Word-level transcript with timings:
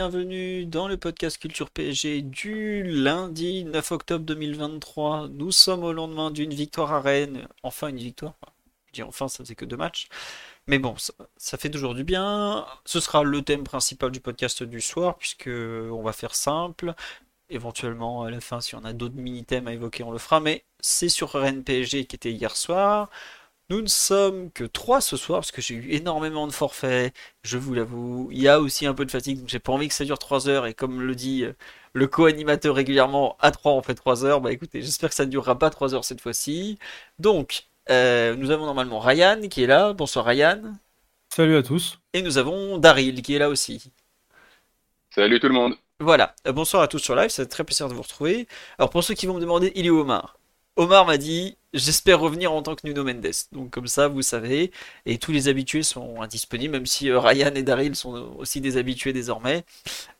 Bienvenue 0.00 0.64
dans 0.64 0.86
le 0.86 0.96
podcast 0.96 1.38
Culture 1.38 1.70
PSG 1.70 2.22
du 2.22 2.84
lundi 2.84 3.64
9 3.64 3.90
octobre 3.90 4.24
2023. 4.24 5.26
Nous 5.26 5.50
sommes 5.50 5.82
au 5.82 5.92
lendemain 5.92 6.30
d'une 6.30 6.54
victoire 6.54 6.92
à 6.92 7.00
Rennes. 7.00 7.48
Enfin, 7.64 7.88
une 7.88 7.96
victoire. 7.96 8.34
Je 8.86 8.92
dis 8.92 9.02
enfin, 9.02 9.26
ça 9.26 9.38
faisait 9.38 9.56
que 9.56 9.64
deux 9.64 9.76
matchs. 9.76 10.06
Mais 10.68 10.78
bon, 10.78 10.96
ça, 10.96 11.12
ça 11.36 11.58
fait 11.58 11.68
toujours 11.68 11.96
du 11.96 12.04
bien. 12.04 12.64
Ce 12.84 13.00
sera 13.00 13.24
le 13.24 13.42
thème 13.42 13.64
principal 13.64 14.12
du 14.12 14.20
podcast 14.20 14.62
du 14.62 14.80
soir, 14.80 15.16
puisque 15.16 15.48
on 15.48 16.02
va 16.04 16.12
faire 16.12 16.36
simple. 16.36 16.94
Éventuellement, 17.50 18.22
à 18.22 18.30
la 18.30 18.40
fin, 18.40 18.60
si 18.60 18.76
on 18.76 18.84
a 18.84 18.92
d'autres 18.92 19.16
mini-thèmes 19.16 19.66
à 19.66 19.72
évoquer, 19.72 20.04
on 20.04 20.12
le 20.12 20.18
fera. 20.18 20.38
Mais 20.38 20.64
c'est 20.78 21.08
sur 21.08 21.32
Rennes 21.32 21.64
PSG 21.64 22.04
qui 22.06 22.14
était 22.14 22.30
hier 22.30 22.54
soir. 22.54 23.10
Nous 23.70 23.82
ne 23.82 23.86
sommes 23.86 24.50
que 24.52 24.64
trois 24.64 25.00
ce 25.02 25.16
soir 25.18 25.40
parce 25.40 25.50
que 25.52 25.60
j'ai 25.60 25.74
eu 25.74 25.90
énormément 25.92 26.46
de 26.46 26.52
forfaits, 26.52 27.14
je 27.42 27.58
vous 27.58 27.74
l'avoue. 27.74 28.28
Il 28.32 28.40
y 28.40 28.48
a 28.48 28.60
aussi 28.60 28.86
un 28.86 28.94
peu 28.94 29.04
de 29.04 29.10
fatigue, 29.10 29.40
donc 29.40 29.48
j'ai 29.48 29.58
pas 29.58 29.72
envie 29.72 29.88
que 29.88 29.94
ça 29.94 30.04
dure 30.06 30.18
3 30.18 30.48
heures. 30.48 30.66
Et 30.66 30.72
comme 30.72 31.02
le 31.02 31.14
dit 31.14 31.44
euh, 31.44 31.52
le 31.92 32.06
co-animateur 32.06 32.74
régulièrement, 32.74 33.36
à 33.40 33.50
3 33.50 33.72
on 33.72 33.82
fait 33.82 33.94
3 33.94 34.24
heures. 34.24 34.40
Bah 34.40 34.52
écoutez, 34.52 34.80
j'espère 34.80 35.10
que 35.10 35.14
ça 35.14 35.26
ne 35.26 35.30
durera 35.30 35.58
pas 35.58 35.68
3 35.68 35.94
heures 35.94 36.04
cette 36.04 36.22
fois-ci. 36.22 36.78
Donc, 37.18 37.64
euh, 37.90 38.34
nous 38.36 38.50
avons 38.50 38.64
normalement 38.64 39.00
Ryan 39.00 39.40
qui 39.50 39.64
est 39.64 39.66
là. 39.66 39.92
Bonsoir 39.92 40.24
Ryan. 40.24 40.62
Salut 41.30 41.56
à 41.56 41.62
tous. 41.62 41.98
Et 42.12 42.20
nous 42.20 42.36
avons 42.36 42.76
Daryl 42.76 43.22
qui 43.22 43.34
est 43.34 43.38
là 43.38 43.48
aussi. 43.48 43.92
Salut 45.10 45.38
tout 45.38 45.48
le 45.48 45.54
monde. 45.54 45.74
Voilà, 46.00 46.34
Euh, 46.46 46.52
bonsoir 46.52 46.82
à 46.82 46.88
tous 46.88 46.98
sur 46.98 47.14
live, 47.16 47.30
c'est 47.30 47.46
très 47.46 47.62
plaisir 47.64 47.88
de 47.88 47.94
vous 47.94 48.02
retrouver. 48.02 48.48
Alors 48.78 48.90
pour 48.90 49.04
ceux 49.04 49.14
qui 49.14 49.26
vont 49.26 49.34
me 49.34 49.40
demander, 49.40 49.72
il 49.76 49.86
est 49.86 49.90
où 49.90 50.00
Omar? 50.00 50.37
Omar 50.78 51.06
m'a 51.06 51.18
dit, 51.18 51.56
j'espère 51.74 52.20
revenir 52.20 52.52
en 52.52 52.62
tant 52.62 52.76
que 52.76 52.86
Nuno 52.86 53.04
Mendes. 53.04 53.32
Donc 53.52 53.70
comme 53.70 53.88
ça, 53.88 54.08
vous 54.08 54.22
savez, 54.22 54.70
et 55.06 55.18
tous 55.18 55.32
les 55.32 55.48
habitués 55.48 55.82
sont 55.82 56.22
indisponibles, 56.22 56.72
même 56.72 56.86
si 56.86 57.10
euh, 57.10 57.20
Ryan 57.20 57.52
et 57.54 57.62
Daryl 57.64 57.96
sont 57.96 58.12
aussi 58.38 58.60
des 58.62 58.76
habitués 58.78 59.12
désormais. 59.12 59.64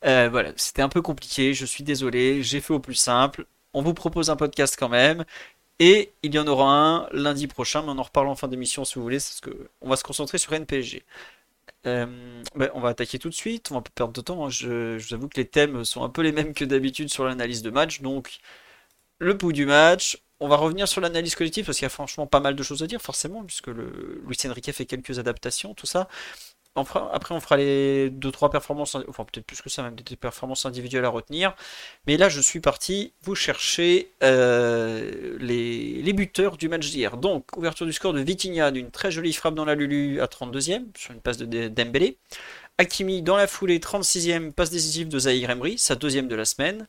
Euh, 0.05 0.29
voilà, 0.31 0.53
c'était 0.57 0.83
un 0.83 0.89
peu 0.91 1.03
compliqué, 1.03 1.55
je 1.55 1.67
suis 1.67 1.85
désolé, 1.85 2.43
j'ai 2.43 2.61
fait 2.61 2.75
au 2.75 2.81
plus 2.81 2.95
simple. 2.95 3.47
On 3.75 3.83
vous 3.83 3.95
propose 3.95 4.31
un 4.31 4.37
podcast 4.37 4.77
quand 4.79 4.89
même. 4.91 5.25
Et 5.81 6.13
il 6.23 6.35
y 6.35 6.39
en 6.41 6.47
aura 6.49 6.71
un 6.73 7.09
lundi 7.13 7.47
prochain, 7.49 7.83
mais 7.83 7.91
on 7.91 7.99
en 7.99 8.05
reparle 8.05 8.29
en 8.29 8.37
fin 8.37 8.49
d'émission 8.49 8.85
si 8.85 8.97
vous 8.97 9.03
voulez, 9.03 9.19
parce 9.19 9.41
que 9.43 9.71
on 9.83 9.89
va 9.91 9.97
se 9.97 10.05
concentrer 10.05 10.39
sur 10.39 10.53
NPSG. 10.55 11.05
Euh, 11.87 12.43
ben, 12.57 12.71
on 12.75 12.81
va 12.81 12.91
attaquer 12.91 13.19
tout 13.21 13.29
de 13.31 13.35
suite, 13.35 13.71
on 13.73 13.77
va 13.77 13.83
pas 13.83 13.91
perdre 13.95 14.13
de 14.15 14.21
temps. 14.23 14.47
hein. 14.47 14.51
Je, 14.51 14.99
je 14.99 15.09
vous 15.09 15.15
avoue 15.15 15.29
que 15.29 15.39
les 15.39 15.47
thèmes 15.49 15.85
sont 15.85 16.05
un 16.05 16.11
peu 16.11 16.23
les 16.23 16.33
mêmes 16.33 16.55
que 16.55 16.65
d'habitude 16.65 17.11
sur 17.11 17.25
l'analyse 17.27 17.63
de 17.63 17.71
match. 17.71 18.01
Donc, 18.03 18.39
le 19.19 19.37
pouls 19.39 19.53
du 19.53 19.67
match. 19.67 20.19
On 20.41 20.49
va 20.49 20.57
revenir 20.57 20.87
sur 20.87 21.01
l'analyse 21.01 21.35
collective 21.35 21.67
parce 21.67 21.79
qu'il 21.79 21.85
y 21.85 21.87
a 21.87 21.91
franchement 21.91 22.27
pas 22.27 22.41
mal 22.41 22.55
de 22.55 22.63
choses 22.63 22.83
à 22.83 22.87
dire, 22.87 23.01
forcément, 23.01 23.43
puisque 23.45 23.69
le, 23.69 24.23
Luis 24.27 24.37
Enrique 24.47 24.73
fait 24.73 24.87
quelques 24.87 25.19
adaptations, 25.19 25.75
tout 25.75 25.87
ça. 25.87 26.09
Après, 26.77 27.35
on 27.35 27.41
fera 27.41 27.57
les 27.57 28.11
2-3 28.11 28.51
performances, 28.51 28.97
enfin 29.09 29.25
peut-être 29.25 29.47
plus 29.47 29.61
que 29.61 29.69
ça, 29.69 29.83
même 29.83 29.97
des 29.97 30.17
performances 30.17 30.65
individuelles 30.67 31.05
à 31.05 31.09
retenir. 31.09 31.55
Mais 32.07 32.17
là, 32.17 32.29
je 32.29 32.41
suis 32.41 32.61
parti 32.61 33.13
vous 33.23 33.35
chercher 33.35 34.13
euh, 34.23 35.37
les, 35.41 36.13
buteurs 36.13 36.57
du 36.57 36.69
match 36.69 36.89
d'hier. 36.91 37.17
Donc, 37.17 37.57
ouverture 37.57 37.87
du 37.87 37.93
score 37.93 38.13
de 38.13 38.21
Vitinha 38.21 38.71
d'une 38.71 38.91
très 38.91 39.11
jolie 39.11 39.33
frappe 39.33 39.55
dans 39.55 39.65
la 39.65 39.75
Lulu 39.75 40.21
à 40.21 40.27
32e, 40.27 40.85
sur 40.97 41.13
une 41.13 41.21
passe 41.21 41.39
de 41.39 41.47
De- 41.47 41.69
Dembélé. 41.69 42.19
Hakimi 42.79 43.23
dans 43.23 43.37
la 43.37 43.49
foulée, 43.49 43.81
36e, 43.81 44.53
passe 44.53 44.71
décisive 44.71 45.09
de 45.09 45.19
Zahir 45.19 45.51
Emery, 45.51 45.79
sa 45.79 45.97
deuxième 45.97 46.29
de 46.29 46.37
la 46.37 46.45
semaine. 46.45 46.87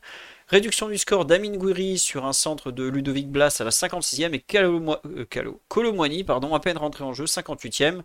Réduction 0.50 0.88
du 0.88 0.98
score 0.98 1.26
d'Amin 1.26 1.56
Gouiri 1.56 1.96
sur 1.96 2.26
un 2.26 2.32
centre 2.32 2.72
de 2.72 2.82
Ludovic 2.84 3.30
Blas 3.30 3.56
à 3.60 3.64
la 3.64 3.70
56e 3.70 4.34
et 4.34 4.40
Calo, 4.40 4.96
euh, 5.06 5.24
Colomwani, 5.68 6.24
pardon, 6.24 6.54
à 6.56 6.60
peine 6.60 6.76
rentré 6.76 7.04
en 7.04 7.14
jeu, 7.14 7.26
58e. 7.26 8.02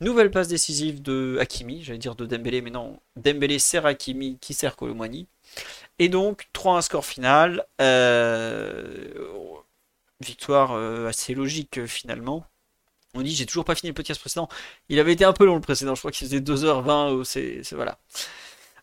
Nouvelle 0.00 0.30
passe 0.30 0.48
décisive 0.48 1.00
de 1.00 1.38
Hakimi, 1.40 1.82
j'allais 1.82 1.98
dire 1.98 2.14
de 2.14 2.26
Dembélé, 2.26 2.60
mais 2.60 2.70
non, 2.70 3.00
Dembélé 3.16 3.58
sert 3.58 3.86
Hakimi 3.86 4.36
qui 4.42 4.52
sert 4.52 4.76
Colomwani. 4.76 5.26
Et 5.98 6.10
donc 6.10 6.48
3-1 6.52 6.82
score 6.82 7.06
final. 7.06 7.64
Euh, 7.80 9.06
victoire 10.20 10.72
euh, 10.72 11.08
assez 11.08 11.34
logique 11.34 11.86
finalement. 11.86 12.44
On 13.14 13.22
dit 13.22 13.34
j'ai 13.34 13.46
toujours 13.46 13.64
pas 13.64 13.74
fini 13.74 13.88
le 13.88 13.94
podcast 13.94 14.20
précédent. 14.20 14.48
Il 14.90 14.98
avait 15.00 15.12
été 15.14 15.24
un 15.24 15.32
peu 15.32 15.46
long 15.46 15.54
le 15.54 15.60
précédent, 15.62 15.94
je 15.94 16.00
crois 16.02 16.10
qu'il 16.10 16.26
faisait 16.26 16.40
2h20. 16.40 17.20
euh, 17.20 17.24
C'est 17.24 17.62
c'est- 17.64 17.74
voilà. 17.74 17.98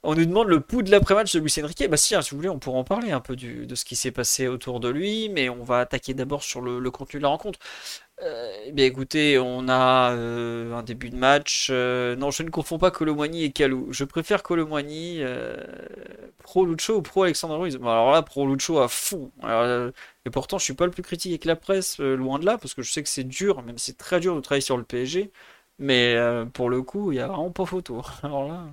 On 0.05 0.15
nous 0.15 0.25
demande 0.25 0.49
le 0.49 0.59
pouls 0.59 0.81
de 0.81 0.91
l'après-match 0.91 1.33
de 1.33 1.39
Luis 1.39 1.53
Enrique. 1.63 1.87
Bah 1.89 1.95
si, 1.95 2.13
hein, 2.13 2.21
si 2.21 2.31
vous 2.31 2.37
voulez, 2.37 2.49
on 2.49 2.59
pourra 2.59 2.77
en 2.77 2.83
parler 2.83 3.11
un 3.11 3.21
peu 3.21 3.37
de 3.37 3.73
ce 3.75 3.85
qui 3.85 3.95
s'est 3.95 4.11
passé 4.11 4.49
autour 4.49 4.81
de 4.81 4.89
lui, 4.89 5.29
mais 5.29 5.47
on 5.47 5.63
va 5.63 5.79
attaquer 5.79 6.13
d'abord 6.13 6.43
sur 6.43 6.59
le, 6.59 6.91
contenu 6.91 7.19
de 7.19 7.23
la 7.23 7.29
rencontre. 7.29 7.57
Euh, 8.21 8.51
eh 8.65 8.71
bien 8.73 8.85
écoutez, 8.85 9.39
on 9.39 9.69
a 9.69 10.11
euh, 10.13 10.73
un 10.73 10.83
début 10.83 11.09
de 11.09 11.15
match. 11.15 11.69
euh, 11.71 12.15
non, 12.17 12.31
je 12.31 12.43
ne 12.43 12.49
confonds 12.49 12.77
pas 12.77 12.91
Colomwani 12.91 13.43
et 13.45 13.51
Kalou. 13.53 13.87
Je 13.91 14.03
préfère 14.03 14.43
Colomwani 14.43 15.19
euh, 15.21 15.55
pro 16.43 16.65
Lucho 16.65 16.97
ou 16.97 17.01
pro 17.01 17.23
Alexandre 17.23 17.57
Ruiz. 17.57 17.77
Bon, 17.77 17.89
alors 17.89 18.11
là, 18.11 18.21
pro 18.23 18.45
Lucho 18.47 18.79
à 18.79 18.89
fond. 18.89 19.31
Et 20.25 20.29
pourtant, 20.31 20.57
je 20.57 20.65
suis 20.65 20.73
pas 20.73 20.85
le 20.85 20.91
plus 20.91 21.03
critique 21.03 21.31
avec 21.31 21.45
la 21.45 21.55
presse, 21.55 21.99
loin 21.99 22.39
de 22.39 22.45
là, 22.45 22.57
parce 22.57 22.73
que 22.73 22.81
je 22.81 22.91
sais 22.91 23.03
que 23.03 23.09
c'est 23.09 23.23
dur, 23.23 23.61
même 23.63 23.77
c'est 23.77 23.97
très 23.97 24.19
dur 24.19 24.35
de 24.35 24.41
travailler 24.41 24.61
sur 24.61 24.77
le 24.77 24.83
PSG. 24.83 25.31
Mais 25.79 26.15
pour 26.53 26.69
le 26.69 26.81
coup, 26.83 27.11
il 27.11 27.15
y 27.17 27.19
a 27.21 27.27
vraiment 27.27 27.51
pas 27.51 27.65
photo. 27.65 28.01
Alors 28.23 28.47
là, 28.47 28.65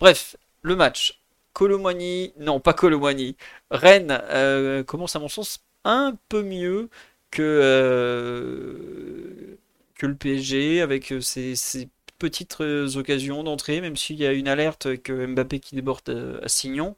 bref, 0.00 0.36
le 0.62 0.76
match. 0.76 1.20
Colomwani, 1.52 2.32
non 2.38 2.60
pas 2.60 2.72
Colomwani. 2.74 3.36
Rennes 3.70 4.20
euh, 4.30 4.84
commence 4.84 5.16
à 5.16 5.18
mon 5.18 5.28
sens 5.28 5.60
un 5.84 6.16
peu 6.28 6.42
mieux 6.42 6.88
que, 7.30 7.42
euh, 7.42 9.56
que 9.96 10.06
le 10.06 10.14
PSG 10.14 10.80
avec 10.80 11.12
euh, 11.12 11.20
ses, 11.20 11.56
ses 11.56 11.88
petites 12.18 12.60
euh, 12.60 12.88
occasions 12.96 13.42
d'entrée, 13.44 13.80
même 13.80 13.96
s'il 13.96 14.16
y 14.16 14.26
a 14.26 14.32
une 14.32 14.48
alerte 14.48 14.96
que 15.02 15.26
Mbappé 15.26 15.60
qui 15.60 15.74
déborde 15.76 16.08
euh, 16.08 16.40
à 16.42 16.48
Signon. 16.48 16.96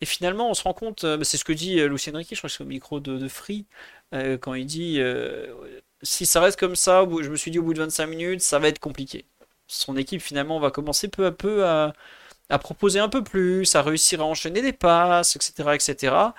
Et 0.00 0.06
finalement, 0.06 0.50
on 0.50 0.54
se 0.54 0.62
rend 0.62 0.74
compte, 0.74 1.04
euh, 1.04 1.22
c'est 1.24 1.36
ce 1.38 1.44
que 1.44 1.52
dit 1.52 1.80
euh, 1.80 1.88
Lucien 1.88 2.16
Riquet, 2.16 2.34
je 2.36 2.40
crois 2.40 2.48
que 2.50 2.56
c'est 2.56 2.62
au 2.64 2.66
micro 2.66 3.00
de, 3.00 3.26
Free, 3.28 3.66
euh, 4.14 4.38
quand 4.38 4.54
il 4.54 4.66
dit 4.66 5.00
euh, 5.00 5.52
si 6.02 6.26
ça 6.26 6.40
reste 6.40 6.58
comme 6.58 6.76
ça, 6.76 7.04
je 7.22 7.28
me 7.30 7.36
suis 7.36 7.50
dit 7.50 7.58
au 7.58 7.62
bout 7.62 7.74
de 7.74 7.80
25 7.80 8.06
minutes, 8.06 8.40
ça 8.42 8.58
va 8.58 8.68
être 8.68 8.78
compliqué. 8.78 9.24
Son 9.66 9.96
équipe 9.96 10.22
finalement 10.22 10.60
va 10.60 10.70
commencer 10.70 11.08
peu 11.08 11.26
à 11.26 11.32
peu 11.32 11.64
à, 11.66 11.92
à 12.50 12.58
proposer 12.58 13.00
un 13.00 13.08
peu 13.08 13.22
plus, 13.24 13.74
à 13.74 13.82
réussir 13.82 14.20
à 14.20 14.24
enchaîner 14.24 14.62
des 14.62 14.72
passes, 14.72 15.36
etc., 15.36 15.74
etc. 15.76 16.34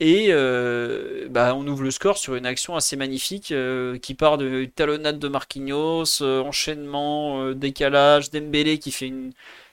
Et 0.00 0.28
euh, 0.30 1.26
bah, 1.30 1.54
on 1.56 1.66
ouvre 1.66 1.82
le 1.82 1.90
score 1.90 2.18
sur 2.18 2.36
une 2.36 2.46
action 2.46 2.76
assez 2.76 2.96
magnifique 2.96 3.50
euh, 3.52 3.98
qui 3.98 4.14
part 4.14 4.38
de 4.38 4.64
talonnade 4.66 5.18
de 5.18 5.28
Marquinhos, 5.28 6.22
euh, 6.22 6.40
enchaînement, 6.42 7.52
décalage, 7.52 8.30
Dembélé 8.30 8.78
qui 8.78 8.92
fait 8.92 9.08
une, 9.08 9.32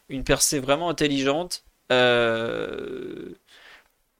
une 0.09 0.23
percée 0.23 0.59
vraiment 0.59 0.89
intelligente. 0.89 1.63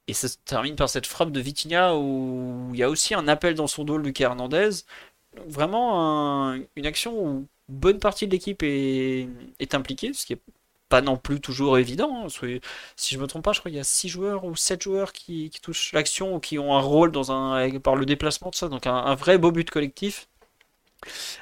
Et 0.08 0.14
ça 0.14 0.28
se 0.28 0.38
termine 0.46 0.76
par 0.76 0.90
cette 0.90 1.08
frappe 1.08 1.32
de 1.32 1.40
Vitinha 1.40 1.96
où 1.96 2.70
il 2.74 2.80
y 2.80 2.84
a 2.84 2.90
aussi 2.90 3.16
un 3.16 3.28
appel 3.28 3.56
dans 3.56 3.68
son 3.68 3.84
dos 3.84 3.98
Lucas 3.98 4.26
Hernandez. 4.26 4.70
Vraiment 5.48 6.52
un- 6.52 6.62
une 6.76 6.86
action 6.86 7.18
où 7.20 7.48
bonne 7.70 8.00
partie 8.00 8.28
de 8.28 8.32
l'équipe 8.32 8.62
est, 8.64 9.28
est 9.60 9.74
impliquée, 9.76 10.14
ce 10.14 10.26
qui 10.26 10.34
est 10.34 10.40
non 11.02 11.18
plus 11.18 11.40
toujours 11.42 11.78
évident. 11.78 12.26
hein. 12.26 12.60
Si 12.96 13.16
je 13.16 13.20
me 13.20 13.28
trompe 13.28 13.44
pas, 13.44 13.54
je 13.54 13.60
crois 13.60 13.70
qu'il 13.70 13.78
y 13.78 13.82
a 13.82 13.84
6 13.84 14.10
joueurs 14.10 14.46
ou 14.46 14.56
7 14.56 14.82
joueurs 14.84 15.14
qui, 15.14 15.52
touchent 15.62 15.94
l'action 15.94 16.36
ou 16.36 16.40
qui 16.40 16.60
ont 16.60 16.76
un 16.76 16.82
rôle 16.82 17.12
dans 17.12 17.32
un, 17.32 17.70
par 17.80 17.96
le 17.96 18.06
déplacement 18.06 18.50
de 18.50 18.56
ça. 18.56 18.68
Donc 18.70 18.88
un, 18.88 19.16
vrai 19.16 19.38
beau 19.38 19.52
but 19.52 19.70
collectif. 19.70 20.28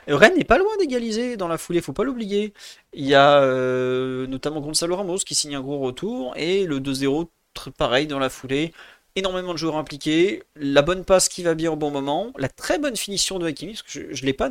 Euh, 0.09 0.15
Rennes 0.17 0.35
n'est 0.37 0.43
pas 0.43 0.57
loin 0.57 0.75
d'égaliser 0.79 1.37
dans 1.37 1.47
la 1.47 1.57
foulée, 1.57 1.81
faut 1.81 1.93
pas 1.93 2.03
l'oublier. 2.03 2.53
Il 2.93 3.05
y 3.05 3.15
a 3.15 3.41
euh, 3.41 4.27
notamment 4.27 4.61
Gonzalo 4.61 4.95
Ramos 4.95 5.17
qui 5.19 5.35
signe 5.35 5.55
un 5.55 5.61
gros 5.61 5.79
retour 5.79 6.33
et 6.37 6.65
le 6.65 6.79
2-0 6.79 7.27
tr- 7.55 7.71
pareil 7.71 8.07
dans 8.07 8.19
la 8.19 8.29
foulée. 8.29 8.73
Énormément 9.15 9.53
de 9.53 9.59
joueurs 9.59 9.75
impliqués, 9.75 10.41
la 10.55 10.81
bonne 10.81 11.05
passe 11.05 11.29
qui 11.29 11.43
va 11.43 11.53
bien 11.53 11.71
au 11.71 11.75
bon 11.75 11.91
moment, 11.91 12.33
la 12.35 12.49
très 12.49 12.79
bonne 12.79 12.95
finition 12.95 13.37
de 13.37 13.45
Hakimi, 13.45 13.73
parce 13.73 13.83
que 13.83 13.91
je, 13.91 14.13
je 14.15 14.25
l'ai 14.25 14.33
pas, 14.33 14.49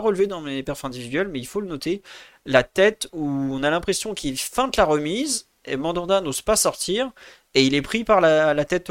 relevé 0.00 0.26
dans 0.26 0.40
mes 0.40 0.64
perfs 0.64 0.84
individuels, 0.84 1.28
mais 1.28 1.38
il 1.38 1.46
faut 1.46 1.60
le 1.60 1.68
noter. 1.68 2.02
La 2.44 2.64
tête 2.64 3.08
où 3.12 3.24
on 3.24 3.62
a 3.62 3.70
l'impression 3.70 4.12
qu'il 4.14 4.36
feinte 4.36 4.76
la 4.76 4.84
remise 4.84 5.46
et 5.64 5.76
Mandanda 5.76 6.20
n'ose 6.22 6.42
pas 6.42 6.56
sortir 6.56 7.12
et 7.54 7.64
il 7.64 7.74
est 7.74 7.82
pris 7.82 8.02
par 8.02 8.20
la, 8.20 8.64
tête 8.64 8.90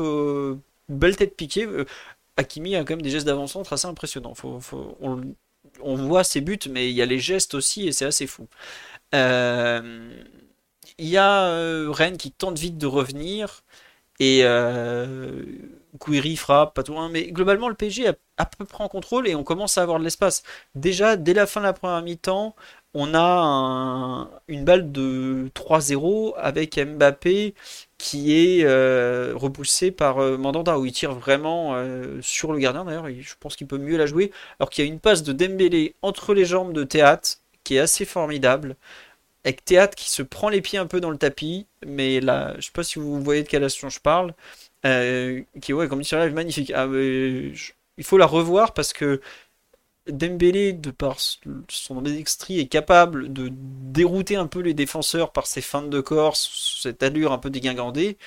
belle 0.87 1.15
tête 1.17 1.35
piquée. 1.35 1.65
Euh, 1.65 1.85
Hakimi 2.37 2.75
a 2.75 2.79
quand 2.83 2.93
même 2.93 3.01
des 3.01 3.09
gestes 3.09 3.25
d'avant-centre 3.25 3.73
assez 3.73 3.87
impressionnants. 3.87 4.35
Faut, 4.35 4.59
faut- 4.61 4.97
on, 5.01 5.21
on 5.81 5.95
voit 5.95 6.23
ses 6.23 6.41
buts, 6.41 6.59
mais 6.69 6.89
il 6.89 6.95
y 6.95 7.01
a 7.01 7.05
les 7.05 7.19
gestes 7.19 7.53
aussi 7.53 7.87
et 7.87 7.91
c'est 7.91 8.05
assez 8.05 8.27
fou. 8.27 8.47
Euh, 9.15 10.11
il 10.97 11.07
y 11.07 11.17
a 11.17 11.43
euh, 11.49 11.89
Rennes 11.91 12.17
qui 12.17 12.31
tente 12.31 12.59
vite 12.59 12.77
de 12.77 12.87
revenir. 12.87 13.63
Et 14.19 14.41
euh, 14.43 15.43
Gouiri 15.97 16.35
frappe, 16.35 16.73
pas 16.75 16.83
tout 16.83 16.93
loin. 16.93 17.09
Mais 17.09 17.31
globalement, 17.31 17.69
le 17.69 17.75
PSG 17.75 18.03
est 18.05 18.19
à 18.37 18.45
peu 18.45 18.65
près 18.65 18.83
en 18.83 18.87
contrôle 18.89 19.27
et 19.27 19.35
on 19.35 19.43
commence 19.43 19.77
à 19.77 19.81
avoir 19.81 19.99
de 19.99 20.03
l'espace. 20.03 20.43
Déjà, 20.75 21.15
dès 21.17 21.33
la 21.33 21.45
fin 21.47 21.61
de 21.61 21.65
la 21.65 21.73
première 21.73 22.01
mi-temps, 22.01 22.55
on 22.93 23.13
a 23.13 24.27
une 24.47 24.65
balle 24.65 24.91
de 24.91 25.49
3-0 25.53 26.33
avec 26.37 26.79
Mbappé 26.79 27.53
qui 27.97 28.33
est 28.33 28.63
euh, 28.63 29.33
repoussé 29.35 29.91
par 29.91 30.19
euh, 30.19 30.37
Mandanda 30.37 30.79
où 30.79 30.85
il 30.85 30.91
tire 30.91 31.13
vraiment 31.13 31.75
euh, 31.75 32.19
sur 32.21 32.51
le 32.51 32.59
gardien 32.59 32.85
d'ailleurs 32.85 33.07
je 33.09 33.35
pense 33.39 33.55
qu'il 33.55 33.67
peut 33.67 33.77
mieux 33.77 33.97
la 33.97 34.07
jouer 34.07 34.31
alors 34.59 34.69
qu'il 34.69 34.83
y 34.85 34.87
a 34.87 34.91
une 34.91 34.99
passe 34.99 35.21
de 35.21 35.33
Dembélé 35.33 35.95
entre 36.01 36.33
les 36.33 36.45
jambes 36.45 36.73
de 36.73 36.83
Théâtre 36.83 37.39
qui 37.63 37.75
est 37.75 37.79
assez 37.79 38.05
formidable 38.05 38.75
avec 39.45 39.63
Théâtre 39.65 39.95
qui 39.95 40.09
se 40.09 40.21
prend 40.21 40.49
les 40.49 40.61
pieds 40.61 40.79
un 40.79 40.87
peu 40.87 41.01
dans 41.01 41.11
le 41.11 41.17
tapis 41.17 41.67
mais 41.85 42.19
là 42.19 42.55
je 42.57 42.65
sais 42.65 42.71
pas 42.73 42.83
si 42.83 42.99
vous 42.99 43.21
voyez 43.23 43.43
de 43.43 43.47
quelle 43.47 43.63
action 43.63 43.89
je 43.89 43.99
parle 43.99 44.33
qui 45.61 45.73
ouais 45.73 45.87
comme 45.87 45.99
dit 45.99 46.05
sur 46.05 46.19
live 46.19 46.33
magnifique 46.33 46.71
ah, 46.75 46.87
il 46.87 48.03
faut 48.03 48.17
la 48.17 48.25
revoir 48.25 48.73
parce 48.73 48.93
que 48.93 49.21
Dembélé, 50.11 50.73
de 50.73 50.91
par 50.91 51.17
son 51.69 52.05
extrait, 52.05 52.55
est 52.55 52.67
capable 52.67 53.31
de 53.31 53.49
dérouter 53.51 54.35
un 54.35 54.47
peu 54.47 54.59
les 54.59 54.73
défenseurs 54.73 55.31
par 55.31 55.47
ses 55.47 55.61
feintes 55.61 55.89
de 55.89 56.01
corse, 56.01 56.79
cette 56.81 57.03
allure 57.03 57.31
un 57.31 57.37
peu 57.37 57.49
dégingandée. 57.49 58.17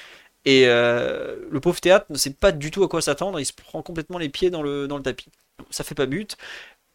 Et 0.44 0.64
euh, 0.66 1.36
le 1.50 1.60
pauvre 1.60 1.80
théâtre 1.80 2.06
ne 2.10 2.16
sait 2.18 2.32
pas 2.34 2.52
du 2.52 2.70
tout 2.70 2.84
à 2.84 2.88
quoi 2.88 3.00
s'attendre, 3.02 3.40
il 3.40 3.46
se 3.46 3.52
prend 3.52 3.82
complètement 3.82 4.18
les 4.18 4.28
pieds 4.28 4.50
dans 4.50 4.62
le, 4.62 4.88
dans 4.88 4.96
le 4.96 5.02
tapis. 5.02 5.28
Ça 5.70 5.84
fait 5.84 5.94
pas 5.94 6.06
but. 6.06 6.36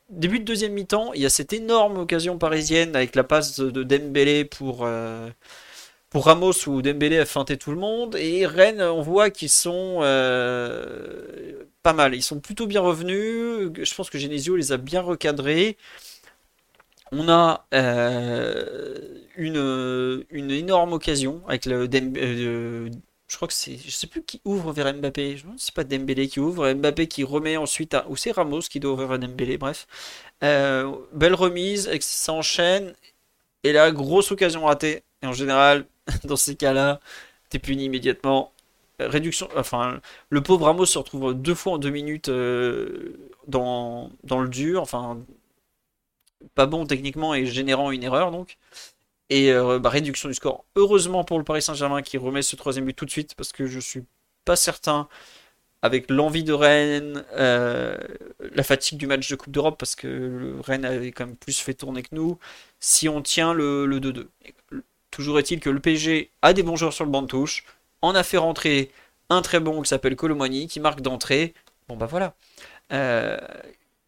Début 0.09 0.39
de 0.39 0.45
deuxième 0.45 0.71
mi-temps, 0.73 1.11
il 1.13 1.21
y 1.21 1.25
a 1.25 1.29
cette 1.29 1.51
énorme 1.51 1.97
occasion 1.97 2.37
parisienne 2.37 2.95
avec 2.95 3.13
la 3.15 3.25
passe 3.25 3.59
de 3.59 3.83
Dembélé 3.83 4.45
pour, 4.45 4.85
euh, 4.85 5.29
pour 6.09 6.25
Ramos 6.25 6.53
où 6.67 6.81
Dembélé 6.81 7.19
a 7.19 7.25
feinté 7.25 7.57
tout 7.57 7.71
le 7.71 7.77
monde. 7.77 8.15
Et 8.15 8.45
Rennes, 8.45 8.81
on 8.81 9.01
voit 9.01 9.29
qu'ils 9.31 9.49
sont 9.49 9.99
euh, 10.01 11.65
pas 11.83 11.91
mal. 11.93 12.15
Ils 12.15 12.21
sont 12.23 12.39
plutôt 12.39 12.67
bien 12.67 12.81
revenus. 12.81 13.71
Je 13.83 13.95
pense 13.95 14.09
que 14.09 14.17
Genesio 14.17 14.55
les 14.55 14.71
a 14.71 14.77
bien 14.77 15.01
recadrés. 15.01 15.77
On 17.11 17.29
a 17.29 17.65
euh, 17.73 18.95
une, 19.37 20.25
une 20.29 20.51
énorme 20.51 20.93
occasion 20.93 21.41
avec 21.47 21.65
le 21.65 21.87
euh, 21.93 22.89
je 23.27 23.35
crois 23.35 23.47
que 23.47 23.53
c'est 23.53 23.77
je 23.77 23.91
sais 23.91 24.07
plus 24.07 24.23
qui 24.23 24.41
ouvre 24.45 24.71
vers 24.71 24.93
Mbappé. 24.93 25.37
Je 25.37 25.47
ne 25.47 25.57
sais 25.57 25.71
pas 25.71 25.83
Dembélé 25.83 26.27
qui 26.27 26.39
ouvre, 26.39 26.71
Mbappé 26.73 27.07
qui 27.07 27.23
remet 27.23 27.57
ensuite 27.57 27.93
à, 27.93 28.07
ou 28.09 28.15
c'est 28.15 28.31
Ramos 28.31 28.61
qui 28.61 28.79
doit 28.79 28.93
ouvrir 28.93 29.11
à 29.11 29.17
Dembélé. 29.17 29.57
Bref, 29.57 29.87
belle 30.41 31.33
remise, 31.35 31.89
ça 32.01 32.33
enchaîne 32.33 32.93
et 33.63 33.73
la 33.73 33.91
grosse 33.91 34.31
occasion 34.31 34.65
ratée. 34.65 35.03
Et 35.21 35.27
en 35.27 35.33
général, 35.33 35.85
dans 36.23 36.35
ces 36.35 36.55
cas-là, 36.55 36.99
t'es 37.49 37.59
puni 37.59 37.85
immédiatement. 37.85 38.51
Réduction, 38.99 39.47
enfin, 39.55 40.01
le 40.29 40.41
pauvre 40.41 40.65
Ramos 40.65 40.85
se 40.87 40.97
retrouve 40.97 41.33
deux 41.35 41.53
fois 41.55 41.73
en 41.73 41.77
deux 41.77 41.91
minutes 41.91 42.29
euh, 42.29 43.15
dans, 43.47 44.11
dans 44.23 44.39
le 44.41 44.49
dur, 44.49 44.81
enfin, 44.81 45.19
pas 46.55 46.65
bon 46.65 46.85
techniquement 46.85 47.35
et 47.35 47.45
générant 47.45 47.91
une 47.91 48.03
erreur 48.03 48.31
donc. 48.31 48.57
Et 49.29 49.51
euh, 49.51 49.79
bah, 49.79 49.89
réduction 49.89 50.29
du 50.29 50.35
score. 50.35 50.63
Heureusement 50.75 51.23
pour 51.23 51.37
le 51.37 51.43
Paris 51.43 51.61
Saint-Germain 51.61 52.01
qui 52.01 52.17
remet 52.17 52.41
ce 52.41 52.55
troisième 52.55 52.85
but 52.85 52.93
tout 52.93 53.05
de 53.05 53.11
suite 53.11 53.35
parce 53.35 53.51
que 53.51 53.65
je 53.65 53.79
suis 53.79 54.03
pas 54.45 54.55
certain 54.55 55.09
avec 55.81 56.09
l'envie 56.09 56.43
de 56.43 56.53
Rennes, 56.53 57.23
euh, 57.33 57.97
la 58.39 58.63
fatigue 58.63 58.97
du 58.97 59.05
match 59.05 59.29
de 59.29 59.35
Coupe 59.35 59.53
d'Europe 59.53 59.77
parce 59.77 59.95
que 59.95 60.55
Rennes 60.63 60.85
avait 60.85 61.11
quand 61.11 61.27
même 61.27 61.35
plus 61.35 61.59
fait 61.59 61.73
tourner 61.73 62.03
que 62.03 62.13
nous. 62.13 62.39
Si 62.79 63.07
on 63.09 63.21
tient 63.21 63.53
le 63.53 63.87
2-2. 63.87 64.27
Toujours 65.11 65.39
est-il 65.39 65.59
que 65.59 65.69
le 65.69 65.79
PSG 65.79 66.31
a 66.41 66.53
des 66.53 66.63
bons 66.63 66.75
joueurs 66.75 66.93
sur 66.93 67.05
le 67.05 67.11
banc 67.11 67.21
de 67.21 67.27
touche, 67.27 67.63
en 68.01 68.15
a 68.15 68.23
fait 68.23 68.37
rentrer 68.37 68.91
un 69.29 69.41
très 69.41 69.59
bon 69.59 69.81
qui 69.81 69.89
s'appelle 69.89 70.15
Colomani, 70.15 70.67
qui 70.67 70.79
marque 70.79 71.01
d'entrée. 71.01 71.53
Bon 71.87 71.95
bah 71.95 72.05
voilà. 72.05 72.35
Euh, 72.93 73.37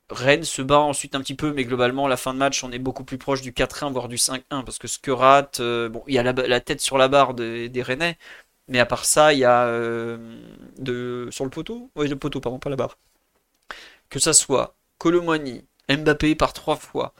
Rennes 0.10 0.44
se 0.44 0.62
bat 0.62 0.80
ensuite 0.80 1.16
un 1.16 1.22
petit 1.22 1.36
peu, 1.36 1.54
mais 1.54 1.66
globalement, 1.66 2.08
la 2.08 2.18
fin 2.18 2.34
de 2.34 2.40
match, 2.40 2.64
on 2.64 2.72
est 2.72 2.80
beaucoup 2.80 3.04
plus 3.04 3.18
proche 3.18 3.42
du 3.42 3.52
4-1, 3.52 3.92
voire 3.92 4.08
du 4.08 4.18
5-1, 4.18 4.42
parce 4.50 4.80
que 4.80 4.88
ce 4.88 5.00
euh, 5.60 5.90
bon, 5.90 6.04
il 6.08 6.16
y 6.16 6.18
a 6.18 6.24
la, 6.24 6.60
tête 6.62 6.82
sur 6.82 6.98
la 6.98 7.08
barre 7.08 7.34
des, 7.34 7.84
Rennais, 7.84 8.18
mais 8.68 8.80
à 8.80 8.86
part 8.86 9.06
ça, 9.06 9.34
il 9.34 9.40
y 9.40 9.46
a 9.46 9.66
euh, 9.66 10.18
de, 10.78 11.28
sur 11.32 11.44
le 11.44 11.52
poteau, 11.52 11.90
oui, 11.96 12.08
le 12.08 12.16
poteau, 12.16 12.40
pardon, 12.40 12.60
pas 12.60 12.70
la 12.70 12.76
barre. 12.76 12.98
Que 14.10 14.20
ça 14.20 14.34
soit 14.34 14.76
Colomani, 14.98 15.66
Mbappé 15.90 16.36
par 16.36 16.54
trois 16.54 16.76
fois, 16.76 17.14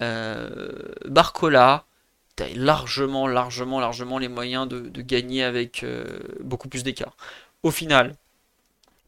Barcola, 0.00 1.86
tu 2.36 2.44
largement, 2.54 3.26
largement, 3.26 3.80
largement 3.80 4.18
les 4.18 4.28
moyens 4.28 4.68
de, 4.68 5.02
gagner 5.02 5.42
avec 5.42 5.82
euh, 5.82 6.06
beaucoup 6.40 6.68
plus 6.68 6.82
d'écart. 6.82 7.16
Au 7.62 7.70
final, 7.70 8.16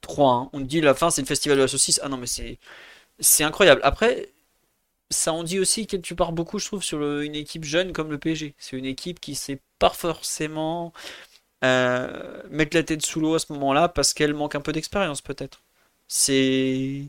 3-1. 0.02 0.50
On 0.52 0.60
dit 0.60 0.80
la 0.80 0.94
fin, 0.94 1.10
c'est 1.10 1.22
le 1.22 1.26
festival 1.26 1.56
de 1.56 1.62
la 1.62 1.68
saucisse. 1.68 2.00
Ah 2.02 2.08
non, 2.08 2.16
mais 2.16 2.26
c'est, 2.26 2.58
c'est 3.20 3.44
incroyable. 3.44 3.80
Après, 3.84 4.32
ça 5.10 5.32
en 5.32 5.44
dit 5.44 5.58
aussi 5.60 5.86
quelque 5.86 6.14
part 6.14 6.32
beaucoup, 6.32 6.58
je 6.58 6.66
trouve, 6.66 6.82
sur 6.84 7.02
une 7.20 7.34
équipe 7.36 7.64
jeune 7.64 7.92
comme 7.92 8.10
le 8.10 8.18
PSG. 8.18 8.54
C'est 8.58 8.76
une 8.78 8.86
équipe 8.86 9.20
qui 9.20 9.34
sait 9.36 9.60
pas 9.78 9.90
forcément 9.90 10.92
euh, 11.64 12.42
mettre 12.50 12.76
la 12.76 12.84
tête 12.84 13.02
sous 13.06 13.20
l'eau 13.20 13.34
à 13.34 13.38
ce 13.40 13.52
moment-là 13.54 13.88
parce 13.88 14.14
qu'elle 14.14 14.34
manque 14.34 14.54
un 14.56 14.60
peu 14.60 14.72
d'expérience, 14.72 15.22
peut-être. 15.22 15.62
C'est 16.08 17.08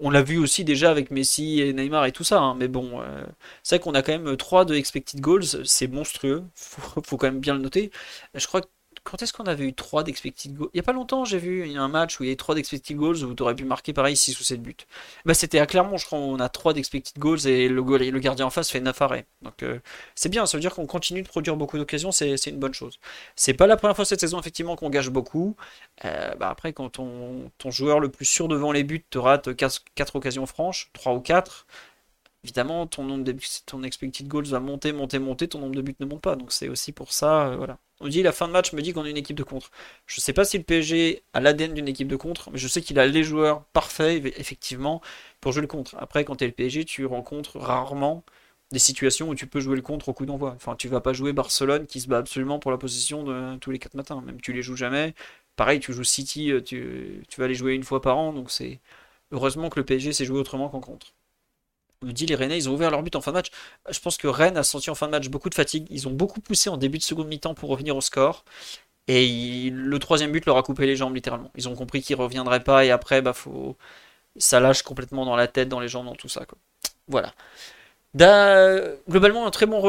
on 0.00 0.10
l'a 0.10 0.22
vu 0.22 0.38
aussi 0.38 0.64
déjà 0.64 0.90
avec 0.90 1.10
Messi 1.10 1.60
et 1.60 1.72
Neymar 1.72 2.04
et 2.06 2.12
tout 2.12 2.24
ça, 2.24 2.38
hein, 2.40 2.54
mais 2.54 2.68
bon, 2.68 3.00
euh, 3.00 3.24
c'est 3.62 3.76
vrai 3.76 3.82
qu'on 3.82 3.94
a 3.94 4.02
quand 4.02 4.12
même 4.12 4.36
3 4.36 4.64
de 4.66 4.74
expected 4.74 5.20
goals, 5.20 5.44
c'est 5.64 5.88
monstrueux, 5.88 6.44
faut, 6.54 7.02
faut 7.02 7.16
quand 7.16 7.26
même 7.28 7.40
bien 7.40 7.54
le 7.54 7.60
noter. 7.62 7.90
Je 8.34 8.46
crois 8.46 8.60
que 8.62 8.68
quand 9.10 9.22
est-ce 9.22 9.32
qu'on 9.32 9.44
avait 9.44 9.64
eu 9.64 9.74
3 9.74 10.04
d'expected 10.04 10.54
goals? 10.54 10.70
Il 10.72 10.76
n'y 10.76 10.80
a 10.80 10.84
pas 10.84 10.92
longtemps, 10.92 11.24
j'ai 11.24 11.38
vu 11.38 11.76
un 11.76 11.88
match 11.88 12.20
où 12.20 12.22
il 12.22 12.26
y 12.26 12.30
avait 12.30 12.36
3 12.36 12.54
d'expected 12.54 12.96
goals 12.96 13.24
où 13.24 13.34
tu 13.34 13.42
aurais 13.42 13.56
pu 13.56 13.64
marquer 13.64 13.92
pareil 13.92 14.16
6 14.16 14.38
ou 14.38 14.44
7 14.44 14.62
buts. 14.62 14.76
Bah, 15.24 15.34
c'était 15.34 15.58
à 15.58 15.66
Clermont, 15.66 15.96
je 15.96 16.06
crois, 16.06 16.18
on 16.18 16.38
a 16.38 16.48
3 16.48 16.74
d'expected 16.74 17.18
goals 17.18 17.46
et 17.46 17.68
le, 17.68 17.82
gardien 18.20 18.46
en 18.46 18.50
face 18.50 18.70
fait 18.70 18.80
9 18.80 19.02
arrêts. 19.02 19.26
Euh, 19.62 19.80
c'est 20.14 20.28
bien, 20.28 20.46
ça 20.46 20.56
veut 20.56 20.60
dire 20.60 20.74
qu'on 20.74 20.86
continue 20.86 21.22
de 21.22 21.28
produire 21.28 21.56
beaucoup 21.56 21.76
d'occasions, 21.76 22.12
c'est 22.12 22.46
une 22.46 22.58
bonne 22.58 22.74
chose. 22.74 23.00
C'est 23.34 23.54
pas 23.54 23.66
la 23.66 23.76
première 23.76 23.96
fois 23.96 24.04
cette 24.04 24.20
saison, 24.20 24.38
effectivement, 24.38 24.76
qu'on 24.76 24.90
gâche 24.90 25.10
beaucoup. 25.10 25.56
Euh, 26.04 26.34
bah, 26.36 26.48
après, 26.48 26.72
quand 26.72 26.90
ton, 26.90 27.50
joueur 27.68 27.98
le 27.98 28.10
plus 28.10 28.24
sûr 28.24 28.46
devant 28.46 28.70
les 28.70 28.84
buts 28.84 29.04
te 29.10 29.18
rate 29.18 29.54
4, 29.54 29.84
4 29.96 30.16
occasions 30.16 30.46
franches, 30.46 30.90
3 30.92 31.14
ou 31.14 31.20
4, 31.20 31.66
évidemment, 32.44 32.86
ton 32.86 33.04
nombre 33.04 33.24
de 33.24 33.34
ton 33.66 33.82
expected 33.82 34.26
goals 34.28 34.46
va 34.46 34.60
monter, 34.60 34.92
monter, 34.92 35.18
monter, 35.18 35.48
ton 35.48 35.58
nombre 35.58 35.74
de 35.74 35.82
buts 35.82 35.96
ne 36.00 36.06
monte 36.06 36.22
pas. 36.22 36.36
Donc 36.36 36.52
c'est 36.52 36.68
aussi 36.68 36.92
pour 36.92 37.12
ça, 37.12 37.48
euh, 37.48 37.56
voilà. 37.56 37.78
On 38.00 38.08
dit 38.08 38.22
la 38.22 38.32
fin 38.32 38.48
de 38.48 38.52
match 38.52 38.72
me 38.72 38.80
dit 38.80 38.92
qu'on 38.92 39.04
est 39.04 39.10
une 39.10 39.16
équipe 39.18 39.36
de 39.36 39.42
contre. 39.42 39.70
Je 40.06 40.18
ne 40.20 40.22
sais 40.22 40.32
pas 40.32 40.44
si 40.44 40.56
le 40.56 40.64
PSG 40.64 41.22
a 41.34 41.40
l'ADN 41.40 41.74
d'une 41.74 41.88
équipe 41.88 42.08
de 42.08 42.16
contre, 42.16 42.50
mais 42.50 42.58
je 42.58 42.66
sais 42.68 42.80
qu'il 42.80 42.98
a 42.98 43.06
les 43.06 43.22
joueurs 43.22 43.64
parfaits, 43.66 44.24
effectivement, 44.38 45.02
pour 45.40 45.52
jouer 45.52 45.62
le 45.62 45.68
contre. 45.68 45.94
Après, 45.98 46.24
quand 46.24 46.36
tu 46.36 46.44
es 46.44 46.46
le 46.46 46.54
PSG, 46.54 46.84
tu 46.86 47.04
rencontres 47.06 47.58
rarement 47.58 48.24
des 48.72 48.78
situations 48.78 49.28
où 49.28 49.34
tu 49.34 49.46
peux 49.46 49.60
jouer 49.60 49.76
le 49.76 49.82
contre 49.82 50.08
au 50.08 50.14
coup 50.14 50.26
d'envoi. 50.26 50.52
Enfin, 50.56 50.76
tu 50.76 50.88
vas 50.88 51.00
pas 51.00 51.12
jouer 51.12 51.32
Barcelone 51.32 51.86
qui 51.86 52.00
se 52.00 52.08
bat 52.08 52.18
absolument 52.18 52.58
pour 52.58 52.70
la 52.70 52.78
position 52.78 53.24
de 53.24 53.56
tous 53.58 53.70
les 53.70 53.78
4 53.78 53.94
matins. 53.94 54.20
Même 54.22 54.40
tu 54.40 54.52
les 54.52 54.62
joues 54.62 54.76
jamais. 54.76 55.14
Pareil, 55.56 55.80
tu 55.80 55.92
joues 55.92 56.04
City, 56.04 56.52
euh, 56.52 56.62
tu, 56.62 57.22
tu 57.28 57.40
vas 57.40 57.48
les 57.48 57.54
jouer 57.54 57.74
une 57.74 57.82
fois 57.84 58.00
par 58.00 58.16
an. 58.18 58.32
Donc 58.32 58.50
c'est 58.50 58.80
heureusement 59.32 59.68
que 59.70 59.80
le 59.80 59.84
PSG 59.86 60.12
s'est 60.12 60.24
joué 60.24 60.38
autrement 60.38 60.68
qu'en 60.68 60.80
contre 60.80 61.14
me 62.02 62.12
dit 62.12 62.26
les 62.26 62.34
Rennais, 62.34 62.58
ils 62.58 62.68
ont 62.68 62.74
ouvert 62.74 62.90
leur 62.90 63.02
but 63.02 63.16
en 63.16 63.20
fin 63.20 63.30
de 63.30 63.36
match. 63.36 63.50
Je 63.88 63.98
pense 64.00 64.16
que 64.16 64.26
Rennes 64.28 64.56
a 64.56 64.62
senti 64.62 64.90
en 64.90 64.94
fin 64.94 65.06
de 65.06 65.12
match 65.12 65.28
beaucoup 65.28 65.50
de 65.50 65.54
fatigue. 65.54 65.86
Ils 65.90 66.08
ont 66.08 66.12
beaucoup 66.12 66.40
poussé 66.40 66.70
en 66.70 66.76
début 66.76 66.98
de 66.98 67.02
seconde 67.02 67.28
mi-temps 67.28 67.54
pour 67.54 67.68
revenir 67.70 67.96
au 67.96 68.00
score. 68.00 68.44
Et 69.08 69.70
le 69.72 69.98
troisième 69.98 70.32
but 70.32 70.46
leur 70.46 70.56
a 70.56 70.62
coupé 70.62 70.86
les 70.86 70.96
jambes 70.96 71.14
littéralement. 71.14 71.50
Ils 71.56 71.68
ont 71.68 71.74
compris 71.74 72.02
qu'ils 72.02 72.16
reviendraient 72.16 72.62
pas 72.62 72.84
et 72.84 72.90
après, 72.90 73.22
bah, 73.22 73.32
faut... 73.32 73.76
ça 74.36 74.60
lâche 74.60 74.82
complètement 74.82 75.24
dans 75.24 75.36
la 75.36 75.48
tête, 75.48 75.68
dans 75.68 75.80
les 75.80 75.88
jambes, 75.88 76.06
dans 76.06 76.14
tout 76.14 76.28
ça. 76.28 76.44
Quoi. 76.46 76.58
Voilà. 77.08 77.34
Globalement, 79.08 79.46
un 79.46 79.50
très 79.50 79.66
bon 79.66 79.80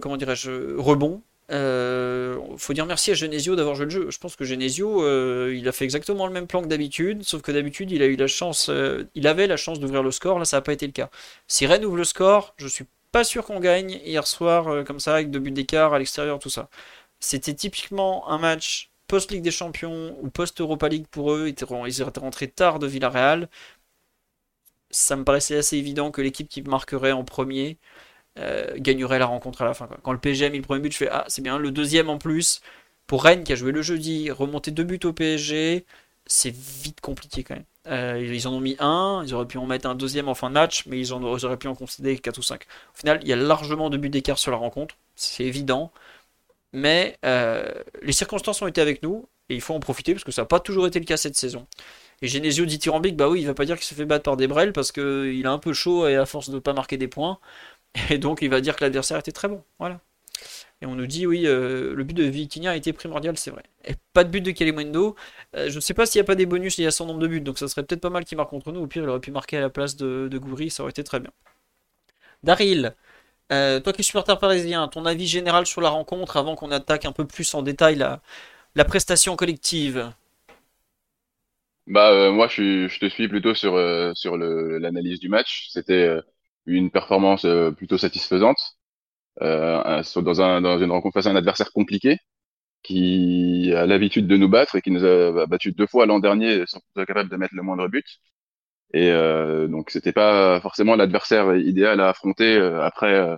comment 0.00 0.16
dirais-je, 0.16 0.76
rebond. 0.76 1.22
Euh, 1.50 2.38
faut 2.56 2.72
dire 2.72 2.86
merci 2.86 3.10
à 3.10 3.14
Genesio 3.14 3.56
d'avoir 3.56 3.74
joué 3.74 3.84
le 3.86 3.90
jeu. 3.90 4.10
Je 4.10 4.18
pense 4.18 4.36
que 4.36 4.44
Genesio, 4.44 5.02
euh, 5.04 5.54
il 5.56 5.68
a 5.68 5.72
fait 5.72 5.84
exactement 5.84 6.26
le 6.26 6.32
même 6.32 6.46
plan 6.46 6.62
que 6.62 6.68
d'habitude, 6.68 7.24
sauf 7.24 7.42
que 7.42 7.52
d'habitude, 7.52 7.90
il 7.90 8.02
a 8.02 8.06
eu 8.06 8.16
la 8.16 8.26
chance, 8.26 8.68
euh, 8.68 9.04
il 9.14 9.26
avait 9.26 9.46
la 9.46 9.56
chance 9.56 9.80
d'ouvrir 9.80 10.02
le 10.02 10.10
score. 10.10 10.38
Là, 10.38 10.44
ça 10.44 10.58
n'a 10.58 10.60
pas 10.62 10.72
été 10.72 10.86
le 10.86 10.92
cas. 10.92 11.10
Si 11.48 11.66
Rennes 11.66 11.84
ouvre 11.84 11.96
le 11.96 12.04
score, 12.04 12.54
je 12.56 12.68
suis 12.68 12.86
pas 13.10 13.24
sûr 13.24 13.44
qu'on 13.44 13.60
gagne 13.60 14.00
hier 14.04 14.26
soir 14.26 14.68
euh, 14.68 14.84
comme 14.84 15.00
ça 15.00 15.14
avec 15.14 15.30
deux 15.30 15.40
buts 15.40 15.50
d'écart 15.50 15.92
à 15.94 15.98
l'extérieur, 15.98 16.38
tout 16.38 16.50
ça. 16.50 16.68
C'était 17.20 17.54
typiquement 17.54 18.28
un 18.30 18.38
match 18.38 18.90
post-Ligue 19.08 19.42
des 19.42 19.50
Champions 19.50 20.16
ou 20.22 20.30
post-Europa 20.30 20.88
League 20.88 21.06
pour 21.10 21.32
eux. 21.32 21.46
Ils 21.48 21.50
étaient 21.50 22.20
rentrés 22.20 22.48
tard 22.48 22.78
de 22.78 22.86
Villarreal. 22.86 23.48
Ça 24.90 25.16
me 25.16 25.24
paraissait 25.24 25.56
assez 25.56 25.76
évident 25.76 26.10
que 26.12 26.20
l'équipe 26.22 26.48
qui 26.48 26.62
marquerait 26.62 27.12
en 27.12 27.24
premier 27.24 27.78
euh, 28.38 28.74
gagnerait 28.78 29.18
la 29.18 29.26
rencontre 29.26 29.62
à 29.62 29.64
la 29.64 29.74
fin. 29.74 29.88
Quand 30.02 30.12
le 30.12 30.18
PSG 30.18 30.46
a 30.46 30.50
mis 30.50 30.58
le 30.58 30.62
premier 30.62 30.80
but, 30.80 30.92
je 30.92 30.96
fais 30.96 31.08
Ah, 31.10 31.24
c'est 31.28 31.42
bien, 31.42 31.58
le 31.58 31.70
deuxième 31.70 32.08
en 32.08 32.18
plus. 32.18 32.60
Pour 33.06 33.24
Rennes 33.24 33.44
qui 33.44 33.52
a 33.52 33.56
joué 33.56 33.72
le 33.72 33.82
jeudi, 33.82 34.30
remonter 34.30 34.70
deux 34.70 34.84
buts 34.84 35.00
au 35.04 35.12
PSG, 35.12 35.84
c'est 36.26 36.54
vite 36.54 37.00
compliqué 37.00 37.42
quand 37.42 37.54
même. 37.54 37.64
Euh, 37.88 38.24
ils 38.24 38.46
en 38.48 38.52
ont 38.52 38.60
mis 38.60 38.76
un, 38.78 39.22
ils 39.26 39.34
auraient 39.34 39.46
pu 39.46 39.58
en 39.58 39.66
mettre 39.66 39.88
un 39.88 39.94
deuxième 39.94 40.28
en 40.28 40.34
fin 40.34 40.48
de 40.48 40.54
match, 40.54 40.86
mais 40.86 40.98
ils, 40.98 41.12
en, 41.12 41.22
auraient 41.22 41.56
pu 41.56 41.66
en 41.66 41.74
concéder 41.74 42.16
4 42.16 42.38
ou 42.38 42.42
5. 42.42 42.62
Au 42.94 42.98
final, 42.98 43.18
il 43.22 43.28
y 43.28 43.32
a 43.32 43.36
largement 43.36 43.90
deux 43.90 43.98
buts 43.98 44.08
d'écart 44.08 44.38
sur 44.38 44.50
la 44.50 44.56
rencontre, 44.56 44.96
c'est 45.16 45.44
évident. 45.44 45.92
mais 46.72 47.18
les 48.02 48.12
circonstances 48.12 48.62
ont 48.62 48.66
été 48.68 48.80
avec 48.80 49.02
nous 49.02 49.26
et 49.48 49.54
il 49.54 49.60
faut 49.60 49.74
en 49.74 49.80
profiter 49.80 50.14
parce 50.14 50.24
que 50.24 50.32
ça 50.32 50.42
n'a 50.42 50.46
pas 50.46 50.60
toujours 50.60 50.86
été 50.86 50.98
le 50.98 51.04
cas 51.04 51.16
cette 51.16 51.36
saison. 51.36 51.66
Et 52.22 52.28
Genesio 52.28 52.64
dithyrambique, 52.64 53.16
bah 53.16 53.28
oui, 53.28 53.40
il 53.40 53.46
va 53.46 53.54
pas 53.54 53.64
dire 53.64 53.76
qu'il 53.76 53.84
se 53.84 53.94
fait 53.94 54.04
battre 54.04 54.22
par 54.22 54.36
des 54.36 54.46
brels 54.46 54.72
parce 54.72 54.92
qu'il 54.92 55.44
a 55.44 55.50
un 55.50 55.58
peu 55.58 55.72
chaud 55.72 56.06
et 56.06 56.16
à 56.16 56.24
force 56.24 56.50
de 56.50 56.54
ne 56.54 56.60
pas 56.60 56.72
marquer 56.72 56.96
des 56.96 57.08
points. 57.08 57.38
Et 58.10 58.18
donc 58.18 58.40
il 58.42 58.50
va 58.50 58.60
dire 58.60 58.76
que 58.76 58.84
l'adversaire 58.84 59.18
était 59.18 59.32
très 59.32 59.48
bon. 59.48 59.62
Voilà. 59.78 60.00
Et 60.82 60.86
on 60.86 60.96
nous 60.96 61.06
dit, 61.06 61.26
oui, 61.28 61.46
euh, 61.46 61.94
le 61.94 62.02
but 62.02 62.14
de 62.14 62.24
Vitinha 62.24 62.72
a 62.72 62.76
été 62.76 62.92
primordial, 62.92 63.38
c'est 63.38 63.52
vrai. 63.52 63.62
Et 63.84 63.94
pas 64.12 64.24
de 64.24 64.30
but 64.30 64.40
de 64.40 64.50
Kalimundo. 64.50 65.14
Euh, 65.54 65.70
je 65.70 65.76
ne 65.76 65.80
sais 65.80 65.94
pas 65.94 66.06
s'il 66.06 66.18
n'y 66.18 66.24
a 66.24 66.26
pas 66.26 66.34
des 66.34 66.44
bonus 66.44 66.76
il 66.78 66.82
y 66.82 66.86
a 66.88 66.90
son 66.90 67.06
nombre 67.06 67.20
de 67.20 67.28
buts, 67.28 67.40
donc 67.40 67.58
ça 67.58 67.68
serait 67.68 67.84
peut-être 67.84 68.00
pas 68.00 68.10
mal 68.10 68.24
qu'il 68.24 68.36
marque 68.36 68.50
contre 68.50 68.72
nous. 68.72 68.80
Au 68.80 68.86
pire, 68.88 69.04
il 69.04 69.08
aurait 69.08 69.20
pu 69.20 69.30
marquer 69.30 69.58
à 69.58 69.60
la 69.60 69.70
place 69.70 69.96
de, 69.96 70.28
Goury, 70.38 70.70
ça 70.70 70.82
aurait 70.82 70.90
été 70.90 71.04
très 71.04 71.20
bien. 71.20 71.30
Daryl, 72.42 72.96
euh, 73.52 73.78
toi 73.78 73.92
qui 73.92 74.00
es 74.00 74.02
supporter 74.02 74.36
parisien, 74.40 74.88
ton 74.88 75.06
avis 75.06 75.28
général 75.28 75.66
sur 75.66 75.80
la 75.80 75.90
rencontre 75.90 76.36
avant 76.36 76.56
qu'on 76.56 76.72
attaque 76.72 77.04
un 77.04 77.12
peu 77.12 77.26
plus 77.26 77.54
en 77.54 77.62
détail 77.62 77.94
la, 77.94 78.84
prestation 78.84 79.36
collective? 79.36 80.12
Bah 81.86 82.30
moi 82.30 82.48
je, 82.48 82.98
te 82.98 83.08
suis 83.08 83.28
plutôt 83.28 83.54
sur 83.54 83.74
sur 84.16 84.36
l'analyse 84.36 85.20
du 85.20 85.28
match. 85.28 85.68
C'était 85.70 86.20
une 86.66 86.90
performance 86.90 87.46
plutôt 87.76 87.98
satisfaisante 87.98 88.58
euh, 89.42 90.02
dans, 90.16 90.40
un, 90.42 90.60
dans 90.60 90.78
une 90.78 90.90
rencontre 90.90 91.14
face 91.14 91.26
à 91.26 91.30
un 91.30 91.36
adversaire 91.36 91.72
compliqué 91.72 92.18
qui 92.82 93.72
a 93.76 93.86
l'habitude 93.86 94.26
de 94.28 94.36
nous 94.36 94.48
battre 94.48 94.76
et 94.76 94.82
qui 94.82 94.90
nous 94.92 95.04
a 95.04 95.46
battu 95.46 95.72
deux 95.72 95.86
fois 95.86 96.06
l'an 96.06 96.20
dernier 96.20 96.64
sans 96.66 96.80
être 96.96 97.06
capable 97.06 97.30
de 97.30 97.36
mettre 97.36 97.54
le 97.56 97.62
moindre 97.62 97.88
but. 97.88 98.06
Et 98.94 99.10
euh, 99.10 99.68
donc 99.68 99.90
c'était 99.90 100.12
pas 100.12 100.60
forcément 100.60 100.96
l'adversaire 100.96 101.56
idéal 101.56 102.00
à 102.00 102.10
affronter 102.10 102.56
euh, 102.56 102.82
après 102.84 103.14
euh, 103.14 103.36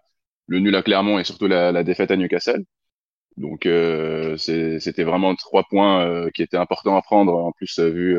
le 0.49 0.59
nul 0.61 0.75
à 0.77 0.83
Clermont 0.83 1.19
et 1.19 1.25
surtout 1.25 1.47
la, 1.49 1.73
la 1.73 1.85
défaite 1.85 2.11
à 2.11 2.17
Newcastle. 2.17 2.65
Donc 3.39 3.67
euh, 3.67 4.37
c'était 4.39 5.05
vraiment 5.05 5.35
trois 5.37 5.65
points 5.71 6.31
qui 6.33 6.43
étaient 6.43 6.57
importants 6.59 6.97
à 6.97 7.03
prendre 7.03 7.35
en 7.37 7.53
plus 7.53 7.79
vu 7.81 8.17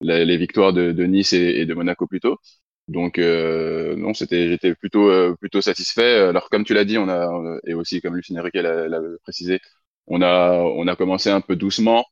les 0.00 0.36
victoires 0.36 0.72
de, 0.72 0.92
de 0.92 1.04
Nice 1.04 1.32
et, 1.32 1.60
et, 1.60 1.66
de 1.66 1.74
Monaco 1.74 2.06
plus 2.06 2.20
tôt. 2.20 2.38
Donc 2.88 3.18
euh, 3.18 3.96
non, 3.96 4.12
c'était 4.14 4.48
j'étais 4.48 4.74
plutôt 4.74 5.08
euh, 5.10 5.34
plutôt 5.40 5.60
satisfait. 5.62 6.16
Alors 6.18 6.50
comme 6.50 6.64
tu 6.64 6.74
l'as 6.74 6.84
dit, 6.84 6.98
on 6.98 7.08
a 7.08 7.58
et 7.66 7.74
aussi 7.74 8.00
comme 8.02 8.16
Lucien 8.16 8.42
Riquet 8.42 8.62
l'a 8.62 9.00
précisé, 9.22 9.60
on 10.06 10.20
a 10.22 10.58
on 10.60 10.86
a 10.86 10.96
commencé 10.96 11.30
un 11.30 11.40
peu 11.40 11.56
doucement. 11.56 12.04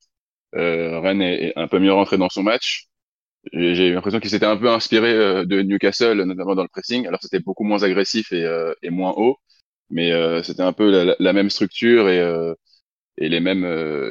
Euh, 0.54 1.00
Rennes 1.00 1.22
est, 1.22 1.52
un 1.56 1.68
peu 1.68 1.78
mieux 1.78 1.92
rentré 1.92 2.18
dans 2.18 2.28
son 2.28 2.42
match. 2.42 2.86
J'ai 3.52 3.88
eu 3.88 3.94
l'impression 3.94 4.20
qu'il 4.20 4.30
s'était 4.30 4.46
un 4.46 4.56
peu 4.56 4.70
inspiré 4.70 5.10
euh, 5.12 5.44
de 5.46 5.62
Newcastle, 5.62 6.22
notamment 6.24 6.54
dans 6.54 6.62
le 6.62 6.68
pressing. 6.68 7.06
Alors 7.06 7.20
c'était 7.22 7.40
beaucoup 7.40 7.64
moins 7.64 7.82
agressif 7.82 8.32
et, 8.32 8.44
euh, 8.44 8.74
et 8.82 8.90
moins 8.90 9.14
haut, 9.16 9.38
mais 9.90 10.12
c'était 10.44 10.62
un 10.62 10.72
peu 10.72 10.90
la, 10.90 11.16
la, 11.18 11.32
même 11.32 11.50
structure 11.50 12.08
et 12.08 12.20
et 13.18 13.28
les 13.28 13.40
mêmes 13.40 13.64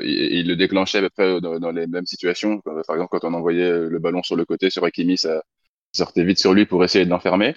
et, 0.03 0.39
il 0.39 0.47
le 0.47 0.55
déclenchait 0.55 0.99
à 0.99 1.01
peu 1.01 1.09
près 1.09 1.41
dans, 1.41 1.59
dans, 1.59 1.71
les 1.71 1.87
mêmes 1.87 2.05
situations. 2.05 2.61
Par 2.61 2.77
exemple, 2.95 3.09
quand 3.11 3.23
on 3.25 3.33
envoyait 3.33 3.71
le 3.89 3.99
ballon 3.99 4.23
sur 4.23 4.35
le 4.35 4.45
côté 4.45 4.69
sur 4.69 4.85
Hakimi, 4.85 5.17
ça 5.17 5.43
sortait 5.91 6.23
vite 6.23 6.39
sur 6.39 6.53
lui 6.53 6.65
pour 6.65 6.83
essayer 6.83 7.05
de 7.05 7.09
l'enfermer. 7.09 7.55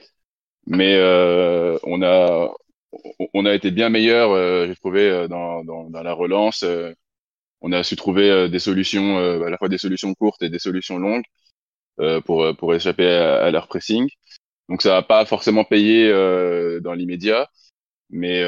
Mais 0.67 0.95
euh, 0.97 1.79
on 1.85 2.03
a 2.03 2.51
on 3.35 3.47
a 3.47 3.55
été 3.55 3.71
bien 3.71 3.89
meilleur, 3.89 4.31
euh, 4.33 4.67
j'ai 4.67 4.77
trouvé, 4.77 5.09
euh, 5.11 5.29
dans, 5.29 5.65
dans, 5.65 5.91
dans, 5.91 6.03
la 6.03 6.13
relance. 6.13 6.63
Euh, 6.63 6.93
on 7.61 7.73
a 7.73 7.83
su 7.83 7.97
trouver 7.97 8.49
des 8.51 8.59
solutions, 8.59 9.19
à 9.19 9.51
la 9.51 9.57
fois 9.59 9.71
des 9.71 9.79
solutions 9.79 10.15
courtes 10.15 10.43
et 10.43 10.51
des 10.51 10.59
solutions 10.59 10.99
longues 10.99 11.25
pour 12.27 12.55
pour 12.59 12.75
échapper 12.75 13.07
à, 13.09 13.51
leur 13.51 13.69
pressing. 13.69 14.07
Donc 14.69 14.83
ça 14.83 14.91
va 14.91 15.03
pas 15.03 15.25
forcément 15.27 15.65
payé 15.65 16.11
dans 16.83 16.93
l'immédiat, 16.93 17.49
mais 18.11 18.45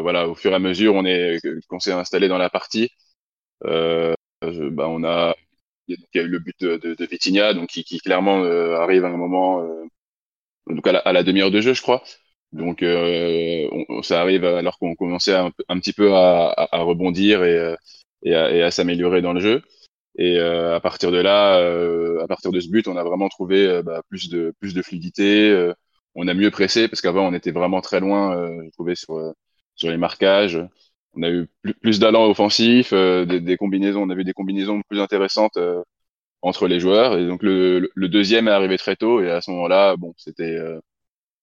voilà, 0.00 0.28
au 0.28 0.34
fur 0.34 0.50
et 0.50 0.56
à 0.56 0.58
mesure, 0.58 0.96
on 0.96 1.04
est 1.06 1.38
qu'on 1.68 1.78
s'est 1.78 1.92
installé 1.92 2.26
dans 2.26 2.38
la 2.38 2.50
partie, 2.50 2.90
bah, 3.62 4.88
on 4.88 5.04
a 5.04 5.36
il 5.88 5.96
y 6.14 6.18
a 6.18 6.22
eu 6.22 6.28
le 6.28 6.38
but 6.38 6.56
de, 6.60 6.76
de, 6.76 6.94
de 6.94 7.52
donc 7.54 7.68
qui, 7.68 7.84
qui 7.84 7.98
clairement 7.98 8.42
euh, 8.44 8.76
arrive 8.76 9.04
à 9.04 9.08
un 9.08 9.16
moment, 9.16 9.62
euh, 9.62 9.84
donc 10.68 10.86
à 10.86 10.92
la, 10.92 10.98
à 11.00 11.12
la 11.12 11.22
demi-heure 11.22 11.50
de 11.50 11.60
jeu, 11.60 11.74
je 11.74 11.82
crois. 11.82 12.02
Donc 12.52 12.82
euh, 12.82 13.68
on, 13.88 14.02
ça 14.02 14.20
arrive 14.20 14.44
alors 14.44 14.78
qu'on 14.78 14.94
commençait 14.94 15.34
un, 15.34 15.50
petit 15.78 15.92
peu 15.92 16.14
à, 16.14 16.54
à, 16.56 16.78
rebondir 16.82 17.44
et, 17.44 17.76
à, 18.34 18.50
et 18.52 18.62
à 18.62 18.70
s'améliorer 18.70 19.22
dans 19.22 19.32
le 19.32 19.40
jeu. 19.40 19.62
Et 20.18 20.38
à 20.38 20.80
partir 20.80 21.12
de 21.12 21.18
là, 21.18 21.56
à 22.22 22.26
partir 22.26 22.50
de 22.50 22.60
ce 22.60 22.70
but, 22.70 22.88
on 22.88 22.96
a 22.96 23.04
vraiment 23.04 23.28
trouvé 23.28 23.82
bah, 23.82 24.02
plus 24.08 24.30
de 24.30 24.54
plus 24.60 24.72
de 24.74 24.80
fluidité. 24.82 25.72
on 26.14 26.28
a 26.28 26.34
mieux 26.34 26.50
pressé 26.50 26.88
parce 26.88 27.02
qu'avant 27.02 27.28
on 27.28 27.34
était 27.34 27.50
vraiment 27.50 27.82
très 27.82 28.00
loin, 28.00 28.48
je 28.64 28.70
trouvais 28.70 28.94
sur 28.94 29.34
sur 29.74 29.90
les 29.90 29.98
marquages 29.98 30.58
on 31.16 31.22
a 31.22 31.30
eu 31.30 31.48
plus, 31.62 31.74
plus 31.74 31.98
d'allant 32.00 32.28
offensif, 32.28 32.92
euh, 32.92 33.24
des, 33.24 33.40
des, 33.40 33.56
combinaisons, 33.56 34.02
on 34.02 34.10
a 34.10 34.14
vu 34.14 34.24
des 34.24 34.32
combinaisons 34.32 34.82
plus 34.88 35.00
intéressantes 35.00 35.56
euh, 35.56 35.82
entre 36.42 36.68
les 36.68 36.80
joueurs. 36.80 37.18
Et 37.18 37.26
donc 37.26 37.42
le, 37.42 37.90
le, 37.94 38.08
deuxième 38.08 38.48
est 38.48 38.52
arrivé 38.52 38.78
très 38.78 38.96
tôt 38.96 39.20
et 39.22 39.30
à 39.30 39.40
ce 39.40 39.50
moment-là, 39.52 39.96
bon, 39.96 40.14
c'était 40.18 40.44
euh, 40.44 40.80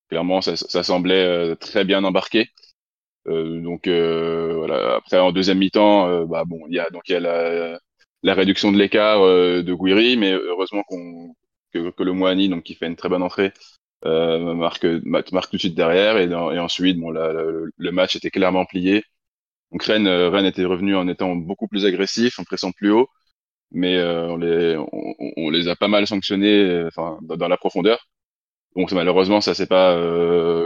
clairement 0.09 0.41
ça, 0.41 0.55
ça 0.55 0.83
semblait 0.83 1.55
très 1.57 1.85
bien 1.85 2.03
embarqué. 2.03 2.49
donc 3.25 3.87
voilà. 3.87 4.95
Après 4.97 5.19
en 5.19 5.31
deuxième 5.31 5.59
mi-temps, 5.59 6.25
bah 6.25 6.43
bon, 6.45 6.59
il 6.69 6.75
y 6.75 6.79
a 6.79 6.89
donc 6.91 7.03
il 7.09 7.13
y 7.13 7.15
a 7.15 7.19
la, 7.19 7.79
la 8.23 8.33
réduction 8.33 8.71
de 8.71 8.77
l'écart 8.77 9.21
de 9.21 9.73
Guiri, 9.73 10.17
mais 10.17 10.33
heureusement 10.33 10.83
qu'on 10.83 11.35
que, 11.73 11.89
que, 11.91 12.03
le 12.03 12.13
Moani, 12.13 12.49
donc 12.49 12.63
qui 12.63 12.75
fait 12.75 12.87
une 12.87 12.95
très 12.95 13.09
bonne 13.09 13.23
entrée, 13.23 13.53
marque, 14.05 14.85
marque 15.05 15.49
tout 15.49 15.55
de 15.57 15.59
suite 15.59 15.75
derrière 15.75 16.17
et, 16.17 16.25
et 16.29 16.59
ensuite 16.59 16.99
bon 16.99 17.11
le 17.11 17.91
match 17.91 18.15
était 18.15 18.31
clairement 18.31 18.65
plié 18.65 19.03
donc 19.73 19.83
Rennes, 19.83 20.07
euh, 20.07 20.29
Rennes 20.29 20.45
était 20.45 20.65
revenu 20.65 20.95
en 20.95 21.07
étant 21.07 21.35
beaucoup 21.35 21.67
plus 21.67 21.85
agressif, 21.85 22.39
en 22.39 22.43
pressant 22.43 22.71
plus 22.71 22.91
haut, 22.91 23.09
mais 23.71 23.97
euh, 23.97 24.29
on, 24.29 24.37
les, 24.37 24.77
on, 25.37 25.49
les 25.49 25.67
a 25.67 25.75
pas 25.75 25.87
mal 25.87 26.07
sanctionnés 26.07 26.59
euh, 26.63 26.87
enfin, 26.87 27.19
dans, 27.23 27.47
la 27.47 27.57
profondeur. 27.57 28.07
Bon, 28.75 28.85
malheureusement, 28.93 29.41
ça 29.41 29.53
s'est 29.55 29.67
pas 29.67 29.95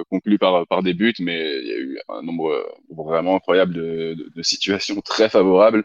conclu 0.10 0.38
par, 0.40 0.68
par 0.68 0.84
des 0.84 0.94
buts, 0.94 1.14
mais 1.20 1.60
il 1.62 1.68
y 1.68 1.74
a 1.74 1.78
eu 1.78 2.00
un 2.10 2.22
nombre 2.22 2.66
vraiment 2.90 3.36
incroyable 3.38 3.74
de, 3.74 4.14
de, 4.16 4.32
de 4.36 4.44
situations 4.44 5.02
très 5.02 5.30
favorables. 5.30 5.84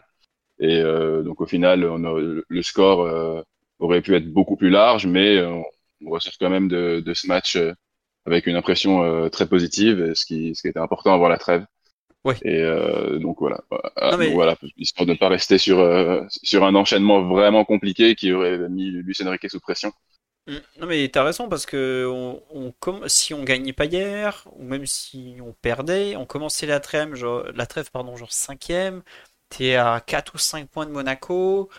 Et 0.59 0.81
donc 0.81 1.41
au 1.41 1.45
final, 1.47 1.83
on 1.85 2.03
a, 2.05 2.43
le 2.47 2.61
score 2.63 3.45
aurait 3.79 4.01
pu 4.01 4.15
être 4.15 4.31
beaucoup 4.31 4.55
plus 4.57 4.69
large, 4.69 5.05
mais 5.07 5.41
on, 5.43 5.65
on 6.05 6.11
ressort 6.11 6.33
quand 6.39 6.49
même 6.49 6.69
de, 6.69 7.01
de 7.05 7.13
ce 7.13 7.27
match 7.27 7.57
avec 8.25 8.47
une 8.47 8.55
impression 8.55 9.29
très 9.29 9.47
positive, 9.47 10.13
ce 10.15 10.25
qui, 10.25 10.55
ce 10.55 10.61
qui 10.61 10.67
était 10.69 10.79
important 10.79 11.13
avant 11.13 11.27
la 11.27 11.37
trêve. 11.37 11.65
Ouais. 12.23 12.35
Et 12.43 12.61
euh, 12.61 13.19
donc 13.19 13.39
voilà, 13.39 13.61
non, 14.01 14.17
mais... 14.17 14.33
voilà, 14.33 14.55
histoire 14.77 15.05
de 15.05 15.11
ne 15.11 15.17
pas 15.17 15.27
rester 15.27 15.57
sur 15.57 15.79
euh, 15.79 16.23
sur 16.29 16.63
un 16.63 16.73
enchaînement 16.73 17.21
vraiment 17.21 17.65
compliqué 17.65 18.15
qui 18.15 18.31
aurait 18.31 18.69
mis 18.69 18.91
Lucien 18.91 19.29
Riquet 19.29 19.49
sous 19.49 19.59
pression. 19.59 19.91
Mm. 20.47 20.57
Non 20.79 20.87
mais 20.87 21.09
t'as 21.09 21.23
raison 21.23 21.49
parce 21.49 21.65
que 21.65 22.09
on, 22.09 22.41
on 22.49 22.71
comme 22.79 23.09
si 23.09 23.33
on 23.33 23.43
gagnait 23.43 23.73
pas 23.73 23.85
hier 23.85 24.47
ou 24.53 24.63
même 24.63 24.85
si 24.85 25.37
on 25.41 25.51
perdait, 25.53 26.15
on 26.15 26.25
commençait 26.25 26.65
la 26.65 26.79
trêve 26.79 27.13
genre 27.15 27.43
la 27.53 27.65
trêve 27.65 27.91
pardon 27.91 28.15
genre 28.15 28.31
cinquième, 28.31 29.03
t'es 29.49 29.75
à 29.75 30.01
4 30.05 30.35
ou 30.35 30.37
5 30.37 30.69
points 30.69 30.85
de 30.85 30.91
Monaco, 30.91 31.69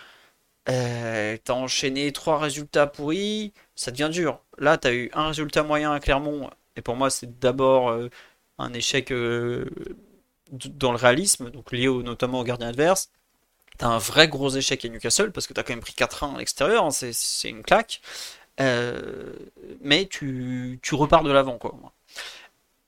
euh, 0.69 1.37
t'as 1.45 1.55
enchaîné 1.55 2.13
trois 2.13 2.39
résultats 2.39 2.87
pourris, 2.87 3.53
ça 3.75 3.91
devient 3.91 4.11
dur. 4.13 4.43
Là 4.59 4.77
t'as 4.79 4.93
eu 4.95 5.11
un 5.15 5.29
résultat 5.29 5.63
moyen 5.63 5.93
à 5.93 6.01
Clermont 6.01 6.51
et 6.77 6.83
pour 6.83 6.97
moi 6.97 7.11
c'est 7.11 7.39
d'abord 7.39 7.97
un 8.59 8.73
échec 8.75 9.11
dans 10.51 10.93
le 10.93 10.99
réalisme, 10.99 11.51
donc 11.51 11.73
lié 11.73 11.89
notamment 11.89 12.41
au 12.41 12.45
gardien 12.45 12.69
adverse. 12.69 13.11
T'as 13.79 13.89
un 13.89 13.99
vrai 13.99 14.29
gros 14.29 14.51
échec 14.51 14.85
à 14.85 14.89
Newcastle 14.89 15.33
parce 15.33 15.47
que 15.47 15.53
t'as 15.53 15.63
quand 15.63 15.73
même 15.73 15.81
pris 15.81 15.95
4-1 15.95 16.37
à 16.37 16.39
l'extérieur, 16.39 16.85
hein, 16.85 16.91
c'est 16.91 17.49
une 17.49 17.63
claque. 17.63 18.01
Euh, 18.61 19.33
mais 19.81 20.07
tu, 20.07 20.79
tu, 20.83 20.95
repars 20.95 21.25
de 21.25 21.33
l'avant, 21.33 21.59
quoi. 21.59 21.75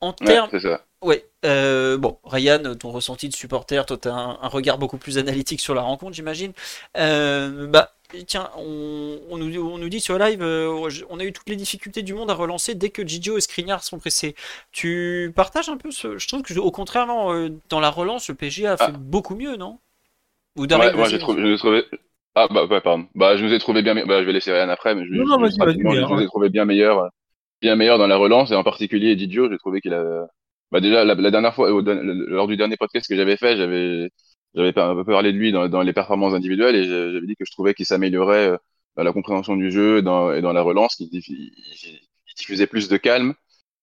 En 0.01 0.13
termes. 0.13 0.51
Ouais, 0.53 0.61
ouais 1.07 1.25
euh, 1.47 1.97
bon, 1.97 2.19
Ryan, 2.25 2.75
ton 2.75 2.91
ressenti 2.91 3.29
de 3.29 3.35
supporter, 3.35 3.87
toi, 3.87 3.97
t'as 3.97 4.13
un, 4.13 4.39
un, 4.43 4.49
regard 4.49 4.79
beaucoup 4.79 4.99
plus 4.99 5.19
analytique 5.19 5.61
sur 5.61 5.75
la 5.75 5.83
rencontre, 5.83 6.15
j'imagine. 6.15 6.53
Euh, 6.97 7.67
bah, 7.69 7.93
tiens, 8.27 8.51
on, 8.57 9.19
on, 9.31 9.39
nous, 9.39 9.61
on, 9.61 9.79
nous, 9.79 9.89
dit 9.89 10.01
sur 10.01 10.19
live, 10.19 10.43
euh, 10.43 10.89
on 11.09 11.21
a 11.21 11.25
eu 11.25 11.33
toutes 11.33 11.49
les 11.49 11.57
difficultés 11.57 12.03
du 12.03 12.15
monde 12.15 12.31
à 12.31 12.35
relancer 12.35 12.75
dès 12.75 12.91
que 12.91 13.07
Gigio 13.07 13.39
et 13.39 13.41
Skriniar 13.41 13.85
sont 13.85 13.99
pressés. 13.99 14.35
Tu 14.73 15.33
partages 15.37 15.69
un 15.69 15.77
peu 15.77 15.91
ce. 15.91 16.19
Je 16.19 16.29
trouve 16.29 16.43
que, 16.43 16.59
au 16.59 16.71
contraire, 16.73 17.09
euh, 17.31 17.51
dans 17.69 17.81
la 17.81 17.91
relance, 17.91 18.29
le 18.29 18.35
PSG 18.35 18.67
a 18.67 18.77
fait 18.77 18.85
ah. 18.89 18.99
beaucoup 18.99 19.37
mieux, 19.37 19.57
non? 19.57 19.79
Ou 20.57 20.63
ouais, 20.65 20.93
moi, 20.95 21.09
j'ai 21.09 21.19
trouvé, 21.19 21.57
trouvé. 21.59 21.85
Ah, 22.35 22.49
bah, 22.51 22.67
bah, 22.67 22.81
pardon. 22.81 23.07
Bah, 23.15 23.37
je 23.37 23.45
nous 23.45 23.53
ai 23.53 23.59
trouvé 23.59 23.83
bien. 23.83 23.95
Bah, 24.07 24.21
je 24.21 24.27
vais 24.27 24.33
laisser 24.33 24.53
Ryan 24.53 24.69
après, 24.69 24.95
mais 24.95 25.05
je, 25.07 25.13
non, 25.13 25.39
je, 25.45 25.51
je, 25.51 25.73
je 25.73 26.15
nous 26.15 26.21
ai 26.21 26.27
trouvé 26.27 26.49
bien 26.49 26.65
meilleur, 26.65 27.11
bien 27.63 27.77
meilleur 27.77 27.99
dans 27.99 28.07
la 28.07 28.17
relance, 28.17 28.51
et 28.51 28.57
en 28.57 28.65
particulier 28.65 29.17
Gigio, 29.17 29.49
j'ai 29.51 29.59
trouvé 29.59 29.81
qu'il 29.81 29.95
a. 29.95 30.27
Bah, 30.77 30.81
déjà, 30.81 31.07
la, 31.07 31.31
dernière 31.31 31.55
fois, 31.55 31.71
lors 31.71 32.47
du 32.47 32.59
dernier 32.59 32.77
podcast 32.77 33.09
que 33.09 33.17
j'avais 33.17 33.39
fait, 33.39 33.57
j'avais 33.57 34.11
j'avais 34.55 34.79
un 34.79 34.95
peu 34.95 35.05
parlé 35.05 35.33
de 35.33 35.39
lui 35.39 35.51
dans, 35.51 35.83
les 35.83 35.93
performances 35.95 36.35
individuelles 36.35 36.77
et 36.77 36.85
j'avais 36.85 37.27
dit 37.27 37.35
que 37.35 37.47
je 37.47 37.51
trouvais 37.53 37.73
qu'il 37.73 37.87
s'améliorait 37.87 38.49
euh, 38.51 38.57
dans 38.95 39.03
la 39.03 39.13
compréhension 39.15 39.57
du 39.57 39.71
jeu 39.71 39.99
et 39.99 40.03
dans, 40.03 40.33
et 40.35 40.43
dans 40.43 40.53
la 40.53 40.61
relance, 40.61 40.97
qu'il 40.97 41.09
diffusait 42.37 42.67
plus 42.67 42.89
de 42.91 42.99
calme. 42.99 43.33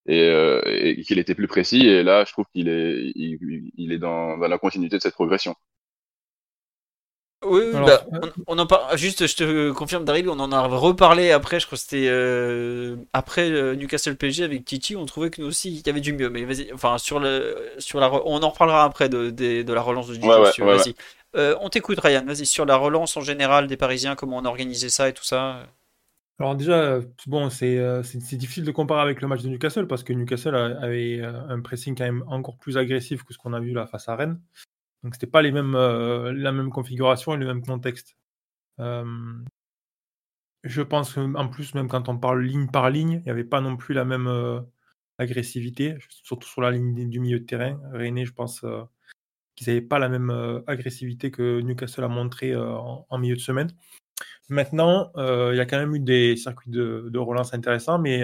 et, 0.06 1.02
qu'il 1.08 1.18
était 1.18 1.34
plus 1.34 1.48
précis. 1.48 1.88
Et 1.88 2.04
là, 2.04 2.26
je 2.26 2.32
trouve 2.32 2.46
qu'il 2.54 2.70
est, 2.70 3.12
il, 3.16 3.92
est 3.92 3.98
dans, 3.98 4.38
la 4.38 4.58
continuité 4.60 4.98
de 4.98 5.02
cette 5.02 5.16
progression. 5.16 5.56
Oui, 7.46 7.72
bah, 7.74 8.06
on, 8.48 8.58
en 8.58 8.66
parle. 8.66 8.98
Juste, 8.98 9.28
je 9.28 9.36
te 9.36 9.72
confirme, 9.72 10.06
Daryl, 10.06 10.30
on 10.30 10.40
en 10.40 10.52
a 10.52 10.62
reparlé 10.62 11.32
après. 11.32 11.60
Je 11.60 11.66
crois 11.66 11.78
que 11.78 11.82
c'était 11.82 12.08
euh, 12.08 12.96
après 13.14 13.50
euh, 13.50 13.76
Newcastle 13.76 14.16
PSG 14.16 14.44
avec 14.44 14.66
Titi. 14.66 14.96
On 14.96 15.06
trouvait 15.06 15.30
que 15.30 15.42
nous 15.42 15.48
aussi, 15.48 15.72
il 15.72 15.86
y 15.86 15.90
avait 15.90 16.02
du 16.02 16.14
mieux. 16.14 16.30
Mais 16.30 16.46
vas-y, 16.46 16.72
enfin 16.74 16.98
sur 16.98 17.20
le, 17.20 17.56
sur 17.80 18.00
la, 18.00 18.12
on 18.12 18.42
en 18.42 18.50
reparlera 18.50 18.84
après 18.84 19.10
de, 19.10 19.30
de, 19.30 19.74
la 19.74 19.82
relance 19.82 20.08
de 20.08 20.64
vas-y. 20.64 20.96
Euh, 21.36 21.56
on 21.62 21.70
t'écoute, 21.70 22.00
Ryan. 22.00 22.24
Vas-y 22.26 22.46
sur 22.46 22.66
la 22.66 22.76
relance 22.76 23.18
en 23.18 23.22
général 23.22 23.68
des 23.68 23.78
Parisiens, 23.78 24.16
comment 24.16 24.38
on 24.38 24.46
a 24.46 24.50
organisé 24.50 24.90
ça 24.90 25.10
et 25.10 25.14
tout 25.14 25.24
ça. 25.24 25.68
Alors 26.40 26.56
déjà, 26.56 27.00
bon, 27.28 27.50
c'est 27.50 27.78
difficile 28.34 28.64
de 28.64 28.72
comparer 28.72 29.02
avec 29.02 29.22
le 29.22 29.28
match 29.28 29.42
de 29.42 29.50
Newcastle 29.50 29.88
parce 29.88 30.04
que 30.04 30.14
Newcastle 30.14 30.56
avait 30.56 31.22
un 31.24 31.62
pressing 31.62 31.96
quand 31.96 32.06
même 32.06 32.24
encore 32.28 32.58
plus 32.58 32.78
agressif 32.78 33.24
que 33.24 33.34
ce 33.34 33.38
qu'on 33.38 33.54
a 33.54 33.60
vu 33.60 33.72
là 33.72 33.86
face 33.86 34.10
à 34.10 34.16
Rennes. 34.16 34.40
Donc 35.04 35.16
c'était 35.16 35.28
pas 35.28 35.42
les 35.42 35.52
mêmes, 35.52 35.76
euh, 35.76 36.32
la 36.34 36.52
même 36.52 36.70
configuration 36.70 37.34
et 37.34 37.38
le 37.38 37.46
même 37.46 37.64
contexte. 37.66 38.16
Euh, 38.80 39.04
je 40.64 40.82
pense 40.82 41.14
qu'en 41.14 41.50
plus, 41.50 41.76
même 41.76 41.90
quand 41.90 42.08
on 42.08 42.18
parle 42.18 42.44
ligne 42.44 42.68
par 42.70 42.90
ligne, 42.90 43.20
il 43.20 43.24
n'y 43.24 43.32
avait 43.32 43.44
pas 43.44 43.60
non 43.62 43.76
plus 43.76 43.94
la 43.94 44.06
même 44.06 44.28
euh, 44.28 44.62
agressivité, 45.18 45.98
surtout 46.10 46.48
sur 46.48 46.62
la 46.62 46.72
ligne 46.72 47.10
du 47.10 47.20
milieu 47.20 47.40
de 47.40 47.46
terrain. 47.46 47.80
René, 47.92 48.26
je 48.26 48.34
pense 48.34 48.66
qu'ils 49.56 49.68
n'avaient 49.68 49.82
pas 49.82 50.00
la 50.00 50.10
même 50.10 50.32
agressivité 50.68 51.32
que 51.32 51.60
Newcastle 51.62 52.06
a 52.06 52.08
montré 52.08 52.56
en, 52.56 53.18
milieu 53.20 53.36
de 53.36 53.42
semaine. 53.42 53.72
Maintenant, 54.50 55.12
il 55.18 55.56
y 55.56 55.60
a 55.60 55.66
quand 55.66 55.78
même 55.78 55.96
eu 55.96 56.00
des 56.00 56.38
circuits 56.38 56.72
de, 56.72 57.18
relance 57.18 57.54
intéressants, 57.54 58.00
mais 58.00 58.24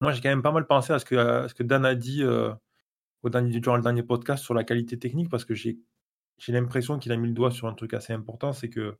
moi 0.00 0.12
j'ai 0.12 0.20
quand 0.22 0.30
même 0.30 0.42
pas 0.42 0.52
mal 0.52 0.66
pensé 0.66 0.92
à 0.92 0.98
ce 0.98 1.04
que, 1.04 1.16
ce 1.48 1.54
que 1.54 1.62
Dan 1.62 1.84
a 1.84 1.94
dit 1.94 2.24
au 2.24 3.30
dernier, 3.30 3.60
durant 3.60 3.76
le 3.76 3.82
dernier 3.82 4.02
podcast 4.04 4.44
sur 4.44 4.54
la 4.54 4.64
qualité 4.64 4.98
technique, 4.98 5.28
parce 5.28 5.44
que 5.44 5.54
j'ai 5.54 5.78
j'ai 6.38 6.52
l'impression 6.52 6.98
qu'il 6.98 7.12
a 7.12 7.16
mis 7.16 7.28
le 7.28 7.34
doigt 7.34 7.50
sur 7.50 7.68
un 7.68 7.74
truc 7.74 7.94
assez 7.94 8.12
important, 8.12 8.52
c'est 8.52 8.70
que 8.70 8.98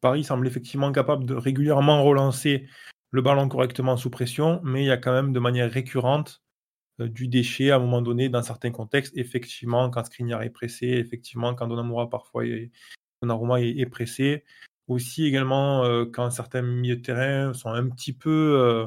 Paris 0.00 0.24
semble 0.24 0.46
effectivement 0.46 0.92
capable 0.92 1.24
de 1.24 1.34
régulièrement 1.34 2.02
relancer 2.02 2.68
le 3.10 3.22
ballon 3.22 3.48
correctement 3.48 3.96
sous 3.96 4.10
pression, 4.10 4.60
mais 4.64 4.82
il 4.82 4.86
y 4.86 4.90
a 4.90 4.96
quand 4.96 5.12
même 5.12 5.32
de 5.32 5.38
manière 5.38 5.70
récurrente 5.70 6.42
euh, 7.00 7.08
du 7.08 7.28
déchet 7.28 7.70
à 7.70 7.76
un 7.76 7.78
moment 7.78 8.02
donné 8.02 8.28
dans 8.28 8.42
certains 8.42 8.70
contextes. 8.70 9.16
Effectivement, 9.16 9.90
quand 9.90 10.04
Skriniar 10.04 10.42
est 10.42 10.50
pressé, 10.50 10.86
effectivement, 10.86 11.54
quand 11.54 11.68
Donnarumma 11.68 12.06
parfois 12.08 12.46
est, 12.46 12.70
est, 13.22 13.86
pressé. 13.86 14.44
Aussi 14.88 15.26
également 15.26 15.84
euh, 15.84 16.04
quand 16.06 16.30
certains 16.30 16.62
milieux 16.62 16.96
de 16.96 17.02
terrain 17.02 17.54
sont 17.54 17.70
un 17.70 17.88
petit 17.88 18.12
peu, 18.12 18.30
euh, 18.58 18.86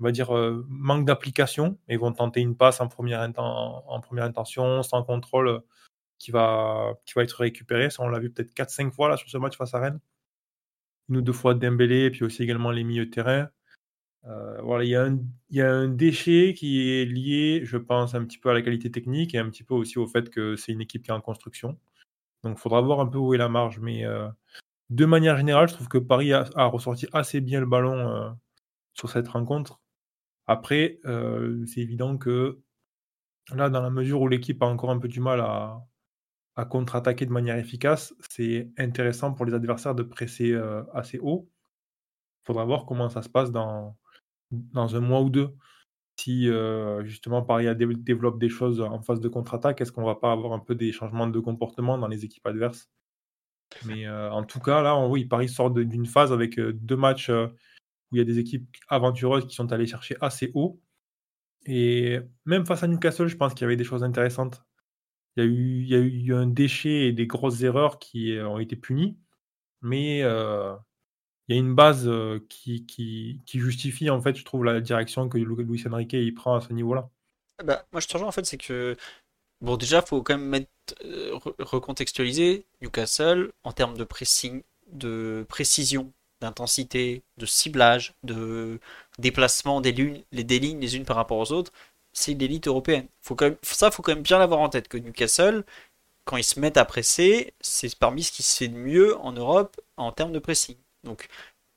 on 0.00 0.04
va 0.04 0.12
dire, 0.12 0.30
manque 0.68 1.06
d'application 1.06 1.78
et 1.88 1.96
vont 1.96 2.12
tenter 2.12 2.40
une 2.40 2.56
passe 2.56 2.80
en 2.80 2.88
première 2.88 3.22
intention, 3.22 4.82
sans 4.82 5.02
contrôle 5.04 5.62
qui 6.24 6.30
va, 6.30 6.94
qui 7.04 7.12
va 7.14 7.22
être 7.22 7.38
récupéré. 7.38 7.90
Ça, 7.90 8.02
on 8.02 8.08
l'a 8.08 8.18
vu 8.18 8.30
peut-être 8.30 8.54
4-5 8.54 8.92
fois 8.92 9.10
là, 9.10 9.18
sur 9.18 9.28
ce 9.28 9.36
match 9.36 9.58
face 9.58 9.74
à 9.74 9.78
Rennes. 9.78 10.00
Une 11.10 11.18
ou 11.18 11.20
deux 11.20 11.34
fois 11.34 11.54
Dembélé, 11.54 12.06
et 12.06 12.10
puis 12.10 12.24
aussi 12.24 12.42
également 12.42 12.70
les 12.70 12.82
milieux 12.82 13.04
de 13.04 13.10
terrain. 13.10 13.50
Euh, 14.24 14.58
voilà, 14.62 14.84
il 14.84 14.90
y, 14.90 14.96
a 14.96 15.04
un, 15.04 15.18
il 15.50 15.58
y, 15.58 15.60
a 15.60 15.70
un 15.70 15.86
déchet 15.86 16.54
qui 16.56 16.90
est 16.90 17.04
lié, 17.04 17.60
je 17.64 17.76
pense, 17.76 18.14
un 18.14 18.24
petit 18.24 18.38
peu 18.38 18.48
à 18.48 18.54
la 18.54 18.62
qualité 18.62 18.90
technique 18.90 19.34
et 19.34 19.38
un 19.38 19.50
petit 19.50 19.64
peu 19.64 19.74
aussi 19.74 19.98
au 19.98 20.06
fait 20.06 20.30
que 20.30 20.56
c'est 20.56 20.72
une 20.72 20.80
équipe 20.80 21.02
qui 21.02 21.10
est 21.10 21.14
en 21.14 21.20
construction. 21.20 21.78
Donc 22.42 22.56
il 22.56 22.60
faudra 22.60 22.80
voir 22.80 23.00
un 23.00 23.06
peu 23.06 23.18
où 23.18 23.34
est 23.34 23.38
la 23.38 23.50
marge. 23.50 23.78
Mais 23.80 24.06
euh, 24.06 24.26
de 24.88 25.04
manière 25.04 25.36
générale, 25.36 25.68
je 25.68 25.74
trouve 25.74 25.88
que 25.88 25.98
Paris 25.98 26.32
a, 26.32 26.44
ressorti 26.66 27.06
assez 27.12 27.42
bien 27.42 27.60
le 27.60 27.66
ballon 27.66 27.98
euh, 27.98 28.30
sur 28.94 29.10
cette 29.10 29.28
rencontre. 29.28 29.80
Après, 30.46 31.00
c'est 31.66 31.80
évident 31.80 32.18
que 32.18 32.60
là, 33.54 33.70
dans 33.70 33.82
la 33.82 33.90
mesure 33.90 34.20
où 34.22 34.28
l'équipe 34.28 34.62
a 34.62 34.66
encore 34.66 34.90
un 34.90 34.98
peu 34.98 35.08
du 35.08 35.20
mal 35.20 35.40
à, 35.40 35.82
à 36.56 36.64
contre-attaquer 36.64 37.26
de 37.26 37.32
manière 37.32 37.56
efficace, 37.56 38.14
c'est 38.30 38.70
intéressant 38.78 39.32
pour 39.32 39.44
les 39.44 39.54
adversaires 39.54 39.94
de 39.94 40.02
presser 40.02 40.52
euh, 40.52 40.82
assez 40.92 41.18
haut. 41.18 41.48
Il 42.42 42.46
faudra 42.46 42.64
voir 42.64 42.86
comment 42.86 43.08
ça 43.08 43.22
se 43.22 43.28
passe 43.28 43.50
dans, 43.50 43.96
dans 44.50 44.94
un 44.94 45.00
mois 45.00 45.20
ou 45.20 45.30
deux. 45.30 45.54
Si 46.16 46.48
euh, 46.48 47.04
justement 47.04 47.42
Paris 47.42 47.66
développe 47.74 48.38
des 48.38 48.48
choses 48.48 48.80
en 48.80 49.00
phase 49.00 49.20
de 49.20 49.28
contre-attaque, 49.28 49.80
est-ce 49.80 49.90
qu'on 49.90 50.04
va 50.04 50.14
pas 50.14 50.30
avoir 50.30 50.52
un 50.52 50.60
peu 50.60 50.76
des 50.76 50.92
changements 50.92 51.26
de 51.26 51.40
comportement 51.40 51.98
dans 51.98 52.06
les 52.06 52.24
équipes 52.24 52.46
adverses? 52.46 52.88
Mais 53.84 54.06
euh, 54.06 54.30
en 54.30 54.44
tout 54.44 54.60
cas, 54.60 54.80
là, 54.82 54.96
oui, 55.08 55.24
Paris 55.24 55.48
sort 55.48 55.72
d'une 55.72 56.06
phase 56.06 56.32
avec 56.32 56.60
deux 56.60 56.96
matchs 56.96 57.30
où 57.30 57.48
il 58.12 58.18
y 58.18 58.20
a 58.20 58.24
des 58.24 58.38
équipes 58.38 58.68
aventureuses 58.88 59.48
qui 59.48 59.56
sont 59.56 59.72
allées 59.72 59.86
chercher 59.86 60.16
assez 60.20 60.52
haut. 60.54 60.80
Et 61.66 62.20
même 62.44 62.64
face 62.64 62.84
à 62.84 62.86
Newcastle, 62.86 63.26
je 63.26 63.36
pense 63.36 63.54
qu'il 63.54 63.62
y 63.62 63.64
avait 63.64 63.76
des 63.76 63.84
choses 63.84 64.04
intéressantes. 64.04 64.62
Il 65.36 65.86
y, 65.86 65.94
a 65.94 65.98
eu, 65.98 66.32
un 66.34 66.46
déchet 66.46 67.08
et 67.08 67.12
des 67.12 67.26
grosses 67.26 67.62
erreurs 67.62 67.98
qui 67.98 68.36
euh, 68.36 68.48
ont 68.48 68.60
été 68.60 68.76
punies, 68.76 69.18
mais 69.82 70.22
euh, 70.22 70.74
il 71.48 71.56
y 71.56 71.58
a 71.58 71.60
une 71.60 71.74
base 71.74 72.06
euh, 72.06 72.38
qui, 72.48 73.42
justifie, 73.52 74.10
en 74.10 74.20
fait, 74.20 74.36
je 74.36 74.44
trouve, 74.44 74.64
la 74.64 74.80
direction 74.80 75.28
que 75.28 75.38
Luis 75.38 75.84
Enrique 75.90 76.34
prend 76.36 76.54
à 76.54 76.60
ce 76.60 76.72
niveau-là. 76.72 77.10
Bah, 77.64 77.84
moi, 77.92 78.00
je 78.00 78.06
te 78.06 78.12
rejoins, 78.12 78.28
en 78.28 78.32
fait, 78.32 78.46
c'est 78.46 78.58
que, 78.58 78.96
bon, 79.60 79.76
déjà, 79.76 79.98
il 79.98 80.06
faut 80.06 80.22
quand 80.22 80.38
même 80.38 80.48
mettre, 80.48 80.70
recontextualiser 81.58 82.64
Newcastle 82.80 83.52
en 83.64 83.72
termes 83.72 83.96
de 83.96 84.04
pressing, 84.04 84.62
de 84.92 85.44
précision, 85.48 86.12
d'intensité, 86.40 87.22
de 87.38 87.46
ciblage, 87.46 88.14
de 88.22 88.78
déplacement 89.18 89.80
des 89.80 89.92
lignes 89.92 90.22
les 90.32 90.96
unes 90.96 91.04
par 91.04 91.16
rapport 91.16 91.38
aux 91.38 91.52
autres 91.52 91.72
c'est 92.14 92.34
l'élite 92.34 92.68
européenne. 92.68 93.08
Faut 93.20 93.36
ça, 93.62 93.90
faut 93.90 94.02
quand 94.02 94.14
même 94.14 94.22
bien 94.22 94.38
l'avoir 94.38 94.60
en 94.60 94.70
tête 94.70 94.88
que 94.88 94.96
Newcastle, 94.98 95.64
quand 96.24 96.36
ils 96.38 96.44
se 96.44 96.60
mettent 96.60 96.78
à 96.78 96.84
presser, 96.86 97.54
c'est 97.60 97.94
parmi 97.96 98.22
ce 98.22 98.32
qui 98.32 98.42
se 98.42 98.56
fait 98.56 98.68
de 98.68 98.76
mieux 98.76 99.16
en 99.18 99.32
Europe 99.32 99.80
en 99.96 100.12
termes 100.12 100.32
de 100.32 100.38
pressing. 100.38 100.76
Donc 101.04 101.28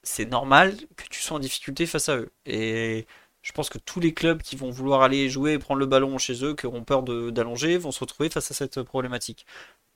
c'est 0.04 0.26
normal 0.26 0.78
que 0.96 1.04
tu 1.10 1.22
sois 1.22 1.38
en 1.38 1.40
difficulté 1.40 1.86
face 1.86 2.10
à 2.10 2.18
eux. 2.18 2.32
Et 2.46 3.08
je 3.42 3.52
pense 3.52 3.70
que 3.70 3.80
tous 3.80 4.00
les 4.00 4.14
clubs 4.14 4.42
qui 4.42 4.56
vont 4.56 4.70
vouloir 4.72 5.02
aller 5.02 5.30
jouer 5.30 5.54
et 5.54 5.60
prendre 5.60 5.80
le 5.80 5.86
ballon 5.86 6.18
chez 6.18 6.44
eux, 6.46 6.56
qui 6.56 6.66
auront 6.68 6.84
peur 6.84 7.04
d'allonger, 7.04 7.78
vont 7.78 7.92
se 7.92 8.00
retrouver 8.00 8.30
face 8.30 8.52
à 8.52 8.54
cette 8.54 8.82
problématique. 8.84 9.46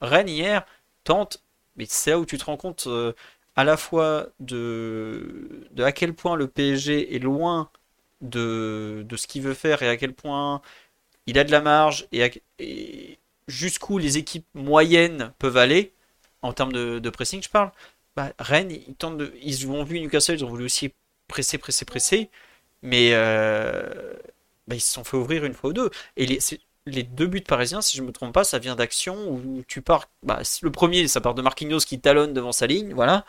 Rennes 0.02 0.30
hier 0.30 0.66
tente, 1.04 1.44
mais 1.76 1.86
c'est 1.88 2.12
là 2.12 2.20
où 2.20 2.26
tu 2.26 2.38
te 2.38 2.46
rends 2.46 2.58
compte 2.58 2.86
euh, 2.88 3.14
à 3.56 3.64
la 3.64 3.78
fois 3.78 4.28
de, 4.40 5.68
de 5.72 5.84
à 5.84 5.92
quel 5.92 6.14
point 6.14 6.36
le 6.36 6.48
PSG 6.48 7.16
est 7.16 7.20
loin 7.20 7.70
de, 8.22 9.06
ce 9.16 9.28
qu'il 9.28 9.42
veut 9.42 9.54
faire 9.54 9.84
et 9.84 9.90
à 9.90 9.98
quel 9.98 10.14
point 10.14 10.62
il 11.28 11.38
a 11.40 11.44
de 11.44 11.52
la 11.52 11.62
marge 11.62 12.08
et, 12.12 13.20
jusqu'où 13.48 13.98
les 13.98 14.18
équipes 14.18 14.48
moyennes 14.54 15.34
peuvent 15.40 15.58
aller 15.58 15.94
en 16.42 16.54
termes 16.54 16.74
de, 16.74 17.10
pressing, 17.10 17.42
je 17.44 17.50
parle. 17.50 17.72
Bah, 18.16 18.34
Rennes, 18.40 18.72
ils, 18.72 18.96
tentent 18.96 19.18
de, 19.18 19.34
ils 19.42 19.68
ont 19.68 19.84
vu 19.84 20.00
Newcastle, 20.00 20.36
ils 20.36 20.46
ont 20.46 20.50
voulu 20.50 20.66
aussi 20.66 20.94
presser, 21.28 21.58
presser, 21.58 21.86
presser, 21.86 22.30
mais 22.82 23.12
euh, 23.14 24.14
bah, 24.68 24.76
ils 24.76 24.82
se 24.82 24.94
sont 24.94 25.04
fait 25.04 25.18
ouvrir 25.18 25.46
une 25.46 25.54
fois 25.54 25.70
ou 25.70 25.74
deux. 25.74 25.90
Et 26.18 26.26
les, 26.26 26.40
les 26.86 27.04
deux 27.04 27.28
buts 27.28 27.42
parisiens, 27.42 27.82
si 27.82 27.96
je 27.98 28.02
ne 28.02 28.08
me 28.08 28.12
trompe 28.12 28.34
pas, 28.34 28.44
ça 28.44 28.60
vient 28.60 28.76
d'actions 28.76 29.30
où 29.30 29.64
tu 29.68 29.82
pars. 29.82 30.10
Bah, 30.24 30.42
le 30.62 30.72
premier, 30.72 31.08
ça 31.08 31.22
part 31.22 31.36
de 31.36 31.42
Marquinhos 31.42 31.80
qui 31.80 32.00
talonne 32.00 32.34
devant 32.34 32.52
sa 32.52 32.68
ligne, 32.68 32.94
voilà. 32.94 33.26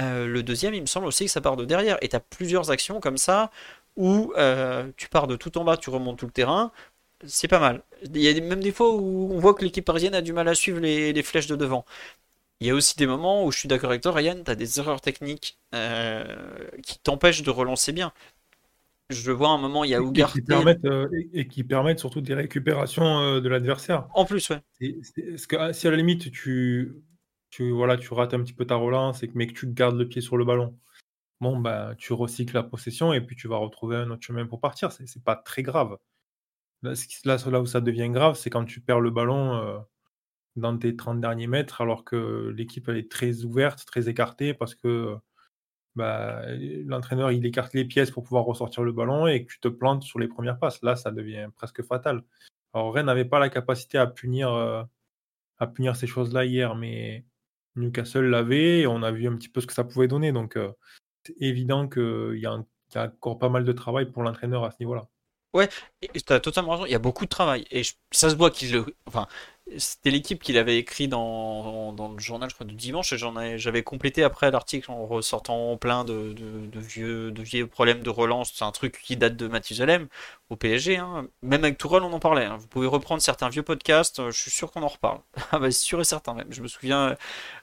Euh, 0.00 0.26
le 0.26 0.42
deuxième, 0.42 0.74
il 0.74 0.82
me 0.82 0.86
semble 0.86 1.06
aussi 1.06 1.24
que 1.26 1.30
ça 1.30 1.40
part 1.40 1.56
de 1.56 1.64
derrière. 1.64 1.98
Et 2.02 2.08
tu 2.08 2.16
as 2.16 2.20
plusieurs 2.20 2.70
actions 2.70 3.00
comme 3.00 3.16
ça 3.16 3.50
où 3.96 4.32
euh, 4.36 4.90
tu 4.96 5.08
pars 5.08 5.26
de 5.26 5.36
tout 5.36 5.56
en 5.58 5.64
bas, 5.64 5.76
tu 5.76 5.90
remontes 5.90 6.18
tout 6.18 6.26
le 6.26 6.32
terrain. 6.32 6.72
C'est 7.26 7.48
pas 7.48 7.58
mal. 7.58 7.82
Il 8.04 8.18
y 8.18 8.28
a 8.28 8.40
même 8.40 8.62
des 8.62 8.72
fois 8.72 8.94
où 8.94 9.32
on 9.32 9.38
voit 9.38 9.54
que 9.54 9.64
l'équipe 9.64 9.84
parisienne 9.84 10.14
a 10.14 10.20
du 10.20 10.32
mal 10.32 10.48
à 10.48 10.54
suivre 10.54 10.80
les, 10.80 11.22
flèches 11.22 11.46
de 11.46 11.56
devant. 11.56 11.84
Il 12.60 12.66
y 12.66 12.70
a 12.70 12.74
aussi 12.74 12.96
des 12.96 13.06
moments 13.06 13.44
où 13.44 13.52
je 13.52 13.58
suis 13.58 13.68
d'accord 13.68 13.90
avec 13.90 14.02
toi, 14.02 14.12
Ryan, 14.12 14.36
tu 14.44 14.50
as 14.50 14.54
des 14.54 14.78
erreurs 14.78 15.00
techniques 15.00 15.58
euh, 15.74 16.24
qui 16.82 16.98
t'empêchent 16.98 17.42
de 17.42 17.50
relancer 17.50 17.92
bien. 17.92 18.12
Je 19.08 19.30
vois 19.30 19.50
un 19.50 19.58
moment, 19.58 19.84
il 19.84 19.90
y 19.90 19.94
a 19.94 20.02
Ougarté. 20.02 20.42
Euh, 20.84 21.08
et, 21.32 21.46
qui 21.46 21.64
permettent 21.64 22.00
surtout 22.00 22.20
des 22.20 22.34
récupérations 22.34 23.40
de 23.40 23.48
l'adversaire. 23.48 24.08
En 24.14 24.24
plus, 24.24 24.50
ouais. 24.50 24.62
que, 24.80 25.56
ah, 25.56 25.72
si 25.72 25.86
à 25.86 25.90
la 25.90 25.96
limite 25.96 26.30
tu, 26.32 26.96
tu, 27.50 27.70
voilà, 27.70 27.96
tu 27.96 28.12
rates 28.12 28.34
un 28.34 28.40
petit 28.40 28.52
peu 28.52 28.66
ta 28.66 28.74
relance, 28.74 29.22
et 29.22 29.28
que, 29.28 29.32
mais 29.36 29.46
que 29.46 29.54
tu 29.54 29.66
gardes 29.68 29.96
le 29.96 30.08
pied 30.08 30.20
sur 30.20 30.36
le 30.36 30.44
ballon, 30.44 30.74
bon, 31.40 31.58
bah, 31.58 31.94
tu 31.98 32.12
recycles 32.12 32.54
la 32.54 32.62
possession 32.62 33.12
et 33.12 33.20
puis 33.20 33.36
tu 33.36 33.48
vas 33.48 33.56
retrouver 33.56 33.96
un 33.96 34.10
autre 34.10 34.22
chemin 34.22 34.46
pour 34.46 34.60
partir. 34.60 34.92
C'est, 34.92 35.06
c'est 35.06 35.24
pas 35.24 35.36
très 35.36 35.62
grave. 35.62 35.98
Là, 36.82 37.60
où 37.60 37.66
ça 37.66 37.80
devient 37.80 38.10
grave, 38.10 38.36
c'est 38.36 38.50
quand 38.50 38.64
tu 38.64 38.80
perds 38.80 39.00
le 39.00 39.10
ballon 39.10 39.56
euh, 39.56 39.78
dans 40.56 40.76
tes 40.78 40.96
30 40.96 41.20
derniers 41.20 41.46
mètres 41.46 41.80
alors 41.80 42.04
que 42.04 42.52
l'équipe 42.56 42.88
est 42.88 43.10
très 43.10 43.44
ouverte, 43.44 43.84
très 43.86 44.08
écartée 44.08 44.54
parce 44.54 44.74
que 44.74 45.16
bah, 45.96 46.42
l'entraîneur 46.84 47.32
il 47.32 47.44
écarte 47.46 47.74
les 47.74 47.84
pièces 47.84 48.10
pour 48.10 48.22
pouvoir 48.22 48.44
ressortir 48.44 48.82
le 48.84 48.92
ballon 48.92 49.26
et 49.26 49.44
que 49.44 49.52
tu 49.52 49.60
te 49.60 49.68
plantes 49.68 50.02
sur 50.04 50.18
les 50.18 50.28
premières 50.28 50.58
passes. 50.58 50.82
Là, 50.82 50.96
ça 50.96 51.10
devient 51.10 51.48
presque 51.56 51.82
fatal. 51.82 52.22
Alors 52.74 52.94
Rennes 52.94 53.06
n'avait 53.06 53.24
pas 53.24 53.38
la 53.38 53.48
capacité 53.48 53.98
à 53.98 54.06
punir, 54.06 54.52
euh, 54.52 54.82
à 55.58 55.66
punir 55.66 55.96
ces 55.96 56.06
choses-là 56.06 56.44
hier, 56.44 56.74
mais 56.74 57.24
Newcastle 57.76 58.26
l'avait 58.26 58.80
et 58.80 58.86
on 58.86 59.02
a 59.02 59.10
vu 59.10 59.26
un 59.28 59.36
petit 59.36 59.48
peu 59.48 59.60
ce 59.60 59.66
que 59.66 59.72
ça 59.72 59.84
pouvait 59.84 60.08
donner. 60.08 60.32
Donc 60.32 60.56
euh, 60.56 60.72
évident 61.40 61.88
qu'il 61.88 62.38
y, 62.38 62.46
a 62.46 62.62
encore 62.94 63.38
pas 63.38 63.48
mal 63.48 63.64
de 63.64 63.72
travail 63.72 64.06
pour 64.06 64.22
l'entraîneur 64.22 64.64
à 64.64 64.70
ce 64.70 64.76
niveau-là. 64.80 65.08
Ouais, 65.54 65.68
tu 66.00 66.32
as 66.32 66.40
totalement 66.40 66.72
raison. 66.72 66.86
Il 66.86 66.92
y 66.92 66.94
a 66.94 66.98
beaucoup 66.98 67.24
de 67.24 67.30
travail. 67.30 67.66
Et 67.70 67.82
ça 68.10 68.28
se 68.30 68.36
voit 68.36 68.50
qu'il 68.50 68.72
le. 68.72 68.84
Enfin, 69.06 69.26
c'était 69.78 70.10
l'équipe 70.10 70.42
qui 70.42 70.52
l'avait 70.52 70.78
écrit 70.78 71.08
dans, 71.08 71.94
le 72.14 72.20
journal, 72.20 72.48
je 72.48 72.54
crois, 72.54 72.66
de 72.66 72.72
dimanche. 72.72 73.12
Et 73.12 73.18
j'en 73.18 73.34
j'avais 73.56 73.82
complété 73.82 74.22
après 74.22 74.50
l'article 74.50 74.90
en 74.90 75.06
ressortant 75.06 75.76
plein 75.76 76.04
de, 76.04 76.34
vieux, 76.74 77.32
de 77.32 77.42
vieux 77.42 77.66
problèmes 77.66 78.00
de 78.00 78.10
relance. 78.10 78.52
C'est 78.54 78.64
un 78.64 78.70
truc 78.70 79.00
qui 79.02 79.16
date 79.16 79.36
de 79.36 79.48
Mathusalem 79.48 80.06
au 80.50 80.56
PSG. 80.56 80.98
Hein. 80.98 81.26
Même 81.42 81.64
avec 81.64 81.78
Tourelle, 81.78 82.04
on 82.04 82.12
en 82.12 82.20
parlait. 82.20 82.44
Hein. 82.44 82.56
Vous 82.58 82.68
pouvez 82.68 82.86
reprendre 82.86 83.20
certains 83.22 83.48
vieux 83.48 83.64
podcasts. 83.64 84.30
Je 84.30 84.38
suis 84.38 84.52
sûr 84.52 84.70
qu'on 84.70 84.82
en 84.82 84.88
reparle. 84.88 85.20
ah 85.50 85.58
bah, 85.58 85.70
sûr 85.70 86.00
et 86.00 86.04
certain 86.04 86.34
même. 86.34 86.52
Je 86.52 86.62
me 86.62 86.68
souviens 86.68 87.16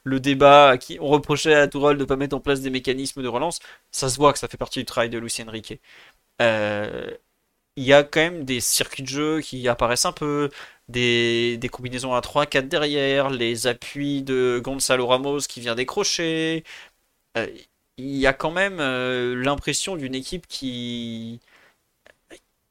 le 0.04 0.20
débat 0.20 0.70
à 0.70 0.78
qui 0.78 0.98
on 1.00 1.08
reprochait 1.08 1.56
à 1.56 1.68
Tourelle 1.68 1.98
de 1.98 2.04
ne 2.04 2.08
pas 2.08 2.18
mettre 2.18 2.36
en 2.36 2.42
place 2.42 2.62
des 2.62 2.70
mécanismes 2.70 3.24
de 3.24 3.28
relance. 3.30 3.60
Ça 3.92 4.10
se 4.10 4.18
voit 4.18 4.34
que 4.34 4.40
ça 4.40 4.48
fait 4.50 4.58
partie 4.58 4.80
du 4.80 4.86
travail 4.86 5.10
de 5.10 5.18
Lucien 5.20 5.50
Riquet. 5.50 5.80
Euh, 6.42 7.12
il 7.76 7.84
y 7.84 7.94
a 7.94 8.04
quand 8.04 8.20
même 8.22 8.46
des 8.46 8.60
circuits 8.62 9.04
de 9.04 9.08
jeu 9.08 9.42
qui 9.42 9.68
apparaissent 9.68 10.06
un 10.06 10.12
peu, 10.12 10.50
des, 10.90 11.60
combinaisons 11.72 12.14
à 12.14 12.22
3, 12.22 12.46
4 12.46 12.68
derrière, 12.68 13.30
les 13.30 13.68
appuis 13.68 14.22
de 14.24 14.62
Gonzalo 14.64 15.08
Ramos 15.08 15.40
qui 15.42 15.62
vient 15.62 15.76
décrocher. 15.76 16.64
Euh, 17.38 17.48
il 17.98 18.18
y 18.18 18.28
a 18.28 18.34
quand 18.34 18.52
même 18.52 18.80
euh, 18.80 19.36
l'impression 19.36 19.96
d'une 19.98 20.16
équipe 20.16 20.48
qui 20.48 21.42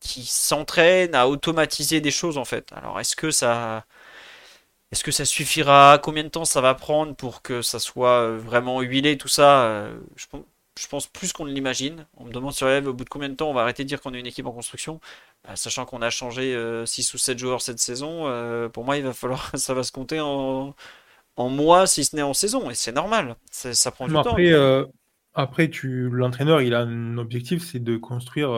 qui 0.00 0.24
s'entraîne 0.26 1.14
à 1.14 1.28
automatiser 1.28 2.00
des 2.00 2.10
choses 2.10 2.36
en 2.38 2.44
fait. 2.44 2.72
Alors 2.72 2.98
est-ce 3.00 3.16
que 3.16 3.30
ça 3.30 3.86
est-ce 4.92 5.02
que 5.04 5.10
ça 5.10 5.24
suffira? 5.24 5.98
Combien 6.02 6.22
de 6.24 6.28
temps 6.28 6.44
ça 6.44 6.60
va 6.60 6.74
prendre 6.74 7.14
pour 7.16 7.42
que 7.42 7.62
ça 7.62 7.78
soit 7.78 8.20
euh, 8.22 8.38
vraiment 8.38 8.80
huilé 8.82 9.16
tout 9.18 9.28
ça? 9.28 9.88
Je 10.78 10.87
pense 10.88 11.06
plus 11.06 11.32
qu'on 11.32 11.44
ne 11.44 11.52
l'imagine. 11.52 12.06
On 12.16 12.24
me 12.24 12.32
demande 12.32 12.52
sur 12.52 12.68
Eve 12.68 12.88
au 12.88 12.94
bout 12.94 13.04
de 13.04 13.08
combien 13.08 13.28
de 13.28 13.35
temps 13.35 13.50
on 13.50 13.54
va 13.54 13.62
arrêter 13.62 13.85
de 13.85 13.88
dire 13.88 14.00
qu'on 14.00 14.14
est 14.14 14.20
une 14.20 14.26
équipe 14.26 14.46
en 14.46 14.52
construction? 14.52 15.00
Bah, 15.44 15.56
sachant 15.56 15.85
qu'on 15.85 16.02
a 16.02 16.11
changé 16.11 16.52
6 16.52 16.54
euh, 16.54 17.14
ou 17.14 17.18
7 17.18 17.38
joueurs 17.38 17.61
cette 17.62 17.78
saison, 17.78 18.26
euh, 18.26 18.68
pour 18.68 18.85
moi 18.85 18.96
il 18.96 19.04
va 19.04 19.12
falloir 19.12 19.50
ça 19.56 19.74
va 19.74 19.82
se 19.82 19.92
compter 19.92 20.20
en, 20.20 20.74
en 21.37 21.48
mois 21.48 21.87
si 21.87 22.04
ce 22.04 22.16
n'est 22.16 22.22
en 22.22 22.35
saison. 22.35 22.70
Et 22.70 22.74
c'est 22.74 22.92
normal. 22.92 23.37
Ça 23.50 23.90
prend 23.90 24.08
du 24.08 24.16
après, 24.16 24.30
temps. 24.30 24.38
Euh, 24.38 24.87
après, 25.35 25.68
tu 25.68 26.08
l'entraîneur 26.08 26.62
il 26.62 26.74
a 26.74 26.80
un 26.80 27.18
objectif, 27.18 27.64
c'est 27.64 27.80
de 27.80 27.96
construire. 27.96 28.50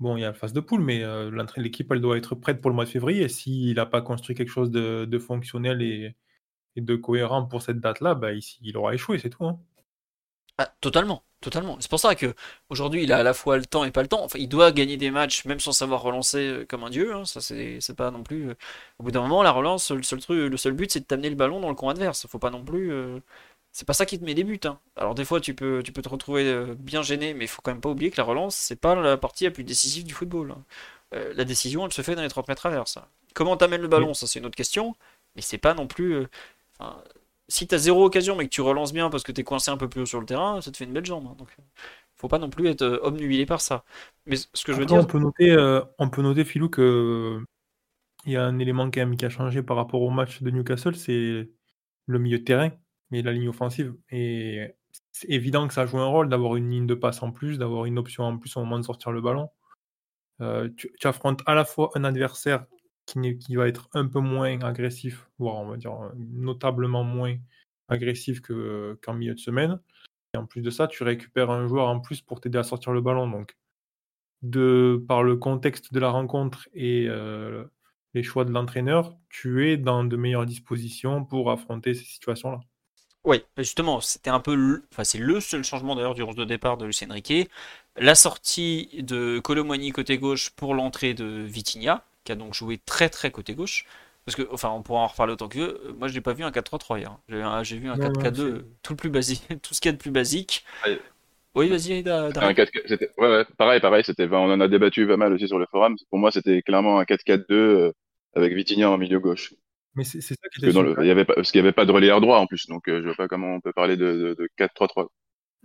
Bon, 0.00 0.16
il 0.16 0.20
y 0.20 0.24
a 0.24 0.28
la 0.28 0.34
phase 0.34 0.54
de 0.54 0.60
poule, 0.60 0.80
mais 0.82 1.02
l'équipe 1.56 1.90
elle 1.92 2.00
doit 2.00 2.16
être 2.16 2.34
prête 2.34 2.60
pour 2.60 2.70
le 2.70 2.74
mois 2.74 2.84
de 2.84 2.90
février. 2.90 3.28
S'il 3.28 3.74
n'a 3.76 3.86
pas 3.86 4.02
construit 4.02 4.34
quelque 4.34 4.50
chose 4.50 4.70
de, 4.70 5.18
fonctionnel 5.18 5.82
et, 5.82 6.14
de 6.76 6.96
cohérent 6.96 7.44
pour 7.46 7.62
cette 7.62 7.80
date-là, 7.80 8.14
bah, 8.14 8.32
il, 8.32 8.42
il 8.62 8.76
aura 8.76 8.94
échoué, 8.94 9.18
c'est 9.18 9.30
tout. 9.30 9.44
Hein. 9.44 9.60
Ah, 10.60 10.70
totalement, 10.82 11.24
totalement. 11.40 11.78
C'est 11.80 11.88
pour 11.88 12.00
ça 12.00 12.14
que 12.14 12.34
aujourd'hui 12.68 13.04
il 13.04 13.12
a 13.14 13.18
à 13.18 13.22
la 13.22 13.32
fois 13.32 13.56
le 13.56 13.64
temps 13.64 13.84
et 13.84 13.90
pas 13.90 14.02
le 14.02 14.08
temps. 14.08 14.22
Enfin, 14.22 14.38
il 14.38 14.46
doit 14.46 14.72
gagner 14.72 14.98
des 14.98 15.10
matchs 15.10 15.46
même 15.46 15.58
sans 15.58 15.72
savoir 15.72 16.02
relancer 16.02 16.38
euh, 16.38 16.66
comme 16.66 16.84
un 16.84 16.90
dieu. 16.90 17.14
Hein. 17.14 17.24
Ça, 17.24 17.40
c'est 17.40 17.96
pas 17.96 18.10
non 18.10 18.22
plus. 18.22 18.50
Euh, 18.50 18.54
au 18.98 19.04
bout 19.04 19.10
d'un 19.10 19.22
moment, 19.22 19.42
la 19.42 19.52
relance, 19.52 19.90
le 19.90 20.02
seul 20.02 20.20
truc, 20.20 20.50
le 20.50 20.56
seul 20.58 20.74
but, 20.74 20.92
c'est 20.92 21.00
de 21.00 21.06
t'amener 21.06 21.30
le 21.30 21.34
ballon 21.36 21.60
dans 21.60 21.70
le 21.70 21.74
coin 21.74 21.92
adverse. 21.92 22.26
Faut 22.26 22.38
pas 22.38 22.50
non 22.50 22.62
plus. 22.62 22.92
Euh, 22.92 23.20
c'est 23.72 23.86
pas 23.86 23.94
ça 23.94 24.04
qui 24.04 24.18
te 24.18 24.24
met 24.24 24.34
des 24.34 24.44
buts. 24.44 24.60
Hein. 24.64 24.78
Alors 24.96 25.14
des 25.14 25.24
fois, 25.24 25.40
tu 25.40 25.54
peux, 25.54 25.82
tu 25.82 25.92
peux 25.92 26.02
te 26.02 26.10
retrouver 26.10 26.74
bien 26.78 27.02
gêné, 27.02 27.32
mais 27.32 27.46
il 27.46 27.48
faut 27.48 27.62
quand 27.62 27.72
même 27.72 27.80
pas 27.80 27.88
oublier 27.88 28.10
que 28.10 28.18
la 28.18 28.24
relance, 28.24 28.54
c'est 28.56 28.76
pas 28.76 28.94
la 28.94 29.16
partie 29.16 29.44
la 29.44 29.50
plus 29.52 29.64
décisive 29.64 30.04
du 30.04 30.12
football. 30.14 30.52
Hein. 30.52 30.64
la 31.36 31.44
décision, 31.44 31.86
elle 31.86 31.92
se 31.92 32.02
fait 32.02 32.16
dans 32.16 32.22
les 32.22 32.28
30 32.28 32.48
mètres 32.48 32.66
adverses. 32.66 32.98
Comment 33.34 33.56
t'amènes 33.56 33.82
le 33.82 33.88
ballon, 33.88 34.12
ça 34.14 34.26
c'est 34.26 34.40
une 34.40 34.46
autre 34.46 34.56
question. 34.56 34.96
Mais 35.36 35.42
c'est 35.42 35.58
pas 35.58 35.74
non 35.74 35.86
plus 35.86 36.26
si 37.50 37.66
t'as 37.66 37.78
zéro 37.78 38.04
occasion 38.04 38.36
mais 38.36 38.44
que 38.44 38.50
tu 38.50 38.60
relances 38.60 38.92
bien 38.92 39.10
parce 39.10 39.22
que 39.22 39.32
t'es 39.32 39.44
coincé 39.44 39.70
un 39.70 39.76
peu 39.76 39.88
plus 39.88 40.02
haut 40.02 40.06
sur 40.06 40.20
le 40.20 40.26
terrain, 40.26 40.60
ça 40.60 40.70
te 40.70 40.76
fait 40.76 40.84
une 40.84 40.92
belle 40.92 41.04
jambe. 41.04 41.26
Hein. 41.26 41.34
Donc, 41.38 41.48
faut 42.14 42.28
pas 42.28 42.38
non 42.38 42.50
plus 42.50 42.68
être 42.68 42.82
euh, 42.82 42.98
obnubilé 43.02 43.46
par 43.46 43.60
ça. 43.60 43.84
Mais 44.26 44.36
ce 44.36 44.64
que 44.64 44.72
je 44.72 44.78
veux 44.78 44.86
dire. 44.86 44.98
On 44.98 45.04
peut 45.04 45.18
noter, 45.18 45.50
euh, 45.50 45.82
on 45.98 46.08
peut 46.10 46.22
noter, 46.22 46.44
Philou, 46.44 46.68
que 46.68 47.42
il 48.26 48.32
y 48.32 48.36
a 48.36 48.44
un 48.44 48.58
élément 48.58 48.90
quand 48.90 49.00
même 49.00 49.16
qui 49.16 49.24
a 49.24 49.30
changé 49.30 49.62
par 49.62 49.76
rapport 49.76 50.02
au 50.02 50.10
match 50.10 50.42
de 50.42 50.50
Newcastle, 50.50 50.94
c'est 50.94 51.48
le 52.06 52.18
milieu 52.18 52.38
de 52.38 52.44
terrain 52.44 52.70
et 53.12 53.22
la 53.22 53.32
ligne 53.32 53.48
offensive. 53.48 53.94
Et 54.10 54.74
c'est 55.10 55.30
évident 55.30 55.66
que 55.66 55.74
ça 55.74 55.86
joue 55.86 55.98
un 55.98 56.06
rôle 56.06 56.28
d'avoir 56.28 56.56
une 56.56 56.70
ligne 56.70 56.86
de 56.86 56.94
passe 56.94 57.22
en 57.22 57.32
plus, 57.32 57.58
d'avoir 57.58 57.86
une 57.86 57.98
option 57.98 58.24
en 58.24 58.36
plus 58.36 58.56
au 58.56 58.60
moment 58.60 58.78
de 58.78 58.84
sortir 58.84 59.10
le 59.12 59.22
ballon. 59.22 59.48
Euh, 60.42 60.68
tu, 60.76 60.92
tu, 60.98 61.06
affrontes 61.06 61.42
à 61.46 61.54
la 61.54 61.64
fois 61.64 61.90
un 61.94 62.04
adversaire 62.04 62.66
qui, 63.14 63.56
va 63.56 63.68
être 63.68 63.88
un 63.92 64.06
peu 64.06 64.20
moins 64.20 64.60
agressif, 64.60 65.28
voire 65.38 65.56
on 65.56 65.68
va 65.68 65.76
dire 65.76 65.92
notablement 66.16 67.04
moins 67.04 67.36
agressif 67.88 68.40
qu'en 68.40 69.14
milieu 69.14 69.34
de 69.34 69.40
semaine. 69.40 69.80
Et 70.34 70.38
en 70.38 70.46
plus 70.46 70.62
de 70.62 70.70
ça, 70.70 70.86
tu 70.86 71.02
récupères 71.02 71.50
un 71.50 71.66
joueur 71.66 71.88
en 71.88 72.00
plus 72.00 72.20
pour 72.20 72.40
t'aider 72.40 72.58
à 72.58 72.62
sortir 72.62 72.92
le 72.92 73.00
ballon. 73.00 73.28
Donc, 73.28 73.56
de, 74.42 75.02
par 75.08 75.22
le 75.22 75.36
contexte 75.36 75.92
de 75.92 76.00
la 76.00 76.10
rencontre 76.10 76.68
et 76.72 77.06
euh, 77.08 77.64
les 78.14 78.22
choix 78.22 78.44
de 78.44 78.52
l'entraîneur, 78.52 79.16
tu 79.28 79.68
es 79.68 79.76
dans 79.76 80.04
de 80.04 80.16
meilleures 80.16 80.46
dispositions 80.46 81.24
pour 81.24 81.50
affronter 81.50 81.94
ces 81.94 82.04
situations-là. 82.04 82.60
Oui, 83.24 83.42
justement, 83.58 84.00
c'était 84.00 84.30
un 84.30 84.40
peu 84.40 84.54
le, 84.54 84.82
enfin, 84.92 85.04
c'est 85.04 85.18
le 85.18 85.40
seul 85.40 85.62
changement 85.62 85.94
d'ailleurs 85.94 86.14
du 86.14 86.22
11 86.22 86.36
de 86.36 86.44
départ 86.44 86.78
de 86.78 86.86
Lucien 86.86 87.08
Riquet. 87.10 87.48
La 87.96 88.14
sortie 88.14 89.02
de 89.02 89.40
Colomani 89.40 89.90
côté 89.90 90.16
gauche 90.16 90.50
pour 90.50 90.74
l'entrée 90.74 91.12
de 91.12 91.26
Vitinha, 91.26 92.02
qui 92.24 92.32
a 92.32 92.34
donc 92.36 92.54
joué 92.54 92.78
très 92.78 93.08
très 93.08 93.30
côté 93.30 93.54
gauche. 93.54 93.86
Parce 94.26 94.36
que, 94.36 94.42
enfin, 94.52 94.68
on 94.70 94.82
pourra 94.82 95.00
en 95.00 95.06
reparler 95.06 95.32
autant 95.32 95.48
que 95.48 95.58
veut. 95.58 95.94
Moi, 95.98 96.08
je 96.08 96.14
n'ai 96.14 96.20
pas 96.20 96.34
vu 96.34 96.44
un 96.44 96.50
4-3-3 96.50 96.98
hier. 96.98 97.18
J'ai 97.64 97.78
vu 97.78 97.88
un 97.88 97.96
4-4-2, 97.96 98.64
tout 98.82 98.92
le 98.92 98.96
plus 98.96 99.10
basique, 99.10 99.42
tout 99.62 99.74
ce 99.74 99.80
qu'il 99.80 99.88
y 99.88 99.94
a 99.94 99.96
de 99.96 100.00
plus 100.00 100.10
basique. 100.10 100.64
Oui, 101.54 101.68
vas-y, 101.68 102.04
ouais, 102.04 102.04
ouais, 103.18 103.44
pareil, 103.56 103.80
pareil. 103.80 104.04
C'était, 104.04 104.28
on 104.30 104.52
en 104.52 104.60
a 104.60 104.68
débattu 104.68 105.06
pas 105.06 105.16
mal 105.16 105.32
aussi 105.32 105.48
sur 105.48 105.58
le 105.58 105.66
forum. 105.66 105.96
Pour 106.08 106.18
moi, 106.18 106.30
c'était 106.30 106.62
clairement 106.62 107.00
un 107.00 107.02
4-4-2 107.02 107.44
euh, 107.50 107.92
avec 108.34 108.52
Vitinha 108.52 108.88
en 108.88 108.98
milieu 108.98 109.18
gauche. 109.18 109.54
Mais 109.96 110.04
c'est 110.04 110.20
ça 110.20 110.36
qui 110.52 110.64
était. 110.64 110.72
Parce, 110.72 110.98
il 111.00 111.06
y 111.06 111.10
avait 111.10 111.24
pas, 111.24 111.34
parce 111.34 111.50
qu'il 111.50 111.60
n'y 111.60 111.66
avait 111.66 111.74
pas 111.74 111.86
de 111.86 111.90
relayeur 111.90 112.20
droit 112.20 112.38
en 112.38 112.46
plus, 112.46 112.68
donc 112.68 112.88
euh, 112.88 113.00
je 113.00 113.06
vois 113.06 113.16
pas 113.16 113.26
comment 113.26 113.56
on 113.56 113.60
peut 113.60 113.72
parler 113.72 113.96
de, 113.96 114.36
de, 114.38 114.48
4-3-3. 114.56 115.08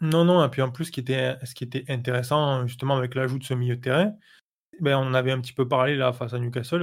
Non, 0.02 0.26
non, 0.26 0.44
et 0.44 0.50
puis 0.50 0.64
en 0.64 0.72
plus, 0.72 0.86
ce 0.86 0.92
qui 0.92 1.02
était, 1.02 1.36
ce 1.44 1.54
qui 1.54 1.64
était 1.64 1.86
intéressant 1.88 2.66
justement 2.66 2.98
avec 2.98 3.14
l'ajout 3.14 3.38
de 3.38 3.44
ce 3.44 3.54
milieu 3.54 3.76
de 3.76 3.82
terrain, 3.82 4.14
ben, 4.80 4.98
on 4.98 5.14
avait 5.14 5.32
un 5.32 5.42
petit 5.42 5.54
peu 5.54 5.68
parlé 5.68 5.96
là 5.96 6.14
face 6.14 6.34
à 6.34 6.40
Newcastle. 6.40 6.82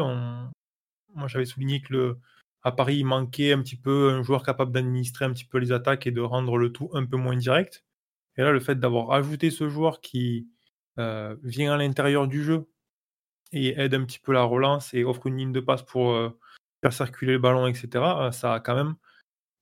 Moi, 1.15 1.29
j'avais 1.29 1.45
souligné 1.47 1.81
que 1.81 2.17
à 2.63 2.73
Paris, 2.73 2.99
il 2.99 3.05
manquait 3.05 3.53
un 3.53 3.63
petit 3.63 3.77
peu 3.77 4.11
un 4.11 4.23
joueur 4.23 4.45
capable 4.45 4.73
d'administrer 4.73 5.25
un 5.25 5.33
petit 5.33 5.45
peu 5.45 5.59
les 5.59 5.73
attaques 5.73 6.07
et 6.07 6.13
de 6.13 6.21
rendre 6.21 6.57
le 6.59 6.73
tout 6.73 6.91
un 6.95 7.05
peu 7.05 7.17
moins 7.17 7.37
direct. 7.37 7.85
Et 8.37 8.43
là, 8.43 8.53
le 8.53 8.61
fait 8.61 8.77
d'avoir 8.79 9.13
ajouté 9.13 9.51
ce 9.51 9.69
joueur 9.69 10.01
qui 10.01 10.49
euh, 10.99 11.37
vient 11.43 11.75
à 11.75 11.77
l'intérieur 11.77 12.29
du 12.29 12.43
jeu 12.45 12.69
et 13.53 13.79
aide 13.81 13.95
un 13.95 14.05
petit 14.05 14.19
peu 14.21 14.33
la 14.33 14.45
relance 14.45 14.95
et 14.95 15.05
offre 15.05 15.27
une 15.27 15.39
ligne 15.39 15.53
de 15.53 15.61
passe 15.61 15.83
pour 15.83 16.13
euh, 16.13 16.31
faire 16.83 16.93
circuler 16.93 17.35
le 17.35 17.39
ballon, 17.39 17.67
etc., 17.67 17.89
euh, 17.95 18.31
ça 18.31 18.55
a 18.55 18.61
quand 18.61 18.77
même 18.77 18.95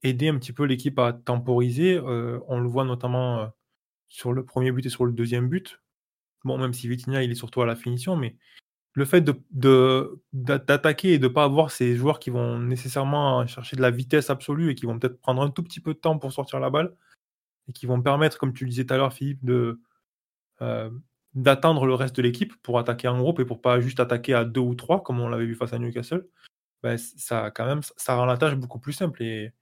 aidé 0.03 0.29
un 0.29 0.39
petit 0.39 0.53
peu 0.53 0.65
l'équipe 0.65 0.99
à 0.99 1.13
temporiser. 1.13 2.01
on 2.01 2.61
le 2.61 2.69
voit 2.69 2.85
notamment 2.85 3.51
sur 4.09 4.33
le 4.33 4.45
premier 4.45 4.73
but 4.73 4.87
et 4.87 4.89
sur 4.91 5.05
le 5.05 5.13
deuxième 5.13 5.49
but. 5.49 5.81
Bon, 6.45 6.59
même 6.59 6.73
si 6.73 6.89
Vitinha, 6.89 7.23
il 7.23 7.31
est 7.31 7.35
surtout 7.35 7.63
à 7.63 7.67
la 7.67 7.77
finition, 7.77 8.17
mais 8.17 8.37
le 8.95 9.05
fait 9.05 9.21
de, 9.21 10.21
d'attaquer 10.33 11.15
et 11.15 11.19
de 11.19 11.29
ne 11.29 11.33
pas 11.33 11.45
avoir 11.45 11.71
ces 11.71 11.97
joueurs 11.97 12.19
qui 12.19 12.31
vont 12.31 12.59
nécessairement 12.59 13.47
chercher 13.47 13.77
de 13.77 13.83
la 13.83 13.91
vitesse 13.91 14.31
absolue 14.31 14.71
et 14.71 14.75
qui 14.75 14.87
vont 14.87 14.99
peut-être 14.99 15.21
prendre 15.21 15.43
un 15.43 15.51
tout 15.51 15.63
petit 15.63 15.81
peu 15.81 15.95
de 15.95 15.99
temps 15.99 16.19
pour 16.19 16.33
sortir 16.33 16.59
la 16.61 16.71
balle 16.71 16.95
et 17.69 17.73
qui 17.73 17.87
vont 17.87 18.03
permettre, 18.03 18.39
comme 18.39 18.53
tu 18.53 18.65
le 18.65 18.71
disais 18.71 18.85
tout 18.85 18.95
à 18.95 18.97
l'heure, 18.97 19.13
Philippe, 19.13 19.45
de, 19.45 19.81
euh, 20.63 20.91
d'attendre 21.35 21.87
le 21.87 21.95
reste 21.95 22.17
de 22.17 22.23
l'équipe 22.23 22.55
pour 22.63 22.79
attaquer 22.79 23.09
en 23.09 23.19
groupe 23.19 23.41
et 23.41 23.45
pour 23.45 23.61
pas 23.61 23.81
juste 23.81 24.01
attaquer 24.01 24.35
à 24.35 24.45
deux 24.45 24.61
ou 24.61 24.75
trois, 24.75 25.03
comme 25.03 25.21
on 25.21 25.29
l'avait 25.29 25.47
vu 25.47 25.55
face 25.55 25.73
à 25.73 25.79
Newcastle, 25.79 26.27
ben, 26.83 26.99
ça, 26.99 27.51
quand 27.53 27.67
même, 27.67 27.83
ça 27.97 28.17
rend 28.17 28.25
la 28.27 28.39
tâche 28.39 28.57
beaucoup 28.57 28.81
plus 28.81 28.93
simple. 28.93 29.23
Et, 29.23 29.53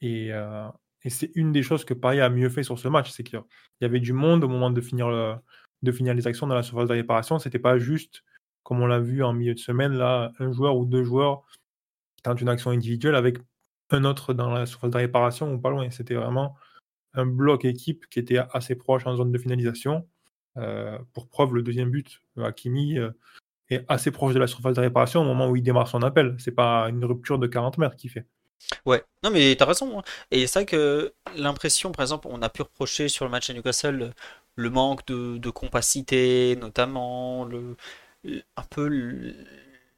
et, 0.00 0.32
euh, 0.32 0.68
et 1.02 1.10
c'est 1.10 1.32
une 1.34 1.52
des 1.52 1.62
choses 1.62 1.84
que 1.84 1.94
Paris 1.94 2.20
a 2.20 2.30
mieux 2.30 2.50
fait 2.50 2.62
sur 2.62 2.78
ce 2.78 2.88
match, 2.88 3.10
c'est 3.10 3.24
qu'il 3.24 3.42
y 3.80 3.84
avait 3.84 4.00
du 4.00 4.12
monde 4.12 4.44
au 4.44 4.48
moment 4.48 4.70
de 4.70 4.80
finir 4.80 5.08
le, 5.08 5.34
de 5.82 6.26
actions 6.28 6.46
dans 6.46 6.54
la 6.54 6.62
surface 6.62 6.88
de 6.88 6.94
réparation. 6.94 7.38
C'était 7.38 7.58
pas 7.58 7.78
juste, 7.78 8.24
comme 8.62 8.80
on 8.80 8.86
l'a 8.86 9.00
vu 9.00 9.22
en 9.22 9.32
milieu 9.32 9.54
de 9.54 9.58
semaine, 9.58 9.92
là, 9.92 10.32
un 10.38 10.52
joueur 10.52 10.76
ou 10.76 10.84
deux 10.84 11.04
joueurs 11.04 11.42
qui 12.16 12.22
tentent 12.22 12.40
une 12.40 12.48
action 12.48 12.70
individuelle 12.70 13.14
avec 13.14 13.38
un 13.90 14.04
autre 14.04 14.34
dans 14.34 14.50
la 14.50 14.66
surface 14.66 14.90
de 14.90 14.98
réparation 14.98 15.52
ou 15.52 15.58
pas 15.58 15.70
loin. 15.70 15.90
C'était 15.90 16.14
vraiment 16.14 16.56
un 17.14 17.26
bloc 17.26 17.64
équipe 17.64 18.06
qui 18.08 18.18
était 18.18 18.38
assez 18.52 18.74
proche 18.74 19.06
en 19.06 19.16
zone 19.16 19.32
de 19.32 19.38
finalisation. 19.38 20.06
Euh, 20.56 20.98
pour 21.12 21.28
preuve, 21.28 21.54
le 21.54 21.62
deuxième 21.62 21.90
but, 21.90 22.20
Hakimi 22.36 22.98
euh, 22.98 23.10
est 23.68 23.84
assez 23.88 24.10
proche 24.10 24.34
de 24.34 24.38
la 24.38 24.46
surface 24.46 24.74
de 24.74 24.80
réparation 24.80 25.22
au 25.22 25.24
moment 25.24 25.48
où 25.48 25.56
il 25.56 25.62
démarre 25.62 25.88
son 25.88 26.02
appel. 26.02 26.36
C'est 26.38 26.52
pas 26.52 26.88
une 26.88 27.04
rupture 27.04 27.38
de 27.38 27.46
40 27.46 27.78
mètres 27.78 27.96
qu'il 27.96 28.10
fait. 28.10 28.26
Ouais, 28.84 29.02
non 29.24 29.30
mais 29.30 29.56
t'as 29.56 29.64
raison. 29.64 29.98
Hein. 29.98 30.02
Et 30.30 30.46
c'est 30.46 30.60
vrai 30.60 30.66
que 30.66 31.14
l'impression, 31.36 31.92
par 31.92 32.02
exemple, 32.02 32.28
on 32.30 32.42
a 32.42 32.48
pu 32.48 32.62
reprocher 32.62 33.08
sur 33.08 33.24
le 33.24 33.30
match 33.30 33.48
à 33.50 33.54
Newcastle 33.54 34.12
le 34.56 34.70
manque 34.70 35.06
de, 35.06 35.50
compacité, 35.50 36.56
notamment, 36.56 37.44
le, 37.44 37.76
un 38.56 38.62
peu 38.70 39.34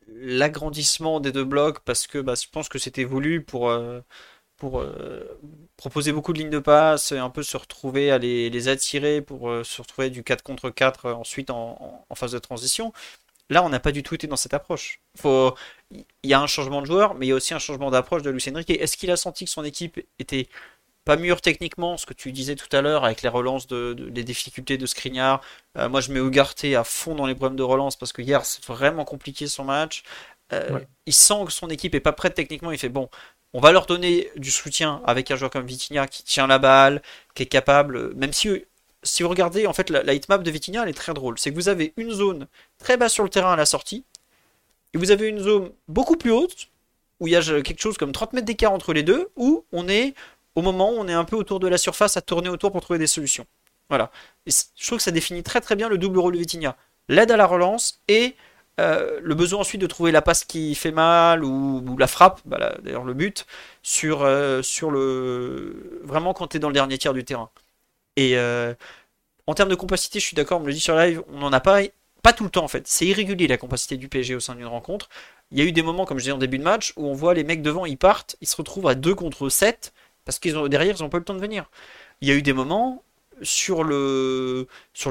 l'agrandissement 0.08 1.20
des 1.20 1.32
deux 1.32 1.44
blocs, 1.44 1.80
parce 1.80 2.06
que 2.06 2.18
bah, 2.18 2.34
je 2.40 2.48
pense 2.50 2.68
que 2.68 2.78
c'était 2.78 3.04
voulu 3.04 3.42
pour, 3.42 3.70
euh, 3.70 4.00
pour 4.62 4.80
euh, 4.80 5.40
proposer 5.76 6.12
beaucoup 6.12 6.32
de 6.32 6.38
lignes 6.38 6.48
de 6.48 6.60
passe 6.60 7.10
et 7.10 7.18
un 7.18 7.30
peu 7.30 7.42
se 7.42 7.56
retrouver 7.56 8.12
à 8.12 8.18
les, 8.18 8.68
attirer 8.68 9.20
pour 9.20 9.50
euh, 9.50 9.64
se 9.64 9.82
retrouver 9.82 10.08
du 10.08 10.22
4 10.22 10.44
contre 10.44 10.70
4 10.70 11.06
euh, 11.06 11.14
ensuite 11.14 11.50
en, 11.50 12.06
phase 12.14 12.30
de 12.30 12.38
transition. 12.38 12.92
Là, 13.50 13.64
on 13.64 13.70
n'a 13.70 13.80
pas 13.80 13.90
du 13.90 14.04
tout 14.04 14.14
été 14.14 14.28
dans 14.28 14.36
cette 14.36 14.54
approche. 14.54 15.00
Il 15.24 16.04
y 16.22 16.32
a 16.32 16.40
un 16.40 16.46
changement 16.46 16.80
de 16.80 16.86
joueur, 16.86 17.14
mais 17.16 17.26
il 17.26 17.30
y 17.30 17.32
a 17.32 17.34
aussi 17.34 17.54
un 17.54 17.58
changement 17.58 17.90
d'approche 17.90 18.22
de 18.22 18.30
Lucien 18.30 18.54
Riquet. 18.54 18.74
Est-ce 18.80 18.96
qu'il 18.96 19.10
a 19.10 19.16
senti 19.16 19.46
que 19.46 19.50
son 19.50 19.64
équipe 19.64 19.98
était 20.20 20.48
pas 21.04 21.16
mûre 21.16 21.40
techniquement, 21.40 21.96
ce 21.96 22.06
que 22.06 22.14
tu 22.14 22.32
disais 22.32 22.54
tout 22.54 22.74
à 22.74 22.80
l'heure 22.80 23.04
avec 23.04 23.22
les 23.22 23.28
relances, 23.28 23.66
de, 23.66 23.96
les 24.14 24.24
difficultés 24.24 24.78
de 24.78 24.86
Skriniar. 24.86 25.40
moi, 25.76 26.00
je 26.00 26.12
mets 26.12 26.20
Ougarté 26.20 26.76
à 26.76 26.84
fond 26.84 27.14
dans 27.14 27.26
les 27.26 27.34
problèmes 27.34 27.56
de 27.56 27.62
relance 27.62 27.96
parce 27.96 28.12
que 28.12 28.22
hier, 28.22 28.44
c'est 28.44 28.64
vraiment 28.66 29.04
compliqué 29.04 29.46
son 29.48 29.64
match. 29.64 30.04
Il 31.06 31.14
sent 31.14 31.44
que 31.46 31.52
son 31.52 31.68
équipe 31.70 31.94
est 31.94 32.00
pas 32.00 32.12
prête 32.12 32.34
techniquement. 32.34 32.70
Il 32.72 32.78
fait 32.78 32.88
bon, 32.88 33.08
on 33.52 33.60
va 33.60 33.72
leur 33.72 33.86
donner 33.86 34.30
du 34.36 34.50
soutien 34.50 35.02
avec 35.04 35.30
un 35.30 35.36
joueur 35.36 35.50
comme 35.50 35.66
Vitinha 35.66 36.06
qui 36.06 36.22
tient 36.22 36.46
la 36.46 36.58
balle, 36.58 37.02
qui 37.34 37.42
est 37.42 37.46
capable, 37.46 38.14
même 38.14 38.32
si 38.32 38.64
si 39.02 39.22
vous 39.22 39.28
regardez, 39.28 39.66
en 39.66 39.72
fait, 39.72 39.90
la, 39.90 40.14
hitmap 40.14 40.42
de 40.42 40.50
Vitinha, 40.50 40.82
elle 40.82 40.88
est 40.88 40.94
très 40.94 41.12
drôle. 41.12 41.38
C'est 41.38 41.50
que 41.50 41.56
vous 41.56 41.68
avez 41.68 41.92
une 41.96 42.12
zone 42.12 42.46
très 42.78 42.96
bas 42.96 43.08
sur 43.08 43.24
le 43.24 43.30
terrain 43.30 43.52
à 43.52 43.56
la 43.56 43.66
sortie, 43.66 44.04
et 44.94 44.98
vous 44.98 45.10
avez 45.10 45.28
une 45.28 45.40
zone 45.40 45.72
beaucoup 45.88 46.16
plus 46.16 46.30
haute, 46.30 46.68
où 47.20 47.26
il 47.26 47.32
y 47.32 47.36
a 47.36 47.42
quelque 47.42 47.80
chose 47.80 47.98
comme 47.98 48.12
30 48.12 48.32
mètres 48.32 48.46
d'écart 48.46 48.72
entre 48.72 48.92
les 48.92 49.02
deux, 49.02 49.30
où 49.36 49.64
on 49.72 49.88
est, 49.88 50.14
au 50.54 50.62
moment 50.62 50.90
où 50.90 50.96
on 50.98 51.08
est 51.08 51.12
un 51.12 51.24
peu 51.24 51.36
autour 51.36 51.60
de 51.60 51.68
la 51.68 51.78
surface, 51.78 52.16
à 52.16 52.22
tourner 52.22 52.48
autour 52.48 52.72
pour 52.72 52.80
trouver 52.80 52.98
des 52.98 53.06
solutions. 53.06 53.46
Voilà. 53.88 54.10
je 54.46 54.86
trouve 54.86 54.98
que 54.98 55.04
ça 55.04 55.10
définit 55.10 55.42
très 55.42 55.60
très 55.60 55.76
bien 55.76 55.88
le 55.88 55.98
double 55.98 56.18
rôle 56.18 56.34
de 56.34 56.38
Vitinha. 56.38 56.76
L'aide 57.08 57.30
à 57.30 57.36
la 57.36 57.46
relance 57.46 58.00
et 58.08 58.36
euh, 58.80 59.20
le 59.22 59.34
besoin 59.34 59.60
ensuite 59.60 59.80
de 59.80 59.86
trouver 59.86 60.12
la 60.12 60.22
passe 60.22 60.44
qui 60.44 60.74
fait 60.74 60.92
mal 60.92 61.44
ou, 61.44 61.96
la 61.98 62.06
frappe, 62.06 62.40
bah 62.46 62.74
d'ailleurs 62.82 63.04
le 63.04 63.14
but, 63.14 63.46
sur, 63.82 64.22
euh, 64.22 64.62
sur 64.62 64.90
le. 64.90 66.00
Vraiment 66.04 66.32
quand 66.32 66.48
tu 66.48 66.56
es 66.56 66.60
dans 66.60 66.68
le 66.68 66.74
dernier 66.74 66.96
tiers 66.98 67.12
du 67.12 67.24
terrain. 67.24 67.50
Et 68.16 68.38
euh, 68.38 68.74
en 69.46 69.54
termes 69.54 69.68
de 69.68 69.74
compacité, 69.74 70.20
je 70.20 70.26
suis 70.26 70.36
d'accord, 70.36 70.58
on 70.60 70.62
me 70.62 70.68
le 70.68 70.74
dit 70.74 70.80
sur 70.80 70.96
live, 70.96 71.22
on 71.32 71.38
n'en 71.40 71.52
a 71.52 71.60
pas, 71.60 71.80
pas 72.22 72.32
tout 72.32 72.44
le 72.44 72.50
temps 72.50 72.64
en 72.64 72.68
fait. 72.68 72.86
C'est 72.88 73.06
irrégulier 73.06 73.46
la 73.46 73.58
compacité 73.58 73.96
du 73.96 74.08
PSG 74.08 74.34
au 74.34 74.40
sein 74.40 74.54
d'une 74.54 74.66
rencontre. 74.66 75.08
Il 75.50 75.58
y 75.58 75.62
a 75.62 75.64
eu 75.64 75.72
des 75.72 75.82
moments, 75.82 76.06
comme 76.06 76.18
je 76.18 76.24
disais 76.24 76.32
en 76.32 76.38
début 76.38 76.58
de 76.58 76.64
match, 76.64 76.94
où 76.96 77.06
on 77.06 77.12
voit 77.14 77.34
les 77.34 77.44
mecs 77.44 77.62
devant, 77.62 77.84
ils 77.86 77.98
partent, 77.98 78.36
ils 78.40 78.48
se 78.48 78.56
retrouvent 78.56 78.88
à 78.88 78.94
2 78.94 79.14
contre 79.14 79.48
7, 79.50 79.92
parce 80.24 80.38
qu'ils 80.38 80.56
ont 80.56 80.68
derrière, 80.68 80.96
ils 80.96 81.02
n'ont 81.02 81.08
pas 81.08 81.18
eu 81.18 81.20
le 81.20 81.24
temps 81.24 81.34
de 81.34 81.40
venir. 81.40 81.70
Il 82.20 82.28
y 82.28 82.30
a 82.30 82.34
eu 82.34 82.42
des 82.42 82.52
moments, 82.52 83.02
sur 83.42 83.84
le, 83.84 84.68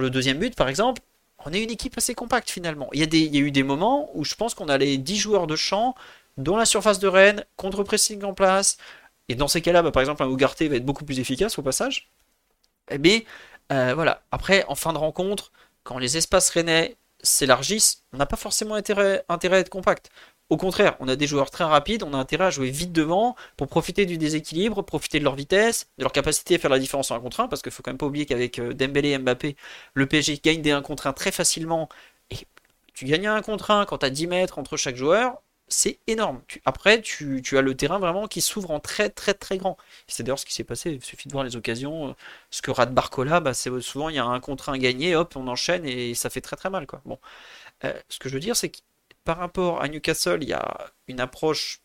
deuxième 0.10 0.38
but 0.40 0.56
par 0.56 0.70
exemple, 0.70 1.02
on 1.46 1.54
est 1.54 1.64
une 1.64 1.72
équipe 1.72 1.98
assez 1.98 2.14
compacte 2.16 2.50
finalement. 2.50 2.90
Il 2.94 3.00
y, 3.00 3.38
a 3.38 3.42
eu 3.42 3.52
des 3.52 3.64
moments 3.64 4.12
où 4.14 4.24
je 4.24 4.36
pense 4.36 4.54
qu'on 4.54 4.70
a 4.70 4.78
les 4.78 4.98
10 4.98 5.18
joueurs 5.18 5.48
de 5.48 5.56
champ 5.56 5.96
dans 6.38 6.56
la 6.56 6.66
surface 6.66 7.00
de 7.00 7.08
Rennes, 7.08 7.46
contre-pressing 7.58 8.24
en 8.24 8.34
place. 8.34 8.78
Et 9.28 9.36
dans 9.36 9.48
ces 9.48 9.62
cas-là, 9.62 9.82
bah, 9.82 9.92
par 9.92 10.02
exemple, 10.02 10.24
un 10.24 10.28
Ougarté 10.28 10.68
va 10.68 10.76
être 10.76 10.86
beaucoup 10.86 11.06
plus 11.06 11.20
efficace 11.20 11.58
au 11.58 11.64
passage. 11.64 12.10
Eh 12.92 13.26
euh, 13.72 13.94
voilà, 13.96 14.22
après, 14.32 14.66
en 14.68 14.76
fin 14.76 14.94
de 14.94 14.98
rencontre, 14.98 15.52
quand 15.84 15.98
les 15.98 16.18
espaces 16.18 16.50
rennais 16.50 16.98
s'élargissent, 17.24 18.04
on 18.14 18.18
n'a 18.18 18.26
pas 18.26 18.36
forcément 18.36 18.76
intérêt 18.76 19.24
à 19.28 19.60
être 19.60 19.70
compact. 19.70 20.10
Au 20.52 20.58
contraire, 20.58 20.98
on 21.00 21.08
a 21.08 21.16
des 21.16 21.28
joueurs 21.28 21.50
très 21.50 21.64
rapides, 21.64 22.04
on 22.04 22.14
a 22.14 22.18
intérêt 22.18 22.44
à 22.44 22.50
jouer 22.50 22.70
vite 22.72 22.92
devant 22.92 23.38
pour 23.56 23.70
profiter 23.70 24.06
du 24.06 24.18
déséquilibre, 24.18 24.84
profiter 24.84 25.18
de 25.18 25.24
leur 25.24 25.36
vitesse, 25.36 25.88
de 25.98 26.04
leur 26.04 26.12
capacité 26.12 26.56
à 26.56 26.60
faire 26.60 26.70
la 26.70 26.78
différence 26.78 27.10
en 27.10 27.16
1 27.16 27.20
contre 27.22 27.40
1, 27.40 27.48
parce 27.48 27.62
qu'il 27.62 27.72
faut 27.72 27.82
quand 27.82 27.92
même 27.92 27.98
pas 27.98 28.06
oublier 28.06 28.26
qu'avec 28.26 28.60
euh, 28.60 28.74
Dembélé 28.74 29.12
et 29.12 29.18
Mbappé, 29.18 29.56
le 29.94 30.06
PSG 30.08 30.42
gagne 30.44 30.62
des 30.62 30.72
1 30.72 30.82
contre 30.82 31.08
1 31.08 31.14
très 31.14 31.32
facilement. 31.32 31.88
Et 32.32 32.38
tu 32.94 33.06
gagnes 33.06 33.28
un 33.28 33.36
1 33.38 33.42
contre 33.44 33.72
1 33.72 33.86
quand 33.86 34.00
tu 34.00 34.06
as 34.06 34.10
10 34.10 34.28
mètres 34.28 34.60
entre 34.60 34.76
chaque 34.76 34.98
joueur, 34.98 35.42
c'est 35.70 36.00
énorme. 36.08 36.42
après, 36.66 37.02
tu, 37.02 37.42
as 37.58 37.62
le 37.62 37.76
terrain 37.76 38.00
vraiment 38.00 38.28
qui 38.28 38.42
s'ouvre 38.42 38.72
en 38.72 38.82
très 38.82 39.10
très 39.10 39.34
très 39.34 39.58
grand. 39.58 39.78
C'est 40.08 40.24
d'ailleurs 40.24 40.40
ce 40.40 40.46
qui 40.46 40.54
s'est 40.54 40.66
passé. 40.66 40.92
Il 40.92 41.02
suffit 41.04 41.30
de 41.30 41.34
voir 41.34 41.46
les 41.46 41.56
occasions. 41.56 42.10
Euh, 42.10 42.14
ce 42.50 42.62
que 42.62 42.72
rate 42.72 42.94
Barcola, 42.94 43.40
bah, 43.40 43.54
c'est 43.54 43.70
souvent 43.82 44.10
il 44.10 44.16
y 44.18 44.20
a 44.20 44.26
un 44.26 44.40
contre 44.42 44.68
1 44.70 44.78
gagné, 44.80 45.16
hop, 45.16 45.34
on 45.38 45.48
enchaîne 45.48 45.86
et 45.86 46.14
ça 46.14 46.30
fait 46.30 46.42
très 46.42 46.58
très 46.58 46.70
mal. 46.70 46.86
Bon. 47.06 47.20
Euh, 47.86 47.94
ce 48.10 48.20
que 48.20 48.30
je 48.30 48.34
veux 48.36 48.40
dire, 48.40 48.56
c'est 48.56 48.70
que 48.70 48.80
par 49.24 49.38
rapport 49.38 49.82
à 49.82 49.88
Newcastle, 49.88 50.40
il 50.42 50.50
y 50.50 50.54
a 50.54 50.92
une 51.08 51.20
approche 51.20 51.82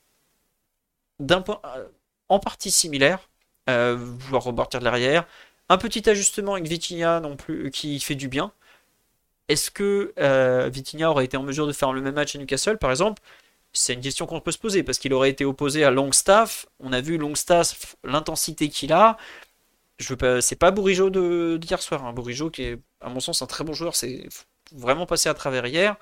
d'un 1.20 1.40
point 1.40 1.60
euh, 1.64 1.86
en 2.28 2.38
partie 2.38 2.70
similaire, 2.70 3.28
euh, 3.68 3.96
vouloir 3.98 4.44
repartir 4.44 4.80
de 4.80 4.84
l'arrière. 4.84 5.26
Un 5.68 5.78
petit 5.78 6.08
ajustement 6.08 6.54
avec 6.54 6.66
Vitinha 6.66 7.20
non 7.20 7.36
plus 7.36 7.70
qui 7.70 7.98
fait 8.00 8.14
du 8.14 8.28
bien. 8.28 8.52
Est-ce 9.48 9.70
que 9.70 10.12
euh, 10.18 10.68
Vitinha 10.72 11.10
aurait 11.10 11.24
été 11.24 11.36
en 11.36 11.42
mesure 11.42 11.66
de 11.66 11.72
faire 11.72 11.92
le 11.92 12.00
même 12.00 12.14
match 12.14 12.34
à 12.34 12.38
Newcastle, 12.38 12.78
par 12.78 12.90
exemple? 12.90 13.22
C'est 13.72 13.94
une 13.94 14.00
question 14.00 14.26
qu'on 14.26 14.40
peut 14.40 14.52
se 14.52 14.58
poser 14.58 14.82
parce 14.82 14.98
qu'il 14.98 15.12
aurait 15.12 15.30
été 15.30 15.44
opposé 15.44 15.84
à 15.84 15.90
Longstaff. 15.90 16.66
On 16.80 16.92
a 16.92 17.00
vu 17.00 17.18
Longstaff, 17.18 17.96
l'intensité 18.04 18.68
qu'il 18.70 18.92
a. 18.92 19.18
Je 19.98 20.08
veux 20.08 20.16
pas, 20.16 20.40
c'est 20.40 20.56
pas 20.56 20.70
Bourigeau 20.70 21.10
d'hier 21.58 21.82
soir. 21.82 22.04
Hein. 22.04 22.14
Qui 22.52 22.62
est, 22.62 22.78
à 23.00 23.08
mon 23.08 23.20
sens, 23.20 23.42
un 23.42 23.46
très 23.46 23.64
bon 23.64 23.72
joueur. 23.72 23.94
C'est 23.96 24.28
vraiment 24.72 25.06
passé 25.06 25.28
à 25.28 25.34
travers 25.34 25.66
hier 25.66 25.96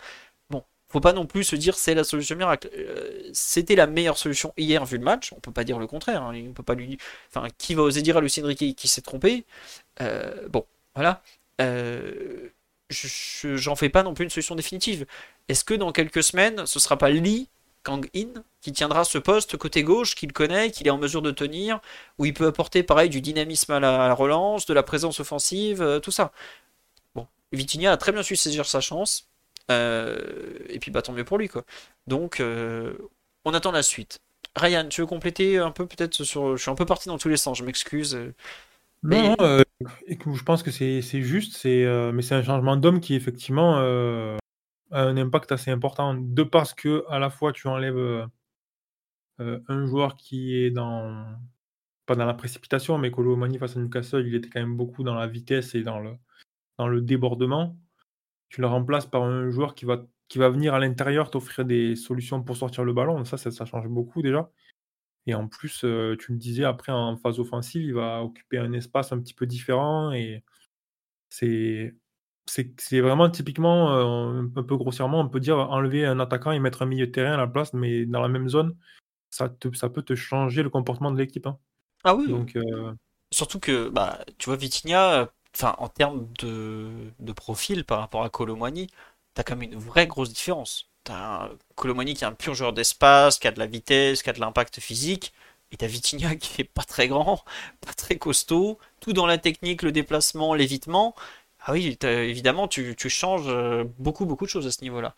faut 0.95 1.01
pas 1.01 1.13
non 1.13 1.27
plus 1.27 1.43
se 1.43 1.57
dire 1.57 1.75
c'est 1.75 1.95
la 1.95 2.05
solution 2.05 2.37
miracle. 2.37 2.71
Euh, 2.73 3.29
c'était 3.33 3.75
la 3.75 3.89
meilleure 3.89 4.17
solution 4.17 4.55
hier 4.57 4.85
vu 4.85 4.97
le 4.97 5.03
match. 5.03 5.33
On 5.33 5.41
peut 5.41 5.51
pas 5.51 5.65
dire 5.65 5.81
le 5.81 5.89
contraire. 5.89 6.23
Hein. 6.23 6.41
On 6.49 6.53
peut 6.53 6.63
pas 6.63 6.75
lui. 6.75 6.99
Enfin, 7.29 7.49
qui 7.59 7.75
va 7.75 7.83
oser 7.83 8.01
dire 8.01 8.17
à 8.17 8.21
Lucien 8.21 8.47
Riquet 8.47 8.75
qui 8.75 8.87
s'est 8.87 9.01
trompé? 9.01 9.45
Euh, 10.01 10.47
Bon, 10.49 10.65
voilà. 10.95 11.21
Euh, 11.61 12.49
j'en 12.91 13.75
fais 13.75 13.89
pas 13.89 14.05
non 14.05 14.15
plus 14.15 14.23
une 14.23 14.31
solution 14.31 14.55
définitive. 14.55 15.05
Est-ce 15.49 15.65
que 15.65 15.75
dans 15.75 15.91
quelques 15.91 16.23
semaines, 16.23 16.65
ce 16.65 16.79
sera 16.79 16.97
pas 16.97 17.11
Lee 17.11 17.49
Kang-in 17.83 18.29
qui 18.61 18.73
tiendra 18.73 19.03
ce 19.03 19.19
poste 19.19 19.57
côté 19.57 19.83
gauche, 19.83 20.15
qu'il 20.15 20.33
connaît, 20.33 20.71
qu'il 20.71 20.87
est 20.87 20.91
en 20.91 20.99
mesure 20.99 21.23
de 21.23 21.33
tenir, 21.33 21.81
où 22.19 22.25
il 22.25 22.35
peut 22.35 22.47
apporter 22.47 22.85
pareil 22.85 23.11
du 23.11 23.21
dynamisme 23.21 23.73
à 23.73 23.81
la, 23.81 24.15
relance, 24.15 24.65
de 24.67 24.75
la 24.75 24.85
présence 24.85 25.19
offensive, 25.19 26.01
tout 26.05 26.13
ça? 26.13 26.31
Bon, 27.17 27.27
Vitinha 27.53 27.91
a 27.93 27.97
très 27.97 28.13
bien 28.13 28.23
su 28.23 28.37
saisir 28.37 28.65
sa 28.65 28.81
chance. 28.81 29.27
Euh, 29.71 30.59
et 30.69 30.79
puis 30.79 30.91
bah 30.91 31.03
tant 31.03 31.13
mieux 31.13 31.25
pour 31.25 31.39
lui 31.39 31.49
quoi. 31.49 31.65
Donc 32.07 32.41
euh, 32.41 32.97
on 33.45 33.55
attend 33.55 33.73
la 33.73 33.83
suite. 33.83 34.19
Ryan, 34.57 34.87
tu 34.89 35.01
veux 35.01 35.07
compléter 35.07 35.59
un 35.59 35.71
peu 35.71 35.87
peut-être 35.87 36.23
sur. 36.23 36.57
Je 36.57 36.63
suis 36.63 36.71
un 36.71 36.75
peu 36.75 36.87
parti 36.87 37.09
dans 37.09 37.19
tous 37.19 37.29
les 37.29 37.37
sens, 37.37 37.59
je 37.59 37.65
m'excuse. 37.65 38.19
Non, 39.03 39.35
euh, 39.41 39.63
je 39.81 40.43
pense 40.43 40.63
que 40.63 40.71
c'est 40.71 41.01
juste, 41.03 41.57
c'est 41.57 41.85
mais 42.13 42.23
c'est 42.23 42.35
un 42.35 42.43
changement 42.43 42.77
d'homme 42.77 43.01
qui 43.01 43.15
effectivement 43.15 43.77
a 43.79 44.39
un 45.01 45.17
impact 45.17 45.53
assez 45.53 45.71
important. 45.71 46.15
De 46.15 46.43
parce 46.43 46.75
que 46.75 47.05
à 47.09 47.19
la 47.19 47.31
fois 47.31 47.53
tu 47.53 47.67
enlèves 47.67 48.29
un 49.39 49.87
joueur 49.87 50.15
qui 50.15 50.57
est 50.57 50.71
dans 50.71 51.27
pas 52.07 52.15
dans 52.15 52.27
la 52.27 52.35
précipitation, 52.35 52.99
mais 52.99 53.11
Colomani 53.11 53.59
face 53.59 53.77
à 53.77 53.81
Newcastle, 53.81 54.27
il 54.27 54.35
était 54.35 54.51
quand 54.51 54.61
même 54.61 54.77
beaucoup 54.77 55.03
dans 55.03 55.15
la 55.15 55.27
vitesse 55.27 55.75
et 55.75 55.83
dans 55.83 56.01
le 56.01 56.13
dans 56.79 56.87
le 56.87 57.01
débordement 57.01 57.77
tu 58.55 58.61
le 58.61 58.69
remplaces 58.69 59.07
par 59.07 59.25
un 59.25 59.51
joueur 59.51 59.75
qui 59.75 59.85
va, 59.85 60.07
qui 60.29 60.39
va 60.39 60.49
venir 60.49 60.75
à 60.75 60.79
l'intérieur 60.79 61.29
t'offrir 61.29 61.65
des 61.65 61.97
solutions 61.97 62.41
pour 62.41 62.57
sortir 62.57 62.85
le 62.85 62.93
ballon. 62.93 63.25
Ça, 63.25 63.37
ça, 63.37 63.65
change 63.65 63.89
beaucoup 63.89 64.23
déjà. 64.23 64.49
Et 65.27 65.35
en 65.35 65.49
plus, 65.49 65.83
euh, 65.83 66.17
tu 66.21 66.33
me 66.33 66.39
disais, 66.39 66.63
après, 66.63 66.93
en 66.93 67.17
phase 67.17 67.41
offensive, 67.41 67.83
il 67.83 67.95
va 67.95 68.23
occuper 68.23 68.59
un 68.59 68.73
espace 68.73 69.11
un 69.11 69.19
petit 69.19 69.35
peu 69.35 69.45
différent. 69.47 70.13
Et 70.13 70.45
c'est, 71.31 71.97
c'est, 72.47 73.01
vraiment 73.01 73.29
typiquement, 73.29 73.93
euh, 73.93 74.43
un 74.55 74.63
peu 74.63 74.77
grossièrement, 74.77 75.19
on 75.19 75.29
peut 75.29 75.41
dire 75.41 75.59
enlever 75.59 76.07
un 76.07 76.21
attaquant 76.21 76.53
et 76.53 76.61
mettre 76.61 76.83
un 76.83 76.87
milieu 76.87 77.09
de 77.09 77.13
terrain 77.13 77.35
à 77.35 77.39
la 77.39 77.49
place, 77.49 77.73
mais 77.73 78.07
dans 78.07 78.23
la 78.23 78.29
même 78.29 78.49
zone, 78.49 78.77
ça, 79.31 79.53
ça 79.73 79.89
peut 79.89 80.03
te 80.03 80.15
changer 80.15 80.63
le 80.63 80.71
comportement 80.71 81.11
de 81.11 81.19
l'équipe. 81.19 81.49
Hein. 81.49 81.59
Ah 82.05 82.15
oui. 82.15 82.29
Donc, 82.29 82.55
euh, 82.55 82.93
Surtout 83.33 83.59
que, 83.59 83.89
bah, 83.89 84.25
tu 84.39 84.49
vois, 84.49 84.57
Vitinha, 84.57 85.33
enfin, 85.55 85.75
en 85.79 85.89
termes 85.89 86.29
de, 86.39 87.33
profil 87.37 87.85
par 87.85 88.01
rapport 88.01 88.25
à 88.25 88.31
Colomani, 88.31 88.89
t'as 89.35 89.43
quand 89.43 89.57
même 89.57 89.73
une 89.73 89.79
vraie 89.79 90.07
grosse 90.07 90.33
différence. 90.33 90.91
T'as 91.05 91.51
Colomani 91.77 92.15
qui 92.15 92.25
est 92.25 92.27
un 92.27 92.33
pur 92.33 92.55
joueur 92.55 92.73
d'espace, 92.73 93.39
qui 93.39 93.49
a 93.49 93.53
de 93.53 93.59
la 93.59 93.67
vitesse, 93.67 94.23
qui 94.23 94.31
a 94.31 94.33
de 94.33 94.41
l'impact 94.41 94.81
physique, 94.81 95.33
et 95.73 95.77
t'as 95.77 95.87
Vitinha 95.87 96.37
qui 96.37 96.63
est 96.63 96.65
pas 96.65 96.85
très 96.85 97.09
grand, 97.09 97.45
pas 97.81 97.93
très 97.95 98.17
costaud, 98.19 98.79
tout 99.01 99.13
dans 99.13 99.27
la 99.27 99.39
technique, 99.39 99.83
le 99.83 99.93
déplacement, 99.93 100.55
l'évitement. 100.55 101.15
Ah 101.67 101.73
oui, 101.73 101.97
évidemment, 102.03 102.69
tu, 102.69 102.95
changes 103.09 103.49
euh, 103.49 103.85
beaucoup, 103.99 104.27
beaucoup 104.27 104.45
de 104.45 104.51
choses 104.51 104.67
à 104.67 104.71
ce 104.71 104.83
niveau-là. 104.83 105.15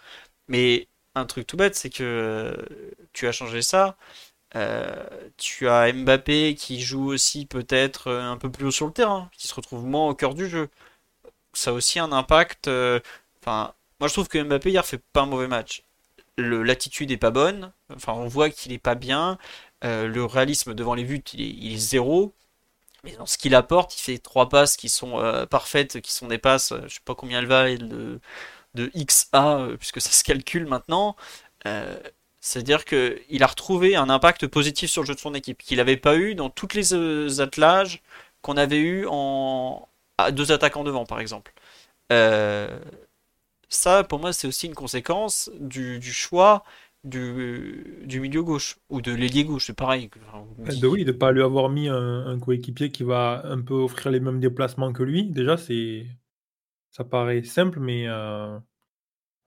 Mais 0.49 0.89
un 1.15 1.27
truc 1.27 1.47
tout 1.47 1.57
bête, 1.57 1.75
c'est 1.75 1.91
que 1.91 2.05
euh, 2.05 3.05
tu 3.13 3.27
as 3.29 3.33
changé 3.33 3.63
ça. 3.63 3.97
Euh, 4.57 5.05
tu 5.37 5.69
as 5.69 5.93
Mbappé 5.93 6.55
qui 6.55 6.81
joue 6.81 7.09
aussi 7.13 7.47
peut-être 7.47 8.09
euh, 8.09 8.23
un 8.23 8.39
peu 8.39 8.51
plus 8.51 8.67
haut 8.67 8.71
sur 8.71 8.87
le 8.87 8.93
terrain, 8.93 9.31
qui 9.37 9.49
se 9.49 9.55
retrouve 9.55 9.85
moins 9.85 10.09
au 10.09 10.15
cœur 10.15 10.35
du 10.35 10.49
jeu. 10.49 10.71
Ça 11.53 11.71
a 11.71 11.75
aussi 11.75 11.99
un 11.99 12.13
impact. 12.13 12.69
Euh, 12.69 13.01
moi 13.47 13.75
je 14.03 14.13
trouve 14.13 14.29
que 14.29 14.43
Mbappé 14.43 14.71
hier 14.71 14.85
fait 14.87 15.03
pas 15.13 15.23
un 15.23 15.27
mauvais 15.27 15.49
match. 15.49 15.85
L'attitude 16.39 17.11
est 17.11 17.17
pas 17.19 17.31
bonne. 17.31 17.73
Enfin, 17.95 18.13
on 18.15 18.29
voit 18.29 18.51
qu'il 18.51 18.73
est 18.73 18.79
pas 18.79 18.95
bien. 18.95 19.39
le 19.83 20.25
réalisme 20.25 20.75
devant 20.75 20.95
les 20.95 21.05
buts, 21.05 21.23
il 21.35 21.75
est, 21.75 21.79
zéro. 21.79 22.35
Mais 23.05 23.17
dans 23.17 23.27
ce 23.27 23.39
qu'il 23.39 23.55
apporte, 23.55 23.97
il 23.99 24.03
fait 24.03 24.19
trois 24.19 24.49
passes 24.49 24.77
qui 24.77 24.89
sont 24.89 25.47
parfaites, 25.51 26.01
qui 26.01 26.13
sont 26.13 26.29
des 26.29 26.39
passes, 26.39 26.73
je 26.87 26.95
sais 26.95 27.01
pas 27.05 27.15
combien 27.15 27.39
elle 27.41 27.47
va, 27.47 27.75
de, 27.77 28.21
de 28.75 28.91
XA, 28.97 29.69
puisque 29.79 30.01
ça 30.01 30.11
se 30.11 30.25
calcule 30.25 30.67
maintenant 30.67 31.17
C'est-à-dire 32.47 32.85
qu'il 32.85 33.43
a 33.43 33.47
retrouvé 33.49 33.97
un 33.97 34.09
impact 34.09 34.47
positif 34.47 34.89
sur 34.89 35.03
le 35.03 35.07
jeu 35.09 35.15
de 35.17 35.19
son 35.19 35.35
équipe, 35.35 35.59
qu'il 35.59 35.79
n'avait 35.79 35.97
pas 35.97 36.17
eu 36.17 36.37
dans 36.37 36.49
toutes 36.49 36.75
les 36.75 36.95
euh, 36.95 37.41
attelages 37.41 38.03
qu'on 38.41 38.57
avait 38.57 38.79
eu 38.79 39.05
en 39.11 39.89
à 40.17 40.31
deux 40.31 40.53
attaquants 40.53 40.85
devant, 40.85 41.07
par 41.07 41.19
exemple. 41.19 41.53
Euh, 42.13 42.79
ça, 43.69 44.05
pour 44.05 44.21
moi, 44.21 44.33
c'est 44.33 44.47
aussi 44.47 44.69
une 44.69 44.77
conséquence 44.77 45.51
du, 45.59 46.01
choix 46.01 46.63
du, 47.03 48.03
du, 48.05 48.21
milieu 48.21 48.45
gauche 48.45 48.77
ou 48.91 49.01
de 49.01 49.11
l'ailier 49.11 49.43
gauche, 49.43 49.67
c'est 49.67 49.77
pareil. 49.77 50.09
de 50.57 50.87
oui, 50.87 51.05
de 51.05 51.11
ne 51.11 51.17
pas 51.19 51.33
lui 51.33 51.43
avoir 51.43 51.69
mis 51.69 51.89
un, 51.89 52.39
coéquipier 52.39 52.93
qui 52.93 53.03
va 53.03 53.43
un 53.45 53.61
peu 53.61 53.75
offrir 53.75 54.13
les 54.13 54.21
mêmes 54.21 54.39
déplacements 54.39 54.93
que 54.93 55.03
lui. 55.03 55.25
Déjà, 55.25 55.57
c'est 55.57 56.07
ça 56.93 57.03
paraît 57.03 57.43
simple, 57.43 57.81
mais 57.81 58.07
euh, 58.07 58.57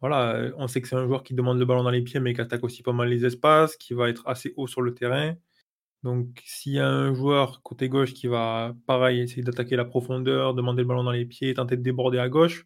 voilà, 0.02 0.52
on 0.58 0.68
sait 0.68 0.82
que 0.82 0.88
c'est 0.88 0.96
un 0.96 1.06
joueur 1.06 1.24
qui 1.24 1.34
demande 1.34 1.60
le 1.60 1.66
ballon 1.66 1.84
dans 1.84 1.90
les 1.90 2.02
pieds, 2.02 2.20
mais 2.20 2.34
qui 2.34 2.42
attaque 2.42 2.64
aussi 2.64 2.84
pas 2.84 2.94
mal 2.94 3.10
les 3.10 3.26
espaces, 3.26 3.76
qui 3.78 3.94
va 3.94 4.10
être 4.10 4.28
assez 4.28 4.54
haut 4.58 4.68
sur 4.68 4.82
le 4.82 4.94
terrain. 4.94 5.36
Donc, 6.04 6.42
s'il 6.46 6.74
y 6.74 6.80
a 6.80 6.88
un 6.90 7.14
joueur 7.14 7.62
côté 7.64 7.90
gauche 7.90 8.14
qui 8.14 8.28
va, 8.28 8.76
pareil, 8.88 9.22
essayer 9.22 9.44
d'attaquer 9.44 9.76
la 9.76 9.86
profondeur, 9.86 10.54
demander 10.56 10.84
le 10.84 10.88
ballon 10.88 11.04
dans 11.04 11.12
les 11.12 11.26
pieds, 11.26 11.54
tenter 11.54 11.78
de 11.78 11.84
déborder 11.84 12.20
à 12.20 12.30
gauche, 12.30 12.66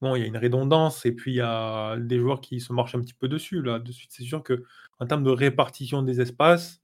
bon, 0.00 0.16
il 0.16 0.20
y 0.20 0.24
a 0.24 0.26
une 0.26 0.36
redondance 0.36 1.04
et 1.06 1.12
puis 1.12 1.32
il 1.32 1.36
y 1.36 1.40
a 1.40 1.96
des 1.98 2.18
joueurs 2.18 2.40
qui 2.40 2.60
se 2.60 2.72
marchent 2.72 2.94
un 2.94 3.00
petit 3.00 3.14
peu 3.14 3.28
dessus. 3.28 3.62
Là, 3.62 3.78
de 3.78 3.92
c'est 3.92 4.22
sûr 4.22 4.42
que 4.42 4.64
en 4.98 5.06
termes 5.06 5.24
de 5.24 5.30
répartition 5.30 6.02
des 6.02 6.20
espaces, 6.20 6.80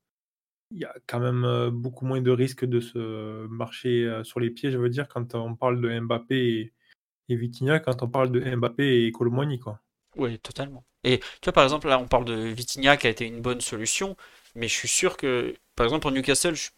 il 0.72 0.78
y 0.80 0.84
a 0.84 0.94
quand 1.06 1.20
même 1.20 1.44
euh, 1.44 1.70
beaucoup 1.70 2.06
moins 2.06 2.20
de 2.20 2.30
risques 2.30 2.64
de 2.64 2.80
se 2.80 3.46
marcher 3.48 4.06
euh, 4.06 4.24
sur 4.24 4.40
les 4.40 4.50
pieds, 4.50 4.70
je 4.70 4.78
veux 4.78 4.90
dire, 4.90 5.08
quand 5.08 5.34
on 5.34 5.56
parle 5.56 5.80
de 5.80 6.00
Mbappé 6.00 6.72
et 7.28 7.36
Vitinha, 7.36 7.80
quand 7.80 8.02
on 8.02 8.08
parle 8.08 8.30
de 8.30 8.40
Mbappé 8.40 9.06
et 9.06 9.12
Colomoni, 9.12 9.58
quoi. 9.58 9.80
Oui, 10.16 10.38
totalement. 10.38 10.84
Et 11.04 11.18
tu 11.18 11.26
vois, 11.44 11.52
par 11.52 11.64
exemple, 11.64 11.88
là, 11.88 11.98
on 11.98 12.08
parle 12.08 12.24
de 12.24 12.34
Vitinha 12.34 12.96
qui 12.96 13.06
a 13.06 13.10
été 13.10 13.26
une 13.26 13.40
bonne 13.40 13.60
solution, 13.60 14.16
mais 14.54 14.68
je 14.68 14.74
suis 14.74 14.88
sûr 14.88 15.16
que, 15.16 15.54
par 15.74 15.84
exemple, 15.84 16.02
pour 16.02 16.12
Newcastle, 16.12 16.54
je, 16.54 16.70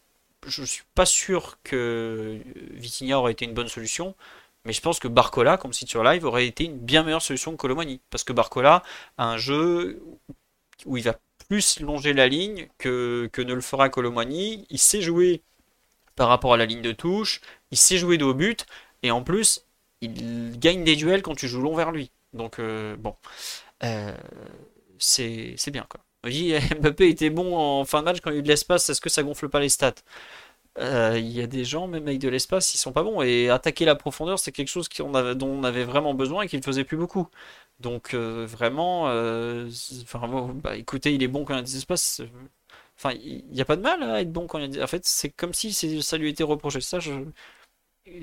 ne 0.61 0.65
suis 0.65 0.83
pas 0.93 1.05
sûr 1.05 1.57
que 1.63 2.39
Vitinha 2.71 3.17
aurait 3.17 3.31
été 3.31 3.45
une 3.45 3.53
bonne 3.53 3.67
solution, 3.67 4.15
mais 4.65 4.73
je 4.73 4.81
pense 4.81 4.99
que 4.99 5.07
Barcola, 5.07 5.57
comme 5.57 5.73
si 5.73 5.87
sur 5.87 6.03
live, 6.03 6.25
aurait 6.25 6.47
été 6.47 6.65
une 6.65 6.77
bien 6.77 7.03
meilleure 7.03 7.21
solution 7.21 7.51
que 7.51 7.57
Colomani. 7.57 8.01
Parce 8.09 8.23
que 8.23 8.33
Barcola 8.33 8.83
a 9.17 9.25
un 9.25 9.37
jeu 9.37 10.03
où 10.85 10.97
il 10.97 11.03
va 11.03 11.17
plus 11.47 11.79
longer 11.79 12.13
la 12.13 12.27
ligne 12.27 12.67
que, 12.77 13.29
que 13.31 13.41
ne 13.41 13.53
le 13.53 13.61
fera 13.61 13.89
Colomani. 13.89 14.67
Il 14.69 14.79
sait 14.79 15.01
jouer 15.01 15.41
par 16.15 16.27
rapport 16.27 16.53
à 16.53 16.57
la 16.57 16.65
ligne 16.65 16.81
de 16.81 16.91
touche, 16.91 17.39
il 17.71 17.77
sait 17.77 17.97
jouer 17.97 18.17
de 18.17 18.25
haut 18.25 18.33
but, 18.33 18.65
et 19.03 19.11
en 19.11 19.23
plus, 19.23 19.65
il 20.01 20.59
gagne 20.59 20.83
des 20.83 20.95
duels 20.95 21.21
quand 21.21 21.35
tu 21.35 21.47
joues 21.47 21.61
long 21.61 21.75
vers 21.75 21.91
lui. 21.91 22.11
Donc, 22.33 22.59
euh, 22.59 22.95
bon, 22.97 23.15
euh, 23.83 24.13
c'est 24.99 25.71
bien 25.71 25.85
quoi. 25.89 26.01
On 26.23 26.29
dit 26.29 26.53
Mbappé 26.81 27.09
était 27.09 27.29
bon 27.29 27.55
en 27.57 27.85
fin 27.85 27.99
de 28.01 28.05
match 28.05 28.19
quand 28.21 28.29
il 28.31 28.33
y 28.33 28.37
a 28.37 28.39
eu 28.39 28.43
de 28.43 28.47
l'espace, 28.47 28.89
est-ce 28.89 29.01
que 29.01 29.09
ça 29.09 29.23
gonfle 29.23 29.49
pas 29.49 29.59
les 29.59 29.69
stats? 29.69 29.95
Euh, 30.79 31.17
Il 31.19 31.29
y 31.31 31.41
a 31.41 31.47
des 31.47 31.65
gens, 31.65 31.87
même 31.87 32.07
avec 32.07 32.19
de 32.19 32.29
l'espace, 32.29 32.73
ils 32.75 32.77
sont 32.77 32.93
pas 32.93 33.03
bons. 33.03 33.21
Et 33.21 33.49
attaquer 33.49 33.85
la 33.85 33.95
profondeur, 33.95 34.39
c'est 34.39 34.51
quelque 34.51 34.69
chose 34.69 34.87
avait, 35.15 35.35
dont 35.35 35.49
on 35.49 35.63
avait 35.63 35.83
vraiment 35.85 36.13
besoin 36.13 36.43
et 36.43 36.47
qu'il 36.47 36.59
ne 36.59 36.63
faisait 36.65 36.83
plus 36.85 36.97
beaucoup. 36.97 37.27
Donc 37.79 38.13
euh, 38.13 38.45
vraiment, 38.47 39.07
bah, 40.55 40.77
écoutez, 40.77 41.13
il 41.15 41.23
est 41.23 41.27
bon 41.27 41.45
quand 41.45 41.53
il 41.55 41.57
y 41.57 41.59
a 41.59 41.63
des 41.63 41.77
espaces. 41.77 42.21
Enfin, 42.97 43.11
il 43.23 43.45
n'y 43.51 43.61
a 43.61 43.65
pas 43.65 43.75
de 43.77 43.81
mal 43.81 44.03
à 44.03 44.21
être 44.21 44.31
bon 44.31 44.47
quand 44.47 44.59
il 44.59 44.63
y 44.63 44.65
a 44.65 44.67
des... 44.69 44.83
En 44.83 44.87
fait, 44.87 45.05
c'est 45.05 45.29
comme 45.29 45.53
si 45.53 45.73
ça 45.73 46.17
lui 46.17 46.29
était 46.29 46.43
reproché. 46.43 46.81
Ça, 46.81 46.99
je, 46.99 47.11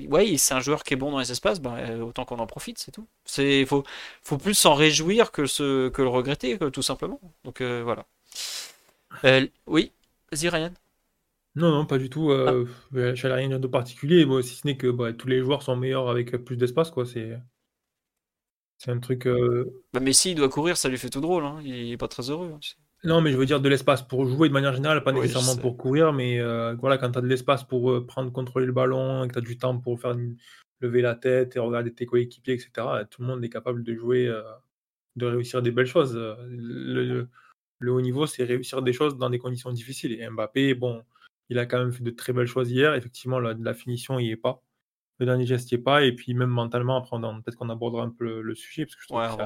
ouais, 0.09 0.37
c'est 0.37 0.53
un 0.53 0.59
joueur 0.59 0.83
qui 0.83 0.93
est 0.93 0.97
bon 0.97 1.11
dans 1.11 1.19
les 1.19 1.31
espaces, 1.31 1.59
bah, 1.59 1.77
autant 2.01 2.25
qu'on 2.25 2.39
en 2.39 2.47
profite, 2.47 2.77
c'est 2.77 2.91
tout. 2.91 3.07
C'est 3.25 3.65
faut, 3.65 3.83
faut 4.21 4.37
plus 4.37 4.53
s'en 4.53 4.73
réjouir 4.73 5.31
que 5.31 5.43
que 5.89 6.01
le 6.01 6.07
regretter, 6.07 6.57
tout 6.71 6.81
simplement. 6.81 7.19
Donc 7.43 7.61
euh, 7.61 7.81
voilà. 7.83 8.05
Euh, 9.23 9.47
oui, 9.65 9.91
vas-y 10.31 10.49
Ryan. 10.49 10.73
Non, 11.55 11.71
non, 11.71 11.85
pas 11.85 11.97
du 11.97 12.09
tout. 12.09 12.31
Euh, 12.31 12.67
ah. 12.95 13.15
Je 13.15 13.27
rien 13.27 13.59
de 13.59 13.67
particulier, 13.67 14.25
bon, 14.25 14.41
si 14.41 14.55
ce 14.55 14.67
n'est 14.67 14.77
que 14.77 14.91
bah, 14.91 15.13
tous 15.13 15.27
les 15.27 15.39
joueurs 15.39 15.63
sont 15.63 15.75
meilleurs 15.75 16.09
avec 16.09 16.31
plus 16.37 16.57
d'espace, 16.57 16.91
quoi. 16.91 17.05
C'est 17.05 17.37
c'est 18.77 18.91
un 18.91 18.99
truc. 18.99 19.27
Bah, 19.93 19.99
Messi, 19.99 20.31
il 20.31 20.35
doit 20.35 20.49
courir, 20.49 20.77
ça 20.77 20.89
lui 20.89 20.97
fait 20.97 21.09
tout 21.09 21.21
drôle. 21.21 21.45
Hein. 21.45 21.59
Il 21.63 21.91
est 21.91 21.97
pas 21.97 22.07
très 22.07 22.29
heureux. 22.29 22.51
Hein, 22.53 22.59
non, 23.03 23.21
mais 23.21 23.31
je 23.31 23.37
veux 23.37 23.45
dire 23.45 23.61
de 23.61 23.69
l'espace 23.69 24.01
pour 24.01 24.25
jouer 24.25 24.49
de 24.49 24.53
manière 24.53 24.73
générale, 24.73 25.03
pas 25.03 25.11
nécessairement 25.11 25.55
pour 25.55 25.77
courir, 25.77 26.13
mais 26.13 26.39
euh, 26.39 26.75
voilà, 26.75 26.97
quand 26.97 27.11
tu 27.11 27.19
as 27.19 27.21
de 27.21 27.27
l'espace 27.27 27.63
pour 27.63 27.91
euh, 27.91 28.05
prendre, 28.05 28.31
contrôler 28.31 28.65
le 28.65 28.71
ballon, 28.71 29.27
que 29.27 29.33
tu 29.33 29.39
as 29.39 29.41
du 29.41 29.57
temps 29.57 29.77
pour 29.77 29.99
faire 29.99 30.15
lever 30.81 31.01
la 31.01 31.15
tête 31.15 31.55
et 31.55 31.59
regarder 31.59 31.93
tes 31.93 32.05
coéquipiers, 32.05 32.55
etc., 32.55 32.71
tout 33.09 33.21
le 33.21 33.27
monde 33.27 33.43
est 33.45 33.49
capable 33.49 33.83
de 33.83 33.93
jouer, 33.93 34.27
euh, 34.27 34.41
de 35.15 35.27
réussir 35.27 35.61
des 35.61 35.71
belles 35.71 35.85
choses. 35.85 36.15
Le, 36.15 37.29
haut 37.85 38.01
niveau, 38.01 38.25
c'est 38.25 38.43
réussir 38.43 38.81
des 38.81 38.93
choses 38.93 39.17
dans 39.17 39.29
des 39.29 39.39
conditions 39.39 39.71
difficiles. 39.71 40.13
Et 40.19 40.27
Mbappé, 40.27 40.73
bon, 40.73 41.03
il 41.49 41.59
a 41.59 41.67
quand 41.67 41.77
même 41.77 41.91
fait 41.91 42.03
de 42.03 42.11
très 42.11 42.33
belles 42.33 42.47
choses 42.47 42.71
hier. 42.71 42.95
Effectivement, 42.95 43.39
la, 43.39 43.53
la 43.53 43.73
finition, 43.75 44.17
il 44.17 44.25
n'y 44.25 44.31
est 44.31 44.37
pas. 44.37 44.63
Le 45.19 45.27
dernier 45.27 45.45
geste, 45.45 45.71
il 45.71 45.75
n'y 45.75 45.81
est 45.81 45.83
pas. 45.83 46.03
Et 46.03 46.13
puis, 46.13 46.33
même 46.33 46.49
mentalement, 46.49 46.97
après, 46.97 47.19
peut-être 47.19 47.57
qu'on 47.57 47.69
abordera 47.69 48.03
un 48.03 48.09
peu 48.09 48.41
le, 48.41 48.55
sujet. 48.55 48.85
Parce 48.85 48.95
que 48.95 49.03
je 49.07 49.13
ouais, 49.13 49.27
on 49.31 49.35
va 49.37 49.45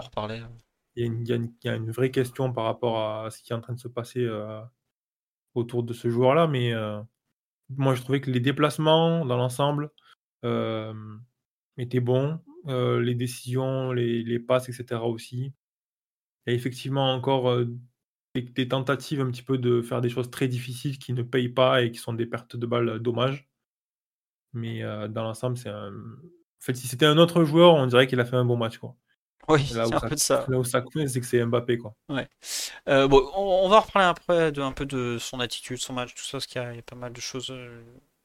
il 0.96 1.28
y, 1.28 1.70
a 1.70 1.76
une, 1.76 1.92
vraie 1.92 2.12
question 2.12 2.52
par 2.52 2.66
rapport 2.66 3.00
à 3.00 3.30
ce 3.32 3.42
qui 3.42 3.54
est 3.54 3.56
en 3.56 3.62
train 3.62 3.74
de 3.74 3.80
se 3.80 3.88
passer 3.88 4.24
euh, 4.24 4.62
autour 5.56 5.84
de 5.84 5.94
ce 5.94 6.10
joueur-là. 6.10 6.48
Mais 6.48 6.74
euh, 6.74 7.02
moi, 7.70 7.96
je 7.96 8.02
trouvais 8.02 8.22
que 8.22 8.32
les 8.32 8.40
déplacements 8.42 9.26
dans 9.26 9.38
l'ensemble 9.38 9.92
euh, 10.46 10.94
étaient 11.78 12.02
bons. 12.02 12.40
les 12.68 13.16
décisions, 13.16 13.92
les, 13.94 14.40
passes, 14.40 14.70
etc. 14.70 15.02
aussi. 15.04 15.54
Il 16.46 16.52
y 16.52 16.54
a 16.54 16.56
effectivement 16.56 17.14
encore 17.14 17.56
des, 18.36 18.68
tentatives 18.68 19.22
un 19.22 19.32
petit 19.32 19.44
peu 19.44 19.58
de 19.58 19.82
faire 19.82 20.02
des 20.02 20.10
choses 20.10 20.32
très 20.32 20.48
difficiles 20.48 20.98
qui 21.00 21.14
ne 21.14 21.24
payent 21.24 21.50
pas 21.50 21.84
et 21.84 21.92
qui 21.92 22.00
sont 22.00 22.14
des 22.14 22.26
pertes 22.26 22.56
de 22.56 22.66
balles 22.66 23.00
dommages. 23.00 23.48
Mais 24.54 24.82
dans 25.10 25.24
l'ensemble, 25.24 25.58
c'est 25.58 25.70
un. 25.70 25.94
En 25.94 26.64
fait, 26.64 26.76
si 26.76 26.88
c'était 26.88 27.06
un 27.06 27.18
autre 27.18 27.44
joueur, 27.44 27.76
on 27.76 27.88
dirait 27.88 28.08
qu'il 28.08 28.20
a 28.20 28.26
fait 28.26 28.36
un 28.36 28.46
bon 28.46 28.58
match. 28.58 28.78
Quoi. 28.78 28.96
Oui, 29.48 29.66
c'est 29.66 29.80
un 29.80 30.00
peu 30.00 30.16
de 30.16 30.20
ça. 30.20 30.46
Là 30.48 30.58
où 30.58 30.64
ça 30.64 30.84
c'est 31.08 31.20
que 31.20 31.26
c'est 31.26 31.44
Mbappé, 31.44 31.78
quoi. 31.78 31.94
Ouais. 32.10 32.28
Euh, 32.88 33.08
bon, 33.08 33.30
on, 33.36 33.70
va 33.70 33.80
reparler 33.80 34.08
après 34.08 34.52
de, 34.52 34.62
un 34.62 34.72
peu 34.72 34.86
de 34.86 35.18
son 35.20 35.40
attitude, 35.40 35.78
son 35.78 35.94
match, 35.94 36.14
tout 36.14 36.24
ça, 36.24 36.34
parce 36.34 36.46
qu'il 36.46 36.62
y, 36.62 36.66
a 36.66 36.82
pas 36.82 36.96
mal 36.96 37.12
de 37.14 37.22
choses 37.22 37.50
euh, 37.50 37.82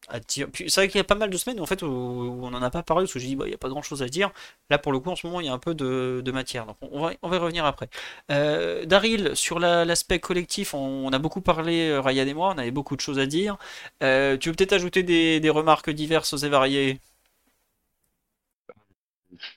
à 0.08 0.20
dire. 0.20 0.48
Puis 0.52 0.70
c'est 0.70 0.80
vrai 0.80 0.88
qu'il 0.88 0.98
y 0.98 1.00
a 1.00 1.04
pas 1.04 1.14
mal 1.14 1.30
de 1.30 1.36
semaines 1.36 1.60
en 1.60 1.66
fait 1.66 1.82
où, 1.82 1.86
on 1.86 2.50
n'en 2.50 2.62
a 2.62 2.70
pas 2.70 2.82
parlé, 2.82 3.04
parce 3.04 3.14
que 3.14 3.18
j'ai 3.18 3.28
dit, 3.28 3.36
bah, 3.36 3.46
il 3.46 3.50
n'y 3.50 3.54
a 3.54 3.58
pas 3.58 3.68
grand 3.68 3.82
chose 3.82 4.02
à 4.02 4.08
dire. 4.08 4.30
Là, 4.70 4.78
pour 4.78 4.92
le 4.92 5.00
coup, 5.00 5.10
en 5.10 5.16
ce 5.16 5.26
moment, 5.26 5.40
il 5.40 5.46
y 5.46 5.48
a 5.48 5.52
un 5.52 5.58
peu 5.58 5.74
de, 5.74 6.22
de 6.24 6.32
matière. 6.32 6.66
Donc, 6.66 6.76
on 6.82 7.00
va, 7.00 7.12
on 7.22 7.28
va 7.28 7.36
y 7.36 7.38
revenir 7.38 7.64
après. 7.64 7.88
Euh, 8.30 8.84
Daryl, 8.84 9.34
sur 9.34 9.58
l'aspect 9.58 10.18
collectif, 10.18 10.74
on, 10.74 11.08
a 11.12 11.18
beaucoup 11.18 11.40
parlé, 11.40 11.98
Ryan 11.98 12.26
et 12.26 12.34
moi, 12.34 12.52
on 12.54 12.58
avait 12.58 12.70
beaucoup 12.70 12.96
de 12.96 13.00
choses 13.00 13.18
à 13.18 13.26
dire. 13.26 13.56
tu 14.00 14.06
veux 14.06 14.38
peut-être 14.38 14.74
ajouter 14.74 15.02
des, 15.02 15.40
des 15.40 15.50
remarques 15.50 15.90
diverses 15.90 16.42
et 16.42 16.48
variées 16.48 17.00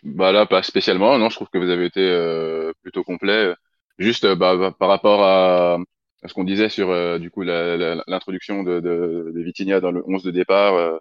bah 0.04 0.32
là, 0.32 0.46
pas 0.46 0.64
spécialement. 0.64 1.18
Non, 1.18 1.30
je 1.30 1.36
trouve 1.36 1.50
que 1.50 1.58
vous 1.58 1.70
avez 1.70 1.86
été 1.86 2.02
euh, 2.02 2.74
plutôt 2.82 3.04
complet. 3.04 3.54
Juste 3.98 4.26
euh, 4.26 4.36
bah, 4.36 4.56
bah, 4.58 4.76
par 4.78 4.90
rapport 4.90 5.24
à, 5.24 5.78
ce 6.26 6.34
qu'on 6.34 6.44
disait 6.44 6.70
sur 6.70 6.90
euh, 6.92 7.20
du 7.20 7.32
coup 7.32 7.44
l'introduction 7.44 8.64
de, 8.64 8.80
de, 8.80 9.32
de 9.34 9.80
dans 9.80 9.92
le 9.92 10.04
11 10.08 10.24
de 10.24 10.32
départ, 10.32 11.00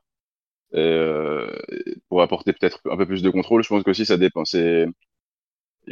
pour 2.08 2.22
apporter 2.22 2.52
peut-être 2.52 2.80
un 2.90 2.96
peu 2.96 3.06
plus 3.06 3.22
de 3.22 3.30
contrôle, 3.30 3.62
je 3.62 3.68
pense 3.68 3.82
que 3.82 3.90
aussi 3.90 4.06
ça 4.06 4.16
dépend. 4.16 4.44
C'est 4.44 4.86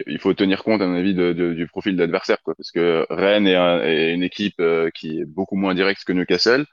il 0.07 0.18
faut 0.18 0.35
tenir 0.35 0.62
compte, 0.62 0.83
à 0.83 0.87
mon 0.87 0.96
avis, 0.96 1.14
de, 1.14 1.33
du 1.33 1.66
profil 1.68 1.96
d'adversaire, 1.96 2.42
quoi, 2.42 2.55
parce 2.55 2.70
que 2.70 3.07
Rennes 3.09 3.46
est, 3.46 4.12
une 4.14 4.22
équipe 4.22 4.62
qui 4.94 5.20
est 5.20 5.25
beaucoup 5.25 5.57
moins 5.57 5.75
directe 5.75 6.05
que 6.05 6.12
Newcastle, 6.12 6.66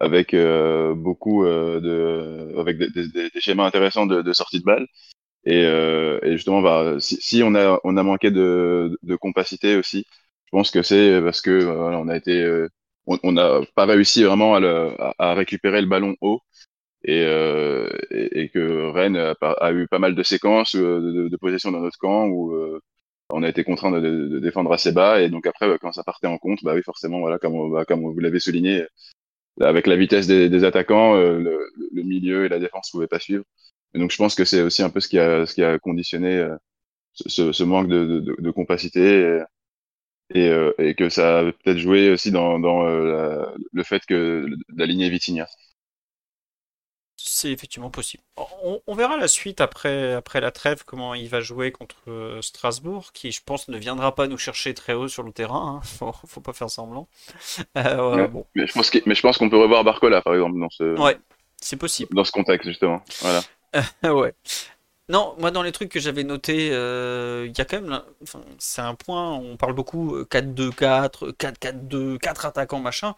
avec 0.00 0.34
beaucoup 0.34 1.44
de, 1.44 2.58
avec 2.58 2.78
des, 2.78 2.88
des, 2.90 3.30
des, 3.30 3.40
schémas 3.40 3.66
intéressants 3.66 4.06
de, 4.06 4.22
de 4.22 4.32
sortie 4.32 4.60
de 4.60 4.64
balle. 4.64 4.86
Et, 5.46 5.64
euh, 5.64 6.18
et 6.22 6.32
justement, 6.32 6.60
bah, 6.60 6.96
si, 7.00 7.16
si, 7.20 7.42
on 7.44 7.54
a 7.54 7.80
on 7.84 7.96
a 7.96 8.02
manqué 8.02 8.30
de, 8.30 8.98
de 9.02 9.16
compacité 9.16 9.76
aussi, 9.76 10.04
je 10.46 10.50
pense 10.50 10.70
que 10.72 10.82
c'est 10.82 11.20
parce 11.22 11.40
que 11.40 11.64
voilà, 11.64 11.98
on 12.00 12.08
a 12.08 12.16
été 12.16 12.42
euh, 12.42 12.68
on 13.06 13.32
n'a 13.32 13.60
pas 13.74 13.86
réussi 13.86 14.24
vraiment 14.24 14.54
à, 14.56 14.60
le, 14.60 14.94
à, 15.18 15.34
récupérer 15.34 15.80
le 15.80 15.88
ballon 15.88 16.16
haut. 16.20 16.40
Et, 17.04 17.22
euh, 17.24 17.88
et, 18.10 18.48
que 18.50 18.90
Rennes 18.90 19.16
a, 19.16 19.34
a, 19.40 19.72
eu 19.72 19.86
pas 19.88 20.00
mal 20.00 20.14
de 20.16 20.22
séquences 20.24 20.74
euh, 20.76 21.00
de, 21.00 21.28
de, 21.28 21.36
possession 21.36 21.70
dans 21.70 21.80
notre 21.80 21.98
camp 21.98 22.26
où 22.26 22.52
euh, 22.56 22.80
on 23.30 23.42
a 23.44 23.48
été 23.48 23.64
contraint 23.64 23.92
de, 23.92 24.00
de, 24.00 24.38
défendre 24.40 24.72
assez 24.72 24.92
bas. 24.92 25.22
Et 25.22 25.30
donc 25.30 25.46
après 25.46 25.78
quand 25.80 25.92
ça 25.92 26.02
partait 26.04 26.26
en 26.26 26.38
compte, 26.38 26.64
bah 26.64 26.74
oui 26.74 26.82
forcément 26.84 27.20
voilà 27.20 27.38
comme 27.38 27.72
bah, 27.72 27.84
comme 27.84 28.02
vous 28.02 28.18
l'avez 28.20 28.40
souligné 28.40 28.84
avec 29.60 29.86
la 29.86 29.96
vitesse 29.96 30.26
des, 30.26 30.48
des 30.50 30.64
attaquants, 30.64 31.14
le, 31.16 31.70
le, 31.92 32.02
milieu 32.02 32.46
et 32.46 32.48
la 32.48 32.58
défense 32.58 32.90
pouvaient 32.90 33.06
pas 33.06 33.20
suivre 33.20 33.44
donc 33.98 34.10
je 34.10 34.16
pense 34.16 34.34
que 34.34 34.44
c'est 34.44 34.62
aussi 34.62 34.82
un 34.82 34.90
peu 34.90 35.00
ce 35.00 35.08
qui 35.08 35.18
a, 35.18 35.46
ce 35.46 35.54
qui 35.54 35.62
a 35.62 35.78
conditionné 35.78 36.36
euh, 36.36 36.56
ce, 37.12 37.52
ce, 37.52 37.62
manque 37.64 37.88
de, 37.88 38.20
de, 38.20 38.36
de 38.38 38.50
compacité 38.50 39.40
et, 40.34 40.48
euh, 40.48 40.72
et, 40.78 40.94
que 40.94 41.08
ça 41.08 41.38
a 41.38 41.44
peut-être 41.44 41.78
joué 41.78 42.10
aussi 42.10 42.30
dans, 42.30 42.58
dans 42.58 42.86
euh, 42.86 43.44
le 43.72 43.82
fait 43.84 44.04
que 44.06 44.46
la 44.74 44.86
lignée 44.86 45.08
Vitinha. 45.08 45.46
C'est 47.18 47.50
effectivement 47.50 47.90
possible. 47.90 48.22
On, 48.86 48.94
verra 48.94 49.16
la 49.16 49.26
suite 49.26 49.60
après, 49.60 50.12
après 50.12 50.40
la 50.40 50.50
trêve, 50.50 50.84
comment 50.84 51.14
il 51.14 51.28
va 51.28 51.40
jouer 51.40 51.72
contre 51.72 51.96
Strasbourg, 52.42 53.10
qui 53.12 53.32
je 53.32 53.40
pense 53.44 53.68
ne 53.68 53.78
viendra 53.78 54.14
pas 54.14 54.28
nous 54.28 54.36
chercher 54.38 54.74
très 54.74 54.92
haut 54.92 55.08
sur 55.08 55.22
le 55.22 55.32
terrain. 55.32 55.80
Hein. 55.82 56.12
Faut, 56.26 56.40
pas 56.40 56.52
faire 56.52 56.70
semblant. 56.70 57.08
Euh, 57.76 58.28
mais, 58.54 58.66
je 58.66 59.20
pense 59.22 59.38
qu'on 59.38 59.50
peut 59.50 59.56
revoir 59.56 59.82
Barcola, 59.82 60.20
par 60.22 60.34
exemple, 60.34 60.60
dans 60.60 60.70
ce. 60.70 60.98
Ouais, 61.00 61.16
c'est 61.60 61.76
possible. 61.76 62.14
Dans 62.14 62.24
ce 62.24 62.32
contexte, 62.32 62.68
justement. 62.68 63.02
Voilà. 63.20 63.42
ouais. 64.04 64.34
Non, 65.08 65.36
moi 65.38 65.50
dans 65.52 65.62
les 65.62 65.72
trucs 65.72 65.90
que 65.90 66.00
j'avais 66.00 66.24
notés, 66.24 66.70
euh, 66.72 67.46
il 67.48 67.56
y 67.56 67.60
a 67.60 67.64
quand 67.64 67.80
même, 67.80 68.02
c'est 68.58 68.80
un 68.82 68.94
point, 68.94 69.34
on 69.34 69.56
parle 69.56 69.74
beaucoup 69.74 70.24
4-2-4, 70.24 71.32
4-4-2, 71.36 72.18
4 72.18 72.46
attaquants, 72.46 72.80
machin 72.80 73.14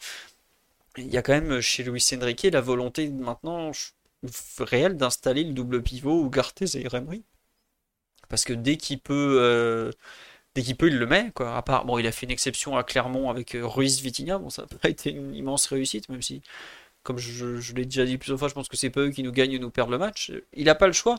il 0.99 1.13
y 1.13 1.17
a 1.17 1.23
quand 1.23 1.33
même 1.33 1.61
chez 1.61 1.83
Luis 1.83 2.05
Enrique 2.15 2.49
la 2.53 2.61
volonté 2.61 3.09
maintenant 3.09 3.73
réelle 4.59 4.97
d'installer 4.97 5.45
le 5.45 5.53
double 5.53 5.83
pivot 5.83 6.23
ou 6.23 6.31
Garthez 6.31 6.77
et 6.77 6.87
Emery. 6.95 7.25
Parce 8.29 8.45
que 8.45 8.53
dès 8.53 8.77
qu'il 8.77 9.01
peut, 9.01 9.39
euh, 9.41 9.91
peut, 10.55 10.89
il 10.89 10.99
le 10.99 11.07
met. 11.07 11.31
Quoi. 11.35 11.57
À 11.57 11.63
part, 11.63 11.85
bon, 11.87 11.99
il 11.99 12.07
a 12.07 12.13
fait 12.13 12.27
une 12.27 12.33
exception 12.33 12.77
à 12.77 12.85
Clermont 12.85 13.31
avec 13.31 13.55
euh, 13.55 13.67
Ruiz 13.67 14.01
Vitinha. 14.03 14.39
Bon, 14.39 14.51
ça 14.51 14.63
n'a 14.63 14.69
pas 14.79 14.89
été 14.91 15.11
une 15.11 15.35
immense 15.35 15.67
réussite, 15.67 16.09
même 16.09 16.23
si, 16.23 16.43
comme 17.03 17.19
je, 17.19 17.73
l'ai 17.75 17.85
déjà 17.85 18.05
dit 18.05 18.19
plusieurs 18.19 18.39
fois, 18.39 18.49
je 18.49 18.55
pense 18.55 18.69
que 18.69 18.77
c'est 18.77 18.91
pas 18.91 19.01
eux 19.01 19.11
qui 19.11 19.23
nous 19.23 19.33
gagnent 19.33 19.57
ou 19.57 19.61
nous 19.61 19.71
perdent 19.71 19.91
le 19.91 19.99
match. 19.99 20.33
Il 20.53 20.65
n'a 20.67 20.75
pas 20.75 20.87
le 20.87 20.93
choix. 20.93 21.17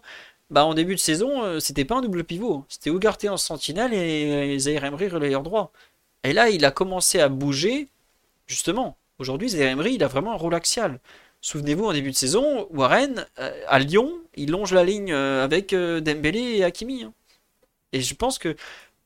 Bah, 0.50 0.66
en 0.66 0.74
début 0.74 0.96
de 0.96 1.00
saison, 1.00 1.44
euh, 1.44 1.60
c'était 1.60 1.86
pas 1.86 1.96
un 1.98 2.02
double 2.02 2.24
pivot. 2.24 2.66
C'était 2.70 2.90
Ugarte 2.90 3.26
en 3.26 3.38
sentinelle 3.38 3.94
et, 3.94 4.58
Zaire 4.60 4.82
relayeur 4.82 5.44
droit. 5.44 5.72
Et 6.24 6.34
là, 6.34 6.50
il 6.50 6.66
a 6.66 6.72
commencé 6.72 7.20
à 7.20 7.30
bouger, 7.30 7.88
justement. 8.48 8.98
Aujourd'hui, 9.20 9.50
Zaire 9.50 9.70
Emery, 9.70 9.96
il 9.96 10.04
a 10.04 10.08
vraiment 10.08 10.34
un 10.34 10.38
rôle 10.38 10.56
axial. 10.56 11.00
Souvenez-vous, 11.42 11.86
en 11.86 11.94
début 11.94 12.12
de 12.12 12.16
saison, 12.16 12.68
Warren, 12.72 13.26
euh, 13.40 13.64
à 13.68 13.80
Lyon, 13.80 14.12
il 14.36 14.52
longe 14.52 14.74
la 14.74 14.84
ligne 14.84 15.14
euh, 15.14 15.44
avec 15.44 15.74
Dembélé 15.74 16.58
et 16.58 16.64
Hakimi. 16.64 17.04
Hein. 17.04 17.14
Et 17.94 18.02
je 18.02 18.14
pense 18.16 18.38
que 18.38 18.56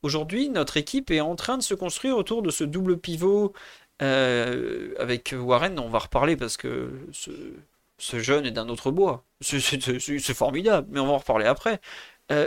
aujourd'hui, 0.02 0.48
notre 0.48 0.76
équipe 0.76 1.10
est 1.10 1.20
en 1.20 1.36
train 1.36 1.58
de 1.58 1.62
se 1.62 1.74
construire 1.74 2.16
autour 2.16 2.42
de 2.42 2.50
ce 2.50 2.64
double 2.64 2.98
pivot 2.98 3.52
avec 4.00 5.34
Warren. 5.36 5.78
On 5.78 5.88
va 5.88 5.98
reparler 6.00 6.36
parce 6.36 6.56
que 6.56 6.90
ce, 7.12 8.18
jeune 8.18 8.46
est 8.46 8.50
d'un 8.50 8.68
autre 8.68 8.90
bois. 8.90 9.24
C'est 9.40 10.34
formidable, 10.34 10.88
mais 10.90 11.00
on 11.00 11.06
va 11.06 11.12
en 11.12 11.18
reparler 11.18 11.46
après. 11.46 11.80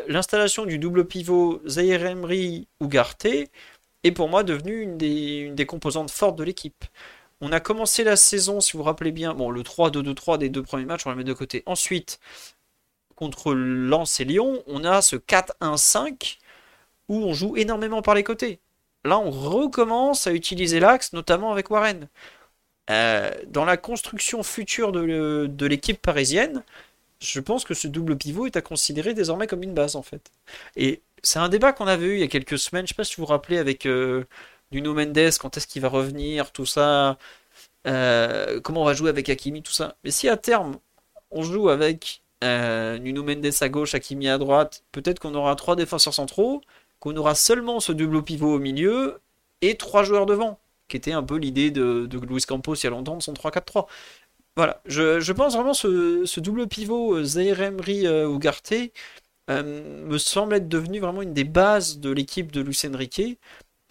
L'installation 0.08 0.66
du 0.66 0.80
double 0.80 1.06
pivot 1.06 1.62
Zaire 1.68 2.06
Emery 2.06 2.68
Ougarté 2.80 3.50
est 4.04 4.12
pour 4.12 4.30
moi 4.30 4.43
devenue 4.43 4.82
une 4.82 4.98
des 4.98 5.66
composantes 5.66 6.12
fortes 6.12 6.38
de 6.38 6.43
l'équipe. 6.43 6.86
On 7.41 7.52
a 7.52 7.60
commencé 7.60 8.04
la 8.04 8.16
saison, 8.16 8.62
si 8.62 8.72
vous 8.74 8.80
vous 8.80 8.84
rappelez 8.86 9.12
bien, 9.12 9.34
bon, 9.36 9.52
le 9.52 9.62
3-2-2-3 9.62 10.39
des 10.39 10.50
deux 10.50 10.64
premiers 10.64 10.86
matchs, 10.86 11.06
on 11.06 11.12
les 11.12 11.18
met 11.18 11.24
de 11.24 11.34
côté. 11.34 11.62
Ensuite, 11.68 12.20
contre 13.16 13.54
Lens 13.54 14.20
et 14.20 14.26
Lyon, 14.26 14.64
on 14.68 14.84
a 14.84 15.02
ce 15.02 15.16
4-1-5 15.18 16.39
où 17.10 17.18
on 17.18 17.34
joue 17.34 17.56
énormément 17.56 18.02
par 18.02 18.16
les 18.16 18.24
côtés. 18.24 18.60
Là, 19.08 19.20
on 19.20 19.32
recommence 19.32 20.28
à 20.28 20.34
utiliser 20.34 20.80
l'axe, 20.80 21.14
notamment 21.14 21.51
avec 21.51 21.72
Warren. 21.72 22.08
Euh, 22.89 23.32
dans 23.47 23.66
la 23.66 23.78
construction 23.78 24.43
future 24.43 24.91
de 24.91 25.66
l'équipe 25.66 26.01
parisienne, 26.01 26.64
je 27.20 27.39
pense 27.39 27.66
que 27.66 27.74
ce 27.74 27.88
double 27.88 28.18
pivot 28.18 28.47
est 28.47 28.58
à 28.58 28.62
considérer 28.62 29.14
désormais 29.14 29.47
comme 29.47 29.64
une 29.64 29.74
base 29.74 29.95
en 29.95 30.03
fait. 30.03 30.32
Et 30.76 31.01
c'est 31.24 31.39
un 31.39 31.49
débat 31.49 31.74
qu'on 31.74 31.88
avait 31.88 32.05
eu 32.08 32.14
il 32.16 32.20
y 32.20 32.24
a 32.24 32.28
quelques 32.28 32.60
semaines, 32.60 32.82
je 32.88 32.93
ne 32.93 32.95
sais 32.95 32.95
pas 32.95 33.03
si 33.03 33.16
vous 33.18 33.24
vous 33.24 33.28
rappelez 33.28 33.58
avec 33.58 33.86
euh, 33.86 34.24
Nuno 34.72 34.93
Mendes, 34.93 35.32
quand 35.39 35.58
est-ce 35.58 35.68
qu'il 35.68 35.82
va 35.82 35.89
revenir, 35.89 36.51
tout 36.51 36.66
ça, 36.66 37.18
euh, 37.88 38.62
comment 38.62 38.84
on 38.84 38.86
va 38.86 38.93
jouer 38.93 39.10
avec 39.10 39.30
Hakimi, 39.30 39.64
tout 39.64 39.74
ça. 39.74 39.97
Mais 40.03 40.12
si 40.12 40.30
à 40.30 40.38
terme, 40.38 40.80
on 41.32 41.43
joue 41.43 41.70
avec 41.70 42.24
Nuno 42.43 43.24
Mendes 43.24 43.51
à 43.62 43.70
gauche, 43.70 43.95
Hakimi 43.95 44.30
à 44.30 44.38
droite, 44.38 44.84
peut-être 44.91 45.20
qu'on 45.20 45.36
aura 45.36 45.55
trois 45.55 45.76
défenseurs 45.76 46.14
centraux, 46.14 46.62
qu'on 47.00 47.16
aura 47.16 47.36
seulement 47.36 47.80
ce 47.80 47.91
double 47.91 48.24
pivot 48.24 48.56
au 48.56 48.60
milieu 48.60 49.20
et 49.62 49.76
trois 49.76 50.04
joueurs 50.04 50.26
devant, 50.26 50.60
qui 50.88 50.98
était 50.98 51.12
un 51.12 51.24
peu 51.24 51.38
l'idée 51.38 51.72
de, 51.72 52.08
Luis 52.28 52.43
Campos 52.43 52.76
il 52.76 52.84
y 52.84 52.88
a 52.88 52.91
longtemps 52.91 53.18
de 53.18 53.24
son 53.24 53.34
3-4-3. 53.34 53.88
Voilà, 54.56 54.82
je, 54.86 55.32
pense 55.32 55.54
vraiment 55.54 55.76
ce, 55.76 56.26
ce 56.26 56.39
double 56.39 56.68
pivot 56.68 57.18
euh, 57.18 57.24
Zaire 57.24 57.62
Emery 57.62 58.06
Ugarte 58.08 58.74
me 59.50 60.18
semble 60.18 60.56
être 60.56 60.68
devenu 60.68 61.00
vraiment 61.00 61.22
une 61.22 61.34
des 61.34 61.43
bases 61.43 62.00
de 62.00 62.12
l'équipe 62.12 62.52
de 62.52 62.62
Luis 62.62 62.80
Enrique. 62.86 63.39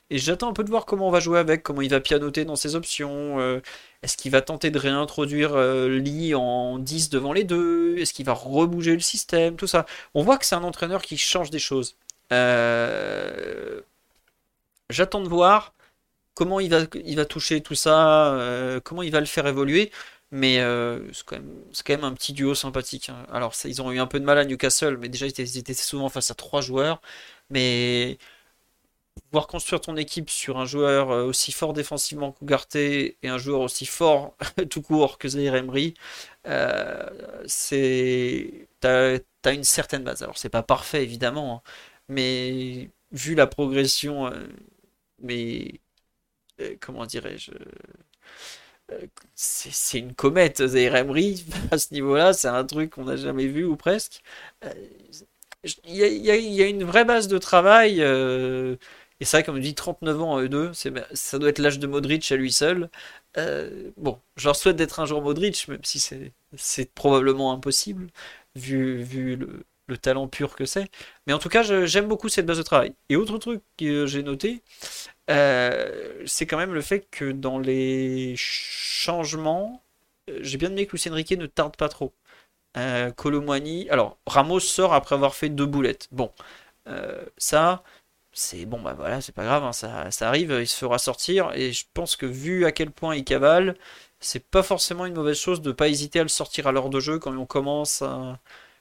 Et 0.08 0.18
j'attends 0.18 0.48
un 0.48 0.52
peu 0.52 0.62
de 0.62 0.70
voir 0.70 0.86
comment 0.86 1.08
on 1.08 1.10
va 1.10 1.18
jouer 1.18 1.38
avec, 1.38 1.64
comment 1.64 1.82
il 1.82 1.90
va 1.90 2.00
pianoter 2.00 2.44
dans 2.44 2.54
ses 2.54 2.76
options. 2.76 3.40
Euh, 3.40 3.60
est-ce 4.02 4.16
qu'il 4.16 4.30
va 4.30 4.40
tenter 4.40 4.70
de 4.70 4.78
réintroduire 4.78 5.54
euh, 5.54 5.88
Lee 5.88 6.34
en 6.34 6.78
10 6.78 7.10
devant 7.10 7.32
les 7.32 7.42
deux 7.42 7.98
Est-ce 7.98 8.12
qu'il 8.14 8.24
va 8.24 8.32
rebouger 8.32 8.94
le 8.94 9.00
système 9.00 9.56
Tout 9.56 9.66
ça. 9.66 9.84
On 10.14 10.22
voit 10.22 10.38
que 10.38 10.46
c'est 10.46 10.54
un 10.54 10.62
entraîneur 10.62 11.02
qui 11.02 11.16
change 11.18 11.50
des 11.50 11.58
choses. 11.58 11.96
Euh, 12.32 13.80
j'attends 14.90 15.20
de 15.22 15.28
voir 15.28 15.74
comment 16.34 16.60
il 16.60 16.70
va, 16.70 16.80
il 17.04 17.16
va 17.16 17.24
toucher 17.24 17.60
tout 17.62 17.74
ça, 17.74 18.80
comment 18.84 19.02
il 19.02 19.12
va 19.12 19.20
le 19.20 19.26
faire 19.26 19.46
évoluer. 19.46 19.90
Mais 20.32 20.56
c'est 21.12 21.24
quand, 21.24 21.38
même 21.90 22.04
un 22.04 22.14
petit 22.14 22.32
duo 22.32 22.54
sympathique. 22.54 23.10
Hein. 23.10 23.26
Alors, 23.32 23.54
ils 23.64 23.80
ont 23.82 23.92
eu 23.92 24.00
un 24.00 24.06
peu 24.06 24.20
de 24.20 24.24
mal 24.24 24.38
à 24.38 24.44
Newcastle, 24.44 24.96
mais 24.98 25.08
déjà, 25.08 25.26
ils 25.26 25.58
étaient 25.58 25.74
souvent 25.74 26.08
face 26.08 26.30
à 26.30 26.34
trois 26.34 26.60
joueurs. 26.60 27.00
Mais 27.50 28.18
pouvoir 29.30 29.46
construire 29.46 29.80
ton 29.80 29.96
équipe 29.96 30.30
sur 30.30 30.58
un 30.58 30.66
joueur 30.66 31.10
euh, 31.10 31.24
aussi 31.24 31.52
fort 31.52 31.72
défensivement 31.72 32.32
qu'Ougarté 32.32 33.18
et 33.22 33.28
un 33.28 33.38
joueur 33.38 33.60
aussi 33.60 33.86
fort 33.86 34.36
tout 34.70 34.82
court 34.82 35.18
que 35.18 35.28
Zaire 35.28 35.54
Emery, 35.54 35.94
euh, 36.46 37.08
c'est 37.46 38.68
t'as 38.80 39.18
as 39.44 39.52
une 39.52 39.64
certaine 39.64 40.04
base. 40.04 40.22
Alors 40.22 40.38
c'est 40.38 40.48
pas 40.48 40.62
parfait 40.62 41.02
évidemment, 41.02 41.62
hein, 41.66 41.70
mais 42.08 42.90
vu 43.12 43.34
la 43.34 43.46
progression, 43.46 44.26
euh, 44.26 44.46
mais 45.22 45.80
comment 46.80 47.06
dirais-je 47.06 47.52
c'est 49.34 49.98
une 49.98 50.14
comète, 50.14 50.60
Emery, 50.60 51.44
à 51.72 51.78
ce 51.78 51.92
niveau-là, 51.92 52.32
c'est 52.32 52.48
un 52.48 52.64
truc 52.64 52.90
qu'on 52.90 53.04
n'a 53.04 53.16
jamais 53.16 53.46
vu 53.48 53.64
ou 53.64 53.76
presque. 53.76 54.22
Il 55.84 55.96
y, 55.96 56.62
a, 56.62 56.66
une 56.66 56.84
vraie 56.84 57.04
base 57.04 57.26
de 57.28 57.38
travail. 57.38 58.00
Et 59.20 59.24
vrai, 59.24 59.42
comme 59.44 59.56
on 59.56 59.58
dit, 59.58 59.74
39 59.74 60.20
ans 60.22 60.36
à 60.36 60.42
eux 60.42 60.48
deux, 60.48 60.72
ça 60.74 61.38
doit 61.38 61.48
être 61.48 61.58
l'âge 61.58 61.78
de 61.78 61.86
Modric 61.86 62.30
à 62.30 62.36
lui 62.36 62.52
seul. 62.52 62.90
Euh, 63.38 63.90
bon, 63.96 64.20
je 64.36 64.46
leur 64.46 64.56
souhaite 64.56 64.76
d'être 64.76 65.00
un 65.00 65.06
jour 65.06 65.22
Modric, 65.22 65.68
même 65.68 65.84
si 65.84 66.00
c'est 66.56 66.94
probablement 66.94 67.52
impossible, 67.52 68.08
vu, 68.56 69.02
vu 69.02 69.36
le, 69.36 69.64
talent 69.94 70.28
pur 70.28 70.56
que 70.56 70.64
c'est. 70.64 70.90
Mais 71.26 71.32
en 71.32 71.38
tout 71.38 71.48
cas, 71.48 71.62
j'aime 71.86 72.08
beaucoup 72.08 72.28
cette 72.28 72.46
base 72.46 72.58
de 72.58 72.62
travail. 72.62 72.92
Et 73.08 73.16
autre 73.16 73.38
truc 73.38 73.62
que 73.78 74.06
j'ai 74.06 74.22
noté, 74.22 74.62
euh, 75.30 76.22
c'est 76.26 76.46
quand 76.46 76.56
même 76.58 76.74
le 76.74 76.80
fait 76.82 77.06
que 77.10 77.32
dans 77.32 77.58
les 77.58 78.34
changements, 78.36 79.82
euh, 80.30 80.38
j'ai 80.42 80.58
bien 80.58 80.70
aimé 80.70 80.86
que 80.86 80.92
Lucien 80.92 81.14
Riquet 81.14 81.36
ne 81.36 81.46
tarde 81.46 81.76
pas 81.76 81.88
trop. 81.88 82.12
Euh, 82.76 83.10
alors 83.90 84.18
Ramos 84.26 84.60
sort 84.60 84.94
après 84.94 85.14
avoir 85.14 85.34
fait 85.34 85.48
deux 85.48 85.66
boulettes. 85.66 86.08
Bon, 86.12 86.30
ça, 87.38 87.82
c'est 88.32 88.66
bon 88.66 88.80
bah 88.82 88.94
voilà 88.94 89.20
c'est 89.20 89.34
pas 89.34 89.44
grave 89.44 89.64
hein, 89.64 89.72
ça, 89.72 90.28
arrive 90.28 90.50
il 90.60 90.68
se 90.68 90.76
fera 90.76 90.98
sortir 90.98 91.52
et 91.54 91.72
je 91.72 91.86
pense 91.94 92.16
que 92.16 92.26
vu 92.26 92.66
à 92.66 92.72
quel 92.72 92.90
point 92.90 93.16
il 93.16 93.24
cavale 93.24 93.76
c'est 94.20 94.44
pas 94.50 94.62
forcément 94.62 95.06
une 95.06 95.14
mauvaise 95.14 95.38
chose 95.38 95.62
de 95.62 95.72
pas 95.72 95.88
hésiter 95.88 96.20
à 96.20 96.22
le 96.22 96.28
sortir 96.28 96.66
à 96.66 96.72
l'heure 96.72 96.90
de 96.90 97.00
jeu 97.00 97.18
quand 97.18 97.34
on 97.36 97.46
commence 97.46 98.02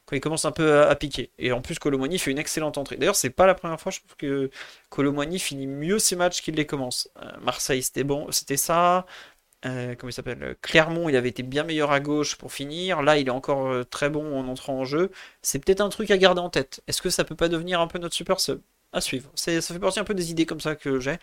quand 0.05 0.15
il 0.15 0.21
commence 0.21 0.45
un 0.45 0.51
peu 0.51 0.83
à, 0.83 0.95
piquer. 0.95 1.31
Et 1.39 1.51
en 1.51 1.61
plus 1.61 1.79
Colomani 1.79 2.19
fait 2.19 2.31
une 2.31 2.37
excellente 2.37 2.77
entrée. 2.77 2.97
D'ailleurs 2.97 3.15
c'est 3.15 3.29
pas 3.29 3.45
la 3.45 3.55
première 3.55 3.79
fois 3.79 3.91
je 3.91 3.99
trouve 3.99 4.15
que 4.17 4.49
Colomani 4.89 5.39
finit 5.39 5.67
mieux 5.67 5.99
ses 5.99 6.15
matchs 6.15 6.41
qu'il 6.41 6.55
les 6.55 6.65
commence. 6.65 7.09
Euh, 7.21 7.31
Marseille 7.41 7.83
c'était 7.83 8.03
bon 8.03 8.31
c'était 8.31 8.57
ça. 8.57 9.05
Euh, 9.65 9.95
comment 9.97 10.09
il 10.09 10.13
s'appelle? 10.13 10.55
Clermont 10.61 11.09
il 11.09 11.15
avait 11.15 11.29
été 11.29 11.43
bien 11.43 11.63
meilleur 11.63 11.91
à 11.91 11.99
gauche 11.99 12.35
pour 12.35 12.53
finir. 12.53 13.01
Là 13.01 13.17
il 13.17 13.27
est 13.27 13.31
encore 13.31 13.67
euh, 13.67 13.83
très 13.83 14.09
bon 14.09 14.37
en 14.37 14.47
entrant 14.47 14.79
en 14.79 14.85
jeu. 14.85 15.11
C'est 15.41 15.59
peut-être 15.59 15.81
un 15.81 15.89
truc 15.89 16.11
à 16.11 16.17
garder 16.17 16.41
en 16.41 16.49
tête. 16.49 16.81
Est-ce 16.87 17.01
que 17.01 17.09
ça 17.09 17.23
peut 17.23 17.35
pas 17.35 17.49
devenir 17.49 17.81
un 17.81 17.87
peu 17.87 17.99
notre 17.99 18.15
super 18.15 18.39
sub? 18.39 18.61
À 18.93 19.01
suivre. 19.01 19.29
Ça 19.35 19.59
fait 19.61 19.79
partie 19.79 19.99
un 19.99 20.05
peu 20.05 20.13
des 20.13 20.31
idées 20.31 20.45
comme 20.45 20.61
ça 20.61 20.75
que 20.75 20.99
j'ai. 20.99 21.17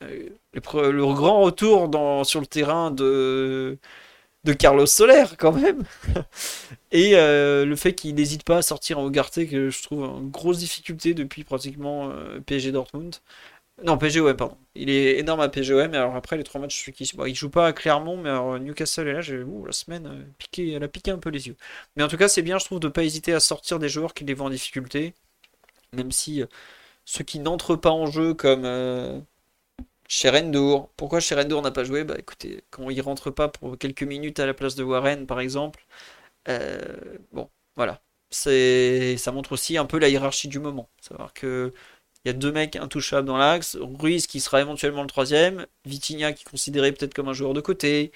Le, 0.00 1.12
grand 1.12 1.42
retour 1.42 1.90
sur 2.24 2.40
le 2.40 2.46
terrain 2.46 2.90
de, 2.90 3.78
de 4.44 4.52
Carlos 4.52 4.86
Soler, 4.86 5.24
quand 5.38 5.52
même. 5.52 5.84
Et 6.92 7.12
euh, 7.14 7.64
le 7.64 7.76
fait 7.76 7.94
qu'il 7.94 8.14
n'hésite 8.14 8.44
pas 8.44 8.58
à 8.58 8.62
sortir 8.62 8.98
en 8.98 9.06
Ougarté, 9.06 9.46
que 9.46 9.70
je 9.70 9.82
trouve 9.82 10.04
une 10.04 10.30
grosse 10.30 10.58
difficulté 10.58 11.14
depuis 11.14 11.44
pratiquement 11.44 12.10
euh, 12.10 12.40
PSG 12.40 12.72
Dortmund. 12.72 13.16
Non, 13.84 13.96
PGOM, 13.96 14.36
pardon. 14.36 14.58
Il 14.74 14.90
est 14.90 15.18
énorme 15.18 15.40
à 15.40 15.48
PGOM, 15.48 15.90
mais 15.90 15.96
alors 15.96 16.14
après 16.14 16.36
les 16.36 16.44
trois 16.44 16.60
matchs, 16.60 16.76
je 16.76 16.80
suis 16.80 16.92
qui. 16.92 17.10
Bon, 17.16 17.24
il 17.24 17.34
joue 17.34 17.48
pas 17.50 17.66
à 17.68 17.72
Clermont, 17.72 18.18
mais 18.18 18.28
alors 18.28 18.58
Newcastle 18.58 19.08
est 19.08 19.12
là, 19.14 19.20
j'ai 19.22 19.42
la 19.66 19.72
semaine, 19.72 20.26
piqué, 20.38 20.72
elle 20.72 20.84
a 20.84 20.88
piqué 20.88 21.10
un 21.10 21.18
peu 21.18 21.30
les 21.30 21.48
yeux. 21.48 21.56
Mais 21.96 22.02
en 22.02 22.08
tout 22.08 22.18
cas, 22.18 22.28
c'est 22.28 22.42
bien, 22.42 22.58
je 22.58 22.66
trouve, 22.66 22.80
de 22.80 22.88
pas 22.88 23.04
hésiter 23.04 23.32
à 23.32 23.40
sortir 23.40 23.78
des 23.78 23.88
joueurs 23.88 24.12
qui 24.14 24.24
les 24.24 24.34
voient 24.34 24.46
en 24.46 24.50
difficulté, 24.50 25.14
même 25.94 26.12
si 26.12 26.44
ceux 27.04 27.24
qui 27.24 27.40
n'entrent 27.40 27.76
pas 27.76 27.90
en 27.90 28.06
jeu 28.06 28.34
comme 28.34 28.64
euh, 28.64 29.20
Sherendour. 30.10 30.90
Pourquoi 30.96 31.20
Sherendour 31.20 31.62
n'a 31.62 31.70
pas 31.70 31.84
joué? 31.84 32.04
Bah 32.04 32.16
écoutez, 32.18 32.64
quand 32.70 32.90
il 32.90 33.00
rentre 33.00 33.30
pas 33.30 33.48
pour 33.48 33.78
quelques 33.78 34.02
minutes 34.02 34.40
à 34.40 34.46
la 34.46 34.54
place 34.54 34.74
de 34.74 34.82
Warren 34.84 35.26
par 35.26 35.40
exemple, 35.40 35.86
bon, 37.32 37.50
voilà. 37.76 38.02
C'est, 38.30 39.16
ça 39.18 39.32
montre 39.32 39.52
aussi 39.52 39.76
un 39.78 39.86
peu 39.86 39.98
la 39.98 40.08
hiérarchie 40.08 40.48
du 40.48 40.58
moment. 40.60 40.88
Savoir 41.00 41.32
que 41.34 41.72
il 42.24 42.28
y 42.28 42.30
a 42.30 42.34
deux 42.34 42.52
mecs 42.52 42.76
intouchables 42.76 43.26
dans 43.26 43.38
l'axe, 43.38 43.76
Ruiz 43.80 44.26
qui 44.26 44.40
sera 44.40 44.60
éventuellement 44.60 45.02
le 45.02 45.08
troisième, 45.08 45.66
Vitinha 45.86 46.32
qui 46.32 46.42
est 46.46 46.50
considéré 46.50 46.92
peut-être 46.92 47.14
comme 47.14 47.28
un 47.28 47.32
joueur 47.32 47.54
de 47.54 47.60
côté, 47.62 48.12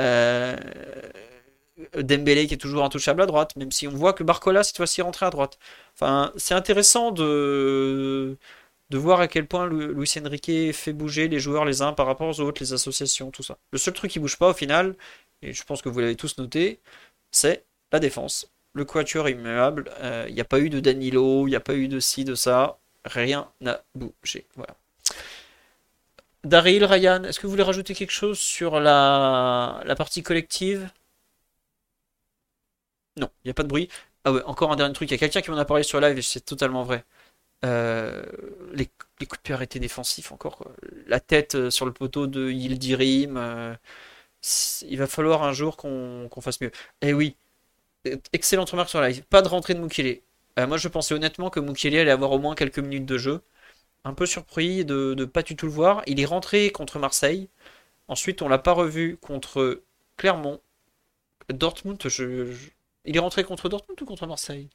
euh, 0.00 0.56
Dembélé 1.94 2.46
qui 2.46 2.54
est 2.54 2.58
toujours 2.58 2.84
intouchable 2.84 3.22
à 3.22 3.26
droite, 3.26 3.56
même 3.56 3.72
si 3.72 3.88
on 3.88 3.90
voit 3.92 4.12
que 4.12 4.22
Barcola 4.22 4.62
cette 4.62 4.76
fois-ci 4.76 5.00
est 5.00 5.04
rentré 5.04 5.26
à 5.26 5.30
droite. 5.30 5.58
Enfin, 5.94 6.32
c'est 6.36 6.54
intéressant 6.54 7.10
de, 7.10 8.36
de 8.90 8.98
voir 8.98 9.20
à 9.20 9.28
quel 9.28 9.46
point 9.46 9.66
Luis 9.66 10.12
Enrique 10.24 10.72
fait 10.72 10.92
bouger 10.92 11.28
les 11.28 11.38
joueurs 11.38 11.64
les 11.64 11.80
uns 11.82 11.92
par 11.92 12.06
rapport 12.06 12.28
aux 12.28 12.40
autres, 12.40 12.62
les 12.62 12.72
associations, 12.72 13.30
tout 13.30 13.42
ça. 13.42 13.56
Le 13.70 13.78
seul 13.78 13.94
truc 13.94 14.10
qui 14.10 14.18
bouge 14.18 14.36
pas 14.36 14.50
au 14.50 14.54
final, 14.54 14.96
et 15.42 15.52
je 15.52 15.64
pense 15.64 15.80
que 15.82 15.88
vous 15.88 16.00
l'avez 16.00 16.16
tous 16.16 16.38
noté, 16.38 16.80
c'est 17.30 17.64
la 17.92 18.00
défense. 18.00 18.50
Le 18.72 18.84
quatuor 18.84 19.28
immuable, 19.28 19.90
euh, 20.00 20.26
il 20.28 20.34
n'y 20.34 20.40
a 20.40 20.44
pas 20.44 20.60
eu 20.60 20.70
de 20.70 20.80
Danilo, 20.80 21.46
il 21.46 21.50
n'y 21.50 21.56
a 21.56 21.60
pas 21.60 21.74
eu 21.74 21.88
de 21.88 22.00
ci, 22.00 22.24
de 22.24 22.34
ça, 22.34 22.78
rien 23.04 23.48
n'a 23.60 23.82
bougé. 23.94 24.46
Voilà. 24.56 24.76
Daryl, 26.44 26.84
Ryan, 26.84 27.24
est-ce 27.24 27.38
que 27.38 27.46
vous 27.46 27.50
voulez 27.50 27.62
rajouter 27.62 27.94
quelque 27.94 28.12
chose 28.12 28.38
sur 28.38 28.80
la, 28.80 29.82
la 29.84 29.94
partie 29.94 30.22
collective? 30.22 30.90
Non, 33.16 33.30
il 33.44 33.48
n'y 33.48 33.50
a 33.50 33.54
pas 33.54 33.62
de 33.62 33.68
bruit. 33.68 33.88
Ah 34.24 34.32
ouais, 34.32 34.42
encore 34.44 34.72
un 34.72 34.76
dernier 34.76 34.94
truc. 34.94 35.10
Il 35.10 35.12
y 35.12 35.14
a 35.14 35.18
quelqu'un 35.18 35.42
qui 35.42 35.50
m'en 35.50 35.58
a 35.58 35.64
parlé 35.64 35.82
sur 35.82 36.00
live 36.00 36.18
et 36.18 36.22
c'est 36.22 36.40
totalement 36.40 36.82
vrai. 36.82 37.04
Euh, 37.64 38.22
les, 38.72 38.86
coups 39.26 39.42
de 39.42 39.78
défensifs 39.78 40.32
encore. 40.32 40.66
La 41.06 41.20
tête 41.20 41.54
euh, 41.54 41.70
sur 41.70 41.84
le 41.84 41.92
poteau 41.92 42.26
de 42.26 42.50
Yildirim. 42.50 43.36
Euh, 43.36 43.74
il 44.88 44.98
va 44.98 45.06
falloir 45.06 45.42
un 45.42 45.52
jour 45.52 45.76
qu'on 45.76 46.30
fasse 46.40 46.60
mieux. 46.60 46.72
Eh 47.02 47.12
oui, 47.12 47.36
excellente 48.32 48.70
remarque 48.70 48.90
sur 48.90 49.00
live. 49.02 49.22
Pas 49.30 49.42
de 49.42 49.48
rentrée 49.48 49.74
de 49.74 49.80
Mukele. 49.80 50.20
moi 50.58 50.78
je 50.78 50.88
pensais 50.88 51.14
honnêtement 51.14 51.50
que 51.50 51.60
Mukele 51.60 51.96
allait 51.96 52.10
avoir 52.10 52.32
au 52.32 52.38
moins 52.38 52.54
quelques 52.54 52.78
minutes 52.78 53.06
de 53.06 53.18
jeu. 53.18 53.42
Un 54.04 54.14
peu 54.14 54.26
surpris 54.26 54.84
de 54.84 55.24
pas 55.26 55.42
du 55.42 55.56
tout 55.56 55.66
le 55.66 55.72
voir. 55.72 56.02
Il 56.06 56.20
est 56.20 56.24
rentré 56.26 56.70
contre 56.72 56.98
Marseille. 56.98 57.48
Ensuite 58.08 58.42
on 58.42 58.48
l'a 58.48 58.58
pas 58.58 58.72
revu 58.72 59.18
contre 59.18 59.82
Clermont. 60.16 60.60
Dortmund, 61.50 61.98
je, 62.08 62.54
il 63.04 63.16
est 63.16 63.20
rentré 63.20 63.44
contre 63.44 63.68
Dortmund 63.68 64.00
ou 64.00 64.04
contre 64.04 64.26
Marseille? 64.26 64.68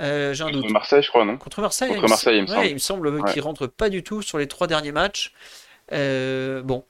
Euh, 0.00 0.34
J'ai 0.34 0.44
un 0.44 0.52
contre 0.52 0.70
Marseille, 0.70 1.02
je 1.02 1.08
crois, 1.08 1.24
non? 1.24 1.36
Contre 1.36 1.60
Marseille, 1.60 1.88
contre 1.88 2.08
Marseille, 2.08 2.38
il 2.38 2.42
me 2.42 2.46
semble. 2.46 2.66
il 2.66 2.74
me 2.74 2.78
semble 2.78 3.24
qu'il 3.32 3.42
rentre 3.42 3.66
pas 3.66 3.88
du 3.88 4.02
tout 4.02 4.22
sur 4.22 4.38
les 4.38 4.46
trois 4.46 4.66
derniers 4.66 4.92
matchs. 4.92 5.32
Euh, 5.92 6.62
bon, 6.62 6.84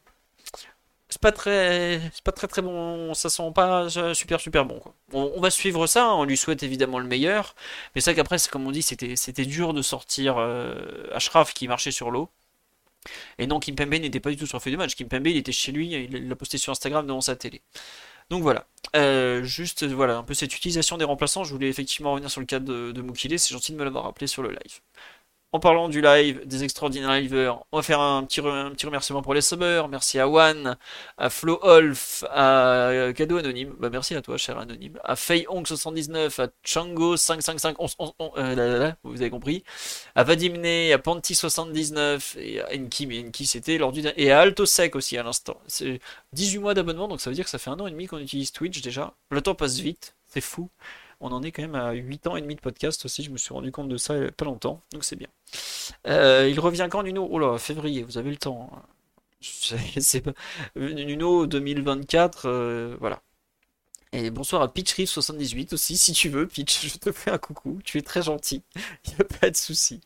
c'est 1.09 1.21
pas 1.21 1.33
très, 1.33 2.01
c'est 2.13 2.25
pas 2.25 2.33
très 2.33 2.49
très 2.49 2.63
bon. 2.63 3.15
Ça 3.15 3.31
sent 3.31 3.51
pas 3.55 3.89
super 4.15 4.41
super 4.41 4.65
bon. 4.65 4.81
Quoi. 4.81 4.95
On, 5.13 5.41
va 5.41 5.51
suivre 5.51 5.87
ça. 5.87 6.13
On 6.15 6.25
lui 6.25 6.37
souhaite 6.37 6.63
évidemment 6.63 6.99
le 6.99 7.07
meilleur. 7.07 7.55
Mais 7.95 8.01
c'est 8.01 8.15
qu'après, 8.15 8.39
c'est 8.39 8.51
comme 8.51 8.67
on 8.67 8.73
dit, 8.73 8.83
c'était 8.83 9.17
c'était 9.17 9.45
dur 9.45 9.73
de 9.73 9.83
sortir 9.83 10.37
euh, 10.39 10.75
Ashraf 11.15 11.55
qui 11.55 11.69
marchait 11.69 11.93
sur 11.93 12.11
l'eau. 12.11 12.29
Et 13.39 13.47
non, 13.47 13.61
Kimpembe 13.61 13.95
n'était 13.95 14.21
pas 14.21 14.31
du 14.31 14.37
tout 14.37 14.47
sur 14.47 14.59
le 14.59 14.63
feuille 14.63 14.73
de 14.73 14.79
match. 14.79 14.97
Kimpembe, 14.97 15.29
il 15.29 15.37
était 15.37 15.53
chez 15.53 15.73
lui. 15.73 15.93
Il 15.93 16.29
l'a 16.29 16.37
posté 16.37 16.59
sur 16.59 16.73
Instagram 16.73 17.07
devant 17.07 17.21
sa 17.21 17.37
télé. 17.37 17.63
Donc 18.31 18.43
voilà. 18.43 18.67
Euh, 18.95 19.43
juste 19.45 19.85
voilà 19.85 20.17
un 20.17 20.23
peu 20.23 20.35
cette 20.35 20.55
utilisation 20.57 20.97
des 20.99 21.05
remplaçants. 21.05 21.45
Je 21.45 21.53
voulais 21.53 21.69
effectivement 21.69 22.13
revenir 22.13 22.31
sur 22.31 22.41
le 22.41 22.47
cas 22.47 22.61
de, 22.61 22.93
de 22.93 23.03
Mukile. 23.03 23.39
C'est 23.39 23.53
gentil 23.53 23.73
de 23.73 23.77
me 23.77 23.85
l'avoir 23.85 24.05
rappelé 24.05 24.27
sur 24.27 24.43
le 24.43 24.51
live. 24.51 24.81
En 25.53 25.61
parlant 25.61 25.89
du 25.89 26.03
live, 26.03 26.45
des 26.45 26.65
extraordinaires 26.65 27.19
liveurs, 27.19 27.65
on 27.73 27.79
va 27.79 27.83
faire 27.83 28.01
un 28.01 28.25
petit, 28.25 28.41
un 28.41 28.71
petit 28.73 28.85
remerciement 28.85 29.23
pour 29.23 29.33
les 29.33 29.41
subbers. 29.41 29.89
Merci 29.89 30.19
à 30.19 30.29
One, 30.29 30.77
à 31.17 31.31
Flo 31.31 31.59
Olf, 31.63 32.25
à 32.31 33.13
Cadeau 33.15 33.39
Anonyme. 33.39 33.73
Bah, 33.79 33.89
merci 33.89 34.15
à 34.17 34.23
toi, 34.23 34.37
cher 34.37 34.59
Anonyme. 34.59 34.99
À 35.05 35.15
Feyong79, 35.15 36.43
à 36.43 36.49
Chango555, 36.67 37.77
euh, 38.37 38.93
vous 39.05 39.23
avez 39.23 39.31
compris. 39.31 39.63
À 40.15 40.25
Vadimne, 40.25 40.93
à 40.93 40.99
Panty79 40.99 42.39
et 42.39 42.61
à 42.61 42.75
Enki, 42.75 43.07
mais 43.07 43.21
Enki 43.21 43.47
c'était 43.47 43.79
lors 43.79 43.93
du. 43.93 44.03
Et 44.17 44.33
à 44.33 44.41
Altosec 44.41 44.97
aussi 44.97 45.17
à 45.17 45.23
l'instant. 45.23 45.59
C'est 45.69 46.01
18 46.33 46.59
mois 46.59 46.75
d'abonnement, 46.75 47.09
donc 47.09 47.21
ça 47.21 47.31
veut 47.31 47.37
dire 47.37 47.45
que 47.45 47.51
ça 47.51 47.59
fait 47.59 47.71
un 47.71 47.79
an 47.81 47.87
et 47.87 47.93
demi 47.93 48.07
qu'on 48.07 48.19
utilise 48.19 48.53
Twitch 48.53 48.83
déjà. 48.83 49.15
Le 49.31 49.41
temps 49.41 49.55
passe 49.55 49.79
vite, 49.79 50.17
c'est 50.27 50.41
fou 50.41 50.71
on 51.21 51.33
en 51.33 51.43
est 51.43 51.53
quand 51.53 51.63
même 51.63 51.75
à 51.75 51.93
8 51.93 52.27
ans 52.27 52.37
et 52.37 52.43
demi 52.43 52.55
de 52.55 52.61
podcast 52.61 53.05
aussi, 53.05 53.23
je 53.23 53.31
me 53.31 53.39
suis 53.39 53.55
rendu 53.55 53.73
compte 53.73 53.89
de 53.89 53.97
ça 53.97 54.15
il 54.15 54.21
n'y 54.21 54.27
a 54.27 54.33
pas 54.33 54.45
longtemps, 54.45 54.83
donc 54.93 55.05
c'est 55.05 55.17
bien. 55.17 55.29
Euh, 56.07 56.49
il 56.51 56.61
revient 56.61 56.89
quand 56.91 57.03
Nuno? 57.03 57.27
Oh 57.31 57.39
là, 57.39 57.59
février, 57.59 58.03
vous 58.03 58.19
avez 58.19 58.31
le 58.31 58.37
temps. 58.37 58.71
Hein. 58.73 58.83
C'est 59.41 60.21
pas... 60.21 60.33
Nuno 60.77 61.47
2024, 61.47 62.47
euh, 62.47 62.97
voilà. 63.01 63.23
Et 64.13 64.31
bonsoir 64.31 64.63
à 64.63 64.73
Pitch 64.73 65.05
78 65.05 65.73
aussi, 65.73 65.97
si 65.97 66.13
tu 66.13 66.29
veux, 66.29 66.47
Pitch, 66.47 66.87
je 66.87 66.99
te 66.99 67.13
fais 67.13 67.31
un 67.31 67.39
coucou, 67.39 67.81
tu 67.85 67.99
es 67.99 68.03
très 68.03 68.23
gentil, 68.23 68.63
il 69.07 69.15
n'y 69.15 69.21
a 69.21 69.25
pas 69.25 69.51
de 69.51 69.57
souci. 69.57 70.01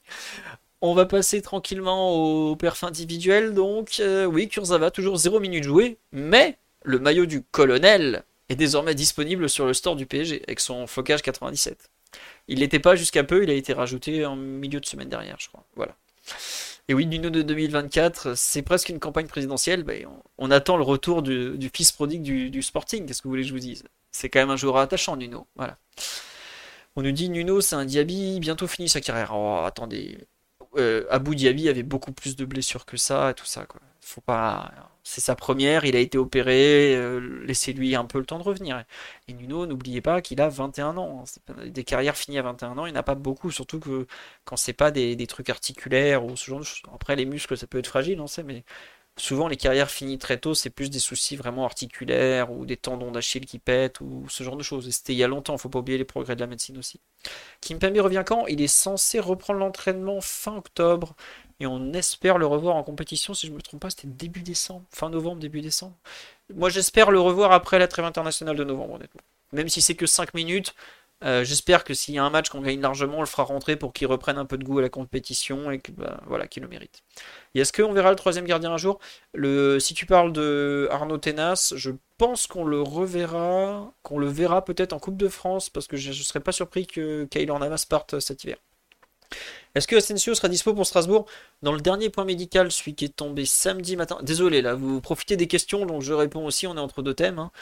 On 0.81 0.95
va 0.95 1.05
passer 1.05 1.43
tranquillement 1.43 2.15
au 2.15 2.57
perf 2.57 2.83
individuel, 2.85 3.53
donc 3.53 3.99
euh, 4.01 4.25
oui, 4.25 4.49
Kurzawa, 4.49 4.91
toujours 4.91 5.17
0 5.17 5.39
minutes 5.39 5.65
jouées, 5.65 5.99
mais 6.13 6.57
le 6.83 6.99
maillot 6.99 7.27
du 7.27 7.43
colonel 7.43 8.25
est 8.51 8.57
désormais 8.57 8.95
disponible 8.95 9.49
sur 9.49 9.65
le 9.65 9.73
store 9.73 9.97
du 9.97 10.07
PSG 10.07 10.43
avec 10.47 10.61
son 10.61 10.87
flocage 10.87 11.23
97. 11.23 11.91
Il 12.49 12.59
n'était 12.59 12.81
pas 12.81 12.97
jusqu'à 12.97 13.25
peu, 13.25 13.45
il 13.45 13.51
a 13.51 13.55
été 13.55 13.73
rajouté 13.73 14.27
en 14.27 14.37
milieu 14.37 14.81
de 14.81 14.87
semaine 14.87 15.09
dernière, 15.09 15.37
je 15.39 15.49
crois. 15.49 15.65
Voilà. 15.77 15.97
Et 16.89 16.95
oui, 16.95 17.07
Nuno 17.07 17.31
de 17.31 17.43
2024, 17.43 18.37
c'est 18.37 18.63
presque 18.63 18.89
une 18.89 18.99
campagne 18.99 19.29
présidentielle. 19.29 19.85
On, 20.39 20.51
attend 20.51 20.77
le 20.77 20.83
retour 20.83 21.23
du, 21.23 21.71
fils 21.73 21.93
prodigue 21.93 22.23
du, 22.23 22.63
Sporting. 22.63 23.07
Qu'est-ce 23.07 23.23
que 23.23 23.29
vous 23.29 23.31
voulez 23.31 23.43
que 23.43 23.49
je 23.49 23.55
vous 23.55 23.61
dise? 23.61 23.85
C'est 24.11 24.29
quand 24.29 24.41
même 24.41 24.51
un 24.51 24.57
joueur 24.57 24.79
attachant, 24.79 25.17
Nuno. 25.17 25.47
Voilà. 25.55 25.79
On 26.97 27.03
nous 27.03 27.13
dit 27.13 27.29
Nuno, 27.29 27.61
c'est 27.61 27.77
un 27.77 27.85
Diaby, 27.85 28.41
bientôt 28.41 28.67
fini 28.67 28.89
sa 28.89 29.01
carrière. 29.01 29.31
Oh, 29.33 29.63
attendez. 29.65 30.19
Euh, 30.77 31.05
Abou 31.11 31.37
Diaby 31.37 31.69
avait 31.69 31.85
beaucoup 31.85 32.11
plus 32.13 32.35
de 32.35 32.45
blessures 32.45 32.85
que 32.85 32.97
ça 32.97 33.31
et 33.31 33.35
tout 33.35 33.47
ça. 33.47 33.67
Quoi. 33.67 33.81
Faut 34.01 34.21
pas 34.21 34.73
c'est 35.11 35.21
sa 35.21 35.35
première, 35.35 35.85
il 35.85 35.97
a 35.97 35.99
été 35.99 36.19
opéré, 36.19 36.95
euh, 36.95 37.19
laissez-lui 37.45 37.97
un 37.97 38.05
peu 38.05 38.19
le 38.21 38.25
temps 38.25 38.39
de 38.39 38.45
revenir. 38.45 38.85
Et 39.27 39.33
Nuno, 39.33 39.67
n'oubliez 39.67 40.01
pas 40.01 40.21
qu'il 40.23 40.41
a 40.41 40.49
21 40.49 40.97
ans. 40.99 41.25
Hein. 41.49 41.67
Des 41.67 41.83
carrières 41.83 42.17
finies 42.17 42.39
à 42.39 42.43
21 42.43 42.79
ans, 42.79 42.87
il 42.87 42.93
n'y 42.93 42.97
en 42.97 43.01
a 43.01 43.03
pas 43.03 43.17
beaucoup, 43.17 43.51
surtout 43.51 43.81
que 43.81 44.07
quand 44.45 44.57
c'est 44.57 44.73
pas 44.73 44.93
des, 44.93 45.27
trucs 45.27 45.51
articulaires 45.51 46.25
ou 46.25 46.37
ce 46.37 46.47
genre 46.47 46.61
de 46.61 46.65
choses. 46.65 46.83
Après, 46.95 47.17
les 47.17 47.27
muscles, 47.27 47.57
ça 47.57 47.67
peut 47.67 47.79
être 47.79 47.89
fragile, 47.89 48.21
on 48.21 48.29
sait, 48.29 48.45
mais 48.45 48.65
souvent 49.17 49.49
les 49.49 49.57
carrières 49.57 49.91
finies 49.91 50.19
très 50.19 50.39
tôt, 50.39 50.55
c'est 50.55 50.71
plus 50.71 50.91
des 50.91 50.99
soucis 51.01 51.37
vraiment 51.37 51.65
articulaires 51.65 52.53
ou 52.53 52.65
des 52.67 52.77
tendons 52.77 53.11
d'Achille 53.11 53.47
qui 53.47 53.59
pètent 53.59 54.01
ou 54.01 54.27
ce 54.29 54.45
genre 54.45 54.57
de 54.57 54.63
choses. 54.63 54.89
Et 54.89 54.93
c'était 54.93 55.13
il 55.13 55.19
y 55.19 55.25
a 55.25 55.29
longtemps, 55.29 55.59
faut 55.59 55.69
pas 55.69 55.81
oublier 55.81 55.99
les 55.99 56.05
progrès 56.05 56.37
de 56.37 56.41
la 56.41 56.47
médecine 56.47 56.79
aussi. 56.79 57.01
Kimpembe 57.61 57.99
revient 57.99 58.25
quand? 58.27 58.47
Il 58.47 58.61
est 58.63 58.69
censé 58.69 59.21
reprendre 59.21 59.59
l'entraînement 59.61 60.21
fin 60.21 60.57
octobre 60.57 61.15
et 61.61 61.67
on 61.67 61.93
espère 61.93 62.39
le 62.39 62.47
revoir 62.47 62.77
en 62.77 62.83
compétition, 62.83 63.35
si 63.35 63.47
je 63.47 63.53
ne 63.53 63.57
me 63.57 63.63
trompe 63.63 63.81
pas, 63.81 63.91
c'était 63.91 64.09
début 64.09 64.43
décembre, 64.43 64.85
fin 64.91 65.11
novembre, 65.11 65.41
début 65.41 65.61
décembre. 65.61 65.95
Moi 66.55 66.71
j'espère 66.71 67.11
le 67.11 67.21
revoir 67.21 67.53
après 67.53 67.79
la 67.79 67.87
trêve 67.87 68.07
internationale 68.07 68.57
de 68.57 68.65
novembre, 68.65 68.95
honnêtement. 68.95 69.21
Même 69.53 69.69
si 69.69 69.83
c'est 69.83 69.95
que 69.95 70.07
5 70.07 70.35
minutes, 70.35 70.75
euh, 71.23 71.45
j'espère 71.45 71.85
que 71.85 71.93
s'il 71.93 72.15
y 72.15 72.19
a 72.19 72.25
un 72.25 72.31
match 72.31 72.49
qu'on 72.49 72.63
gagne 72.63 72.81
largement, 72.81 73.19
on 73.19 73.21
le 73.21 73.27
fera 73.27 73.43
rentrer 73.43 73.77
pour 73.77 73.93
qu'il 73.93 74.07
reprenne 74.07 74.39
un 74.39 74.47
peu 74.47 74.57
de 74.57 74.65
goût 74.65 74.79
à 74.79 74.83
la 74.83 74.89
compétition 74.89 75.71
et 75.71 75.79
que 75.79 75.93
bah, 75.93 76.21
voilà, 76.27 76.47
qu'il 76.47 76.63
le 76.63 76.69
mérite. 76.69 77.03
Et 77.55 77.61
est-ce 77.61 77.73
qu'on 77.73 77.93
verra 77.93 78.11
le 78.11 78.17
troisième 78.17 78.47
gardien 78.47 78.73
un 78.73 78.79
jour? 78.79 79.01
Si 79.35 79.95
tu 79.95 80.07
parles 80.07 80.33
de 80.33 80.89
Arnaud 80.91 81.19
Tenas, 81.19 81.75
je 81.77 81.91
pense 82.17 82.47
qu'on 82.47 82.65
le 82.65 82.81
reverra, 82.81 83.93
qu'on 84.03 84.19
le 84.19 84.29
verra 84.29 84.65
peut-être 84.65 84.95
en 84.95 84.99
Coupe 84.99 85.19
de 85.19 85.29
France, 85.29 85.69
parce 85.69 85.87
que 85.87 85.97
je 85.97 86.09
ne 86.09 86.15
serais 86.15 86.41
pas 86.41 86.53
surpris 86.53 86.87
que 86.87 87.25
Kyle 87.25 87.53
Navas 87.53 87.85
parte 87.89 88.19
cet 88.21 88.45
hiver. 88.45 88.57
Est-ce 89.75 89.87
que 89.87 89.97
Asensio 89.97 90.35
sera 90.35 90.49
dispo 90.49 90.75
pour 90.75 90.85
Strasbourg 90.87 91.27
Dans 91.63 91.73
le 91.73 91.81
dernier 91.81 92.11
point 92.11 92.25
médical, 92.25 92.73
celui 92.73 92.95
qui 92.95 93.05
est 93.05 93.17
tombé 93.17 93.45
samedi 93.45 93.97
matin. 93.97 94.19
Désolé, 94.23 94.63
là, 94.63 94.75
vous 94.75 95.01
profitez 95.01 95.37
des 95.37 95.47
questions, 95.47 95.87
donc 95.87 96.03
je 96.03 96.13
réponds 96.13 96.45
aussi, 96.45 96.67
on 96.67 96.77
est 96.77 96.81
entre 96.81 97.03
deux 97.03 97.15
thèmes. 97.15 97.39
Hein. 97.39 97.53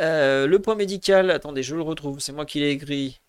Euh, 0.00 0.46
le 0.46 0.58
point 0.60 0.76
médical, 0.76 1.30
attendez, 1.30 1.62
je 1.62 1.76
le 1.76 1.82
retrouve, 1.82 2.20
c'est 2.20 2.32
moi 2.32 2.46
qui 2.46 2.60
l'ai 2.60 2.70
écrit 2.70 3.20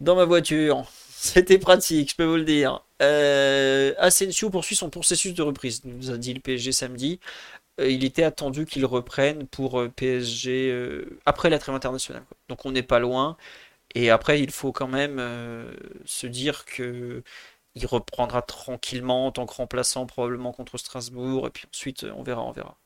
dans 0.00 0.14
ma 0.14 0.24
voiture. 0.24 0.84
C'était 1.10 1.58
pratique, 1.58 2.10
je 2.10 2.16
peux 2.16 2.24
vous 2.24 2.36
le 2.36 2.44
dire. 2.44 2.84
Euh, 3.00 3.94
Asensio 3.98 4.50
poursuit 4.50 4.76
son 4.76 4.90
processus 4.90 5.34
de 5.34 5.42
reprise, 5.42 5.82
nous 5.84 6.10
a 6.10 6.18
dit 6.18 6.34
le 6.34 6.40
PSG 6.40 6.72
samedi. 6.72 7.20
Euh, 7.80 7.90
il 7.90 8.04
était 8.04 8.24
attendu 8.24 8.66
qu'il 8.66 8.84
reprenne 8.86 9.46
pour 9.46 9.82
PSG 9.96 11.04
après 11.26 11.50
la 11.50 11.58
trêve 11.58 11.74
internationale. 11.74 12.24
Donc 12.48 12.64
on 12.64 12.72
n'est 12.72 12.82
pas 12.82 12.98
loin. 13.00 13.36
Et 13.94 14.10
après, 14.10 14.40
il 14.40 14.50
faut 14.50 14.72
quand 14.72 14.88
même 14.88 15.20
se 16.04 16.26
dire 16.26 16.64
que 16.64 17.22
il 17.74 17.86
reprendra 17.86 18.42
tranquillement 18.42 19.26
en 19.26 19.32
tant 19.32 19.46
que 19.46 19.54
remplaçant 19.54 20.06
probablement 20.06 20.52
contre 20.52 20.76
Strasbourg 20.78 21.46
et 21.46 21.50
puis 21.50 21.66
ensuite 21.72 22.04
on 22.16 22.22
verra 22.22 22.42
on 22.42 22.52
verra. 22.52 22.76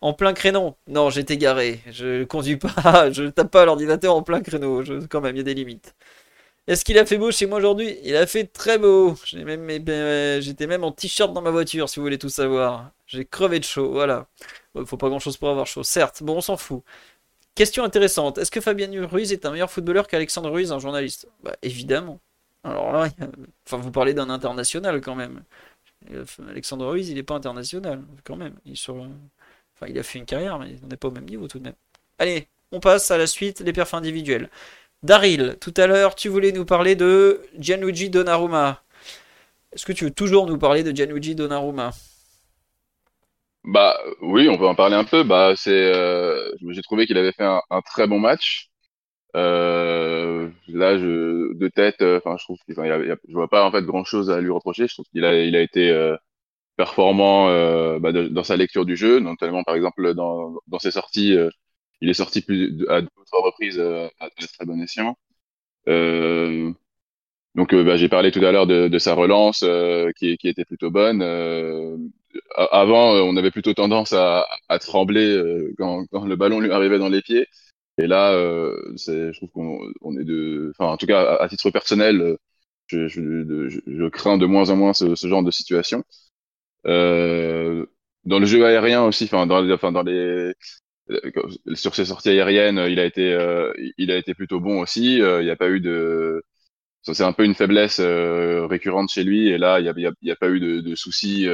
En 0.00 0.14
plein 0.14 0.32
créneau. 0.32 0.76
Non 0.88 1.10
j'étais 1.10 1.36
garé. 1.36 1.80
Je 1.90 2.24
conduis 2.24 2.56
pas. 2.56 3.10
Je 3.12 3.24
tape 3.28 3.50
pas 3.50 3.64
l'ordinateur 3.66 4.14
en 4.16 4.22
plein 4.22 4.40
créneau. 4.40 4.82
Je, 4.82 5.06
quand 5.06 5.20
même 5.20 5.36
il 5.36 5.38
y 5.38 5.42
a 5.42 5.44
des 5.44 5.54
limites. 5.54 5.94
Est-ce 6.68 6.84
qu'il 6.84 6.98
a 6.98 7.06
fait 7.06 7.18
beau 7.18 7.32
chez 7.32 7.46
moi 7.46 7.58
aujourd'hui? 7.58 7.98
Il 8.04 8.16
a 8.16 8.26
fait 8.26 8.44
très 8.46 8.78
beau. 8.78 9.16
Même 9.34 9.68
j'étais 10.40 10.66
même 10.66 10.84
en 10.84 10.92
t-shirt 10.92 11.32
dans 11.32 11.42
ma 11.42 11.50
voiture 11.50 11.88
si 11.88 11.96
vous 12.00 12.04
voulez 12.04 12.18
tout 12.18 12.28
savoir. 12.28 12.92
J'ai 13.06 13.24
crevé 13.26 13.58
de 13.60 13.64
chaud 13.64 13.92
voilà. 13.92 14.28
Il 14.76 14.86
faut 14.86 14.96
pas 14.96 15.08
grand 15.08 15.18
chose 15.20 15.36
pour 15.36 15.50
avoir 15.50 15.66
chaud. 15.66 15.82
Certes 15.84 16.22
bon 16.22 16.36
on 16.38 16.40
s'en 16.40 16.56
fout 16.56 16.82
Question 17.54 17.84
intéressante. 17.84 18.38
Est-ce 18.38 18.50
que 18.50 18.60
Fabien 18.60 18.90
Ruiz 19.06 19.32
est 19.32 19.44
un 19.44 19.50
meilleur 19.50 19.70
footballeur 19.70 20.08
qu'Alexandre 20.08 20.50
Ruiz, 20.50 20.72
un 20.72 20.78
journaliste? 20.78 21.28
Bah 21.42 21.54
évidemment. 21.62 22.18
Alors 22.64 22.92
là, 22.92 23.08
enfin, 23.66 23.76
vous 23.76 23.90
parlez 23.90 24.14
d'un 24.14 24.30
international 24.30 25.00
quand 25.00 25.14
même. 25.14 25.42
Euh, 26.12 26.24
Alexandre 26.48 26.86
Ruiz, 26.86 27.10
il 27.10 27.16
n'est 27.16 27.22
pas 27.22 27.34
international 27.34 28.02
quand 28.24 28.36
même. 28.36 28.54
Il, 28.64 28.72
enfin, 28.72 29.86
il 29.88 29.98
a 29.98 30.02
fait 30.02 30.18
une 30.18 30.26
carrière, 30.26 30.58
mais 30.58 30.76
on 30.82 30.86
n'est 30.86 30.96
pas 30.96 31.08
au 31.08 31.12
même 31.12 31.26
niveau 31.26 31.48
tout 31.48 31.58
de 31.58 31.64
même. 31.64 31.74
Allez, 32.18 32.48
on 32.72 32.80
passe 32.80 33.10
à 33.10 33.18
la 33.18 33.26
suite, 33.26 33.60
les 33.60 33.72
perfs 33.72 33.94
individuels. 33.94 34.48
Daryl, 35.02 35.56
tout 35.60 35.74
à 35.76 35.86
l'heure, 35.86 36.14
tu 36.14 36.28
voulais 36.28 36.52
nous 36.52 36.64
parler 36.64 36.96
de 36.96 37.42
Gianluigi 37.58 38.08
Donnarumma. 38.08 38.82
Est-ce 39.72 39.84
que 39.86 39.92
tu 39.92 40.04
veux 40.04 40.10
toujours 40.10 40.46
nous 40.46 40.58
parler 40.58 40.82
de 40.84 40.92
Gianluigi 40.92 41.34
Donnarumma? 41.34 41.92
Bah 43.64 43.96
oui, 44.20 44.48
on 44.48 44.58
peut 44.58 44.66
en 44.66 44.74
parler 44.74 44.96
un 44.96 45.04
peu. 45.04 45.22
Bah 45.22 45.54
c'est, 45.56 45.70
euh, 45.94 46.50
j'ai 46.70 46.82
trouvé 46.82 47.06
qu'il 47.06 47.16
avait 47.16 47.32
fait 47.32 47.44
un, 47.44 47.62
très 47.82 48.06
bon 48.08 48.18
match. 48.18 48.70
Euh, 49.36 50.50
là, 50.68 50.98
je, 50.98 51.54
de 51.54 51.68
tête, 51.68 52.02
euh, 52.02 52.18
enfin, 52.18 52.36
je 52.38 52.44
trouve 52.44 52.58
qu'il 52.66 52.74
je 52.76 53.32
vois 53.34 53.48
pas 53.48 53.64
en 53.64 53.72
fait 53.72 53.82
grand 53.82 54.04
chose 54.04 54.30
à 54.30 54.40
lui 54.40 54.50
reprocher. 54.50 54.88
Je 54.88 54.94
trouve 54.94 55.06
qu'il 55.12 55.24
a, 55.24 55.44
il 55.44 55.56
a 55.56 55.62
été 55.62 55.90
euh, 55.90 56.16
performant 56.76 57.48
bah, 58.00 58.12
dans 58.12 58.44
sa 58.44 58.56
lecture 58.56 58.86
du 58.86 58.96
jeu, 58.96 59.20
notamment 59.20 59.64
par 59.64 59.76
exemple 59.76 60.14
dans, 60.14 60.54
dans 60.68 60.78
ses 60.80 60.90
sorties. 60.92 61.36
il 62.00 62.10
est 62.10 62.14
sorti 62.14 62.42
plus 62.42 62.86
à 62.88 63.02
deux 63.02 63.08
ou 63.18 63.24
trois 63.26 63.42
reprises 63.44 63.80
à, 63.80 64.30
très 64.30 64.66
bon 64.66 64.80
escient. 64.82 65.16
donc, 67.54 67.74
bah, 67.74 67.96
j'ai 67.96 68.08
parlé 68.08 68.30
tout 68.32 68.44
à 68.44 68.52
l'heure 68.52 68.66
de, 68.66 68.88
de, 68.88 68.98
sa 68.98 69.14
relance 69.14 69.64
qui, 70.16 70.36
qui, 70.38 70.48
était 70.48 70.64
plutôt 70.64 70.90
bonne. 70.90 71.22
Avant, 72.56 73.12
on 73.14 73.36
avait 73.36 73.50
plutôt 73.50 73.74
tendance 73.74 74.12
à, 74.12 74.46
à 74.68 74.78
trembler 74.78 75.42
quand, 75.78 76.06
quand, 76.10 76.24
le 76.26 76.36
ballon 76.36 76.60
lui 76.60 76.70
arrivait 76.70 76.98
dans 76.98 77.08
les 77.08 77.22
pieds. 77.22 77.46
Et 77.98 78.06
là, 78.06 78.32
euh, 78.32 78.74
je 78.96 79.36
trouve 79.36 79.50
qu'on 79.50 79.80
on 80.00 80.18
est 80.18 80.24
de, 80.24 80.72
enfin, 80.76 80.92
en 80.92 80.96
tout 80.96 81.06
cas, 81.06 81.36
à, 81.36 81.48
titre 81.48 81.70
personnel, 81.70 82.36
je, 82.86 83.08
je, 83.08 83.80
je, 83.86 84.08
crains 84.08 84.38
de 84.38 84.46
moins 84.46 84.70
en 84.70 84.76
moins 84.76 84.94
ce, 84.94 85.14
ce 85.14 85.28
genre 85.28 85.42
de 85.42 85.50
situation. 85.50 86.02
Euh, 86.86 87.86
dans 88.24 88.38
le 88.38 88.46
jeu 88.46 88.64
aérien 88.64 89.04
aussi, 89.04 89.24
enfin, 89.24 89.46
dans, 89.46 89.62
dans 89.62 90.02
les, 90.02 90.54
sur 91.74 91.94
ses 91.94 92.06
sorties 92.06 92.30
aériennes, 92.30 92.78
il 92.88 93.00
a 93.00 93.04
été, 93.04 93.32
euh, 93.32 93.72
il 93.98 94.10
a 94.10 94.16
été 94.16 94.34
plutôt 94.34 94.60
bon 94.60 94.80
aussi. 94.80 95.20
Euh, 95.20 95.42
il 95.42 95.44
n'y 95.44 95.50
a 95.50 95.56
pas 95.56 95.68
eu 95.68 95.80
de, 95.80 96.42
c'est 97.02 97.24
un 97.24 97.32
peu 97.32 97.44
une 97.44 97.54
faiblesse 97.54 98.00
euh, 98.00 98.66
récurrente 98.66 99.10
chez 99.10 99.24
lui. 99.24 99.48
Et 99.48 99.58
là, 99.58 99.80
il 99.80 99.84
n'y 100.22 100.30
a, 100.30 100.36
pas 100.36 100.48
eu 100.48 100.60
de, 100.60 100.80
de 100.80 100.94
soucis 100.94 101.46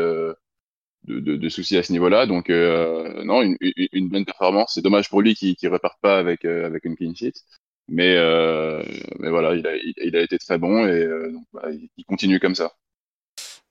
de, 1.08 1.48
soucis 1.48 1.76
à 1.76 1.82
ce 1.82 1.92
niveau-là. 1.92 2.26
Donc, 2.26 2.50
euh, 2.50 3.24
non, 3.24 3.42
une, 3.42 4.08
bonne 4.08 4.24
performance. 4.24 4.72
C'est 4.74 4.82
dommage 4.82 5.08
pour 5.08 5.22
lui 5.22 5.34
qu'il 5.34 5.56
ne 5.62 5.68
reparte 5.68 5.98
pas 6.00 6.18
avec, 6.18 6.44
euh, 6.44 6.66
avec 6.66 6.84
une 6.84 6.96
clean 6.96 7.14
sheet. 7.14 7.34
Mais, 7.88 8.14
euh, 8.16 8.82
mais 9.18 9.30
voilà, 9.30 9.54
il 9.54 9.66
a, 10.16 10.22
été 10.22 10.38
très 10.38 10.58
bon 10.58 10.86
et 10.86 11.06
bah, 11.52 11.68
il 11.96 12.04
continue 12.04 12.38
comme 12.38 12.54
ça. 12.54 12.74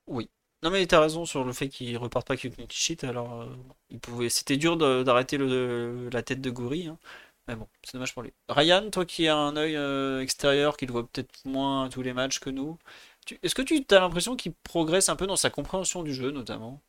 Oui. 0.07 0.29
Non 0.63 0.71
mais 0.71 0.87
tu 0.87 0.95
as 0.95 0.99
raison 0.99 1.23
sur 1.25 1.43
le 1.43 1.53
fait 1.53 1.69
qu'il 1.69 1.95
reparte 1.97 2.25
pas 2.25 2.33
avec 2.33 2.43
une 2.45 2.51
clean 2.51 2.65
sheet. 2.69 3.03
Alors, 3.03 3.47
il 3.91 3.99
pouvait. 3.99 4.29
C'était 4.29 4.57
dur 4.57 4.75
d'arrêter 4.77 5.37
la 5.37 6.23
tête 6.23 6.41
de 6.41 6.49
Goury. 6.49 6.87
Hein. 6.87 6.97
Mais 7.47 7.55
bon, 7.55 7.67
c'est 7.83 7.93
dommage 7.93 8.13
pour 8.13 8.23
lui. 8.23 8.33
Ryan, 8.49 8.89
toi 8.89 9.05
qui 9.05 9.27
as 9.27 9.37
un 9.37 9.55
œil 9.55 9.77
extérieur, 10.23 10.77
qui 10.77 10.87
le 10.87 10.93
voit 10.93 11.07
peut-être 11.07 11.45
moins 11.45 11.89
tous 11.89 12.01
les 12.01 12.13
matchs 12.13 12.39
que 12.39 12.49
nous, 12.49 12.77
est-ce 13.43 13.55
que 13.55 13.61
tu 13.61 13.83
as 13.91 13.99
l'impression 13.99 14.35
qu'il 14.35 14.53
progresse 14.53 15.09
un 15.09 15.15
peu 15.15 15.27
dans 15.27 15.35
sa 15.35 15.49
compréhension 15.49 16.03
du 16.03 16.13
jeu, 16.13 16.31
notamment? 16.31 16.81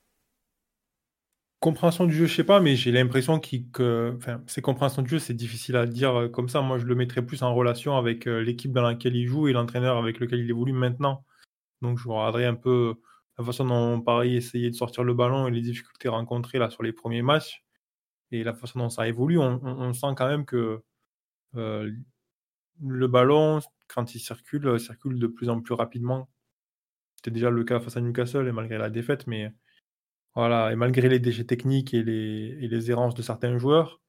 Compréhension 1.61 2.06
du 2.06 2.14
jeu, 2.14 2.26
je 2.26 2.34
sais 2.36 2.44
pas, 2.44 2.61
mais 2.61 2.76
j'ai 2.76 2.92
l'impression 2.92 3.40
que, 3.40 4.16
ces 4.46 4.62
compréhensions 4.62 5.02
du 5.02 5.11
jeu, 5.11 5.18
c'est 5.18 5.34
difficile 5.34 5.74
à 5.74 5.86
dire 5.86 6.14
euh, 6.14 6.28
comme 6.28 6.48
ça. 6.48 6.61
Moi, 6.61 6.78
je 6.78 6.84
le 6.84 6.94
mettrais 6.94 7.26
plus 7.26 7.42
en 7.42 7.52
relation 7.52 7.96
avec 7.96 8.28
euh, 8.28 8.40
l'équipe 8.40 8.72
dans 8.72 8.82
laquelle 8.82 9.16
il 9.16 9.26
joue 9.26 9.48
et 9.48 9.52
l'entraîneur 9.52 9.96
avec 9.98 10.20
lequel 10.20 10.38
il 10.38 10.50
évolue 10.50 10.72
maintenant. 10.72 11.24
Donc, 11.82 11.98
je 11.98 12.09
regarderai 12.09 12.46
un 12.46 12.54
peu 12.54 12.94
la 13.38 13.44
façon 13.44 13.64
dont 13.64 14.00
Paris 14.00 14.36
essayait 14.36 14.70
de 14.70 14.76
sortir 14.76 15.02
le 15.02 15.14
ballon 15.14 15.48
et 15.48 15.50
les 15.50 15.61
difficultés 15.61 16.09
rencontrées 16.09 16.59
là 16.59 16.70
sur 16.70 16.84
les 16.84 16.92
premiers 16.92 17.22
matchs 17.22 17.64
et 18.30 18.44
la 18.44 18.54
façon 18.54 18.78
dont 18.80 18.90
ça 18.90 19.09
évolue. 19.09 19.38
On, 19.38 19.92
sent 19.92 20.14
quand 20.16 20.28
même 20.28 20.44
que 20.44 20.82
euh, 21.56 21.90
le 22.80 23.09
ballon, 23.09 23.61
quand 23.88 24.14
il 24.14 24.20
circule, 24.20 24.78
circule 24.78 25.18
de 25.18 25.26
plus 25.26 25.48
en 25.48 25.61
plus 25.61 25.74
rapidement. 25.74 26.28
C'était 27.16 27.32
déjà 27.32 27.50
le 27.50 27.64
cas 27.64 27.80
face 27.80 27.96
à 27.96 28.00
Newcastle 28.00 28.46
et 28.46 28.52
malgré 28.52 28.78
la 28.78 28.90
défaite, 28.90 29.26
mais 29.26 29.52
voilà, 30.39 30.70
et 30.72 30.76
malgré 30.76 31.09
les 31.09 31.18
déchets 31.18 31.43
techniques 31.43 31.93
et 31.95 32.05
les, 32.05 32.91
errances 32.93 33.16
de 33.16 33.22
certains 33.22 33.59
joueurs, 33.59 34.01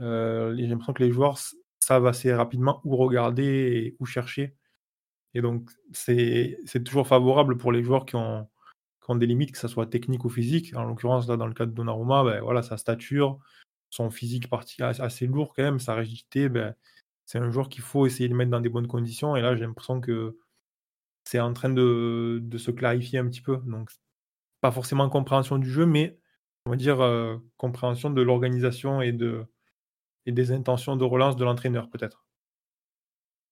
euh, 0.00 0.54
j'ai 0.54 0.66
l'impression 0.66 0.92
que 0.92 1.02
les 1.02 1.10
joueurs 1.10 1.38
savent 1.80 2.06
assez 2.06 2.30
rapidement 2.34 2.82
où 2.84 2.94
regarder 2.94 3.44
et 3.44 3.96
où 3.98 4.04
chercher. 4.04 4.54
Et 5.32 5.40
donc, 5.40 5.70
c'est 5.92 6.58
toujours 6.84 7.08
favorable 7.08 7.56
pour 7.56 7.72
les 7.72 7.82
joueurs 7.82 8.04
qui 8.04 8.16
ont, 8.16 8.46
des 9.14 9.26
limites, 9.26 9.52
que 9.52 9.58
ce 9.58 9.66
soit 9.66 9.86
technique 9.86 10.26
ou 10.26 10.28
physique. 10.28 10.76
En 10.76 10.84
l'occurrence, 10.84 11.26
là, 11.26 11.38
dans 11.38 11.46
le 11.46 11.54
cas 11.54 11.64
de 11.64 11.72
Donnarumma, 11.72 12.22
ben, 12.22 12.42
voilà, 12.42 12.62
sa 12.62 12.76
stature, 12.76 13.38
son 13.88 14.10
physique 14.10 14.48
assez 14.80 15.26
lourd 15.26 15.54
quand 15.54 15.62
même, 15.62 15.80
sa 15.80 15.94
rigidité, 15.94 16.50
ben, 16.50 16.74
c'est 17.24 17.38
un 17.38 17.50
joueur 17.50 17.70
qu'il 17.70 17.82
faut 17.82 18.04
essayer 18.04 18.28
de 18.28 18.34
mettre 18.34 18.50
dans 18.50 18.60
des 18.60 18.68
bonnes 18.68 18.88
conditions. 18.88 19.36
Et 19.36 19.40
là, 19.40 19.56
j'ai 19.56 19.64
l'impression 19.64 20.02
que 20.02 20.36
c'est 21.24 21.40
en 21.40 21.54
train 21.54 21.70
de, 21.70 22.40
de, 22.42 22.58
se 22.58 22.70
clarifier 22.70 23.20
un 23.20 23.28
petit 23.28 23.40
peu. 23.40 23.56
Donc, 23.64 23.90
pas 24.62 24.70
forcément 24.70 25.10
compréhension 25.10 25.58
du 25.58 25.70
jeu, 25.70 25.84
mais 25.84 26.16
on 26.64 26.70
va 26.70 26.76
dire 26.76 27.02
euh, 27.02 27.36
compréhension 27.58 28.08
de 28.10 28.22
l'organisation 28.22 29.02
et, 29.02 29.12
de, 29.12 29.44
et 30.24 30.32
des 30.32 30.52
intentions 30.52 30.96
de 30.96 31.04
relance 31.04 31.36
de 31.36 31.44
l'entraîneur, 31.44 31.90
peut-être. 31.90 32.24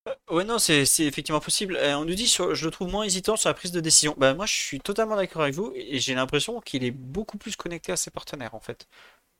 Euh, 0.08 0.14
ouais, 0.30 0.44
non, 0.44 0.58
c'est 0.58 0.82
effectivement 1.00 1.40
possible. 1.40 1.76
Euh, 1.76 1.98
on 1.98 2.04
nous 2.04 2.14
dit, 2.14 2.26
je 2.26 2.64
le 2.64 2.70
trouve 2.70 2.90
moins 2.90 3.02
hésitant 3.02 3.36
sur 3.36 3.50
la 3.50 3.54
prise 3.54 3.72
de 3.72 3.80
décision. 3.80 4.14
Ben, 4.18 4.34
moi, 4.34 4.46
je 4.46 4.54
suis 4.54 4.80
totalement 4.80 5.16
d'accord 5.16 5.42
avec 5.42 5.54
vous 5.54 5.72
et 5.74 5.98
j'ai 5.98 6.14
l'impression 6.14 6.60
qu'il 6.60 6.84
est 6.84 6.92
beaucoup 6.92 7.38
plus 7.38 7.56
connecté 7.56 7.90
à 7.90 7.96
ses 7.96 8.12
partenaires, 8.12 8.54
en 8.54 8.60
fait. 8.60 8.86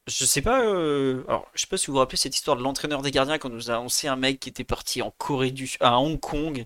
Je 0.09 0.25
sais 0.25 0.43
pas, 0.43 0.59
alors 0.59 1.49
je 1.55 1.61
sais 1.61 1.67
pas 1.69 1.77
si 1.77 1.87
vous 1.87 1.93
vous 1.93 1.99
rappelez 2.01 2.17
cette 2.17 2.35
histoire 2.35 2.57
de 2.57 2.63
l'entraîneur 2.63 3.03
des 3.03 3.13
gardiens 3.13 3.39
quand 3.39 3.51
nous 3.51 3.71
a 3.71 3.75
annoncé 3.75 4.09
un 4.09 4.17
mec 4.17 4.41
qui 4.41 4.49
était 4.49 4.65
parti 4.65 5.03
en 5.03 5.13
Corée 5.13 5.53
du, 5.53 5.71
à 5.79 6.01
Hong 6.01 6.19
Kong, 6.19 6.65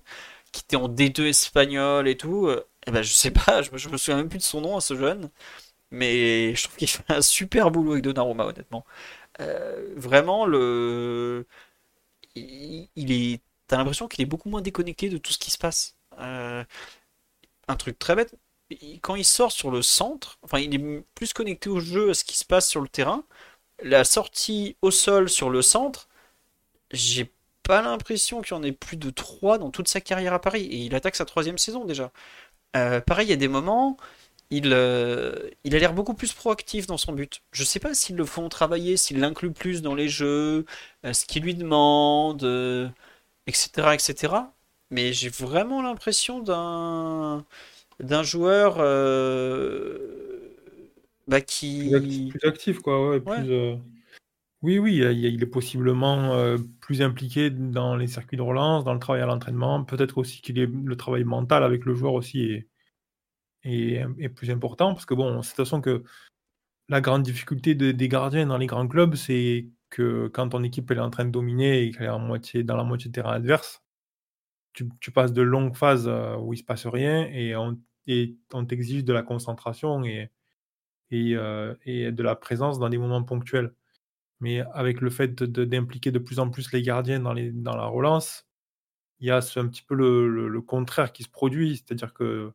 qui 0.51 0.61
était 0.61 0.77
en 0.77 0.89
D2 0.89 1.27
espagnol 1.27 2.07
et 2.07 2.17
tout. 2.17 2.49
Eh 2.87 2.91
ben, 2.91 3.01
je 3.01 3.13
sais 3.13 3.31
pas, 3.31 3.61
je, 3.73 3.89
me 3.89 3.97
souviens 3.97 4.17
même 4.17 4.29
plus 4.29 4.39
de 4.39 4.43
son 4.43 4.61
nom 4.61 4.77
à 4.77 4.81
ce 4.81 4.95
jeune, 4.95 5.29
mais 5.91 6.55
je 6.55 6.63
trouve 6.65 6.77
qu'il 6.77 6.89
fait 6.89 7.03
un 7.09 7.21
super 7.21 7.71
boulot 7.71 7.93
avec 7.93 8.03
Donnarumma, 8.03 8.45
honnêtement. 8.45 8.85
Euh, 9.41 9.93
vraiment, 9.95 10.45
le, 10.45 11.47
il, 12.35 12.89
est, 13.11 13.41
t'as 13.67 13.77
l'impression 13.77 14.07
qu'il 14.07 14.21
est 14.21 14.25
beaucoup 14.25 14.49
moins 14.49 14.61
déconnecté 14.61 15.09
de 15.09 15.17
tout 15.17 15.31
ce 15.33 15.39
qui 15.39 15.51
se 15.51 15.57
passe. 15.57 15.95
Euh, 16.19 16.63
un 17.67 17.75
truc 17.75 17.99
très 17.99 18.15
bête, 18.15 18.35
quand 19.01 19.15
il 19.15 19.25
sort 19.25 19.51
sur 19.51 19.71
le 19.71 19.81
centre, 19.81 20.37
enfin, 20.43 20.59
il 20.59 20.73
est 20.75 21.03
plus 21.15 21.33
connecté 21.33 21.69
au 21.69 21.79
jeu, 21.79 22.11
à 22.11 22.13
ce 22.13 22.23
qui 22.23 22.37
se 22.37 22.45
passe 22.45 22.69
sur 22.69 22.81
le 22.81 22.87
terrain. 22.87 23.23
La 23.83 24.03
sortie 24.05 24.77
au 24.81 24.91
sol 24.91 25.29
sur 25.29 25.49
le 25.49 25.61
centre, 25.61 26.07
j'ai 26.91 27.31
pas 27.63 27.81
l'impression 27.81 28.41
qu'il 28.41 28.55
y 28.55 28.59
en 28.59 28.63
ait 28.63 28.71
plus 28.71 28.97
de 28.97 29.09
3 29.09 29.57
dans 29.57 29.71
toute 29.71 29.87
sa 29.87 30.01
carrière 30.01 30.33
à 30.33 30.39
Paris. 30.41 30.65
Et 30.65 30.77
il 30.77 30.95
attaque 30.95 31.15
sa 31.15 31.25
troisième 31.25 31.57
saison 31.57 31.85
déjà. 31.85 32.11
Euh, 32.75 33.01
pareil, 33.01 33.27
il 33.27 33.29
y 33.29 33.33
a 33.33 33.37
des 33.37 33.47
moments, 33.47 33.97
il, 34.49 34.71
euh, 34.73 35.49
il 35.63 35.75
a 35.75 35.79
l'air 35.79 35.93
beaucoup 35.93 36.13
plus 36.13 36.33
proactif 36.33 36.87
dans 36.87 36.97
son 36.97 37.13
but. 37.13 37.41
Je 37.51 37.63
sais 37.63 37.79
pas 37.79 37.93
s'ils 37.93 38.15
le 38.15 38.25
font 38.25 38.49
travailler, 38.49 38.97
s'ils 38.97 39.19
l'incluent 39.19 39.51
plus 39.53 39.81
dans 39.81 39.95
les 39.95 40.09
jeux, 40.09 40.65
euh, 41.05 41.13
ce 41.13 41.25
qu'ils 41.25 41.43
lui 41.43 41.55
demandent, 41.55 42.43
etc., 43.47 43.93
etc. 43.93 44.33
Mais 44.91 45.13
j'ai 45.13 45.29
vraiment 45.29 45.81
l'impression 45.81 46.39
d'un 46.39 47.45
d'un 48.01 48.23
joueur 48.23 48.77
bah, 51.27 51.41
qui 51.41 51.89
plus 52.29 52.47
actif, 52.47 52.79
quoi. 52.79 53.19
Oui, 54.65 54.79
oui, 54.79 54.95
il 54.95 55.43
est 55.43 55.45
possiblement 55.45 56.57
plus 56.79 57.03
impliqué 57.03 57.51
dans 57.51 57.95
les 57.95 58.07
circuits 58.07 58.35
de 58.35 58.41
relance, 58.41 58.83
dans 58.83 58.95
le 58.95 58.99
travail 58.99 59.21
à 59.21 59.27
l'entraînement. 59.27 59.83
Peut-être 59.83 60.17
aussi 60.17 60.41
qu'il 60.41 60.57
est 60.57 60.65
le 60.65 60.95
travail 60.97 61.23
mental 61.23 61.63
avec 61.63 61.85
le 61.85 61.93
joueur 61.93 62.13
aussi 62.13 62.65
est, 63.63 64.29
plus 64.29 64.49
important. 64.49 64.93
Parce 64.95 65.05
que 65.05 65.13
bon, 65.13 65.43
c'est 65.43 65.51
de 65.51 65.55
toute 65.57 65.65
façon 65.65 65.81
que 65.81 66.03
la 66.89 66.99
grande 66.99 67.21
difficulté 67.21 67.75
des 67.75 68.07
gardiens 68.07 68.47
dans 68.47 68.57
les 68.57 68.65
grands 68.65 68.87
clubs, 68.87 69.13
c'est 69.13 69.69
que 69.91 70.29
quand 70.29 70.49
ton 70.49 70.63
équipe 70.63 70.89
est 70.89 70.97
en 70.99 71.11
train 71.11 71.25
de 71.25 71.31
dominer 71.31 71.83
et 71.83 71.91
qu'elle 71.91 72.07
est 72.07 72.09
en 72.09 72.17
moitié, 72.17 72.63
dans 72.63 72.75
la 72.75 72.83
moitié 72.83 73.09
de 73.09 73.13
terrain 73.13 73.33
adverse, 73.33 73.83
tu, 74.73 74.89
passes 75.11 75.33
de 75.33 75.43
longues 75.43 75.75
phases 75.75 76.09
où 76.39 76.53
il 76.53 76.57
se 76.57 76.63
passe 76.63 76.87
rien 76.87 77.27
et 77.31 77.55
on, 77.55 77.77
t'exige 78.65 79.03
de 79.03 79.13
la 79.13 79.21
concentration 79.21 80.03
et, 80.05 80.31
et, 81.11 81.35
et 81.85 82.11
de 82.11 82.23
la 82.23 82.35
présence 82.35 82.79
dans 82.79 82.89
des 82.89 82.97
moments 82.97 83.23
ponctuels. 83.23 83.71
Mais 84.41 84.61
avec 84.73 85.01
le 85.01 85.09
fait 85.09 85.43
d'impliquer 85.43 86.11
de, 86.11 86.19
plus 86.19 86.39
en 86.39 86.49
plus 86.49 86.71
les 86.71 86.81
gardiens 86.81 87.19
dans, 87.19 87.33
la 87.33 87.85
relance, 87.85 88.45
il 89.19 89.27
y 89.27 89.31
a 89.31 89.37
un 89.37 89.67
petit 89.67 89.83
peu 89.83 89.95
le, 89.95 90.61
contraire 90.61 91.13
qui 91.13 91.23
se 91.23 91.29
produit. 91.29 91.77
C'est-à-dire 91.77 92.13
que 92.13 92.51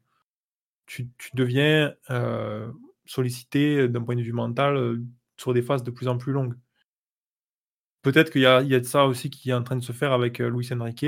tu, 0.87 1.11
deviens 1.35 1.95
euh, 2.11 2.71
sollicité 3.07 3.89
d'un 3.89 4.03
point 4.03 4.17
de 4.17 4.23
vue 4.23 4.33
mental 4.33 4.77
euh, 4.77 5.03
sur 5.37 5.55
des 5.55 5.63
phases 5.63 5.83
de 5.85 5.91
plus 5.91 6.09
en 6.09 6.19
plus 6.19 6.33
longues. 6.33 6.55
peut-être 8.03 8.31
qu'il 8.31 8.43
y 8.43 8.47
a, 8.47 8.63
de 8.63 8.83
ça 8.85 9.07
aussi 9.07 9.31
qui 9.31 9.51
est 9.51 9.55
en 9.55 9.63
train 9.63 9.77
de 9.77 9.83
se 9.83 9.93
faire 9.93 10.13
avec 10.13 10.41
euh, 10.41 10.51
Luis 10.51 10.69
Enrique. 10.73 11.07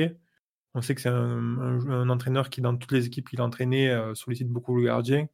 On 0.75 0.83
sait 0.83 0.95
que 0.95 1.01
c'est 1.03 1.09
un, 1.11 2.09
entraîneur 2.09 2.49
qui, 2.51 2.61
dans 2.62 2.77
toutes 2.77 2.93
les 2.93 3.07
équipes 3.07 3.29
qu'il 3.29 3.41
a 3.41 3.45
entraînées, 3.45 3.95
sollicite 4.14 4.49
beaucoup 4.49 4.75
le 4.77 4.85
gardien 4.85 5.29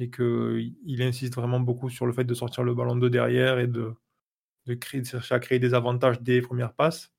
et 0.00 0.10
qu'il 0.10 1.02
insiste 1.02 1.34
vraiment 1.36 1.60
beaucoup 1.60 1.90
sur 1.90 2.06
le 2.06 2.12
fait 2.12 2.24
de 2.24 2.34
sortir 2.34 2.64
le 2.64 2.74
ballon 2.74 2.96
de 2.96 3.08
derrière 3.08 3.60
et 3.60 3.68
de, 3.68 3.94
de, 4.68 4.74
créer, 4.74 5.00
de 5.00 5.06
chercher 5.06 5.34
à 5.34 5.40
créer 5.40 5.58
des 5.58 5.74
avantages 5.74 6.20
dès 6.20 6.34
les 6.34 6.42
premières 6.42 6.72
passes. 6.74 7.12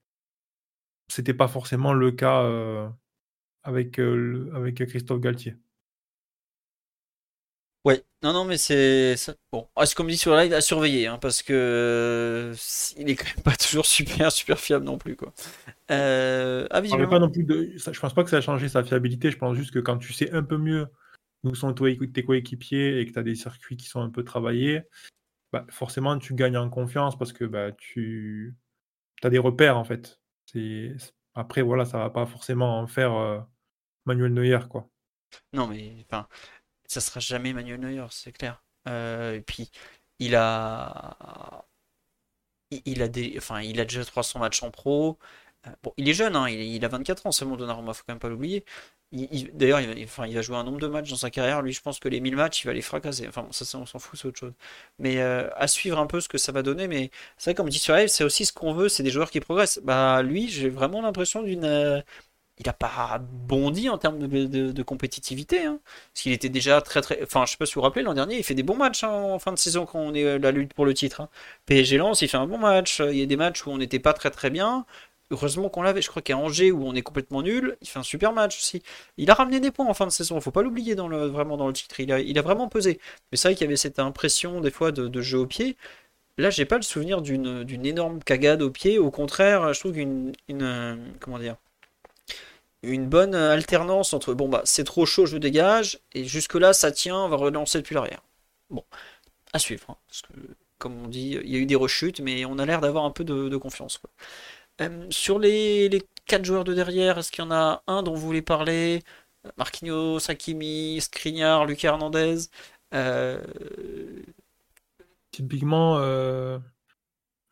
C'était 1.09 1.33
pas 1.33 1.47
forcément 1.47 1.93
le 1.93 2.11
cas 2.11 2.43
euh, 2.43 2.87
avec, 3.63 3.99
euh, 3.99 4.15
le- 4.15 4.55
avec 4.55 4.85
Christophe 4.87 5.19
Galtier. 5.19 5.55
Ouais, 7.85 8.03
non, 8.23 8.33
non, 8.33 8.45
mais 8.45 8.57
c'est 8.57 9.15
ça- 9.15 9.33
bon. 9.51 9.67
Ah, 9.75 9.85
c'est 9.85 9.95
comme 9.95 10.07
dit 10.07 10.17
sur 10.17 10.35
le 10.35 10.41
live, 10.41 10.53
à 10.53 10.61
surveiller, 10.61 11.07
hein, 11.07 11.17
parce 11.17 11.41
que 11.41 11.53
euh, 11.53 12.53
il 12.97 13.09
est 13.09 13.15
quand 13.15 13.33
même 13.33 13.43
pas 13.43 13.55
toujours 13.55 13.85
super, 13.85 14.31
super 14.31 14.59
fiable 14.59 14.85
non 14.85 14.97
plus, 14.97 15.15
quoi. 15.15 15.33
Euh, 15.89 16.67
ah, 16.71 16.81
visiblement. 16.81 17.09
pas 17.09 17.19
non 17.19 17.31
plus 17.31 17.45
de, 17.45 17.71
je 17.77 17.99
pense 17.99 18.13
pas 18.13 18.23
que 18.23 18.29
ça 18.29 18.37
a 18.37 18.41
changé 18.41 18.67
sa 18.69 18.83
fiabilité. 18.83 19.31
Je 19.31 19.37
pense 19.37 19.55
juste 19.57 19.71
que 19.71 19.79
quand 19.79 19.97
tu 19.97 20.13
sais 20.13 20.29
un 20.31 20.43
peu 20.43 20.57
mieux 20.57 20.87
où 21.43 21.55
sont 21.55 21.73
tes 21.73 22.23
coéquipiers 22.23 22.99
et 22.99 23.05
que 23.05 23.13
tu 23.13 23.19
as 23.19 23.23
des 23.23 23.35
circuits 23.35 23.77
qui 23.77 23.87
sont 23.87 24.01
un 24.01 24.09
peu 24.09 24.23
travaillés, 24.25 24.81
bah, 25.51 25.65
forcément 25.69 26.17
tu 26.17 26.35
gagnes 26.35 26.57
en 26.57 26.69
confiance 26.69 27.17
parce 27.17 27.33
que 27.33 27.45
bah, 27.45 27.71
tu 27.73 28.55
as 29.23 29.29
des 29.29 29.39
repères 29.39 29.77
en 29.77 29.83
fait. 29.83 30.19
Après, 31.35 31.61
voilà, 31.61 31.85
ça 31.85 31.99
va 31.99 32.09
pas 32.09 32.25
forcément 32.25 32.79
en 32.79 32.87
faire 32.87 33.13
euh, 33.13 33.39
Manuel 34.05 34.33
Neuer, 34.33 34.59
quoi. 34.69 34.89
Non, 35.53 35.67
mais 35.67 36.05
enfin, 36.05 36.27
ça 36.85 37.01
sera 37.01 37.19
jamais 37.19 37.53
Manuel 37.53 37.79
Neuer, 37.79 38.05
c'est 38.11 38.31
clair. 38.31 38.63
Euh, 38.87 39.35
et 39.35 39.41
puis, 39.41 39.69
il 40.19 40.35
a, 40.35 41.65
il 42.71 42.81
il 42.85 43.01
a 43.01 43.07
des, 43.07 43.35
enfin, 43.37 43.61
il 43.61 43.79
a 43.79 43.85
déjà 43.85 44.03
300 44.05 44.39
matchs 44.39 44.63
en 44.63 44.71
pro. 44.71 45.17
Euh, 45.67 45.71
Bon, 45.83 45.93
il 45.97 46.07
est 46.09 46.13
jeune, 46.13 46.35
hein, 46.35 46.47
il, 46.49 46.83
a 46.85 46.87
24 46.87 47.25
ans 47.27 47.31
seulement, 47.31 47.57
Donnarumma, 47.57 47.93
faut 47.93 48.03
quand 48.07 48.13
même 48.13 48.19
pas 48.19 48.29
l'oublier. 48.29 48.63
Il- 49.11 49.27
il- 49.31 49.51
D'ailleurs, 49.57 49.81
il, 49.81 50.03
enfin, 50.03 50.25
il 50.27 50.35
va 50.35 50.41
jouer 50.41 50.55
un 50.57 50.63
nombre 50.63 50.79
de 50.79 50.87
matchs 50.87 51.09
dans 51.09 51.15
sa 51.17 51.29
carrière. 51.31 51.61
Lui, 51.61 51.73
je 51.73 51.81
pense 51.81 51.99
que 51.99 52.07
les 52.09 52.19
1000 52.21 52.35
matchs, 52.35 52.63
il 52.63 52.67
va 52.67 52.73
les 52.73 52.81
fracasser. 52.81 53.27
Enfin, 53.27 53.47
ça, 53.51 53.77
on 53.77 53.85
s'en 53.85 53.99
fout, 53.99 54.19
c'est 54.19 54.27
autre 54.27 54.39
chose. 54.39 54.53
Mais 54.99 55.17
euh, 55.19 55.49
à 55.55 55.67
suivre 55.67 55.97
un 55.99 56.05
peu 56.07 56.21
ce 56.21 56.29
que 56.29 56.37
ça 56.37 56.51
va 56.51 56.61
donner. 56.61 56.87
Mais 56.87 57.09
c'est 57.37 57.51
vrai, 57.51 57.55
comme 57.55 57.69
dit 57.69 57.79
c'est 57.79 58.23
aussi 58.23 58.45
ce 58.45 58.53
qu'on 58.53 58.73
veut, 58.73 58.87
c'est 58.89 59.03
des 59.03 59.09
joueurs 59.11 59.31
qui 59.31 59.39
progressent. 59.39 59.79
Bah, 59.83 60.21
lui, 60.21 60.47
j'ai 60.49 60.69
vraiment 60.69 61.01
l'impression 61.01 61.41
d'une. 61.43 61.65
euh, 61.65 62.01
il 62.61 62.67
a 62.67 62.73
pas 62.73 63.19
bondi 63.21 63.87
en 63.89 63.97
termes 63.97 64.27
de, 64.27 64.83
compétitivité. 64.83 65.63
Hein. 65.65 65.79
Parce 66.13 66.23
qu'il 66.23 66.33
était 66.33 66.49
déjà 66.49 66.81
très 66.81 66.99
très. 67.01 67.23
Enfin, 67.23 67.45
je 67.45 67.51
sais 67.51 67.57
pas 67.57 67.65
si 67.65 67.73
vous 67.75 67.79
vous 67.79 67.85
rappelez, 67.85 68.03
l'an 68.03 68.13
dernier, 68.13 68.37
il 68.37 68.43
fait 68.43 68.53
des 68.53 68.63
bons 68.63 68.75
matchs 68.75 69.03
hein, 69.05 69.09
en 69.11 69.39
fin 69.39 69.53
de 69.53 69.57
saison 69.57 69.85
quand 69.85 69.99
on 69.99 70.13
est 70.13 70.37
la 70.39 70.51
lutte 70.51 70.73
pour 70.73 70.85
le 70.85 70.93
titre. 70.93 71.29
PSG 71.65 71.97
Lens, 71.97 72.21
il 72.21 72.27
fait 72.27 72.35
un 72.37 72.47
bon 72.47 72.57
match. 72.57 72.99
Il 72.99 73.15
y 73.17 73.21
a 73.23 73.25
des 73.25 73.37
matchs 73.37 73.65
où 73.65 73.69
on 73.71 73.77
n'était 73.77 73.99
pas 73.99 74.11
très 74.13 74.29
très 74.29 74.49
bien. 74.49 74.85
Heureusement 75.31 75.69
qu'on 75.69 75.81
l'avait. 75.81 76.01
Je 76.01 76.09
crois 76.09 76.21
qu'à 76.21 76.37
Angers, 76.37 76.71
où 76.71 76.85
on 76.85 76.95
est 76.95 77.01
complètement 77.01 77.41
nul, 77.41 77.77
il 77.81 77.87
fait 77.87 77.99
un 77.99 78.03
super 78.03 78.33
match 78.33 78.57
aussi. 78.57 78.81
Il 79.17 79.29
a 79.29 79.33
ramené 79.33 79.59
des 79.59 79.71
points 79.71 79.85
en 79.85 79.93
fin 79.93 80.05
de 80.05 80.11
saison. 80.11 80.39
Faut 80.41 80.51
pas 80.51 80.63
l'oublier 80.63 80.95
dans 80.95 81.07
le, 81.07 81.73
titre. 81.73 81.99
Il 81.99 82.11
a, 82.11 82.19
il 82.19 82.39
vraiment 82.41 82.67
pesé. 82.67 82.99
Mais 83.31 83.37
c'est 83.37 83.49
vrai 83.49 83.55
qu'il 83.55 83.65
y 83.65 83.67
avait 83.67 83.77
cette 83.77 83.99
impression 83.99 84.61
des 84.61 84.71
fois 84.71 84.91
de, 84.91 85.21
jeu 85.21 85.39
au 85.39 85.45
pied. 85.45 85.77
Là, 86.37 86.49
j'ai 86.49 86.65
pas 86.65 86.77
le 86.77 86.83
souvenir 86.83 87.21
d'une 87.21 87.85
énorme 87.85 88.23
cagade 88.23 88.61
au 88.61 88.71
pied. 88.71 88.97
Au 88.97 89.11
contraire, 89.11 89.73
je 89.73 89.79
trouve 89.79 89.93
qu'une 89.93 90.33
une, 90.47 90.63
euh, 90.63 90.95
comment 91.19 91.37
une 92.81 93.07
bonne 93.07 93.35
alternance 93.35 94.13
entre 94.13 94.33
bon 94.33 94.47
bah 94.47 94.61
c'est 94.63 94.85
trop 94.85 95.05
chaud, 95.05 95.25
je 95.25 95.37
dégage 95.37 95.99
et 96.13 96.23
jusque 96.23 96.55
là 96.55 96.71
ça 96.71 96.93
tient, 96.93 97.17
on 97.17 97.27
va 97.27 97.35
relancer 97.35 97.79
depuis 97.79 97.93
l'arrière. 97.93 98.21
Bon, 98.69 98.85
à 99.53 99.59
suivre. 99.59 99.85
hein, 99.89 99.95
comme 100.77 101.03
on 101.03 101.07
dit, 101.07 101.37
il 101.43 101.49
y 101.49 101.55
a 101.57 101.59
eu 101.59 101.65
des 101.65 101.75
rechutes, 101.75 102.21
mais 102.21 102.45
on 102.45 102.57
a 102.57 102.65
l'air 102.65 102.81
d'avoir 102.81 103.03
un 103.03 103.11
peu 103.11 103.23
de, 103.25 103.57
confiance. 103.57 104.01
Euh, 104.81 105.07
sur 105.09 105.39
les, 105.39 105.89
les 105.89 106.01
quatre 106.25 106.45
joueurs 106.45 106.63
de 106.63 106.73
derrière, 106.73 107.17
est-ce 107.17 107.31
qu'il 107.31 107.43
y 107.43 107.47
en 107.47 107.51
a 107.51 107.83
un 107.87 108.03
dont 108.03 108.13
vous 108.13 108.25
voulez 108.25 108.41
parler? 108.41 109.03
Marquinhos, 109.57 110.29
Hakimi, 110.29 110.99
Skriniar, 111.01 111.65
Lucas 111.65 111.89
Hernandez 111.89 112.49
euh, 112.93 113.41
Typiquement, 115.31 115.97
euh, 115.97 116.59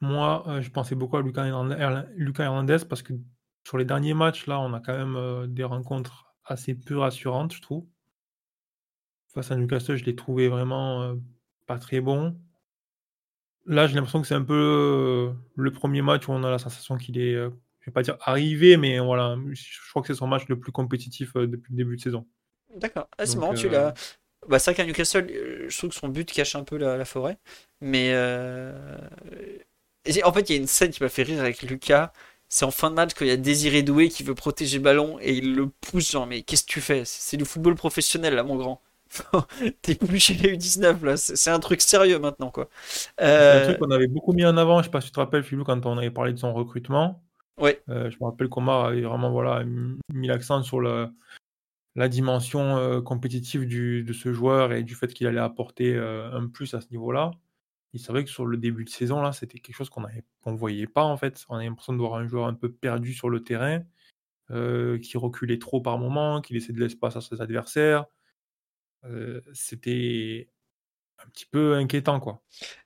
moi, 0.01 0.43
je 0.61 0.69
pensais 0.69 0.95
beaucoup 0.95 1.17
à 1.17 1.21
Lucas 1.21 1.45
Hernandez, 1.45 2.77
parce 2.89 3.01
que 3.01 3.13
sur 3.65 3.77
les 3.77 3.85
derniers 3.85 4.13
matchs, 4.13 4.47
là, 4.47 4.59
on 4.59 4.73
a 4.73 4.79
quand 4.79 4.97
même 4.97 5.47
des 5.47 5.63
rencontres 5.63 6.33
assez 6.43 6.75
peu 6.75 6.97
rassurantes, 6.97 7.53
je 7.53 7.61
trouve. 7.61 7.85
Face 9.33 9.51
à 9.51 9.55
Newcastle, 9.55 9.95
je 9.95 10.05
l'ai 10.05 10.15
trouvé 10.15 10.49
vraiment 10.49 11.15
pas 11.65 11.77
très 11.77 12.01
bon. 12.01 12.37
Là, 13.67 13.85
j'ai 13.85 13.95
l'impression 13.95 14.21
que 14.21 14.27
c'est 14.27 14.33
un 14.33 14.43
peu 14.43 14.53
euh, 14.53 15.33
le 15.55 15.71
premier 15.71 16.01
match 16.01 16.27
où 16.27 16.31
on 16.31 16.43
a 16.43 16.49
la 16.49 16.57
sensation 16.57 16.97
qu'il 16.97 17.19
est, 17.19 17.33
euh, 17.35 17.49
je 17.81 17.87
vais 17.87 17.91
pas 17.91 18.01
dire 18.01 18.17
arrivé, 18.21 18.77
mais 18.77 18.97
voilà, 18.99 19.37
je 19.51 19.89
crois 19.89 20.01
que 20.01 20.07
c'est 20.07 20.17
son 20.17 20.27
match 20.27 20.47
le 20.47 20.57
plus 20.57 20.71
compétitif 20.71 21.35
euh, 21.35 21.47
depuis 21.47 21.73
le 21.73 21.77
début 21.77 21.97
de 21.97 22.01
saison. 22.01 22.25
D'accord. 22.75 23.09
Ah, 23.17 23.25
c'est 23.25 23.37
marrant, 23.37 23.53
tu 23.53 23.67
l'as. 23.67 23.93
Bah, 24.47 24.59
c'est 24.59 24.71
vrai 24.71 24.75
qu'à 24.75 24.85
Newcastle, 24.85 25.27
je 25.67 25.77
trouve 25.77 25.89
que 25.89 25.95
son 25.95 26.07
but 26.07 26.31
cache 26.31 26.55
un 26.55 26.63
peu 26.63 26.77
la, 26.77 26.95
la 26.95 27.05
forêt. 27.05 27.37
Mais 27.81 28.13
en 30.23 30.33
fait, 30.33 30.49
il 30.49 30.53
y 30.53 30.57
a 30.57 30.61
une 30.61 30.67
scène 30.67 30.91
qui 30.91 31.03
m'a 31.03 31.09
fait 31.09 31.23
rire 31.23 31.41
avec 31.41 31.61
Lucas. 31.63 32.13
C'est 32.49 32.63
en 32.63 32.71
fin 32.71 32.89
de 32.89 32.95
match 32.95 33.13
quand 33.13 33.25
il 33.25 33.27
y 33.27 33.31
a 33.31 33.37
Désiré 33.37 33.83
Doué 33.83 34.07
qui 34.07 34.23
veut 34.23 34.35
protéger 34.35 34.77
le 34.77 34.83
ballon 34.83 35.19
et 35.19 35.33
il 35.33 35.53
le 35.53 35.67
pousse 35.67 36.09
genre 36.11 36.25
mais 36.27 36.43
qu'est-ce 36.43 36.63
que 36.63 36.71
tu 36.71 36.79
fais? 36.79 37.03
C'est 37.05 37.35
du 37.35 37.43
football 37.43 37.75
professionnel 37.75 38.35
là 38.35 38.43
mon 38.43 38.55
grand. 38.55 38.81
T'es 39.81 39.95
plus 39.95 40.19
chez 40.19 40.33
les 40.35 40.53
U19 40.53 41.03
là, 41.03 41.17
c'est 41.17 41.49
un 41.49 41.59
truc 41.59 41.81
sérieux 41.81 42.19
maintenant 42.19 42.51
quoi. 42.51 42.69
C'est 43.19 43.25
un 43.25 43.27
Euh, 43.27 43.63
truc 43.63 43.79
qu'on 43.79 43.91
avait 43.91 44.07
beaucoup 44.07 44.33
mis 44.33 44.45
en 44.45 44.57
avant, 44.57 44.79
je 44.79 44.85
sais 44.85 44.91
pas 44.91 45.01
si 45.01 45.07
tu 45.07 45.13
te 45.13 45.19
rappelles, 45.19 45.43
Philou, 45.43 45.63
quand 45.63 45.85
on 45.85 45.97
avait 45.97 46.11
parlé 46.11 46.33
de 46.33 46.37
son 46.37 46.53
recrutement. 46.53 47.23
ouais, 47.57 47.81
Euh, 47.89 48.09
je 48.09 48.17
me 48.19 48.25
rappelle 48.25 48.49
qu'Omar 48.49 48.85
avait 48.85 49.01
vraiment 49.01 49.31
voilà, 49.31 49.63
mis 49.63 50.27
l'accent 50.27 50.61
sur 50.63 50.81
la 50.81 52.09
dimension 52.09 52.77
euh, 52.77 53.01
compétitive 53.01 53.65
du- 53.65 54.03
de 54.03 54.13
ce 54.13 54.33
joueur 54.33 54.71
et 54.73 54.83
du 54.83 54.93
fait 54.95 55.13
qu'il 55.13 55.27
allait 55.27 55.39
apporter 55.39 55.97
un 55.97 56.47
plus 56.47 56.73
à 56.73 56.81
ce 56.81 56.89
niveau-là. 56.91 57.31
C'est 57.95 58.11
vrai 58.11 58.23
que 58.23 58.29
sur 58.29 58.45
le 58.45 58.57
début 58.57 58.83
de 58.83 58.89
saison, 58.89 59.21
là, 59.21 59.31
c'était 59.31 59.57
quelque 59.57 59.75
chose 59.75 59.89
qu'on 59.89 60.05
qu'on 60.43 60.53
voyait 60.55 60.85
pas 60.87 61.03
en 61.03 61.17
fait. 61.17 61.43
On 61.49 61.55
avait 61.55 61.65
l'impression 61.65 61.93
de 61.93 61.97
voir 61.97 62.13
un 62.15 62.27
joueur 62.27 62.45
un 62.45 62.53
peu 62.53 62.71
perdu 62.71 63.13
sur 63.13 63.29
le 63.29 63.43
terrain, 63.43 63.81
qui 64.49 65.17
reculait 65.17 65.57
trop 65.59 65.81
par 65.81 65.97
moment, 65.97 66.41
qui 66.41 66.53
laissait 66.53 66.73
de 66.73 66.79
l'espace 66.79 67.15
à 67.15 67.21
ses 67.21 67.41
adversaires. 67.41 68.05
Euh, 69.05 69.41
c'était 69.53 70.49
un 71.25 71.29
petit 71.29 71.45
peu 71.45 71.75
inquiétant, 71.75 72.19
quoi. 72.19 72.41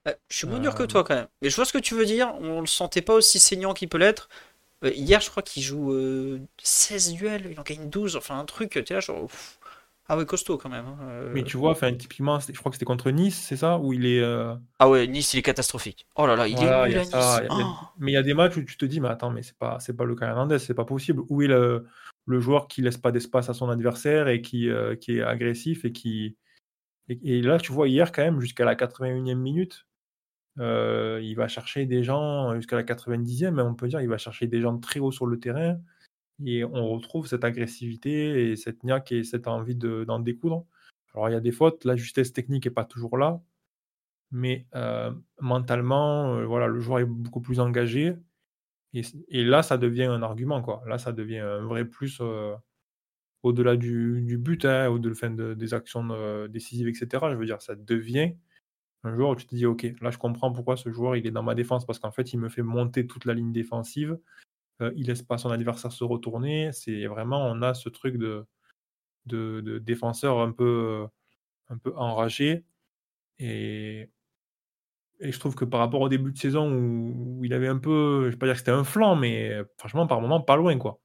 Euh, 0.08 0.14
je 0.30 0.38
suis 0.38 0.48
moins 0.48 0.60
dur 0.60 0.76
que 0.76 0.84
Euh, 0.84 0.88
toi 0.88 1.04
quand 1.04 1.16
même. 1.16 1.28
Mais 1.42 1.50
je 1.50 1.56
vois 1.56 1.66
ce 1.66 1.74
que 1.74 1.78
tu 1.80 1.96
veux 1.96 2.06
dire. 2.06 2.34
On 2.40 2.62
le 2.62 2.68
sentait 2.68 3.02
pas 3.02 3.14
aussi 3.14 3.40
saignant 3.40 3.74
qu'il 3.74 3.90
peut 3.90 3.98
l'être. 3.98 4.30
Euh, 4.84 4.92
hier, 4.92 5.22
je 5.22 5.30
crois 5.30 5.44
qu'il 5.44 5.64
joue 5.64 5.94
euh, 5.94 6.40
16 6.64 7.14
duels, 7.14 7.48
il 7.52 7.60
en 7.60 7.64
gagne 7.64 7.90
12, 7.90 8.16
enfin 8.16 8.40
un 8.40 8.46
truc. 8.46 8.82
Tu 8.86 8.94
là, 8.94 9.00
genre. 9.00 9.30
Ah 10.08 10.18
ouais, 10.18 10.26
costaud 10.26 10.58
quand 10.58 10.68
même. 10.70 10.86
hein. 10.86 11.30
Mais 11.34 11.44
tu 11.44 11.56
vois, 11.56 11.72
enfin, 11.72 11.94
typiquement, 11.94 12.38
je 12.40 12.52
crois 12.60 12.70
que 12.70 12.76
c'était 12.76 12.86
contre 12.86 13.12
Nice, 13.12 13.46
c'est 13.48 13.56
ça, 13.56 13.78
où 13.78 13.94
il 13.94 14.06
est. 14.06 14.22
Ah 14.80 14.90
ouais, 14.90 15.08
Nice, 15.08 15.34
il 15.34 15.40
est 15.40 15.42
catastrophique. 15.42 16.06
Oh 16.16 16.28
là 16.28 16.36
là, 16.36 16.48
il 16.48 16.56
Voilà, 16.58 16.86
est 16.88 16.90
nul 16.90 16.98
à 16.98 17.02
Nice. 17.04 17.12
ça. 17.12 17.44
y 17.44 17.48
a-. 17.48 17.76
Mais 18.00 18.12
il 18.12 18.16
y 18.16 18.18
a 18.18 18.24
des 18.24 18.34
matchs 18.34 18.58
où 18.58 18.64
tu 18.64 18.76
te 18.76 18.86
dis, 18.86 19.00
mais 19.00 19.08
attends, 19.10 19.30
mais 19.30 19.42
c'est 19.44 19.58
pas, 19.58 19.80
c'est 19.80 19.94
pas 19.96 20.04
le 20.04 20.16
cas 20.16 20.28
Hernandez, 20.28 20.60
c'est 20.60 20.74
pas 20.74 20.84
possible. 20.86 21.22
Où 21.30 21.42
est 21.44 21.48
le, 21.48 21.88
le 22.26 22.40
joueur 22.40 22.68
qui 22.68 22.82
laisse 22.82 22.98
pas 22.98 23.12
d'espace 23.12 23.50
à 23.50 23.54
son 23.54 23.70
adversaire 23.70 24.28
et 24.28 24.42
qui, 24.42 24.70
euh, 24.70 24.96
est 25.08 25.22
agressif 25.22 25.86
et 25.86 25.92
qui. 25.92 26.38
Et, 27.10 27.42
là, 27.42 27.60
tu 27.60 27.74
vois, 27.74 27.90
hier, 27.90 28.12
quand 28.12 28.24
même, 28.24 28.40
jusqu'à 28.42 28.66
la 28.66 28.76
81e 28.76 29.40
minute, 29.40 29.86
euh, 30.60 31.20
il 31.24 31.36
va 31.36 31.48
chercher 31.48 31.86
des 31.86 32.04
gens, 32.04 32.56
jusqu'à 32.56 32.76
la 32.78 32.84
90e, 32.84 33.56
mais 33.56 33.62
on 33.64 33.76
peut 33.76 33.88
dire, 33.88 34.02
il 34.02 34.10
va 34.10 34.18
chercher 34.18 34.48
des 34.48 34.62
gens 34.62 34.78
très 34.80 35.00
haut 35.00 35.12
sur 35.12 35.26
le 35.28 35.40
terrain. 35.40 35.80
Et 36.46 36.64
on 36.66 36.90
retrouve 36.90 37.28
cette 37.28 37.44
agressivité 37.44 38.52
et 38.52 38.56
cette 38.56 38.84
niaque 38.84 39.12
et 39.12 39.24
cette 39.24 39.48
envie 39.48 39.76
de- 39.76 40.06
d'en 40.06 40.20
découdre. 40.20 40.66
Alors, 41.14 41.30
il 41.30 41.34
y 41.34 41.36
a 41.36 41.42
des 41.42 41.52
fautes, 41.52 41.86
la 41.86 41.96
justesse 41.96 42.34
technique 42.34 42.66
n'est 42.66 42.72
pas 42.72 42.86
toujours 42.86 43.18
là, 43.18 43.42
mais 44.32 44.66
euh, 44.76 45.12
mentalement, 45.40 46.36
euh, 46.36 46.46
voilà, 46.46 46.68
le 46.68 46.80
joueur 46.80 47.00
est 47.00 47.06
beaucoup 47.06 47.42
plus 47.42 47.60
engagé. 47.60 48.16
Et, 48.94 49.44
là, 49.44 49.64
ça 49.64 49.78
devient 49.78 50.04
un 50.04 50.22
argument, 50.22 50.62
quoi. 50.62 50.84
Là, 50.86 50.98
ça 50.98 51.14
devient 51.14 51.40
un 51.40 51.62
vrai 51.62 51.86
plus 51.86 52.20
euh, 52.22 52.56
au-delà 53.44 53.78
du, 53.78 54.22
du 54.22 54.38
but, 54.38 54.66
hein, 54.66 54.90
au-delà 54.90 55.14
enfin, 55.14 55.32
de- 55.32 55.54
des 55.54 55.74
actions 55.74 56.08
euh, 56.12 56.48
décisives, 56.48 56.88
etc. 56.88 57.32
Je 57.32 57.38
veux 57.38 57.46
dire, 57.46 57.62
ça 57.62 57.76
devient 57.76 58.36
un 59.04 59.16
joueur 59.16 59.32
où 59.32 59.36
tu 59.36 59.48
te 59.48 59.56
dis, 59.56 59.66
OK, 59.66 59.88
là, 60.02 60.12
je 60.12 60.18
comprends 60.18 60.52
pourquoi 60.54 60.78
ce 60.78 60.92
joueur, 60.92 61.16
il 61.16 61.28
est 61.28 61.32
dans 61.32 61.44
ma 61.44 61.56
défense, 61.56 61.86
parce 61.86 62.00
qu'en 62.00 62.12
fait, 62.12 62.34
il 62.34 62.40
me 62.40 62.50
fait 62.50 62.64
monter 62.64 63.08
toute 63.08 63.26
la 63.26 63.34
ligne 63.34 63.52
défensive. 63.54 64.20
Euh, 64.82 64.92
il 64.98 65.08
laisse 65.08 65.24
pas 65.24 65.38
son 65.38 65.52
adversaire 65.52 65.92
se 65.92 66.04
retourner. 66.04 66.72
C'est 66.74 67.08
vraiment, 67.08 67.46
on 67.48 67.62
a 67.64 67.74
ce 67.74 67.90
truc 67.90 68.18
de, 68.18 68.46
de, 69.28 69.62
de 69.62 69.80
défenseur 69.80 70.40
un 70.40 70.52
peu, 70.52 71.08
un 71.70 71.78
peu 71.78 71.94
enragé. 71.96 72.66
Et, 73.40 74.10
et 75.22 75.32
je 75.32 75.40
trouve 75.40 75.56
que 75.56 75.66
par 75.66 75.80
rapport 75.80 76.02
au 76.02 76.10
début 76.10 76.32
de 76.32 76.38
saison 76.38 76.72
où, 76.72 77.40
où 77.40 77.46
il 77.46 77.54
avait 77.54 77.68
un 77.68 77.78
peu, 77.78 78.26
je 78.26 78.32
vais 78.32 78.38
pas 78.38 78.46
dire 78.48 78.54
que 78.56 78.60
c'était 78.60 78.72
un 78.72 78.84
flanc, 78.84 79.16
mais 79.16 79.62
franchement, 79.78 80.08
par 80.08 80.22
moment, 80.22 80.42
pas 80.42 80.56
loin, 80.58 80.78
quoi. 80.78 81.00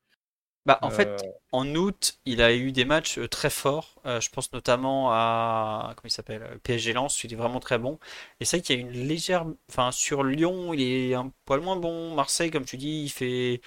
Bah, 0.65 0.81
en 0.83 0.91
Euh, 0.91 0.91
fait, 0.91 1.23
en 1.53 1.75
août, 1.77 2.19
il 2.25 2.43
a 2.43 2.53
eu 2.55 2.73
des 2.73 2.85
matchs 2.85 3.19
euh, 3.19 3.29
très 3.29 3.51
forts. 3.51 3.95
Euh, 4.05 4.21
je 4.21 4.29
pense 4.31 4.53
notamment 4.53 5.11
à 5.13 5.93
comment 5.97 6.09
il 6.09 6.11
s'appelle, 6.11 6.43
euh, 6.43 6.59
PSG 6.59 6.93
Lens, 6.93 7.23
il 7.23 7.33
est 7.33 7.37
vraiment 7.37 7.61
très 7.61 7.79
bon. 7.79 8.01
Et 8.41 8.45
c'est 8.45 8.57
vrai 8.57 8.63
qu'il 8.65 8.77
y 8.77 8.79
a 8.79 8.83
une 8.83 8.91
légère, 9.07 9.47
enfin 9.71 9.93
sur 9.93 10.25
Lyon, 10.25 10.75
il 10.75 10.81
est 10.83 11.15
un 11.15 11.33
poil 11.45 11.61
moins 11.61 11.77
bon. 11.77 12.15
Marseille, 12.15 12.51
comme 12.51 12.65
tu 12.65 12.77
dis, 12.77 13.05
il 13.05 13.11
fait. 13.11 13.61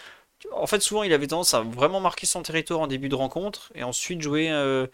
En 0.53 0.67
fait, 0.67 0.81
souvent, 0.81 1.03
il 1.03 1.13
avait 1.13 1.27
tendance 1.27 1.53
à 1.53 1.61
vraiment 1.61 2.01
marquer 2.01 2.25
son 2.25 2.43
territoire 2.43 2.81
en 2.81 2.87
début 2.87 3.09
de 3.09 3.15
rencontre 3.15 3.71
et 3.75 3.83
ensuite 3.83 4.21
jouer 4.21 4.51
euh, 4.51 4.87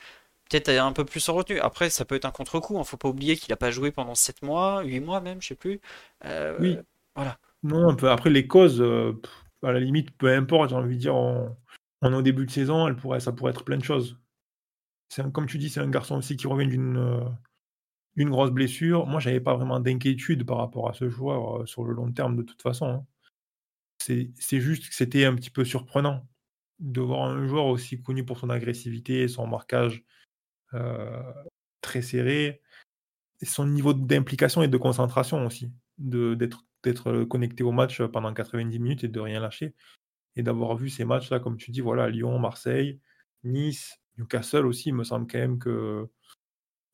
peut-être 0.50 0.70
un 0.70 0.92
peu 0.94 1.06
plus 1.06 1.28
en 1.30 1.34
retenue. 1.34 1.60
Après, 1.60 1.90
ça 1.90 2.06
peut 2.06 2.16
être 2.16 2.26
un 2.26 2.32
contre-coup. 2.32 2.78
Hein. 2.80 2.84
Faut 2.84 2.98
pas 2.98 3.10
oublier 3.10 3.36
qu'il 3.38 3.52
a 3.54 3.58
pas 3.58 3.72
joué 3.72 3.92
pendant 3.92 4.16
7 4.16 4.42
mois, 4.42 4.84
8 4.84 5.00
mois 5.00 5.22
même, 5.22 5.42
je 5.42 5.48
sais 5.50 5.56
plus. 5.56 5.82
Euh, 6.26 6.58
oui. 6.60 6.78
voilà. 7.16 7.38
Non. 7.64 7.90
Après, 8.06 8.30
les 8.30 8.48
causes, 8.48 8.82
euh, 8.82 9.14
à 9.64 9.72
la 9.72 9.80
limite, 9.80 10.12
peu 10.18 10.28
importe, 10.34 10.70
j'ai 10.70 10.76
envie 10.76 10.96
de 10.96 11.02
dire, 11.02 11.16
on, 11.16 11.56
on 12.02 12.12
est 12.14 12.16
au 12.16 12.22
début 12.22 12.46
de 12.46 12.52
saison, 12.52 12.88
elle 12.88 12.96
pourrait, 12.96 13.20
ça 13.20 13.32
pourrait 13.32 13.52
être 13.52 13.64
plein 13.66 13.78
de 13.78 13.84
choses. 13.84 14.20
Un- 15.18 15.32
comme 15.32 15.48
tu 15.48 15.58
dis, 15.58 15.70
c'est 15.70 15.80
un 15.82 15.90
garçon 15.90 16.18
aussi 16.18 16.38
qui 16.38 16.48
revient 16.48 16.68
d'une 16.68 16.98
euh, 16.98 17.22
d'une 18.18 18.30
grosse 18.30 18.52
blessure. 18.52 19.08
Moi, 19.08 19.20
j'avais 19.22 19.42
pas 19.42 19.56
vraiment 19.56 19.80
d'inquiétude 19.80 20.46
par 20.46 20.58
rapport 20.58 20.90
à 20.90 20.94
ce 20.94 21.10
joueur 21.10 21.62
euh, 21.64 21.66
sur 21.68 21.86
le 21.86 21.94
long 21.94 22.12
terme, 22.12 22.36
de 22.38 22.44
toute 22.44 22.62
façon. 22.62 22.88
hein. 22.88 23.06
C'est 24.00 24.62
juste 24.62 24.90
que 24.90 24.96
c'était 24.96 25.26
un 25.26 25.36
petit 25.36 25.50
peu 25.50 25.66
surprenant 25.66 26.28
de 26.80 27.02
voir 27.02 27.24
un 27.30 27.48
joueur 27.48 27.66
aussi 27.66 28.02
connu 28.02 28.26
pour 28.26 28.38
son 28.38 28.50
agressivité, 28.50 29.28
son 29.28 29.48
marquage 29.48 30.04
très 31.82 32.02
serré, 32.02 32.62
son 33.44 33.68
niveau 33.68 33.94
d'implication 33.94 34.62
et 34.62 34.68
de 34.68 34.78
concentration 34.78 35.46
aussi, 35.46 35.72
d'être 35.98 36.66
connecté 37.30 37.64
au 37.64 37.72
match 37.72 38.02
pendant 38.02 38.34
90 38.34 38.80
minutes 38.80 39.04
et 39.04 39.08
de 39.08 39.20
rien 39.20 39.40
lâcher. 39.40 39.74
Et 40.36 40.44
d'avoir 40.44 40.76
vu 40.76 40.90
ces 40.90 41.06
matchs-là, 41.06 41.40
comme 41.40 41.58
tu 41.58 41.72
dis, 41.72 41.82
voilà, 41.82 42.10
Lyon, 42.10 42.40
Marseille, 42.40 43.00
Nice, 43.44 44.02
Newcastle 44.18 44.66
aussi, 44.66 44.90
il 44.90 44.96
me 44.96 45.04
semble 45.04 45.28
quand 45.28 45.40
même 45.40 45.60
que 45.60 46.10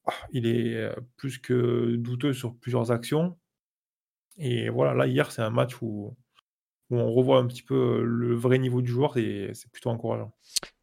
ah, 0.06 0.14
il 0.32 0.48
est 0.48 0.76
euh, 0.76 0.96
plus 1.18 1.38
que 1.38 1.96
douteux 1.96 2.34
sur 2.34 2.56
plusieurs 2.56 2.92
actions. 2.92 3.38
Et 4.38 4.70
voilà, 4.70 4.94
là, 4.94 5.08
hier, 5.08 5.32
c'est 5.32 5.42
un 5.42 5.50
match 5.50 5.82
où, 5.82 6.16
où 6.90 6.98
on 6.98 7.12
revoit 7.12 7.40
un 7.40 7.48
petit 7.48 7.64
peu 7.64 8.04
le 8.04 8.36
vrai 8.36 8.60
niveau 8.60 8.82
du 8.82 8.92
joueur 8.92 9.18
et 9.18 9.52
c'est 9.54 9.72
plutôt 9.72 9.90
encourageant. 9.90 10.34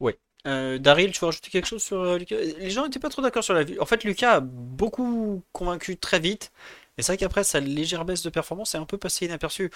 Ouais. 0.01 0.18
Euh, 0.47 0.78
Daryl, 0.78 1.12
tu 1.12 1.20
veux 1.20 1.26
rajouter 1.26 1.51
quelque 1.51 1.66
chose 1.66 1.82
sur 1.82 1.99
euh, 2.01 2.18
Lucas? 2.18 2.36
Les 2.36 2.70
gens 2.70 2.84
n'étaient 2.84 2.99
pas 3.01 3.09
trop 3.11 3.22
d'accord 3.22 3.45
sur 3.45 3.55
la 3.55 3.64
vie. 3.64 3.78
En 3.80 3.86
fait, 3.86 4.05
Lucas 4.05 4.34
a 4.36 4.41
beaucoup 4.41 5.43
convaincu 5.53 5.97
très 5.99 6.20
vite. 6.20 6.53
Et 6.97 7.03
c'est 7.03 7.12
vrai 7.12 7.16
qu'après, 7.18 7.45
sa 7.45 7.61
légère 7.61 8.05
baisse 8.05 8.22
de 8.22 8.30
performance 8.30 8.74
est 8.74 8.78
un 8.78 8.84
peu 8.84 8.99
passée 8.99 9.26
inaperçue. 9.26 9.70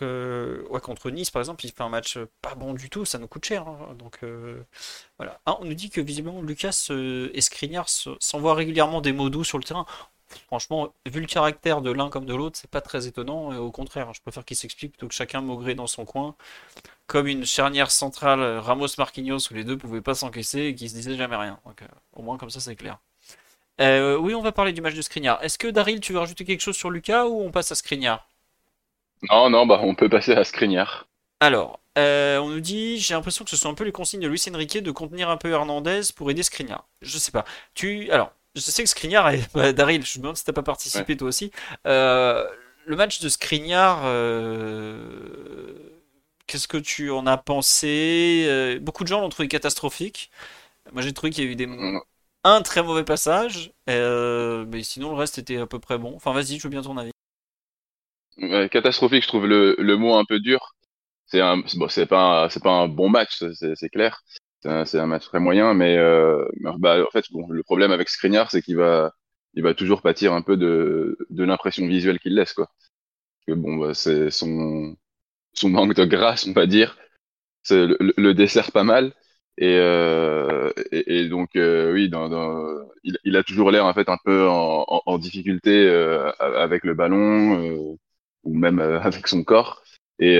Ouais, 0.00 0.80
contre 0.80 1.10
Nice, 1.10 1.30
par 1.30 1.40
exemple, 1.42 1.64
il 1.66 1.72
fait 1.72 1.82
un 1.82 1.88
match 1.88 2.18
pas 2.40 2.54
bon 2.54 2.72
du 2.74 2.88
tout, 2.90 3.04
ça 3.04 3.18
nous 3.18 3.26
coûte 3.26 3.44
cher. 3.44 3.66
hein. 3.66 3.96
Euh. 4.22 4.62
Ah, 5.46 5.58
on 5.60 5.64
nous 5.64 5.74
dit 5.74 5.90
que 5.90 6.00
visiblement 6.00 6.40
Lucas 6.42 6.88
et 6.90 7.40
Skriniar 7.40 7.88
se- 7.88 8.16
s'envoient 8.20 8.54
régulièrement 8.54 9.00
des 9.00 9.12
mots 9.12 9.30
doux 9.30 9.44
sur 9.44 9.58
le 9.58 9.64
terrain. 9.64 9.86
Franchement, 10.46 10.92
vu 11.06 11.20
le 11.20 11.26
caractère 11.26 11.80
de 11.80 11.90
l'un 11.90 12.10
comme 12.10 12.26
de 12.26 12.34
l'autre, 12.34 12.58
c'est 12.58 12.70
pas 12.70 12.80
très 12.80 13.06
étonnant. 13.06 13.52
Et 13.52 13.56
au 13.56 13.70
contraire, 13.70 14.12
je 14.14 14.20
préfère 14.20 14.44
qu'ils 14.44 14.56
s'expliquent 14.56 14.92
plutôt 14.92 15.08
que 15.08 15.14
chacun 15.14 15.40
maugrer 15.40 15.74
dans 15.74 15.86
son 15.86 16.04
coin 16.04 16.34
comme 17.06 17.26
une 17.26 17.46
charnière 17.46 17.90
centrale 17.90 18.40
euh, 18.40 18.60
Ramos-Marquinhos 18.60 19.50
où 19.50 19.54
les 19.54 19.64
deux 19.64 19.78
pouvaient 19.78 20.02
pas 20.02 20.14
s'encaisser 20.14 20.66
et 20.66 20.74
qui 20.74 20.88
se 20.88 20.94
disaient 20.94 21.16
jamais 21.16 21.36
rien. 21.36 21.58
Donc, 21.64 21.82
euh, 21.82 21.86
au 22.12 22.22
moins 22.22 22.36
comme 22.36 22.50
ça 22.50 22.60
c'est 22.60 22.76
clair. 22.76 22.98
Euh, 23.80 24.16
oui, 24.16 24.34
on 24.34 24.42
va 24.42 24.52
parler 24.52 24.72
du 24.72 24.80
match 24.80 24.94
de 24.94 25.02
Skriniar. 25.02 25.42
Est-ce 25.42 25.56
que 25.56 25.68
Daryl, 25.68 26.00
tu 26.00 26.12
veux 26.12 26.18
rajouter 26.18 26.44
quelque 26.44 26.60
chose 26.60 26.76
sur 26.76 26.90
Lucas 26.90 27.26
ou 27.26 27.42
on 27.42 27.50
passe 27.50 27.72
à 27.72 27.74
Skriniar? 27.74 28.28
Non, 29.30 29.50
non, 29.50 29.66
bah 29.66 29.80
on 29.82 29.94
peut 29.94 30.08
passer 30.08 30.32
à 30.32 30.44
Skriniar. 30.44 31.06
Alors, 31.40 31.80
euh, 31.96 32.38
on 32.38 32.48
nous 32.48 32.60
dit, 32.60 32.98
j'ai 32.98 33.14
l'impression 33.14 33.44
que 33.44 33.50
ce 33.50 33.56
sont 33.56 33.70
un 33.70 33.74
peu 33.74 33.84
les 33.84 33.92
consignes 33.92 34.20
de 34.20 34.28
Luis 34.28 34.44
Enrique 34.52 34.82
de 34.82 34.90
contenir 34.90 35.30
un 35.30 35.36
peu 35.36 35.50
Hernandez 35.50 36.02
pour 36.14 36.30
aider 36.30 36.42
Skriniar. 36.42 36.84
Je 37.02 37.18
sais 37.18 37.32
pas. 37.32 37.44
Tu, 37.74 38.10
alors, 38.10 38.32
je 38.58 38.70
sais 38.70 38.82
que 38.82 38.88
Skriniar 38.88 39.28
est, 39.30 39.48
bah, 39.54 39.72
Daryl, 39.72 40.04
je 40.04 40.18
me 40.18 40.22
demande 40.22 40.36
si 40.36 40.44
t'as 40.44 40.52
pas 40.52 40.62
participé 40.62 41.16
toi 41.16 41.28
aussi. 41.28 41.50
Euh, 41.86 42.46
le 42.86 42.96
match 42.96 43.20
de 43.20 43.28
Skriniar, 43.28 44.02
euh, 44.04 45.74
qu'est-ce 46.46 46.68
que 46.68 46.78
tu 46.78 47.10
en 47.10 47.26
as 47.26 47.38
pensé? 47.38 48.44
Euh, 48.48 48.78
beaucoup 48.80 49.04
de 49.04 49.08
gens 49.08 49.20
l'ont 49.20 49.28
trouvé 49.28 49.48
catastrophique. 49.48 50.30
Moi, 50.92 51.02
j'ai 51.02 51.12
trouvé 51.14 51.30
qu'il 51.32 51.44
y 51.44 51.48
a 51.48 51.50
eu 51.50 51.56
des, 51.56 51.68
un 52.44 52.62
très 52.62 52.82
mauvais 52.82 53.04
passage, 53.04 53.72
mais 53.88 54.82
sinon 54.82 55.10
le 55.10 55.16
reste 55.16 55.38
était 55.38 55.58
à 55.58 55.66
peu 55.66 55.78
près 55.80 55.98
bon. 55.98 56.14
Enfin, 56.16 56.32
vas-y, 56.32 56.58
je 56.58 56.64
veux 56.64 56.70
bien 56.70 56.82
ton 56.82 56.96
avis. 56.98 57.12
Catastrophique, 58.70 59.22
je 59.24 59.28
trouve 59.28 59.46
le, 59.46 59.74
le 59.78 59.96
mot 59.96 60.14
un 60.16 60.24
peu 60.24 60.38
dur. 60.40 60.74
C'est 61.26 61.40
un, 61.42 61.62
c'est- 61.66 61.78
bon, 61.78 61.88
c'est 61.88 62.06
pas, 62.06 62.44
un- 62.46 62.50
c'est 62.50 62.62
pas 62.62 62.72
un 62.72 62.88
bon 62.88 63.08
match, 63.10 63.42
c'est 63.76 63.90
clair. 63.90 64.22
C'est 64.62 64.68
un, 64.98 65.02
un 65.04 65.06
match 65.06 65.24
très 65.26 65.40
moyen, 65.40 65.74
mais, 65.74 65.96
euh, 65.98 66.44
mais, 66.60 66.70
bah, 66.78 67.02
en 67.06 67.10
fait, 67.10 67.24
bon, 67.30 67.48
le 67.48 67.62
problème 67.62 67.92
avec 67.92 68.08
Skriniar, 68.08 68.50
c'est 68.50 68.60
qu'il 68.62 68.76
va, 68.76 69.12
il 69.54 69.62
va 69.62 69.74
toujours 69.74 70.02
pâtir 70.02 70.32
un 70.32 70.42
peu 70.42 70.56
de, 70.56 71.16
de 71.30 71.44
l'impression 71.44 71.86
visuelle 71.86 72.18
qu'il 72.18 72.34
laisse, 72.34 72.52
quoi. 72.54 72.68
Que 73.46 73.52
bon, 73.54 73.76
bah, 73.78 73.94
c'est 73.94 74.30
son, 74.30 74.96
son 75.54 75.70
manque 75.70 75.94
de 75.94 76.04
grâce, 76.06 76.46
on 76.48 76.52
va 76.52 76.66
dire, 76.66 76.98
c'est 77.62 77.86
le, 77.86 77.98
le- 78.18 78.34
dessert 78.34 78.72
pas 78.72 78.84
mal. 78.84 79.14
Et, 79.58 79.76
euh, 79.78 80.70
et, 80.92 81.20
et 81.22 81.28
donc, 81.28 81.56
euh, 81.56 81.92
oui, 81.92 82.08
dans, 82.10 82.28
dans, 82.28 82.64
il, 83.04 83.18
il 83.24 83.36
a 83.36 83.44
toujours 83.44 83.70
l'air 83.72 83.86
en 83.86 83.94
fait 83.94 84.08
un 84.08 84.18
peu 84.24 84.48
en, 84.48 84.84
en, 84.88 85.02
en 85.06 85.18
difficulté 85.18 85.70
euh, 85.88 86.30
avec 86.40 86.84
le 86.84 86.94
ballon 86.94 87.60
euh, 87.62 87.96
ou 88.44 88.54
même 88.58 88.80
euh, 88.80 89.00
avec 89.02 89.28
son 89.28 89.44
corps. 89.44 89.82
Et, 90.20 90.36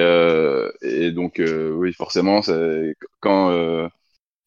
et 0.83 1.13
donc, 1.13 1.41
oui, 1.45 1.93
forcément, 1.95 2.41
quand 3.21 3.51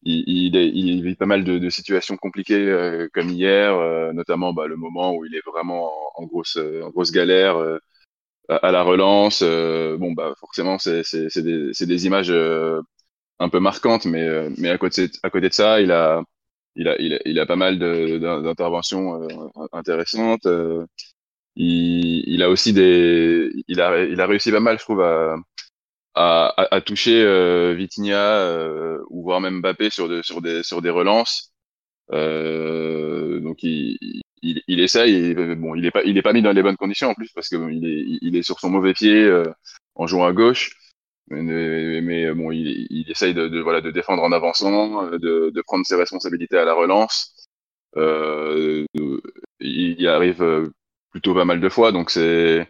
il, 0.02 0.24
il, 0.26 0.56
il 0.56 1.02
vit 1.04 1.14
pas 1.16 1.26
mal 1.26 1.44
de, 1.44 1.58
de 1.58 1.70
situations 1.70 2.16
compliquées 2.16 2.56
euh, 2.68 3.08
comme 3.12 3.30
hier, 3.30 3.74
euh, 3.76 4.12
notamment 4.12 4.52
bah, 4.52 4.66
le 4.66 4.76
moment 4.76 5.14
où 5.14 5.24
il 5.24 5.34
est 5.36 5.42
vraiment 5.46 5.90
en, 6.16 6.24
grosse, 6.26 6.56
en 6.58 6.90
grosse 6.90 7.12
galère 7.12 7.56
euh, 7.58 7.78
à, 8.48 8.72
la 8.72 8.82
relance. 8.82 9.42
euh, 9.42 9.96
bon, 9.98 10.12
bah 10.12 10.34
forcément, 10.40 10.78
c'est 10.78 11.02
des, 11.42 11.72
des 11.80 12.06
images 12.06 12.30
euh, 12.30 12.80
un 13.40 13.48
peu 13.48 13.60
marquantes, 13.60 14.06
mais, 14.06 14.22
euh, 14.22 14.50
mais 14.58 14.70
à 14.70 14.78
côté, 14.78 15.08
de 15.08 15.50
ça, 15.52 15.80
il 15.80 15.92
a, 15.92 16.22
il 16.76 16.88
a, 16.88 17.00
il 17.00 17.14
a, 17.14 17.18
il 17.26 17.38
a 17.40 17.46
pas 17.46 17.56
mal 17.56 17.78
d'interventions 17.78 19.22
euh, 19.22 19.28
intéressantes. 19.72 20.46
euh, 20.46 20.86
il, 21.56 22.24
il 22.28 22.42
a 22.42 22.50
aussi 22.50 22.72
des, 22.72 23.50
il 23.68 23.80
a, 23.80 24.04
il 24.04 24.20
a 24.20 24.26
réussi 24.26 24.50
pas 24.52 24.60
mal, 24.60 24.78
je 24.78 24.84
trouve, 24.84 25.02
à, 25.02 25.36
à, 26.14 26.54
à- 26.74 26.80
toucher 26.80 27.22
euh, 27.22 27.74
Vitinha 27.74 28.16
euh, 28.18 28.98
ou 29.10 29.22
voire 29.24 29.40
même 29.40 29.60
Mbappé 29.60 29.90
sur, 29.90 30.08
de, 30.08 30.22
sur, 30.22 30.42
des, 30.42 30.62
sur 30.62 30.82
des 30.82 30.90
relances. 30.90 31.52
Euh, 32.12 33.40
donc 33.40 33.62
il, 33.62 33.98
il, 34.42 34.62
il 34.68 34.80
essaye. 34.80 35.14
Et, 35.32 35.34
bon, 35.56 35.74
il 35.74 35.86
est 35.86 35.90
pas, 35.92 36.02
il 36.04 36.18
est 36.18 36.22
pas 36.22 36.32
mis 36.32 36.42
dans 36.42 36.52
les 36.52 36.62
bonnes 36.62 36.76
conditions 36.76 37.10
en 37.10 37.14
plus 37.14 37.30
parce 37.34 37.48
que 37.48 37.56
bon, 37.56 37.68
il 37.68 37.86
est, 37.86 38.18
il 38.22 38.36
est 38.36 38.42
sur 38.42 38.60
son 38.60 38.70
mauvais 38.70 38.94
pied 38.94 39.14
euh, 39.24 39.44
en 39.94 40.06
jouant 40.06 40.26
à 40.26 40.32
gauche. 40.32 40.76
Mais, 41.30 42.32
bon, 42.34 42.50
il, 42.52 42.86
il 42.90 43.10
essaye 43.10 43.34
de, 43.34 43.48
de, 43.48 43.60
voilà, 43.60 43.80
de 43.80 43.90
défendre 43.90 44.22
en 44.22 44.32
avançant, 44.32 45.04
euh, 45.06 45.18
de, 45.18 45.50
de 45.54 45.62
prendre 45.62 45.86
ses 45.86 45.96
responsabilités 45.96 46.58
à 46.58 46.64
la 46.64 46.74
relance. 46.74 47.34
Euh, 47.96 48.84
il 49.60 50.00
y 50.00 50.08
arrive 50.08 50.42
euh, 50.42 50.68
plutôt 51.10 51.34
pas 51.34 51.44
mal 51.44 51.60
de 51.60 51.68
fois, 51.68 51.92
donc 51.92 52.10
c'est 52.10 52.68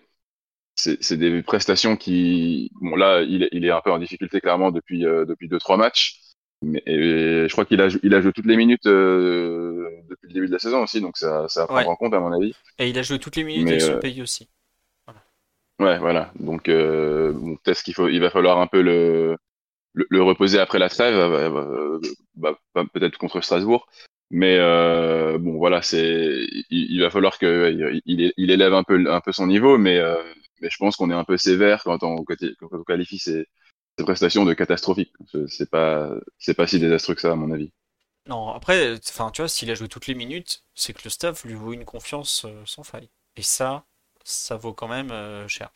c'est 0.75 1.16
des 1.16 1.43
prestations 1.43 1.97
qui 1.97 2.70
bon 2.81 2.97
là 2.97 3.23
il 3.23 3.45
est, 3.45 3.49
il 3.53 3.64
est 3.64 3.70
un 3.70 3.81
peu 3.83 3.93
en 3.93 3.99
difficulté 3.99 4.41
clairement 4.41 4.70
depuis 4.73 5.07
euh, 5.07 5.25
depuis 5.27 5.49
deux 5.49 5.59
trois 5.59 5.77
matchs. 5.77 6.18
Mais 6.62 6.83
et 6.87 7.49
je 7.49 7.53
crois 7.53 7.64
qu'il 7.64 7.81
a 7.81 7.89
il 8.03 8.14
a 8.14 8.20
joué 8.20 8.33
toutes 8.33 8.47
les 8.47 8.57
minutes 8.57 8.87
euh, 8.87 9.89
depuis 10.11 10.29
le 10.29 10.35
début 10.35 10.47
de 10.47 10.53
la 10.53 10.59
saison 10.61 10.83
aussi 10.83 11.01
donc 11.01 11.16
ça 11.18 11.49
ça 11.49 11.64
à 11.64 11.66
prendre 11.66 11.87
Ouais. 11.87 11.87
en 11.89 11.97
compte 11.97 12.14
à 12.14 12.20
mon 12.20 12.33
avis. 12.33 12.55
Et 12.79 12.89
il 12.91 12.99
a 12.99 13.03
joué 13.03 13.18
toutes 13.18 13.37
les 13.37 13.45
minutes 13.45 13.64
Mais, 13.64 13.70
avec 13.73 13.83
son 13.83 13.95
euh, 13.95 13.99
pays 13.99 14.23
aussi. 14.23 14.49
ouais 15.81 15.99
voilà. 15.99 16.33
Donc 16.39 16.68
euh, 16.68 17.33
bon, 17.33 17.57
peut-être 17.57 17.83
qu'il 17.83 17.95
faut 17.95 18.09
il 18.09 18.20
va 18.20 18.31
falloir 18.31 18.59
un 18.59 18.66
peu 18.66 18.83
le 18.83 19.37
le, 19.95 20.07
le 20.11 20.23
reposer 20.23 20.59
après 20.61 20.79
la 20.79 20.89
trêve 20.89 21.16
bah, 22.37 22.59
bah, 22.75 22.85
peut-être 22.95 23.18
contre 23.18 23.41
Strasbourg. 23.43 23.89
Mais 24.31 24.57
euh, 24.59 25.39
bon 25.39 25.59
voilà 25.59 25.83
c'est 25.83 26.47
il, 26.70 26.93
il 26.93 27.01
va 27.03 27.11
falloir 27.11 27.39
que 27.39 27.73
il, 28.07 28.33
il 28.37 28.51
élève 28.51 28.75
un 28.75 28.85
peu 28.85 29.05
un 29.11 29.20
peu 29.20 29.33
son 29.33 29.47
niveau 29.47 29.79
mais 29.79 29.99
euh, 29.99 30.16
mais 30.63 30.71
je 30.71 30.77
pense 30.79 30.97
qu'on 30.97 31.11
est 31.11 31.15
un 31.15 31.25
peu 31.25 31.37
sévère 31.37 31.83
quand 31.85 32.03
on, 32.03 32.25
qualifie 32.87 33.19
ces, 33.19 33.47
ces 33.99 34.05
prestations 34.05 34.45
de 34.45 34.55
catastrophiques. 34.55 35.13
C'est 35.49 35.69
pas, 35.69 36.15
c'est 36.39 36.55
pas 36.55 36.67
si 36.67 36.79
désastreux 36.79 37.15
que 37.15 37.21
ça, 37.21 37.33
à 37.33 37.35
mon 37.35 37.51
avis. 37.51 37.73
Non, 38.27 38.51
après, 38.51 38.95
enfin, 39.09 39.31
tu 39.33 39.43
vois, 39.43 39.49
s'il 39.49 39.71
a 39.71 39.75
joué 39.75 39.89
toutes 39.89 40.07
les 40.07 40.15
minutes, 40.15 40.65
c'est 40.75 40.93
que 40.93 41.03
le 41.05 41.11
staff 41.11 41.45
lui 41.45 41.55
vaut 41.55 41.73
une 41.73 41.85
confiance 41.85 42.45
euh, 42.45 42.63
sans 42.65 42.85
faille. 42.85 43.11
Et 43.37 43.43
ça, 43.43 43.85
ça 44.25 44.57
vaut 44.57 44.73
quand 44.73 44.89
même 44.89 45.11
euh, 45.11 45.49
cher. 45.49 45.73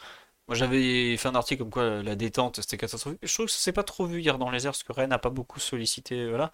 Moi, 0.48 0.56
j'avais 0.56 1.16
fait 1.16 1.26
un 1.28 1.34
article 1.34 1.62
comme 1.62 1.70
quoi 1.70 2.02
la 2.04 2.14
détente 2.14 2.60
c'était 2.60 2.76
catastrophique. 2.76 3.18
Je 3.22 3.32
trouve 3.34 3.46
que 3.46 3.52
ça 3.52 3.58
s'est 3.58 3.72
pas 3.72 3.82
trop 3.82 4.06
vu 4.06 4.20
hier 4.20 4.38
dans 4.38 4.50
les 4.50 4.64
airs 4.66 4.72
parce 4.72 4.84
que 4.84 4.92
Rennes 4.92 5.10
n'a 5.10 5.18
pas 5.18 5.30
beaucoup 5.30 5.58
sollicité. 5.58 6.28
Voilà. 6.28 6.52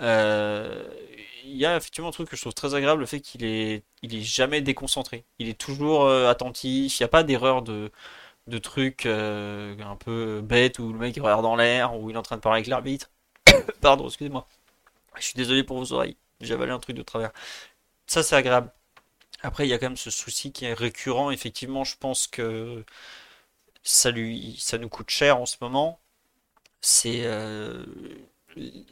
Euh, 0.00 0.84
Il 1.44 1.56
y 1.56 1.66
a 1.66 1.76
effectivement 1.76 2.08
un 2.08 2.12
truc 2.12 2.28
que 2.30 2.36
je 2.36 2.40
trouve 2.42 2.54
très 2.54 2.74
agréable, 2.76 3.00
le 3.00 3.06
fait 3.06 3.20
qu'il 3.20 3.44
est, 3.44 3.82
il 4.02 4.14
est 4.14 4.22
jamais 4.22 4.60
déconcentré. 4.60 5.24
Il 5.40 5.48
est 5.48 5.58
toujours 5.58 6.04
euh, 6.04 6.30
attentif. 6.30 6.98
Il 7.00 7.02
n'y 7.02 7.04
a 7.04 7.08
pas 7.08 7.24
d'erreur 7.24 7.62
de, 7.62 7.90
de 8.48 8.58
trucs 8.58 9.06
euh, 9.06 9.76
un 9.80 9.96
peu 9.96 10.40
bêtes 10.42 10.78
où 10.80 10.92
le 10.92 10.98
mec 11.00 11.16
regarde 11.16 11.42
dans 11.42 11.56
l'air 11.56 11.96
ou 11.98 12.10
il 12.10 12.14
est 12.16 12.18
en 12.18 12.22
train 12.22 12.36
de 12.36 12.42
parler 12.42 12.58
avec 12.58 12.68
l'arbitre. 12.68 13.10
Pardon, 13.82 14.06
excusez-moi. 14.08 14.46
Je 15.18 15.24
suis 15.24 15.34
désolé 15.36 15.64
pour 15.64 15.78
vos 15.78 15.92
oreilles. 15.92 16.16
J'ai 16.40 16.54
avalé 16.54 16.72
un 16.72 16.78
truc 16.80 16.96
de 16.96 17.02
travers. 17.02 17.32
Ça, 18.06 18.22
c'est 18.22 18.36
agréable. 18.36 18.72
Après, 19.42 19.66
il 19.66 19.70
y 19.70 19.74
a 19.74 19.78
quand 19.78 19.88
même 19.88 19.96
ce 19.96 20.10
souci 20.10 20.52
qui 20.52 20.64
est 20.66 20.74
récurrent. 20.74 21.30
Effectivement, 21.30 21.84
je 21.84 21.96
pense 21.98 22.26
que 22.28 22.84
ça, 23.82 24.10
lui, 24.10 24.56
ça 24.58 24.78
nous 24.78 24.88
coûte 24.88 25.10
cher 25.10 25.38
en 25.38 25.46
ce 25.46 25.56
moment. 25.60 25.98
C'est 26.80 27.22
euh, 27.24 27.84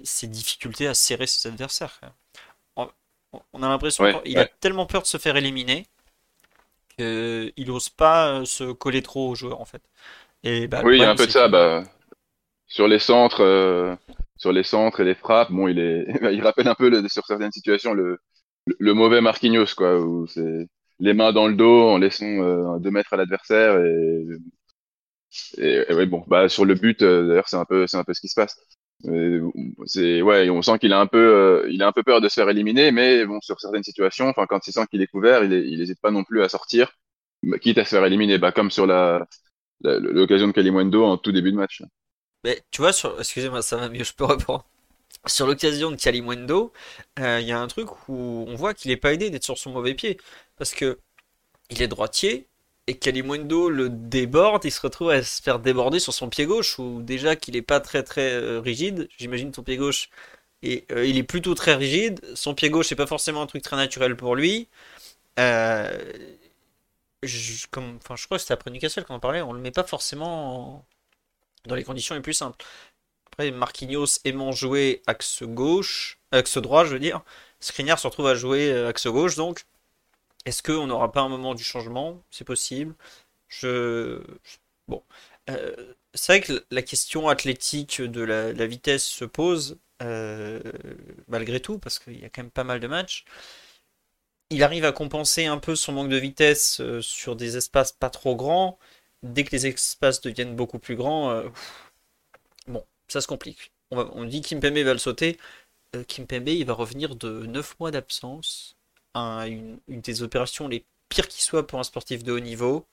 ses 0.04 0.26
difficultés 0.26 0.86
à 0.86 0.94
serrer 0.94 1.26
ses 1.26 1.48
adversaires. 1.48 2.00
On, 3.52 3.62
a 3.62 3.68
l'impression 3.68 4.20
qu'il 4.22 4.38
a 4.38 4.46
tellement 4.46 4.86
peur 4.86 5.02
de 5.02 5.06
se 5.06 5.16
faire 5.16 5.36
éliminer 5.36 5.86
qu'il 6.96 7.66
n'ose 7.68 7.88
pas 7.88 8.44
se 8.44 8.72
coller 8.72 9.02
trop 9.02 9.30
aux 9.30 9.34
joueurs 9.36 9.60
en 9.60 9.64
fait. 9.64 9.82
Et 10.42 10.66
bah, 10.66 10.82
oui, 10.84 10.96
il 10.96 11.00
y 11.00 11.04
a 11.04 11.10
un 11.10 11.14
peu 11.14 11.26
de 11.26 11.30
ça. 11.30 11.48
Bah, 11.48 11.84
sur 12.66 12.88
les 12.88 12.98
centres, 12.98 13.44
euh, 13.44 13.94
sur 14.36 14.52
les 14.52 14.62
centres 14.62 15.00
et 15.00 15.04
les 15.04 15.14
frappes, 15.14 15.52
bon, 15.52 15.68
il 15.68 15.78
est, 15.78 16.06
il 16.32 16.42
rappelle 16.42 16.68
un 16.68 16.74
peu 16.74 16.90
sur 17.08 17.26
certaines 17.26 17.52
situations 17.52 17.94
le, 17.94 18.18
le, 18.78 18.94
mauvais 18.94 19.20
Marquinhos, 19.20 19.74
quoi, 19.76 19.98
où 19.98 20.26
c'est 20.26 20.68
les 20.98 21.14
mains 21.14 21.32
dans 21.32 21.48
le 21.48 21.54
dos 21.54 21.88
en 21.88 21.98
laissant 21.98 22.26
euh, 22.26 22.78
deux 22.78 22.90
mètres 22.90 23.12
à 23.12 23.16
l'adversaire 23.16 23.80
et, 23.84 24.26
ouais, 25.58 26.06
bon, 26.06 26.24
bah 26.26 26.48
sur 26.48 26.64
le 26.64 26.74
but, 26.74 27.02
euh, 27.02 27.28
d'ailleurs, 27.28 27.48
c'est 27.48 27.56
un 27.56 27.64
peu, 27.64 27.86
un 27.92 28.04
peu 28.04 28.14
ce 28.14 28.20
qui 28.20 28.28
se 28.28 28.34
passe. 28.34 28.56
C'est 29.86 30.20
ouais, 30.22 30.50
on 30.50 30.62
sent 30.62 30.78
qu'il 30.78 30.92
a 30.92 31.00
un 31.00 31.06
peu, 31.06 31.18
euh, 31.18 31.68
il 31.70 31.82
a 31.82 31.86
un 31.88 31.92
peu 31.92 32.02
peur 32.02 32.20
de 32.20 32.28
se 32.28 32.34
faire 32.34 32.48
éliminer, 32.50 32.92
mais 32.92 33.24
bon, 33.24 33.40
sur 33.40 33.58
certaines 33.60 33.82
situations, 33.82 34.28
enfin, 34.28 34.46
quand 34.46 34.66
il 34.66 34.72
sent 34.72 34.86
qu'il 34.90 35.00
est 35.02 35.06
couvert, 35.06 35.42
il, 35.44 35.52
il 35.52 35.80
hésite 35.80 36.00
pas 36.00 36.10
non 36.10 36.24
plus 36.24 36.42
à 36.42 36.48
sortir, 36.48 36.92
bah, 37.42 37.58
quitte 37.58 37.78
à 37.78 37.84
se 37.84 37.90
faire 37.90 38.04
éliminer, 38.04 38.38
bah 38.38 38.52
comme 38.52 38.70
sur 38.70 38.86
la 38.86 39.26
l'occasion 39.82 40.46
de 40.48 40.52
Kalimwendo 40.52 41.04
en 41.04 41.16
tout 41.16 41.32
début 41.32 41.52
de 41.52 41.56
match. 41.56 41.82
Mais 42.44 42.62
tu 42.70 42.82
vois, 42.82 42.92
sur... 42.92 43.18
excusez-moi, 43.18 43.62
ça 43.62 43.76
va 43.76 43.88
mieux, 43.88 44.04
je 44.04 44.12
peux 44.14 44.24
reprendre. 44.24 44.66
Sur 45.26 45.46
l'occasion 45.46 45.90
de 45.90 45.96
Kalimwendo, 45.96 46.72
euh, 47.18 47.40
il 47.40 47.46
y 47.46 47.52
a 47.52 47.60
un 47.60 47.66
truc 47.68 47.88
où 48.08 48.44
on 48.48 48.54
voit 48.54 48.74
qu'il 48.74 48.90
est 48.90 48.96
pas 48.96 49.12
aidé 49.12 49.30
d'être 49.30 49.44
sur 49.44 49.58
son 49.58 49.70
mauvais 49.72 49.94
pied. 49.94 50.18
Parce 50.56 50.74
que 50.74 50.98
il 51.70 51.82
est 51.82 51.88
droitier, 51.88 52.49
et 52.90 52.98
Kalimwendo 52.98 53.70
le 53.70 53.88
déborde, 53.88 54.64
il 54.64 54.72
se 54.72 54.80
retrouve 54.80 55.10
à 55.10 55.22
se 55.22 55.40
faire 55.42 55.60
déborder 55.60 56.00
sur 56.00 56.12
son 56.12 56.28
pied 56.28 56.44
gauche, 56.46 56.78
ou 56.80 57.02
déjà 57.02 57.36
qu'il 57.36 57.56
est 57.56 57.62
pas 57.62 57.80
très 57.80 58.02
très 58.02 58.32
euh, 58.32 58.60
rigide, 58.60 59.08
j'imagine 59.16 59.54
son 59.54 59.62
pied 59.62 59.76
gauche, 59.76 60.10
et 60.62 60.86
euh, 60.92 61.06
il 61.06 61.16
est 61.16 61.22
plutôt 61.22 61.54
très 61.54 61.74
rigide, 61.76 62.20
son 62.34 62.54
pied 62.54 62.68
gauche 62.70 62.90
n'est 62.90 62.96
pas 62.96 63.06
forcément 63.06 63.42
un 63.42 63.46
truc 63.46 63.62
très 63.62 63.76
naturel 63.76 64.16
pour 64.16 64.34
lui. 64.36 64.68
je, 67.22 67.66
comme, 67.70 67.98
enfin, 68.02 68.16
je 68.16 68.24
crois 68.24 68.38
que 68.38 68.42
c'était 68.42 68.54
après 68.54 68.70
Newcastle 68.70 69.04
qu'on 69.04 69.14
en 69.14 69.20
parlait, 69.20 69.42
on 69.42 69.52
le 69.52 69.60
met 69.60 69.70
pas 69.70 69.84
forcément 69.84 70.86
dans 71.66 71.74
les 71.74 71.84
conditions 71.84 72.14
les 72.14 72.20
plus 72.22 72.34
simples. 72.34 72.64
Après, 73.26 73.50
Marquinhos 73.52 74.18
aimant 74.24 74.52
jouer 74.52 75.02
axe 75.06 75.42
gauche, 75.44 76.18
axe 76.32 76.58
droit, 76.58 76.84
je 76.84 76.90
veux 76.94 76.98
dire, 76.98 77.22
Skriniar 77.60 77.98
se 77.98 78.06
retrouve 78.06 78.26
à 78.26 78.34
jouer 78.34 78.72
euh, 78.72 78.88
axe 78.88 79.06
gauche, 79.06 79.36
donc 79.36 79.64
est-ce 80.46 80.62
qu'on 80.62 80.86
n'aura 80.86 81.12
pas 81.12 81.20
un 81.22 81.28
moment 81.28 81.54
du 81.54 81.64
changement? 81.64 82.22
C'est 82.30 82.44
possible. 82.44 82.94
Je. 83.48 84.22
Euh, 85.50 85.94
c'est 86.14 86.32
vrai 86.32 86.40
que 86.40 86.64
la 86.70 86.82
question 86.82 87.28
athlétique 87.28 88.00
de 88.02 88.22
la, 88.22 88.66
vitesse 88.66 89.04
se 89.04 89.24
pose, 89.24 89.78
euh, 90.02 90.60
malgré 91.28 91.60
tout, 91.60 91.78
parce 91.78 91.98
qu'il 91.98 92.20
y 92.20 92.24
a 92.24 92.28
quand 92.28 92.42
même 92.42 92.50
pas 92.50 92.64
mal 92.64 92.80
de 92.80 92.86
matchs. 92.88 93.24
Il 94.50 94.62
arrive 94.64 94.84
à 94.84 94.92
compenser 94.92 95.46
un 95.46 95.58
peu 95.58 95.76
son 95.76 95.92
manque 95.92 96.08
de 96.08 96.16
vitesse 96.16 96.82
sur 97.00 97.36
des 97.36 97.56
espaces 97.56 97.92
pas 97.92 98.10
trop 98.10 98.34
grands 98.36 98.78
dès 99.22 99.44
que 99.44 99.50
les 99.52 99.66
espaces 99.66 100.20
deviennent 100.20 100.56
beaucoup 100.56 100.78
plus 100.78 100.96
grands, 100.96 101.30
euh, 101.30 101.48
bon, 102.66 102.84
ça 103.08 103.20
se 103.20 103.26
complique. 103.26 103.72
On, 103.90 103.96
va, 103.96 104.10
on 104.14 104.24
dit 104.24 104.42
va 104.42 104.92
le 104.92 104.98
sauter. 104.98 105.38
Euh, 105.96 106.04
Kimpembe, 106.04 106.48
il 106.48 106.64
va 106.64 106.74
revenir 106.74 107.16
de 107.16 107.46
9 107.46 107.78
mois 107.80 107.90
d'absence. 107.90 108.76
Une, 109.14 109.78
des 109.88 110.22
opérations 110.22 110.68
les 110.68 110.84
pires 111.08 111.28
qui 111.28 111.42
soit 111.42 111.66
pour 111.66 111.78
un 111.80 111.84
sportif 111.84 112.22
de 112.22 112.32
haut 112.32 112.40
niveau. 112.40 112.86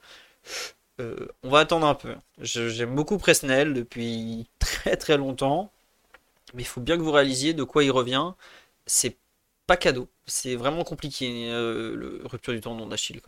Euh, 0.99 1.27
on 1.43 1.49
va 1.49 1.59
attendre 1.59 1.87
un 1.87 1.95
peu. 1.95 2.15
J'aime 2.39 2.95
beaucoup 2.95 3.17
Presnel 3.17 3.73
depuis 3.73 4.47
très 4.59 4.97
très 4.97 5.17
longtemps. 5.17 5.71
Mais 6.53 6.63
il 6.63 6.65
faut 6.65 6.81
bien 6.81 6.97
que 6.97 7.01
vous 7.01 7.11
réalisiez 7.11 7.53
de 7.53 7.63
quoi 7.63 7.83
il 7.83 7.91
revient. 7.91 8.31
C'est 8.85 9.17
pas 9.67 9.77
cadeau. 9.77 10.07
C'est 10.25 10.55
vraiment 10.55 10.83
compliqué, 10.83 11.49
le 11.49 12.21
rupture 12.25 12.53
du 12.53 12.61
tendon 12.61 12.87
d'Achille. 12.87 13.21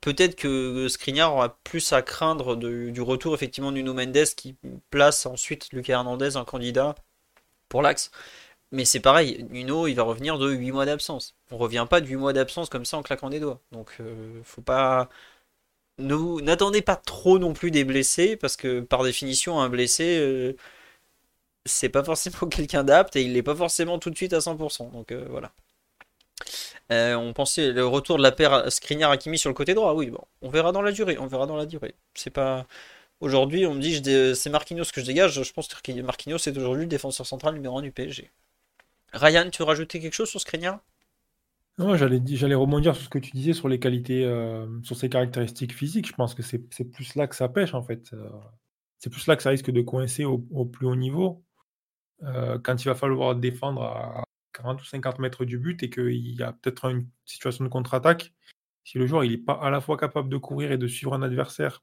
Peut-être 0.00 0.36
que 0.36 0.86
Skriniar 0.88 1.34
aura 1.34 1.56
plus 1.64 1.92
à 1.92 2.02
craindre 2.02 2.56
du 2.56 3.00
retour 3.00 3.34
effectivement 3.34 3.70
de 3.72 3.76
Nuno 3.76 3.94
Mendes 3.94 4.24
qui 4.36 4.56
place 4.90 5.24
ensuite 5.26 5.72
Lucas 5.72 5.94
Hernandez 5.94 6.36
en 6.36 6.44
candidat 6.44 6.94
pour 7.68 7.82
l'axe. 7.82 8.10
Mais 8.70 8.84
c'est 8.84 9.00
pareil, 9.00 9.46
Nuno 9.50 9.86
il 9.86 9.94
va 9.94 10.02
revenir 10.02 10.38
de 10.38 10.50
8 10.50 10.72
mois 10.72 10.84
d'absence. 10.84 11.34
On 11.50 11.56
revient 11.56 11.86
pas 11.88 12.00
de 12.00 12.06
8 12.06 12.16
mois 12.16 12.32
d'absence 12.34 12.68
comme 12.68 12.84
ça 12.84 12.98
en 12.98 13.02
claquant 13.02 13.30
des 13.30 13.40
doigts. 13.40 13.60
Donc 13.72 13.96
euh, 14.00 14.40
faut 14.44 14.60
pas. 14.62 15.08
N'attendez 15.98 16.82
pas 16.82 16.96
trop 16.96 17.38
non 17.38 17.52
plus 17.54 17.70
des 17.70 17.84
blessés, 17.84 18.36
parce 18.36 18.56
que 18.56 18.80
par 18.80 19.04
définition, 19.04 19.60
un 19.60 19.68
blessé, 19.68 20.18
euh, 20.20 20.54
c'est 21.66 21.88
pas 21.88 22.04
forcément 22.04 22.48
quelqu'un 22.50 22.84
d'apte 22.84 23.16
et 23.16 23.22
il 23.22 23.32
n'est 23.32 23.42
pas 23.42 23.56
forcément 23.56 23.98
tout 23.98 24.10
de 24.10 24.16
suite 24.16 24.32
à 24.32 24.38
100%. 24.40 24.92
Donc 24.92 25.12
euh, 25.12 25.26
voilà. 25.30 25.52
On 26.90 27.32
pensait 27.34 27.72
le 27.72 27.86
retour 27.86 28.16
de 28.18 28.22
la 28.22 28.32
paire 28.32 28.70
Skriniar 28.72 29.10
Hakimi 29.10 29.38
sur 29.38 29.50
le 29.50 29.54
côté 29.54 29.74
droit. 29.74 29.94
Oui, 29.94 30.10
bon, 30.10 30.22
on 30.42 30.50
verra 30.50 30.72
dans 30.72 30.82
la 30.82 30.92
durée. 30.92 31.18
On 31.18 31.26
verra 31.26 31.46
dans 31.46 31.56
la 31.56 31.66
durée. 31.66 31.94
C'est 32.14 32.30
pas 32.30 32.66
aujourd'hui. 33.20 33.66
On 33.66 33.74
me 33.74 33.80
dit 33.80 34.02
c'est 34.34 34.50
Marquinhos 34.50 34.84
que 34.92 35.00
je 35.00 35.06
dégage. 35.06 35.42
Je 35.42 35.52
pense 35.52 35.68
que 35.68 36.00
Marquinhos 36.02 36.38
est 36.38 36.56
aujourd'hui 36.56 36.84
le 36.84 36.88
défenseur 36.88 37.26
central 37.26 37.54
numéro 37.54 37.78
1 37.78 37.82
du 37.82 37.92
PSG. 37.92 38.30
Ryan, 39.12 39.50
tu 39.50 39.62
veux 39.62 39.66
rajouter 39.66 40.00
quelque 40.00 40.14
chose 40.14 40.28
sur 40.28 40.40
Skriniar 40.40 40.80
Non, 41.78 41.96
j'allais 41.96 42.54
rebondir 42.54 42.94
sur 42.94 43.04
ce 43.04 43.08
que 43.08 43.18
tu 43.18 43.30
disais 43.32 43.52
sur 43.52 43.68
les 43.68 43.78
qualités, 43.78 44.24
euh, 44.24 44.66
sur 44.82 44.96
ses 44.96 45.08
caractéristiques 45.08 45.74
physiques. 45.74 46.08
Je 46.08 46.12
pense 46.12 46.34
que 46.34 46.42
c'est 46.42 46.84
plus 46.90 47.14
là 47.14 47.26
que 47.26 47.36
ça 47.36 47.48
pêche 47.48 47.74
en 47.74 47.82
fait. 47.82 48.12
Euh, 48.12 48.28
c'est 48.98 49.10
plus 49.10 49.26
là 49.26 49.36
que 49.36 49.42
ça 49.42 49.50
risque 49.50 49.70
de 49.70 49.80
coincer 49.80 50.24
au, 50.24 50.38
plus 50.38 50.86
haut 50.86 50.96
niveau. 50.96 51.44
quand 52.20 52.84
il 52.84 52.88
va 52.88 52.94
falloir 52.94 53.36
défendre 53.36 53.82
à 53.82 54.24
40 54.54 54.82
ou 54.82 54.84
50 54.84 55.18
mètres 55.20 55.44
du 55.44 55.58
but 55.58 55.82
et 55.82 55.90
qu'il 55.90 56.34
y 56.34 56.42
a 56.42 56.52
peut-être 56.52 56.86
une 56.86 57.08
situation 57.24 57.64
de 57.64 57.68
contre-attaque, 57.68 58.32
si 58.84 58.98
le 58.98 59.06
joueur 59.06 59.22
n'est 59.22 59.36
pas 59.38 59.54
à 59.54 59.70
la 59.70 59.80
fois 59.80 59.96
capable 59.96 60.28
de 60.28 60.36
courir 60.36 60.72
et 60.72 60.78
de 60.78 60.86
suivre 60.86 61.14
un 61.14 61.22
adversaire, 61.22 61.82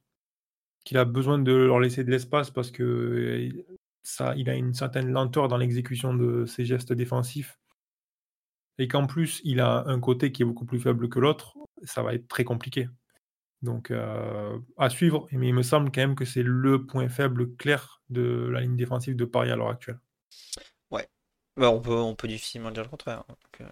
qu'il 0.84 0.97
a 0.97 1.05
besoin 1.05 1.39
de 1.39 1.51
leur 1.51 1.80
laisser 1.80 2.03
de 2.03 2.11
l'espace 2.11 2.51
parce 2.51 2.71
que 2.71 3.49
il 4.35 4.49
a 4.49 4.55
une 4.55 4.73
certaine 4.73 5.11
lenteur 5.11 5.47
dans 5.47 5.57
l'exécution 5.57 6.13
de 6.13 6.45
ses 6.45 6.65
gestes 6.65 6.93
défensifs, 6.93 7.59
et 8.77 8.87
qu'en 8.87 9.07
plus 9.07 9.41
il 9.43 9.59
a 9.61 9.83
un 9.87 9.99
côté 9.99 10.31
qui 10.31 10.41
est 10.43 10.45
beaucoup 10.45 10.65
plus 10.65 10.79
faible 10.79 11.09
que 11.09 11.19
l'autre, 11.19 11.55
ça 11.83 12.03
va 12.03 12.13
être 12.13 12.27
très 12.27 12.43
compliqué. 12.43 12.87
Donc 13.61 13.91
euh, 13.91 14.57
à 14.77 14.89
suivre, 14.89 15.27
mais 15.31 15.47
il 15.47 15.53
me 15.53 15.63
semble 15.63 15.91
quand 15.91 16.01
même 16.01 16.15
que 16.15 16.25
c'est 16.25 16.43
le 16.43 16.85
point 16.85 17.09
faible 17.09 17.55
clair 17.55 18.01
de 18.09 18.49
la 18.51 18.61
ligne 18.61 18.75
défensive 18.75 19.15
de 19.15 19.25
Paris 19.25 19.51
à 19.51 19.55
l'heure 19.55 19.69
actuelle. 19.69 19.99
Bah, 21.57 21.69
on 21.69 22.15
peut, 22.15 22.27
difficilement 22.27 22.71
dire 22.71 22.83
le 22.83 22.89
contraire. 22.89 23.23
Hein, 23.29 23.35
euh, 23.61 23.65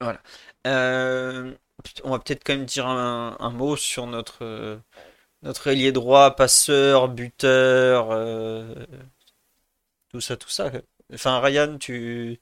voilà. 0.00 0.20
Euh, 0.66 1.54
on 2.04 2.10
va 2.10 2.18
peut-être 2.18 2.44
quand 2.44 2.54
même 2.54 2.66
dire 2.66 2.86
un, 2.86 3.50
mot 3.50 3.76
sur 3.76 4.06
notre, 4.06 4.80
notre 5.42 5.66
ailier 5.68 5.92
droit, 5.92 6.36
passeur, 6.36 7.08
buteur, 7.08 8.10
tout 10.14 10.20
ça, 10.20 10.36
tout 10.36 10.48
ça. 10.48 10.70
Enfin, 11.12 11.40
Ryan, 11.40 11.76
tu. 11.76 12.38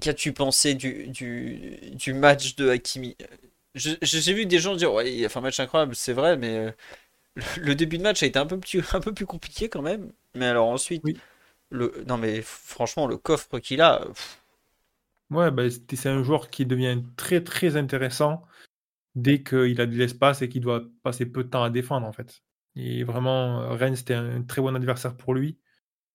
Qu'as-tu 0.00 0.32
pensé 0.32 0.74
du, 0.74 1.08
du, 1.08 2.14
match 2.14 2.54
de 2.54 2.68
Hakimi? 2.68 3.16
J'ai 3.74 4.32
vu 4.32 4.46
des 4.46 4.60
gens 4.60 4.76
dire 4.76 4.92
ouais, 4.92 5.12
il 5.12 5.24
a 5.24 5.28
fait 5.28 5.40
un 5.40 5.42
match 5.42 5.58
incroyable, 5.58 5.96
c'est 5.96 6.12
vrai, 6.12 6.36
mais 6.36 6.72
le, 7.56 7.74
début 7.74 7.98
de 7.98 8.04
match 8.04 8.22
a 8.22 8.26
été 8.26 8.38
un 8.38 8.46
peu 8.46 8.60
plus, 8.60 8.80
un 8.94 9.00
peu 9.00 9.12
plus 9.12 9.26
compliqué 9.26 9.68
quand 9.68 9.82
même. 9.82 10.12
Mais 10.36 10.46
alors 10.46 10.68
ensuite, 10.68 11.02
oui. 11.04 11.18
Non, 12.06 12.16
mais 12.16 12.42
franchement, 12.42 13.08
le 13.08 13.16
coffre 13.16 13.58
qu'il 13.58 13.80
a. 13.80 14.06
Ouais, 15.30 15.50
bah, 15.50 15.64
c'est 15.68 16.08
un 16.08 16.22
joueur 16.22 16.48
qui 16.48 16.64
devient 16.64 17.02
très 17.16 17.42
très 17.42 17.76
intéressant 17.76 18.44
dès 19.16 19.42
qu'il 19.42 19.80
a 19.80 19.86
de 19.86 19.96
l'espace 19.96 20.42
et 20.42 20.48
qu'il 20.48 20.62
doit 20.62 20.84
passer 21.02 21.26
peu 21.26 21.42
de 21.42 21.48
temps 21.48 21.64
à 21.64 21.70
défendre 21.70 22.06
en 22.06 22.12
fait. 22.12 22.44
Et 22.76 23.02
vraiment, 23.02 23.68
Rennes 23.74 23.96
c'était 23.96 24.14
un 24.14 24.42
très 24.42 24.62
bon 24.62 24.76
adversaire 24.76 25.16
pour 25.16 25.34
lui 25.34 25.58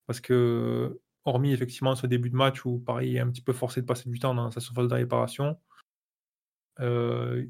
parce 0.08 0.20
que, 0.20 1.00
hormis 1.26 1.54
effectivement 1.54 1.96
ce 1.96 2.08
début 2.08 2.30
de 2.30 2.36
match 2.36 2.66
où 2.66 2.80
Paris 2.80 3.16
est 3.16 3.20
un 3.20 3.30
petit 3.30 3.42
peu 3.42 3.54
forcé 3.54 3.82
de 3.82 3.86
passer 3.86 4.10
du 4.10 4.20
temps 4.20 4.36
dans 4.36 4.52
sa 4.52 4.60
surface 4.60 4.88
de 4.88 4.94
réparation, 4.94 5.58
euh, 6.80 7.46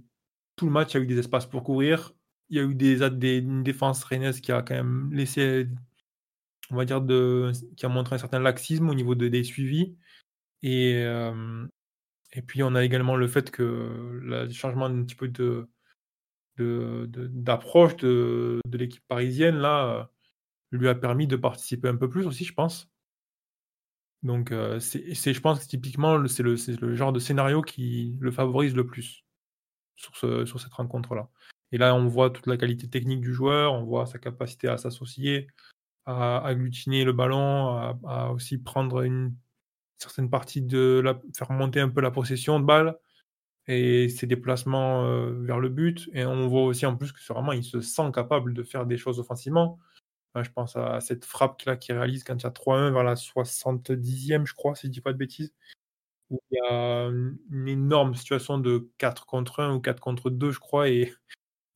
tout 0.56 0.66
le 0.66 0.72
match 0.72 0.96
a 0.96 1.00
eu 1.00 1.08
des 1.08 1.20
espaces 1.20 1.46
pour 1.46 1.64
courir. 1.64 2.14
Il 2.50 2.58
y 2.58 2.60
a 2.60 2.64
eu 2.64 2.76
des, 2.76 3.02
une 3.40 3.64
défense 3.64 4.04
rennaise 4.04 4.40
qui 4.40 4.52
a 4.52 4.62
quand 4.62 4.76
même 4.76 5.12
laissé 5.14 5.68
on 6.72 6.76
va 6.76 6.86
dire, 6.86 7.04
qui 7.76 7.86
a 7.86 7.90
montré 7.90 8.16
un 8.16 8.20
certain 8.20 8.40
laxisme 8.40 8.90
au 8.90 8.96
niveau 8.96 9.16
de, 9.16 9.28
des 9.28 9.44
suivis. 9.44 9.96
Et, 10.64 11.06
et 12.36 12.42
puis, 12.42 12.64
on 12.64 12.76
a 12.76 12.84
également 12.84 13.16
le 13.16 13.28
fait 13.28 13.50
que 13.50 13.64
le 14.22 14.50
changement 14.50 14.90
d'un 14.90 15.04
petit 15.04 15.16
peu 15.16 15.32
d'approche 16.58 17.96
de, 17.98 18.60
l'équipe 18.74 19.04
parisienne, 19.08 19.56
là, 19.56 20.12
lui 20.76 20.88
a 20.90 20.96
permis 20.96 21.28
de 21.28 21.36
participer 21.36 21.88
un 21.88 21.96
peu 21.96 22.10
plus 22.10 22.26
aussi, 22.26 22.46
je 22.46 22.54
pense. 22.54 22.90
Donc, 24.24 24.52
c'est, 24.80 25.34
je 25.34 25.40
pense 25.40 25.64
que 25.64 25.68
typiquement, 25.68 26.28
c'est 26.28 26.42
le, 26.42 26.56
genre 26.96 27.14
de 27.14 27.20
scénario 27.20 27.62
qui 27.62 28.18
le 28.20 28.32
favorise 28.32 28.76
le 28.76 28.88
plus 28.88 29.24
sur 29.96 30.60
cette 30.60 30.74
rencontre-là. 30.74 31.30
Et 31.72 31.78
là, 31.78 31.96
on 31.96 32.08
voit 32.08 32.30
toute 32.30 32.48
la 32.48 32.58
qualité 32.58 32.90
technique 32.90 33.22
du 33.22 33.34
joueur, 33.34 33.74
on 33.74 33.84
voit 33.84 34.06
sa 34.06 34.18
capacité 34.18 34.68
à 34.68 34.78
s'associer, 34.78 35.48
à 36.06 36.46
agglutiner 36.46 37.04
le 37.04 37.14
ballon, 37.14 37.68
à, 38.08 38.30
aussi 38.32 38.58
prendre 38.58 39.02
une 39.02 39.36
certaine 39.98 40.30
partie 40.30 40.62
de 40.62 41.02
la, 41.04 41.20
faire 41.36 41.52
monter 41.52 41.80
un 41.80 41.90
peu 41.90 42.02
la 42.02 42.12
possession 42.12 42.60
de 42.60 42.66
balle 42.66 42.98
et 43.68 44.10
ses 44.10 44.28
déplacements 44.28 45.06
euh, 45.06 45.32
vers 45.42 45.60
le 45.60 45.70
but. 45.70 46.10
Et 46.14 46.26
on 46.26 46.48
voit 46.48 46.64
aussi 46.64 46.86
en 46.86 46.96
plus 46.96 47.12
que 47.12 47.34
vraiment 47.34 47.52
il 47.52 47.64
se 47.64 47.82
sent 47.82 48.12
capable 48.14 48.54
de 48.54 48.64
faire 48.64 48.86
des 48.86 48.98
choses 48.98 49.20
offensivement. 49.20 49.80
Je 50.44 50.52
pense 50.52 50.76
à 50.76 51.00
cette 51.02 51.26
frappe 51.26 51.62
là 51.64 51.78
qu'il 51.78 51.96
réalise 51.96 52.24
quand 52.24 52.36
il 52.36 52.44
y 52.44 52.48
a 52.48 52.52
3-1 52.52 52.92
vers 52.92 53.04
la 53.04 53.16
70e, 53.16 54.46
je 54.46 54.54
crois, 54.54 54.76
si 54.76 54.88
je 54.88 54.92
dis 54.92 55.02
pas 55.02 55.14
de 55.14 55.18
bêtises. 55.18 55.54
Où 56.32 56.42
il 56.52 56.58
y 56.58 56.74
a 56.74 57.06
une 57.52 57.68
énorme 57.68 58.16
situation 58.16 58.58
de 58.58 58.90
4 58.98 59.26
contre 59.26 59.62
1 59.62 59.74
ou 59.76 59.80
4 59.80 60.00
contre 60.00 60.30
2, 60.30 60.52
je 60.52 60.60
crois, 60.60 60.90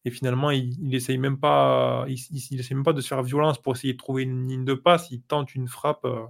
et 0.05 0.12
finalement, 0.12 0.51
il, 0.51 0.74
il 0.82 0.95
essaye 0.95 1.18
même 1.18 1.39
pas, 1.39 2.05
il, 2.07 2.18
il, 2.32 2.76
même 2.76 2.84
pas 2.84 2.93
de 2.93 3.01
se 3.01 3.07
faire 3.07 3.24
violence 3.24 3.62
pour 3.62 3.76
essayer 3.76 3.93
de 3.93 3.97
trouver 3.97 4.24
une 4.24 4.47
ligne 4.47 4.66
de 4.66 4.74
passe. 4.74 5.12
Il 5.12 5.22
tente 5.22 5.55
une 5.55 5.68
frappe 5.68 6.05
euh, 6.05 6.26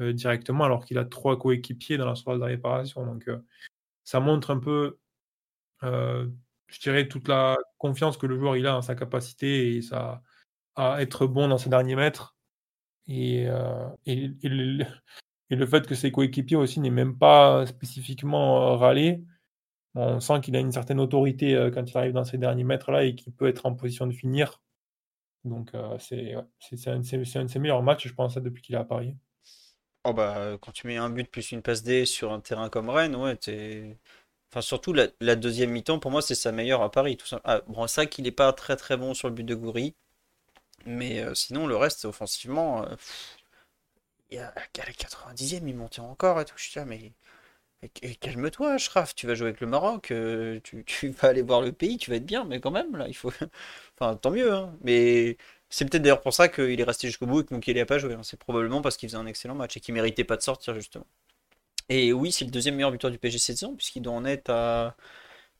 euh, 0.00 0.12
directement 0.12 0.64
alors 0.64 0.84
qu'il 0.84 0.98
a 0.98 1.04
trois 1.04 1.38
coéquipiers 1.38 1.98
dans 1.98 2.06
la 2.06 2.14
surface 2.14 2.38
de 2.38 2.44
réparation. 2.44 3.04
Donc, 3.06 3.28
euh, 3.28 3.38
ça 4.04 4.20
montre 4.20 4.50
un 4.50 4.58
peu, 4.58 4.98
je 5.82 6.80
dirais, 6.80 7.08
toute 7.08 7.28
la 7.28 7.56
confiance 7.78 8.16
que 8.16 8.26
le 8.26 8.38
joueur 8.38 8.56
il 8.56 8.66
a 8.66 8.76
en 8.76 8.82
sa 8.82 8.94
capacité 8.94 9.76
et 9.76 9.82
ça, 9.82 10.22
à 10.76 11.02
être 11.02 11.26
bon 11.26 11.48
dans 11.48 11.58
ses 11.58 11.70
derniers 11.70 11.96
mètres. 11.96 12.36
Et, 13.08 13.46
et, 14.06 14.30
et, 14.42 14.48
le, 14.48 15.66
fait 15.66 15.86
que 15.86 15.94
ses 15.94 16.12
coéquipiers 16.12 16.56
aussi 16.56 16.80
n'aient 16.80 16.90
même 16.90 17.18
pas 17.18 17.66
spécifiquement 17.66 18.76
râlé 18.76 19.24
on 19.94 20.20
sent 20.20 20.40
qu'il 20.40 20.56
a 20.56 20.60
une 20.60 20.72
certaine 20.72 21.00
autorité 21.00 21.54
euh, 21.54 21.70
quand 21.70 21.90
il 21.90 21.96
arrive 21.96 22.12
dans 22.12 22.24
ces 22.24 22.38
derniers 22.38 22.64
mètres-là 22.64 23.04
et 23.04 23.14
qu'il 23.14 23.32
peut 23.32 23.48
être 23.48 23.66
en 23.66 23.74
position 23.74 24.06
de 24.06 24.12
finir. 24.12 24.62
Donc, 25.44 25.74
euh, 25.74 25.98
c'est 25.98 26.34
un, 26.86 27.00
de 27.00 27.48
ses 27.48 27.58
meilleurs 27.58 27.82
matchs, 27.82 28.08
je 28.08 28.14
pense, 28.14 28.36
depuis 28.36 28.62
qu'il 28.62 28.74
est 28.74 28.78
à 28.78 28.84
Paris. 28.84 29.16
Oh 30.04 30.12
bah, 30.12 30.56
quand 30.60 30.72
tu 30.72 30.86
mets 30.86 30.96
un 30.96 31.10
but 31.10 31.30
plus 31.30 31.52
une 31.52 31.62
passe 31.62 31.82
D 31.82 32.06
sur 32.06 32.32
un 32.32 32.40
terrain 32.40 32.68
comme 32.68 32.90
Rennes, 32.90 33.16
ouais, 33.16 33.36
t'es. 33.36 33.98
Enfin, 34.50 34.60
surtout 34.60 34.92
la, 34.92 35.36
deuxième 35.36 35.70
mi-temps, 35.70 35.98
pour 35.98 36.10
moi, 36.10 36.22
c'est 36.22 36.34
sa 36.34 36.52
meilleure 36.52 36.82
à 36.82 36.90
Paris. 36.90 37.16
Tout 37.16 37.26
ça. 37.26 37.40
Ah, 37.44 37.62
bon, 37.68 37.86
c'est 37.86 38.02
vrai 38.02 38.10
qu'il 38.10 38.24
n'est 38.24 38.32
pas 38.32 38.52
très 38.52 38.76
très 38.76 38.96
bon 38.96 39.14
sur 39.14 39.28
le 39.28 39.34
but 39.34 39.44
de 39.44 39.54
Goury. 39.54 39.94
Mais 40.86 41.20
euh, 41.20 41.34
sinon, 41.34 41.66
le 41.66 41.76
reste, 41.76 42.04
offensivement, 42.04 42.86
il 44.30 44.36
y 44.36 44.38
a, 44.38 44.48
à 44.48 44.86
la 44.86 44.92
90e, 44.92 45.66
il 45.66 45.76
montait 45.76 46.00
encore 46.00 46.40
et 46.40 46.44
tout. 46.44 46.54
Je 46.56 46.70
dis, 46.70 46.86
mais 46.86 47.12
calme-toi, 48.20 48.78
Shraf, 48.78 49.14
tu 49.14 49.26
vas 49.26 49.34
jouer 49.34 49.48
avec 49.48 49.60
le 49.60 49.66
Maroc, 49.66 50.10
euh, 50.10 50.60
tu, 50.86 51.08
vas 51.10 51.28
aller 51.28 51.42
voir 51.42 51.60
le 51.60 51.72
pays, 51.72 51.98
tu 51.98 52.10
vas 52.10 52.16
être 52.16 52.26
bien, 52.26 52.44
mais 52.44 52.60
quand 52.60 52.70
même, 52.70 52.96
là, 52.96 53.08
il 53.08 53.14
faut. 53.14 53.32
enfin, 53.98 54.16
tant 54.16 54.30
mieux, 54.30 54.52
hein. 54.52 54.76
Mais 54.82 55.36
c'est 55.68 55.88
peut-être 55.88 56.02
d'ailleurs 56.02 56.20
pour 56.20 56.34
ça 56.34 56.48
qu'il 56.48 56.80
est 56.80 56.84
resté 56.84 57.08
jusqu'au 57.08 57.26
bout 57.26 57.40
et 57.52 57.60
qu'il 57.60 57.76
n'a 57.76 57.86
pas 57.86 57.98
joué. 57.98 58.14
Hein. 58.14 58.22
C'est 58.22 58.38
probablement 58.38 58.82
parce 58.82 58.96
qu'il 58.96 59.08
faisait 59.08 59.18
un 59.18 59.26
excellent 59.26 59.54
match 59.54 59.76
et 59.76 59.80
qu'il 59.80 59.94
méritait 59.94 60.24
pas 60.24 60.36
de 60.36 60.42
sortir, 60.42 60.74
justement. 60.74 61.06
Et 61.88 62.12
oui, 62.12 62.32
c'est 62.32 62.44
le 62.44 62.50
deuxième 62.50 62.76
meilleur 62.76 62.92
buteur 62.92 63.10
du 63.10 63.18
PSG 63.18 63.38
cette 63.38 63.58
saison, 63.58 63.74
puisqu'il 63.76 64.02
doit 64.02 64.14
en 64.14 64.24
être 64.24 64.50
à. 64.50 64.96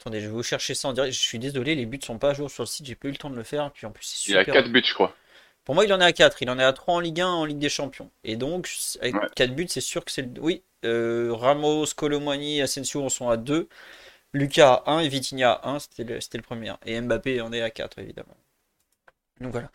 Attendez, 0.03 0.21
je 0.21 0.27
vais 0.27 0.33
vous 0.33 0.43
chercher 0.43 0.75
ça 0.75 0.89
en 0.89 0.93
direct. 0.93 1.15
Je 1.15 1.21
suis 1.21 1.39
désolé, 1.39 1.77
les 1.77 1.87
buts 1.87 2.01
sont 2.03 2.19
pas 2.19 2.31
à 2.31 2.35
jour 2.35 2.51
sur 2.51 2.65
le 2.65 2.67
site, 2.67 2.85
j'ai 2.87 2.97
pas 2.97 3.07
eu 3.07 3.13
le 3.13 3.17
temps 3.17 3.31
de 3.31 3.37
le 3.37 3.45
faire. 3.45 3.71
Puis 3.71 3.87
en 3.87 3.93
plus, 3.93 4.05
super. 4.05 4.43
Il 4.45 4.51
a 4.51 4.53
4 4.53 4.69
buts, 4.69 4.83
je 4.85 4.95
crois. 4.95 5.15
Pour 5.65 5.77
moi, 5.77 5.85
il 5.85 5.93
en 5.93 6.01
est 6.01 6.05
à 6.05 6.13
4. 6.13 6.43
Il 6.43 6.51
en 6.51 6.59
est 6.59 6.65
à 6.65 6.73
3 6.73 6.95
en 6.95 6.99
Ligue 6.99 7.21
1, 7.21 7.29
en 7.29 7.45
Ligue 7.45 7.61
des 7.61 7.69
Champions. 7.69 8.11
Et 8.25 8.35
donc, 8.35 8.69
avec 9.01 9.15
4 9.37 9.55
buts, 9.55 9.67
c'est 9.69 9.81
sûr 9.81 10.05
que 10.05 10.11
c'est 10.11 10.23
le. 10.23 10.41
Oui, 10.41 10.65
euh, 10.85 11.33
Ramos, 11.33 11.87
Colomani, 11.95 12.61
Asensio 12.63 13.05
en 13.05 13.09
sont 13.11 13.29
à 13.29 13.37
2. 13.37 13.69
Lucas 14.33 14.83
à 14.87 14.95
1 14.95 15.01
et 15.01 15.09
Vitinha 15.09 15.53
à 15.53 15.69
1. 15.69 15.79
C'était 15.79 16.03
le, 16.03 16.19
le, 16.19 16.43
premier. 16.43 16.73
Et 16.85 17.01
Mbappé 17.01 17.41
en 17.41 17.53
est 17.53 17.63
à 17.63 17.71
4, 17.71 18.01
évidemment. 18.01 18.37
Donc 19.41 19.53
voilà. 19.53 19.71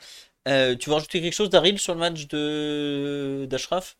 Euh, 0.50 0.76
tu 0.76 0.90
veux 0.90 0.96
rajouter 0.96 1.22
quelque 1.22 1.36
chose, 1.36 1.50
Daryl, 1.50 1.80
sur 1.80 1.94
le 1.94 2.02
match 2.02 2.28
de 2.28 3.48
d'Ashraf? 3.50 3.96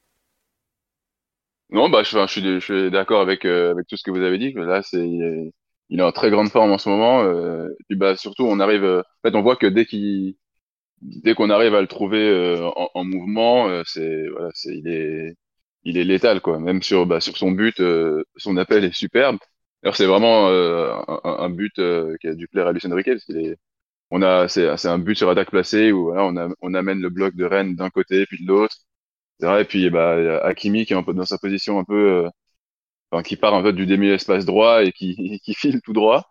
Non, 1.70 1.88
bah, 1.88 2.04
je, 2.04 2.18
je 2.28 2.60
suis, 2.60 2.92
d'accord 2.92 3.22
avec, 3.22 3.46
euh, 3.46 3.72
avec 3.72 3.88
tout 3.88 3.96
ce 3.96 4.04
que 4.04 4.12
vous 4.12 4.22
avez 4.22 4.38
dit. 4.38 4.52
Là, 4.52 4.82
c'est, 4.84 5.54
il, 5.90 6.00
est, 6.00 6.04
en 6.04 6.12
très 6.12 6.30
grande 6.32 6.50
forme 6.50 6.72
en 6.72 6.78
ce 6.78 6.90
moment. 6.90 7.24
et 7.24 7.84
puis, 7.88 7.98
bah, 7.98 8.16
surtout, 8.16 8.46
on 8.46 8.60
arrive. 8.60 8.84
en 8.86 9.04
fait, 9.30 9.36
on 9.36 9.42
voit 9.42 9.56
que 9.56 9.68
dès 9.68 9.86
qu'il 9.86 10.36
dès 11.02 11.36
qu'on 11.36 11.50
arrive 11.50 11.76
à 11.76 11.82
le 11.82 11.88
trouver 11.88 12.28
euh, 12.30 12.70
en, 12.94 13.04
mouvement, 13.04 13.68
euh, 13.70 13.84
c'est 13.86 14.28
voilà, 14.30 14.50
c'est 14.54 14.76
il 14.78 14.88
est 14.88 15.36
il 15.84 15.98
est 15.98 16.04
létal 16.04 16.42
quoi. 16.42 16.60
Même 16.60 16.82
sur 16.84 17.06
bah, 17.06 17.20
sur 17.22 17.38
son 17.38 17.52
but, 17.52 17.80
euh, 17.80 18.24
son 18.38 18.58
appel 18.58 18.84
est 18.84 18.94
superbe. 18.94 19.38
Alors 19.84 19.96
c'est 19.96 20.06
vraiment 20.06 20.50
un, 20.50 21.06
un, 21.24 21.50
but 21.50 21.74
qui 22.22 22.28
a 22.28 22.34
dû 22.36 22.48
plaire 22.48 22.68
à 22.68 22.74
Lucien 22.74 22.94
Riquet 22.94 23.14
parce 23.14 23.26
qu'il 23.26 23.38
est 23.38 23.58
on 24.12 24.22
a 24.22 24.48
c'est 24.48 24.76
c'est 24.78 24.90
un 24.90 25.00
but 25.00 25.16
sur 25.16 25.30
attaque 25.30 25.52
placée 25.52 25.92
où 25.92 26.06
voilà, 26.06 26.26
on 26.26 26.38
a, 26.38 26.50
on 26.62 26.74
amène 26.74 27.02
le 27.02 27.10
bloc 27.10 27.36
de 27.36 27.46
Rennes 27.46 27.76
d'un 27.76 27.90
côté 27.90 28.26
puis 28.28 28.44
de 28.44 28.48
l'autre. 28.48 28.76
Et 29.42 29.66
puis 29.66 29.90
bah 29.90 30.40
Hakimi 30.44 30.86
qui 30.86 30.94
est 30.94 30.96
un 30.98 31.04
peu 31.04 31.14
dans 31.14 31.26
sa 31.26 31.38
position 31.38 31.80
un 31.80 31.84
peu 31.84 32.28
enfin 33.12 33.24
qui 33.24 33.36
part 33.38 33.54
en 33.54 33.64
fait 33.64 33.74
du 33.74 33.86
demi 33.86 34.08
espace 34.10 34.46
droit 34.46 34.84
et 34.84 34.92
qui 34.92 35.40
qui 35.44 35.54
file 35.54 35.82
tout 35.82 35.94
droit. 35.94 36.24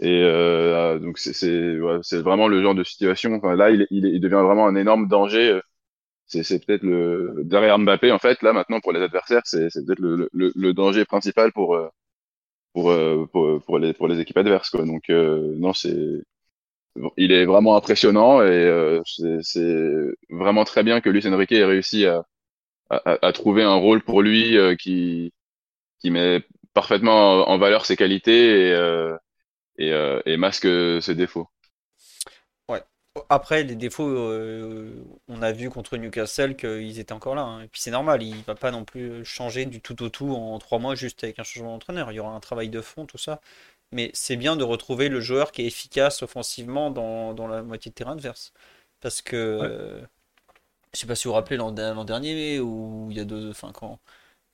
Et 0.00 0.22
euh, 0.24 0.98
donc 0.98 1.18
c'est 1.18 1.80
ouais, 1.80 2.00
vraiment 2.22 2.48
le 2.48 2.62
genre 2.62 2.74
de 2.74 2.84
situation. 2.84 3.34
Enfin, 3.34 3.54
là, 3.56 3.70
il, 3.70 3.86
il, 3.90 4.06
il, 4.06 4.20
devient 4.20 4.42
vraiment 4.44 4.66
un 4.66 4.74
énorme 4.76 5.08
danger. 5.08 5.60
C'est 6.26 6.64
peut-être 6.66 6.82
le 6.84 7.42
derrière 7.44 7.78
Mbappé 7.78 8.12
en 8.12 8.18
fait. 8.18 8.42
Là 8.42 8.52
maintenant 8.54 8.80
pour 8.80 8.92
les 8.92 9.02
adversaires, 9.02 9.42
c'est 9.44 9.68
peut-être 9.86 10.00
le, 10.00 10.28
le, 10.32 10.52
le, 10.54 10.74
danger 10.74 11.04
principal 11.04 11.52
pour 11.52 11.74
euh, 11.76 11.88
euh, 12.76 13.26
pour, 13.26 13.62
pour 13.64 13.78
les 13.78 13.92
pour 13.94 14.08
les 14.08 14.20
équipes 14.20 14.38
adverses. 14.38 14.70
Quoi. 14.70 14.84
Donc 14.86 15.10
euh, 15.10 15.54
non, 15.58 15.72
c'est 15.74 16.22
il 17.16 17.32
est 17.32 17.44
vraiment 17.46 17.76
impressionnant 17.76 18.42
et 18.42 19.00
c'est 19.42 20.14
vraiment 20.30 20.64
très 20.64 20.82
bien 20.82 21.00
que 21.00 21.08
Luis 21.10 21.26
Enrique 21.26 21.52
ait 21.52 21.64
réussi 21.64 22.06
à, 22.06 22.24
à, 22.90 23.18
à 23.26 23.32
trouver 23.32 23.62
un 23.62 23.74
rôle 23.76 24.02
pour 24.02 24.22
lui 24.22 24.56
qui 24.78 25.32
qui 26.02 26.10
met 26.10 26.44
parfaitement 26.74 27.48
en 27.48 27.58
valeur 27.58 27.86
ses 27.86 27.96
qualités 27.96 28.68
et 28.68 28.72
et, 29.78 29.92
euh, 29.92 30.20
et 30.26 30.36
masque 30.36 30.68
ses 31.02 31.14
défauts. 31.14 31.48
Ouais. 32.68 32.82
Après, 33.28 33.62
les 33.62 33.74
défauts, 33.74 34.08
euh, 34.08 35.04
on 35.28 35.42
a 35.42 35.52
vu 35.52 35.70
contre 35.70 35.96
Newcastle 35.96 36.56
qu'ils 36.56 36.98
étaient 36.98 37.12
encore 37.12 37.34
là. 37.34 37.42
Hein. 37.42 37.62
Et 37.62 37.68
puis 37.68 37.80
c'est 37.80 37.90
normal, 37.90 38.22
il 38.22 38.42
va 38.42 38.54
pas 38.54 38.70
non 38.70 38.84
plus 38.84 39.24
changer 39.24 39.66
du 39.66 39.80
tout 39.80 40.02
au 40.02 40.08
tout 40.08 40.30
en 40.30 40.58
trois 40.58 40.78
mois 40.78 40.94
juste 40.94 41.22
avec 41.24 41.38
un 41.38 41.42
changement 41.42 41.72
d'entraîneur. 41.72 42.12
Il 42.12 42.16
y 42.16 42.20
aura 42.20 42.32
un 42.32 42.40
travail 42.40 42.68
de 42.68 42.80
fond, 42.80 43.06
tout 43.06 43.18
ça. 43.18 43.40
Mais 43.92 44.10
c'est 44.14 44.36
bien 44.36 44.56
de 44.56 44.64
retrouver 44.64 45.08
le 45.08 45.20
joueur 45.20 45.52
qui 45.52 45.62
est 45.62 45.66
efficace 45.66 46.22
offensivement 46.22 46.90
dans, 46.90 47.34
dans 47.34 47.46
la 47.46 47.62
moitié 47.62 47.90
de 47.90 47.94
terrain 47.94 48.12
adverse. 48.12 48.52
Parce 49.00 49.20
que, 49.20 49.36
euh, 49.36 50.00
je 50.94 51.00
sais 51.00 51.06
pas 51.06 51.14
si 51.14 51.24
vous 51.24 51.30
vous 51.30 51.34
rappelez 51.34 51.56
l'an 51.56 51.72
dernier, 51.72 52.60
ou 52.60 53.08
il 53.10 53.16
y 53.16 53.20
a 53.20 53.24
deux, 53.24 53.50
enfin 53.50 53.72
quand, 53.72 53.98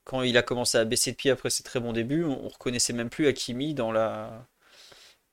quand 0.03 0.21
il 0.23 0.37
a 0.37 0.41
commencé 0.43 0.77
à 0.77 0.85
baisser 0.85 1.11
de 1.11 1.17
pied 1.17 1.31
après 1.31 1.49
ses 1.49 1.63
très 1.63 1.79
bons 1.79 1.93
débuts, 1.93 2.23
on, 2.25 2.45
on 2.45 2.49
reconnaissait 2.49 2.93
même 2.93 3.09
plus 3.09 3.27
Hakimi 3.27 3.73
dans 3.73 3.91
la, 3.91 4.47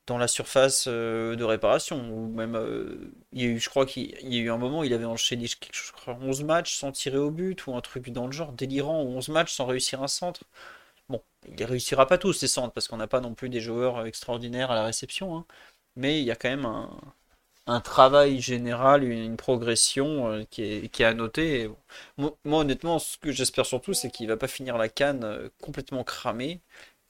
dans 0.07 0.17
la 0.17 0.27
surface 0.27 0.85
euh, 0.87 1.35
de 1.35 1.43
réparation. 1.43 2.09
Ou 2.11 2.27
même, 2.29 2.55
euh, 2.55 3.11
il 3.33 3.41
y 3.41 3.45
a 3.45 3.49
eu, 3.49 3.59
je 3.59 3.69
crois 3.69 3.85
qu'il 3.85 4.09
y 4.21 4.37
a 4.37 4.41
eu 4.41 4.49
un 4.49 4.57
moment, 4.57 4.83
il 4.83 4.93
avait 4.93 5.05
enchaîné 5.05 5.47
je 5.47 5.91
crois, 5.91 6.17
11 6.21 6.43
matchs 6.43 6.75
sans 6.77 6.91
tirer 6.91 7.17
au 7.17 7.29
but, 7.31 7.67
ou 7.67 7.75
un 7.75 7.81
truc 7.81 8.09
dans 8.09 8.25
le 8.25 8.31
genre 8.31 8.53
délirant, 8.53 9.03
ou 9.03 9.09
11 9.17 9.29
matchs 9.29 9.53
sans 9.53 9.65
réussir 9.65 10.01
un 10.01 10.07
centre. 10.07 10.43
Bon, 11.09 11.21
il 11.47 11.55
ne 11.55 11.65
réussira 11.65 12.07
pas 12.07 12.17
tous 12.17 12.33
ces 12.33 12.47
centres, 12.47 12.73
parce 12.73 12.87
qu'on 12.87 12.97
n'a 12.97 13.07
pas 13.07 13.21
non 13.21 13.33
plus 13.35 13.49
des 13.49 13.61
joueurs 13.61 14.05
extraordinaires 14.07 14.71
à 14.71 14.75
la 14.75 14.85
réception, 14.85 15.37
hein. 15.37 15.45
mais 15.95 16.21
il 16.21 16.25
y 16.25 16.31
a 16.31 16.35
quand 16.35 16.49
même 16.49 16.65
un, 16.65 16.89
travail 17.81 18.41
général, 18.41 19.03
une, 19.03 19.37
progression 19.37 20.31
euh, 20.31 20.43
qui, 20.49 20.63
est, 20.63 21.01
à 21.01 21.13
noter. 21.13 21.69
moi, 22.17 22.31
honnêtement, 22.45 22.99
ce 22.99 23.17
que 23.17 23.31
j'espère 23.31 23.65
surtout, 23.65 23.93
c'est 23.93 24.09
qu'il 24.11 24.27
va 24.27 24.37
pas 24.37 24.47
finir 24.47 24.77
la 24.77 24.89
canne 24.89 25.49
complètement 25.61 26.03
cramé 26.03 26.61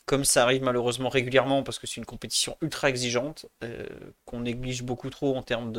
comme 0.08 0.26
ça 0.26 0.44
arrive 0.44 0.64
malheureusement 0.64 1.10
régulièrement 1.10 1.64
parce 1.64 1.80
que 1.80 1.86
c'est 1.88 1.98
une 1.98 2.06
compétition 2.06 2.58
ultra 2.62 2.90
exigeante, 2.90 3.46
euh, 3.64 3.86
qu'on 4.26 4.40
néglige 4.42 4.84
beaucoup 4.84 5.10
trop 5.12 5.36
en 5.38 5.44
termes 5.44 5.74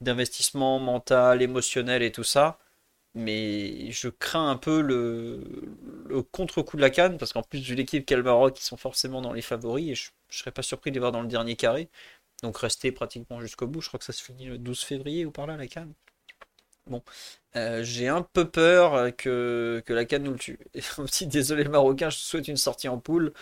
d'investissement 0.00 0.78
mental, 0.78 1.42
émotionnel 1.42 2.02
et 2.02 2.12
tout 2.12 2.24
ça. 2.24 2.58
Mais 3.14 3.90
je 3.90 4.08
crains 4.08 4.50
un 4.50 4.56
peu 4.56 4.80
le, 4.82 5.42
contre-coup 6.32 6.76
de 6.76 6.82
la 6.82 6.90
canne, 6.90 7.18
parce 7.18 7.32
qu'en 7.32 7.42
plus, 7.42 7.60
vu 7.60 7.74
l'équipe 7.74 8.06
qu'a 8.06 8.16
le 8.16 8.22
Maroc, 8.22 8.58
sont 8.58 8.76
forcément 8.76 9.22
dans 9.22 9.32
les 9.32 9.42
favoris, 9.42 9.90
et 9.90 9.94
je, 9.94 10.10
ne 10.30 10.34
serais 10.34 10.52
pas 10.52 10.62
surpris 10.62 10.90
de 10.90 10.94
les 10.96 11.00
voir 11.00 11.12
dans 11.12 11.22
le 11.22 11.28
dernier 11.28 11.56
carré. 11.56 11.88
Donc 12.42 12.58
rester 12.58 12.92
pratiquement 12.92 13.40
jusqu'au 13.40 13.66
bout. 13.66 13.80
Je 13.80 13.88
crois 13.88 13.98
que 13.98 14.04
ça 14.04 14.12
se 14.12 14.22
finit 14.22 14.46
le 14.46 14.58
12 14.58 14.80
février 14.82 15.24
ou 15.26 15.30
par 15.30 15.46
là, 15.46 15.56
la 15.56 15.66
canne. 15.66 15.92
Bon, 16.88 17.02
euh, 17.56 17.82
j'ai 17.84 18.08
un 18.08 18.22
peu 18.22 18.48
peur 18.50 19.14
que, 19.16 19.82
la 19.88 20.04
canne 20.04 20.24
nous 20.24 20.32
le 20.32 20.38
tue. 20.38 20.58
Et 20.74 20.80
aussi, 20.98 21.26
désolé 21.26 21.64
Marocain, 21.64 22.10
je 22.10 22.18
souhaite 22.18 22.48
une 22.48 22.56
sortie 22.56 22.88
en 22.88 22.98
poule. 22.98 23.32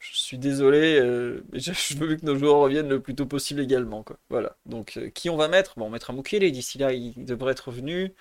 Je 0.00 0.16
suis 0.16 0.38
désolé, 0.38 0.98
euh, 1.00 1.44
mais 1.52 1.60
je, 1.60 1.96
veux 1.96 2.16
que 2.16 2.26
nos 2.26 2.36
joueurs 2.38 2.58
reviennent 2.58 2.88
le 2.88 3.00
plus 3.00 3.14
tôt 3.14 3.26
possible 3.26 3.60
également. 3.60 4.02
Quoi. 4.02 4.18
Voilà. 4.30 4.56
Donc, 4.66 4.96
euh, 4.98 5.10
qui 5.10 5.30
on 5.30 5.36
va 5.36 5.48
mettre? 5.48 5.74
Bon, 5.78 5.86
on 5.86 5.90
mettra 5.90 6.12
Mukele. 6.12 6.50
D'ici 6.52 6.78
là, 6.78 6.92
il 6.92 7.24
devrait 7.24 7.52
être 7.52 7.68
revenu. 7.68 8.14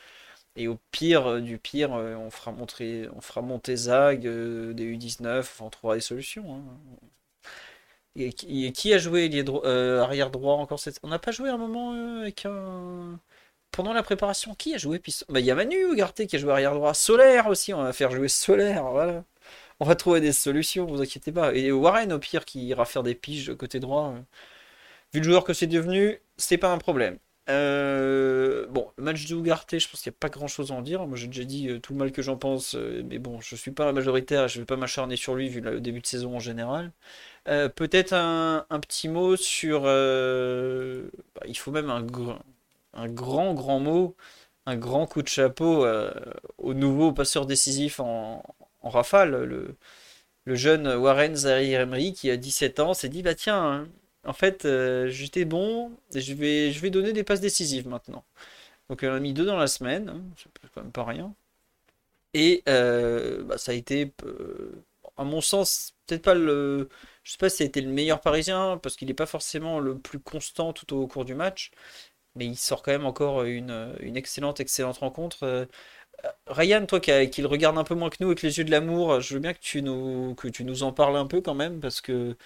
Et 0.56 0.68
au 0.68 0.80
pire 0.91 1.41
du 1.41 1.58
pire, 1.58 1.91
on 1.91 2.30
fera, 2.32 2.52
montrer, 2.52 3.10
on 3.16 3.22
fera 3.22 3.41
monter 3.41 3.76
Zag, 3.76 4.22
des 4.22 4.98
U19, 4.98 5.45
on 5.62 5.70
trouvera 5.70 5.95
des 5.95 6.02
solutions. 6.02 6.56
Hein. 6.56 6.64
Et, 8.15 8.31
qui 8.31 8.94
a 8.94 8.98
joué 8.98 9.30
arrière 10.02 10.30
droit 10.30 10.56
encore 10.56 10.80
cette... 10.80 10.99
On 11.03 11.07
n'a 11.07 11.19
pas 11.19 11.31
joué 11.31 11.49
un 11.49 11.57
moment 11.57 12.19
avec 12.22 12.45
un 12.45 13.19
pendant 13.73 13.94
la 13.94 14.03
préparation, 14.03 14.56
qui 14.56 14.76
a 14.76 14.77
joué? 14.77 15.02
Bah, 15.30 15.40
Il 15.41 15.45
y 15.45 15.52
a 15.52 15.56
Manu 15.56 15.76
Ugarte 15.94 16.26
qui 16.27 16.35
a 16.38 16.40
joué 16.40 16.52
arrière 16.52 16.76
droit. 16.76 16.94
Solaire 16.94 17.48
aussi, 17.48 17.73
on 17.73 17.84
va 17.84 17.94
faire 17.94 18.11
jouer 18.11 18.30
Solaire. 18.30 18.85
Voilà. 18.85 19.26
On 19.80 19.85
va 19.85 19.95
trouver 19.95 20.22
des 20.22 20.34
solutions, 20.34 20.85
vous 20.85 21.02
inquiétez 21.02 21.31
pas. 21.31 21.53
Et 21.56 21.72
Warren, 21.72 22.14
au 22.14 22.19
pire, 22.19 22.45
qui 22.45 22.65
ira 22.68 22.85
faire 22.85 23.03
des 23.03 23.15
piges 23.15 23.56
côté 23.57 23.80
droit. 23.80 24.15
Vu 25.14 25.19
le 25.19 25.26
joueur 25.26 25.44
que 25.44 25.53
c'est 25.53 25.68
devenu, 25.68 26.19
c'est 26.38 26.57
pas 26.57 26.72
un 26.72 26.77
problème. 26.77 27.18
Euh, 27.49 28.68
bon, 28.68 28.91
le 28.98 29.03
match 29.03 29.26
de 29.28 29.36
Ugarte, 29.36 29.78
je 29.78 29.90
pense 29.90 30.02
qu'il 30.02 30.11
n'y 30.11 30.15
a 30.15 30.20
pas 30.20 30.30
grand 30.30 30.48
chose 30.48 30.72
à 30.72 30.76
en 30.76 30.82
dire. 30.82 31.06
Moi, 31.07 31.18
j'ai 31.18 31.28
déjà 31.28 31.44
dit 31.44 31.70
euh, 31.70 31.80
tout 31.80 31.94
le 31.94 31.99
mal 31.99 32.11
que 32.11 32.22
j'en 32.22 32.38
pense, 32.38 32.76
euh, 32.76 33.03
mais 33.06 33.20
bon, 33.20 33.41
je 33.41 33.56
suis 33.56 33.72
pas 33.72 33.91
majoritaire, 33.91 34.48
je 34.48 34.60
vais 34.60 34.65
pas 34.65 34.78
m'acharner 34.78 35.18
sur 35.18 35.36
lui 35.36 35.49
vu 35.49 35.60
le 35.60 35.82
début 35.82 35.99
de 35.99 36.06
saison 36.06 36.36
en 36.36 36.40
général. 36.40 36.91
Peut-être 37.45 38.14
un, 38.14 38.65
petit 38.80 39.10
mot 39.10 39.36
sur. 39.36 39.84
Bah, 39.84 41.41
il 41.45 41.57
faut 41.57 41.72
même 41.72 41.90
un, 41.90 42.02
grand, 42.02 43.53
grand 43.53 43.80
mot, 43.80 44.15
un 44.65 44.78
grand 44.78 45.06
coup 45.07 45.22
de 45.22 45.28
chapeau 45.28 45.86
au 46.57 46.74
nouveau 46.74 47.11
passeur 47.14 47.45
décisif 47.45 47.99
en, 47.99 48.44
rafale, 48.82 49.44
le, 49.44 50.56
jeune 50.56 50.88
Warren 50.88 51.36
Zahir 51.36 51.82
Emery 51.82 52.14
qui 52.14 52.30
a 52.32 52.38
17 52.38 52.80
ans 52.80 52.94
s'est 52.94 53.10
dit 53.10 53.24
bah 53.24 53.36
tiens, 53.36 53.64
hein, 53.64 53.88
en 54.26 54.34
fait 54.34 54.66
euh, 54.66 55.10
j'étais 55.10 55.45
bon, 55.45 55.91
je 56.16 56.34
vais, 56.34 56.72
je 56.72 56.80
vais 56.80 56.90
donner 56.90 57.14
des 57.14 57.24
passes 57.24 57.41
décisives 57.41 57.88
maintenant. 57.88 58.24
Donc 58.90 59.02
il 59.04 59.10
en 59.10 59.16
a 59.16 59.20
mis 59.20 59.34
deux 59.34 59.45
dans 59.45 59.58
la 59.58 59.68
semaine, 59.68 60.10
hein, 60.10 60.22
c'est 60.38 60.50
quand 60.74 60.82
même 60.82 60.91
pas 60.91 61.06
rien. 61.06 61.34
Et 62.34 62.64
euh, 62.70 63.44
bah, 63.44 63.58
ça 63.58 63.72
a 63.74 63.76
été, 63.76 64.12
à 65.18 65.24
mon 65.24 65.41
sens, 65.41 65.94
peut-être 66.08 66.24
pas 66.24 66.34
le. 66.36 66.90
Je 67.24 67.32
sais 67.32 67.38
pas 67.38 67.50
si 67.50 67.58
ça 67.58 67.64
a 67.64 67.68
été 67.68 67.82
le 67.82 67.90
meilleur 67.91 68.22
parisien, 68.22 68.80
parce 68.82 68.95
qu'il 68.95 69.08
n'est 69.08 69.14
pas 69.14 69.26
forcément 69.26 69.80
le 69.80 69.98
plus 69.98 70.20
constant 70.20 70.74
tout 70.74 70.95
au 70.95 71.08
cours 71.08 71.26
du 71.26 71.36
match 71.36 71.72
mais 72.36 72.45
il 72.45 72.58
sort 72.58 72.84
quand 72.84 72.91
même 72.91 73.06
encore 73.06 73.44
une, 73.44 73.94
excellente, 74.16 74.60
excellente 74.60 74.98
rencontre. 74.98 75.44
Euh, 75.44 75.66
Ryan, 76.48 76.86
toi 76.86 77.00
qui, 77.00 77.41
le 77.41 77.48
regarde 77.48 77.78
un 77.78 77.84
peu 77.84 77.95
moins 77.95 78.10
que 78.10 78.18
nous 78.22 78.28
avec 78.28 78.41
les 78.44 78.58
yeux 78.58 78.64
de 78.64 78.72
l'amour, 78.72 79.22
je 79.22 79.36
veux 79.36 79.40
bien 79.40 79.54
que 79.54 79.60
tu 79.60 79.82
nous, 79.82 80.36
que 80.36 80.48
tu 80.48 80.64
nous 80.66 80.84
en 80.84 80.94
parles 80.94 81.18
un 81.18 81.28
peu 81.28 81.41
quand 81.41 81.56
même, 81.56 81.80
parce 81.80 82.02
que 82.02 82.38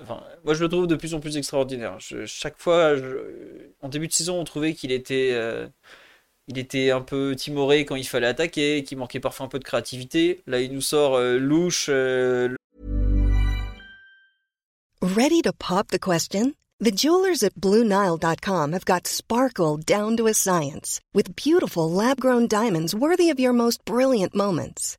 enfin, 0.00 0.22
moi 0.44 0.54
je 0.54 0.62
le 0.62 0.68
trouve 0.68 0.86
de 0.86 0.96
plus 0.96 1.14
en 1.14 1.20
plus 1.20 1.36
extraordinaire. 1.36 1.98
chaque 2.26 2.58
fois, 2.58 2.94
en 3.82 3.88
début 3.88 4.08
de 4.08 4.12
saison, 4.12 4.40
on 4.40 4.44
trouvait 4.44 4.74
qu'il 4.74 4.92
était, 4.92 5.30
euh, 5.32 5.66
il 6.48 6.58
était 6.58 6.90
un 6.90 7.00
peu 7.00 7.34
timoré 7.36 7.84
quand 7.84 7.96
il 7.96 8.06
fallait 8.06 8.26
attaquer, 8.26 8.84
qu'il 8.84 8.98
manquait 8.98 9.20
parfois 9.20 9.46
un 9.46 9.48
peu 9.48 9.58
de 9.58 9.64
créativité. 9.64 10.42
Là, 10.46 10.60
il 10.60 10.72
nous 10.72 10.80
sort 10.80 11.16
euh, 11.16 11.38
louche. 11.38 11.88
Ready 15.02 15.42
to 15.42 15.52
pop 15.52 15.88
the 15.88 15.98
question? 15.98 16.54
The 16.78 16.90
jewelers 16.90 17.42
at 17.42 17.54
BlueNile.com 17.54 18.72
have 18.72 18.84
got 18.84 19.06
sparkle 19.06 19.78
down 19.78 20.16
to 20.18 20.26
a 20.26 20.34
science 20.34 21.00
with 21.14 21.34
beautiful 21.34 21.90
lab 21.90 22.20
grown 22.20 22.46
diamonds 22.48 22.94
worthy 22.94 23.30
of 23.30 23.40
your 23.40 23.54
most 23.54 23.82
brilliant 23.86 24.34
moments. 24.34 24.98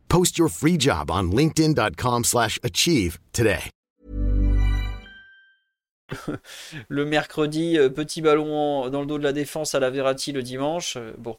Post 0.11 0.37
your 0.37 0.49
free 0.49 0.77
job 0.77 1.09
on 1.09 1.31
linkedin.com/achieve 1.33 3.17
today. 3.31 3.69
le 6.89 7.05
mercredi, 7.05 7.77
euh, 7.77 7.87
petit 7.87 8.21
ballon 8.21 8.89
dans 8.89 8.99
le 8.99 9.07
dos 9.07 9.17
de 9.17 9.23
la 9.23 9.31
défense 9.31 9.73
à 9.73 9.79
la 9.79 9.89
Verratti 9.89 10.33
le 10.33 10.43
dimanche. 10.43 10.97
Euh, 10.97 11.13
bon, 11.17 11.37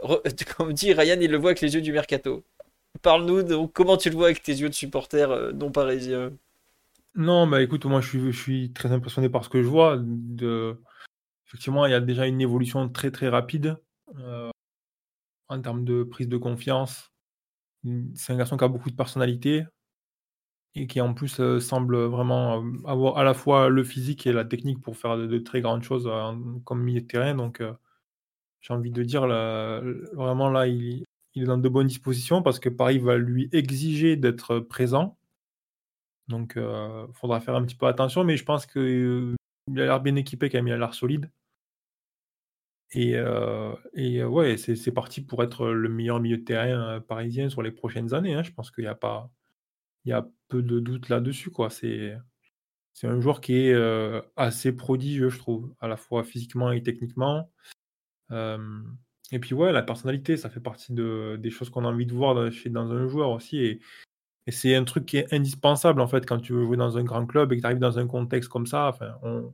comme 0.56 0.72
dit 0.72 0.92
Ryan, 0.92 1.18
il 1.20 1.30
le 1.30 1.38
voit 1.38 1.50
avec 1.50 1.60
les 1.60 1.76
yeux 1.76 1.82
du 1.82 1.92
mercato. 1.92 2.42
Parle-nous 3.00 3.44
de 3.44 3.64
comment 3.66 3.96
tu 3.96 4.10
le 4.10 4.16
vois 4.16 4.26
avec 4.26 4.42
tes 4.42 4.54
yeux 4.54 4.68
de 4.68 4.74
supporter 4.74 5.30
euh, 5.30 5.52
non 5.52 5.70
parisien. 5.70 6.32
Non, 7.14 7.46
bah 7.46 7.62
écoute, 7.62 7.84
moi 7.84 8.00
je 8.00 8.08
suis, 8.08 8.32
je 8.32 8.36
suis, 8.36 8.72
très 8.72 8.90
impressionné 8.90 9.28
par 9.28 9.44
ce 9.44 9.50
que 9.50 9.62
je 9.62 9.68
vois. 9.68 9.98
De... 10.02 10.80
Effectivement, 11.46 11.86
il 11.86 11.92
y 11.92 11.94
a 11.94 12.00
déjà 12.00 12.26
une 12.26 12.40
évolution 12.40 12.88
très 12.88 13.12
très 13.12 13.28
rapide 13.28 13.76
en 15.48 15.60
termes 15.62 15.84
de 15.84 16.02
prise 16.02 16.26
de 16.26 16.38
confiance. 16.38 17.13
C'est 18.14 18.32
un 18.32 18.36
garçon 18.36 18.56
qui 18.56 18.64
a 18.64 18.68
beaucoup 18.68 18.90
de 18.90 18.96
personnalité 18.96 19.64
et 20.74 20.86
qui 20.86 21.00
en 21.00 21.14
plus 21.14 21.40
euh, 21.40 21.60
semble 21.60 21.96
vraiment 21.96 22.62
euh, 22.62 22.72
avoir 22.86 23.18
à 23.18 23.24
la 23.24 23.34
fois 23.34 23.68
le 23.68 23.84
physique 23.84 24.26
et 24.26 24.32
la 24.32 24.44
technique 24.44 24.80
pour 24.80 24.96
faire 24.96 25.16
de, 25.16 25.38
très 25.38 25.60
grandes 25.60 25.82
choses 25.82 26.08
euh, 26.08 26.32
comme 26.64 26.82
milieu 26.82 27.00
de 27.00 27.06
terrain. 27.06 27.34
Donc 27.34 27.62
j'ai 28.60 28.74
envie 28.74 28.90
de 28.90 29.02
dire 29.02 29.22
vraiment 30.14 30.50
là, 30.50 30.66
il, 30.66 31.04
est 31.36 31.44
dans 31.44 31.58
de 31.58 31.68
bonnes 31.68 31.86
dispositions 31.86 32.42
parce 32.42 32.58
que 32.58 32.68
Paris 32.68 32.98
va 32.98 33.16
lui 33.16 33.48
exiger 33.52 34.16
d'être 34.16 34.60
présent. 34.60 35.18
Donc 36.28 36.54
il 36.56 37.12
faudra 37.14 37.40
faire 37.40 37.54
un 37.54 37.64
petit 37.64 37.76
peu 37.76 37.86
attention, 37.86 38.24
mais 38.24 38.36
je 38.36 38.44
pense 38.44 38.66
qu'il 38.66 39.36
a 39.68 39.72
l'air 39.72 40.00
bien 40.00 40.16
équipé 40.16 40.48
quand 40.50 40.58
même, 40.58 40.68
il 40.68 40.72
a 40.72 40.78
l'air 40.78 40.94
solide. 40.94 41.30
Et, 42.94 43.16
euh, 43.16 43.74
et 43.94 44.22
euh, 44.22 44.28
ouais, 44.28 44.56
c'est 44.56 44.92
parti 44.92 45.20
pour 45.20 45.42
être 45.42 45.66
le 45.66 45.88
meilleur 45.88 46.20
milieu 46.20 46.38
de 46.38 46.44
terrain 46.44 46.96
euh, 46.96 47.00
parisien 47.00 47.50
sur 47.50 47.60
les 47.62 47.72
prochaines 47.72 48.14
années. 48.14 48.34
Hein. 48.34 48.44
Je 48.44 48.52
pense 48.52 48.70
qu'il 48.70 48.84
y 48.84 48.88
a 48.88 48.94
pas, 48.94 49.30
il 50.04 50.10
y 50.10 50.12
a 50.12 50.28
peu 50.48 50.62
de 50.62 50.78
doute 50.78 51.08
là-dessus, 51.08 51.50
quoi. 51.50 51.70
C'est, 51.70 52.16
c'est 52.92 53.08
un 53.08 53.20
joueur 53.20 53.40
qui 53.40 53.56
est 53.56 53.74
assez 54.36 54.72
prodigieux, 54.72 55.28
je 55.30 55.38
trouve, 55.38 55.74
à 55.80 55.88
la 55.88 55.96
fois 55.96 56.24
physiquement 56.24 56.70
et 56.70 56.82
techniquement. 56.82 57.50
et 58.30 59.38
puis 59.40 59.54
ouais, 59.54 59.72
la 59.72 59.82
personnalité, 59.82 60.36
ça 60.36 60.50
fait 60.50 60.60
partie 60.60 60.92
de, 60.92 61.36
des 61.40 61.50
choses 61.50 61.70
qu'on 61.70 61.84
a 61.84 61.88
envie 61.88 62.06
de 62.06 62.14
voir 62.14 62.52
chez, 62.52 62.70
dans 62.70 62.92
un 62.92 63.08
joueur 63.08 63.30
aussi. 63.30 63.58
Et, 63.58 63.80
et 64.46 64.52
c'est 64.52 64.76
un 64.76 64.84
truc 64.84 65.06
qui 65.06 65.16
est 65.16 65.32
indispensable 65.32 66.00
en 66.00 66.06
fait 66.06 66.26
quand 66.26 66.38
tu 66.38 66.52
veux 66.52 66.64
jouer 66.64 66.76
dans 66.76 66.98
un 66.98 67.04
grand 67.04 67.26
club 67.26 67.52
et 67.52 67.56
que 67.56 67.62
tu 67.62 67.66
arrives 67.66 67.78
dans 67.78 67.98
un 67.98 68.06
contexte 68.06 68.50
comme 68.50 68.66
ça. 68.66 68.88
Enfin, 68.88 69.16
on, 69.22 69.52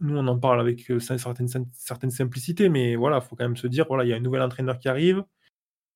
nous, 0.00 0.16
on 0.16 0.26
en 0.26 0.38
parle 0.38 0.60
avec 0.60 0.90
euh, 0.90 1.00
certaines, 1.00 1.48
certaines 1.72 2.10
simplicités, 2.10 2.68
mais 2.68 2.96
voilà, 2.96 3.18
il 3.18 3.22
faut 3.22 3.36
quand 3.36 3.44
même 3.44 3.56
se 3.56 3.66
dire, 3.66 3.86
voilà, 3.88 4.04
il 4.04 4.08
y 4.08 4.12
a 4.12 4.16
un 4.16 4.20
nouvel 4.20 4.42
entraîneur 4.42 4.78
qui 4.78 4.88
arrive, 4.88 5.24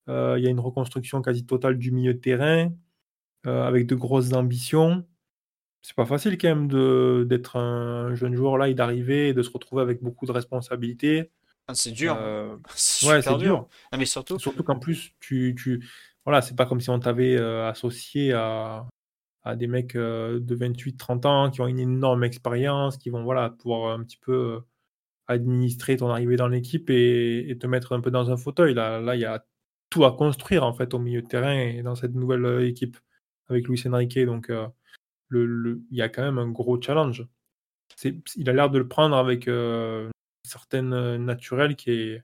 euh, 0.09 0.35
il 0.37 0.43
y 0.43 0.47
a 0.47 0.49
une 0.49 0.59
reconstruction 0.59 1.21
quasi 1.21 1.45
totale 1.45 1.77
du 1.77 1.91
milieu 1.91 2.13
de 2.13 2.19
terrain, 2.19 2.71
euh, 3.47 3.63
avec 3.63 3.87
de 3.87 3.95
grosses 3.95 4.33
ambitions. 4.33 5.05
C'est 5.81 5.95
pas 5.95 6.05
facile 6.05 6.37
quand 6.37 6.47
même 6.47 7.27
d'être 7.27 7.57
un 7.57 8.15
jeune 8.15 8.35
joueur 8.35 8.57
là 8.57 8.69
et 8.69 8.73
d'arriver 8.73 9.29
et 9.29 9.33
de 9.33 9.43
se 9.43 9.51
retrouver 9.51 9.83
avec 9.83 10.01
beaucoup 10.01 10.25
de 10.25 10.31
responsabilités. 10.31 11.31
Ah, 11.67 11.75
c'est 11.75 11.91
dur. 11.91 12.15
ouais, 13.05 13.21
c'est 13.21 13.37
dur. 13.37 13.67
Mais 13.95 14.05
surtout, 14.05 14.39
surtout 14.39 14.63
qu'en 14.63 14.79
plus, 14.79 15.13
tu, 15.19 15.55
tu, 15.55 15.87
voilà, 16.23 16.41
c'est 16.41 16.55
pas 16.55 16.65
comme 16.65 16.81
si 16.81 16.89
on 16.89 16.99
t'avait 16.99 17.37
associé 17.37 18.33
à, 18.33 18.87
à 19.45 19.55
des 19.55 19.67
mecs 19.67 19.95
euh, 19.95 20.39
de 20.39 20.55
28-30 20.55 21.27
ans 21.27 21.51
qui 21.51 21.61
ont 21.61 21.67
une 21.67 21.79
énorme 21.79 22.23
expérience, 22.23 22.97
qui 22.97 23.11
vont 23.11 23.23
voilà, 23.23 23.51
pouvoir 23.51 23.93
un 23.93 24.03
petit 24.03 24.17
peu 24.17 24.33
euh, 24.33 24.59
administrer 25.27 25.97
ton 25.97 26.09
arrivée 26.09 26.35
dans 26.35 26.47
l'équipe 26.47 26.89
et, 26.89 27.55
te 27.59 27.67
mettre 27.67 27.93
un 27.93 28.01
peu 28.01 28.11
dans 28.11 28.31
un 28.31 28.37
fauteuil. 28.37 28.73
Là, 28.73 28.99
là, 28.99 29.15
il 29.15 29.21
y 29.21 29.25
a 29.25 29.45
tout 29.91 30.03
à 30.05 30.11
construire 30.11 30.63
en 30.65 30.73
fait 30.73 30.93
au 30.93 30.99
milieu 30.99 31.21
de 31.21 31.27
terrain 31.27 31.53
et 31.53 31.83
dans 31.83 31.95
cette 31.95 32.15
nouvelle 32.15 32.45
euh, 32.45 32.67
équipe 32.67 32.97
avec 33.49 33.67
Luis 33.67 33.81
Enrique. 33.87 34.19
Donc, 34.19 34.51
il 35.31 35.85
y 35.91 36.01
a 36.01 36.09
quand 36.09 36.23
même 36.23 36.39
un 36.39 36.49
gros 36.49 36.81
challenge. 36.81 37.27
Il 38.35 38.49
a 38.49 38.53
l'air 38.53 38.71
de 38.71 38.79
le 38.79 38.87
prendre 38.87 39.15
avec 39.15 39.47
une 39.47 40.09
certaine 40.43 41.17
naturelle 41.17 41.75
qui 41.75 41.91
est, 41.91 42.23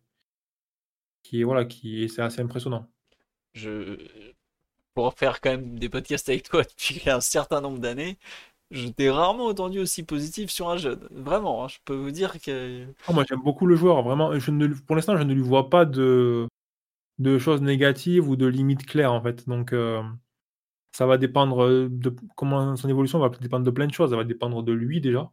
qui 1.23 1.41
est 1.41 1.43
voilà, 1.43 1.65
qui 1.65 2.11
assez 2.17 2.41
impressionnant. 2.41 2.89
Pour 4.93 5.13
faire 5.13 5.41
quand 5.41 5.51
même 5.51 5.79
des 5.79 5.89
podcasts 5.89 6.29
avec 6.29 6.43
toi 6.43 6.63
depuis 6.63 7.09
un 7.09 7.21
certain 7.21 7.61
nombre 7.61 7.79
d'années, 7.79 8.17
je 8.71 8.87
t'ai 8.87 9.09
rarement 9.09 9.47
entendu 9.47 9.79
aussi 9.79 10.03
positif 10.03 10.49
sur 10.49 10.69
un 10.69 10.77
jeune. 10.77 11.07
Vraiment, 11.11 11.65
hein, 11.65 11.67
je 11.67 11.77
peux 11.85 11.95
vous 11.95 12.11
dire 12.11 12.41
que. 12.41 12.85
Ah, 13.07 13.13
moi, 13.13 13.25
j'aime 13.27 13.41
beaucoup 13.43 13.65
le 13.65 13.75
joueur. 13.75 14.01
Vraiment, 14.01 14.31
pour 14.87 14.95
l'instant, 14.95 15.17
je 15.17 15.23
ne 15.23 15.33
lui 15.33 15.41
vois 15.41 15.69
pas 15.69 15.85
de, 15.85 16.47
de 17.19 17.37
choses 17.37 17.61
négatives 17.61 18.27
ou 18.29 18.35
de 18.35 18.45
limites 18.47 18.85
claires, 18.85 19.13
en 19.13 19.21
fait. 19.21 19.47
Donc, 19.47 19.73
euh, 19.73 20.01
ça 20.93 21.05
va 21.05 21.17
dépendre 21.17 21.89
de 21.89 22.15
comment 22.35 22.75
son 22.77 22.89
évolution 22.89 23.19
va 23.19 23.29
dépendre 23.29 23.65
de 23.65 23.71
plein 23.71 23.87
de 23.87 23.93
choses. 23.93 24.11
Ça 24.11 24.17
va 24.17 24.23
dépendre 24.23 24.63
de 24.63 24.71
lui 24.71 25.01
déjà. 25.01 25.29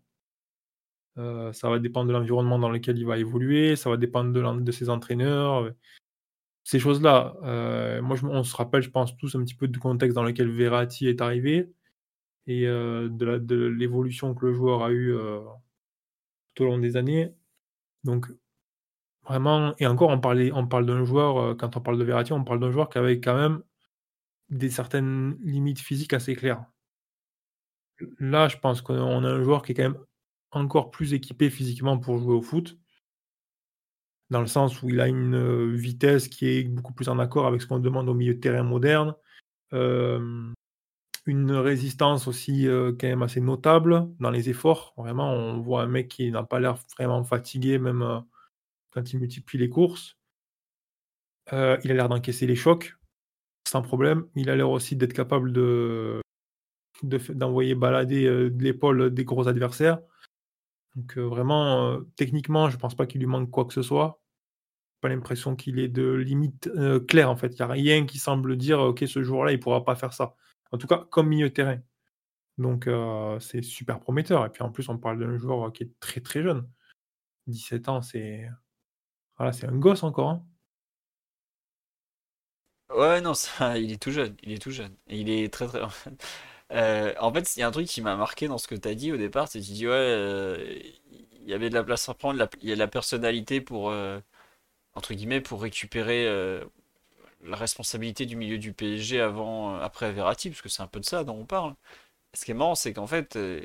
Euh, 1.18 1.52
ça 1.52 1.70
va 1.70 1.78
dépendre 1.78 2.08
de 2.08 2.12
l'environnement 2.12 2.58
dans 2.58 2.70
lequel 2.70 2.98
il 2.98 3.06
va 3.06 3.18
évoluer. 3.18 3.76
Ça 3.76 3.90
va 3.90 3.96
dépendre 3.96 4.32
de 4.60 4.72
ses 4.72 4.88
entraîneurs. 4.90 5.70
Ces 6.68 6.80
choses-là. 6.80 7.34
Euh, 7.44 8.02
moi, 8.02 8.18
on 8.24 8.44
se 8.44 8.54
rappelle, 8.54 8.82
je 8.82 8.90
pense 8.90 9.16
tous 9.16 9.34
un 9.36 9.42
petit 9.42 9.54
peu 9.54 9.68
du 9.68 9.78
contexte 9.78 10.14
dans 10.14 10.22
lequel 10.22 10.50
Verratti 10.50 11.08
est 11.08 11.22
arrivé 11.22 11.72
et 12.46 12.66
euh, 12.66 13.08
de 13.08 13.56
l'évolution 13.56 14.34
que 14.34 14.44
le 14.44 14.52
joueur 14.52 14.82
a 14.82 14.90
eu 14.90 15.14
euh, 15.14 15.40
tout 16.54 16.64
au 16.64 16.66
long 16.66 16.76
des 16.76 16.98
années. 16.98 17.32
Donc, 18.04 18.26
vraiment, 19.26 19.74
et 19.78 19.86
encore, 19.86 20.10
on, 20.10 20.20
on 20.20 20.66
parle 20.66 20.84
d'un 20.84 21.06
joueur, 21.06 21.56
quand 21.56 21.78
on 21.78 21.80
parle 21.80 21.96
de 21.96 22.04
Verratti, 22.04 22.34
on 22.34 22.44
parle 22.44 22.60
d'un 22.60 22.70
joueur 22.70 22.90
qui 22.90 22.98
avait 22.98 23.18
quand 23.18 23.34
même 23.34 23.62
des 24.50 24.68
certaines 24.68 25.38
limites 25.40 25.80
physiques 25.80 26.12
assez 26.12 26.36
claires. 26.36 26.66
Là, 28.18 28.48
je 28.48 28.58
pense 28.58 28.82
qu'on 28.82 29.24
a 29.24 29.30
un 29.30 29.42
joueur 29.42 29.62
qui 29.62 29.72
est 29.72 29.74
quand 29.74 29.84
même 29.84 30.04
encore 30.50 30.90
plus 30.90 31.14
équipé 31.14 31.48
physiquement 31.48 31.96
pour 31.96 32.18
jouer 32.18 32.34
au 32.34 32.42
foot, 32.42 32.76
dans 34.30 34.40
le 34.40 34.46
sens 34.46 34.82
où 34.82 34.88
il 34.88 35.00
a 35.00 35.08
une 35.08 35.74
vitesse 35.74 36.28
qui 36.28 36.48
est 36.48 36.64
beaucoup 36.64 36.92
plus 36.92 37.08
en 37.08 37.18
accord 37.18 37.46
avec 37.46 37.62
ce 37.62 37.66
qu'on 37.66 37.78
demande 37.78 38.08
au 38.08 38.14
milieu 38.14 38.34
de 38.34 38.40
terrain 38.40 38.62
moderne 38.62 39.14
une 41.28 41.52
résistance 41.52 42.26
aussi 42.26 42.66
euh, 42.66 42.92
quand 42.98 43.06
même 43.06 43.22
assez 43.22 43.40
notable 43.40 44.08
dans 44.18 44.30
les 44.30 44.48
efforts. 44.48 44.94
Vraiment, 44.96 45.30
on 45.30 45.60
voit 45.60 45.82
un 45.82 45.86
mec 45.86 46.08
qui 46.08 46.30
n'a 46.30 46.42
pas 46.42 46.58
l'air 46.58 46.76
vraiment 46.96 47.22
fatigué, 47.22 47.78
même 47.78 48.02
euh, 48.02 48.18
quand 48.90 49.12
il 49.12 49.20
multiplie 49.20 49.58
les 49.58 49.68
courses. 49.68 50.16
Euh, 51.52 51.76
il 51.84 51.90
a 51.90 51.94
l'air 51.94 52.08
d'encaisser 52.08 52.46
les 52.46 52.56
chocs 52.56 52.96
sans 53.68 53.82
problème. 53.82 54.26
Il 54.34 54.48
a 54.48 54.56
l'air 54.56 54.70
aussi 54.70 54.96
d'être 54.96 55.12
capable 55.12 55.52
de 55.52 56.20
d'envoyer 57.02 57.76
balader 57.76 58.24
de 58.24 58.62
l'épaule 58.64 59.14
des 59.14 59.24
gros 59.24 59.46
adversaires. 59.46 60.00
Donc 60.96 61.16
vraiment, 61.16 62.00
techniquement, 62.16 62.70
je 62.70 62.76
pense 62.76 62.94
pas 62.94 63.06
qu'il 63.06 63.20
lui 63.20 63.26
manque 63.26 63.50
quoi 63.50 63.64
que 63.64 63.74
ce 63.74 63.82
soit. 63.82 64.22
Pas 65.00 65.08
l'impression 65.08 65.54
qu'il 65.56 65.78
ait 65.78 65.88
de 65.88 66.12
limite 66.12 66.70
claire 67.06 67.30
en 67.30 67.36
fait. 67.36 67.48
Il 67.48 67.56
n'y 67.56 67.62
a 67.62 67.66
rien 67.68 68.06
qui 68.06 68.18
semble 68.18 68.56
dire 68.56 68.80
ok 68.80 69.04
ce 69.06 69.22
jour-là 69.22 69.52
il 69.52 69.60
pourra 69.60 69.84
pas 69.84 69.94
faire 69.94 70.12
ça. 70.12 70.34
En 70.72 70.78
tout 70.78 70.86
cas, 70.86 71.06
comme 71.10 71.28
milieu 71.28 71.48
de 71.48 71.54
terrain. 71.54 71.78
Donc, 72.58 72.88
c'est 73.40 73.62
super 73.62 74.00
prometteur. 74.00 74.44
Et 74.44 74.50
puis, 74.50 74.62
en 74.64 74.72
plus, 74.72 74.88
on 74.88 74.98
parle 74.98 75.20
d'un 75.20 75.38
joueur 75.38 75.72
qui 75.72 75.84
est 75.84 76.00
très, 76.00 76.20
très 76.20 76.42
jeune. 76.42 76.68
17 77.46 77.88
ans, 77.88 78.02
c'est. 78.02 78.50
Voilà, 79.36 79.52
c'est 79.52 79.66
un 79.66 79.76
gosse 79.76 80.02
encore. 80.02 80.30
Hein. 80.30 80.44
Ouais, 82.90 83.20
non, 83.20 83.32
il 83.76 83.92
est 83.92 84.02
tout 84.02 84.10
jeune. 84.10 84.36
Il 84.42 84.52
est 84.52 84.60
tout 84.60 84.72
jeune. 84.72 84.96
Il 85.06 85.30
est 85.30 85.52
très, 85.52 85.68
très. 85.68 85.80
Euh, 86.72 87.14
en 87.20 87.32
fait, 87.32 87.56
il 87.56 87.60
y 87.60 87.62
a 87.62 87.68
un 87.68 87.70
truc 87.70 87.86
qui 87.86 88.02
m'a 88.02 88.16
marqué 88.16 88.48
dans 88.48 88.58
ce 88.58 88.68
que 88.68 88.74
tu 88.74 88.88
as 88.88 88.94
dit 88.94 89.12
au 89.12 89.16
départ. 89.16 89.48
C'est 89.48 89.60
que 89.60 89.64
tu 89.66 89.72
dis, 89.72 89.86
ouais, 89.86 89.92
euh, 89.94 90.78
il 91.42 91.48
y 91.48 91.54
avait 91.54 91.70
de 91.70 91.74
la 91.74 91.84
place 91.84 92.08
à 92.08 92.14
prendre. 92.14 92.46
Il 92.62 92.68
y 92.68 92.72
a 92.72 92.74
de 92.74 92.80
la 92.80 92.88
personnalité 92.88 93.60
pour. 93.60 93.92
entre 94.94 95.14
guillemets, 95.14 95.40
pour 95.40 95.62
récupérer 95.62 96.26
la 97.42 97.56
responsabilité 97.56 98.26
du 98.26 98.36
milieu 98.36 98.58
du 98.58 98.72
PSG 98.72 99.20
avant, 99.20 99.76
euh, 99.76 99.80
après 99.80 100.12
Verratti, 100.12 100.50
parce 100.50 100.62
que 100.62 100.68
c'est 100.68 100.82
un 100.82 100.86
peu 100.88 101.00
de 101.00 101.04
ça 101.04 101.24
dont 101.24 101.36
on 101.36 101.44
parle. 101.46 101.74
Ce 102.34 102.44
qui 102.44 102.52
est 102.52 102.54
marrant, 102.54 102.74
c'est 102.76 102.92
qu'en 102.94 103.06
fait, 103.08 103.36
euh, 103.36 103.62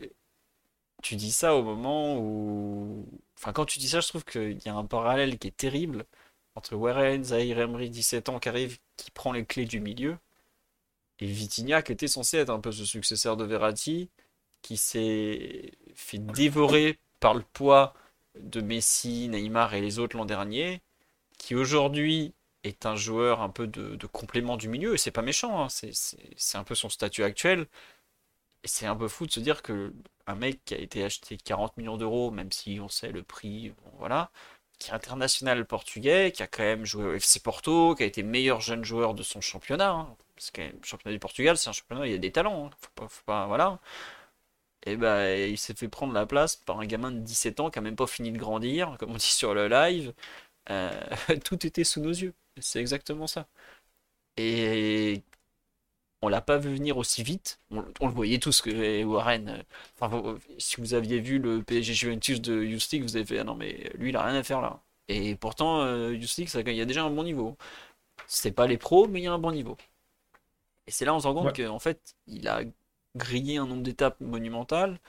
tu 1.01 1.15
dis 1.15 1.31
ça 1.31 1.55
au 1.55 1.63
moment 1.63 2.17
où. 2.17 3.05
Enfin, 3.37 3.53
quand 3.53 3.65
tu 3.65 3.79
dis 3.79 3.89
ça, 3.89 3.99
je 4.01 4.07
trouve 4.07 4.23
qu'il 4.25 4.59
y 4.65 4.69
a 4.69 4.75
un 4.75 4.85
parallèle 4.85 5.37
qui 5.39 5.47
est 5.49 5.57
terrible 5.57 6.05
entre 6.55 6.75
Warren, 6.75 7.23
Zahir 7.23 7.59
Emery, 7.59 7.89
17 7.89 8.29
ans, 8.29 8.39
qui 8.39 8.49
arrive, 8.49 8.79
qui 8.97 9.11
prend 9.11 9.31
les 9.33 9.45
clés 9.45 9.65
du 9.65 9.79
milieu, 9.81 10.17
et 11.19 11.27
Vitinha, 11.27 11.81
qui 11.81 11.91
était 11.91 12.07
censé 12.07 12.37
être 12.37 12.49
un 12.49 12.59
peu 12.59 12.71
ce 12.71 12.85
successeur 12.85 13.37
de 13.37 13.43
Verratti, 13.45 14.09
qui 14.61 14.77
s'est 14.77 15.71
fait 15.95 16.19
dévorer 16.19 16.99
par 17.19 17.33
le 17.33 17.43
poids 17.53 17.93
de 18.39 18.61
Messi, 18.61 19.29
Neymar 19.29 19.73
et 19.75 19.81
les 19.81 19.99
autres 19.99 20.17
l'an 20.17 20.25
dernier, 20.25 20.81
qui 21.37 21.55
aujourd'hui 21.55 22.33
est 22.63 22.85
un 22.85 22.95
joueur 22.95 23.41
un 23.41 23.49
peu 23.49 23.67
de, 23.67 24.07
complément 24.07 24.57
du 24.57 24.69
milieu, 24.69 24.95
et 24.95 24.97
c'est 24.97 25.11
pas 25.11 25.21
méchant, 25.21 25.63
hein, 25.63 25.67
c'est 25.69 26.57
un 26.57 26.63
peu 26.63 26.75
son 26.75 26.89
statut 26.89 27.23
actuel. 27.23 27.67
Et 28.63 28.67
c'est 28.67 28.85
un 28.85 28.95
peu 28.95 29.07
fou 29.09 29.25
de 29.25 29.31
se 29.31 29.39
dire 29.41 29.61
que 29.61 29.93
un 30.25 30.35
mec 30.35 30.63
qui 30.65 30.73
a 30.73 30.77
été 30.77 31.03
acheté 31.03 31.37
40 31.37 31.77
millions 31.77 31.97
d'euros, 31.97 32.31
même 32.31 32.51
si 32.51 32.79
on 32.81 32.87
sait 32.87 33.11
le 33.11 33.23
prix, 33.23 33.73
voilà, 33.99 34.31
qui 34.79 34.91
est 34.91 34.93
international 34.93 35.65
portugais, 35.65 36.31
qui 36.31 36.43
a 36.43 36.47
quand 36.47 36.63
même 36.63 36.85
joué 36.85 37.05
au 37.05 37.13
FC 37.13 37.39
Porto, 37.41 37.95
qui 37.95 38.03
a 38.03 38.05
été 38.05 38.23
meilleur 38.23 38.61
jeune 38.61 38.83
joueur 38.85 39.13
de 39.15 39.23
son 39.23 39.41
championnat, 39.41 39.91
hein, 39.91 40.17
parce 40.43 40.51
que 40.51 40.61
le 40.61 40.83
championnat 40.83 41.13
du 41.15 41.19
Portugal, 41.19 41.57
c'est 41.57 41.69
un 41.69 41.73
championnat, 41.73 42.05
il 42.05 42.11
y 42.11 42.15
a 42.15 42.17
des 42.17 42.31
talents, 42.31 42.67
hein, 42.67 42.69
faut 43.07 43.23
pas, 43.25 43.47
voilà. 43.47 43.79
Et 44.85 44.97
ben 44.97 45.49
il 45.49 45.57
s'est 45.57 45.73
fait 45.73 45.87
prendre 45.87 46.13
la 46.13 46.25
place 46.25 46.55
par 46.57 46.79
un 46.79 46.85
gamin 46.85 47.11
de 47.11 47.19
17 47.19 47.59
ans 47.61 47.69
qui 47.69 47.79
a 47.79 47.81
même 47.81 47.95
pas 47.95 48.07
fini 48.07 48.31
de 48.31 48.37
grandir, 48.37 48.97
comme 48.99 49.11
on 49.11 49.15
dit 49.17 49.25
sur 49.25 49.53
le 49.53 49.67
live. 49.69 50.13
Euh, 50.69 50.91
tout 51.45 51.65
était 51.65 51.83
sous 51.85 52.01
nos 52.01 52.11
yeux. 52.11 52.33
C'est 52.59 52.79
exactement 52.81 53.27
ça. 53.27 53.47
Et 54.37 55.23
on 56.21 56.29
l'a 56.29 56.41
pas 56.41 56.57
vu 56.57 56.73
venir 56.75 56.97
aussi 56.97 57.23
vite. 57.23 57.59
On, 57.71 58.07
le 58.07 58.13
voyait 58.13 58.39
tous 58.39 58.61
que 58.61 59.03
Warren. 59.03 59.63
Euh, 60.01 60.37
si 60.57 60.77
vous 60.81 60.93
aviez 60.93 61.19
vu 61.19 61.39
le 61.39 61.63
PSG 61.63 61.93
Juventus 61.93 62.41
de 62.41 62.63
Justic, 62.65 63.03
vous 63.03 63.15
avez 63.15 63.25
fait 63.25 63.39
ah 63.39 63.43
non 63.43 63.55
mais 63.55 63.91
lui 63.95 64.09
il 64.09 64.17
a 64.17 64.23
rien 64.25 64.35
à 64.35 64.43
faire 64.43 64.61
là. 64.61 64.81
Et 65.07 65.35
pourtant 65.35 65.81
euh, 65.81 66.13
il 66.15 66.73
y 66.75 66.81
a 66.81 66.85
déjà 66.85 67.03
un 67.03 67.09
bon 67.11 67.23
niveau. 67.23 67.57
C'est 68.27 68.51
pas 68.53 68.67
les 68.67 68.77
pros, 68.77 69.07
mais 69.07 69.21
il 69.21 69.23
y 69.23 69.27
a 69.27 69.33
un 69.33 69.39
bon 69.39 69.51
niveau. 69.51 69.77
Et 70.87 70.91
c'est 70.91 71.05
là 71.05 71.13
on 71.15 71.19
se 71.19 71.27
rend 71.27 71.33
compte 71.33 71.55
qu'en 71.55 71.79
fait 71.79 72.15
il 72.27 72.47
a 72.47 72.61
grillé 73.15 73.57
un 73.57 73.67
nombre 73.67 73.83
d'étapes 73.83 74.19
monumentales 74.21 74.99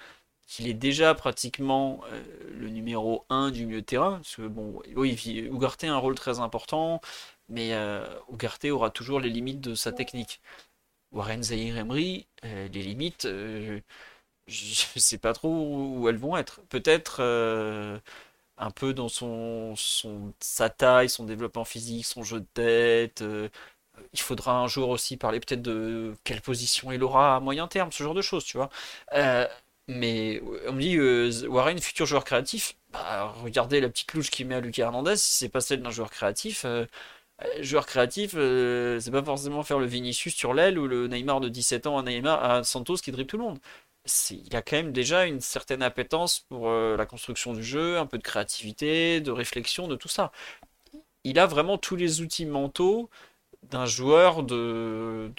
qu'il 0.47 0.69
est 0.69 0.75
déjà 0.75 1.15
pratiquement 1.15 2.03
euh, 2.13 2.23
le 2.53 2.69
numéro 2.69 3.25
1 3.31 3.51
du 3.51 3.67
milieu 3.67 3.81
de 3.81 3.87
terrain. 3.87 4.17
Parce 4.17 4.37
que, 4.37 4.43
bon, 4.49 4.83
oui, 4.97 5.17
Ugarte 5.53 5.85
a 5.85 5.93
un 5.95 5.99
rôle 5.99 6.15
très 6.17 6.41
important, 6.41 7.01
mais 7.49 7.75
euh, 7.75 8.07
Ugarte 8.33 8.67
aura 8.67 8.91
toujours 8.91 9.21
les 9.21 9.31
limites 9.31 9.61
de 9.61 9.75
sa 9.75 9.93
technique. 9.93 10.41
Warren 11.13 11.43
Zahir 11.43 11.79
Emery, 11.79 12.27
euh, 12.45 12.69
les 12.69 12.83
limites, 12.83 13.27
euh, 13.27 13.81
je 14.49 14.87
ne 14.97 15.01
sais 15.01 15.19
pas 15.19 15.35
trop 15.35 15.51
où 15.99 16.09
elles 16.09 16.17
vont 16.19 16.37
être. 16.37 16.61
Peut-être 16.71 17.23
un 18.59 18.71
peu 18.71 18.95
dans 18.95 19.09
son, 19.09 19.75
son, 19.77 20.33
sa 20.41 20.71
taille, 20.71 21.09
son 21.09 21.25
développement 21.25 21.65
physique, 21.65 22.07
son 22.07 22.23
jeu 22.23 22.41
de 22.41 22.47
tête. 22.55 23.25
Il 24.13 24.21
faudra 24.21 24.59
un 24.59 24.67
jour 24.67 24.89
aussi 24.91 25.17
parler 25.17 25.41
peut-être 25.41 25.63
de 25.63 26.15
quelle 26.25 26.41
position 26.41 26.93
il 26.93 27.03
aura 27.03 27.37
à 27.37 27.41
moyen 27.41 27.69
terme, 27.69 27.93
ce 27.93 28.03
genre 28.03 28.15
de 28.15 28.23
choses, 28.23 28.45
tu 28.45 28.57
vois. 28.57 28.71
mais 29.89 30.43
on 30.69 30.73
me 30.73 30.81
dit 30.81 31.47
Warren, 31.47 31.79
futur 31.79 32.07
joueur 32.07 32.25
créatif. 32.25 32.77
Bah, 32.93 33.35
regardez 33.43 33.81
la 33.81 33.89
petite 33.89 34.13
louche 34.15 34.31
qu'il 34.31 34.47
met 34.47 34.55
à 34.55 34.61
Lucas 34.61 34.85
Hernandez, 34.85 35.17
c'est 35.17 35.49
pas 35.49 35.61
celle 35.61 35.83
d'un 35.83 35.91
joueur 35.91 36.11
créatif, 36.11 36.65
euh, 36.65 36.87
joueur 37.61 37.87
créatif, 37.87 38.33
euh, 38.37 39.01
c'est 39.01 39.11
pas 39.11 39.23
forcément 39.23 39.63
faire 39.63 39.79
le 39.79 39.87
Vinicius 39.87 40.35
sur 40.35 40.55
l'aile 40.55 40.79
ou 40.79 40.87
le 40.87 41.09
Neymar 41.09 41.41
de 41.41 41.49
17 41.49 41.87
ans 41.87 41.99
à, 41.99 42.03
Neymar, 42.03 42.45
à 42.45 42.65
Santos 42.65 42.97
qui 42.97 43.11
dribble 43.13 43.29
tout 43.29 43.39
le 43.39 43.45
monde. 43.45 43.59
Il 44.31 44.55
a 44.55 44.63
quand 44.63 44.77
même 44.77 44.93
déjà 44.93 45.27
une 45.27 45.41
certaine 45.41 45.83
appétence 45.83 46.41
pour 46.49 46.69
euh, 46.69 46.97
la 46.97 47.07
construction 47.07 47.55
du 47.55 47.65
jeu, 47.65 47.99
un 47.99 48.07
peu 48.07 48.19
de 48.19 48.23
créativité, 48.23 49.21
de 49.21 49.31
réflexion, 49.31 49.89
de 49.89 49.97
tout 49.97 50.09
ça. 50.09 50.31
Il 51.25 51.39
a 51.39 51.47
vraiment 51.47 51.79
tous 51.79 51.97
les 51.97 52.21
outils 52.21 52.47
mentaux 52.47 53.11
d'un 53.71 53.87
joueur 53.87 54.43
de, 54.43 55.33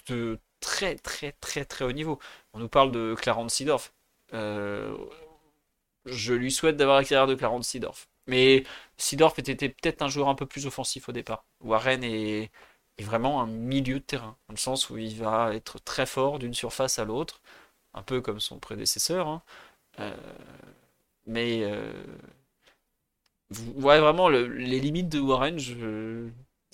très 0.60 0.96
très 0.96 1.32
très 1.34 1.66
très 1.66 1.86
haut 1.86 1.92
niveau. 1.92 2.20
On 2.54 2.60
nous 2.60 2.70
parle 2.70 2.92
de 2.92 3.16
Clarence 3.16 3.56
Seedorf. 3.56 3.94
je 6.06 6.34
lui 6.34 6.52
souhaite 6.52 6.78
d'avoir 6.78 6.98
la 6.98 7.04
carrière 7.04 7.28
de 7.28 7.36
Clarence 7.36 7.68
Seedorf. 7.70 8.08
Mais 8.28 8.64
Sidorf 8.98 9.38
était 9.40 9.70
peut-être 9.70 10.02
un 10.02 10.08
joueur 10.08 10.30
un 10.30 10.36
peu 10.36 10.46
plus 10.46 10.66
offensif 10.66 11.10
au 11.10 11.12
départ. 11.12 11.46
Warren 11.62 12.04
est, 12.04 12.52
vraiment 13.00 13.42
un 13.42 13.48
milieu 13.48 13.96
de 14.00 14.06
terrain, 14.06 14.38
dans 14.48 14.54
le 14.54 14.60
sens 14.60 14.90
où 14.90 14.98
il 14.98 15.16
va 15.18 15.54
être 15.54 15.80
très 15.80 16.06
fort 16.06 16.40
d'une 16.40 16.54
surface 16.54 17.00
à 17.00 17.06
l'autre, 17.06 17.42
un 17.94 18.04
peu 18.04 18.22
comme 18.22 18.40
son 18.40 18.60
prédécesseur. 18.60 19.28
Hein. 19.28 19.44
Euh, 20.00 20.16
mais 21.26 21.64
euh, 21.64 21.94
ouais, 23.76 24.00
vraiment, 24.00 24.30
les 24.30 24.80
limites 24.80 25.10
de 25.10 25.20
Warren, 25.20 25.60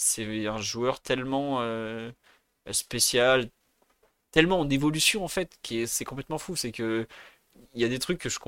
c'est 0.01 0.47
un 0.47 0.57
joueur 0.57 1.01
tellement 1.01 1.61
euh, 1.61 2.11
spécial, 2.71 3.49
tellement 4.31 4.59
en 4.59 4.69
évolution 4.69 5.23
en 5.23 5.27
fait, 5.27 5.57
qui 5.61 5.87
c'est 5.87 6.05
complètement 6.05 6.39
fou. 6.39 6.55
C'est 6.55 6.71
que 6.71 7.07
il 7.73 7.81
y 7.81 7.85
a 7.85 7.89
des 7.89 7.99
trucs 7.99 8.19
que 8.19 8.29
je, 8.29 8.39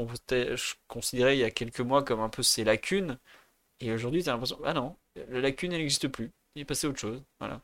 considérais 0.87 1.37
il 1.37 1.41
y 1.41 1.43
a 1.43 1.51
quelques 1.51 1.81
mois 1.81 2.03
comme 2.03 2.21
un 2.21 2.29
peu 2.29 2.43
ses 2.43 2.63
lacunes. 2.63 3.19
Et 3.81 3.91
aujourd'hui, 3.93 4.23
tu 4.23 4.29
as 4.29 4.33
l'impression, 4.33 4.59
ah 4.65 4.73
non, 4.73 4.95
la 5.29 5.41
lacune, 5.41 5.73
elle 5.73 5.79
n'existe 5.79 6.07
plus. 6.09 6.31
Il 6.55 6.61
est 6.63 6.65
passé 6.65 6.87
à 6.87 6.89
autre 6.91 6.99
chose. 6.99 7.23
Voilà. 7.39 7.61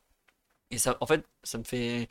Et 0.71 0.77
ça, 0.79 0.97
en 1.01 1.07
fait, 1.07 1.25
ça 1.43 1.57
me 1.59 1.63
fait. 1.63 2.09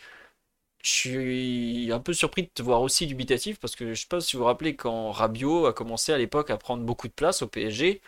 je 0.83 0.91
suis 0.91 1.93
un 1.93 2.01
peu 2.01 2.13
surpris 2.13 2.43
de 2.45 2.49
te 2.55 2.63
voir 2.63 2.83
aussi 2.83 3.07
dubitatif 3.07 3.59
parce 3.61 3.77
que 3.77 3.95
je 3.95 4.01
sais 4.01 4.07
pas 4.09 4.21
si 4.21 4.37
vous 4.37 4.41
vous 4.43 4.47
rappelez 4.47 4.77
quand 4.77 5.13
Rabiot 5.13 5.67
a 5.67 5.73
commencé 5.73 6.13
à 6.13 6.19
l'époque 6.19 6.51
à 6.51 6.57
prendre 6.59 6.85
beaucoup 6.85 7.09
de 7.09 7.13
place 7.13 7.43
au 7.43 7.49
PSG. 7.49 8.01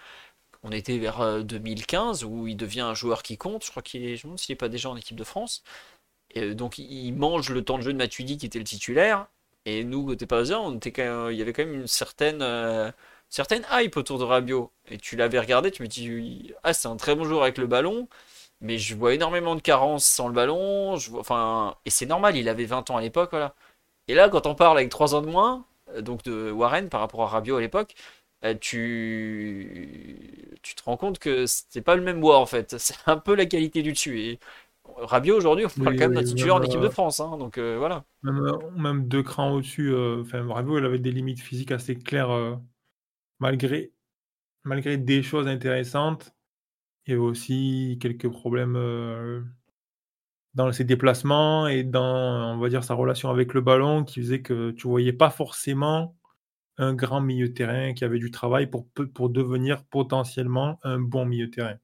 On 0.62 0.73
était 0.73 0.99
vers 0.99 1.43
2015 1.45 2.24
où 2.24 2.47
il 2.47 2.57
devient 2.57 2.81
un 2.81 2.95
joueur 2.95 3.23
qui 3.23 3.39
compte. 3.39 3.65
Je 3.65 3.70
crois 3.70 3.82
qu'il 3.82 4.05
est, 4.05 4.16
je 4.16 4.20
me 4.20 4.31
demande 4.31 4.39
s'il 4.39 4.53
n'est 4.53 4.59
pas 4.59 4.69
déjà 4.69 4.91
en 4.91 4.97
équipe 4.97 5.16
de 5.16 5.24
France. 5.24 5.62
Et 6.31 6.55
donc 6.55 6.78
il 6.78 7.12
mange 7.12 7.51
le 7.51 7.65
temps 7.65 7.78
de 7.78 7.82
jeu 7.82 7.93
de 7.93 7.99
Matuidi 7.99 8.37
qui 8.39 8.47
était 8.47 8.59
le 8.59 8.65
titulaire. 8.65 9.27
Et 9.66 9.85
nous, 9.85 10.07
côté 10.07 10.27
parisien, 10.27 10.59
on 10.61 10.78
il 10.78 11.37
y 11.37 11.43
avait 11.43 11.53
quand 11.53 11.65
même 11.65 11.74
une 11.74 11.87
certaine, 11.87 12.43
certaine 13.31 13.65
hype 13.73 13.97
autour 13.97 14.19
de 14.19 14.24
Rabiot. 14.24 14.70
Et 14.89 14.99
tu 14.99 15.16
l'avais 15.16 15.39
regardé, 15.41 15.70
tu 15.70 15.82
me 15.82 15.89
dis, 15.89 16.53
ah, 16.62 16.73
c'est 16.74 16.89
un 16.89 16.97
très 16.97 17.15
bon 17.15 17.24
joueur 17.24 17.43
avec 17.43 17.59
le 17.59 17.66
ballon, 17.66 18.09
mais 18.61 18.78
je 18.78 18.95
vois 18.95 19.15
énormément 19.15 19.57
de 19.57 19.61
carences 19.62 20.05
sans 20.05 20.28
le 20.28 20.35
ballon. 20.35 20.97
Et 21.85 21.91
c'est 21.91 22.07
normal, 22.07 22.37
il 22.37 22.49
avait 22.49 22.66
20 22.66 22.91
ans 22.91 22.97
à 22.99 23.01
l'époque. 23.01 23.35
Et 24.09 24.15
là, 24.15 24.28
quand 24.28 24.47
on 24.47 24.55
parle 24.55 24.78
avec 24.78 24.91
3 24.91 25.15
ans 25.15 25.23
de 25.23 25.28
moins, 25.28 25.65
euh, 25.95 26.03
donc 26.03 26.23
de 26.24 26.51
Warren 26.51 26.89
par 26.89 27.01
rapport 27.01 27.23
à 27.23 27.27
Rabiot 27.28 27.57
à 27.57 27.61
l'époque, 27.61 27.95
euh, 27.95 28.19
tu... 28.60 30.58
tu 30.62 30.74
te 30.74 30.82
rends 30.84 30.96
compte 30.96 31.18
que 31.18 31.44
c'est 31.46 31.82
pas 31.82 31.96
le 31.96 32.02
même 32.02 32.20
bois 32.20 32.38
en 32.38 32.46
fait. 32.46 32.76
C'est 32.78 32.96
un 33.06 33.18
peu 33.18 33.34
la 33.34 33.46
qualité 33.46 33.82
du 33.82 33.92
dessus. 33.92 34.20
Et 34.20 34.38
Rabiot 34.84 35.36
aujourd'hui, 35.36 35.66
on 35.66 35.82
parle 35.82 35.96
quand 35.96 36.08
même 36.08 36.14
d'un 36.14 36.24
titulaire 36.24 36.56
en 36.56 36.62
équipe 36.62 36.80
de 36.80 36.88
France. 36.88 37.20
Hein, 37.20 37.36
donc 37.38 37.58
euh, 37.58 37.76
voilà. 37.78 38.04
Même, 38.22 39.06
deux 39.06 39.22
crans 39.22 39.52
au-dessus. 39.52 39.94
Enfin, 40.20 40.46
Rabiot, 40.48 40.78
il 40.78 40.84
avait 40.84 40.98
des 40.98 41.12
limites 41.12 41.40
physiques 41.40 41.72
assez 41.72 41.96
claires 41.96 42.58
malgré, 43.38 43.92
malgré 44.64 44.96
des 44.96 45.22
choses 45.22 45.48
intéressantes, 45.48 46.34
il 47.06 47.10
y 47.10 47.12
avait 47.14 47.22
aussi 47.22 47.98
quelques 48.00 48.28
problèmes 48.28 48.76
dans 50.54 50.72
ses 50.72 50.84
déplacements 50.84 51.68
et 51.68 51.84
dans, 51.84 52.54
on 52.54 52.58
va 52.58 52.68
dire, 52.68 52.84
sa 52.84 52.94
relation 52.94 53.30
avec 53.30 53.54
le 53.54 53.60
ballon 53.60 54.04
qui 54.04 54.20
faisait 54.20 54.42
que 54.42 54.70
tu 54.72 54.88
voyais 54.88 55.12
pas 55.12 55.30
forcément 55.30 56.16
un 56.81 56.94
grand 56.94 57.20
milieu 57.20 57.52
terrain 57.52 57.93
qui 57.93 58.05
avait 58.05 58.19
du 58.19 58.31
travail 58.31 58.66
pour, 58.69 58.89
pour 59.15 59.31
devenir 59.31 59.85
potentiellement 59.85 60.81
un 60.82 60.98
bon 60.98 61.27
milieu 61.27 61.51
terrain. 61.51 61.77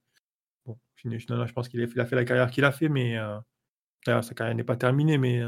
Bon, 0.65 0.79
je 0.97 1.53
pense 1.53 1.69
qu'il 1.69 1.83
a, 1.83 2.07
fait 2.07 2.17
la 2.17 2.25
carrière 2.25 2.51
qu'il 2.51 2.65
a 2.65 2.73
fait, 2.73 2.89
mais 2.89 3.17
sa 4.07 4.35
carrière 4.35 4.57
n'est 4.57 4.65
pas 4.65 4.77
terminée, 4.77 5.19
mais 5.19 5.43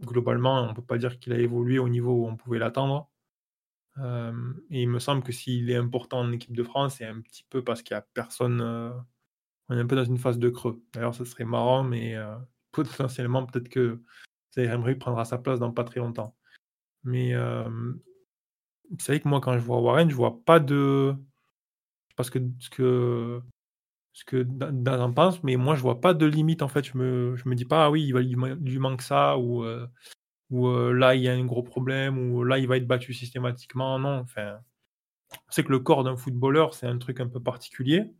globalement, 0.00 0.62
on 0.62 0.70
ne 0.70 0.72
peut 0.72 0.82
pas 0.82 0.96
dire 0.96 1.18
qu'il 1.18 1.34
a 1.34 1.38
évolué 1.38 1.78
au 1.78 1.90
niveau 1.90 2.22
où 2.22 2.26
on 2.26 2.36
pouvait 2.36 2.58
l'attendre 2.58 3.12
et 3.98 4.82
il 4.82 4.88
me 4.88 4.98
semble 4.98 5.22
que 5.22 5.32
s'il 5.32 5.70
est 5.70 5.76
important 5.76 6.20
en 6.20 6.32
équipe 6.32 6.56
de 6.56 6.62
France, 6.62 6.96
c'est 6.96 7.06
un 7.06 7.20
petit 7.20 7.44
peu 7.50 7.62
parce 7.62 7.82
qu'il 7.82 7.94
n'y 7.94 7.98
a 7.98 8.06
personne. 8.14 8.62
on 9.68 9.76
est 9.76 9.80
un 9.80 9.86
peu 9.86 9.96
dans 9.96 10.04
une 10.04 10.18
phase 10.18 10.38
de 10.38 10.48
creux. 10.48 10.82
D'ailleurs, 10.94 11.14
ce 11.14 11.24
serait 11.24 11.44
marrant, 11.44 11.84
mais 11.84 12.16
potentiellement, 12.72 13.44
peut-être 13.44 13.68
que 13.68 14.02
Zaire 14.54 14.80
prendra 14.98 15.24
sa 15.24 15.38
place 15.38 15.58
dans 15.58 15.72
pas 15.72 15.84
très 15.84 16.00
longtemps. 16.00 16.34
Mais 17.04 17.34
c'est 18.98 19.12
vrai 19.12 19.20
que 19.20 19.28
moi, 19.28 19.40
quand 19.40 19.54
je 19.54 19.64
vois 19.64 19.80
Warren, 19.80 20.10
je 20.10 20.14
vois 20.14 20.44
pas 20.44 20.60
de. 20.60 21.14
Parce 22.16 22.30
que 22.30 22.38
ce 22.60 22.70
que 22.70 23.42
ce 24.12 24.24
que 24.24 24.46
en 25.04 25.12
pense, 25.12 25.42
mais 25.42 25.56
moi, 25.56 25.74
je 25.76 25.82
vois 25.82 26.00
pas 26.00 26.14
de 26.14 26.26
limite 26.26 26.62
en 26.62 26.68
fait. 26.68 26.84
Je 26.84 26.98
me, 26.98 27.36
je 27.36 27.48
me 27.48 27.54
dis 27.54 27.64
pas, 27.64 27.86
ah 27.86 27.90
oui, 27.90 28.04
il, 28.04 28.12
va, 28.12 28.20
lui 28.20 28.78
manque 28.78 29.02
ça 29.02 29.38
ou 29.38 29.64
ou 30.50 30.92
là 30.92 31.14
il 31.14 31.22
y 31.22 31.28
a 31.28 31.32
un 31.34 31.44
gros 31.46 31.62
problème, 31.62 32.18
ou 32.18 32.44
là 32.44 32.58
il 32.58 32.68
va 32.68 32.76
être 32.76 32.86
battu 32.86 33.14
systématiquement. 33.14 33.98
Non, 33.98 34.20
enfin, 34.20 34.60
c'est 35.50 35.64
que 35.64 35.72
le 35.72 35.80
corps 35.80 36.04
d'un 36.04 36.16
footballeur, 36.16 36.74
c'est 36.74 36.86
un 36.86 36.98
truc 36.98 37.20
un 37.20 37.28
peu 37.28 37.40
particulier. 37.42 38.12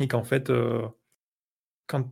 Et 0.00 0.08
qu'en 0.08 0.24
fait, 0.24 0.50
quand 1.86 2.10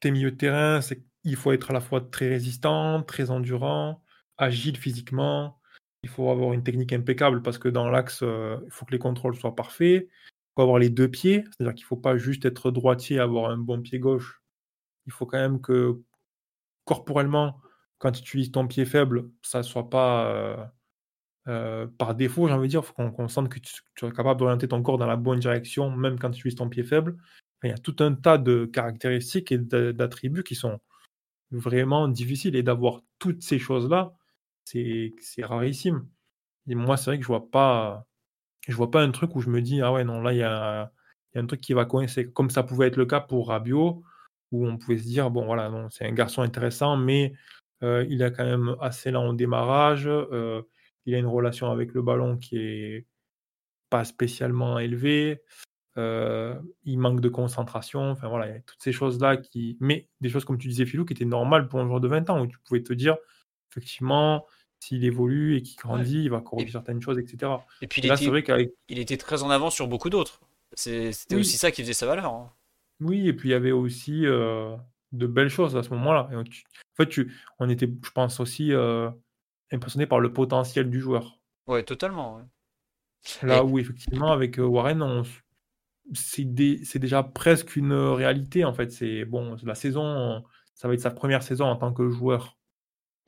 tu 0.00 0.08
es 0.08 0.10
milieu 0.10 0.32
de 0.32 0.36
terrain, 0.36 0.80
c'est 0.80 1.04
il 1.24 1.36
faut 1.36 1.52
être 1.52 1.70
à 1.70 1.74
la 1.74 1.80
fois 1.80 2.00
très 2.00 2.28
résistant, 2.28 3.02
très 3.02 3.30
endurant, 3.30 4.02
agile 4.38 4.76
physiquement. 4.76 5.57
Il 6.02 6.08
faut 6.08 6.30
avoir 6.30 6.52
une 6.52 6.62
technique 6.62 6.92
impeccable 6.92 7.42
parce 7.42 7.58
que 7.58 7.68
dans 7.68 7.90
l'axe, 7.90 8.22
il 8.22 8.70
faut 8.70 8.84
que 8.84 8.92
les 8.92 8.98
contrôles 8.98 9.36
soient 9.36 9.56
parfaits. 9.56 10.08
Il 10.08 10.52
faut 10.56 10.62
avoir 10.62 10.78
les 10.78 10.90
deux 10.90 11.08
pieds, 11.08 11.44
c'est-à-dire 11.44 11.74
qu'il 11.74 11.84
ne 11.84 11.88
faut 11.88 11.96
pas 11.96 12.16
juste 12.16 12.44
être 12.44 12.70
droitier, 12.70 13.18
avoir 13.18 13.50
un 13.50 13.58
bon 13.58 13.80
pied 13.80 13.98
gauche. 13.98 14.42
Il 15.06 15.12
faut 15.12 15.26
quand 15.26 15.38
même 15.38 15.60
que 15.60 16.00
corporellement, 16.84 17.60
quand 17.98 18.12
tu 18.12 18.22
utilises 18.22 18.52
ton 18.52 18.66
pied 18.66 18.84
faible, 18.84 19.30
ça 19.42 19.58
ne 19.58 19.62
soit 19.62 19.90
pas 19.90 20.26
euh, 20.30 20.56
euh, 21.48 21.86
par 21.86 22.14
défaut, 22.14 22.46
j'ai 22.46 22.54
envie 22.54 22.68
de 22.68 22.70
dire, 22.70 22.80
il 22.82 22.86
faut 22.86 23.10
qu'on 23.10 23.28
sente 23.28 23.48
que 23.48 23.58
tu, 23.58 24.06
es 24.06 24.12
capable 24.12 24.38
d'orienter 24.38 24.68
ton 24.68 24.82
corps 24.82 24.98
dans 24.98 25.06
la 25.06 25.16
bonne 25.16 25.38
direction, 25.38 25.90
même 25.90 26.18
quand 26.18 26.30
tu 26.30 26.40
utilises 26.40 26.56
ton 26.56 26.68
pied 26.68 26.84
faible. 26.84 27.16
il 27.62 27.70
y 27.70 27.72
a 27.72 27.78
tout 27.78 27.96
un 28.00 28.14
tas 28.14 28.38
de 28.38 28.66
caractéristiques 28.66 29.52
et 29.52 29.58
d'attributs 29.58 30.44
qui 30.44 30.54
sont 30.54 30.78
vraiment 31.50 32.08
difficiles. 32.08 32.56
Et 32.56 32.62
d'avoir 32.62 33.00
toutes 33.18 33.42
ces 33.42 33.58
choses-là, 33.58 34.14
c'est 34.70 35.44
rarissime. 35.44 36.08
Et 36.68 36.74
moi, 36.74 36.96
c'est 36.96 37.10
vrai 37.10 37.18
que 37.18 37.24
je 37.24 37.28
vois 37.28 37.50
pas 37.50 38.06
je 38.68 38.76
vois 38.76 38.90
pas 38.90 39.02
un 39.02 39.10
truc 39.10 39.34
où 39.36 39.40
je 39.40 39.50
me 39.50 39.62
dis, 39.62 39.80
ah 39.80 39.92
ouais, 39.92 40.04
non, 40.04 40.20
là, 40.20 40.32
il 40.32 40.38
y 40.38 40.42
a, 40.42 40.92
y 41.34 41.38
a, 41.38 41.40
un 41.42 41.46
truc 41.46 41.60
qui 41.60 41.72
va 41.72 41.86
coincer, 41.86 42.30
comme 42.30 42.50
ça 42.50 42.62
pouvait 42.62 42.88
être 42.88 42.96
le 42.96 43.06
cas 43.06 43.20
pour 43.20 43.48
Rabiot, 43.48 44.02
où 44.52 44.66
on 44.66 44.76
pouvait 44.78 44.98
se 44.98 45.04
dire, 45.04 45.30
bon, 45.30 45.46
voilà, 45.46 45.70
c'est 45.90 46.06
un 46.06 46.12
garçon 46.12 46.42
intéressant, 46.42 46.96
mais 46.96 47.34
euh, 47.82 48.04
il 48.08 48.22
est 48.22 48.32
quand 48.32 48.44
même 48.44 48.76
assez 48.80 49.10
lent 49.10 49.28
au 49.28 49.34
démarrage. 49.34 50.06
Euh, 50.06 50.62
il 51.06 51.14
a 51.14 51.18
une 51.18 51.26
relation 51.26 51.70
avec 51.70 51.94
le 51.94 52.02
ballon 52.02 52.36
qui 52.36 52.58
est 52.58 53.06
pas 53.90 54.04
spécialement 54.04 54.78
élevée. 54.78 55.42
Euh, 55.96 56.54
il 56.84 56.98
manque 56.98 57.20
de 57.20 57.28
concentration. 57.28 58.10
Enfin 58.10 58.28
voilà, 58.28 58.48
il 58.48 58.54
y 58.54 58.56
a 58.56 58.60
toutes 58.60 58.82
ces 58.82 58.92
choses-là 58.92 59.36
qui. 59.38 59.76
Mais 59.80 60.08
des 60.20 60.28
choses, 60.28 60.44
comme 60.44 60.58
tu 60.58 60.68
disais, 60.68 60.86
Philou, 60.86 61.04
qui 61.04 61.14
étaient 61.14 61.24
normales 61.24 61.68
pour 61.68 61.80
un 61.80 61.86
joueur 61.86 62.00
de 62.00 62.08
20 62.08 62.30
ans, 62.30 62.42
où 62.42 62.46
tu 62.46 62.58
pouvais 62.64 62.82
te 62.82 62.92
dire, 62.92 63.16
effectivement, 63.70 64.46
s'il 64.80 65.04
évolue 65.04 65.56
et 65.56 65.62
qu'il 65.62 65.76
grandit, 65.76 66.24
il 66.24 66.30
va 66.30 66.40
corriger 66.40 66.72
certaines 66.72 67.00
choses, 67.00 67.18
etc. 67.18 67.52
Et 67.82 67.86
puis, 67.86 68.02
il, 68.02 68.10
était, 68.10 68.74
il 68.88 68.98
était 68.98 69.16
très 69.16 69.42
en 69.42 69.50
avant 69.50 69.70
sur 69.70 69.88
beaucoup 69.88 70.10
d'autres. 70.10 70.40
C'était 70.74 71.34
aussi 71.34 71.56
ça 71.56 71.70
qui 71.70 71.82
faisait 71.82 71.92
sa 71.92 72.06
valeur. 72.06 72.32
Hein. 72.32 72.52
Oui, 73.00 73.28
et 73.28 73.32
puis 73.32 73.48
il 73.48 73.52
y 73.52 73.54
avait 73.54 73.72
aussi 73.72 74.26
de 75.12 75.26
belles 75.26 75.48
choses 75.48 75.76
à 75.76 75.82
ce 75.82 75.90
moment-là. 75.90 76.28
En 76.32 76.44
fait, 76.96 77.08
tu, 77.08 77.34
on 77.58 77.68
était, 77.68 77.88
je 78.04 78.10
pense, 78.10 78.40
aussi 78.40 78.72
euh, 78.72 79.10
impressionné 79.72 80.06
par 80.06 80.20
le 80.20 80.32
potentiel 80.32 80.90
du 80.90 81.00
joueur. 81.00 81.40
Ouais, 81.66 81.82
totalement. 81.82 82.40
Là 83.42 83.64
où, 83.64 83.78
effectivement, 83.78 84.32
avec 84.32 84.58
euh, 84.58 84.64
Warren, 84.64 85.24
c'est 86.14 86.44
déjà 86.44 87.22
presque 87.22 87.76
une 87.76 87.92
réalité. 87.92 88.64
En 88.64 88.72
fait, 88.72 88.90
c'est 88.90 89.24
bon, 89.24 89.56
la 89.62 89.74
saison, 89.74 90.44
ça 90.74 90.88
va 90.88 90.94
être 90.94 91.00
sa 91.00 91.10
première 91.10 91.42
saison 91.42 91.66
en 91.66 91.76
tant 91.76 91.92
que 91.92 92.08
joueur 92.10 92.57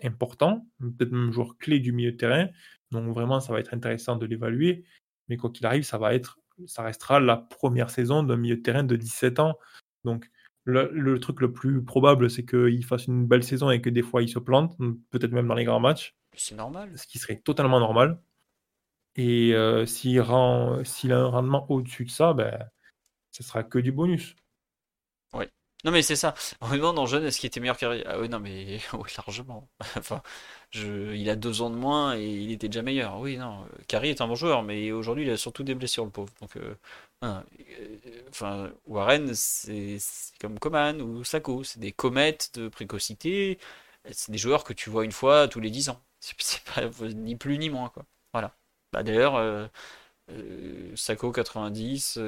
important, 0.04 0.66
peut-être 0.80 1.12
même 1.12 1.32
joueur 1.32 1.56
clé 1.58 1.80
du 1.80 1.92
milieu 1.92 2.12
de 2.12 2.16
terrain. 2.16 2.48
Donc, 2.90 3.12
vraiment, 3.14 3.40
ça 3.40 3.52
va 3.52 3.60
être 3.60 3.74
intéressant 3.74 4.16
de 4.16 4.26
l'évaluer. 4.26 4.84
Mais 5.28 5.36
quoi 5.36 5.50
qu'il 5.50 5.66
arrive, 5.66 5.84
ça 5.84 5.98
va 5.98 6.14
être, 6.14 6.38
ça 6.66 6.82
restera 6.82 7.20
la 7.20 7.36
première 7.36 7.90
saison 7.90 8.22
d'un 8.22 8.36
milieu 8.36 8.56
de 8.56 8.62
terrain 8.62 8.84
de 8.84 8.96
17 8.96 9.38
ans. 9.38 9.56
Donc, 10.04 10.30
le, 10.64 11.18
truc 11.18 11.40
le 11.40 11.52
plus 11.52 11.82
probable, 11.84 12.30
c'est 12.30 12.44
qu'il 12.44 12.84
fasse 12.84 13.06
une 13.06 13.26
belle 13.26 13.42
saison 13.42 13.70
et 13.70 13.80
que 13.80 13.90
des 13.90 14.02
fois 14.02 14.22
il 14.22 14.28
se 14.28 14.38
plante, 14.38 14.76
peut-être 15.10 15.32
même 15.32 15.48
dans 15.48 15.54
les 15.54 15.64
grands 15.64 15.80
matchs. 15.80 16.16
C'est 16.36 16.54
normal. 16.54 16.96
Ce 16.96 17.06
qui 17.06 17.18
serait 17.18 17.40
totalement 17.40 17.80
normal. 17.80 18.20
Et 19.16 19.54
euh, 19.54 19.86
s'il, 19.86 20.20
rend, 20.20 20.84
s'il 20.84 21.12
a 21.12 21.18
un 21.18 21.26
rendement 21.26 21.68
au-dessus 21.70 22.04
de 22.04 22.10
ça, 22.10 22.32
ben, 22.32 22.56
ce 23.32 23.42
sera 23.42 23.64
que 23.64 23.78
du 23.78 23.92
bonus. 23.92 24.36
Oui. 25.84 25.90
Non, 25.90 25.92
mais 25.92 26.02
c'est 26.02 26.16
ça. 26.16 26.34
Vraiment, 26.60 26.92
dans 26.92 27.06
Jeune, 27.06 27.24
est-ce 27.24 27.38
qu'il 27.40 27.46
était 27.48 27.60
meilleur 27.60 27.76
qu'Harry? 27.76 28.02
Ah 28.06 28.18
oui, 28.18 28.28
non, 28.28 28.40
mais 28.40 28.80
largement. 29.16 29.68
enfin, 29.96 30.22
je... 30.70 31.14
il 31.14 31.28
a 31.30 31.36
deux 31.36 31.62
ans 31.62 31.70
de 31.70 31.76
moins 31.76 32.16
et 32.16 32.26
il 32.26 32.52
était 32.52 32.68
déjà 32.68 32.82
meilleur. 32.82 33.18
Oui, 33.20 33.36
non. 33.36 33.66
Carrie 33.88 34.10
est 34.10 34.20
un 34.20 34.28
bon 34.28 34.34
joueur, 34.34 34.62
mais 34.62 34.92
aujourd'hui, 34.92 35.24
il 35.24 35.30
a 35.30 35.36
surtout 35.36 35.62
des 35.62 35.74
blessures, 35.74 36.04
le 36.04 36.10
pauvre. 36.10 36.32
Donc, 36.40 36.56
euh, 36.56 36.74
Hein, 37.22 37.44
euh, 37.78 37.98
enfin, 38.30 38.72
Warren, 38.86 39.34
c'est 39.34 39.98
comme 40.40 40.58
Coman 40.58 41.02
ou 41.02 41.22
Sako, 41.24 41.64
c'est 41.64 41.78
des 41.78 41.92
comètes 41.92 42.50
de 42.54 42.68
précocité. 42.68 43.58
C'est 44.10 44.32
des 44.32 44.38
joueurs 44.38 44.64
que 44.64 44.72
tu 44.72 44.88
vois 44.90 45.04
une 45.04 45.12
fois 45.12 45.46
tous 45.48 45.60
les 45.60 45.70
10 45.70 45.90
ans. 45.90 46.02
C'est 46.38 46.62
pas 46.64 46.82
ni 47.14 47.36
plus 47.36 47.58
ni 47.58 47.68
moins, 47.70 47.90
quoi. 47.90 48.04
Voilà. 48.32 48.56
Bah, 48.92 49.02
D'ailleurs, 49.02 49.36
euh, 49.36 49.66
euh, 50.30 50.92
Sako 50.96 51.32
90, 51.32 52.18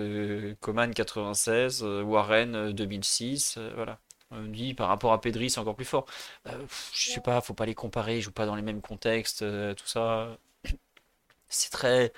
Coman 0.61 0.93
96, 0.93 1.83
Warren 1.83 2.73
2006, 2.73 3.59
voilà. 3.75 3.99
On 4.31 4.45
dit 4.45 4.73
par 4.73 4.89
rapport 4.89 5.13
à 5.13 5.21
Pedri, 5.21 5.51
c'est 5.51 5.61
encore 5.61 5.77
plus 5.77 5.85
fort. 5.85 6.07
je 6.47 7.11
sais 7.11 7.21
pas, 7.21 7.41
faut 7.43 7.53
pas 7.55 7.67
les 7.67 7.75
comparer, 7.75 8.19
ils 8.19 8.23
jouent 8.23 8.33
pas 8.33 8.47
dans 8.47 8.55
les 8.57 8.63
mêmes 8.63 8.81
contextes, 8.81 9.45
tout 9.77 9.87
ça. 9.87 10.39
C'est 11.49 11.71
très 11.71 12.13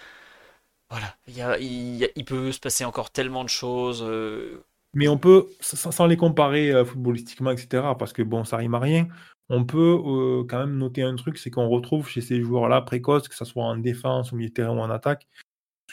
voilà, 0.91 1.59
il, 1.59 2.25
peut 2.25 2.53
se 2.53 2.61
passer 2.61 2.85
encore 2.85 3.11
tellement 3.11 3.45
de 3.45 3.49
choses. 3.49 4.05
Euh. 4.07 4.65
Mais 4.93 5.09
on 5.09 5.19
peut, 5.19 5.47
sans, 5.61 6.07
les 6.07 6.17
comparer 6.17 6.71
euh, 6.71 6.85
footballistiquement, 6.85 7.51
etc., 7.51 7.83
parce 7.99 8.13
que 8.13 8.23
bon, 8.23 8.45
ça 8.45 8.59
rime 8.59 8.75
à 8.75 8.79
rien, 8.79 9.09
on 9.49 9.65
peut 9.65 10.01
euh, 10.07 10.45
quand 10.49 10.61
même 10.61 10.77
noter 10.77 11.03
un 11.03 11.17
truc, 11.17 11.39
c'est 11.39 11.51
qu'on 11.51 11.69
retrouve 11.69 12.09
chez 12.09 12.21
ces 12.21 12.41
joueurs-là 12.41 12.81
précoces, 12.83 13.27
que 13.27 13.35
ce 13.35 13.45
soit 13.45 13.65
en 13.65 13.77
défense, 13.77 14.33
au 14.33 14.37
milieu 14.37 14.51
de 14.51 14.55
terrain 14.55 14.77
ou 14.77 14.81
en 14.81 14.91
attaque, 14.91 15.27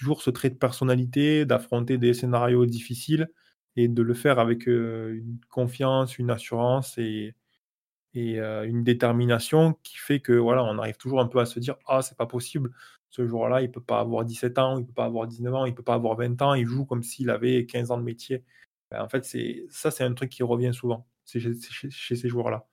toujours 0.02 0.24
ce 0.24 0.32
trait 0.32 0.50
de 0.50 0.56
personnalité, 0.56 1.46
d'affronter 1.46 1.98
des 2.00 2.14
scénarios 2.16 2.66
difficiles 2.66 3.30
et 3.76 3.88
de 3.88 4.02
le 4.02 4.14
faire 4.14 4.40
avec 4.40 4.66
une 4.66 5.40
confiance, 5.50 6.18
une 6.18 6.32
assurance 6.32 6.98
et, 6.98 7.36
et 8.14 8.40
une 8.40 8.84
détermination 8.84 9.76
qui 9.84 9.98
fait 9.98 10.20
que 10.20 10.34
voilà, 10.34 10.64
on 10.64 10.78
arrive 10.80 10.98
toujours 10.98 11.22
un 11.22 11.28
peu 11.28 11.40
à 11.40 11.46
se 11.46 11.60
dire 11.60 11.76
ah 11.88 12.02
c'est 12.02 12.18
pas 12.18 12.26
possible, 12.26 12.72
ce 13.10 13.28
joueur-là 13.28 13.62
il 13.62 13.72
peut 13.72 13.82
pas 13.82 14.00
avoir 14.00 14.26
17 14.26 14.58
ans, 14.58 14.80
il 14.80 14.86
peut 14.86 14.94
pas 14.94 15.06
avoir 15.06 15.28
19 15.28 15.54
ans, 15.54 15.66
il 15.66 15.76
peut 15.76 15.84
pas 15.84 15.94
avoir 15.94 16.18
20 16.18 16.42
ans, 16.42 16.54
il 16.56 16.66
joue 16.66 16.86
comme 16.86 17.04
s'il 17.04 17.30
avait 17.30 17.66
15 17.66 17.92
ans 17.92 17.98
de 17.98 18.04
métier. 18.04 18.44
Ben, 18.90 19.02
en 19.04 19.10
fait 19.10 19.24
c'est 19.24 19.66
ça 19.70 19.92
c'est 19.92 20.04
un 20.04 20.14
truc 20.14 20.30
qui 20.30 20.44
revient 20.44 20.74
souvent 20.74 21.08
chez, 21.26 21.40
chez, 21.40 22.16
ces 22.16 22.30
joueurs-là. 22.30 22.66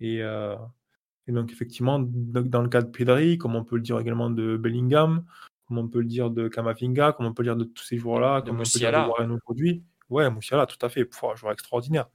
Et, 0.00 0.18
et, 0.18 1.32
donc 1.32 1.52
effectivement 1.52 1.98
dans 2.00 2.62
le 2.62 2.68
cas 2.68 2.82
de 2.82 2.90
Pedri, 2.90 3.36
comme 3.36 3.56
on 3.56 3.64
peut 3.64 3.76
le 3.76 3.82
dire 3.82 3.98
également 3.98 4.30
de 4.30 4.56
Bellingham, 4.56 5.24
comme 5.68 5.78
on 5.78 5.88
peut 5.88 6.00
le 6.00 6.06
dire 6.06 6.30
de 6.30 6.48
Kamavinga, 6.48 7.12
comme 7.12 7.26
on 7.26 7.34
peut 7.34 7.42
le 7.42 7.50
dire 7.50 7.56
de 7.56 7.64
tous 7.64 7.84
ces 7.84 7.98
joueurs-là, 7.98 8.42
comme 8.42 8.56
on 8.56 8.62
peut 8.62 8.78
dire 8.78 8.90
de 8.90 8.96
Warren 8.96 9.30
aujourd'hui. 9.30 9.84
Ouais, 10.08 10.28
Moussiala, 10.30 10.64
tout 10.64 10.78
à 10.84 10.88
fait, 10.88 11.02
un 11.22 11.34
joueur 11.36 11.52
extraordinaire. 11.52 12.08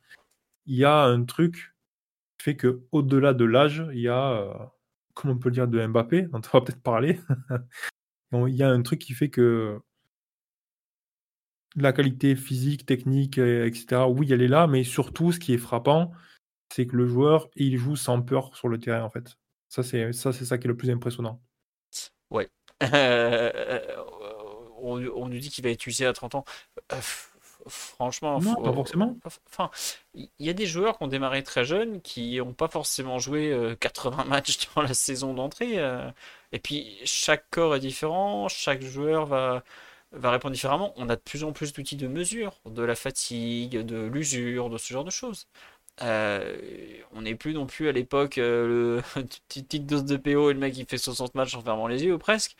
Il 0.66 0.76
y 0.76 0.84
a 0.84 1.04
un 1.04 1.24
truc 1.24 1.76
fait 2.42 2.56
que 2.56 2.82
au-delà 2.92 3.34
de 3.34 3.46
l'âge, 3.46 3.86
il 3.94 4.02
y 4.02 4.10
a, 4.10 4.32
euh, 4.32 4.54
comme 5.14 5.32
on 5.32 5.38
peut 5.38 5.50
le 5.50 5.54
dire, 5.54 5.68
de 5.68 5.86
Mbappé, 5.86 6.24
dont 6.24 6.42
on 6.52 6.58
va 6.58 6.62
peut-être 6.62 6.82
parler. 6.82 7.20
il 8.32 8.56
y 8.56 8.64
a 8.64 8.70
un 8.70 8.82
truc 8.82 9.00
qui 9.00 9.14
fait 9.14 9.30
que 9.30 9.80
la 11.76 11.94
qualité 11.94 12.36
physique, 12.36 12.86
technique, 12.86 13.38
etc., 13.38 14.04
oui, 14.10 14.32
elle 14.32 14.42
est 14.42 14.48
là, 14.48 14.68
mais 14.68 14.84
surtout, 14.84 15.32
ce 15.32 15.40
qui 15.40 15.54
est 15.54 15.58
frappant, 15.58 16.12
c'est 16.74 16.88
que 16.88 16.96
le 16.96 17.08
joueur, 17.08 17.50
il 17.56 17.78
joue 17.78 17.96
sans 17.96 18.22
peur 18.22 18.56
sur 18.58 18.68
le 18.68 18.80
terrain, 18.80 19.04
en 19.04 19.10
fait. 19.10 19.38
Ça, 19.70 19.84
c'est 19.84 20.12
ça, 20.12 20.34
c'est 20.34 20.46
ça 20.46 20.58
qui 20.58 20.66
est 20.66 20.68
le 20.68 20.78
plus 20.78 20.90
impressionnant. 20.90 21.42
Ouais. 22.30 22.50
On, 24.84 25.02
on, 25.16 25.28
nous 25.28 25.40
dit 25.40 25.50
qu'il 25.50 25.64
va 25.64 25.70
être 25.72 25.86
usé 25.88 26.06
à 26.06 26.14
30 26.14 26.36
ans. 26.36 26.46
Euh, 26.92 26.98
franchement, 27.68 28.40
non, 28.40 28.56
pas 28.56 28.74
forcément. 28.74 29.18
Enfin, 29.50 29.70
il 30.14 30.30
y 30.40 30.50
a 30.50 30.54
des 30.54 30.66
joueurs 30.66 30.98
qui 30.98 31.04
ont 31.04 31.08
démarré 31.08 31.44
très 31.44 31.66
jeunes 31.66 32.02
qui 32.02 32.38
n'ont 32.38 32.54
pas 32.54 32.68
forcément 32.68 33.20
joué 33.20 33.76
80 33.80 34.24
euh, 34.24 34.26
matchs 34.26 34.58
dans 34.76 34.82
la 34.82 34.94
saison 34.94 35.34
d'entrée. 35.34 35.80
Euh. 35.80 36.10
et 36.52 36.60
puis 36.60 36.98
chaque 37.06 37.50
corps 37.50 37.76
est 37.76 37.80
différent, 37.80 38.48
chaque 38.48 38.82
joueur 38.82 39.26
va 39.26 39.64
va 40.14 40.30
répondre 40.30 40.54
différemment. 40.54 40.94
On 40.96 41.10
a 41.10 41.16
de 41.16 41.22
plus 41.22 41.44
en 41.44 41.54
plus 41.54 41.74
d'outils 41.74 41.96
de 41.96 42.08
mesure, 42.08 42.60
de 42.66 42.84
la 42.84 42.94
fatigue, 42.96 43.80
de 43.80 44.06
l'usure, 44.06 44.70
de 44.70 44.78
ce 44.78 44.94
genre 44.94 45.04
de 45.04 45.10
choses. 45.10 45.48
Euh, 46.02 46.58
on 47.12 47.22
n'est 47.22 47.36
plus 47.36 47.54
non 47.54 47.68
plus 47.68 47.88
à 47.88 47.92
l'époque 47.92 48.38
le 48.38 49.02
petite 49.48 49.86
dose 49.86 50.06
de 50.06 50.18
PO 50.18 50.50
et 50.50 50.54
le 50.54 50.60
mec 50.60 50.74
qui 50.74 50.86
fait 50.86 50.98
60 50.98 51.36
matchs 51.36 51.56
en 51.56 51.62
fermant 51.62 51.88
les 51.88 52.04
yeux 52.04 52.16
ou 52.16 52.18
presque 52.18 52.56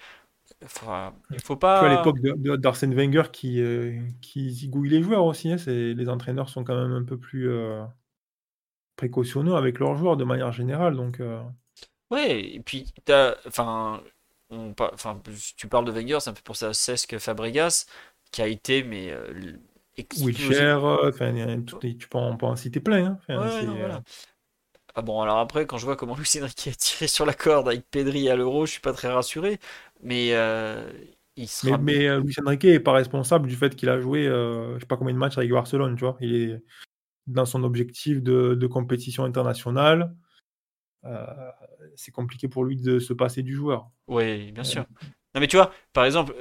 il 1.32 1.42
faut 1.42 1.56
pas. 1.56 1.80
à 1.80 1.90
l'époque 1.90 2.20
d'Arsène 2.22 2.94
Wenger 2.94 3.24
qui, 3.32 3.62
euh, 3.62 4.00
qui 4.22 4.52
zigouille 4.52 4.90
les 4.90 5.04
joueurs 5.04 5.26
aussi. 5.26 5.52
Hein, 5.52 5.58
les 5.68 6.10
entraîneurs 6.10 6.50
sont 6.50 6.64
quand 6.64 6.76
même 6.76 6.94
un 6.94 7.04
peu 7.04 7.18
plus 7.18 7.50
euh, 7.50 7.84
précautionneux 8.96 9.56
avec 9.56 9.80
leurs 9.80 9.96
joueurs 9.96 10.18
de 10.18 10.24
manière 10.24 10.52
générale. 10.52 10.96
Donc, 10.96 11.20
euh. 11.20 11.42
Ouais, 12.12 12.42
et 12.42 12.60
puis, 12.60 12.94
enfin, 13.48 14.02
enfin, 14.80 15.22
tu 15.58 15.68
parles 15.68 15.86
de 15.86 15.92
Wenger, 15.92 16.20
ça 16.20 16.32
me 16.32 16.36
fait 16.36 16.44
penser 16.44 16.66
à 16.66 16.74
Cesc 16.74 17.18
Fabregas, 17.18 17.86
qui 18.32 18.42
a 18.42 18.48
été, 18.48 18.84
mais. 18.84 19.14
Euh, 20.00 21.10
enfin, 21.10 21.34
tu 21.82 22.08
peux 22.08 22.18
en, 22.18 22.38
en 22.42 22.56
citer 22.56 22.80
plein. 22.80 23.18
Hein. 23.30 24.04
Ah 24.96 25.02
bon, 25.02 25.22
alors 25.22 25.40
après, 25.40 25.66
quand 25.66 25.78
je 25.78 25.86
vois 25.86 25.96
comment 25.96 26.16
Lucien 26.18 26.46
Riquet 26.46 26.72
a 26.72 26.76
tiré 26.76 27.08
sur 27.08 27.26
la 27.26 27.34
corde 27.34 27.68
avec 27.68 27.90
Pedri 27.90 28.30
à 28.30 28.36
l'Euro, 28.36 28.66
je 28.66 28.74
suis 28.74 28.82
pas 28.82 28.94
très 28.94 29.12
rassuré. 29.12 29.60
Mais 30.02 30.34
euh, 30.34 30.92
il 31.36 31.48
sera... 31.48 31.78
Mais, 31.78 31.94
mais 31.94 32.08
euh, 32.08 32.20
Luis 32.20 32.36
Enrique 32.46 32.66
n'est 32.66 32.80
pas 32.80 32.94
responsable 32.94 33.48
du 33.48 33.56
fait 33.56 33.76
qu'il 33.76 33.90
a 33.90 34.00
joué 34.00 34.28
euh, 34.28 34.76
je 34.76 34.82
sais 34.82 34.86
pas 34.86 34.98
combien 34.98 35.14
de 35.14 35.20
matchs 35.20 35.38
avec 35.38 35.52
Barcelone, 35.52 35.96
tu 35.96 36.02
vois. 36.06 36.18
Il 36.22 36.36
est 36.36 36.64
dans 37.26 37.46
son 37.46 37.64
objectif 37.64 38.22
de, 38.22 38.54
de 38.54 38.68
compétition 38.68 39.24
internationale. 39.24 40.14
c'est 41.96 42.12
compliqué 42.12 42.48
pour 42.48 42.66
lui 42.66 42.78
de 42.78 43.00
se 43.00 43.14
passer 43.14 43.42
du 43.42 43.54
joueur. 43.56 43.90
Oui, 44.08 44.52
bien 44.52 44.64
sûr. 44.64 44.86
Non 45.36 45.42
mais 45.42 45.48
tu 45.48 45.58
vois, 45.58 45.72
par 45.94 46.06
exemple, 46.06 46.36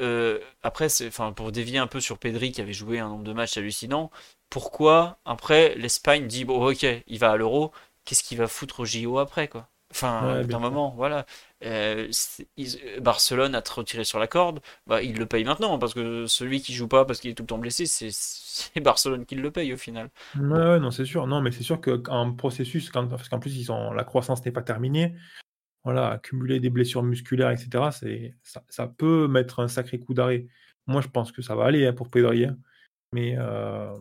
après, 0.63 0.89
enfin 1.07 1.33
pour 1.33 1.53
dévier 1.53 1.79
un 1.79 1.87
peu 1.87 2.01
sur 2.01 2.19
Pedri 2.19 2.53
qui 2.53 2.61
avait 2.61 2.73
joué 2.73 2.99
un 2.99 3.09
nombre 3.09 3.25
de 3.25 3.33
matchs 3.33 3.57
hallucinant, 3.57 4.11
pourquoi 4.51 5.19
après 5.25 5.75
l'Espagne 5.77 6.27
dit 6.27 6.45
bon 6.45 6.65
ok, 6.71 6.87
il 7.07 7.19
va 7.19 7.31
à 7.31 7.37
l'Euro, 7.37 7.73
qu'est-ce 8.05 8.23
qu'il 8.23 8.39
va 8.39 8.49
foutre 8.49 8.81
au 8.81 8.85
JO 8.85 9.19
après 9.19 9.49
quoi? 9.49 9.69
Enfin, 9.91 10.43
d'un 10.45 10.59
moment, 10.59 10.95
voilà. 10.97 11.27
Euh, 11.65 12.09
Barcelone 13.01 13.55
a 13.55 13.63
retiré 13.75 14.05
sur 14.05 14.19
la 14.19 14.27
corde, 14.27 14.61
bah, 14.87 15.03
il 15.03 15.19
le 15.19 15.27
paye 15.27 15.45
maintenant, 15.45 15.79
parce 15.79 15.93
que 15.93 16.25
celui 16.27 16.63
qui 16.63 16.73
joue 16.73 16.89
pas 16.89 17.05
parce 17.05 17.21
qu'il 17.21 17.31
est 17.31 17.35
tout 17.35 17.43
le 17.43 17.49
temps 17.49 17.59
blessé, 17.59 17.85
c'est 17.85 18.81
Barcelone 18.81 19.27
qui 19.27 19.35
le 19.35 19.51
paye 19.51 19.71
au 19.75 19.77
final. 19.77 20.09
Ouais, 20.35 20.81
non, 20.81 20.91
c'est 20.91 21.05
sûr. 21.05 21.27
Non, 21.27 21.43
mais 21.43 21.53
c'est 21.53 21.63
sûr 21.63 21.79
qu'en 21.79 22.33
processus, 22.33 22.89
quand, 22.89 23.07
parce 23.07 23.29
qu'en 23.29 23.39
plus, 23.39 23.55
ils 23.55 23.65
sont, 23.65 23.93
la 23.93 24.05
croissance 24.05 24.43
n'est 24.45 24.51
pas 24.51 24.63
terminée, 24.63 25.15
voilà, 25.85 26.11
accumuler 26.11 26.61
des 26.61 26.71
blessures 26.71 27.03
musculaires, 27.03 27.51
etc., 27.51 28.29
ça, 28.43 28.63
ça, 28.69 28.87
peut 28.87 29.27
mettre 29.29 29.61
un 29.61 29.69
sacré 29.69 29.99
coup 29.99 30.15
d'arrêt. 30.15 30.47
Moi, 30.87 31.01
je 31.01 31.09
pense 31.09 31.33
que 31.33 31.43
ça 31.43 31.55
va 31.55 31.65
aller 31.65 31.87
hein, 31.87 31.93
pour 31.93 32.09
Pedri, 32.09 32.45
hein. 32.45 32.57
mais 33.13 33.35
euh, 33.39 33.97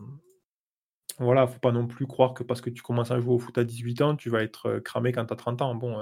voilà, 1.18 1.46
faut 1.46 1.60
pas 1.60 1.72
non 1.72 1.86
plus 1.86 2.06
croire 2.06 2.34
que 2.34 2.42
parce 2.42 2.60
que 2.60 2.70
tu 2.70 2.82
commences 2.82 3.10
à 3.10 3.20
jouer 3.20 3.34
au 3.34 3.38
foot 3.38 3.58
à 3.58 3.64
18 3.64 4.02
ans, 4.02 4.16
tu 4.16 4.30
vas 4.30 4.42
être 4.42 4.78
cramé 4.78 5.12
quand 5.12 5.26
tu 5.26 5.32
as 5.32 5.36
30 5.36 5.62
ans. 5.62 5.74
Bon, 5.74 6.00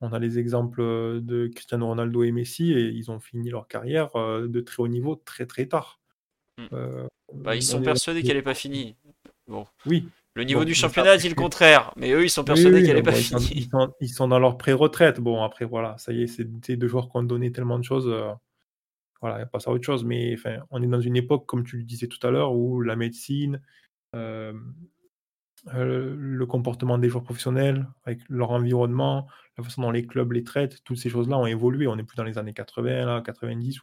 on 0.00 0.12
a 0.12 0.18
les 0.18 0.38
exemples 0.38 0.82
de 0.82 1.50
Cristiano 1.54 1.86
Ronaldo 1.86 2.22
et 2.22 2.32
Messi 2.32 2.72
et 2.72 2.88
ils 2.88 3.10
ont 3.10 3.20
fini 3.20 3.50
leur 3.50 3.68
carrière 3.68 4.10
de 4.14 4.60
très 4.60 4.82
haut 4.82 4.88
niveau 4.88 5.16
très 5.16 5.46
très 5.46 5.66
tard. 5.66 6.00
Mmh. 6.58 7.06
Bah, 7.34 7.56
ils 7.56 7.62
sont 7.62 7.82
persuadés 7.82 8.22
qu'elle 8.22 8.36
n'est 8.36 8.42
pas 8.42 8.54
finie. 8.54 8.96
Bon. 9.46 9.66
Oui. 9.86 10.08
Le 10.34 10.44
niveau 10.44 10.64
du 10.64 10.74
championnat 10.74 11.18
dit 11.18 11.28
le 11.28 11.34
contraire, 11.34 11.92
mais 11.96 12.12
eux 12.12 12.24
ils 12.24 12.30
sont 12.30 12.44
persuadés 12.44 12.82
qu'elle 12.82 12.96
n'est 12.96 13.02
pas 13.02 13.12
finie. 13.12 13.68
Ils 14.00 14.08
sont, 14.08 14.28
dans 14.28 14.38
leur 14.38 14.56
pré-retraite. 14.56 15.20
Bon, 15.20 15.42
après 15.42 15.66
voilà, 15.66 15.96
ça 15.98 16.12
y 16.12 16.22
est, 16.22 16.26
c'est 16.26 16.44
des 16.44 16.76
deux 16.76 16.88
joueurs 16.88 17.10
qui 17.10 17.18
ont 17.18 17.22
donné 17.22 17.52
tellement 17.52 17.78
de 17.78 17.84
choses. 17.84 18.08
voilà, 19.20 19.36
il 19.36 19.38
n'y 19.38 19.44
a 19.44 19.46
pas 19.46 19.60
ça 19.60 19.70
autre 19.70 19.84
chose. 19.84 20.04
Mais 20.04 20.34
enfin, 20.34 20.58
on 20.70 20.82
est 20.82 20.86
dans 20.86 21.00
une 21.00 21.16
époque, 21.16 21.46
comme 21.46 21.64
tu 21.64 21.76
le 21.76 21.84
disais 21.84 22.06
tout 22.06 22.24
à 22.26 22.30
l'heure, 22.30 22.54
où 22.54 22.80
la 22.80 22.96
médecine, 22.96 23.60
euh, 24.14 24.52
euh, 25.74 26.16
le 26.18 26.46
comportement 26.46 26.98
des 26.98 27.08
joueurs 27.08 27.22
professionnels, 27.22 27.86
avec 28.04 28.20
leur 28.28 28.50
environnement, 28.50 29.28
la 29.56 29.64
façon 29.64 29.82
dont 29.82 29.92
les 29.92 30.06
clubs 30.06 30.32
les 30.32 30.42
traitent, 30.42 30.82
toutes 30.82 30.98
ces 30.98 31.08
choses-là 31.08 31.38
ont 31.38 31.46
évolué. 31.46 31.86
On 31.86 31.94
n'est 31.96 32.02
plus 32.02 32.16
dans 32.16 32.24
les 32.24 32.36
années 32.36 32.52
80, 32.52 33.06
là, 33.06 33.22
90, 33.22 33.80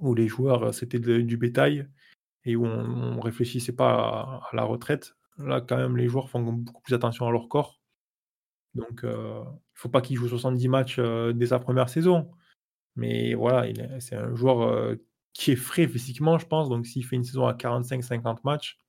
où, 0.00 0.14
les 0.14 0.28
joueurs, 0.28 0.62
euh, 0.64 0.72
c'était 0.72 0.98
du 0.98 1.36
bétail 1.36 1.88
et 2.46 2.56
où 2.56 2.64
on 2.64 3.20
réfléchissait 3.20 3.74
pas 3.74 4.40
à, 4.50 4.50
la 4.54 4.64
retraite. 4.64 5.16
Là, 5.38 5.60
quand 5.60 5.76
même, 5.76 5.96
les 5.96 6.08
joueurs 6.08 6.30
font 6.30 6.40
beaucoup 6.40 6.80
plus 6.80 6.94
attention 6.94 7.26
à 7.26 7.30
leur 7.30 7.48
corps. 7.48 7.80
Donc, 8.74 9.00
il 9.02 9.08
ne 9.08 9.44
faut 9.74 9.88
pas 9.88 10.00
qu'il 10.00 10.16
joue 10.16 10.28
70 10.28 10.68
matchs 10.68 11.00
dès 11.34 11.46
sa 11.46 11.58
première 11.58 11.88
saison. 11.88 12.30
Mais 12.94 13.34
voilà, 13.34 13.66
c'est 14.00 14.16
un 14.16 14.34
joueur 14.34 14.96
qui 15.34 15.52
est 15.52 15.56
frais 15.56 15.86
physiquement, 15.86 16.38
je 16.38 16.46
pense. 16.46 16.68
Donc, 16.68 16.86
s'il 16.86 17.04
fait 17.04 17.16
une 17.16 17.24
saison 17.24 17.46
à 17.46 17.52
45-50 17.52 18.38
matchs, 18.44 18.80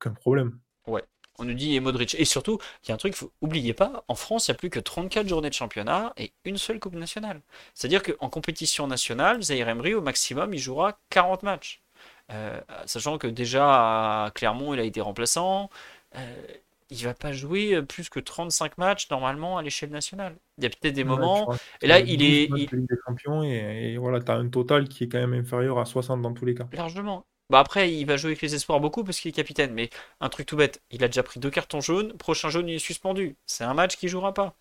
aucun 0.00 0.12
problème. 0.12 0.58
Ouais. 0.86 1.04
On 1.38 1.44
nous 1.44 1.54
dit 1.54 1.74
et 1.74 1.80
Modric. 1.80 2.14
Et 2.18 2.24
surtout, 2.24 2.58
il 2.84 2.88
y 2.88 2.92
a 2.92 2.94
un 2.94 2.98
truc, 2.98 3.16
oubliez 3.40 3.72
pas, 3.72 4.04
en 4.08 4.14
France, 4.14 4.48
il 4.48 4.50
n'y 4.50 4.56
a 4.56 4.58
plus 4.58 4.70
que 4.70 4.80
34 4.80 5.26
journées 5.26 5.48
de 5.48 5.54
championnat 5.54 6.12
et 6.18 6.32
une 6.44 6.58
seule 6.58 6.78
Coupe 6.78 6.94
nationale. 6.94 7.40
C'est-à-dire 7.74 8.02
qu'en 8.02 8.28
compétition 8.28 8.86
nationale, 8.86 9.42
Zaire 9.42 9.74
au 9.96 10.02
maximum, 10.02 10.52
il 10.52 10.58
jouera 10.58 10.98
40 11.10 11.42
matchs. 11.42 11.82
Euh, 12.30 12.60
sachant 12.86 13.18
que 13.18 13.26
déjà 13.26 14.24
à 14.26 14.30
Clermont, 14.30 14.74
il 14.74 14.80
a 14.80 14.84
été 14.84 15.00
remplaçant. 15.00 15.70
Euh, 16.16 16.46
il 16.90 17.04
va 17.04 17.14
pas 17.14 17.32
jouer 17.32 17.80
plus 17.82 18.10
que 18.10 18.20
35 18.20 18.76
matchs 18.76 19.10
normalement 19.10 19.56
à 19.56 19.62
l'échelle 19.62 19.90
nationale. 19.90 20.36
Il 20.58 20.64
y 20.64 20.66
a 20.66 20.70
peut-être 20.70 20.94
des 20.94 21.04
moments. 21.04 21.52
Et 21.80 21.86
là, 21.86 22.00
il 22.00 22.22
est. 22.22 22.50
Il... 22.54 22.68
Des 22.68 22.96
champions 23.06 23.42
et, 23.42 23.92
et 23.92 23.96
voilà, 23.96 24.20
tu 24.20 24.30
as 24.30 24.34
un 24.34 24.48
total 24.48 24.88
qui 24.88 25.04
est 25.04 25.08
quand 25.08 25.18
même 25.18 25.32
inférieur 25.32 25.78
à 25.78 25.86
60 25.86 26.20
dans 26.20 26.32
tous 26.32 26.44
les 26.44 26.54
cas. 26.54 26.66
Largement. 26.72 27.24
Bah 27.52 27.58
après, 27.58 27.92
il 27.92 28.06
va 28.06 28.16
jouer 28.16 28.30
avec 28.30 28.40
les 28.40 28.54
espoirs 28.54 28.80
beaucoup 28.80 29.04
parce 29.04 29.20
qu'il 29.20 29.28
est 29.28 29.32
capitaine. 29.32 29.74
Mais 29.74 29.90
un 30.20 30.30
truc 30.30 30.46
tout 30.46 30.56
bête, 30.56 30.82
il 30.90 31.04
a 31.04 31.08
déjà 31.08 31.22
pris 31.22 31.38
deux 31.38 31.50
cartons 31.50 31.82
jaunes. 31.82 32.14
Prochain 32.14 32.48
jaune, 32.48 32.68
il 32.68 32.76
est 32.76 32.78
suspendu. 32.78 33.36
C'est 33.46 33.64
un 33.64 33.74
match 33.74 33.96
qu'il 33.96 34.08
jouera 34.08 34.32
pas. 34.32 34.54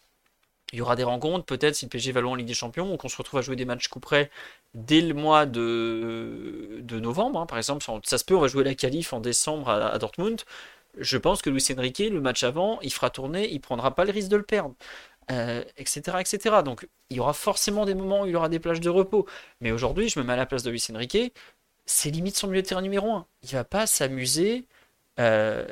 Il 0.72 0.80
y 0.80 0.81
aura 0.81 0.95
des 0.95 1.03
rencontres, 1.03 1.45
peut-être 1.45 1.76
si 1.76 1.85
le 1.85 1.89
PSG 1.89 2.11
va 2.11 2.22
loin 2.22 2.31
en 2.34 2.35
Ligue 2.35 2.48
des 2.48 2.53
Champions, 2.53 2.93
ou 2.93 2.98
qu'on 2.98 3.10
se 3.10 3.18
retrouve 3.18 3.39
à 3.39 3.41
jouer 3.41 3.56
des 3.56 3.65
matchs 3.65 3.88
coup 3.88 3.99
près 3.99 4.30
dès 4.73 5.02
le 5.02 5.14
mois 5.14 5.45
de, 5.45 6.84
novembre. 6.91 7.41
Hein. 7.41 7.45
Par 7.45 7.57
exemple, 7.57 7.85
ça 8.03 8.18
se 8.18 8.26
peut, 8.26 8.35
on 8.35 8.39
va 8.41 8.48
jouer 8.48 8.64
la 8.64 8.76
qualif 8.76 9.14
en 9.14 9.19
décembre 9.19 9.69
à, 9.69 9.98
Dortmund. 9.98 10.41
Je 10.98 11.18
pense 11.18 11.41
que 11.41 11.49
Luis 11.49 11.65
Enrique, 11.77 11.99
le 11.99 12.22
match 12.22 12.43
avant, 12.43 12.80
il 12.81 12.91
fera 12.91 13.10
tourner, 13.10 13.52
il 13.52 13.60
prendra 13.61 13.95
pas 13.95 14.06
le 14.06 14.11
risque 14.11 14.30
de 14.30 14.38
le 14.38 14.43
perdre. 14.43 14.76
etc., 15.77 16.02
euh, 16.15 16.19
etc. 16.19 16.56
Donc 16.65 16.88
il 17.10 17.18
y 17.18 17.19
aura 17.19 17.34
forcément 17.34 17.85
des 17.85 17.95
moments 17.95 18.23
où 18.23 18.26
il 18.26 18.31
y 18.31 18.35
aura 18.35 18.49
des 18.49 18.60
plages 18.60 18.81
de 18.81 18.89
repos. 18.89 19.26
Mais 19.61 19.72
aujourd'hui, 19.72 20.10
je 20.10 20.19
me 20.19 20.26
mets 20.26 20.34
à 20.34 20.38
la 20.38 20.45
place 20.45 20.64
de 20.64 20.72
Luis 20.72 20.85
Enrique 20.93 21.34
c'est 21.85 22.10
limite 22.11 22.38
son 22.38 22.48
milieu 22.48 22.61
de 22.61 22.68
terrain 22.68 22.81
numéro 22.81 23.11
1. 23.11 23.27
Il 23.43 23.49
va 23.49 23.64
pas 23.64 23.88
s'amuser 23.88 24.65
euh, 25.19 25.65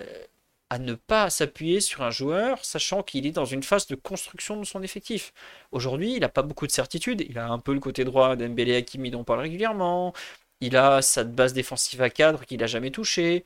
à 0.70 0.80
ne 0.80 0.94
pas 0.94 1.30
s'appuyer 1.30 1.82
sur 1.82 2.04
un 2.04 2.12
joueur, 2.12 2.64
sachant 2.64 3.04
qu'il 3.04 3.26
est 3.26 3.32
dans 3.32 3.46
une 3.46 3.64
phase 3.64 3.88
de 3.88 3.96
construction 3.96 4.58
de 4.58 4.66
son 4.66 4.84
effectif. 4.84 5.34
Aujourd'hui, 5.72 6.14
il 6.14 6.20
n'a 6.22 6.30
pas 6.30 6.44
beaucoup 6.44 6.68
de 6.68 6.72
certitude. 6.72 7.26
Il 7.28 7.40
a 7.40 7.48
un 7.50 7.60
peu 7.60 7.74
le 7.74 7.80
côté 7.80 8.04
droit 8.06 8.36
d'Embélé 8.36 8.76
Hakimi 8.76 9.12
dont 9.12 9.22
on 9.22 9.24
parle 9.24 9.42
régulièrement. 9.42 10.14
Il 10.62 10.78
a 10.78 11.02
sa 11.02 11.24
base 11.24 11.54
défensive 11.54 12.02
à 12.02 12.10
cadre 12.10 12.46
qu'il 12.46 12.60
n'a 12.60 12.68
jamais 12.68 12.92
touché. 12.92 13.46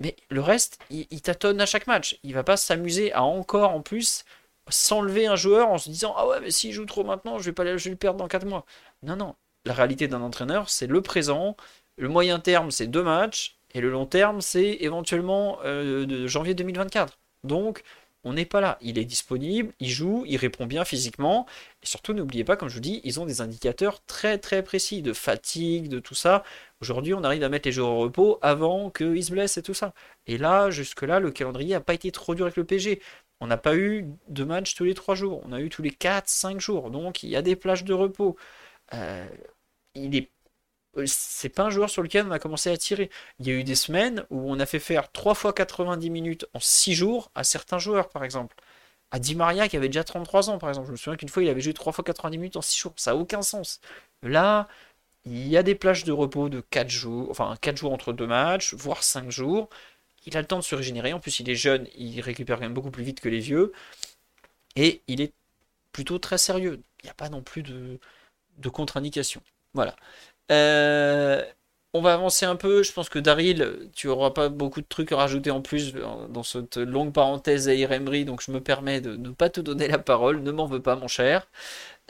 Mais 0.00 0.16
le 0.30 0.40
reste, 0.40 0.78
il, 0.90 1.06
il 1.10 1.22
tâtonne 1.22 1.60
à 1.60 1.66
chaque 1.66 1.86
match. 1.86 2.18
Il 2.22 2.34
va 2.34 2.44
pas 2.44 2.56
s'amuser 2.56 3.12
à 3.12 3.22
encore 3.22 3.70
en 3.72 3.82
plus 3.82 4.24
s'enlever 4.70 5.26
un 5.26 5.36
joueur 5.36 5.68
en 5.70 5.78
se 5.78 5.88
disant 5.90 6.14
ah 6.16 6.26
ouais 6.26 6.40
mais 6.40 6.50
s'il 6.50 6.72
joue 6.72 6.86
trop 6.86 7.04
maintenant 7.04 7.38
je 7.38 7.44
vais 7.44 7.52
pas 7.52 7.64
je 7.76 7.84
vais 7.84 7.90
le 7.90 7.96
perdre 7.96 8.18
dans 8.18 8.28
4 8.28 8.46
mois. 8.46 8.64
Non 9.02 9.16
non, 9.16 9.34
la 9.64 9.74
réalité 9.74 10.08
d'un 10.08 10.22
entraîneur 10.22 10.70
c'est 10.70 10.86
le 10.86 11.02
présent, 11.02 11.56
le 11.96 12.08
moyen 12.08 12.38
terme 12.40 12.70
c'est 12.70 12.86
deux 12.86 13.02
matchs 13.02 13.56
et 13.74 13.80
le 13.80 13.90
long 13.90 14.06
terme 14.06 14.40
c'est 14.40 14.78
éventuellement 14.80 15.58
euh, 15.64 16.06
de 16.06 16.26
janvier 16.26 16.54
2024. 16.54 17.18
Donc 17.44 17.82
on 18.24 18.34
n'est 18.34 18.44
pas 18.46 18.60
là. 18.60 18.78
Il 18.80 18.98
est 18.98 19.04
disponible, 19.04 19.72
il 19.80 19.90
joue, 19.90 20.24
il 20.26 20.36
répond 20.36 20.66
bien 20.66 20.84
physiquement. 20.84 21.46
Et 21.82 21.86
surtout, 21.86 22.12
n'oubliez 22.12 22.44
pas, 22.44 22.56
comme 22.56 22.68
je 22.68 22.74
vous 22.74 22.80
dis, 22.80 23.00
ils 23.04 23.18
ont 23.20 23.26
des 23.26 23.40
indicateurs 23.40 24.04
très 24.04 24.38
très 24.38 24.62
précis 24.62 25.02
de 25.02 25.12
fatigue, 25.12 25.88
de 25.88 25.98
tout 25.98 26.14
ça. 26.14 26.44
Aujourd'hui, 26.80 27.14
on 27.14 27.24
arrive 27.24 27.42
à 27.42 27.48
mettre 27.48 27.66
les 27.68 27.72
joueurs 27.72 27.90
au 27.90 27.98
repos 28.00 28.38
avant 28.42 28.90
qu'ils 28.90 29.24
se 29.24 29.32
blessent 29.32 29.56
et 29.58 29.62
tout 29.62 29.74
ça. 29.74 29.92
Et 30.26 30.38
là, 30.38 30.70
jusque-là, 30.70 31.18
le 31.20 31.32
calendrier 31.32 31.74
n'a 31.74 31.80
pas 31.80 31.94
été 31.94 32.12
trop 32.12 32.34
dur 32.34 32.44
avec 32.46 32.56
le 32.56 32.64
PG. 32.64 33.00
On 33.40 33.48
n'a 33.48 33.56
pas 33.56 33.76
eu 33.76 34.06
de 34.28 34.44
match 34.44 34.74
tous 34.76 34.84
les 34.84 34.94
3 34.94 35.16
jours. 35.16 35.42
On 35.44 35.52
a 35.52 35.60
eu 35.60 35.68
tous 35.68 35.82
les 35.82 35.90
4-5 35.90 36.60
jours. 36.60 36.90
Donc, 36.90 37.24
il 37.24 37.30
y 37.30 37.36
a 37.36 37.42
des 37.42 37.56
plages 37.56 37.84
de 37.84 37.92
repos. 37.94 38.36
Euh, 38.94 39.26
il 39.94 40.14
est 40.16 40.30
c'est 41.06 41.48
pas 41.48 41.64
un 41.64 41.70
joueur 41.70 41.90
sur 41.90 42.02
lequel 42.02 42.26
on 42.26 42.30
a 42.30 42.38
commencé 42.38 42.70
à 42.70 42.76
tirer. 42.76 43.10
Il 43.40 43.46
y 43.46 43.50
a 43.50 43.54
eu 43.54 43.64
des 43.64 43.74
semaines 43.74 44.24
où 44.30 44.50
on 44.52 44.60
a 44.60 44.66
fait 44.66 44.78
faire 44.78 45.10
3 45.12 45.34
fois 45.34 45.52
90 45.52 46.10
minutes 46.10 46.46
en 46.54 46.60
6 46.60 46.94
jours 46.94 47.30
à 47.34 47.44
certains 47.44 47.78
joueurs, 47.78 48.08
par 48.10 48.24
exemple. 48.24 48.56
À 49.10 49.18
Di 49.18 49.34
Maria, 49.36 49.68
qui 49.68 49.76
avait 49.76 49.88
déjà 49.88 50.04
33 50.04 50.50
ans, 50.50 50.58
par 50.58 50.68
exemple. 50.70 50.86
Je 50.88 50.92
me 50.92 50.96
souviens 50.96 51.16
qu'une 51.16 51.28
fois, 51.28 51.42
il 51.42 51.48
avait 51.48 51.60
joué 51.60 51.74
3 51.74 51.92
fois 51.92 52.04
90 52.04 52.38
minutes 52.38 52.56
en 52.56 52.62
6 52.62 52.78
jours. 52.78 52.92
Ça 52.96 53.12
n'a 53.12 53.16
aucun 53.16 53.42
sens. 53.42 53.80
Là, 54.22 54.68
il 55.24 55.48
y 55.48 55.56
a 55.56 55.62
des 55.62 55.74
plages 55.74 56.04
de 56.04 56.12
repos 56.12 56.48
de 56.48 56.60
4 56.60 56.88
jours, 56.90 57.30
enfin 57.30 57.56
4 57.60 57.76
jours 57.76 57.92
entre 57.92 58.12
deux 58.12 58.26
matchs, 58.26 58.74
voire 58.74 59.02
5 59.02 59.30
jours. 59.30 59.68
Il 60.26 60.36
a 60.36 60.40
le 60.40 60.46
temps 60.46 60.58
de 60.58 60.64
se 60.64 60.74
régénérer. 60.74 61.12
En 61.12 61.20
plus, 61.20 61.40
il 61.40 61.50
est 61.50 61.54
jeune, 61.56 61.88
il 61.96 62.20
récupère 62.20 62.56
quand 62.58 62.62
même 62.64 62.74
beaucoup 62.74 62.90
plus 62.90 63.04
vite 63.04 63.20
que 63.20 63.28
les 63.28 63.40
vieux. 63.40 63.72
Et 64.76 65.02
il 65.08 65.20
est 65.20 65.32
plutôt 65.92 66.18
très 66.18 66.38
sérieux. 66.38 66.82
Il 67.02 67.06
n'y 67.06 67.10
a 67.10 67.14
pas 67.14 67.28
non 67.28 67.42
plus 67.42 67.62
de 67.62 67.98
contre-indication. 68.70 69.42
Voilà. 69.74 69.96
Euh, 70.52 71.42
on 71.94 72.00
va 72.00 72.14
avancer 72.14 72.46
un 72.46 72.56
peu. 72.56 72.82
Je 72.82 72.92
pense 72.92 73.08
que 73.08 73.18
Daryl, 73.18 73.90
tu 73.94 74.06
n'auras 74.06 74.30
pas 74.30 74.48
beaucoup 74.48 74.80
de 74.80 74.86
trucs 74.88 75.12
à 75.12 75.16
rajouter 75.16 75.50
en 75.50 75.60
plus 75.60 75.94
dans 75.94 76.42
cette 76.42 76.76
longue 76.78 77.12
parenthèse 77.12 77.68
à 77.68 77.74
Emery, 77.74 78.24
donc 78.24 78.42
je 78.42 78.50
me 78.50 78.60
permets 78.60 79.00
de 79.00 79.16
ne 79.16 79.30
pas 79.30 79.50
te 79.50 79.60
donner 79.60 79.88
la 79.88 79.98
parole. 79.98 80.40
Ne 80.42 80.52
m'en 80.52 80.66
veux 80.66 80.80
pas, 80.80 80.96
mon 80.96 81.08
cher. 81.08 81.48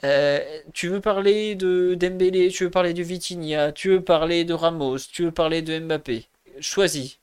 Euh, 0.05 0.41
tu 0.73 0.89
veux 0.89 1.01
parler 1.01 1.55
de 1.55 1.95
Dembélé, 1.95 2.49
tu 2.49 2.65
veux 2.65 2.71
parler 2.71 2.95
de 2.95 3.03
Vitinha, 3.03 3.73
tu 3.73 3.91
veux 3.91 4.01
parler 4.03 4.45
de 4.45 4.55
Ramos, 4.55 4.99
tu 5.13 5.25
veux 5.25 5.33
parler 5.33 5.63
de 5.63 5.79
Mbappé. 5.79 6.27
Choisis. 6.61 7.19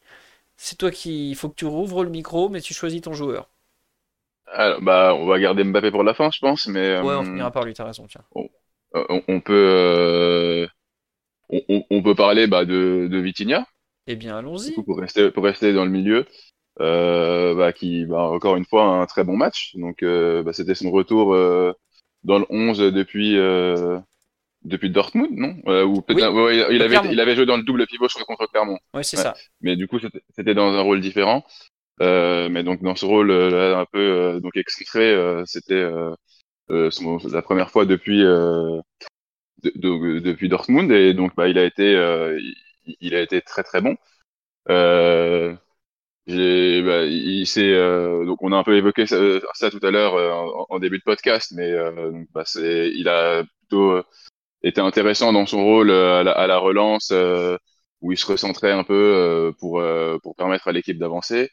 C'est 0.57 0.77
toi 0.77 0.91
qui. 0.91 1.29
Il 1.29 1.35
faut 1.35 1.49
que 1.49 1.55
tu 1.55 1.65
rouvres 1.65 2.03
le 2.03 2.09
micro, 2.09 2.49
mais 2.49 2.61
tu 2.61 2.73
choisis 2.73 3.01
ton 3.01 3.13
joueur. 3.13 3.47
Alors, 4.51 4.81
bah, 4.81 5.13
on 5.15 5.27
va 5.27 5.39
garder 5.39 5.63
Mbappé 5.63 5.91
pour 5.91 6.03
la 6.03 6.13
fin, 6.13 6.29
je 6.31 6.39
pense, 6.39 6.67
mais. 6.67 6.99
Ouais, 6.99 7.15
on 7.15 7.21
euh, 7.21 7.23
finira 7.23 7.51
par 7.51 7.63
lui, 7.63 7.73
t'as 7.73 7.85
raison, 7.85 8.05
tiens. 8.09 8.23
on, 8.35 8.49
on 9.27 9.39
peut 9.39 10.67
on, 11.49 11.83
on, 11.89 12.03
peut 12.03 12.15
parler 12.15 12.47
bah, 12.47 12.65
de, 12.65 13.07
de 13.09 13.17
Vitinha. 13.17 13.65
Eh 14.07 14.15
bien, 14.15 14.37
allons-y. 14.37 14.71
Pour 14.73 14.97
rester, 14.97 15.31
pour 15.31 15.43
rester 15.43 15.73
dans 15.73 15.85
le 15.85 15.91
milieu, 15.91 16.25
euh, 16.79 17.55
bah, 17.55 17.73
qui, 17.73 18.05
bah, 18.05 18.23
encore 18.23 18.55
une 18.55 18.65
fois, 18.65 18.83
un 18.83 19.05
très 19.05 19.23
bon 19.23 19.37
match. 19.37 19.75
Donc, 19.75 20.03
euh, 20.03 20.43
bah, 20.43 20.53
c'était 20.53 20.75
son 20.75 20.91
retour 20.91 21.33
euh, 21.33 21.73
dans 22.23 22.39
le 22.39 22.45
11 22.49 22.79
depuis, 22.79 23.37
euh, 23.37 23.99
depuis 24.63 24.89
Dortmund, 24.89 25.31
non? 25.31 25.55
Euh, 25.67 25.83
Ou 25.83 26.01
peut-être, 26.01 26.31
oui, 26.33 26.43
ouais, 26.43 26.75
il, 26.75 26.81
avait, 26.81 26.97
il 27.11 27.19
avait 27.19 27.35
joué 27.35 27.45
dans 27.45 27.57
le 27.57 27.63
double 27.63 27.85
pivot, 27.87 28.07
je 28.07 28.13
crois, 28.15 28.25
contre 28.25 28.49
Clermont. 28.51 28.79
Oui, 28.93 29.03
c'est 29.03 29.17
ouais. 29.17 29.23
ça. 29.23 29.35
Mais 29.61 29.75
du 29.75 29.87
coup, 29.87 29.99
c'était 30.35 30.53
dans 30.53 30.73
un 30.73 30.81
rôle 30.81 31.01
différent. 31.01 31.43
mais 31.99 32.63
donc, 32.63 32.81
dans 32.81 32.95
ce 32.95 33.05
rôle 33.05 33.31
là, 33.31 33.79
un 33.79 33.85
peu 33.85 34.39
donc 34.41 34.55
extrait, 34.55 35.15
c'était 35.45 35.87
la 36.69 37.41
première 37.41 37.69
fois 37.69 37.85
depuis 37.85 38.23
de, 39.63 39.71
de, 39.75 40.19
depuis 40.19 40.49
Dortmund 40.49 40.91
et 40.91 41.13
donc 41.13 41.35
bah, 41.35 41.47
il 41.47 41.57
a 41.57 41.65
été 41.65 41.95
euh, 41.95 42.39
il, 43.01 43.15
a 43.15 43.21
été 43.21 43.41
très 43.41 43.63
très 43.63 43.81
bon. 43.81 43.95
Euh, 44.69 45.53
bah, 46.27 47.05
il 47.05 47.45
euh, 47.57 48.25
donc 48.25 48.41
on 48.43 48.51
a 48.51 48.57
un 48.57 48.63
peu 48.63 48.77
évoqué 48.77 49.05
ça, 49.07 49.71
tout 49.71 49.79
à 49.83 49.91
l'heure 49.91 50.15
en, 50.69 50.79
début 50.79 50.99
de 50.99 51.03
podcast, 51.03 51.53
mais 51.55 51.71
donc, 51.95 52.27
bah, 52.33 52.43
il 52.55 53.07
a 53.09 53.43
plutôt 53.59 54.01
été 54.63 54.81
intéressant 54.81 55.33
dans 55.33 55.45
son 55.45 55.63
rôle 55.63 55.91
à 55.91 56.23
la, 56.23 56.57
relance 56.57 57.13
où 58.01 58.11
il 58.11 58.17
se 58.17 58.25
recentrait 58.27 58.71
un 58.71 58.83
peu 58.83 59.53
pour 59.59 59.83
pour 60.23 60.35
permettre 60.35 60.67
à 60.67 60.71
l'équipe 60.71 60.99
d'avancer. 60.99 61.49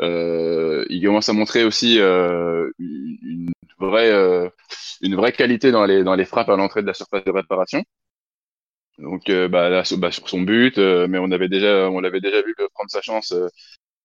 Euh, 0.00 0.84
il 0.90 1.02
commence 1.04 1.28
à 1.28 1.32
montrer 1.32 1.64
aussi 1.64 1.98
une 1.98 3.52
vraie 3.78 4.10
euh, 4.10 4.48
une 5.02 5.16
vraie 5.16 5.32
qualité 5.32 5.72
dans 5.72 5.86
les 5.86 6.04
dans 6.04 6.14
les 6.14 6.24
frappes 6.24 6.48
à 6.48 6.56
l'entrée 6.56 6.82
de 6.82 6.86
la 6.86 6.94
surface 6.94 7.24
de 7.24 7.30
réparation. 7.30 7.84
Donc 8.98 9.30
bah, 9.30 9.68
là, 9.68 9.82
bah, 9.98 10.10
sur 10.10 10.28
son 10.28 10.40
but, 10.40 10.78
mais 10.78 11.18
on 11.18 11.30
avait 11.30 11.48
déjà 11.48 11.90
on 11.90 12.00
l'avait 12.00 12.20
déjà 12.20 12.40
vu 12.42 12.54
prendre 12.74 12.90
sa 12.90 13.02
chance 13.02 13.34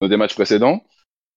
dans 0.02 0.07
des 0.10 0.18
matchs 0.18 0.35
précédents, 0.35 0.84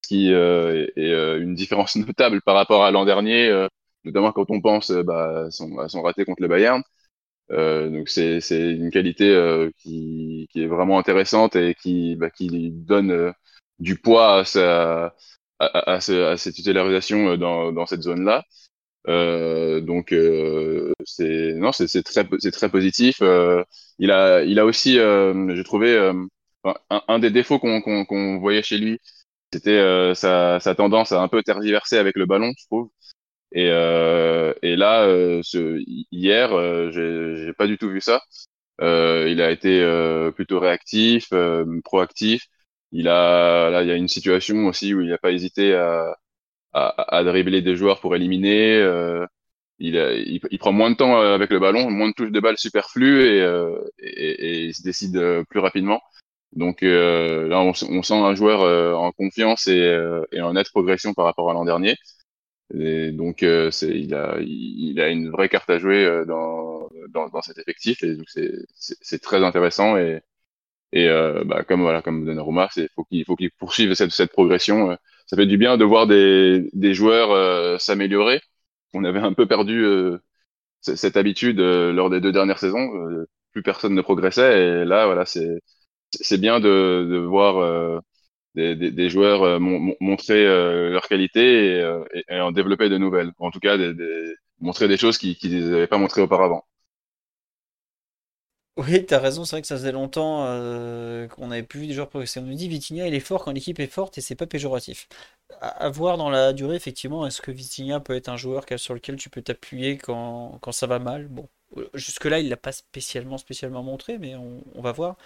ce 0.02 0.08
qui 0.08 0.32
est, 0.32 1.38
une 1.38 1.54
différence 1.54 1.96
notable 1.96 2.42
par 2.42 2.56
rapport 2.56 2.84
à 2.84 2.90
l'an 2.90 3.04
dernier, 3.04 3.66
notamment 4.04 4.32
quand 4.32 4.50
on 4.50 4.60
pense 4.60 4.90
bah, 4.92 5.48
son, 5.50 5.78
à 5.78 5.88
son 5.88 6.02
raté 6.02 6.24
contre 6.24 6.42
le 6.42 6.48
Bayern. 6.48 6.82
Euh, 7.50 7.90
donc 7.90 8.08
c'est 8.08 8.40
c'est 8.40 8.72
une 8.72 8.90
qualité 8.90 9.28
euh, 9.30 9.70
qui, 9.78 10.48
qui 10.50 10.62
est 10.62 10.66
vraiment 10.66 10.98
intéressante 10.98 11.56
et 11.56 11.74
qui 11.74 12.16
bah, 12.16 12.30
qui 12.30 12.70
donne 12.70 13.32
du 13.78 13.96
poids 13.98 14.38
à, 14.38 14.44
sa, 14.44 15.14
à, 15.66 15.94
à, 15.94 15.94
à, 15.96 16.36
cette 16.36 16.58
utilisation 16.58 17.30
euh, 17.30 17.36
dans, 17.36 17.72
dans 17.72 17.86
cette 17.86 18.02
zone-là. 18.02 18.44
Euh, 19.08 19.80
donc 19.80 20.12
euh, 20.12 20.92
c'est 21.04 21.52
non 21.54 21.72
c'est 21.72 22.02
très 22.02 22.26
c'est 22.38 22.50
très 22.52 22.70
positif. 22.70 23.18
Euh, 23.22 23.62
il 23.98 24.10
a 24.10 24.42
il 24.44 24.58
a 24.58 24.64
aussi 24.64 24.98
euh, 24.98 25.54
j'ai 25.54 25.64
trouvé 25.64 25.92
euh, 25.94 26.14
un, 26.64 27.02
un, 27.08 27.18
des 27.18 27.30
défauts 27.30 27.58
qu'on 27.58 27.82
qu'on 27.82 28.04
qu'on 28.06 28.38
voyait 28.38 28.62
chez 28.62 28.78
lui 28.78 28.98
c'était 29.52 30.14
sa, 30.14 30.60
sa 30.60 30.74
tendance 30.74 31.12
à 31.12 31.20
un 31.22 31.28
peu 31.28 31.42
tergiverser 31.42 31.98
avec 31.98 32.16
le 32.16 32.26
ballon 32.26 32.52
je 32.58 32.66
trouve. 32.66 32.90
Et, 33.52 33.66
et 33.66 34.76
là 34.76 35.06
ce, 35.42 35.82
hier 36.12 36.50
j'ai 36.92 37.52
pas 37.54 37.66
du 37.68 37.78
tout 37.78 37.88
vu 37.90 38.00
ça. 38.00 38.20
il 38.80 39.40
a 39.42 39.50
été 39.50 39.80
plutôt 40.34 40.60
réactif, 40.60 41.28
proactif. 41.84 42.42
Il 42.94 43.08
a, 43.08 43.70
là, 43.70 43.82
il 43.82 43.88
y 43.88 43.90
a 43.92 43.96
une 43.96 44.08
situation 44.08 44.66
aussi 44.66 44.94
où 44.94 45.00
il 45.02 45.10
n'a 45.10 45.18
pas 45.18 45.32
hésité 45.32 45.74
à, 45.74 46.16
à, 46.72 47.16
à, 47.18 47.24
dribbler 47.24 47.60
des 47.60 47.76
joueurs 47.76 48.00
pour 48.00 48.14
éliminer. 48.16 48.76
Euh, 48.78 49.26
il, 49.80 49.98
a, 49.98 50.12
il, 50.14 50.58
prend 50.58 50.72
moins 50.72 50.90
de 50.92 50.96
temps 50.96 51.20
euh, 51.20 51.34
avec 51.34 51.50
le 51.50 51.58
ballon, 51.58 51.90
moins 51.90 52.08
de 52.08 52.14
touches 52.14 52.30
de 52.30 52.40
balle 52.40 52.56
superflues 52.56 53.22
et, 53.26 53.40
euh, 53.42 53.76
et, 53.98 54.30
et, 54.30 54.64
il 54.66 54.74
se 54.74 54.82
décide 54.82 55.16
euh, 55.16 55.44
plus 55.50 55.58
rapidement. 55.60 56.00
Donc 56.52 56.84
euh, 56.84 57.48
là, 57.48 57.60
on, 57.62 57.72
on, 57.90 58.02
sent 58.02 58.14
un 58.14 58.34
joueur 58.36 58.62
euh, 58.62 58.94
en 58.94 59.10
confiance 59.12 59.66
et, 59.68 59.98
et, 60.32 60.40
en 60.40 60.52
nette 60.54 60.70
progression 60.70 61.14
par 61.14 61.24
rapport 61.24 61.50
à 61.50 61.54
l'an 61.54 61.64
dernier. 61.64 61.96
Et 62.74 63.12
donc, 63.12 63.42
il, 63.42 64.14
a, 64.14 64.38
il 64.40 65.00
a 65.00 65.08
une 65.08 65.30
vraie 65.30 65.48
carte 65.48 65.70
à 65.70 65.78
jouer 65.78 66.24
dans, 66.26 66.88
dans, 67.10 67.28
dans 67.28 67.42
cet 67.42 67.58
effectif 67.58 68.02
et 68.02 68.16
donc 68.16 68.26
c'est 68.76 69.22
très 69.22 69.44
intéressant 69.44 69.96
et, 69.96 70.22
et 70.94 71.08
euh, 71.08 71.42
bah, 71.44 71.64
comme 71.64 71.82
voilà, 71.82 72.02
comme 72.02 72.24
Donnarumma, 72.24 72.68
c'est 72.72 72.88
faut 72.94 73.04
qu'il 73.04 73.24
faut 73.24 73.36
qu'il 73.36 73.50
poursuive 73.52 73.94
cette, 73.94 74.12
cette 74.12 74.32
progression. 74.32 74.92
Euh. 74.92 74.96
Ça 75.26 75.36
fait 75.36 75.46
du 75.46 75.58
bien 75.58 75.76
de 75.76 75.84
voir 75.84 76.06
des, 76.06 76.70
des 76.72 76.94
joueurs 76.94 77.32
euh, 77.32 77.78
s'améliorer. 77.78 78.40
On 78.94 79.04
avait 79.04 79.18
un 79.20 79.32
peu 79.34 79.46
perdu 79.46 79.84
euh, 79.84 80.18
cette 80.82 81.16
habitude 81.16 81.58
lors 81.60 82.10
des 82.10 82.20
deux 82.20 82.32
dernières 82.32 82.58
saisons. 82.60 82.88
plus 83.52 83.62
personne 83.62 83.94
ne 83.94 84.02
progressait 84.02 84.82
et 84.82 84.84
là 84.84 85.06
voilà, 85.06 85.26
c'est 85.26 85.60
c'est 86.12 86.38
bien 86.40 86.60
de, 86.60 87.06
de 87.10 87.18
voir 87.18 88.02
des, 88.54 88.76
des, 88.76 88.90
des, 88.92 89.08
joueurs 89.10 89.60
montrer 89.60 90.44
leur 90.90 91.08
qualité 91.08 91.78
et, 91.80 92.24
et, 92.28 92.40
en 92.40 92.52
développer 92.52 92.88
de 92.88 92.98
nouvelles. 92.98 93.32
En 93.38 93.50
tout 93.50 93.60
cas, 93.60 93.76
des, 93.78 93.94
montrer 94.60 94.88
des 94.88 94.96
choses 94.96 95.18
qu'ils 95.18 95.36
qui 95.36 95.50
n'avaient 95.50 95.86
pas 95.88 95.98
montré 95.98 96.22
auparavant. 96.22 96.64
Oui, 98.76 99.06
t'as 99.06 99.20
raison, 99.20 99.44
c'est 99.44 99.54
vrai 99.54 99.60
que 99.62 99.68
ça 99.68 99.76
faisait 99.76 99.92
longtemps 99.92 100.46
euh, 100.46 101.28
qu'on 101.28 101.46
n'avait 101.46 101.62
plus 101.62 101.80
vu 101.80 101.86
des 101.86 101.94
joueurs 101.94 102.08
progresser. 102.08 102.40
On 102.40 102.42
nous 102.42 102.54
dit 102.54 102.68
Vitinha, 102.68 103.06
il 103.06 103.14
est 103.14 103.20
fort 103.20 103.44
quand 103.44 103.52
l'équipe 103.52 103.78
est 103.78 103.86
forte 103.86 104.18
et 104.18 104.20
c'est 104.20 104.34
pas 104.34 104.48
péjoratif. 104.48 105.08
À, 105.60 105.88
voir 105.90 106.16
dans 106.16 106.28
la 106.28 106.52
durée, 106.52 106.74
effectivement, 106.74 107.24
est-ce 107.24 107.40
que 107.40 107.52
Vitinha 107.52 108.00
peut 108.00 108.16
être 108.16 108.28
un 108.28 108.36
joueur 108.36 108.64
sur 108.76 108.94
lequel 108.94 109.14
tu 109.14 109.30
peux 109.30 109.42
t'appuyer 109.42 109.96
quand, 109.96 110.58
ça 110.72 110.88
va 110.88 110.98
mal? 110.98 111.28
Bon, 111.28 111.48
jusque-là, 111.94 112.40
il 112.40 112.48
l'a 112.48 112.56
pas 112.56 112.72
spécialement, 112.72 113.38
montré, 113.84 114.18
mais 114.18 114.34
on, 114.34 114.64
on, 114.74 114.82
va 114.82 114.90
voir. 114.90 115.16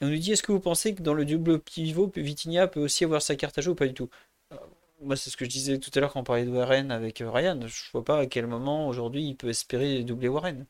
Et 0.00 0.06
on 0.06 0.08
nous 0.08 0.18
dit 0.18 0.32
est-ce 0.32 0.42
que 0.42 0.52
vous 0.52 0.60
pensez 0.60 0.94
que 0.94 1.02
dans 1.02 1.14
le 1.14 1.24
double 1.24 1.60
pivot, 1.60 2.12
Vitinha 2.16 2.68
peut 2.68 2.80
aussi 2.80 3.04
avoir 3.04 3.22
sa 3.22 3.36
carte 3.36 3.58
à 3.58 3.62
jouer 3.62 3.72
ou 3.72 3.76
pas 3.76 3.86
du 3.88 3.94
tout? 3.94 4.10
Euh, 4.52 4.56
Moi, 5.02 5.16
c'est 5.16 5.30
ce 5.30 5.36
que 5.38 5.44
je 5.46 5.50
disais 5.50 5.78
tout 5.78 5.90
à 5.94 6.00
l'heure 6.00 6.12
quand 6.12 6.20
on 6.20 6.24
parlait 6.24 6.44
de 6.46 6.50
Warren 6.50 6.90
avec 6.92 7.22
euh, 7.22 7.30
Ryan. 7.30 7.60
Je 7.66 7.90
vois 7.92 8.04
pas 8.04 8.18
à 8.20 8.26
quel 8.26 8.46
moment 8.46 8.88
aujourd'hui 8.88 9.24
il 9.24 9.36
peut 9.36 9.48
espérer 9.50 10.04
doubler 10.04 10.28
Warren. 10.28 10.66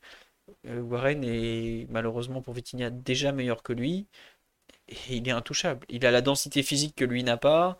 Euh, 0.67 0.81
Warren 0.81 1.23
est 1.23 1.87
malheureusement 1.89 2.41
pour 2.41 2.53
Vitinha 2.53 2.89
déjà 2.89 3.31
meilleur 3.31 3.63
que 3.63 3.73
lui. 3.73 4.07
il 5.09 5.27
est 5.27 5.31
intouchable. 5.31 5.85
Il 5.89 6.05
a 6.05 6.11
la 6.11 6.21
densité 6.21 6.63
physique 6.63 6.95
que 6.95 7.05
lui 7.05 7.23
n'a 7.23 7.37
pas. 7.37 7.77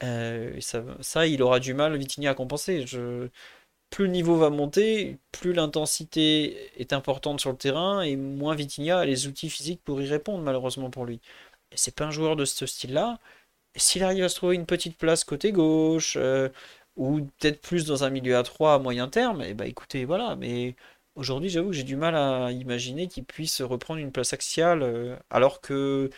ça, 0.00 0.84
ça, 1.00 1.26
il 1.26 1.42
aura 1.42 1.60
du 1.60 1.74
mal, 1.74 1.96
Vitinha, 1.96 2.30
à 2.30 2.34
compenser. 2.34 2.84
Plus 3.90 4.04
le 4.06 4.10
niveau 4.12 4.36
va 4.36 4.50
monter, 4.50 5.18
plus 5.32 5.52
l'intensité 5.54 6.70
est 6.80 6.92
importante 6.92 7.40
sur 7.40 7.50
le 7.50 7.56
terrain 7.56 8.02
et 8.02 8.16
moins 8.16 8.54
Vitinha 8.54 8.98
a 9.00 9.04
les 9.06 9.26
outils 9.26 9.48
physiques 9.50 9.82
pour 9.84 10.00
y 10.02 10.06
répondre, 10.08 10.42
malheureusement 10.44 10.90
pour 10.90 11.06
lui. 11.06 11.20
Et 11.72 11.76
c'est 11.76 11.94
pas 11.94 12.04
un 12.06 12.10
joueur 12.10 12.36
de 12.36 12.44
ce 12.44 12.66
style-là. 12.66 13.18
S'il 13.76 14.04
arrive 14.04 14.24
à 14.24 14.28
se 14.28 14.36
trouver 14.36 14.56
une 14.56 14.66
petite 14.66 14.98
place 14.98 15.24
côté 15.24 15.52
gauche, 15.52 16.18
ou 16.98 17.20
peut-être 17.38 17.60
plus 17.62 17.86
dans 17.86 18.04
un 18.04 18.10
milieu 18.10 18.36
à 18.36 18.42
3 18.42 18.74
à 18.74 18.78
moyen 18.78 19.08
terme, 19.08 19.42
et 19.42 19.50
eh 19.50 19.54
bah 19.54 19.64
ben, 19.64 19.70
écoutez, 19.70 20.04
voilà, 20.04 20.36
mais 20.36 20.74
aujourd'hui 21.18 21.50
j'avoue 21.50 21.68
que 21.70 21.76
j'ai 21.76 21.82
du 21.84 21.96
mal 21.96 22.16
à 22.16 22.50
imaginer 22.52 23.08
qu'il 23.08 23.24
puisse 23.24 23.60
reprendre 23.62 24.00
une 24.00 24.12
place 24.12 24.32
axiale, 24.32 24.82
euh, 24.82 25.16
alors 25.30 25.60
que 25.60 26.10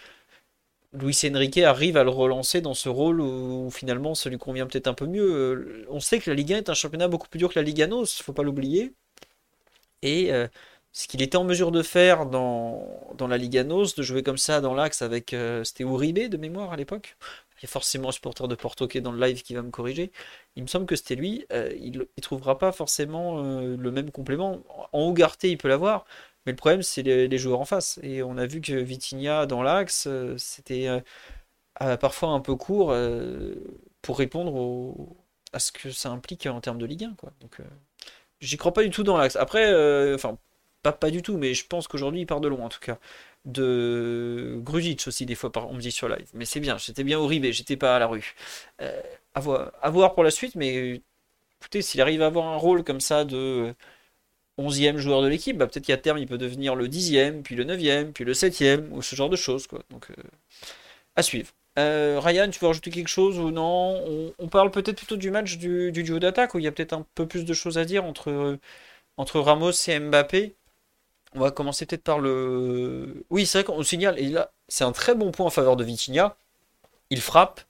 Luis 0.92 1.16
Enrique 1.24 1.58
arrive 1.58 1.96
à 1.96 2.04
le 2.04 2.10
relancer 2.10 2.60
dans 2.60 2.74
ce 2.74 2.88
rôle 2.88 3.20
où, 3.20 3.70
finalement 3.70 4.14
ça 4.14 4.28
lui 4.30 4.38
convient 4.38 4.66
peut-être 4.66 4.88
un 4.88 4.94
peu 4.94 5.06
mieux. 5.06 5.32
Euh, 5.32 5.86
on 5.90 6.00
sait 6.00 6.18
que 6.20 6.30
la 6.30 6.36
Ligue 6.36 6.52
1 6.52 6.58
est 6.58 6.68
un 6.70 6.74
championnat 6.74 7.08
beaucoup 7.08 7.28
plus 7.28 7.38
dur 7.38 7.50
que 7.52 7.58
la 7.58 7.64
Ligue 7.64 7.82
1, 7.82 8.04
faut 8.22 8.32
pas 8.32 8.42
l'oublier. 8.42 8.92
Et 10.02 10.32
euh, 10.32 10.48
ce 10.92 11.06
qu'il 11.08 11.22
était 11.22 11.36
en 11.36 11.44
mesure 11.44 11.72
de 11.72 11.82
faire 11.82 12.26
dans, 12.26 12.88
dans 13.16 13.28
la 13.28 13.36
Liga 13.38 13.64
NOS, 13.64 13.94
de 13.96 14.02
jouer 14.02 14.22
comme 14.22 14.38
ça 14.38 14.60
dans 14.60 14.74
l'axe 14.74 15.02
avec. 15.02 15.34
C'était 15.64 15.84
Uribe 15.84 16.28
de 16.28 16.36
mémoire 16.36 16.72
à 16.72 16.76
l'époque 16.76 17.16
il 17.60 17.64
y 17.64 17.66
a 17.66 17.68
forcément 17.68 18.08
un 18.08 18.12
supporter 18.12 18.48
de 18.48 18.54
Porto 18.54 18.88
qui 18.88 18.98
est 18.98 19.00
dans 19.02 19.12
le 19.12 19.20
live 19.20 19.42
qui 19.42 19.54
va 19.54 19.62
me 19.62 19.70
corriger. 19.70 20.12
Il 20.56 20.62
me 20.62 20.68
semble 20.68 20.86
que 20.86 20.96
c'était 20.96 21.14
lui. 21.14 21.44
Euh, 21.52 21.72
il 21.78 21.98
ne 21.98 22.22
trouvera 22.22 22.58
pas 22.58 22.72
forcément 22.72 23.44
euh, 23.44 23.76
le 23.76 23.90
même 23.90 24.10
complément. 24.10 24.60
En 24.92 25.08
Ougarté, 25.08 25.50
il 25.50 25.58
peut 25.58 25.68
l'avoir. 25.68 26.06
Mais 26.46 26.52
le 26.52 26.56
problème, 26.56 26.82
c'est 26.82 27.02
les, 27.02 27.38
joueurs 27.38 27.60
en 27.60 27.66
face. 27.66 28.00
Et 28.02 28.22
on 28.22 28.38
a 28.38 28.46
vu 28.46 28.62
que 28.62 28.72
Vitinha, 28.72 29.44
dans 29.44 29.62
l'axe, 29.62 30.06
euh, 30.06 30.36
c'était 30.38 30.88
parfois 32.00 32.30
un 32.30 32.40
peu 32.40 32.56
court 32.56 32.94
pour 34.02 34.18
répondre 34.18 34.96
à 35.52 35.58
ce 35.58 35.72
que 35.72 35.90
ça 35.90 36.10
implique 36.10 36.46
en 36.46 36.60
termes 36.60 36.78
de 36.78 36.86
Ligue 36.86 37.04
1. 37.04 37.14
Quoi. 37.14 37.32
Donc, 37.40 37.58
j'y 38.40 38.56
crois 38.56 38.72
pas 38.72 38.82
du 38.82 38.90
tout 38.90 39.02
dans 39.02 39.18
l'axe. 39.18 39.36
Après, 39.36 40.14
enfin, 40.14 40.38
pas, 40.82 40.92
pas 40.92 41.10
du 41.10 41.22
tout, 41.22 41.36
mais 41.36 41.52
je 41.54 41.66
pense 41.66 41.88
qu'aujourd'hui, 41.88 42.22
il 42.22 42.26
part 42.26 42.40
de 42.40 42.48
loin 42.48 42.66
en 42.66 42.68
tout 42.70 42.80
cas 42.80 42.98
de 43.44 44.58
Grujic 44.62 45.06
aussi, 45.06 45.26
des 45.26 45.34
fois, 45.34 45.50
on 45.68 45.74
me 45.74 45.80
dit 45.80 45.92
sur 45.92 46.08
live. 46.08 46.28
Mais 46.34 46.44
c'est 46.44 46.60
bien, 46.60 46.78
j'étais 46.78 47.04
bien 47.04 47.18
au 47.18 47.26
Ribé, 47.26 47.52
j'étais 47.52 47.76
pas 47.76 47.96
à 47.96 47.98
la 47.98 48.06
rue. 48.06 48.34
Euh, 48.82 49.00
à, 49.34 49.40
voir, 49.90 50.14
pour 50.14 50.24
la 50.24 50.30
suite, 50.30 50.54
mais 50.56 51.00
écoutez, 51.60 51.82
s'il 51.82 52.00
arrive 52.00 52.22
à 52.22 52.26
avoir 52.26 52.46
un 52.48 52.56
rôle 52.56 52.84
comme 52.84 53.00
ça 53.00 53.24
de 53.24 53.74
11e 54.58 54.98
joueur 54.98 55.22
de 55.22 55.28
l'équipe, 55.28 55.56
bah, 55.56 55.66
peut-être 55.66 55.86
qu'à 55.86 55.96
terme, 55.96 56.18
il 56.18 56.26
peut 56.26 56.38
devenir 56.38 56.74
le 56.74 56.88
10e, 56.88 57.42
puis 57.42 57.56
le 57.56 57.64
9e, 57.64 58.12
puis 58.12 58.24
le 58.24 58.32
7e, 58.34 58.90
ou 58.90 59.02
ce 59.02 59.16
genre 59.16 59.30
de 59.30 59.36
choses. 59.36 59.66
Quoi. 59.66 59.82
Donc, 59.90 60.10
euh, 60.10 60.22
à 61.16 61.22
suivre. 61.22 61.50
Euh, 61.78 62.20
Ryan, 62.20 62.50
tu 62.50 62.58
veux 62.60 62.66
rajouter 62.66 62.90
quelque 62.90 63.08
chose 63.08 63.38
ou 63.38 63.50
non? 63.50 64.32
On, 64.38 64.48
parle 64.48 64.70
peut-être 64.70 64.96
plutôt 64.96 65.16
du 65.16 65.30
match 65.30 65.56
du, 65.58 65.92
duo 65.92 66.18
d'attaque, 66.18 66.54
où 66.54 66.58
il 66.58 66.64
y 66.64 66.68
a 66.68 66.72
peut-être 66.72 66.92
un 66.92 67.06
peu 67.14 67.26
plus 67.26 67.44
de 67.44 67.54
choses 67.54 67.78
à 67.78 67.84
dire 67.84 68.04
entre, 68.04 68.58
entre 69.16 69.40
Ramos 69.40 69.72
et 69.88 69.98
Mbappé. 70.00 70.56
On 71.34 71.40
va 71.40 71.50
commencer 71.50 71.86
peut-être 71.86 72.02
par 72.02 72.18
le. 72.18 73.24
Oui, 73.30 73.46
c'est 73.46 73.58
vrai 73.62 73.64
qu'on 73.64 73.82
signale, 73.82 74.18
et 74.18 74.28
là, 74.28 74.52
c'est 74.68 74.84
un 74.84 74.92
très 74.92 75.14
bon 75.14 75.30
point 75.30 75.46
en 75.46 75.50
faveur 75.50 75.76
de 75.76 75.84
Vitinha. 75.84 76.36
Il 77.10 77.20
frappe, 77.20 77.60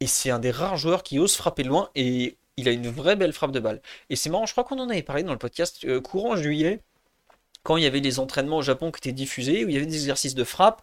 et 0.00 0.06
c'est 0.06 0.30
un 0.30 0.38
des 0.38 0.50
rares 0.50 0.76
joueurs 0.76 1.02
qui 1.02 1.18
ose 1.18 1.34
frapper 1.36 1.64
loin, 1.64 1.90
et 1.94 2.36
il 2.56 2.68
a 2.68 2.72
une 2.72 2.88
vraie 2.88 3.16
belle 3.16 3.32
frappe 3.32 3.52
de 3.52 3.60
balle. 3.60 3.80
Et 4.10 4.16
c'est 4.16 4.30
marrant, 4.30 4.46
je 4.46 4.52
crois 4.52 4.64
qu'on 4.64 4.78
en 4.78 4.88
avait 4.88 5.02
parlé 5.02 5.22
dans 5.22 5.32
le 5.32 5.38
podcast 5.38 5.84
euh, 5.84 6.00
courant 6.00 6.36
juillet, 6.36 6.80
quand 7.64 7.76
il 7.76 7.82
y 7.84 7.86
avait 7.86 8.00
les 8.00 8.18
entraînements 8.20 8.58
au 8.58 8.62
Japon 8.62 8.92
qui 8.92 8.98
étaient 8.98 9.12
diffusés, 9.12 9.64
où 9.64 9.68
il 9.68 9.74
y 9.74 9.76
avait 9.76 9.86
des 9.86 9.96
exercices 9.96 10.34
de 10.34 10.44
frappe, 10.44 10.82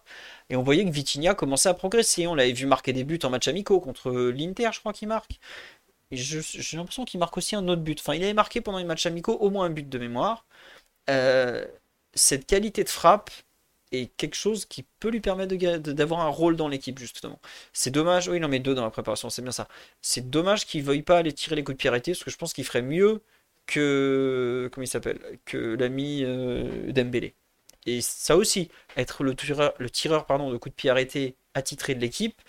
et 0.50 0.56
on 0.56 0.62
voyait 0.62 0.84
que 0.84 0.90
Vitinha 0.90 1.34
commençait 1.34 1.68
à 1.68 1.74
progresser. 1.74 2.26
On 2.26 2.34
l'avait 2.34 2.52
vu 2.52 2.66
marquer 2.66 2.92
des 2.92 3.04
buts 3.04 3.20
en 3.22 3.30
match 3.30 3.48
amicaux 3.48 3.80
contre 3.80 4.10
l'Inter, 4.12 4.70
je 4.72 4.80
crois 4.80 4.92
qu'il 4.92 5.08
marque. 5.08 5.38
Et 6.10 6.16
j'ai 6.16 6.76
l'impression 6.76 7.04
qu'il 7.06 7.18
marque 7.20 7.36
aussi 7.38 7.56
un 7.56 7.66
autre 7.68 7.80
but. 7.80 7.98
Enfin, 8.00 8.14
il 8.14 8.22
avait 8.22 8.34
marqué 8.34 8.60
pendant 8.60 8.78
les 8.78 8.84
matchs 8.84 9.06
amicaux 9.06 9.34
au 9.34 9.48
moins 9.48 9.64
un 9.66 9.70
but 9.70 9.88
de 9.88 9.98
mémoire. 9.98 10.44
Euh, 11.10 11.64
cette 12.14 12.46
qualité 12.46 12.84
de 12.84 12.88
frappe 12.88 13.30
est 13.92 14.06
quelque 14.16 14.34
chose 14.36 14.64
qui 14.64 14.84
peut 15.00 15.10
lui 15.10 15.20
permettre 15.20 15.54
d'avoir 15.78 16.20
un 16.20 16.28
rôle 16.28 16.56
dans 16.56 16.68
l'équipe, 16.68 16.98
justement. 16.98 17.40
C'est 17.72 17.90
dommage, 17.90 18.28
oui, 18.28 18.38
il 18.38 18.44
en 18.44 18.48
met 18.48 18.58
deux 18.58 18.74
dans 18.74 18.84
la 18.84 18.90
préparation, 18.90 19.30
c'est 19.30 19.42
bien 19.42 19.52
ça. 19.52 19.68
C'est 20.00 20.30
dommage 20.30 20.66
qu'il 20.66 20.80
ne 20.82 20.86
veuille 20.86 21.02
pas 21.02 21.18
aller 21.18 21.32
tirer 21.32 21.56
les 21.56 21.64
coups 21.64 21.76
de 21.76 21.78
pied 21.78 21.88
arrêtés, 21.88 22.12
parce 22.12 22.24
que 22.24 22.30
je 22.30 22.36
pense 22.36 22.52
qu'il 22.52 22.64
ferait 22.64 22.82
mieux 22.82 23.22
que. 23.66 24.70
Comment 24.72 24.84
il 24.84 24.88
s'appelle 24.88 25.20
Que 25.44 25.76
l'ami 25.78 26.24
euh, 26.24 26.92
Dembélé. 26.92 27.34
Et 27.86 28.00
ça 28.00 28.36
aussi, 28.36 28.70
être 28.96 29.24
le 29.24 29.34
tireur, 29.34 29.74
le 29.78 29.90
tireur 29.90 30.26
pardon, 30.26 30.50
de 30.50 30.56
coups 30.56 30.72
de 30.74 30.76
pied 30.76 30.90
arrêtés 30.90 31.36
attitré 31.54 31.94
de 31.94 32.00
l'équipe, 32.00 32.40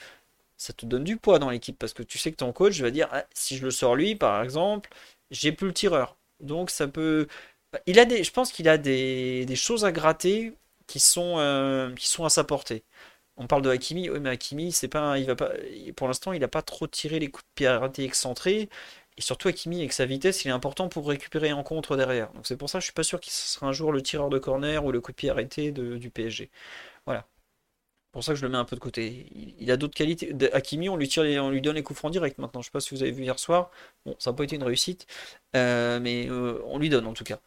ça 0.57 0.73
te 0.73 0.85
donne 0.85 1.03
du 1.03 1.17
poids 1.17 1.39
dans 1.39 1.49
l'équipe, 1.49 1.77
parce 1.77 1.93
que 1.93 2.03
tu 2.03 2.17
sais 2.17 2.31
que 2.31 2.38
ton 2.38 2.53
coach 2.53 2.80
va 2.81 2.91
dire 2.91 3.09
ah, 3.11 3.25
si 3.34 3.57
je 3.57 3.65
le 3.65 3.71
sors 3.71 3.95
lui, 3.95 4.15
par 4.15 4.43
exemple, 4.43 4.89
j'ai 5.31 5.51
plus 5.51 5.67
le 5.67 5.73
tireur. 5.73 6.17
Donc 6.39 6.69
ça 6.69 6.88
peut 6.88 7.27
il 7.87 7.99
a 7.99 8.05
des, 8.05 8.23
je 8.23 8.31
pense 8.31 8.51
qu'il 8.51 8.69
a 8.69 8.77
des, 8.77 9.55
choses 9.55 9.85
à 9.85 9.91
gratter 9.91 10.53
qui 10.87 10.99
sont, 10.99 11.35
euh, 11.39 11.93
qui 11.95 12.07
sont 12.07 12.25
à 12.25 12.29
sa 12.29 12.43
portée. 12.43 12.83
On 13.37 13.47
parle 13.47 13.63
de 13.63 13.69
Hakimi, 13.69 14.09
oui, 14.09 14.19
mais 14.19 14.29
Hakimi, 14.31 14.71
c'est 14.71 14.87
pas, 14.87 15.17
il 15.17 15.25
va 15.25 15.35
pas, 15.35 15.51
pour 15.95 16.07
l'instant, 16.07 16.33
il 16.33 16.41
n'a 16.41 16.47
pas 16.47 16.61
trop 16.61 16.87
tiré 16.87 17.19
les 17.19 17.29
coups 17.29 17.45
de 17.45 17.53
pied 17.55 17.67
arrêtés 17.67 18.03
excentrés. 18.05 18.69
Et 19.17 19.21
surtout, 19.21 19.47
Hakimi, 19.47 19.79
avec 19.79 19.93
sa 19.93 20.05
vitesse, 20.05 20.45
il 20.45 20.49
est 20.49 20.51
important 20.51 20.89
pour 20.89 21.07
récupérer 21.07 21.53
en 21.53 21.63
contre 21.63 21.97
derrière. 21.97 22.31
Donc 22.33 22.47
c'est 22.47 22.57
pour 22.57 22.69
ça 22.69 22.79
que 22.79 22.81
je 22.81 22.87
suis 22.87 22.93
pas 22.93 23.03
sûr 23.03 23.19
qu'il 23.19 23.33
sera 23.33 23.67
un 23.67 23.71
jour 23.71 23.91
le 23.91 24.01
tireur 24.01 24.29
de 24.29 24.39
corner 24.39 24.83
ou 24.85 24.91
le 24.91 25.01
coup 25.01 25.11
de 25.11 25.17
pied 25.17 25.29
arrêté 25.29 25.71
du 25.71 26.09
PSG. 26.09 26.49
Voilà 27.05 27.27
pour 28.14 28.23
ça 28.23 28.34
que 28.34 28.40
je 28.40 28.45
le 28.45 28.52
mets 28.52 28.60
un 28.60 28.64
peu 28.64 28.76
de 28.76 28.80
côté. 28.80 29.26
Il, 29.60 29.72
a 29.72 29.76
d'autres 29.76 29.95
qualités. 29.95 30.34
Hakimi, 30.53 30.88
on 30.88 30.95
lui, 30.95 31.07
tire 31.07 31.23
lui 31.23 31.61
donne 31.61 31.76
les 31.76 31.81
coups 31.81 31.98
francs 31.98 32.11
direct 32.11 32.38
maintenant. 32.38 32.61
Je 32.61 32.68
sais 32.68 32.72
pas 32.72 32.80
si 32.80 32.94
vous 32.94 33.02
avez 33.02 33.11
vu 33.11 33.23
hier 33.23 33.40
soir. 33.40 33.72
Bon, 34.06 34.15
ça 34.19 34.30
n'a 34.30 34.38
pas 34.38 34.44
été 34.44 34.56
une 34.56 34.64
réussite. 34.64 35.07
Euh, 35.56 35.99
mais 35.99 36.27
euh, 36.30 36.61
on 36.65 36.77
lui 36.77 36.90
donne 36.90 37.07
en 37.07 37.14
tout 37.14 37.23
cas. 37.23 37.40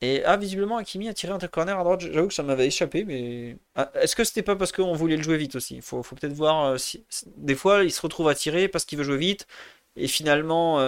Et 0.00 0.24
ah, 0.24 0.38
visiblement, 0.38 0.78
Hakimi 0.78 1.08
a 1.10 1.14
tiré 1.14 1.34
un 1.34 1.38
corner 1.38 1.78
à 1.78 1.84
droite. 1.84 2.00
J'avoue 2.00 2.28
que 2.28 2.34
ça 2.34 2.42
m'avait 2.42 2.66
échappé. 2.66 3.04
Mais 3.04 3.58
ah, 3.74 3.90
est-ce 3.96 4.16
que 4.16 4.24
c'était 4.24 4.42
pas 4.42 4.56
parce 4.56 4.72
qu'on 4.72 4.94
voulait 4.94 5.18
le 5.18 5.22
jouer 5.22 5.36
vite 5.36 5.56
aussi? 5.56 5.76
Il 5.76 5.82
faut, 5.82 6.02
faut 6.02 6.16
peut-être 6.16 6.32
voir. 6.32 6.64
Euh. 6.64 6.76
Des 7.36 7.54
fois, 7.54 7.84
il 7.84 7.92
se 7.92 8.00
retrouve 8.00 8.28
à 8.28 8.34
tirer 8.34 8.68
parce 8.68 8.86
qu'il 8.86 8.96
veut 8.96 9.04
jouer 9.04 9.18
vite. 9.18 9.46
Et 9.96 10.08
finalement, 10.08 10.78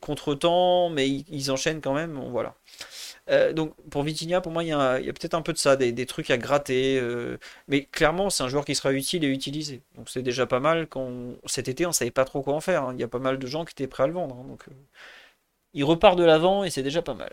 contre-temps, 0.00 0.90
mais 0.90 1.08
ils, 1.08 1.50
enchaînent 1.50 1.80
quand 1.80 1.94
même. 1.94 2.20
Voilà. 2.30 2.54
Euh, 3.30 3.52
donc 3.52 3.74
pour 3.90 4.02
Vitinha, 4.02 4.40
pour 4.40 4.52
moi, 4.52 4.64
il 4.64 4.68
y 4.68 4.72
a, 4.72 4.98
peut-être 5.00 5.34
un 5.34 5.42
peu 5.42 5.52
de 5.52 5.58
ça, 5.58 5.76
des, 5.76 6.06
trucs 6.06 6.30
à 6.30 6.36
gratter. 6.38 6.98
Euh, 7.00 7.38
mais 7.68 7.84
clairement, 7.86 8.30
c'est 8.30 8.42
un 8.42 8.48
joueur 8.48 8.64
qui 8.64 8.74
sera 8.74 8.92
utile 8.92 9.24
et 9.24 9.28
utilisé. 9.28 9.82
Donc 9.96 10.10
c'est 10.10 10.22
déjà 10.22 10.46
pas 10.46 10.60
mal. 10.60 10.88
Cet 11.46 11.68
été, 11.68 11.86
on 11.86 11.92
savait 11.92 12.10
pas 12.10 12.24
trop 12.24 12.42
quoi 12.42 12.54
en 12.54 12.60
faire. 12.60 12.84
Hein. 12.84 12.94
Il 12.94 13.00
y 13.00 13.04
a 13.04 13.08
pas 13.08 13.18
mal 13.18 13.38
de 13.38 13.46
gens 13.46 13.64
qui 13.64 13.72
étaient 13.72 13.86
prêts 13.86 14.04
à 14.04 14.06
le 14.06 14.12
vendre. 14.12 14.36
Hein. 14.36 14.44
donc 14.48 14.68
euh, 14.68 14.72
il 15.72 15.84
repart 15.84 16.16
de 16.18 16.24
l'avant 16.24 16.64
et 16.64 16.70
c'est 16.70 16.82
déjà 16.82 17.02
pas 17.02 17.14
mal. 17.14 17.32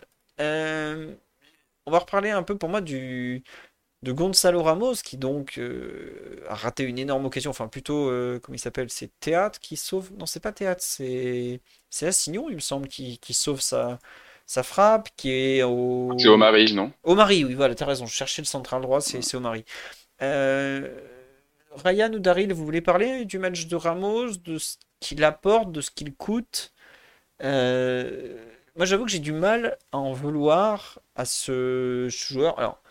on 1.86 1.90
va 1.90 1.98
reparler 1.98 2.30
un 2.30 2.42
peu 2.42 2.56
pour 2.56 2.68
moi 2.68 2.80
du 2.80 3.42
de 4.02 4.12
Gonzalo 4.12 4.62
Ramos 4.62 4.94
qui 5.04 5.16
donc 5.16 5.60
a 6.48 6.54
raté 6.54 6.84
une 6.84 6.98
énorme 6.98 7.26
occasion. 7.26 7.50
Enfin 7.50 7.68
plutôt, 7.68 8.06
comment 8.42 8.56
il 8.56 8.58
s'appelle 8.58 8.90
C'est 8.90 9.10
Théâtre 9.20 9.60
qui 9.60 9.76
sauve. 9.76 10.12
Non, 10.18 10.26
c'est 10.26 10.40
pas 10.40 10.52
Théâtre, 10.52 10.82
c'est 10.84 11.60
c'est 11.90 12.06
Assignon, 12.06 12.48
il 12.48 12.56
me 12.56 12.60
semble, 12.60 12.88
qui, 12.88 13.18
qui 13.18 13.34
sauve 13.34 13.60
sa 13.60 13.98
sa 14.46 14.62
frappe, 14.62 15.08
qui 15.16 15.30
est 15.32 15.62
au. 15.62 16.12
C'est 16.18 16.28
Omari, 16.28 16.72
non? 16.74 16.92
Omari, 17.04 17.44
oui, 17.44 17.54
voilà, 17.54 17.74
t'as 17.74 17.86
raison. 17.86 18.06
Je 18.06 18.14
cherchais 18.14 18.42
le 18.42 18.46
central 18.46 18.82
droit, 18.82 19.00
c'est 19.00 19.34
Omari. 19.36 19.64
Euh, 20.22 20.88
Ryan 21.84 22.12
ou 22.12 22.18
Daryl, 22.18 22.52
vous 22.52 22.64
voulez 22.64 22.80
parler 22.82 23.24
du 23.24 23.38
match 23.38 23.66
de 23.66 23.76
Ramos, 23.76 24.36
de 24.44 24.58
ce 24.58 24.76
qu'il 25.00 25.24
apporte, 25.24 25.72
de 25.72 25.80
ce 25.80 25.90
qu'il 25.90 26.14
coûte? 26.14 26.72
Euh, 27.42 28.36
Moi, 28.76 28.86
j'avoue 28.86 29.04
que 29.04 29.10
j'ai 29.10 29.18
du 29.18 29.32
mal 29.32 29.78
à 29.92 29.98
en 29.98 30.12
vouloir 30.12 31.00
à 31.16 31.24
ce 31.24 32.08
joueur. 32.10 32.58
Alors, 32.58 32.82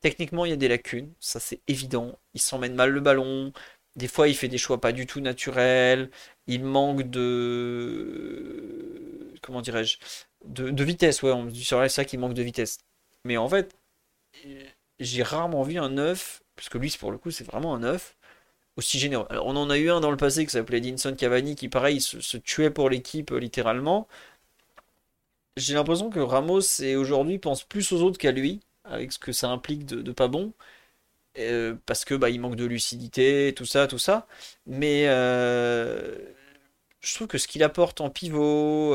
techniquement, 0.00 0.44
il 0.44 0.50
y 0.50 0.52
a 0.52 0.56
des 0.56 0.68
lacunes, 0.68 1.12
ça 1.20 1.40
c'est 1.40 1.60
évident. 1.68 2.18
Il 2.34 2.40
s'emmène 2.40 2.74
mal 2.74 2.90
le 2.90 3.00
ballon. 3.00 3.52
Des 3.96 4.08
fois, 4.08 4.28
il 4.28 4.34
fait 4.36 4.48
des 4.48 4.58
choix 4.58 4.80
pas 4.80 4.92
du 4.92 5.06
tout 5.06 5.20
naturels. 5.20 6.10
Il 6.46 6.64
manque 6.64 7.02
de. 7.10 8.52
Comment 9.42 9.60
dirais-je 9.62 9.98
de, 10.46 10.84
vitesse, 10.84 11.22
ouais, 11.22 11.32
on 11.32 11.44
me 11.44 11.50
dit 11.50 11.64
sur 11.64 11.90
ça 11.90 12.04
qu'il 12.04 12.18
manque 12.20 12.34
de 12.34 12.42
vitesse. 12.42 12.78
Mais 13.24 13.36
en 13.36 13.48
fait, 13.48 13.76
j'ai 15.00 15.22
rarement 15.22 15.62
vu 15.62 15.78
un 15.78 15.90
9, 15.90 16.42
puisque 16.56 16.74
lui, 16.76 16.94
pour 16.98 17.10
le 17.12 17.18
coup, 17.18 17.30
c'est 17.30 17.44
vraiment 17.44 17.74
un 17.74 17.80
9, 17.80 18.16
aussi 18.76 18.98
généreux. 18.98 19.26
On 19.30 19.56
en 19.56 19.70
a 19.70 19.78
eu 19.78 19.90
un 19.90 20.00
dans 20.00 20.10
le 20.10 20.16
passé 20.16 20.44
qui 20.46 20.52
s'appelait 20.52 20.80
Dinson 20.80 21.14
Cavani, 21.16 21.56
qui, 21.56 21.68
pareil, 21.68 22.00
se, 22.00 22.36
tuait 22.38 22.70
pour 22.70 22.90
l'équipe, 22.90 23.32
euh, 23.32 23.38
littéralement. 23.38 24.08
J'ai 25.56 25.74
l'impression 25.74 26.10
que 26.10 26.20
Ramos, 26.20 26.60
aujourd'hui, 26.96 27.38
pense 27.38 27.64
plus 27.64 27.92
aux 27.92 28.02
autres 28.02 28.18
qu'à 28.18 28.32
lui, 28.32 28.60
avec 28.84 29.12
ce 29.12 29.18
que 29.18 29.32
ça 29.32 29.48
implique 29.48 29.86
de, 29.86 30.12
pas 30.12 30.28
bon. 30.28 30.52
Euh, 31.38 31.74
parce 31.86 32.04
que 32.04 32.14
bah, 32.14 32.30
il 32.30 32.40
manque 32.40 32.56
de 32.56 32.64
lucidité, 32.64 33.52
tout 33.56 33.66
ça, 33.66 33.86
tout 33.86 33.98
ça. 33.98 34.26
Mais 34.66 35.04
euh, 35.08 36.16
je 37.00 37.14
trouve 37.14 37.26
que 37.28 37.38
ce 37.38 37.48
qu'il 37.48 37.62
apporte 37.62 38.00
en 38.00 38.10
pivot, 38.10 38.92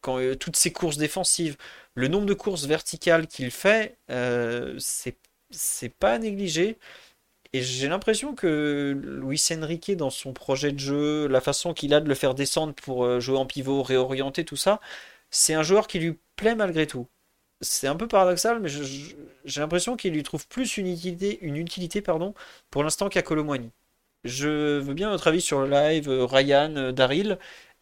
quand, 0.00 0.18
euh, 0.18 0.34
toutes 0.34 0.56
ces 0.56 0.72
courses 0.72 0.96
défensives, 0.96 1.56
le 1.94 2.08
nombre 2.08 2.26
de 2.26 2.34
courses 2.34 2.66
verticales 2.66 3.26
qu'il 3.26 3.50
fait, 3.50 3.98
c'est 5.50 5.88
pas 5.98 6.18
négligé. 6.18 6.78
Et 7.52 7.62
j'ai 7.62 7.88
l'impression 7.88 8.34
que 8.34 8.98
Luis 9.22 9.42
Enrique, 9.52 9.92
dans 9.96 10.10
son 10.10 10.32
projet 10.32 10.72
de 10.72 10.78
jeu, 10.78 11.26
la 11.28 11.40
façon 11.40 11.74
qu'il 11.74 11.94
a 11.94 12.00
de 12.00 12.08
le 12.08 12.14
faire 12.14 12.34
descendre 12.34 12.74
pour 12.74 13.20
jouer 13.20 13.38
en 13.38 13.46
pivot, 13.46 13.82
réorienter, 13.82 14.44
tout 14.44 14.56
ça, 14.56 14.80
c'est 15.30 15.54
un 15.54 15.62
joueur 15.62 15.86
qui 15.88 15.98
lui 16.00 16.18
plaît 16.36 16.54
malgré 16.56 16.86
tout. 16.86 17.08
C'est 17.62 17.86
un 17.88 17.96
peu 17.96 18.06
paradoxal, 18.06 18.60
mais 18.60 18.68
j'ai 18.68 19.60
l'impression 19.60 19.96
qu'il 19.96 20.12
lui 20.12 20.22
trouve 20.22 20.46
plus 20.48 20.76
une 20.76 20.86
utilité, 20.88 21.38
une 21.42 21.56
utilité 21.56 22.02
pardon, 22.02 22.34
pour 22.70 22.82
l'instant 22.84 23.08
qu'à 23.08 23.22
Colomwani. 23.22 23.70
Je 24.24 24.80
veux 24.80 24.94
bien 24.94 25.10
votre 25.10 25.28
avis 25.28 25.40
sur 25.42 25.60
le 25.62 25.70
live, 25.70 26.08
euh, 26.10 26.26
Ryan, 26.26 26.74
euh, 26.76 26.92
Daryl, 26.92 27.38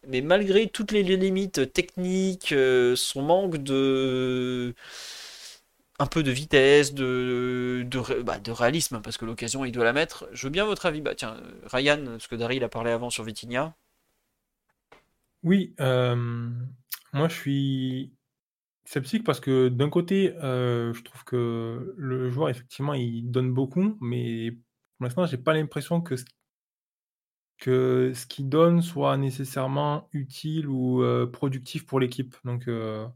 mais 0.07 0.21
malgré 0.21 0.67
toutes 0.69 0.91
les 0.93 1.03
limites 1.03 1.73
techniques, 1.73 2.53
euh, 2.53 2.95
son 2.95 3.23
manque 3.23 3.57
de 3.57 4.75
un 5.99 6.07
peu 6.07 6.23
de 6.23 6.31
vitesse, 6.31 6.93
de, 6.93 7.83
de, 7.87 8.21
bah, 8.21 8.39
de 8.39 8.51
réalisme, 8.51 9.01
parce 9.01 9.17
que 9.17 9.25
l'occasion, 9.25 9.63
il 9.65 9.71
doit 9.71 9.85
la 9.85 9.93
mettre. 9.93 10.27
Je 10.33 10.47
veux 10.47 10.51
bien 10.51 10.65
votre 10.65 10.85
avis. 10.85 11.01
Bah, 11.01 11.15
tiens, 11.15 11.37
Ryan, 11.65 12.03
parce 12.05 12.27
que 12.27 12.35
Daryl 12.35 12.63
a 12.63 12.69
parlé 12.69 12.91
avant 12.91 13.09
sur 13.09 13.23
Vitinha. 13.23 13.73
Oui, 15.43 15.73
moi 17.13 17.27
je 17.29 17.35
suis 17.35 18.11
sceptique 18.85 19.23
parce 19.23 19.39
que 19.39 19.67
d'un 19.67 19.89
côté, 19.89 20.35
euh, 20.43 20.93
je 20.93 21.03
trouve 21.03 21.23
que 21.25 21.93
le 21.97 22.29
joueur, 22.29 22.49
effectivement, 22.49 22.93
il 22.93 23.29
donne 23.29 23.53
beaucoup, 23.53 23.97
mais 23.99 24.51
pour 24.51 25.05
l'instant, 25.05 25.25
j'ai 25.25 25.37
pas 25.37 25.53
l'impression 25.53 26.01
que 26.01 26.15
ce, 26.15 26.25
que 27.57 28.13
ce 28.13 28.25
qu'il 28.27 28.47
donne 28.47 28.81
soit 28.81 29.17
nécessairement 29.17 30.07
utile 30.13 30.67
ou 30.67 31.01
euh, 31.03 31.25
productif 31.25 31.85
pour 31.85 31.99
l'équipe. 31.99 32.35
Donc, 32.43 32.67
euh, 32.67 33.07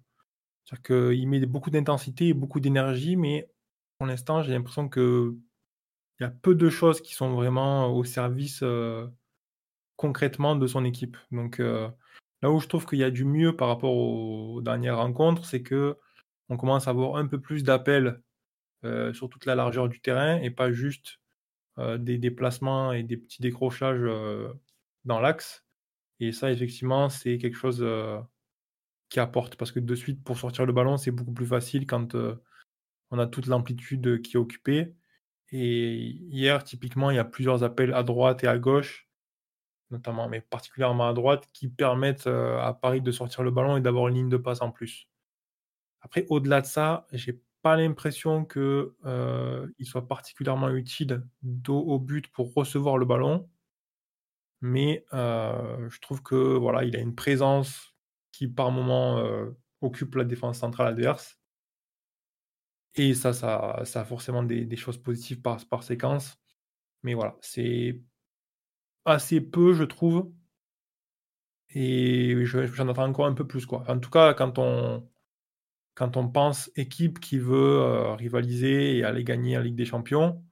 c'est-à-dire 0.65 0.83
qu'il 0.83 1.29
met 1.29 1.45
beaucoup 1.45 1.69
d'intensité 1.69 2.29
et 2.29 2.33
beaucoup 2.33 2.59
d'énergie, 2.59 3.15
mais 3.15 3.49
pour 3.97 4.07
l'instant, 4.07 4.41
j'ai 4.41 4.53
l'impression 4.53 4.89
que 4.89 5.35
il 6.19 6.23
y 6.23 6.25
a 6.25 6.29
peu 6.29 6.53
de 6.53 6.69
choses 6.69 7.01
qui 7.01 7.13
sont 7.13 7.33
vraiment 7.33 7.93
au 7.95 8.03
service 8.03 8.61
concrètement 9.95 10.57
de 10.57 10.67
son 10.67 10.83
équipe. 10.83 11.15
Donc 11.31 11.61
là 12.41 12.51
où 12.51 12.59
je 12.59 12.67
trouve 12.67 12.85
qu'il 12.85 12.99
y 12.99 13.03
a 13.03 13.11
du 13.11 13.25
mieux 13.25 13.55
par 13.55 13.67
rapport 13.67 13.95
aux 13.95 14.61
dernières 14.61 14.97
rencontres, 14.97 15.45
c'est 15.45 15.61
que 15.61 15.97
on 16.49 16.57
commence 16.57 16.87
à 16.87 16.91
avoir 16.91 17.17
un 17.17 17.27
peu 17.27 17.39
plus 17.39 17.63
d'appels 17.63 18.21
euh, 18.85 19.13
sur 19.13 19.29
toute 19.29 19.45
la 19.45 19.55
largeur 19.55 19.89
du 19.89 20.01
terrain 20.01 20.37
et 20.37 20.51
pas 20.51 20.71
juste 20.71 21.19
euh, 21.79 21.97
des 21.97 22.17
déplacements 22.17 22.93
et 22.93 23.03
des 23.03 23.17
petits 23.17 23.41
décrochages 23.41 24.01
euh, 24.01 24.53
dans 25.05 25.19
l'axe. 25.19 25.65
Et 26.19 26.31
ça, 26.31 26.51
effectivement, 26.51 27.09
c'est 27.09 27.37
quelque 27.37 27.57
chose 27.57 27.85
qui 29.09 29.19
apporte 29.19 29.55
parce 29.55 29.71
que 29.71 29.79
de 29.79 29.95
suite, 29.95 30.23
pour 30.23 30.37
sortir 30.37 30.65
le 30.65 30.73
ballon, 30.73 30.97
c'est 30.97 31.11
beaucoup 31.11 31.33
plus 31.33 31.45
facile 31.45 31.87
quand 31.87 32.13
on 33.11 33.19
a 33.19 33.27
toute 33.27 33.47
l'amplitude 33.47 34.21
qui 34.21 34.35
est 34.35 34.39
occupée. 34.39 34.93
Et 35.51 35.95
hier, 36.29 36.63
typiquement, 36.63 37.09
il 37.09 37.15
y 37.15 37.19
a 37.19 37.25
plusieurs 37.25 37.63
appels 37.63 37.93
à 37.93 38.03
droite 38.03 38.43
et 38.43 38.47
à 38.47 38.57
gauche 38.57 39.08
notamment, 39.91 40.29
mais 40.29 40.41
particulièrement 40.41 41.07
à 41.09 41.13
droite, 41.13 41.47
qui 41.53 41.67
permettent 41.67 42.27
euh, 42.27 42.59
à 42.59 42.73
Paris 42.73 43.01
de 43.01 43.11
sortir 43.11 43.43
le 43.43 43.51
ballon 43.51 43.77
et 43.77 43.81
d'avoir 43.81 44.07
une 44.07 44.15
ligne 44.15 44.29
de 44.29 44.37
passe 44.37 44.61
en 44.61 44.71
plus. 44.71 45.07
Après, 46.01 46.25
au-delà 46.29 46.61
de 46.61 46.65
ça, 46.65 47.07
j'ai 47.11 47.41
pas 47.61 47.75
l'impression 47.75 48.45
que 48.45 48.95
euh, 49.05 49.67
soit 49.81 50.07
particulièrement 50.07 50.69
utile 50.69 51.23
au 51.67 51.99
but 51.99 52.27
pour 52.29 52.53
recevoir 52.53 52.97
le 52.97 53.05
ballon, 53.05 53.49
mais 54.61 55.05
euh, 55.13 55.89
je 55.89 55.99
trouve 55.99 56.21
que 56.23 56.35
voilà, 56.35 56.83
il 56.83 56.95
a 56.95 56.99
une 56.99 57.15
présence 57.15 57.95
qui 58.31 58.47
par 58.47 58.71
moment 58.71 59.21
occupe 59.81 60.15
la 60.15 60.23
défense 60.23 60.59
centrale 60.59 60.87
adverse. 60.87 61.37
Et 62.95 63.13
ça, 63.13 63.33
ça, 63.33 63.81
ça 63.85 64.01
a 64.01 64.05
forcément 64.05 64.43
des, 64.43 64.65
des 64.65 64.75
choses 64.75 64.97
positives 64.97 65.41
par, 65.41 65.63
par 65.67 65.83
séquence. 65.83 66.37
Mais 67.03 67.13
voilà, 67.13 67.37
c'est 67.41 68.01
assez 69.09 69.41
peu, 69.41 69.73
je 69.73 69.83
trouve. 69.83 70.31
Et 71.71 72.45
je- 72.45 72.65
j'en 72.67 72.87
attends 72.89 73.05
encore 73.05 73.27
un 73.27 73.33
peu 73.33 73.45
plus, 73.45 73.65
quoi. 73.65 73.83
En 73.87 73.99
tout 73.99 74.09
cas, 74.09 74.33
quand 74.33 74.57
on, 74.57 75.07
quand 75.95 76.17
on 76.17 76.27
pense 76.29 76.71
équipe 76.75 77.19
qui 77.19 77.37
veut 77.39 77.79
euh, 77.81 78.15
rivaliser 78.15 78.97
et 78.97 79.03
aller 79.03 79.23
gagner 79.23 79.57
en 79.57 79.61
Ligue 79.61 79.75
des 79.75 79.85
Champions, 79.85 80.43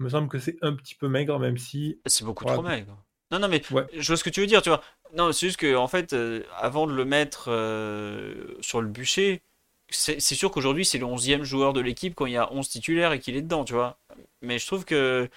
il 0.00 0.04
me 0.04 0.10
semble 0.10 0.28
que 0.28 0.38
c'est 0.38 0.56
un 0.62 0.74
petit 0.74 0.94
peu 0.96 1.08
maigre, 1.08 1.38
même 1.38 1.58
si. 1.58 2.00
C'est 2.06 2.24
beaucoup 2.24 2.44
Voilà. 2.44 2.58
trop 2.58 2.68
maigre. 2.68 2.98
Non, 3.32 3.40
non, 3.40 3.48
mais 3.48 3.62
Ouais. 3.72 3.86
je 3.94 4.06
vois 4.06 4.16
ce 4.16 4.24
que 4.24 4.30
tu 4.30 4.40
veux 4.40 4.46
dire, 4.48 4.62
tu 4.62 4.70
vois. 4.70 4.82
Non, 5.14 5.32
c'est 5.32 5.46
juste 5.46 5.58
que, 5.58 5.76
en 5.76 5.88
fait, 5.88 6.12
euh, 6.14 6.42
avant 6.56 6.86
de 6.86 6.94
le 6.94 7.04
mettre 7.04 7.50
euh, 7.50 8.54
sur 8.60 8.80
le 8.82 8.88
bûcher, 8.88 9.42
c'est 9.90 10.20
c'est 10.20 10.34
sûr 10.34 10.50
qu'aujourd'hui, 10.50 10.84
c'est 10.86 10.98
le 10.98 11.06
11e 11.06 11.44
joueur 11.44 11.72
de 11.74 11.80
l'équipe 11.80 12.14
quand 12.14 12.26
il 12.26 12.32
y 12.34 12.36
a 12.36 12.52
11 12.52 12.68
titulaires 12.68 13.12
et 13.12 13.20
qu'il 13.20 13.36
est 13.36 13.42
dedans, 13.42 13.64
tu 13.64 13.74
vois. 13.74 13.98
Mais 14.42 14.58
je 14.58 14.66
trouve 14.66 14.84
que. 14.84 15.28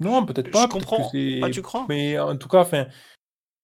Non, 0.00 0.24
peut-être 0.26 0.46
Je 0.48 0.52
pas. 0.52 0.66
que 0.66 0.72
comprends. 0.72 1.10
Ah, 1.42 1.50
tu 1.50 1.62
crois? 1.62 1.86
Mais 1.88 2.18
en 2.18 2.36
tout 2.36 2.48
cas, 2.48 2.60
enfin, 2.60 2.86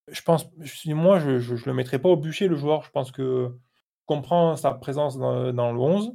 je 0.08 0.20
pense, 0.22 0.46
je- 0.60 0.92
moi, 0.92 1.18
je, 1.18 1.38
je, 1.38 1.56
je 1.56 1.66
le 1.66 1.74
mettrai 1.74 1.98
pas 1.98 2.08
au 2.08 2.16
bûcher, 2.16 2.48
le 2.48 2.56
joueur. 2.56 2.82
Je 2.82 2.90
pense 2.90 3.10
que 3.12 3.50
je 3.52 4.04
comprends 4.06 4.56
sa 4.56 4.72
présence 4.74 5.18
dans, 5.18 5.52
dans 5.52 5.72
le 5.72 5.78
11. 5.80 6.12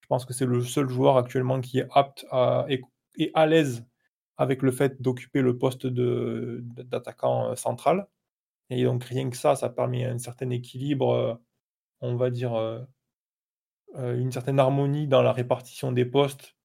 Je 0.00 0.06
pense 0.08 0.24
que 0.24 0.32
c'est 0.32 0.46
le 0.46 0.62
seul 0.62 0.88
joueur 0.88 1.16
actuellement 1.16 1.60
qui 1.60 1.80
est 1.80 1.88
apte 1.92 2.26
à, 2.30 2.64
et, 2.68 2.82
et 3.16 3.30
à 3.34 3.46
l'aise 3.46 3.84
avec 4.38 4.62
le 4.62 4.70
fait 4.70 5.00
d'occuper 5.02 5.40
le 5.42 5.56
poste 5.58 5.86
de, 5.86 6.60
d'attaquant 6.62 7.50
euh, 7.50 7.56
central. 7.56 8.06
Et 8.70 8.84
donc, 8.84 9.04
rien 9.04 9.30
que 9.30 9.36
ça, 9.36 9.56
ça 9.56 9.68
permet 9.68 10.04
un 10.04 10.18
certain 10.18 10.50
équilibre, 10.50 11.12
euh, 11.12 11.34
on 12.00 12.16
va 12.16 12.30
dire, 12.30 12.54
euh, 12.54 12.80
une 13.96 14.32
certaine 14.32 14.58
harmonie 14.58 15.06
dans 15.08 15.22
la 15.22 15.32
répartition 15.32 15.92
des 15.92 16.04
postes 16.04 16.55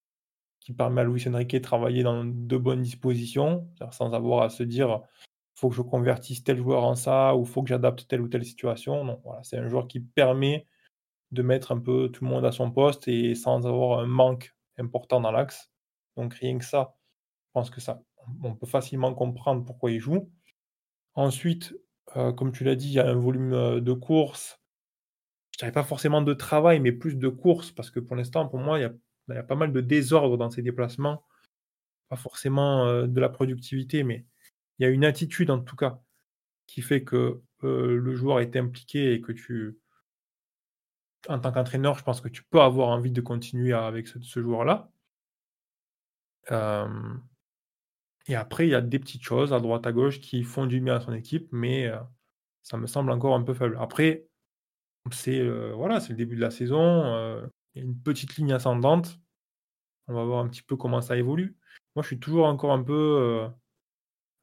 qui 0.61 0.73
permet 0.73 1.01
à 1.01 1.03
Luis 1.03 1.27
Enrique 1.27 1.53
de 1.53 1.59
travailler 1.59 2.03
dans 2.03 2.23
de 2.23 2.57
bonnes 2.57 2.83
dispositions, 2.83 3.67
sans 3.91 4.13
avoir 4.13 4.43
à 4.43 4.49
se 4.49 4.63
dire 4.63 5.01
faut 5.55 5.69
que 5.69 5.75
je 5.75 5.81
convertisse 5.81 6.43
tel 6.43 6.57
joueur 6.57 6.83
en 6.83 6.95
ça 6.95 7.35
ou 7.35 7.45
faut 7.45 7.61
que 7.61 7.69
j'adapte 7.69 8.07
telle 8.07 8.21
ou 8.21 8.27
telle 8.27 8.45
situation. 8.45 9.19
Voilà, 9.23 9.43
c'est 9.43 9.57
un 9.57 9.67
joueur 9.67 9.88
qui 9.88 9.99
permet 9.99 10.65
de 11.31 11.43
mettre 11.43 11.71
un 11.71 11.79
peu 11.79 12.09
tout 12.09 12.23
le 12.23 12.29
monde 12.29 12.45
à 12.45 12.51
son 12.51 12.71
poste 12.71 13.07
et 13.07 13.35
sans 13.35 13.67
avoir 13.67 13.99
un 13.99 14.07
manque 14.07 14.55
important 14.77 15.21
dans 15.21 15.31
l'axe. 15.31 15.71
Donc 16.17 16.33
rien 16.35 16.57
que 16.57 16.65
ça, 16.65 16.95
je 17.47 17.51
pense 17.53 17.69
que 17.69 17.81
ça, 17.81 18.01
on 18.43 18.55
peut 18.55 18.67
facilement 18.67 19.13
comprendre 19.13 19.63
pourquoi 19.63 19.91
il 19.91 19.99
joue. 19.99 20.31
Ensuite, 21.13 21.75
euh, 22.15 22.31
comme 22.31 22.51
tu 22.51 22.63
l'as 22.63 22.75
dit, 22.75 22.88
il 22.88 22.93
y 22.93 22.99
a 22.99 23.07
un 23.07 23.15
volume 23.15 23.53
euh, 23.53 23.81
de 23.81 23.93
course. 23.93 24.59
Je 25.53 25.59
dirais 25.59 25.71
pas 25.71 25.83
forcément 25.83 26.21
de 26.21 26.33
travail, 26.33 26.79
mais 26.79 26.91
plus 26.91 27.15
de 27.15 27.27
course, 27.27 27.71
parce 27.71 27.91
que 27.91 27.99
pour 27.99 28.15
l'instant, 28.15 28.47
pour 28.47 28.59
moi, 28.59 28.79
il 28.79 28.81
y 28.81 28.85
a, 28.85 28.91
il 29.30 29.35
y 29.35 29.38
a 29.38 29.43
pas 29.43 29.56
mal 29.56 29.72
de 29.72 29.81
désordre 29.81 30.38
dans 30.38 30.49
ses 30.49 30.61
déplacements. 30.61 31.26
Pas 32.10 32.15
forcément 32.15 32.85
euh, 32.88 33.07
de 33.07 33.19
la 33.22 33.30
productivité, 33.30 34.03
mais 34.03 34.26
il 34.77 34.84
y 34.84 34.85
a 34.85 34.89
une 34.89 35.06
attitude 35.06 35.49
en 35.52 35.60
tout 35.60 35.76
cas 35.76 36.02
qui 36.68 36.81
fait 36.81 37.03
que 37.03 37.41
euh, 37.64 37.98
le 37.98 38.15
joueur 38.15 38.39
est 38.39 38.56
impliqué 38.56 39.14
et 39.14 39.22
que 39.22 39.31
tu, 39.31 39.77
en 41.27 41.39
tant 41.39 41.52
qu'entraîneur, 41.52 41.98
je 41.98 42.03
pense 42.03 42.22
que 42.22 42.30
tu 42.30 42.43
peux 42.43 42.61
avoir 42.61 42.89
envie 42.89 43.11
de 43.11 43.22
continuer 43.22 43.73
avec 43.73 44.07
ce, 44.07 44.41
joueur-là. 44.41 44.91
Euh, 46.52 47.14
et 48.27 48.35
après, 48.35 48.68
il 48.68 48.72
y 48.72 48.76
a 48.76 48.81
des 48.81 48.99
petites 48.99 49.23
choses 49.23 49.53
à 49.53 49.60
droite, 49.60 49.85
à 49.85 49.91
gauche 49.91 50.19
qui 50.19 50.43
font 50.43 50.65
du 50.65 50.80
bien 50.80 50.95
à 50.95 51.02
son 51.02 51.14
équipe, 51.14 51.48
mais 51.52 51.91
ça 52.64 52.77
me 52.77 52.88
semble 52.88 53.11
encore 53.11 53.35
un 53.35 53.43
peu 53.43 53.53
faible. 53.53 53.77
Après, 53.80 54.26
c'est 55.11 55.48
voilà, 55.72 55.99
c'est 55.99 56.10
le 56.10 56.18
début 56.18 56.35
de 56.35 56.41
la 56.41 56.52
saison. 56.52 57.41
Il 57.76 57.80
y 57.80 57.81
a 57.81 57.88
une 57.88 57.99
petite 57.99 58.35
ligne 58.38 58.53
ascendante. 58.53 59.19
On 60.07 60.14
va 60.14 60.23
voir 60.26 60.43
un 60.43 60.49
petit 60.49 60.64
peu 60.64 60.76
comment 60.76 61.02
ça 61.02 61.18
évolue. 61.18 61.57
Moi, 61.95 62.03
je 62.03 62.07
suis 62.07 62.19
toujours 62.19 62.45
encore 62.48 62.72
un 62.73 62.84
peu 62.84 62.93
euh, 62.93 63.49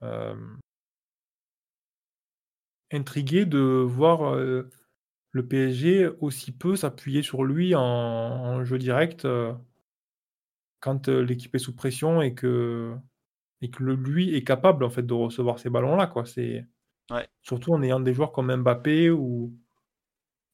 euh, 0.02 0.56
intrigué 2.90 3.44
de 3.44 3.58
voir 3.58 4.34
euh, 4.34 4.70
le 5.32 5.46
PSG 5.46 6.08
aussi 6.20 6.52
peu 6.52 6.76
s'appuyer 6.76 7.22
sur 7.22 7.44
lui 7.44 7.74
en, 7.74 7.82
en 7.82 8.64
jeu 8.64 8.78
direct 8.78 9.24
euh, 9.24 9.52
quand 10.80 11.08
euh, 11.08 11.22
l'équipe 11.22 11.54
est 11.54 11.58
sous 11.58 11.74
pression 11.74 12.22
et 12.22 12.34
que, 12.34 12.94
et 13.60 13.70
que 13.70 13.82
le- 13.82 13.94
lui 13.94 14.34
est 14.34 14.44
capable 14.44 14.84
en 14.84 14.90
fait 14.90 15.02
de 15.02 15.14
recevoir 15.14 15.58
ces. 15.58 15.70
Quoi. 16.06 16.24
C'est, 16.26 16.66
Ouais. 17.10 17.26
Surtout 17.40 17.72
en 17.72 17.82
ayant 17.82 18.00
des 18.00 18.12
joueurs 18.12 18.32
comme 18.32 18.54
Mbappé 18.54 19.10
ou, 19.10 19.54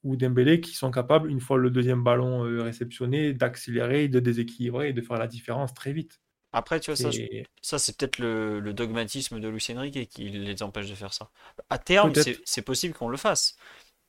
ou 0.05 0.16
Dembélé 0.16 0.60
qui 0.60 0.74
sont 0.74 0.90
capables, 0.90 1.31
une 1.31 1.40
fois 1.40 1.59
le 1.59 1.70
deuxième 1.70 2.05
ballon 2.05 2.44
euh, 2.44 2.62
réceptionné, 2.62 3.32
d'accélérer, 3.32 4.09
de 4.09 4.20
déséquilibrer 4.20 4.90
et 4.90 4.93
de 4.93 5.01
faire 5.01 5.18
la 5.18 5.26
différence 5.26 5.74
très 5.74 5.93
vite. 5.93 6.20
Après, 6.52 6.78
tu 6.78 6.93
vois, 6.93 6.97
ça, 6.97 7.10
ça 7.62 7.78
c'est 7.81 7.97
peut-être 7.97 8.18
le, 8.18 8.60
le 8.60 8.72
dogmatisme 8.72 9.40
de 9.40 9.48
Luis 9.48 9.66
Enrique 9.70 10.09
qui 10.09 10.28
les 10.28 10.62
empêche 10.62 10.89
de 10.89 10.94
faire 10.94 11.12
ça. 11.12 11.31
À 11.68 11.78
terme, 11.78 12.12
c'est 12.44 12.62
possible 12.62 12.94
qu'on 12.94 13.09
le 13.09 13.16
fasse. 13.16 13.56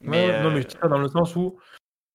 Mais, 0.02 0.30
Non, 0.30 0.52
mais 0.52 0.60
euh, 0.60 0.62
je 0.62 0.68
dis 0.68 0.76
ça 0.80 0.88
dans 0.88 1.00
le 1.00 1.08
sens 1.08 1.36
où, 1.36 1.58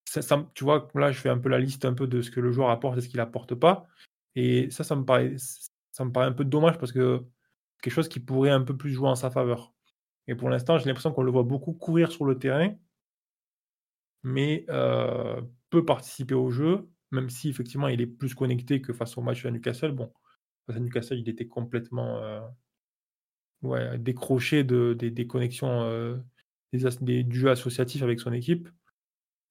ça, 0.04 0.22
ça 0.22 0.36
me- 0.38 0.44
tu 0.54 0.64
vois, 0.64 0.88
là, 0.94 1.12
je 1.12 1.18
fais 1.18 1.28
un 1.30 1.38
peu 1.38 1.48
la 1.48 1.58
liste 1.58 1.84
un 1.84 1.94
peu 1.94 2.06
de 2.06 2.22
ce 2.22 2.30
que 2.30 2.40
le 2.40 2.52
joueur 2.52 2.70
apporte 2.70 2.98
et 2.98 3.00
ce 3.00 3.08
qu'il 3.08 3.20
apporte 3.20 3.54
pas. 3.54 3.86
Et 4.36 4.70
ça, 4.70 4.84
ça 4.84 4.96
me 4.96 5.04
paraît, 5.04 5.34
ça 5.92 6.04
me 6.04 6.12
paraît 6.12 6.26
un 6.26 6.32
peu 6.32 6.44
dommage 6.44 6.78
parce 6.78 6.92
que 6.92 7.22
quelque 7.82 7.92
chose 7.94 8.08
qui 8.08 8.20
pourrait 8.20 8.50
un 8.50 8.62
peu 8.62 8.76
plus 8.76 8.92
jouer 8.92 9.08
en 9.08 9.16
sa 9.16 9.30
faveur. 9.30 9.72
Et 10.28 10.34
pour 10.34 10.50
l'instant, 10.50 10.78
j'ai 10.78 10.86
l'impression 10.86 11.12
qu'on 11.12 11.22
le 11.22 11.32
voit 11.32 11.42
beaucoup 11.42 11.72
courir 11.72 12.12
sur 12.12 12.24
le 12.24 12.38
terrain, 12.38 12.74
mais 14.22 14.64
euh, 14.68 15.40
peu 15.70 15.84
participer 15.84 16.34
au 16.34 16.50
jeu, 16.50 16.88
même 17.10 17.30
si 17.30 17.48
effectivement 17.50 17.88
il 17.88 18.00
est 18.00 18.06
plus 18.06 18.34
connecté 18.34 18.80
que 18.80 18.92
face 18.92 19.16
au 19.18 19.22
match 19.22 19.44
à 19.44 19.50
Newcastle. 19.50 19.92
Bon, 19.92 20.12
Face 20.66 20.76
à 20.76 20.80
Newcastle, 20.80 21.18
il 21.18 21.28
était 21.28 21.46
complètement 21.46 22.20
ouais, 23.62 23.98
décroché 23.98 24.62
de, 24.64 24.94
des, 24.94 25.26
connexions 25.26 26.20
des, 26.72 27.24
du 27.24 27.38
jeu 27.38 27.50
associatif 27.50 28.02
avec 28.02 28.20
son 28.20 28.32
équipe. 28.32 28.68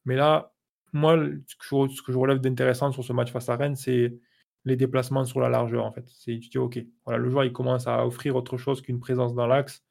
Mais 0.06 0.16
là, 0.16 0.54
moi, 0.94 1.18
ce 1.48 1.56
que 1.56 1.88
je, 1.90 1.96
ce 1.96 2.02
que 2.02 2.12
je 2.12 2.18
relève 2.18 2.40
d'intéressant 2.40 2.92
sur 2.92 3.04
ce 3.04 3.14
match 3.14 3.32
face 3.32 3.50
à 3.50 3.56
Rennes, 3.56 3.76
c'est 3.76 4.18
les 4.66 4.76
déplacements 4.76 5.26
sur 5.26 5.40
la 5.40 5.50
largeur, 5.50 5.86
en 5.86 5.92
fait. 5.92 6.06
C'est, 6.10 6.40
tu 6.40 6.50
dis, 6.50 6.58
OK, 6.58 6.80
voilà, 7.06 7.20
le 7.20 7.30
joueur, 7.30 7.44
il 7.46 7.54
commence 7.54 7.88
à 7.88 8.06
offrir 8.06 8.36
autre 8.36 8.58
chose 8.58 8.82
qu'une 8.82 9.00
présence 9.00 9.34
dans 9.34 9.48
l'axe. 9.48 9.84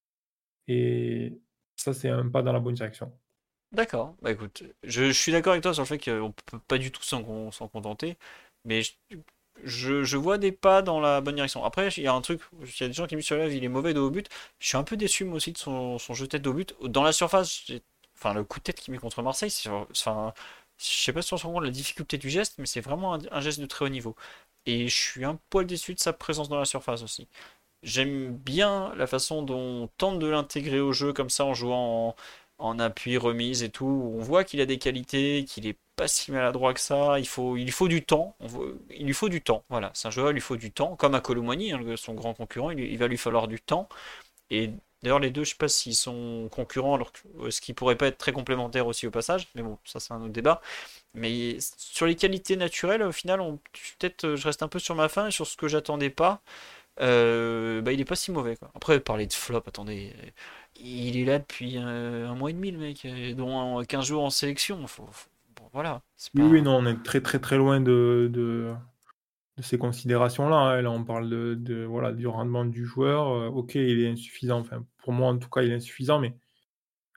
Et 0.69 1.41
ça, 1.77 1.95
c'est 1.95 2.11
un 2.11 2.29
pas 2.29 2.43
dans 2.43 2.53
la 2.53 2.61
bonne 2.61 2.75
direction. 2.75 3.13
D'accord, 3.73 4.15
bah 4.23 4.31
écoute, 4.33 4.63
je, 4.83 5.13
suis 5.13 5.31
d'accord 5.31 5.53
avec 5.53 5.63
toi 5.63 5.75
sur 5.75 5.83
le 5.83 5.87
fait 5.87 5.99
qu'on 5.99 6.33
peut 6.47 6.59
pas 6.69 6.79
du 6.79 6.91
tout 6.91 7.03
s'en 7.03 7.51
s'en 7.53 7.69
contenter, 7.69 8.17
mais 8.65 8.81
je, 9.65 10.17
vois 10.17 10.39
des 10.39 10.53
pas 10.53 10.83
dans 10.83 11.01
la 11.01 11.21
bonne 11.21 11.35
direction. 11.35 11.65
Après, 11.65 11.89
il 11.97 12.03
y 12.03 12.07
a 12.07 12.15
un 12.15 12.21
truc, 12.23 12.41
il 12.63 12.81
y 12.81 12.85
a 12.85 12.89
des 12.89 12.95
gens 12.95 13.07
qui 13.07 13.17
me 13.17 13.21
disent 13.21 13.55
il 13.55 13.65
est 13.65 13.69
mauvais 13.69 13.93
de 13.95 14.01
haut 14.01 14.11
but. 14.11 14.29
Je 14.59 14.69
suis 14.69 14.77
un 14.79 14.85
peu 14.85 14.97
déçu 14.97 15.25
moi 15.25 15.37
aussi 15.37 15.53
de 15.53 15.59
son, 15.59 15.99
jeu 15.99 16.25
de 16.25 16.31
tête 16.31 16.43
de 16.43 16.49
haut 16.49 16.55
but. 16.55 16.75
Dans 16.83 17.03
la 17.03 17.13
surface, 17.13 17.65
enfin 18.17 18.35
le 18.35 18.45
coup 18.45 18.59
de 18.59 18.65
tête 18.65 18.81
qu'il 18.81 18.93
met 18.93 18.99
contre 18.99 19.23
Marseille, 19.23 19.53
enfin, 19.91 20.33
je 20.79 20.85
sais 20.85 21.13
pas 21.13 21.23
si 21.23 21.35
on 21.35 21.37
se 21.37 21.47
rend 21.47 21.53
compte 21.55 21.63
de 21.63 21.69
la 21.69 21.73
difficulté 21.73 22.19
du 22.19 22.31
geste, 22.31 22.55
mais 22.59 22.67
c'est 22.67 22.81
vraiment 22.81 23.15
un, 23.15 23.41
geste 23.41 23.61
de 23.61 23.67
très 23.67 23.85
haut 23.85 23.89
niveau. 23.89 24.17
Et 24.67 24.89
je 24.89 24.95
suis 24.97 25.25
un 25.25 25.39
poil 25.51 25.67
déçu 25.67 25.95
de 25.95 26.01
sa 26.01 26.13
présence 26.13 26.49
dans 26.49 26.59
la 26.59 26.65
surface 26.65 27.03
aussi. 27.03 27.29
J'aime 27.83 28.37
bien 28.37 28.93
la 28.97 29.07
façon 29.07 29.43
dont 29.43 29.85
on 29.85 29.89
tente 29.99 30.19
de 30.19 30.27
l'intégrer 30.27 30.81
au 30.81 30.93
jeu 30.93 31.13
comme 31.13 31.31
ça 31.31 31.45
en 31.45 31.55
jouant 31.55 32.17
appui, 32.59 33.17
remise 33.17 33.63
et 33.63 33.71
tout. 33.71 33.87
On 33.87 34.21
voit 34.21 34.45
qu'il 34.45 34.61
a 34.61 34.67
des 34.67 34.79
qualités, 34.79 35.45
qu'il 35.45 35.67
est 35.67 35.77
pas 35.97 36.09
si 36.09 36.33
maladroit 36.33 36.75
que 36.75 36.81
ça. 36.81 37.19
Il 37.19 37.27
faut, 37.29 37.57
faut 37.71 37.89
du 37.89 38.05
temps. 38.05 38.37
Il 38.91 39.07
lui 39.07 39.15
faut 39.15 39.29
du 39.29 39.43
temps. 39.43 39.65
Voilà, 39.69 39.91
c'est 39.95 40.09
un 40.09 40.11
il 40.29 40.33
lui 40.35 40.41
faut 40.41 40.57
du 40.57 40.71
temps. 40.73 40.97
Comme 40.97 41.15
à 41.15 41.21
Colomani, 41.21 41.73
hein, 41.73 41.81
son 41.97 42.15
grand 42.15 42.35
concurrent, 42.35 42.71
il, 42.71 42.99
va 42.99 43.09
lui 43.09 43.19
falloir 43.19 43.49
du 43.49 43.61
temps. 43.61 43.89
Et 44.51 44.71
d'ailleurs, 45.03 45.21
les 45.21 45.31
deux, 45.31 45.45
je 45.45 45.51
sais 45.51 45.57
pas 45.57 45.69
s'ils 45.69 45.95
sont 45.97 46.49
concurrents, 46.53 46.95
alors 46.95 47.13
que- 47.13 47.51
ce 47.51 47.61
qui 47.61 47.75
pourrait 47.75 47.97
pas 47.97 48.07
être 48.09 48.19
très 48.19 48.33
complémentaire 48.33 48.87
aussi 48.87 49.07
au 49.07 49.11
passage. 49.11 49.49
Mais 49.55 49.63
bon, 49.63 49.79
ça, 49.85 50.01
c'est 50.01 50.13
un 50.15 50.23
autre 50.23 50.33
débat. 50.33 50.61
Mais 51.15 51.59
sur 51.77 52.07
les 52.07 52.17
qualités 52.17 52.57
naturelles, 52.57 53.03
au 53.03 53.13
final, 53.13 53.41
peut-être 53.99 54.25
euh, 54.25 54.37
je 54.37 54.45
reste 54.47 54.63
un 54.63 54.69
peu 54.69 54.79
sur 54.79 54.95
ma 54.95 55.09
faim 55.09 55.29
et 55.29 55.31
sur 55.31 55.47
ce 55.47 55.57
que 55.57 55.69
j'attendais 55.69 56.11
pas. 56.11 56.43
Euh, 57.01 57.81
bah, 57.81 57.93
il 57.93 58.01
est 58.01 58.05
pas 58.05 58.17
si 58.17 58.33
mauvais 58.33 58.57
quoi. 58.57 58.71
Après, 58.75 58.99
parler 59.01 59.27
de 59.27 59.33
flop, 59.33 59.63
attendez, 59.67 60.13
euh, 60.19 60.31
il 60.79 61.17
est 61.19 61.25
là 61.25 61.39
depuis 61.39 61.79
euh, 61.79 62.29
un 62.29 62.35
mois 62.35 62.51
et 62.51 62.53
demi 62.55 62.71
le 62.71 62.79
mec, 62.79 63.07
dont 63.37 63.79
un- 63.79 63.85
15 63.85 64.07
jours 64.07 64.25
en 64.25 64.31
sélection. 64.31 64.87
Faut, 64.87 65.07
faut- 65.11 65.31
bon, 65.57 65.69
voilà, 65.73 66.03
Oui, 66.35 66.63
non, 66.63 66.77
on 66.79 66.87
est 66.87 67.03
très, 67.03 67.21
très, 67.21 67.39
très 67.39 67.57
loin 67.57 67.81
de, 67.81 68.29
de, 68.33 68.75
de 69.59 69.63
ces 69.63 69.79
considérations-là. 69.79 70.57
hein. 70.57 70.83
Là, 70.83 70.91
on 70.91 71.05
parle 71.05 71.29
de, 71.31 71.55
de, 71.55 71.85
voilà, 71.85 72.13
du 72.13 72.27
rendement 72.27 72.65
du 72.65 72.85
joueur. 72.87 73.29
Euh, 73.29 73.49
ok, 73.49 73.75
il 73.77 74.01
est 74.03 74.11
insuffisant. 74.11 74.61
Enfin, 74.61 74.85
pour 74.99 75.13
moi, 75.13 75.29
en 75.29 75.39
tout 75.39 75.51
cas, 75.51 75.63
il 75.63 75.73
est 75.73 75.77
insuffisant, 75.77 76.19
mais 76.21 76.37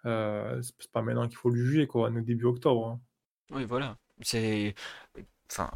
euh, 0.06 0.62
c'est 0.62 0.92
pas 0.92 1.02
maintenant 1.02 1.28
qu'il 1.28 1.38
faut 1.38 1.50
le 1.50 1.58
juger, 1.64 1.88
quoi, 1.88 2.10
on 2.12 2.18
est 2.18 2.22
début 2.22 2.46
octobre. 2.46 2.88
hein. 2.88 3.02
Oui, 3.52 3.66
voilà. 3.66 3.98
C'est. 4.22 4.76
Enfin, 5.52 5.70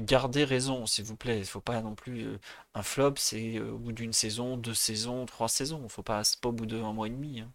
gardez 0.00 0.44
raison, 0.44 0.86
s'il 0.86 1.04
vous 1.04 1.16
plaît. 1.16 1.38
Il 1.38 1.44
faut 1.46 1.60
pas 1.60 1.80
non 1.82 1.94
plus. 1.94 2.24
euh, 2.26 2.38
un 2.74 2.82
flop, 2.82 3.14
c'est 3.16 3.56
euh, 3.58 3.72
au 3.72 3.78
bout 3.78 3.92
d'une 3.92 4.12
saison, 4.12 4.56
deux 4.56 4.74
saisons, 4.74 5.26
trois 5.26 5.48
saisons. 5.48 5.88
Faut 5.88 6.02
pas, 6.02 6.24
c'est 6.24 6.40
pas 6.40 6.48
au 6.50 6.52
bout 6.52 6.66
d'un 6.66 6.92
mois 6.92 7.06
et 7.06 7.10
demi. 7.10 7.40
hein. 7.40 7.50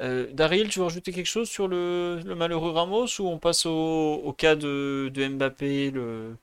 Euh, 0.00 0.28
Daryl, 0.32 0.68
tu 0.68 0.78
veux 0.80 0.84
rajouter 0.86 1.12
quelque 1.12 1.26
chose 1.26 1.48
sur 1.50 1.68
le, 1.68 2.22
malheureux 2.36 2.70
Ramos 2.72 3.06
ou 3.20 3.28
on 3.28 3.38
passe 3.38 3.66
au, 3.66 4.34
cas 4.38 4.56
de, 4.56 5.10
Mbappé 5.14 5.90
le, 5.90 6.36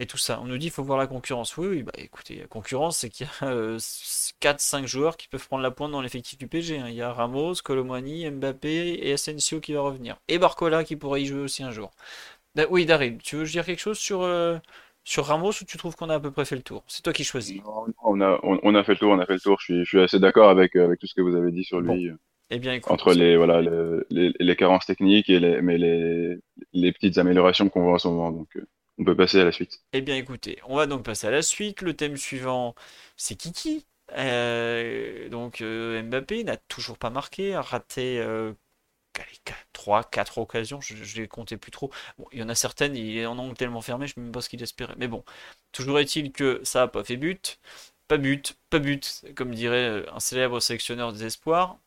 et 0.00 0.06
tout 0.06 0.18
ça? 0.18 0.40
On 0.40 0.46
nous 0.46 0.58
dit 0.58 0.66
qu'il 0.66 0.72
faut 0.72 0.84
voir 0.84 0.98
la 0.98 1.06
concurrence. 1.06 1.56
Oui, 1.56 1.68
oui, 1.68 1.82
bah 1.82 1.92
écoutez, 1.98 2.36
la 2.40 2.46
concurrence, 2.46 2.98
c'est 2.98 3.10
qu'il 3.10 3.26
y 3.26 3.44
a 3.44 3.48
euh, 3.48 3.78
4-5 4.40 4.86
joueurs 4.86 5.16
qui 5.16 5.28
peuvent 5.28 5.46
prendre 5.46 5.62
la 5.62 5.70
pointe 5.70 5.92
dans 5.92 6.00
l'effectif 6.02 6.38
du 6.38 6.48
PSG. 6.48 6.78
hein. 6.78 6.88
Il 6.88 6.94
y 6.94 7.02
a 7.02 7.12
Ramos, 7.12 7.54
Colomani, 7.64 8.30
Mbappé 8.30 8.98
et 9.06 9.12
Asensio 9.12 9.60
qui 9.60 9.72
va 9.74 9.80
revenir. 9.82 10.16
Et 10.28 10.38
Barcola 10.38 10.84
qui 10.84 10.96
pourrait 10.96 11.22
y 11.22 11.26
jouer 11.26 11.40
aussi 11.40 11.62
un 11.62 11.70
jour. 11.70 11.90
Da- 12.54 12.66
oui, 12.70 12.84
Daryl, 12.86 13.18
tu 13.18 13.36
veux 13.36 13.44
dire 13.44 13.64
quelque 13.64 13.78
chose 13.80 13.98
sur, 13.98 14.22
euh, 14.22 14.58
sur 15.04 15.26
Ramos 15.26 15.50
ou 15.50 15.64
tu 15.64 15.76
trouves 15.78 15.96
qu'on 15.96 16.10
a 16.10 16.16
à 16.16 16.20
peu 16.20 16.30
près 16.30 16.44
fait 16.44 16.56
le 16.56 16.62
tour? 16.62 16.84
C'est 16.86 17.02
toi 17.02 17.12
qui 17.12 17.24
choisis. 17.24 17.62
Non, 17.64 17.86
non, 17.86 17.94
on 18.02 18.20
a, 18.20 18.40
on, 18.42 18.60
on 18.62 18.74
a 18.74 18.84
fait 18.84 18.92
le 18.92 18.98
tour, 18.98 19.10
on 19.12 19.18
a 19.18 19.26
fait 19.26 19.34
le 19.34 19.40
tour. 19.40 19.58
Je 19.60 19.64
suis, 19.64 19.78
je 19.84 19.88
suis 19.88 20.00
assez 20.00 20.18
d'accord 20.18 20.50
avec, 20.50 20.76
euh, 20.76 20.84
avec 20.84 21.00
tout 21.00 21.06
ce 21.06 21.14
que 21.14 21.22
vous 21.22 21.34
avez 21.34 21.50
dit 21.50 21.64
sur 21.64 21.80
lui, 21.80 22.08
euh, 22.08 22.16
eh 22.50 22.58
bien 22.58 22.74
écoute. 22.74 23.02
entre 23.02 23.14
les, 23.14 23.36
voilà, 23.36 23.62
le- 23.62 24.06
les, 24.10 24.32
les 24.38 24.56
carences 24.56 24.86
techniques 24.86 25.30
et 25.30 25.40
les, 25.40 25.62
mais 25.62 25.78
les, 25.78 26.38
les 26.72 26.92
petites 26.92 27.18
améliorations 27.18 27.68
qu'on 27.70 27.84
voit 27.84 27.94
en 27.94 27.98
ce 27.98 28.08
moment. 28.08 28.32
Donc, 28.32 28.48
euh, 28.56 28.66
on 28.98 29.04
peut 29.04 29.16
passer 29.16 29.40
à 29.40 29.44
la 29.44 29.52
suite. 29.52 29.80
Eh 29.92 30.00
bien 30.00 30.16
écoutez, 30.16 30.58
on 30.66 30.76
va 30.76 30.86
donc 30.86 31.04
passer 31.04 31.26
à 31.26 31.30
la 31.30 31.42
suite. 31.42 31.82
Le 31.82 31.94
thème 31.94 32.16
suivant, 32.16 32.74
c'est 33.16 33.34
Kiki. 33.36 33.86
Euh, 34.12 35.28
donc 35.28 35.62
Mbappé 35.62 36.44
n'a 36.44 36.56
toujours 36.56 36.98
pas 36.98 37.10
marqué, 37.10 37.54
a 37.54 37.62
raté 37.62 38.20
3, 39.72 40.04
4 40.04 40.38
occasions, 40.38 40.80
je, 40.80 40.94
je 40.96 41.20
les 41.20 41.28
comptais 41.28 41.56
plus 41.56 41.70
trop. 41.70 41.90
Bon, 42.18 42.26
il 42.32 42.40
y 42.40 42.42
en 42.42 42.48
a 42.48 42.54
certaines, 42.54 42.96
il 42.96 43.16
est 43.18 43.26
en 43.26 43.38
angle 43.38 43.56
tellement 43.56 43.80
fermé, 43.80 44.06
je 44.06 44.12
ne 44.12 44.14
sais 44.14 44.20
même 44.22 44.32
pas 44.32 44.40
ce 44.40 44.48
qu'il 44.48 44.62
espérait. 44.62 44.94
Mais 44.98 45.08
bon, 45.08 45.24
toujours 45.72 45.98
est-il 45.98 46.32
que 46.32 46.60
ça 46.64 46.80
n'a 46.80 46.88
pas 46.88 47.04
fait 47.04 47.16
but. 47.16 47.58
Pas 48.08 48.18
but, 48.18 48.56
pas 48.70 48.78
but, 48.78 49.24
comme 49.34 49.54
dirait 49.54 49.88
euh, 49.88 50.12
un 50.12 50.20
célèbre 50.20 50.60
sélectionneur 50.60 51.12
des 51.12 51.24
espoirs. 51.24 51.78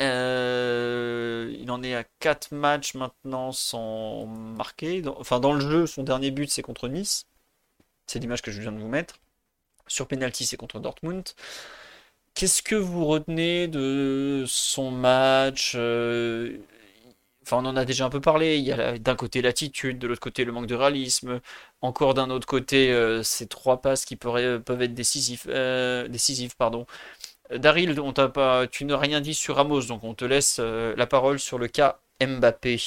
Euh, 0.00 1.54
il 1.58 1.70
en 1.70 1.82
est 1.82 1.94
à 1.94 2.04
4 2.20 2.52
matchs 2.52 2.94
maintenant 2.94 3.52
sans 3.52 4.26
marquer. 4.26 5.02
Enfin, 5.06 5.40
dans 5.40 5.52
le 5.52 5.60
jeu, 5.60 5.86
son 5.86 6.02
dernier 6.02 6.30
but, 6.30 6.50
c'est 6.50 6.62
contre 6.62 6.88
Nice. 6.88 7.26
C'est 8.06 8.18
l'image 8.20 8.42
que 8.42 8.50
je 8.50 8.60
viens 8.60 8.72
de 8.72 8.78
vous 8.78 8.88
mettre. 8.88 9.16
Sur 9.88 10.08
penalty, 10.08 10.46
c'est 10.46 10.56
contre 10.56 10.80
Dortmund. 10.80 11.24
Qu'est-ce 12.34 12.62
que 12.62 12.74
vous 12.74 13.04
retenez 13.06 13.68
de 13.68 14.44
son 14.46 14.90
match? 14.90 15.72
euh, 15.76 16.58
Enfin, 17.44 17.58
on 17.58 17.66
en 17.66 17.76
a 17.76 17.84
déjà 17.86 18.06
un 18.06 18.10
peu 18.10 18.20
parlé. 18.20 18.58
Il 18.58 18.64
y 18.64 18.72
a 18.72 18.98
d'un 18.98 19.16
côté 19.16 19.42
l'attitude, 19.42 19.98
de 19.98 20.06
l'autre 20.08 20.20
côté 20.20 20.44
le 20.44 20.52
manque 20.52 20.66
de 20.68 20.74
réalisme. 20.76 21.40
Encore 21.82 22.14
d'un 22.14 22.30
autre 22.30 22.46
côté, 22.46 22.92
euh, 22.92 23.22
ces 23.24 23.48
trois 23.48 23.82
passes 23.82 24.04
qui 24.06 24.16
pourraient- 24.16 24.60
peuvent 24.60 24.82
être 24.82 24.94
décisifs, 24.94 25.46
euh, 25.50 26.08
décisives, 26.08 26.56
pardon. 26.56 26.86
Euh, 27.52 27.58
Daryl, 27.58 27.94
tu 28.72 28.84
n'as 28.86 28.98
rien 28.98 29.20
dit 29.22 29.34
sur 29.34 29.56
Ramos, 29.56 29.82
donc 29.84 30.04
on 30.04 30.14
te 30.14 30.24
laisse 30.26 30.58
euh, 30.60 30.94
la 30.96 31.06
parole 31.08 31.38
sur 31.40 31.58
le 31.58 31.68
cas 31.68 32.00
Mbappé. 32.22 32.78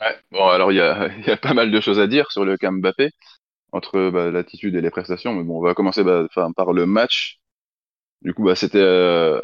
Ouais. 0.00 0.16
Bon, 0.32 0.48
alors 0.48 0.72
il 0.72 0.76
y 0.76 0.78
y 1.28 1.30
a 1.30 1.36
pas 1.36 1.54
mal 1.54 1.70
de 1.70 1.80
choses 1.80 1.98
à 2.00 2.06
dire 2.06 2.30
sur 2.30 2.44
le 2.44 2.56
cas 2.56 2.70
Mbappé, 2.70 3.10
entre 3.74 4.10
bah, 4.10 4.30
l'attitude 4.30 4.76
et 4.76 4.80
les 4.80 4.90
prestations. 4.90 5.34
Mais 5.34 5.42
bon, 5.44 5.58
on 5.58 5.62
va 5.62 5.74
commencer 5.74 6.04
bah, 6.04 6.26
par 6.56 6.72
le 6.72 6.86
match. 6.86 7.40
Du 8.22 8.34
coup, 8.34 8.44
bah, 8.44 8.54
c'était 8.56 8.78
euh, 8.80 9.40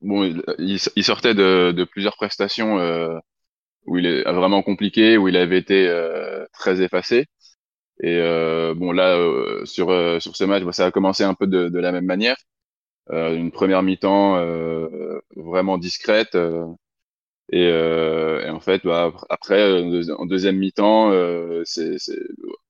bon, 0.00 0.24
il, 0.58 0.78
sortait 1.04 1.34
de, 1.34 1.72
de 1.72 1.84
plusieurs 1.84 2.16
prestations 2.16 2.78
euh, 2.78 3.18
où 3.86 3.98
il 3.98 4.06
est 4.06 4.22
vraiment 4.24 4.62
compliqué, 4.62 5.16
où 5.18 5.28
il 5.28 5.36
avait 5.36 5.58
été 5.58 5.88
euh, 5.88 6.46
très 6.52 6.82
effacé. 6.82 7.26
Et 8.02 8.16
euh, 8.18 8.74
bon, 8.74 8.92
là, 8.92 9.16
euh, 9.16 9.64
sur 9.66 9.90
euh, 9.90 10.20
sur 10.20 10.36
ce 10.36 10.44
match, 10.44 10.64
bah, 10.64 10.72
ça 10.72 10.86
a 10.86 10.90
commencé 10.92 11.24
un 11.24 11.34
peu 11.34 11.46
de, 11.46 11.68
de 11.68 11.78
la 11.80 11.92
même 11.92 12.06
manière. 12.06 12.36
Euh, 13.10 13.34
une 13.36 13.52
première 13.52 13.82
mi-temps 13.82 14.36
euh, 14.38 15.20
vraiment 15.36 15.78
discrète. 15.78 16.36
Et, 17.52 17.66
euh, 17.66 18.46
et 18.46 18.50
en 18.50 18.60
fait, 18.60 18.82
bah, 18.84 19.12
après, 19.30 19.60
euh, 19.62 19.82
en 19.84 19.90
deuxi- 19.90 20.12
en 20.12 20.26
deuxième 20.26 20.56
mi-temps, 20.58 21.12
euh, 21.12 21.64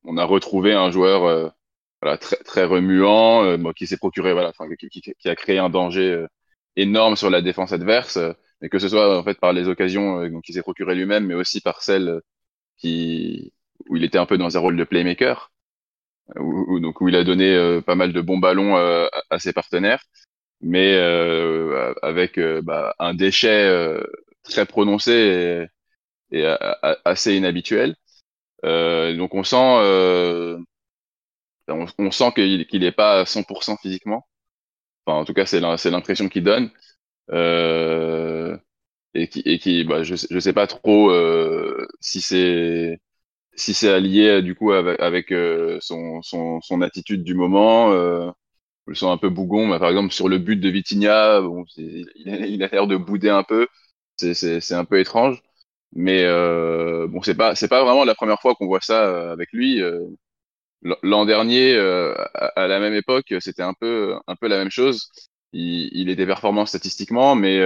on 0.04 0.16
a 0.16 0.24
retrouvé 0.24 0.72
un 0.74 0.90
joueur 0.90 1.52
voilà, 2.02 2.18
très, 2.18 2.36
très 2.38 2.64
remuant, 2.64 3.56
bon, 3.59 3.72
qui 3.72 3.86
s'est 3.86 3.96
procuré, 3.96 4.32
voilà, 4.32 4.50
enfin, 4.50 4.66
qui, 4.78 4.88
qui, 4.88 5.00
qui 5.02 5.28
a 5.28 5.36
créé 5.36 5.59
un 5.59 5.70
danger 5.70 6.26
énorme 6.76 7.16
sur 7.16 7.30
la 7.30 7.42
défense 7.42 7.72
adverse, 7.72 8.18
et 8.62 8.68
que 8.68 8.78
ce 8.78 8.88
soit 8.88 9.18
en 9.18 9.22
fait 9.24 9.38
par 9.40 9.52
les 9.52 9.68
occasions 9.68 10.28
donc, 10.28 10.44
qu'il 10.44 10.54
s'est 10.54 10.62
procuré 10.62 10.94
lui-même, 10.94 11.26
mais 11.26 11.34
aussi 11.34 11.60
par 11.60 11.82
celles 11.82 12.20
qui, 12.78 13.52
où 13.88 13.96
il 13.96 14.04
était 14.04 14.18
un 14.18 14.26
peu 14.26 14.38
dans 14.38 14.56
un 14.56 14.60
rôle 14.60 14.76
de 14.76 14.84
playmaker, 14.84 15.52
où, 16.36 16.74
où- 16.76 16.80
donc 16.80 17.00
où 17.00 17.09
il 17.09 17.16
a 17.16 17.24
donné 17.24 17.54
euh, 17.54 17.80
pas 17.80 17.94
mal 17.94 18.12
de 18.12 18.20
bons 18.20 18.38
ballons 18.38 18.76
euh, 18.76 19.06
à, 19.30 19.38
ses 19.38 19.52
partenaires, 19.52 20.04
mais 20.62 20.94
euh, 20.96 21.94
avec 22.02 22.38
bah, 22.64 22.94
un 23.00 23.14
déchet 23.14 23.48
très 24.44 24.66
prononcé 24.66 25.69
et, 26.32 26.40
et 26.40 26.47
a- 26.47 26.98
assez 27.05 27.36
inhabituel. 27.36 27.97
Euh, 28.64 29.16
donc 29.16 29.35
on 29.35 29.44
sent, 29.44 29.56
euh, 29.59 30.59
on, 31.69 31.86
on 31.98 32.10
sent 32.10 32.32
qu'il 32.35 32.66
qu'il 32.66 32.85
est 32.85 32.93
pas 32.93 33.20
à 33.20 33.27
100% 33.27 33.77
physiquement. 33.77 34.27
Enfin, 35.06 35.20
en 35.20 35.24
tout 35.24 35.35
cas, 35.35 35.47
c'est 35.47 35.60
l'im- 35.60 35.78
c'est 35.78 35.90
l'impression 35.93 36.28
qu'il 36.31 36.44
donne. 36.44 36.70
Euh, 37.32 38.56
et 39.14 39.28
qui, 39.28 39.40
et 39.47 39.59
qui 39.60 39.85
bah, 39.85 40.02
je, 40.05 40.16
je 40.31 40.40
sais 40.40 40.52
pas 40.55 40.66
trop 40.69 41.10
euh, 41.12 41.86
si 42.01 42.20
c'est 42.23 43.01
si 43.56 43.74
c'est 43.74 43.90
allié 43.93 44.43
du 44.43 44.55
coup 44.56 44.73
avec, 44.73 45.01
avec 45.01 45.32
euh, 45.32 45.78
son, 45.82 46.23
son, 46.23 46.60
son 46.62 46.82
attitude 46.82 47.24
du 47.24 47.35
moment. 47.35 47.93
Euh, 47.93 48.31
je 48.86 48.93
le 48.93 48.97
sens 48.97 49.12
un 49.14 49.19
peu 49.19 49.31
bougon. 49.31 49.66
mais 49.69 49.78
par 49.81 49.90
exemple, 49.90 50.12
sur 50.14 50.28
le 50.28 50.39
but 50.39 50.56
de 50.59 50.69
Vitinha, 50.70 51.40
bon, 51.43 51.64
il 51.77 52.62
a 52.64 52.69
l'air 52.69 52.86
de 52.89 52.97
bouder 52.97 53.31
un 53.31 53.44
peu. 53.44 53.69
C'est 54.35 54.74
un 54.74 54.85
peu 54.85 55.01
étrange. 55.01 55.43
Mais 55.94 56.24
euh, 56.24 57.07
bon, 57.09 57.23
c'est 57.23 57.35
pas 57.35 57.55
c'est 57.55 57.69
pas 57.69 57.85
vraiment 57.85 58.05
la 58.05 58.15
première 58.15 58.40
fois 58.40 58.55
qu'on 58.55 58.66
voit 58.66 58.81
ça 58.81 59.05
euh, 59.07 59.32
avec 59.32 59.53
lui. 59.53 59.82
Euh, 59.82 60.01
l'an 61.03 61.27
dernier, 61.27 61.77
à, 62.57 62.66
la 62.69 62.81
même 62.81 62.94
époque, 62.94 63.35
c'était 63.40 63.62
un 63.62 63.74
peu, 63.74 64.16
un 64.27 64.36
peu 64.36 64.49
la 64.49 64.59
même 64.59 64.70
chose. 64.70 65.11
Il, 65.53 66.11
était 66.11 66.27
performant 66.27 66.66
statistiquement, 66.66 67.35
mais 67.36 67.61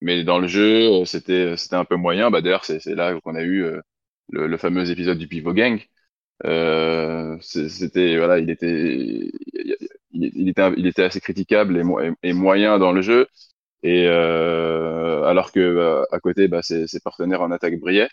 mais 0.00 0.24
dans 0.24 0.38
le 0.38 0.48
jeu, 0.48 1.04
c'était 1.04 1.56
c'était 1.56 1.76
un 1.76 1.84
peu 1.84 1.96
moyen. 1.96 2.30
Bah 2.30 2.40
d'ailleurs, 2.40 2.64
c'est 2.64 2.84
là 2.86 3.18
qu'on 3.20 3.34
a 3.34 3.42
eu 3.42 3.64
le, 4.30 4.56
fameux 4.56 4.90
épisode 4.90 5.18
du 5.18 5.28
pivot 5.28 5.52
gang. 5.54 5.80
Euh, 6.46 7.36
c'était 7.42 8.16
voilà, 8.18 8.38
il 8.38 8.50
était 8.50 9.30
il, 10.12 10.48
était 10.48 10.72
il 10.76 10.86
était 10.86 11.02
assez 11.04 11.20
critiquable 11.20 11.82
et 12.22 12.32
moyen 12.32 12.78
dans 12.78 12.92
le 12.92 13.02
jeu. 13.02 13.28
Et 13.82 14.06
euh, 14.06 15.24
alors 15.24 15.52
que 15.52 15.60
euh, 15.60 16.04
à 16.12 16.20
côté, 16.20 16.48
bah, 16.48 16.62
ses, 16.62 16.86
ses, 16.86 17.00
partenaires 17.00 17.42
en 17.42 17.50
attaque 17.50 17.78
brillaient. 17.80 18.08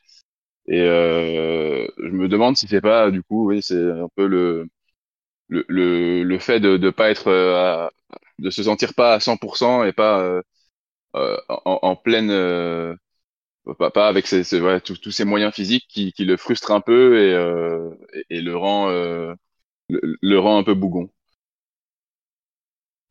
Et 0.68 0.82
euh, 0.82 1.88
je 1.98 2.10
me 2.10 2.28
demande 2.30 2.58
si 2.58 2.68
c'est 2.68 2.82
pas 2.82 3.12
du 3.12 3.24
coup, 3.24 3.48
oui, 3.50 3.62
c'est 3.64 3.76
un 3.92 4.10
peu 4.16 4.28
le 4.28 4.68
le, 5.50 5.66
le, 5.70 6.24
le 6.24 6.40
fait 6.40 6.60
de 6.62 6.78
ne 6.78 6.90
pas 6.92 7.10
être 7.12 7.32
à, 7.32 7.92
de 8.40 8.50
se 8.52 8.64
sentir 8.64 8.94
pas 8.96 9.16
à 9.16 9.20
100% 9.22 9.84
et 9.86 9.94
pas 9.94 10.22
euh, 11.16 11.38
en, 11.50 11.80
en, 11.84 11.96
pleine 11.96 12.32
pas, 13.80 13.92
pas 13.92 14.08
avec 14.08 14.28
ses, 14.28 14.44
ses 14.44 14.62
ouais, 14.62 14.82
tous 14.82 15.12
ces 15.12 15.26
moyens 15.26 15.54
physiques 15.54 15.86
qui, 15.90 16.14
qui, 16.14 16.26
le 16.26 16.38
frustrent 16.38 16.72
un 16.72 16.82
peu 16.82 17.20
et, 17.20 17.34
euh, 17.34 17.90
et, 18.30 18.38
et 18.38 18.42
le 18.42 18.56
rend 18.58 18.90
le, 18.90 19.36
le, 20.22 20.40
rend 20.40 20.58
un 20.60 20.64
peu 20.64 20.74
bougon. 20.74 21.10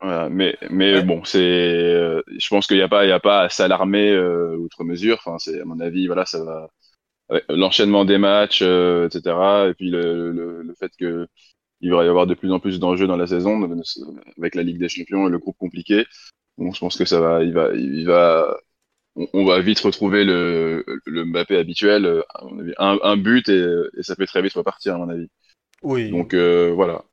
Voilà, 0.00 0.28
mais 0.28 0.56
mais 0.70 0.98
Ouais. 0.98 1.02
bon, 1.02 1.24
c'est, 1.24 1.38
euh, 1.40 2.22
je 2.38 2.48
pense 2.48 2.66
qu'il 2.66 2.76
n'y 2.76 2.82
a 2.82 2.88
pas, 2.88 3.04
il 3.06 3.08
y 3.08 3.12
a 3.12 3.20
pas 3.20 3.42
à 3.42 3.48
s'alarmer 3.48 4.10
euh, 4.10 4.56
outre 4.56 4.84
mesure. 4.84 5.16
Enfin, 5.24 5.38
c'est 5.38 5.60
à 5.60 5.64
mon 5.64 5.80
avis, 5.80 6.06
voilà, 6.06 6.26
ça 6.26 6.44
va. 6.44 6.68
ouais, 7.30 7.42
L'enchaînement 7.50 8.04
des 8.04 8.18
matchs, 8.18 8.62
euh, 8.62 9.08
etc. 9.08 9.68
Et 9.70 9.74
puis 9.74 9.90
le, 9.90 10.32
le, 10.32 10.62
le 10.62 10.74
fait 10.78 10.92
que 10.98 11.28
il 11.82 11.92
va 11.92 12.04
y 12.04 12.08
avoir 12.08 12.26
de 12.26 12.34
plus 12.34 12.52
en 12.52 12.60
plus 12.60 12.80
d'enjeux 12.80 13.06
dans 13.08 13.16
la 13.16 13.26
saison 13.28 13.62
avec 14.38 14.54
la 14.54 14.62
Ligue 14.64 14.78
des 14.80 14.88
Champions 14.90 15.28
et 15.28 15.30
le 15.30 15.38
groupe 15.38 15.58
compliqué. 15.58 16.06
Bon, 16.58 16.72
je 16.72 16.80
pense 16.80 16.96
que 16.98 17.04
ça 17.06 17.20
va, 17.20 17.42
il 17.44 17.52
va, 17.54 17.72
il 17.74 18.06
va, 18.06 18.56
on, 19.16 19.26
on 19.34 19.44
va 19.46 19.60
vite 19.60 19.80
retrouver 19.80 20.24
le, 20.24 20.84
le 21.06 21.24
Mbappé 21.26 21.56
habituel, 21.58 22.22
un, 22.78 22.98
un 23.02 23.16
but 23.18 23.48
et, 23.48 23.66
et 23.98 24.02
ça 24.02 24.16
peut 24.16 24.26
très 24.26 24.42
vite 24.42 24.54
repartir 24.54 24.94
à 24.96 24.98
mon 24.98 25.08
avis. 25.10 25.28
Oui. 25.82 26.10
Donc 26.10 26.34
voilà. 26.34 27.04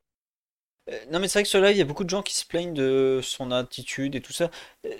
Euh, 0.90 1.04
Non, 1.10 1.18
mais 1.20 1.28
c'est 1.28 1.38
vrai 1.38 1.42
que 1.44 1.48
ce 1.48 1.58
live, 1.58 1.74
il 1.76 1.78
y 1.78 1.82
a 1.82 1.84
beaucoup 1.84 2.04
de 2.04 2.10
gens 2.10 2.22
qui 2.22 2.34
se 2.34 2.44
plaignent 2.46 2.74
de 2.74 3.20
son 3.22 3.50
attitude 3.50 4.14
et 4.14 4.20
tout 4.20 4.32
ça. 4.32 4.50
Euh, 4.86 4.90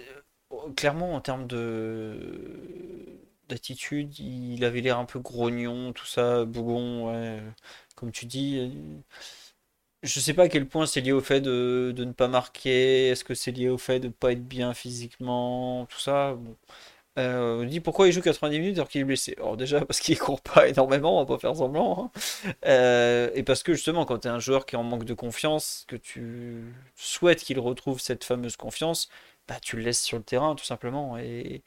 clairement, 0.77 1.15
en 1.15 1.20
termes 1.20 1.47
de 1.47 3.20
d'attitude, 3.48 4.19
il 4.19 4.65
avait 4.65 4.81
l'air 4.81 4.98
un 4.98 5.05
peu 5.05 5.19
grognon, 5.20 5.93
tout 5.93 6.06
ça, 6.06 6.44
bougon, 6.47 7.11
ouais, 7.12 7.43
comme 7.94 8.11
tu 8.12 8.24
dis. 8.27 8.59
euh, 8.59 8.70
Je 10.02 10.20
sais 10.20 10.35
pas 10.35 10.44
à 10.44 10.48
quel 10.48 10.69
point 10.69 10.85
c'est 10.86 11.01
lié 11.01 11.12
au 11.12 11.20
fait 11.23 11.40
de, 11.40 11.93
de 11.97 12.05
ne 12.05 12.12
pas 12.12 12.28
marquer, 12.28 13.09
est-ce 13.09 13.24
que 13.24 13.35
c'est 13.35 13.52
lié 13.52 13.69
au 13.70 13.78
fait 13.78 14.01
de 14.01 14.09
ne 14.09 14.12
pas 14.12 14.32
être 14.32 14.47
bien 14.47 14.74
physiquement, 14.74 15.86
tout 15.86 15.98
ça. 15.98 16.35
Bon. 16.35 16.56
Euh, 17.16 17.61
on 17.61 17.65
dit 17.65 17.78
pourquoi 17.81 18.09
il 18.09 18.12
joue 18.12 18.20
90 18.20 18.59
minutes 18.59 18.77
alors 18.78 18.89
qu'il 18.89 19.01
est 19.01 19.05
blessé. 19.05 19.35
Alors 19.39 19.57
déjà 19.57 19.85
parce 19.85 20.01
qu'il 20.01 20.19
court 20.19 20.41
pas 20.41 20.69
énormément, 20.70 21.16
on 21.20 21.24
va 21.24 21.27
pas 21.27 21.39
faire 21.39 21.55
semblant. 21.57 22.11
hein. 22.15 22.20
Euh, 22.66 23.31
et 23.35 23.45
parce 23.45 23.62
que 23.62 23.73
justement 23.74 24.05
quand 24.05 24.19
tu 24.20 24.28
es 24.28 24.31
un 24.31 24.41
joueur 24.41 24.66
qui 24.66 24.74
est 24.74 24.78
en 24.78 24.82
manque 24.82 25.05
de 25.05 25.15
confiance, 25.15 25.85
que 25.89 25.95
tu 25.97 26.65
souhaites 26.97 27.41
qu'il 27.45 27.61
retrouve 27.61 28.01
cette 28.01 28.24
fameuse 28.24 28.57
confiance, 28.57 29.09
bah 29.49 29.57
tu 29.62 29.77
le 29.77 29.82
laisses 29.82 30.03
sur 30.03 30.19
le 30.19 30.24
terrain 30.24 30.57
tout 30.57 30.65
simplement. 30.65 31.16
Et 31.19 31.62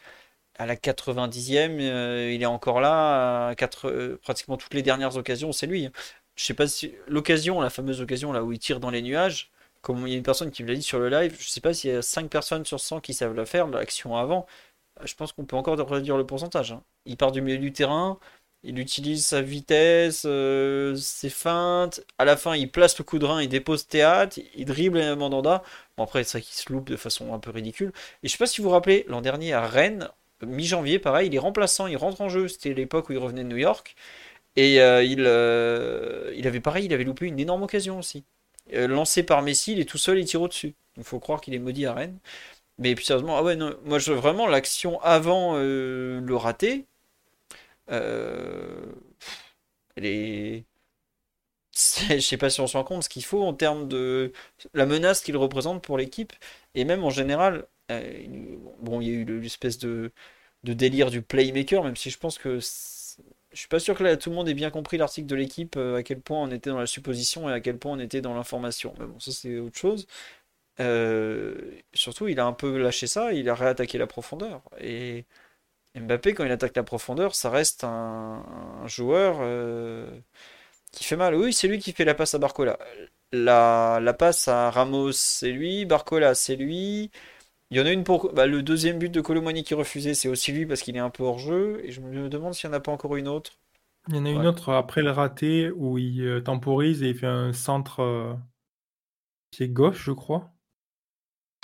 à 0.57 0.65
la 0.65 0.75
90e, 0.75 1.79
euh, 1.81 2.31
il 2.33 2.41
est 2.43 2.45
encore 2.45 2.81
là. 2.81 3.53
Euh, 3.85 4.17
pratiquement 4.21 4.57
toutes 4.57 4.73
les 4.73 4.83
dernières 4.83 5.17
occasions, 5.17 5.51
c'est 5.51 5.67
lui. 5.67 5.89
Je 6.35 6.43
sais 6.43 6.53
pas 6.53 6.67
si 6.67 6.93
l'occasion, 7.07 7.61
la 7.61 7.69
fameuse 7.69 8.01
occasion 8.01 8.31
là 8.31 8.43
où 8.43 8.51
il 8.51 8.59
tire 8.59 8.79
dans 8.79 8.89
les 8.91 9.01
nuages, 9.01 9.51
comme 9.81 10.07
il 10.07 10.11
y 10.11 10.13
a 10.15 10.17
une 10.17 10.23
personne 10.23 10.51
qui 10.51 10.63
me 10.63 10.67
l'a 10.69 10.75
dit 10.75 10.83
sur 10.83 10.99
le 10.99 11.09
live, 11.09 11.35
je 11.39 11.47
sais 11.49 11.61
pas 11.61 11.73
s'il 11.73 11.91
y 11.91 11.93
a 11.95 12.01
5 12.01 12.29
personnes 12.29 12.65
sur 12.65 12.79
100 12.79 12.99
qui 13.01 13.13
savent 13.13 13.35
la 13.35 13.45
faire, 13.45 13.67
l'action 13.67 14.15
avant. 14.17 14.45
Je 15.03 15.13
pense 15.15 15.31
qu'on 15.33 15.45
peut 15.45 15.55
encore 15.55 15.77
réduire 15.89 16.17
le 16.17 16.25
pourcentage. 16.25 16.71
hein. 16.71 16.83
Il 17.05 17.17
part 17.17 17.31
du 17.31 17.41
milieu 17.41 17.57
du 17.57 17.71
terrain, 17.73 18.19
il 18.63 18.79
utilise 18.79 19.25
sa 19.25 19.41
vitesse, 19.41 20.23
euh, 20.25 20.95
ses 20.95 21.29
feintes. 21.29 22.01
À 22.17 22.25
la 22.25 22.37
fin, 22.37 22.55
il 22.55 22.71
place 22.71 22.97
le 22.97 23.03
coup 23.03 23.19
de 23.19 23.25
rein, 23.25 23.41
il 23.41 23.49
dépose 23.49 23.87
Théâtre, 23.87 24.39
il 24.55 24.65
dribble 24.65 25.15
Mandanda. 25.15 25.63
Bon, 25.97 26.03
après, 26.03 26.23
c'est 26.23 26.39
vrai 26.39 26.41
qu'il 26.41 26.55
se 26.55 26.71
loupe 26.71 26.89
de 26.89 26.95
façon 26.97 27.33
un 27.33 27.39
peu 27.39 27.51
ridicule. 27.51 27.91
Et 28.23 28.27
je 28.27 28.31
sais 28.31 28.37
pas 28.37 28.47
si 28.47 28.61
vous 28.61 28.67
vous 28.69 28.73
rappelez, 28.73 29.05
l'an 29.07 29.21
dernier 29.21 29.53
à 29.53 29.65
Rennes, 29.67 30.09
mi-janvier, 30.45 30.99
pareil, 30.99 31.27
il 31.27 31.35
est 31.35 31.39
remplaçant, 31.39 31.87
il 31.87 31.97
rentre 31.97 32.21
en 32.21 32.29
jeu. 32.29 32.47
C'était 32.47 32.73
l'époque 32.73 33.09
où 33.09 33.13
il 33.13 33.17
revenait 33.19 33.43
de 33.43 33.49
New 33.49 33.57
York. 33.57 33.95
Et 34.55 34.81
euh, 34.81 35.03
il, 35.03 35.23
euh, 35.27 36.33
il 36.35 36.47
avait 36.47 36.59
pareil, 36.61 36.85
il 36.85 36.93
avait 36.93 37.03
loupé 37.03 37.27
une 37.27 37.39
énorme 37.39 37.63
occasion 37.63 37.99
aussi. 37.99 38.25
Lancé 38.73 39.23
par 39.23 39.41
Messi, 39.43 39.73
il 39.73 39.79
est 39.79 39.85
tout 39.85 39.97
seul, 39.97 40.19
il 40.19 40.25
tire 40.25 40.41
au-dessus. 40.41 40.75
Il 40.97 41.03
faut 41.03 41.19
croire 41.19 41.41
qu'il 41.41 41.53
est 41.53 41.59
maudit 41.59 41.85
à 41.85 41.93
Rennes. 41.93 42.17
Mais 42.79 42.95
puis 42.95 43.05
sérieusement, 43.05 43.37
ah 43.37 43.43
ouais, 43.43 43.55
non, 43.55 43.75
moi 43.85 43.99
je, 43.99 44.11
vraiment 44.13 44.47
l'action 44.47 44.99
avant 45.01 45.53
euh, 45.57 46.19
le 46.21 46.35
raté, 46.35 46.85
euh, 47.89 48.93
elle 49.95 50.05
est. 50.05 50.65
Je 52.09 52.19
sais 52.19 52.37
pas 52.37 52.49
si 52.49 52.61
on 52.61 52.67
se 52.67 52.77
rend 52.77 52.83
compte 52.83 53.03
ce 53.03 53.09
qu'il 53.09 53.23
faut 53.23 53.43
en 53.43 53.53
termes 53.53 53.87
de 53.87 54.31
la 54.73 54.85
menace 54.85 55.21
qu'il 55.21 55.37
représente 55.37 55.83
pour 55.83 55.97
l'équipe 55.97 56.33
et 56.75 56.85
même 56.85 57.03
en 57.03 57.09
général. 57.09 57.65
euh, 57.91 58.57
bon, 58.81 58.99
il 59.01 59.07
y 59.07 59.11
a 59.11 59.13
eu 59.13 59.25
le- 59.25 59.39
l'espèce 59.39 59.77
de, 59.79 60.11
délire 60.63 61.09
du 61.11 61.21
playmaker, 61.21 61.83
même 61.83 61.95
si 61.95 62.09
je 62.09 62.17
pense 62.19 62.37
que 62.37 62.59
je 63.53 63.57
suis 63.59 63.67
pas 63.69 63.79
sûr 63.79 63.95
que 63.97 64.03
là, 64.03 64.17
tout 64.17 64.29
le 64.29 64.35
monde 64.35 64.49
ait 64.49 64.53
bien 64.53 64.69
compris 64.71 64.97
l'article 64.97 65.27
de 65.27 65.35
l'équipe, 65.35 65.75
euh, 65.77 65.95
à 65.97 66.03
quel 66.03 66.19
point 66.21 66.41
on 66.43 66.51
était 66.51 66.69
dans 66.69 66.79
la 66.79 66.85
supposition 66.87 67.49
et 67.49 67.53
à 67.53 67.59
quel 67.61 67.77
point 67.79 67.93
on 67.93 67.99
était 67.99 68.21
dans 68.21 68.33
l'information. 68.35 68.93
Mais 68.99 69.05
bon, 69.07 69.19
ça 69.19 69.31
c'est 69.31 69.57
autre 69.59 69.77
chose. 69.77 70.07
Euh, 70.79 71.55
surtout, 71.93 72.27
il 72.27 72.39
a 72.39 72.45
un 72.45 72.53
peu 72.53 72.77
lâché 72.77 73.07
ça, 73.07 73.33
il 73.33 73.49
a 73.49 73.55
réattaqué 73.55 73.97
la 73.97 74.07
profondeur. 74.07 74.61
Et 74.79 75.25
Mbappé, 75.95 76.33
quand 76.33 76.45
il 76.45 76.51
attaque 76.51 76.75
la 76.75 76.83
profondeur, 76.83 77.35
ça 77.35 77.49
reste 77.49 77.83
un, 77.83 78.43
un 78.83 78.87
joueur 78.87 79.37
euh, 79.41 80.09
qui 80.91 81.03
fait 81.03 81.15
mal. 81.17 81.35
Oui, 81.35 81.53
c'est 81.53 81.67
lui 81.67 81.79
qui 81.79 81.93
fait 81.93 82.05
la 82.05 82.15
passe 82.15 82.35
à 82.35 82.39
Barcola. 82.39 82.79
La, 83.31 83.99
la 84.01 84.13
passe 84.13 84.47
à 84.47 84.71
Ramos, 84.71 85.11
c'est 85.13 85.51
lui. 85.51 85.85
Barcola, 85.85 86.35
c'est 86.35 86.55
lui. 86.55 87.11
Il 87.71 87.77
y 87.77 87.81
en 87.81 87.85
a 87.85 87.91
une 87.91 88.03
pour 88.03 88.33
bah, 88.33 88.47
le 88.47 88.63
deuxième 88.63 88.99
but 88.99 89.09
de 89.11 89.21
Colomani 89.21 89.63
qui 89.63 89.73
refusait, 89.73 90.13
c'est 90.13 90.29
aussi 90.29 90.51
lui 90.53 90.65
parce 90.65 90.81
qu'il 90.81 90.95
est 90.97 90.99
un 90.99 91.09
peu 91.09 91.23
hors 91.23 91.39
jeu. 91.39 91.81
Et 91.83 91.91
je 91.91 92.01
me 92.01 92.29
demande 92.29 92.53
s'il 92.53 92.69
n'y 92.69 92.75
en 92.75 92.79
a 92.79 92.81
pas 92.81 92.91
encore 92.91 93.15
une 93.17 93.27
autre. 93.27 93.53
Il 94.09 94.15
y 94.15 94.19
en 94.19 94.25
a 94.25 94.29
une 94.29 94.45
autre 94.47 94.73
après 94.73 95.01
le 95.01 95.11
raté 95.11 95.69
où 95.71 95.97
il 95.97 96.21
euh, 96.21 96.41
temporise 96.41 97.03
et 97.03 97.09
il 97.09 97.15
fait 97.17 97.25
un 97.27 97.53
centre 97.53 98.01
euh, 98.01 98.33
pied 99.51 99.67
gauche, 99.67 100.05
je 100.05 100.11
crois, 100.13 100.53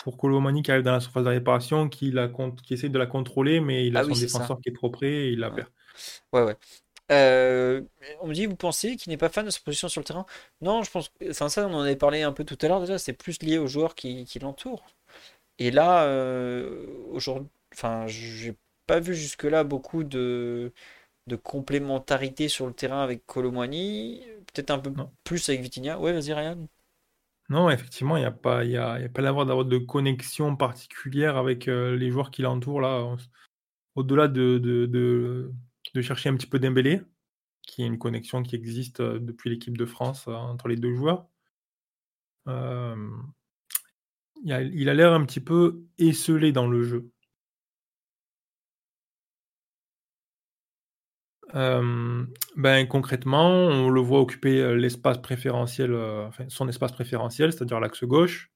pour 0.04 0.18
Colomani 0.18 0.64
qui 0.64 0.72
arrive 0.72 0.84
dans 0.84 0.92
la 0.94 1.00
surface 1.02 1.24
de 1.26 1.30
réparation, 1.30 1.90
qui, 1.90 2.12
la 2.12 2.28
con- 2.30 2.52
qui 2.56 2.74
essaie 2.76 2.90
de 2.90 3.00
la 3.00 3.08
contrôler, 3.08 3.60
mais 3.62 3.88
il 3.88 3.98
a 3.98 4.02
Ah 4.02 4.04
son 4.04 4.16
oui, 4.16 4.16
c'est 4.16 4.28
ça. 4.28 4.52
défenseur 4.52 4.62
qui 4.62 4.70
est 4.70 4.74
trop 4.76 4.90
près 4.92 5.10
et 5.12 5.32
il 5.32 5.40
la 5.40 5.52
perd. 5.52 5.70
Ouais, 6.32 6.44
ouais. 6.44 6.58
Euh, 7.12 7.84
on 8.22 8.28
me 8.28 8.34
dit, 8.34 8.46
vous 8.48 8.56
pensez 8.56 8.98
qu'il 8.98 9.12
n'est 9.12 9.18
pas 9.18 9.30
fan 9.30 9.46
de 9.46 9.52
sa 9.52 9.60
position 9.62 9.90
sur 9.90 10.02
le 10.02 10.06
terrain? 10.06 10.26
Non, 10.62 10.84
je 10.84 10.92
pense 10.92 11.10
que, 11.10 11.30
enfin, 11.32 11.50
ça, 11.50 11.68
on 11.68 11.74
en 11.76 11.82
avait 11.82 11.96
parlé 11.98 12.24
un 12.24 12.34
peu 12.34 12.46
tout 12.46 12.58
à 12.62 12.68
l'heure 12.68 12.82
déjà, 12.82 13.00
c'est 13.00 13.14
plus 13.14 13.42
lié 13.44 13.58
aux 13.60 13.68
joueurs 13.68 13.96
qui, 13.96 14.26
qui 14.26 14.40
l'entourent. 14.40 14.86
Et 15.60 15.72
là, 15.72 16.06
euh, 16.06 16.88
aujourd'hui, 17.12 17.50
enfin, 17.74 18.08
j'ai 18.08 18.56
pas 18.88 19.00
vu 19.00 19.16
jusque-là 19.16 19.64
beaucoup 19.66 20.04
de, 20.04 20.74
de 21.28 21.36
complémentarité 21.38 22.50
sur 22.50 22.68
le 22.68 22.74
terrain 22.74 23.04
avec 23.04 23.26
Colomwani, 23.28 24.24
peut-être 24.54 24.72
un 24.72 24.80
peu 24.80 24.94
Non. 24.96 25.12
plus 25.26 25.50
avec 25.50 25.62
Vitinha. 25.62 26.00
Ouais, 26.00 26.14
vas-y, 26.14 26.34
Ryan. 26.34 26.68
Non, 27.50 27.70
effectivement, 27.70 28.18
il 28.18 28.22
n'y 28.22 28.26
a 28.26 28.32
pas, 28.32 28.64
l'avoir 28.64 29.46
d'avoir 29.46 29.66
de 29.66 29.78
connexion 29.78 30.56
particulière 30.56 31.38
avec 31.38 31.68
euh, 31.68 31.96
les 31.96 32.10
joueurs 32.10 32.32
qui 32.32 32.42
l'entourent 32.42 32.82
là. 32.82 33.16
Au-delà 33.96 34.28
de, 34.28 35.52
chercher 36.02 36.30
un 36.30 36.36
petit 36.36 36.48
peu 36.48 36.60
Dembélé, 36.60 37.02
qui 37.62 37.84
est 37.84 37.88
une 37.88 38.00
connexion 38.00 38.44
qui 38.44 38.56
existe 38.56 39.02
depuis 39.02 39.50
l'équipe 39.50 39.78
de 39.78 39.86
France 39.86 40.28
euh, 40.28 40.34
entre 40.34 40.68
les 40.68 40.78
deux 40.78 40.96
joueurs. 40.96 41.28
Il 44.46 44.90
a 44.90 44.94
l'air 44.94 45.14
un 45.14 45.26
petit 45.26 45.40
peu 45.40 45.86
esselé 45.98 46.52
dans 46.52 46.68
le 46.68 46.84
jeu. 46.84 47.13
Euh, 51.56 52.26
ben, 52.56 52.88
concrètement, 52.88 53.48
on 53.50 53.90
le 53.90 54.02
voit 54.02 54.20
occuper 54.22 54.62
euh, 54.62 54.76
l'espace 54.76 55.20
préférentiel, 55.20 55.94
euh, 55.94 56.28
son 56.48 56.68
espace 56.68 56.92
préférentiel, 56.92 57.54
c'est-à-dire 57.54 57.80
l'axe 57.80 58.04
gauche. 58.04 58.50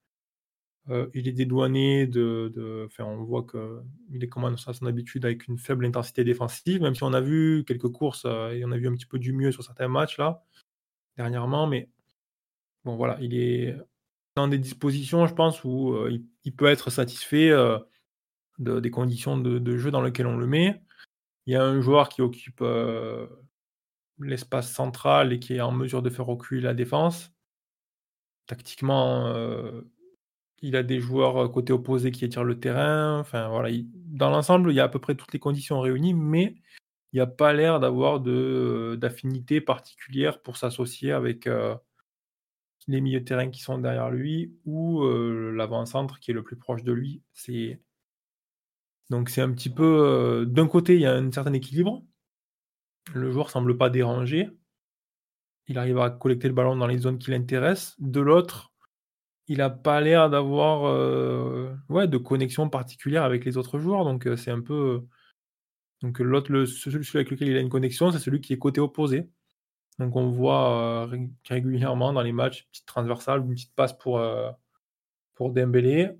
Il 1.13 1.27
est 1.27 1.33
dédouané 1.33 2.07
de, 2.07 2.85
enfin, 2.85 3.03
on 3.03 3.21
voit 3.21 3.45
qu'il 3.45 4.23
est 4.23 4.29
comme 4.29 4.45
à 4.45 4.55
son 4.55 4.85
habitude 4.85 5.25
avec 5.25 5.45
une 5.49 5.57
faible 5.57 5.85
intensité 5.85 6.23
défensive, 6.23 6.81
même 6.81 6.95
si 6.95 7.03
on 7.03 7.11
a 7.11 7.19
vu 7.19 7.65
quelques 7.67 7.89
courses 7.89 8.23
et 8.23 8.63
on 8.63 8.71
a 8.71 8.77
vu 8.77 8.87
un 8.87 8.93
petit 8.93 9.05
peu 9.05 9.19
du 9.19 9.33
mieux 9.33 9.51
sur 9.51 9.63
certains 9.63 9.89
matchs 9.89 10.17
là, 10.17 10.45
dernièrement, 11.17 11.67
mais 11.67 11.89
bon 12.85 12.95
voilà, 12.95 13.17
il 13.19 13.35
est 13.35 13.75
dans 14.35 14.47
des 14.47 14.59
dispositions, 14.59 15.27
je 15.27 15.33
pense, 15.33 15.65
où 15.65 15.93
il, 16.45 16.55
peut 16.55 16.67
être 16.67 16.89
satisfait 16.89 17.49
de- 18.59 18.79
des 18.79 18.89
conditions 18.89 19.37
de, 19.37 19.59
de 19.59 19.77
jeu 19.77 19.91
dans 19.91 20.01
lesquelles 20.01 20.27
on 20.27 20.37
le 20.37 20.47
met. 20.47 20.81
Il 21.47 21.53
y 21.53 21.55
a 21.55 21.63
un 21.63 21.79
joueur 21.81 22.09
qui 22.09 22.21
occupe 22.21 22.61
euh, 22.61 23.25
l'espace 24.19 24.69
central 24.71 25.31
et 25.31 25.39
qui 25.39 25.55
est 25.55 25.61
en 25.61 25.71
mesure 25.71 26.01
de 26.01 26.09
faire 26.09 26.25
reculer 26.25 26.61
la 26.61 26.73
défense. 26.73 27.33
Tactiquement, 28.47 29.27
euh, 29.27 29.81
il 30.61 30.75
a 30.75 30.83
des 30.83 30.99
joueurs 30.99 31.49
côté 31.51 31.71
opposé 31.71 32.11
qui 32.11 32.25
étirent 32.25 32.43
le 32.43 32.59
terrain. 32.59 33.19
Enfin, 33.19 33.47
voilà, 33.47 33.69
dans 33.95 34.29
l'ensemble, 34.29 34.71
il 34.71 34.75
y 34.75 34.81
a 34.81 34.85
à 34.85 34.89
peu 34.89 34.99
près 34.99 35.15
toutes 35.15 35.31
les 35.31 35.39
conditions 35.39 35.79
réunies, 35.79 36.13
mais 36.13 36.55
il 37.13 37.17
n'y 37.17 37.21
a 37.21 37.27
pas 37.27 37.53
l'air 37.53 37.79
d'avoir 37.79 38.19
d'affinité 38.19 39.61
particulière 39.61 40.41
pour 40.41 40.57
s'associer 40.57 41.13
avec 41.13 41.47
les 42.87 43.01
milieux 43.01 43.21
de 43.21 43.25
terrain 43.25 43.49
qui 43.49 43.61
sont 43.61 43.77
derrière 43.77 44.09
lui 44.11 44.53
ou 44.65 45.07
l'avant-centre 45.07 46.19
qui 46.19 46.31
est 46.31 46.33
le 46.33 46.43
plus 46.43 46.57
proche 46.57 46.83
de 46.83 46.91
lui. 46.91 47.21
C'est 47.33 47.79
donc 49.09 49.29
c'est 49.29 49.41
un 49.41 49.51
petit 49.51 49.69
peu 49.69 50.45
d'un 50.47 50.67
côté 50.67 50.95
il 50.95 51.01
y 51.01 51.05
a 51.05 51.13
un 51.13 51.31
certain 51.31 51.53
équilibre. 51.53 52.03
Le 53.13 53.31
joueur 53.31 53.49
semble 53.49 53.77
pas 53.77 53.89
dérangé. 53.89 54.49
Il 55.67 55.77
arrive 55.77 55.99
à 55.99 56.09
collecter 56.09 56.47
le 56.47 56.53
ballon 56.53 56.75
dans 56.75 56.87
les 56.87 56.97
zones 56.97 57.17
qui 57.19 57.31
l'intéressent. 57.31 57.95
De 57.99 58.19
l'autre, 58.19 58.73
il 59.47 59.59
n'a 59.59 59.69
pas 59.69 60.01
l'air 60.01 60.29
d'avoir 60.29 60.83
ouais, 61.89 62.07
de 62.07 62.17
connexion 62.17 62.69
particulière 62.69 63.23
avec 63.23 63.45
les 63.45 63.57
autres 63.57 63.79
joueurs. 63.79 64.03
Donc 64.03 64.27
c'est 64.37 64.51
un 64.51 64.61
peu 64.61 65.01
donc 66.01 66.19
l'autre, 66.19 66.65
celui 66.65 67.07
avec 67.15 67.31
lequel 67.31 67.49
il 67.49 67.57
a 67.57 67.59
une 67.59 67.69
connexion, 67.69 68.11
c'est 68.11 68.19
celui 68.19 68.41
qui 68.41 68.53
est 68.53 68.57
côté 68.57 68.79
opposé. 68.79 69.29
Donc 69.99 70.15
on 70.15 70.29
voit 70.29 71.07
euh, 71.11 71.27
régulièrement 71.45 72.13
dans 72.13 72.21
les 72.21 72.31
matchs 72.31 72.61
une 72.61 72.69
petite 72.69 72.85
transversale, 72.85 73.41
une 73.41 73.53
petite 73.53 73.73
passe 73.73 73.97
pour, 73.97 74.19
euh, 74.19 74.51
pour 75.33 75.51
Dembélé. 75.51 76.11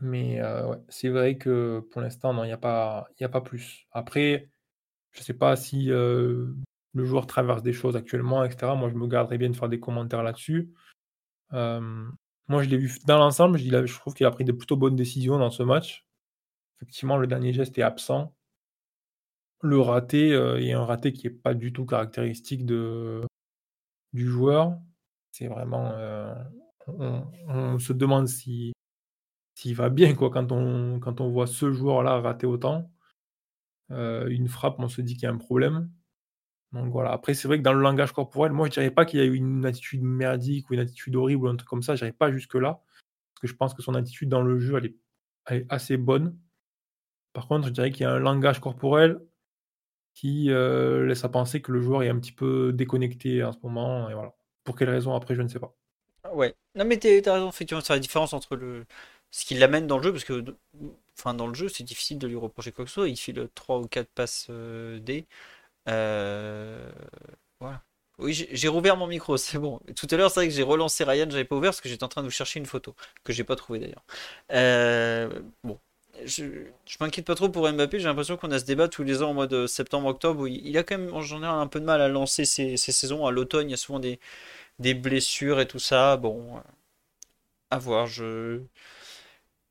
Mais 0.00 0.40
c'est 0.88 1.08
vrai 1.08 1.36
que 1.36 1.80
pour 1.90 2.00
l'instant, 2.00 2.32
non, 2.32 2.44
il 2.44 2.48
n'y 2.48 2.52
a, 2.52 2.58
pas, 2.58 3.08
a 3.20 3.28
pas 3.28 3.40
plus. 3.40 3.86
Après, 3.92 4.50
je 5.12 5.20
ne 5.20 5.24
sais 5.24 5.34
pas 5.34 5.56
si 5.56 5.86
le 5.86 6.54
joueur 6.94 7.26
traverse 7.26 7.62
des 7.62 7.72
choses 7.72 7.96
actuellement, 7.96 8.44
etc. 8.44 8.72
Moi, 8.76 8.88
je 8.88 8.94
me 8.94 9.06
garderais 9.06 9.38
bien 9.38 9.50
de 9.50 9.56
faire 9.56 9.68
des 9.68 9.80
commentaires 9.80 10.22
là-dessus. 10.22 10.72
moi, 11.52 12.62
je 12.62 12.68
l'ai 12.68 12.78
vu 12.78 12.90
dans 13.06 13.18
l'ensemble, 13.18 13.58
je, 13.58 13.98
trouve 13.98 14.14
qu'il 14.14 14.26
a 14.26 14.30
pris 14.30 14.44
de 14.44 14.52
plutôt 14.52 14.76
bonnes 14.76 14.96
décisions 14.96 15.38
dans 15.38 15.50
ce 15.50 15.62
match. 15.62 16.06
Effectivement, 16.78 17.18
le 17.18 17.26
dernier 17.26 17.52
geste 17.52 17.78
est 17.78 17.82
absent 17.82 18.34
le 19.62 19.80
raté 19.80 20.30
est 20.30 20.72
un 20.72 20.84
raté 20.84 21.12
qui 21.12 21.26
est 21.26 21.30
pas 21.30 21.54
du 21.54 21.72
tout 21.72 21.86
caractéristique 21.86 22.64
de 22.64 23.22
du 24.12 24.26
joueur. 24.26 24.78
C'est 25.32 25.48
vraiment, 25.48 25.92
on 26.88 27.78
se 27.78 27.92
demande 27.92 28.28
si 28.28 28.72
s'il 29.60 29.74
va 29.74 29.90
bien 29.90 30.14
quoi 30.14 30.30
quand 30.30 30.52
on 30.52 31.00
quand 31.00 31.20
on 31.20 31.28
voit 31.28 31.46
ce 31.46 31.70
joueur-là 31.70 32.20
rater 32.20 32.46
autant. 32.46 32.90
Euh, 33.90 34.26
une 34.28 34.48
frappe, 34.48 34.76
on 34.78 34.88
se 34.88 35.02
dit 35.02 35.14
qu'il 35.14 35.24
y 35.24 35.26
a 35.26 35.30
un 35.30 35.36
problème. 35.36 35.90
Donc 36.72 36.90
voilà. 36.90 37.12
Après, 37.12 37.34
c'est 37.34 37.46
vrai 37.46 37.58
que 37.58 37.62
dans 37.62 37.74
le 37.74 37.82
langage 37.82 38.12
corporel, 38.12 38.52
moi 38.52 38.68
je 38.68 38.72
dirais 38.72 38.90
pas 38.90 39.04
qu'il 39.04 39.20
y 39.20 39.22
a 39.22 39.26
eu 39.26 39.34
une 39.34 39.66
attitude 39.66 40.02
merdique 40.02 40.70
ou 40.70 40.74
une 40.74 40.80
attitude 40.80 41.14
horrible 41.16 41.44
ou 41.44 41.48
un 41.48 41.56
truc 41.56 41.68
comme 41.68 41.82
ça, 41.82 41.94
j'irais 41.94 42.12
pas 42.12 42.32
jusque-là. 42.32 42.82
Parce 43.34 43.40
que 43.42 43.48
je 43.48 43.54
pense 43.54 43.74
que 43.74 43.82
son 43.82 43.94
attitude 43.94 44.30
dans 44.30 44.42
le 44.42 44.58
jeu, 44.58 44.78
elle 44.78 44.86
est 44.86 44.96
elle 45.46 45.58
est 45.58 45.66
assez 45.68 45.98
bonne. 45.98 46.38
Par 47.34 47.46
contre, 47.46 47.66
je 47.66 47.72
dirais 47.72 47.90
qu'il 47.90 48.02
y 48.02 48.06
a 48.06 48.12
un 48.12 48.18
langage 48.18 48.60
corporel 48.60 49.20
qui 50.14 50.50
euh, 50.50 51.06
laisse 51.06 51.24
à 51.24 51.28
penser 51.28 51.60
que 51.60 51.72
le 51.72 51.82
joueur 51.82 52.02
est 52.02 52.08
un 52.08 52.18
petit 52.18 52.32
peu 52.32 52.72
déconnecté 52.72 53.44
en 53.44 53.52
ce 53.52 53.58
moment. 53.62 54.08
Et 54.08 54.14
voilà. 54.14 54.34
Pour 54.64 54.76
quelle 54.76 54.90
raison 54.90 55.14
après, 55.14 55.34
je 55.34 55.42
ne 55.42 55.48
sais 55.48 55.60
pas. 55.60 55.74
Ouais. 56.32 56.54
Non 56.74 56.84
mais 56.86 56.98
t'as 56.98 57.34
raison, 57.34 57.48
effectivement, 57.50 57.82
c'est 57.82 57.92
la 57.92 57.98
différence 57.98 58.32
entre 58.32 58.56
le 58.56 58.86
ce 59.30 59.44
qui 59.44 59.54
l'amène 59.54 59.86
dans 59.86 59.98
le 59.98 60.02
jeu, 60.02 60.12
parce 60.12 60.24
que 60.24 60.44
enfin 61.18 61.34
dans 61.34 61.46
le 61.46 61.54
jeu, 61.54 61.68
c'est 61.68 61.84
difficile 61.84 62.18
de 62.18 62.26
lui 62.26 62.36
reprocher 62.36 62.72
quoi 62.72 62.84
que 62.84 62.90
ce 62.90 62.94
soit. 62.94 63.08
Il 63.08 63.16
file 63.16 63.48
3 63.54 63.78
ou 63.78 63.86
4 63.88 64.08
passes 64.08 64.46
euh, 64.50 64.98
D. 64.98 65.26
Euh, 65.88 66.90
voilà. 67.60 67.82
Oui, 68.18 68.34
j'ai 68.50 68.68
rouvert 68.68 68.96
mon 68.96 69.06
micro, 69.06 69.36
c'est 69.38 69.58
bon. 69.58 69.80
Tout 69.96 70.06
à 70.10 70.16
l'heure, 70.16 70.30
c'est 70.30 70.40
vrai 70.40 70.48
que 70.48 70.54
j'ai 70.54 70.62
relancé 70.62 71.04
Ryan, 71.04 71.26
j'avais 71.30 71.44
pas 71.44 71.56
ouvert 71.56 71.70
parce 71.70 71.80
que 71.80 71.88
j'étais 71.88 72.04
en 72.04 72.08
train 72.08 72.22
de 72.22 72.26
vous 72.26 72.32
chercher 72.32 72.60
une 72.60 72.66
photo 72.66 72.94
que 73.24 73.32
j'ai 73.32 73.44
pas 73.44 73.56
trouvée 73.56 73.78
d'ailleurs. 73.80 74.04
bon, 75.64 75.78
je, 76.24 76.44
m'inquiète 77.00 77.26
pas 77.26 77.34
trop 77.34 77.48
pour 77.48 77.70
Mbappé. 77.70 77.98
J'ai 77.98 78.06
l'impression 78.06 78.36
qu'on 78.36 78.50
a 78.50 78.58
ce 78.58 78.64
débat 78.64 78.88
tous 78.88 79.02
les 79.02 79.22
ans 79.22 79.30
au 79.30 79.34
mois 79.34 79.46
de 79.46 79.66
septembre-octobre 79.66 80.42
où 80.42 80.46
il, 80.46 80.76
a 80.78 80.82
quand 80.82 80.98
même 80.98 81.12
en 81.14 81.22
général 81.22 81.60
un 81.60 81.66
peu 81.66 81.80
de 81.80 81.84
mal 81.84 82.00
à 82.00 82.08
lancer 82.08 82.44
ses, 82.44 82.76
saisons. 82.76 83.26
À 83.26 83.30
l'automne, 83.30 83.68
il 83.68 83.72
y 83.72 83.74
a 83.74 83.76
souvent 83.76 84.00
des, 84.00 84.18
blessures 84.94 85.60
et 85.60 85.66
tout 85.66 85.78
ça. 85.78 86.16
Bon, 86.16 86.60
à 87.70 87.78
voir. 87.78 88.06
Je, 88.06 88.60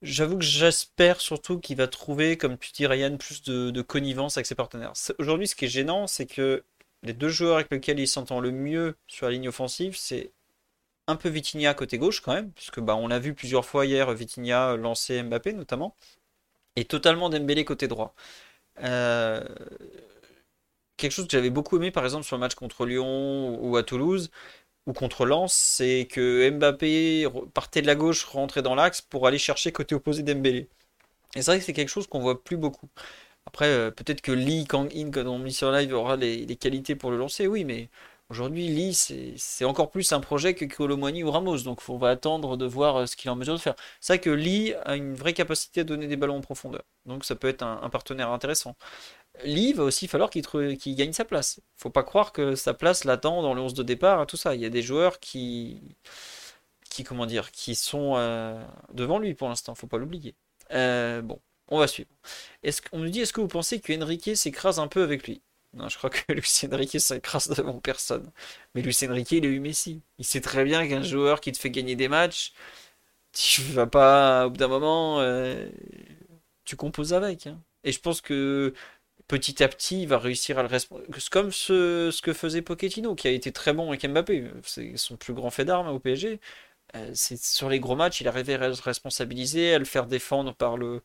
j'avoue 0.02 0.38
que 0.38 0.44
j'espère 0.44 1.22
surtout 1.22 1.60
qu'il 1.60 1.78
va 1.78 1.88
trouver, 1.88 2.38
comme 2.38 2.58
tu 2.58 2.72
dis 2.72 2.88
Ryan, 2.88 3.18
plus 3.18 3.42
de, 3.44 3.82
connivence 3.82 4.38
avec 4.38 4.46
ses 4.46 4.56
partenaires. 4.56 4.94
Aujourd'hui, 5.20 5.48
ce 5.48 5.56
qui 5.56 5.66
est 5.66 5.70
gênant, 5.70 6.08
c'est 6.08 6.26
que 6.26 6.64
les 7.04 7.14
deux 7.14 7.30
joueurs 7.30 7.56
avec 7.56 7.72
lesquels 7.72 8.00
il 8.00 8.08
s'entend 8.08 8.40
le 8.40 8.52
mieux 8.52 8.96
sur 9.08 9.28
la 9.28 9.34
ligne 9.34 9.50
offensive, 9.50 9.96
c'est 9.98 10.32
un 11.08 11.16
peu 11.16 11.30
Vitinha 11.30 11.74
côté 11.74 11.98
gauche 11.98 12.22
quand 12.22 12.34
même, 12.34 12.52
puisque 12.52 12.80
bah, 12.80 12.96
on 12.96 13.08
l'a 13.08 13.20
vu 13.20 13.34
plusieurs 13.34 13.66
fois 13.66 13.86
hier, 13.86 14.14
Vitinha 14.14 14.76
lancer 14.76 15.22
Mbappé 15.24 15.54
notamment 15.54 15.96
et 16.76 16.86
totalement 16.86 17.30
Dembélé 17.30 17.66
côté 17.66 17.88
droit. 17.88 18.16
Euh, 18.82 19.44
quelque 20.98 21.12
chose 21.12 21.26
que 21.28 21.32
j'avais 21.32 21.50
beaucoup 21.50 21.78
aimé 21.78 21.92
par 21.92 22.04
exemple 22.06 22.26
sur 22.26 22.36
le 22.36 22.42
match 22.42 22.56
contre 22.56 22.86
Lyon 22.86 23.58
ou 23.62 23.78
à 23.78 23.84
Toulouse 23.84 24.32
ou 24.88 24.94
contre 24.94 25.26
Lens, 25.26 25.54
c'est 25.54 26.08
que 26.10 26.50
Mbappé 26.50 27.28
partait 27.54 27.82
de 27.82 27.88
la 27.88 27.96
gauche, 27.96 28.24
rentrait 28.26 28.62
dans 28.62 28.76
l'axe 28.76 29.02
pour 29.02 29.28
aller 29.28 29.38
chercher 29.38 29.72
côté 29.72 29.96
opposé 29.96 30.24
Dembélé. 30.24 30.70
Et 31.36 31.42
c'est 31.42 31.52
vrai 31.52 31.60
que 31.60 31.66
c'est 31.66 31.74
quelque 31.74 31.90
chose 31.90 32.08
qu'on 32.08 32.20
voit 32.20 32.44
plus 32.44 32.58
beaucoup. 32.58 32.90
Après, 33.46 33.68
euh, 33.68 33.92
peut-être 33.92 34.22
que 34.22 34.32
Lee 34.32 34.66
Kang-in, 34.68 35.12
quand 35.12 35.26
on 35.28 35.40
met 35.40 35.52
sur 35.52 35.72
live, 35.72 35.94
aura 35.94 36.16
les, 36.16 36.46
qualités 36.58 36.96
pour 36.96 37.12
le 37.12 37.18
lancer, 37.18 37.48
oui, 37.48 37.66
mais 37.66 37.90
Aujourd'hui, 38.32 38.68
Lee, 38.68 38.94
c'est 38.94 39.66
encore 39.66 39.90
plus 39.90 40.12
un 40.14 40.20
projet 40.20 40.54
que 40.54 40.64
Colomwani 40.64 41.24
ou 41.24 41.32
Ramos, 41.32 41.64
donc 41.64 41.82
on 41.90 41.98
va 41.98 42.10
attendre 42.12 42.58
de 42.58 42.66
voir 42.68 42.98
euh, 42.98 43.06
ce 43.08 43.16
qu'il 43.16 43.28
est 43.28 43.32
en 43.32 43.36
mesure 43.36 43.56
de 43.56 43.60
faire. 43.60 43.74
C'est 44.02 44.14
vrai 44.14 44.20
que 44.22 44.30
Lee 44.30 44.76
a 44.86 44.96
une 44.96 45.16
vraie 45.16 45.34
capacité 45.34 45.82
à 45.82 45.84
donner 45.84 46.06
des 46.06 46.16
ballons 46.16 46.38
en 46.38 46.42
profondeur, 46.42 46.84
donc 47.08 47.26
ça 47.26 47.34
peut 47.36 47.48
être 47.48 47.64
un, 47.64 47.90
partenaire 47.90 48.30
intéressant. 48.30 48.76
Lee 49.44 49.74
va 49.74 49.84
aussi 49.84 50.08
falloir 50.08 50.30
qu'il 50.30 50.96
gagne 50.96 51.14
sa 51.14 51.26
place. 51.26 51.62
Faut 51.78 51.90
pas 51.90 52.04
croire 52.04 52.32
que 52.34 52.56
sa 52.56 52.74
place 52.74 53.04
l'attend 53.04 53.42
dans 53.42 53.54
le 53.54 53.62
11 53.62 53.74
de 53.74 53.84
départ, 53.84 54.26
tout 54.28 54.38
ça. 54.38 54.56
Il 54.56 54.62
y 54.62 54.66
a 54.66 54.70
des 54.70 54.82
joueurs 54.82 55.20
qui, 55.20 55.82
qui 56.90 57.04
comment 57.04 57.26
dire, 57.26 57.52
qui 57.52 57.76
sont 57.76 58.16
euh, 58.18 58.62
devant 58.94 59.20
lui 59.20 59.34
pour 59.34 59.50
l'instant, 59.50 59.76
faut 59.76 59.88
pas 59.88 59.98
l'oublier. 59.98 60.36
Euh, 60.72 61.22
bon, 61.22 61.40
on 61.70 61.80
va 61.80 61.88
suivre. 61.88 62.10
Est-ce 62.64 62.82
qu'on 62.82 63.00
nous 63.00 63.10
dit, 63.10 63.22
est-ce 63.22 63.34
que 63.34 63.42
vous 63.42 63.48
pensez 63.48 63.80
que 63.80 63.94
Enrique 64.02 64.36
s'écrase 64.36 64.80
un 64.80 64.88
peu 64.88 65.04
avec 65.04 65.28
lui? 65.28 65.42
Non, 65.74 65.88
je 65.90 65.98
crois 65.98 66.10
que 66.10 66.20
Lucien 66.34 66.70
Riquet 66.72 67.00
s'écrase 67.00 67.48
devant 67.50 67.80
personne. 67.80 68.32
Mais 68.76 68.82
Lucien 68.82 69.12
Riquet, 69.12 69.38
il 69.38 69.46
a 69.46 69.50
eu 69.50 69.60
Messi. 69.60 70.02
Il 70.18 70.26
sait 70.26 70.42
très 70.42 70.64
bien 70.64 70.88
qu'un 70.88 71.04
joueur 71.04 71.42
qui 71.42 71.52
te 71.52 71.58
fait 71.60 71.70
gagner 71.70 71.96
des 71.96 72.08
matchs, 72.08 72.54
tu 73.34 73.62
vas 73.64 73.88
pas, 73.88 74.48
au 74.48 74.52
bout 74.52 74.58
d'un 74.58 74.68
moment, 74.68 75.20
euh, 75.22 75.70
tu 76.66 76.76
composes 76.76 77.14
avec. 77.14 77.48
Hein. 77.48 77.62
Et 77.84 77.92
je 77.92 78.00
pense 78.00 78.22
que 78.22 78.74
petit 79.30 79.64
à 79.64 79.70
petit, 79.70 80.04
il 80.04 80.10
va 80.10 80.20
réussir 80.20 80.60
à 80.60 80.64
le 80.64 80.70
responsabiliser. 80.70 81.30
Comme 81.32 81.52
ce, 81.54 82.12
ce, 82.12 82.22
que 82.22 82.34
faisait 82.34 82.64
Pochettino, 82.64 83.16
qui 83.16 83.30
a 83.30 83.32
été 83.32 83.54
très 83.54 83.74
bon 83.74 83.90
avec 83.90 84.06
Mbappé. 84.08 84.52
C'est 84.66 84.98
son 84.98 85.18
plus 85.18 85.34
grand 85.34 85.52
fait 85.52 85.66
d'armes 85.66 85.90
au 85.90 86.00
PSG. 86.00 86.42
Euh, 86.96 87.12
c'est 87.16 87.38
sur 87.44 87.70
les 87.70 87.80
gros 87.80 87.96
matchs, 87.96 88.22
il 88.22 88.28
arrivait 88.28 88.56
à 88.56 88.74
se 88.74 88.82
responsabiliser, 88.84 89.76
à 89.76 89.80
le 89.80 89.86
faire 89.86 90.08
défendre 90.08 90.56
par 90.56 90.78
le, 90.78 91.04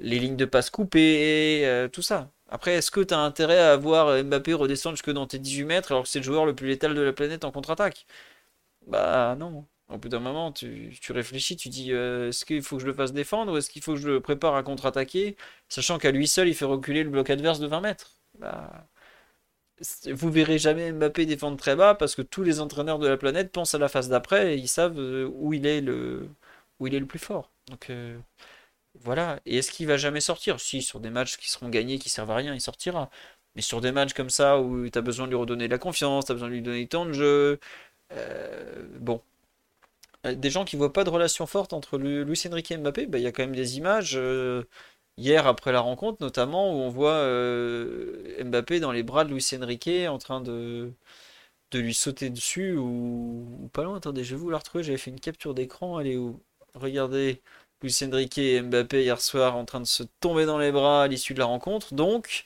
les 0.00 0.18
lignes 0.20 0.36
de 0.36 0.44
passe 0.46 0.70
coupées, 0.70 1.66
euh, 1.66 1.88
tout 1.88 2.02
ça. 2.02 2.30
Après, 2.48 2.74
est-ce 2.76 2.90
que 2.92 3.00
tu 3.00 3.14
as 3.14 3.20
intérêt 3.20 3.58
à 3.60 3.76
voir 3.76 4.22
Mbappé 4.24 4.54
redescendre 4.54 4.96
jusque 4.96 5.10
dans 5.12 5.26
tes 5.26 5.38
18 5.38 5.64
mètres 5.64 5.92
alors 5.92 6.04
que 6.04 6.10
c'est 6.10 6.20
le 6.20 6.24
joueur 6.24 6.46
le 6.46 6.54
plus 6.54 6.68
létal 6.68 6.94
de 6.94 7.00
la 7.02 7.12
planète 7.12 7.44
en 7.44 7.52
contre-attaque? 7.52 8.06
Bah 8.86 9.36
non. 9.38 9.66
Au 9.90 9.98
bout 9.98 10.08
d'un 10.08 10.20
moment, 10.20 10.52
tu, 10.52 10.92
réfléchis, 11.10 11.56
tu 11.56 11.68
dis 11.68 11.92
euh, 11.92 12.28
est-ce 12.28 12.44
qu'il 12.44 12.62
faut 12.62 12.76
que 12.76 12.82
je 12.82 12.86
le 12.86 12.94
fasse 12.94 13.12
défendre 13.12 13.52
ou 13.52 13.56
est-ce 13.56 13.70
qu'il 13.70 13.82
faut 13.82 13.94
que 13.94 14.00
je 14.00 14.08
le 14.08 14.20
prépare 14.20 14.54
à 14.54 14.62
contre-attaquer 14.62 15.36
Sachant 15.68 15.98
qu'à 15.98 16.12
lui 16.12 16.28
seul, 16.28 16.48
il 16.48 16.54
fait 16.54 16.64
reculer 16.64 17.02
le 17.02 17.10
bloc 17.10 17.28
adverse 17.28 17.58
de 17.58 17.66
20 17.66 17.80
mètres. 17.80 18.12
Bah, 18.38 18.86
vous 20.12 20.30
verrez 20.30 20.58
jamais 20.58 20.92
Mbappé 20.92 21.26
défendre 21.26 21.56
très 21.56 21.74
bas 21.74 21.94
parce 21.94 22.14
que 22.14 22.22
tous 22.22 22.42
les 22.42 22.60
entraîneurs 22.60 22.98
de 22.98 23.08
la 23.08 23.16
planète 23.16 23.50
pensent 23.50 23.74
à 23.74 23.78
la 23.78 23.88
phase 23.88 24.08
d'après 24.08 24.54
et 24.54 24.58
ils 24.58 24.68
savent 24.68 24.98
euh, 24.98 25.28
où 25.34 25.54
il 25.54 25.66
est 25.66 25.80
le, 25.80 26.28
plus 27.08 27.18
fort. 27.18 27.50
Donc. 27.68 27.90
Euh, 27.90 28.18
voilà. 29.00 29.40
Et 29.46 29.58
est-ce 29.58 29.70
qu'il 29.70 29.86
va 29.86 29.96
jamais 29.96 30.20
sortir? 30.20 30.60
Si, 30.60 30.82
sur 30.82 31.00
des 31.00 31.10
matchs 31.10 31.36
qui 31.38 31.50
seront 31.50 31.68
gagnés, 31.68 31.98
qui 31.98 32.10
servent 32.10 32.30
à 32.32 32.36
rien, 32.36 32.54
il 32.54 32.60
sortira. 32.60 33.10
Mais 33.56 33.62
sur 33.62 33.80
des 33.80 33.92
matchs 33.92 34.14
comme 34.14 34.30
ça 34.30 34.60
où 34.60 34.88
tu 34.88 34.98
as 34.98 35.02
besoin 35.02 35.26
de 35.26 35.30
lui 35.30 35.38
redonner 35.38 35.66
de 35.66 35.72
la 35.72 35.78
confiance, 35.78 36.26
tu 36.26 36.32
as 36.32 36.34
besoin 36.34 36.48
de 36.48 36.54
lui 36.54 36.62
donner 36.62 36.82
le 36.82 36.88
temps 36.88 37.06
de 37.06 37.12
jeu. 37.12 37.60
Bon. 39.00 39.22
Euh, 40.26 40.34
des 40.34 40.50
gens 40.50 40.64
qui 40.64 40.76
voient 40.76 40.92
pas 40.92 41.04
de 41.04 41.10
relation 41.10 41.46
forte 41.46 41.72
entre 41.72 41.98
Luis 41.98 42.42
Enrique 42.50 42.70
et 42.72 42.76
Mbappé, 42.76 43.06
bah, 43.06 43.18
il 43.18 43.22
y 43.24 43.26
a 43.26 43.32
quand 43.32 43.42
même 43.42 43.54
des 43.56 43.78
images. 43.78 44.14
Euh, 44.16 44.64
hier, 45.16 45.46
après 45.46 45.72
la 45.72 45.80
rencontre, 45.80 46.22
notamment, 46.22 46.72
où 46.74 46.78
on 46.80 46.90
voit 46.90 47.22
Mbappé 48.44 48.80
dans 48.80 48.92
les 48.92 49.02
bras 49.02 49.24
de 49.24 49.30
Luis 49.30 49.46
Enrique 49.54 49.88
en 50.08 50.18
train 50.18 50.40
de, 50.40 50.92
lui 51.74 51.94
sauter 51.94 52.30
dessus 52.30 52.76
ou, 52.76 53.70
pas 53.72 53.84
loin. 53.84 53.96
Attendez, 53.96 54.24
je 54.24 54.34
vais 54.34 54.40
vous 54.40 54.50
la 54.50 54.58
retrouver. 54.58 54.84
J'avais 54.84 54.98
fait 54.98 55.10
une 55.10 55.20
capture 55.20 55.54
d'écran. 55.54 56.00
Elle 56.00 56.08
est 56.08 56.16
où? 56.16 56.40
Regardez. 56.74 57.42
Luis 57.82 57.96
Enrique 58.04 58.38
et 58.38 58.60
Mbappé 58.60 59.02
hier 59.02 59.20
soir 59.20 59.56
en 59.56 59.64
train 59.64 59.80
de 59.80 59.86
se 59.86 60.02
tomber 60.20 60.44
dans 60.46 60.58
les 60.58 60.70
bras 60.72 61.04
à 61.04 61.06
l'issue 61.08 61.34
de 61.34 61.38
la 61.38 61.46
rencontre. 61.46 61.94
Donc, 61.94 62.44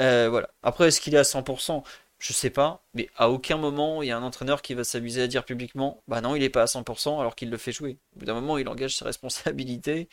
euh, 0.00 0.28
voilà. 0.30 0.50
Après, 0.62 0.88
est-ce 0.88 1.00
qu'il 1.00 1.14
est 1.14 1.18
à 1.18 1.24
100% 1.24 1.82
Je 2.18 2.32
sais 2.32 2.48
pas, 2.50 2.82
mais 2.94 3.10
à 3.16 3.28
aucun 3.30 3.58
moment 3.58 4.02
il 4.02 4.08
y 4.08 4.10
a 4.10 4.16
un 4.16 4.22
entraîneur 4.22 4.62
qui 4.62 4.72
va 4.74 4.84
s'amuser 4.84 5.20
à 5.22 5.26
dire 5.26 5.44
publiquement 5.44 6.02
Bah 6.08 6.22
non, 6.22 6.34
il 6.34 6.42
est 6.42 6.48
pas 6.50 6.62
à 6.62 6.66
100% 6.66 7.20
alors 7.20 7.34
qu'il 7.36 7.50
le 7.50 7.58
fait 7.58 7.72
jouer. 7.72 7.98
Au 8.16 8.20
bout 8.20 8.24
d'un 8.24 8.34
moment, 8.34 8.56
il 8.58 8.68
engage 8.68 8.96
ses 8.96 9.04
responsabilités. 9.04 10.08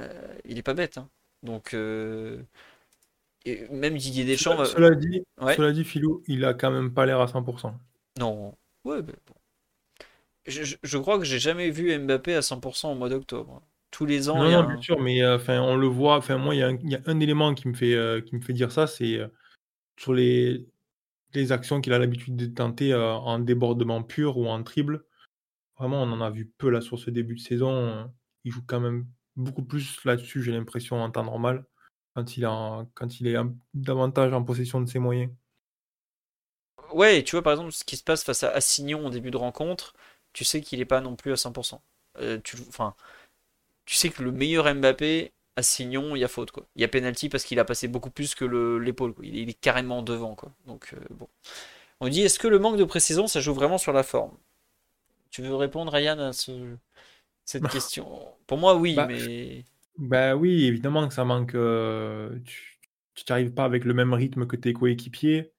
Euh, 0.00 0.10
il 0.44 0.58
est 0.58 0.62
pas 0.62 0.74
bête. 0.74 0.98
hein. 0.98 1.08
Donc, 1.42 1.72
euh, 1.74 2.42
et 3.46 3.66
même 3.70 3.96
Didier 3.96 4.24
Deschamps. 4.24 4.56
va- 4.56 4.64
Cela 4.66 4.90
dit, 4.94 5.22
Ouais. 5.40 5.56
cela 5.56 5.72
dit, 5.72 5.84
Philou, 5.84 6.22
il 6.26 6.44
a 6.44 6.52
quand 6.54 6.70
même 6.70 6.92
pas 6.92 7.06
l'air 7.06 7.20
à 7.20 7.28
100%. 7.28 7.74
Non. 8.18 8.54
Ouais, 8.84 8.98
mais 9.02 9.14
bon. 9.26 9.34
Je, 10.46 10.76
je- 10.82 10.98
crois 10.98 11.18
que 11.18 11.24
j'ai 11.24 11.38
jamais 11.38 11.70
vu 11.70 11.96
Mbappé 11.98 12.34
à 12.34 12.42
100% 12.42 12.92
au 12.92 12.94
mois 12.94 13.08
d'octobre. 13.08 13.62
Tous 13.90 14.06
les 14.06 14.28
ans, 14.28 14.36
Non, 14.38 14.44
il 14.46 14.50
y 14.50 14.54
a 14.54 14.62
non, 14.62 14.68
un- 14.68 14.72
bien 14.74 14.82
sûr, 14.82 15.00
mais 15.00 15.22
euh, 15.22 15.38
on 15.60 15.76
le 15.76 15.86
voit. 15.86 16.16
Enfin, 16.16 16.36
moi, 16.36 16.54
il 16.54 16.58
y, 16.58 16.62
a 16.62 16.68
un- 16.68 16.76
il 16.76 16.90
y 16.90 16.94
a 16.96 17.00
un 17.06 17.20
élément 17.20 17.54
qui 17.54 17.68
me 17.68 17.74
fait, 17.74 17.94
euh, 17.94 18.20
qui 18.20 18.34
me 18.36 18.40
fait 18.40 18.52
dire 18.52 18.70
ça, 18.72 18.86
c'est 18.86 19.16
euh, 19.16 19.28
sur 19.98 20.12
les, 20.14 20.66
les 21.34 21.52
actions 21.52 21.80
qu'il 21.80 21.92
a 21.92 21.98
l'habitude 21.98 22.36
de 22.36 22.46
tenter 22.46 22.92
euh, 22.92 23.12
en 23.12 23.38
débordement 23.38 24.02
pur 24.02 24.38
ou 24.38 24.46
en 24.46 24.62
triple. 24.62 25.04
Vraiment, 25.78 26.02
on 26.02 26.12
en 26.12 26.20
a 26.20 26.30
vu 26.30 26.50
peu 26.58 26.70
là 26.70 26.80
sur 26.80 26.98
ce 26.98 27.10
début 27.10 27.34
de 27.34 27.40
saison. 27.40 28.10
Il 28.44 28.52
joue 28.52 28.62
quand 28.66 28.80
même 28.80 29.06
beaucoup 29.36 29.62
plus 29.62 30.04
là-dessus, 30.04 30.42
j'ai 30.42 30.52
l'impression, 30.52 31.00
en 31.00 31.10
temps 31.10 31.24
normal, 31.24 31.64
quand 32.14 32.36
il, 32.36 32.44
est 33.26 33.36
davantage 33.72 34.32
en 34.32 34.42
possession 34.42 34.80
de 34.80 34.86
ses 34.88 34.98
moyens. 34.98 35.30
Ouais, 36.92 37.22
tu 37.22 37.36
vois, 37.36 37.42
par 37.42 37.52
exemple, 37.52 37.72
ce 37.72 37.84
qui 37.84 37.96
se 37.96 38.02
passe 38.02 38.24
face 38.24 38.42
à 38.42 38.50
Assignon 38.50 39.06
en 39.06 39.10
début 39.10 39.30
de 39.30 39.36
rencontre, 39.36 39.94
tu 40.32 40.44
sais 40.44 40.60
qu'il 40.60 40.80
est 40.80 40.84
pas 40.86 41.00
non 41.00 41.16
plus 41.16 41.32
à 41.32 41.36
100%. 41.36 41.80
Euh, 42.16 42.40
enfin, 42.68 42.94
tu 43.84 43.94
sais 43.94 44.10
que 44.10 44.22
le 44.22 44.32
meilleur 44.32 44.72
Mbappé, 44.74 45.32
Assignon, 45.58 46.16
il 46.16 46.20
y 46.20 46.24
a 46.24 46.28
faute, 46.28 46.52
quoi. 46.52 46.66
Il 46.76 46.82
y 46.82 46.84
a 46.84 46.88
penalty 46.88 47.28
parce 47.28 47.44
qu'il 47.44 47.58
a 47.60 47.64
passé 47.66 47.88
beaucoup 47.88 48.10
plus 48.10 48.34
que 48.36 48.44
le- 48.46 48.78
l'épaule. 48.78 49.14
Il, 49.22 49.36
est- 49.38 49.42
il 49.42 49.50
est 49.50 49.60
carrément 49.60 50.02
devant, 50.02 50.36
quoi. 50.36 50.52
Donc, 50.66 50.94
euh, 50.94 51.00
bon. 51.12 51.28
On 52.00 52.08
dit, 52.08 52.22
est-ce 52.22 52.38
que 52.40 52.48
le 52.48 52.58
manque 52.60 52.76
de 52.78 52.84
précision, 52.84 53.26
ça 53.28 53.40
joue 53.40 53.54
vraiment 53.54 53.78
sur 53.78 53.92
la 53.92 54.02
forme? 54.04 54.36
Tu 55.30 55.42
veux 55.42 55.54
répondre, 55.56 55.92
Ryan, 55.92 56.18
à 56.20 56.32
ce- 56.32 56.76
cette 57.44 57.64
Bah. 57.64 57.70
question? 57.70 58.08
Pour 58.46 58.58
moi, 58.58 58.76
oui, 58.76 58.96
Bah, 58.96 59.06
mais... 59.06 59.64
Ben 59.98 60.34
oui, 60.36 60.64
évidemment 60.66 61.08
que 61.08 61.14
ça 61.14 61.24
manque. 61.24 61.54
euh, 61.54 62.38
tu 63.14 63.24
t'arrives 63.26 63.54
pas 63.54 63.64
avec 63.64 63.84
le 63.84 63.94
même 63.94 64.14
rythme 64.14 64.46
que 64.46 64.56
tes 64.56 64.72
coéquipiers 64.74 65.52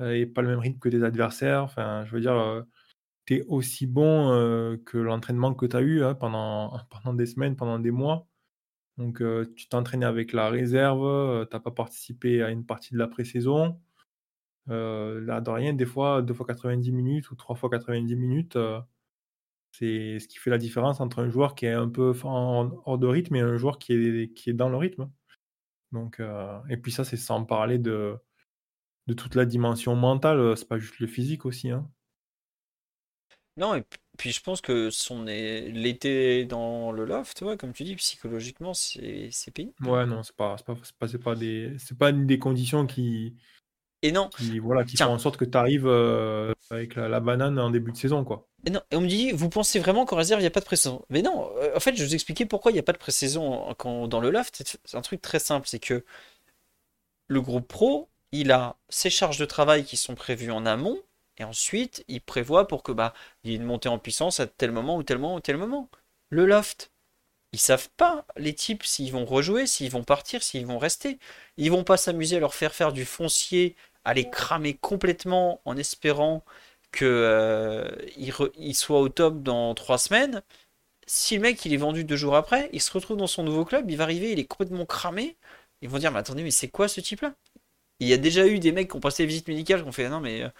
euh, 0.00 0.14
et 0.14 0.26
pas 0.26 0.42
le 0.42 0.48
même 0.48 0.60
rythme 0.60 0.78
que 0.80 0.88
tes 0.90 1.02
adversaires. 1.04 1.64
Enfin, 1.64 2.04
je 2.06 2.12
veux 2.12 2.20
dire, 2.20 2.66
tu 3.26 3.36
es 3.36 3.44
aussi 3.48 3.86
bon 3.86 4.32
euh, 4.32 4.76
que 4.86 4.98
l'entraînement 4.98 5.54
que 5.54 5.66
tu 5.66 5.76
as 5.76 5.82
eu 5.82 6.04
hein, 6.04 6.14
pendant, 6.14 6.78
pendant 6.90 7.14
des 7.14 7.26
semaines, 7.26 7.56
pendant 7.56 7.78
des 7.80 7.90
mois. 7.92 8.26
Donc, 8.98 9.20
euh, 9.20 9.52
tu 9.56 9.68
t'entraînais 9.68 10.06
avec 10.06 10.32
la 10.32 10.48
réserve, 10.48 11.46
tu 11.48 11.54
n'as 11.56 11.60
pas 11.60 11.70
participé 11.70 12.42
à 12.42 12.50
une 12.50 12.64
partie 12.64 12.94
de 12.94 12.98
la 12.98 13.08
pré-saison. 13.08 13.78
Euh, 14.68 15.20
là, 15.20 15.40
de 15.40 15.50
rien, 15.50 15.72
des 15.74 15.86
fois, 15.86 16.22
2 16.22 16.34
fois 16.34 16.46
90 16.46 16.92
minutes 16.92 17.30
ou 17.30 17.36
3 17.36 17.56
fois 17.56 17.70
90 17.70 18.16
minutes, 18.16 18.56
euh, 18.56 18.80
c'est 19.72 20.18
ce 20.18 20.28
qui 20.28 20.38
fait 20.38 20.50
la 20.50 20.58
différence 20.58 21.00
entre 21.00 21.20
un 21.20 21.28
joueur 21.30 21.54
qui 21.54 21.66
est 21.66 21.72
un 21.72 21.88
peu 21.88 22.14
hors 22.24 22.98
de 22.98 23.06
rythme 23.06 23.36
et 23.36 23.40
un 23.40 23.56
joueur 23.56 23.78
qui 23.78 23.92
est, 23.92 24.52
dans 24.52 24.68
le 24.68 24.76
rythme. 24.76 25.10
Donc, 25.92 26.20
euh, 26.20 26.58
et 26.68 26.76
puis 26.76 26.92
ça, 26.92 27.04
c'est 27.04 27.16
sans 27.16 27.44
parler 27.44 27.78
de, 27.78 28.16
de 29.06 29.14
toute 29.14 29.34
la 29.34 29.44
dimension 29.46 29.94
mentale, 29.96 30.38
euh, 30.38 30.56
c'est 30.56 30.68
pas 30.68 30.78
juste 30.78 30.98
le 30.98 31.06
physique 31.06 31.46
aussi. 31.46 31.70
Hein. 31.70 31.88
Non, 33.56 33.82
puis 34.16 34.32
je 34.32 34.40
pense 34.42 34.60
que 34.60 34.90
son 34.90 35.24
l'été 35.24 36.44
dans 36.44 36.92
le 36.92 37.04
loft, 37.04 37.42
ouais, 37.42 37.56
comme 37.56 37.72
tu 37.72 37.84
dis, 37.84 37.96
psychologiquement, 37.96 38.74
c'est 38.74 39.30
pénible. 39.54 39.74
Ouais, 39.80 40.06
non, 40.06 40.22
c'est 40.22 40.34
pas, 40.36 40.56
pas, 40.56 40.74
pas, 40.98 41.06
pas 41.22 41.34
des, 41.34 41.76
c'est 41.78 41.96
pas 41.98 42.12
des 42.12 42.38
conditions 42.38 42.86
qui, 42.86 43.36
Et 44.02 44.12
non, 44.12 44.30
qui, 44.36 44.58
voilà, 44.58 44.84
qui 44.84 44.96
Tiens. 44.96 45.06
font 45.06 45.12
en 45.12 45.18
sorte 45.18 45.36
que 45.36 45.44
tu 45.44 45.56
arrives 45.58 45.86
avec 46.70 46.94
la, 46.94 47.08
la 47.08 47.20
banane 47.20 47.58
en 47.58 47.70
début 47.70 47.92
de 47.92 47.96
saison, 47.96 48.24
quoi. 48.24 48.48
Et 48.64 48.70
non, 48.70 48.80
et 48.90 48.96
on 48.96 49.00
me 49.00 49.06
dit, 49.06 49.30
vous 49.32 49.48
pensez 49.48 49.78
vraiment 49.78 50.04
qu'en 50.06 50.16
réserve, 50.16 50.40
il 50.40 50.42
n'y 50.44 50.48
a 50.48 50.50
pas 50.50 50.60
de 50.60 50.64
pré-saison? 50.64 51.04
Mais 51.08 51.22
non, 51.22 51.50
euh, 51.58 51.76
en 51.76 51.80
fait, 51.80 51.94
je 51.94 52.00
vais 52.02 52.08
vous 52.08 52.14
expliquer 52.14 52.46
pourquoi 52.46 52.72
il 52.72 52.74
n'y 52.74 52.80
a 52.80 52.82
pas 52.82 52.92
de 52.92 52.98
pré-saison 52.98 53.74
dans 54.08 54.20
le 54.20 54.30
loft. 54.30 54.62
C'est 54.84 54.96
un 54.96 55.02
truc 55.02 55.22
très 55.22 55.38
simple, 55.38 55.68
c'est 55.68 55.78
que 55.78 56.04
le 57.28 57.40
groupe 57.40 57.68
pro, 57.68 58.08
il 58.32 58.50
a 58.50 58.76
ses 58.88 59.10
charges 59.10 59.38
de 59.38 59.44
travail 59.44 59.84
qui 59.84 59.96
sont 59.96 60.14
prévues 60.16 60.50
en 60.50 60.66
amont, 60.66 60.98
et 61.38 61.44
ensuite, 61.44 62.04
il 62.08 62.20
prévoit 62.20 62.68
pour 62.68 62.82
que 62.82 62.92
bah, 62.92 63.14
il 63.44 63.50
y 63.50 63.54
ait 63.54 63.56
une 63.56 63.64
montée 63.64 63.88
en 63.88 63.98
puissance 63.98 64.40
à 64.40 64.46
tel 64.46 64.72
moment 64.72 64.96
ou 64.96 65.02
tel 65.02 65.18
moment 65.18 65.36
ou 65.36 65.40
tel 65.40 65.56
moment. 65.56 65.88
Le 66.30 66.46
loft, 66.46 66.90
ils 67.52 67.58
savent 67.60 67.88
pas, 67.96 68.26
les 68.36 68.54
types, 68.54 68.84
s'ils 68.84 69.12
vont 69.12 69.24
rejouer, 69.24 69.66
s'ils 69.66 69.90
vont 69.90 70.04
partir, 70.04 70.42
s'ils 70.42 70.66
vont 70.66 70.78
rester. 70.78 71.18
Ils 71.56 71.70
vont 71.70 71.84
pas 71.84 71.96
s'amuser 71.96 72.36
à 72.36 72.40
leur 72.40 72.54
faire 72.54 72.74
faire 72.74 72.92
du 72.92 73.04
foncier, 73.04 73.76
à 74.04 74.14
les 74.14 74.30
cramer 74.30 74.74
complètement 74.74 75.60
en 75.64 75.76
espérant 75.76 76.44
que 76.92 77.04
euh, 77.04 77.88
il, 78.16 78.30
re- 78.32 78.52
il 78.56 78.74
soit 78.74 79.00
au 79.00 79.08
top 79.08 79.42
dans 79.42 79.74
trois 79.74 79.98
semaines. 79.98 80.42
Si 81.06 81.36
le 81.36 81.42
mec 81.42 81.64
il 81.64 81.72
est 81.74 81.76
vendu 81.78 82.04
deux 82.04 82.16
jours 82.16 82.36
après, 82.36 82.70
il 82.72 82.80
se 82.82 82.90
retrouve 82.92 83.16
dans 83.16 83.26
son 83.26 83.42
nouveau 83.44 83.64
club, 83.64 83.90
il 83.90 83.96
va 83.96 84.04
arriver, 84.04 84.32
il 84.32 84.38
est 84.40 84.46
complètement 84.46 84.86
cramé. 84.86 85.36
Ils 85.82 85.88
vont 85.88 85.98
dire, 85.98 86.12
mais 86.12 86.18
attendez, 86.20 86.42
mais 86.42 86.50
c'est 86.50 86.68
quoi 86.68 86.88
ce 86.88 87.00
type-là? 87.00 87.34
Il 88.00 88.08
y 88.08 88.12
a 88.14 88.18
déjà 88.18 88.46
eu 88.46 88.58
des 88.58 88.72
mecs 88.72 88.90
qui 88.90 88.96
ont 88.96 89.00
passé 89.00 89.24
les 89.24 89.28
visites 89.28 89.48
médicales 89.48 89.82
qui 89.82 89.88
ont 89.88 89.92
fait, 89.92 90.08
non 90.08 90.20
mais 90.20 90.42
euh, 90.42 90.50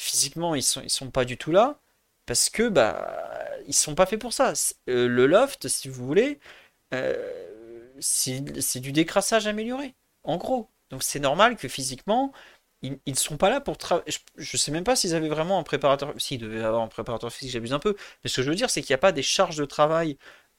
physiquement 0.00 0.54
ils 0.54 0.62
sont, 0.62 0.80
ils 0.82 0.90
sont 0.90 1.10
pas 1.10 1.24
du 1.24 1.36
tout 1.36 1.52
là 1.52 1.78
parce 2.26 2.50
que 2.50 2.68
bah 2.68 3.30
ils 3.66 3.74
sont 3.74 3.94
pas 3.94 4.06
faits 4.06 4.20
pour 4.20 4.32
ça. 4.32 4.52
Euh, 4.88 5.08
le 5.08 5.26
loft, 5.26 5.68
si 5.68 5.88
vous 5.88 6.04
voulez, 6.06 6.40
euh, 6.94 7.14
c'est 8.00 8.80
du 8.80 8.92
décrassage 8.92 9.46
amélioré, 9.46 9.94
en 10.24 10.36
gros. 10.38 10.68
Donc 10.90 11.02
c'est 11.02 11.20
normal 11.20 11.56
que 11.56 11.68
physiquement, 11.68 12.32
ils 12.82 12.98
ne 13.06 13.14
sont 13.14 13.36
pas 13.36 13.50
là 13.50 13.60
pour 13.60 13.78
travailler. 13.78 14.10
Je, 14.10 14.18
je 14.36 14.56
sais 14.56 14.72
même 14.72 14.84
pas 14.84 14.96
s'ils 14.96 15.14
avaient 15.14 15.28
vraiment 15.28 15.58
un 15.58 15.62
préparateur. 15.62 16.14
S'ils 16.18 16.40
devaient 16.40 16.64
avoir 16.64 16.82
un 16.82 16.88
préparateur 16.88 17.32
physique, 17.32 17.52
j'abuse 17.52 17.72
un 17.74 17.78
peu. 17.78 17.94
Mais 18.24 18.30
ce 18.30 18.36
que 18.36 18.42
je 18.42 18.50
veux 18.50 18.56
dire, 18.56 18.70
c'est 18.70 18.82
qu'il 18.82 18.92
n'y 18.92 18.96
a 18.96 18.98
pas 18.98 19.12
des 19.12 19.22
charges 19.22 19.56
de 19.56 19.64
travail 19.66 20.16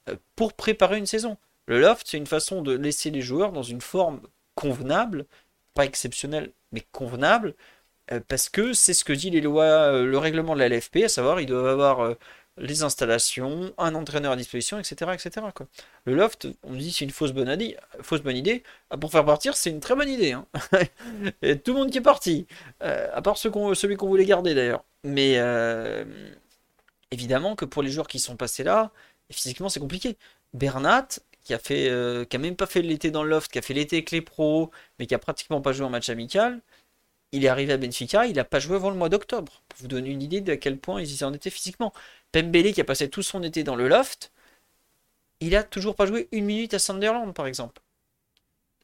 euh, 0.09 0.15
pour 0.35 0.53
préparer 0.53 0.97
une 0.97 1.07
saison. 1.07 1.37
Le 1.67 1.79
loft, 1.81 2.07
c'est 2.07 2.17
une 2.17 2.27
façon 2.27 2.61
de 2.61 2.73
laisser 2.73 3.11
les 3.11 3.21
joueurs 3.21 3.51
dans 3.51 3.63
une 3.63 3.81
forme 3.81 4.21
convenable, 4.55 5.25
pas 5.73 5.85
exceptionnelle, 5.85 6.51
mais 6.71 6.81
convenable, 6.91 7.55
parce 8.19 8.49
que 8.49 8.73
c'est 8.73 8.93
ce 8.93 9.03
que 9.05 9.13
dit 9.13 9.29
les 9.29 9.41
lois, 9.41 9.63
euh, 9.65 10.05
le 10.05 10.17
règlement 10.17 10.53
de 10.55 10.59
la 10.59 10.67
LFP, 10.69 10.97
à 11.05 11.09
savoir 11.09 11.39
ils 11.39 11.45
doivent 11.45 11.67
avoir 11.67 12.01
euh, 12.01 12.15
les 12.57 12.83
installations, 12.83 13.73
un 13.77 13.95
entraîneur 13.95 14.33
à 14.33 14.35
disposition, 14.35 14.77
etc., 14.79 15.11
etc. 15.13 15.53
Le 16.05 16.15
loft, 16.15 16.47
on 16.63 16.73
dit 16.73 16.91
c'est 16.91 17.05
une 17.05 17.11
fausse 17.11 17.31
bonne 17.31 17.49
idée, 17.49 17.77
fausse 18.01 18.21
bonne 18.21 18.35
idée. 18.35 18.63
Ah, 18.89 18.97
Pour 18.97 19.11
faire 19.11 19.25
partir, 19.25 19.55
c'est 19.55 19.69
une 19.69 19.79
très 19.79 19.95
bonne 19.95 20.09
idée. 20.09 20.33
hein. 20.33 20.45
Et 21.41 21.57
tout 21.59 21.73
le 21.73 21.79
monde 21.79 21.91
qui 21.91 21.99
est 21.99 22.01
parti, 22.01 22.47
Euh, 22.83 23.09
à 23.13 23.21
part 23.21 23.37
celui 23.37 23.95
qu'on 23.97 24.07
voulait 24.07 24.25
garder 24.25 24.53
d'ailleurs. 24.55 24.83
Mais 25.03 25.35
euh, 25.37 26.03
évidemment 27.11 27.55
que 27.55 27.65
pour 27.65 27.83
les 27.83 27.91
joueurs 27.91 28.07
qui 28.07 28.19
sont 28.19 28.35
passés 28.37 28.63
là, 28.63 28.91
physiquement 29.31 29.69
c'est 29.69 29.79
compliqué. 29.79 30.17
Bernat, 30.53 31.07
qui 31.43 31.53
a 31.53 31.59
fait, 31.59 31.89
euh, 31.89 32.25
qui 32.25 32.35
a 32.35 32.39
même 32.39 32.55
pas 32.55 32.67
fait 32.67 32.81
l'été 32.81 33.11
dans 33.11 33.23
le 33.23 33.29
loft, 33.29 33.51
qui 33.51 33.59
a 33.59 33.61
fait 33.61 33.73
l'été 33.73 33.97
avec 33.97 34.11
les 34.11 34.21
pros, 34.21 34.71
mais 34.99 35.07
qui 35.07 35.15
a 35.15 35.19
pratiquement 35.19 35.61
pas 35.61 35.73
joué 35.73 35.85
en 35.85 35.89
match 35.89 36.09
amical, 36.09 36.61
il 37.31 37.45
est 37.45 37.47
arrivé 37.49 37.73
à 37.73 37.77
Benfica, 37.77 38.25
il 38.27 38.39
a 38.39 38.45
pas 38.45 38.59
joué 38.59 38.75
avant 38.75 38.89
le 38.89 38.95
mois 38.97 39.09
d'octobre. 39.09 39.61
Pour 39.69 39.79
vous 39.81 39.87
donner 39.87 40.09
une 40.11 40.21
idée 40.21 40.41
de 40.41 40.53
à 40.53 40.57
quel 40.57 40.79
point 40.79 41.01
ils 41.01 41.23
en 41.25 41.33
étaient 41.33 41.49
physiquement. 41.49 41.93
Pembele, 42.31 42.73
qui 42.73 42.81
a 42.81 42.85
passé 42.85 43.09
tout 43.09 43.23
son 43.23 43.43
été 43.43 43.63
dans 43.63 43.75
le 43.75 43.87
loft, 43.87 44.31
il 45.41 45.57
a 45.57 45.63
toujours 45.65 45.97
pas 45.97 46.05
joué 46.05 46.29
une 46.31 46.45
minute 46.45 46.73
à 46.73 46.79
Sunderland, 46.79 47.33
par 47.33 47.45
exemple. 47.45 47.81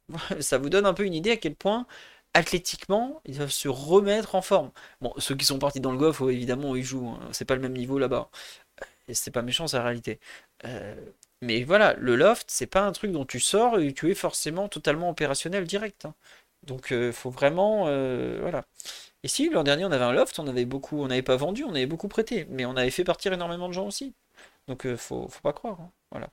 Ça 0.40 0.58
vous 0.58 0.70
donne 0.70 0.86
un 0.86 0.94
peu 0.94 1.06
une 1.06 1.14
idée 1.14 1.32
à 1.32 1.38
quel 1.38 1.56
point, 1.56 1.86
athlétiquement, 2.34 3.22
ils 3.26 3.38
doivent 3.38 3.50
se 3.52 3.68
remettre 3.68 4.36
en 4.36 4.42
forme. 4.42 4.72
Bon, 5.02 5.14
ceux 5.18 5.36
qui 5.36 5.46
sont 5.46 5.60
partis 5.60 5.80
dans 5.80 5.92
le 5.92 5.98
golf, 5.98 6.22
évidemment, 6.22 6.76
ils 6.76 6.84
jouent. 6.84 7.10
hein. 7.10 7.30
C'est 7.32 7.46
pas 7.46 7.56
le 7.56 7.62
même 7.62 7.74
niveau 7.74 8.00
là-bas. 8.00 8.30
Et 9.08 9.14
c'est 9.14 9.32
pas 9.32 9.42
méchant, 9.44 9.68
c'est 9.68 9.78
la 9.78 9.84
réalité. 9.86 10.20
Euh, 10.66 10.96
mais 11.42 11.64
voilà, 11.64 11.96
le 11.96 12.16
loft, 12.16 12.48
c'est 12.50 12.68
pas 12.68 12.84
un 12.84 12.94
truc 12.94 13.12
dont 13.12 13.26
tu 13.26 13.40
sors 13.40 13.80
et 13.80 13.94
tu 13.94 14.12
es 14.12 14.16
forcément 14.16 14.70
totalement 14.70 15.10
opérationnel 15.10 15.66
direct. 15.66 16.06
hein. 16.06 16.16
Donc, 16.64 16.90
il 16.92 17.12
faut 17.14 17.30
vraiment. 17.30 17.86
euh, 17.88 18.40
voilà. 18.42 18.66
Et 19.24 19.28
si, 19.30 19.50
l'an 19.50 19.64
dernier, 19.64 19.86
on 19.86 19.92
avait 19.92 20.06
un 20.06 20.14
loft, 20.14 20.40
on 20.40 20.48
avait 20.48 20.66
beaucoup. 20.66 21.02
On 21.04 21.08
n'avait 21.08 21.22
pas 21.24 21.38
vendu, 21.38 21.64
on 21.66 21.72
avait 21.72 21.88
beaucoup 21.88 22.08
prêté. 22.10 22.46
Mais 22.50 22.66
on 22.66 22.76
avait 22.78 22.92
fait 22.92 23.04
partir 23.06 23.34
énormément 23.34 23.68
de 23.70 23.74
gens 23.74 23.88
aussi. 23.88 24.16
Donc, 24.68 24.86
euh, 24.88 24.98
faut, 24.98 25.28
faut 25.30 25.42
pas 25.42 25.54
croire. 25.54 25.82
hein. 25.82 25.92
Voilà. 26.12 26.30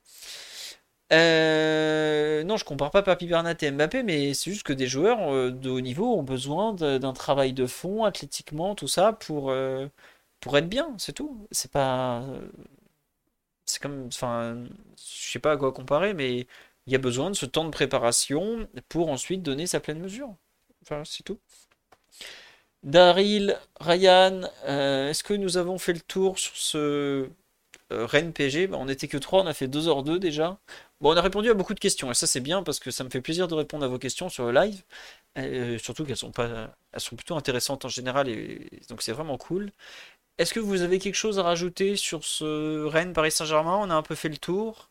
Euh, 1.12 2.42
non, 2.44 2.56
je 2.56 2.64
compare 2.64 2.90
pas 2.90 3.02
Papi 3.02 3.26
Bernat 3.26 3.54
et 3.60 3.70
Mbappé, 3.70 4.02
mais 4.02 4.34
c'est 4.34 4.50
juste 4.50 4.62
que 4.64 4.72
des 4.72 4.86
joueurs 4.86 5.32
euh, 5.32 5.50
de 5.50 5.70
haut 5.70 5.80
niveau 5.80 6.14
ont 6.16 6.22
besoin 6.22 6.72
d'un 6.74 7.12
travail 7.12 7.52
de 7.52 7.66
fond, 7.66 8.04
athlétiquement, 8.04 8.74
tout 8.74 8.88
ça, 8.88 9.12
pour, 9.12 9.50
euh, 9.50 9.86
pour 10.40 10.56
être 10.58 10.68
bien, 10.68 10.94
c'est 10.98 11.12
tout. 11.12 11.46
C'est 11.52 11.70
pas. 11.70 12.22
euh, 12.22 12.48
C'est 13.66 13.80
comme. 13.82 14.06
Enfin, 14.08 14.64
je 14.98 15.32
sais 15.32 15.38
pas 15.38 15.52
à 15.52 15.56
quoi 15.56 15.72
comparer, 15.72 16.14
mais 16.14 16.46
il 16.86 16.92
y 16.92 16.96
a 16.96 16.98
besoin 16.98 17.30
de 17.30 17.36
ce 17.36 17.46
temps 17.46 17.64
de 17.64 17.70
préparation 17.70 18.68
pour 18.88 19.10
ensuite 19.10 19.42
donner 19.42 19.66
sa 19.66 19.80
pleine 19.80 20.00
mesure. 20.00 20.34
Enfin, 20.82 21.02
c'est 21.04 21.22
tout. 21.22 21.38
Daryl, 22.82 23.58
Ryan, 23.80 24.42
euh, 24.66 25.08
est-ce 25.10 25.24
que 25.24 25.34
nous 25.34 25.56
avons 25.56 25.78
fait 25.78 25.94
le 25.94 26.00
tour 26.00 26.38
sur 26.38 26.56
ce 26.56 27.28
euh, 27.92 28.06
Rennes 28.06 28.32
PG, 28.32 28.66
bah, 28.68 28.76
on 28.78 28.86
n'était 28.86 29.08
que 29.08 29.16
3, 29.16 29.42
on 29.42 29.46
a 29.46 29.54
fait 29.54 29.68
2h2 29.68 30.18
déjà. 30.18 30.58
Bon, 31.00 31.12
on 31.12 31.16
a 31.16 31.20
répondu 31.22 31.50
à 31.50 31.54
beaucoup 31.54 31.74
de 31.74 31.80
questions 31.80 32.10
et 32.10 32.14
ça 32.14 32.26
c'est 32.26 32.40
bien 32.40 32.62
parce 32.62 32.80
que 32.80 32.90
ça 32.90 33.04
me 33.04 33.10
fait 33.10 33.20
plaisir 33.20 33.48
de 33.48 33.54
répondre 33.54 33.84
à 33.84 33.88
vos 33.88 33.98
questions 33.98 34.28
sur 34.28 34.46
le 34.46 34.52
live. 34.52 34.82
Euh, 35.38 35.78
surtout 35.78 36.04
qu'elles 36.04 36.16
sont 36.16 36.30
pas, 36.32 36.76
elles 36.92 37.00
sont 37.00 37.16
plutôt 37.16 37.36
intéressantes 37.36 37.84
en 37.84 37.88
général 37.88 38.28
et 38.28 38.68
donc 38.88 39.02
c'est 39.02 39.12
vraiment 39.12 39.38
cool. 39.38 39.70
Est-ce 40.38 40.54
que 40.54 40.60
vous 40.60 40.82
avez 40.82 40.98
quelque 40.98 41.14
chose 41.14 41.38
à 41.38 41.42
rajouter 41.44 41.96
sur 41.96 42.24
ce 42.24 42.84
Rennes 42.86 43.12
Paris 43.12 43.30
Saint-Germain? 43.32 43.76
On 43.80 43.90
a 43.90 43.94
un 43.94 44.02
peu 44.02 44.14
fait 44.14 44.28
le 44.28 44.38
tour. 44.38 44.90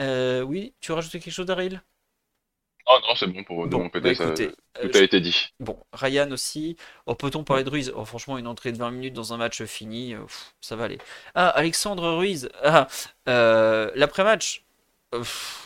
Euh, 0.00 0.42
oui, 0.42 0.74
tu 0.80 0.92
veux 0.92 0.96
rajouter 0.96 1.20
quelque 1.20 1.32
chose, 1.34 1.46
Daryl 1.46 1.82
Oh 2.86 2.98
non, 3.08 3.14
c'est 3.14 3.26
bon 3.26 3.44
pour 3.44 3.66
de 3.66 3.70
Bon, 3.70 3.78
mon 3.78 3.88
côté, 3.90 4.08
bah, 4.08 4.14
ça- 4.14 4.24
écoutez, 4.24 4.50
tout 4.80 4.90
euh, 4.94 5.00
a 5.00 5.02
été 5.02 5.20
dit. 5.20 5.48
Bon, 5.60 5.78
Ryan 5.92 6.30
aussi. 6.32 6.76
Oh, 7.06 7.14
peut-on 7.14 7.44
parler 7.44 7.64
de 7.64 7.70
Ruiz? 7.70 7.92
Oh, 7.96 8.04
franchement, 8.04 8.38
une 8.38 8.46
entrée 8.46 8.72
de 8.72 8.78
20 8.78 8.90
minutes 8.90 9.14
dans 9.14 9.32
un 9.32 9.36
match 9.38 9.62
fini, 9.64 10.14
euh, 10.14 10.22
pff, 10.24 10.54
ça 10.60 10.76
va 10.76 10.84
aller. 10.84 10.98
Ah, 11.34 11.48
Alexandre 11.50 12.16
Ruiz. 12.18 12.48
Ah, 12.62 12.88
euh, 13.28 13.90
l'après-match? 13.94 14.64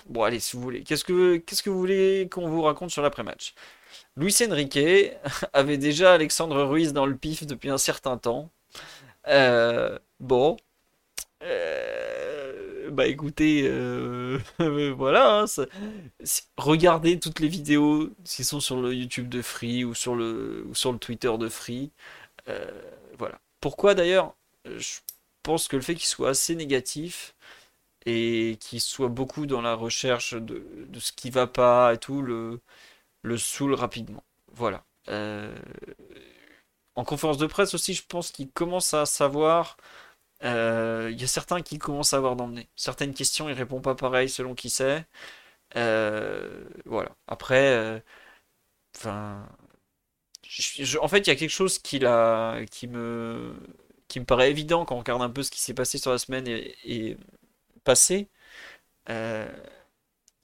Bon, 0.07 0.23
allez, 0.23 0.41
si 0.41 0.57
vous 0.57 0.63
voulez. 0.63 0.83
Qu'est-ce 0.83 1.05
que, 1.05 1.37
qu'est-ce 1.39 1.63
que 1.63 1.71
vous 1.71 1.79
voulez 1.79 2.29
qu'on 2.31 2.49
vous 2.49 2.63
raconte 2.63 2.91
sur 2.91 3.03
l'après-match? 3.03 3.55
Luis 4.17 4.37
Enrique 4.49 4.79
avait 5.55 5.79
déjà 5.79 6.15
Alexandre 6.15 6.63
Ruiz 6.65 6.93
dans 6.93 7.07
le 7.07 7.17
pif 7.17 7.47
depuis 7.47 7.71
un 7.71 7.79
certain 7.79 8.19
temps. 8.19 8.51
Euh, 9.29 9.99
bon. 10.21 10.57
Euh, 11.45 11.88
bah 12.91 13.07
écoutez, 13.07 13.63
euh, 13.65 14.39
voilà, 14.97 15.43
hein, 15.43 15.45
regardez 16.57 17.19
toutes 17.21 17.41
les 17.41 17.49
vidéos 17.49 18.11
qui 18.25 18.45
sont 18.45 18.61
sur 18.61 18.81
le 18.81 18.95
YouTube 18.95 19.29
de 19.29 19.43
Free 19.43 19.85
ou 19.85 19.95
sur 19.95 20.15
le, 20.15 20.67
sur 20.75 20.93
le 20.93 20.99
Twitter 20.99 21.33
de 21.39 21.49
Free. 21.49 21.91
Euh, 22.49 22.71
voilà. 23.19 23.41
Pourquoi 23.61 23.95
d'ailleurs? 23.95 24.35
Je 24.67 24.99
pense 25.43 25.69
que 25.69 25.77
le 25.77 25.83
fait 25.83 25.95
qu'il 25.95 26.07
soit 26.07 26.31
assez 26.31 26.55
négatif 26.57 27.35
et 28.07 28.59
qu'il 28.61 28.81
soit 28.81 29.09
beaucoup 29.09 29.47
dans 29.47 29.63
la 29.63 29.75
recherche 29.75 30.35
de, 30.35 30.65
de 30.89 31.01
ce 31.01 31.13
qui 31.13 31.31
va 31.31 31.47
pas 31.47 31.95
et 31.95 31.99
tout, 31.99 32.23
le, 32.23 32.61
le 33.23 33.39
saoule 33.39 33.75
rapidement. 33.75 34.25
Voilà. 34.53 34.85
Euh, 35.09 35.55
en 36.97 37.05
conférence 37.05 37.39
de 37.39 37.47
presse 37.47 37.75
aussi, 37.75 37.95
je 37.95 38.03
pense 38.07 38.31
qu'il 38.33 38.51
commence 38.51 38.93
à 38.95 39.07
savoir. 39.07 39.77
Euh, 40.45 41.09
Il 41.13 41.21
y 41.21 41.25
a 41.25 41.27
certains 41.27 41.63
qui 41.63 41.79
commencent 41.79 42.13
à 42.15 42.19
avoir 42.19 42.37
d'emmener. 42.37 42.69
Certaines 42.77 43.15
questions, 43.15 43.49
il 43.49 43.55
répond 43.55 43.81
pas 43.81 43.95
pareil 43.95 44.29
selon 44.29 44.55
qui 44.55 44.71
c'est. 44.71 45.07
Euh, 45.77 46.65
voilà. 46.87 47.11
Après, 47.27 47.69
euh, 47.69 48.01
en 51.01 51.09
fait, 51.09 51.19
il 51.21 51.27
y 51.29 51.31
a 51.31 51.37
quelque 51.37 51.51
chose 51.51 51.79
qui 51.79 52.01
me, 52.01 53.55
paraît 54.27 54.51
évident 54.51 54.85
quand 54.85 54.97
on 54.97 54.99
regarde 54.99 55.23
un 55.23 55.31
peu 55.31 55.43
ce 55.43 55.51
qui 55.51 55.61
s'est 55.61 55.75
passé 55.75 55.99
sur 55.99 56.11
la 56.11 56.19
semaine 56.19 56.47
et, 56.49 57.17
passée. 57.85 58.29
Euh, 59.11 59.49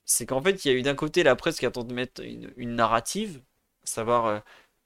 c'est 0.05 0.25
qu'en 0.25 0.41
fait, 0.41 0.65
il 0.65 0.71
y 0.71 0.75
a 0.75 0.77
eu 0.77 0.81
d'un 0.83 0.95
côté 0.95 1.23
la 1.23 1.35
presse 1.35 1.59
qui 1.59 1.65
attend 1.65 1.83
de 1.83 1.93
mettre 1.93 2.21
une, 2.23 2.75
narrative, 2.75 3.41
à 3.83 3.87
savoir 3.87 4.25
euh, 4.27 4.39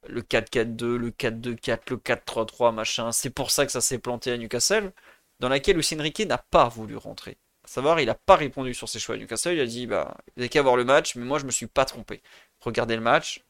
le 0.08 0.22
4-4-2, 0.22 0.96
le 0.96 1.12
4-2-4, 1.12 1.80
le 1.90 1.98
4-3-3, 1.98 2.74
machin. 2.74 3.12
C'est 3.12 3.30
pour 3.30 3.52
ça 3.52 3.66
que 3.66 3.72
ça 3.72 3.82
s'est 3.82 4.00
planté 4.00 4.32
à 4.32 4.38
Newcastle, 4.38 4.92
dans 5.40 5.50
laquelle 5.50 5.76
Luis 5.76 5.88
Enrique 5.94 6.20
n'a 6.22 6.38
pas 6.38 6.68
voulu 6.70 6.96
rentrer. 6.98 7.38
À 7.64 7.68
savoir, 7.68 8.00
il 8.00 8.08
n'a 8.08 8.16
pas 8.16 8.36
répondu 8.36 8.74
sur 8.74 8.90
ses 8.90 9.00
choix 9.00 9.16
à 9.16 9.18
Newcastle. 9.18 9.54
Il 9.54 9.60
a 9.60 9.66
dit, 9.66 9.88
bah, 9.88 10.18
vous 10.28 10.34
n'avez 10.42 10.50
qu'à 10.50 10.62
voir 10.62 10.76
le 10.76 10.86
match, 10.86 11.16
mais 11.16 11.26
moi, 11.26 11.40
je 11.40 11.46
me 11.46 11.52
suis 11.52 11.68
pas 11.68 11.86
trompé. 11.86 12.22
Regardez 12.62 12.96
le 12.96 13.02
match, 13.02 13.44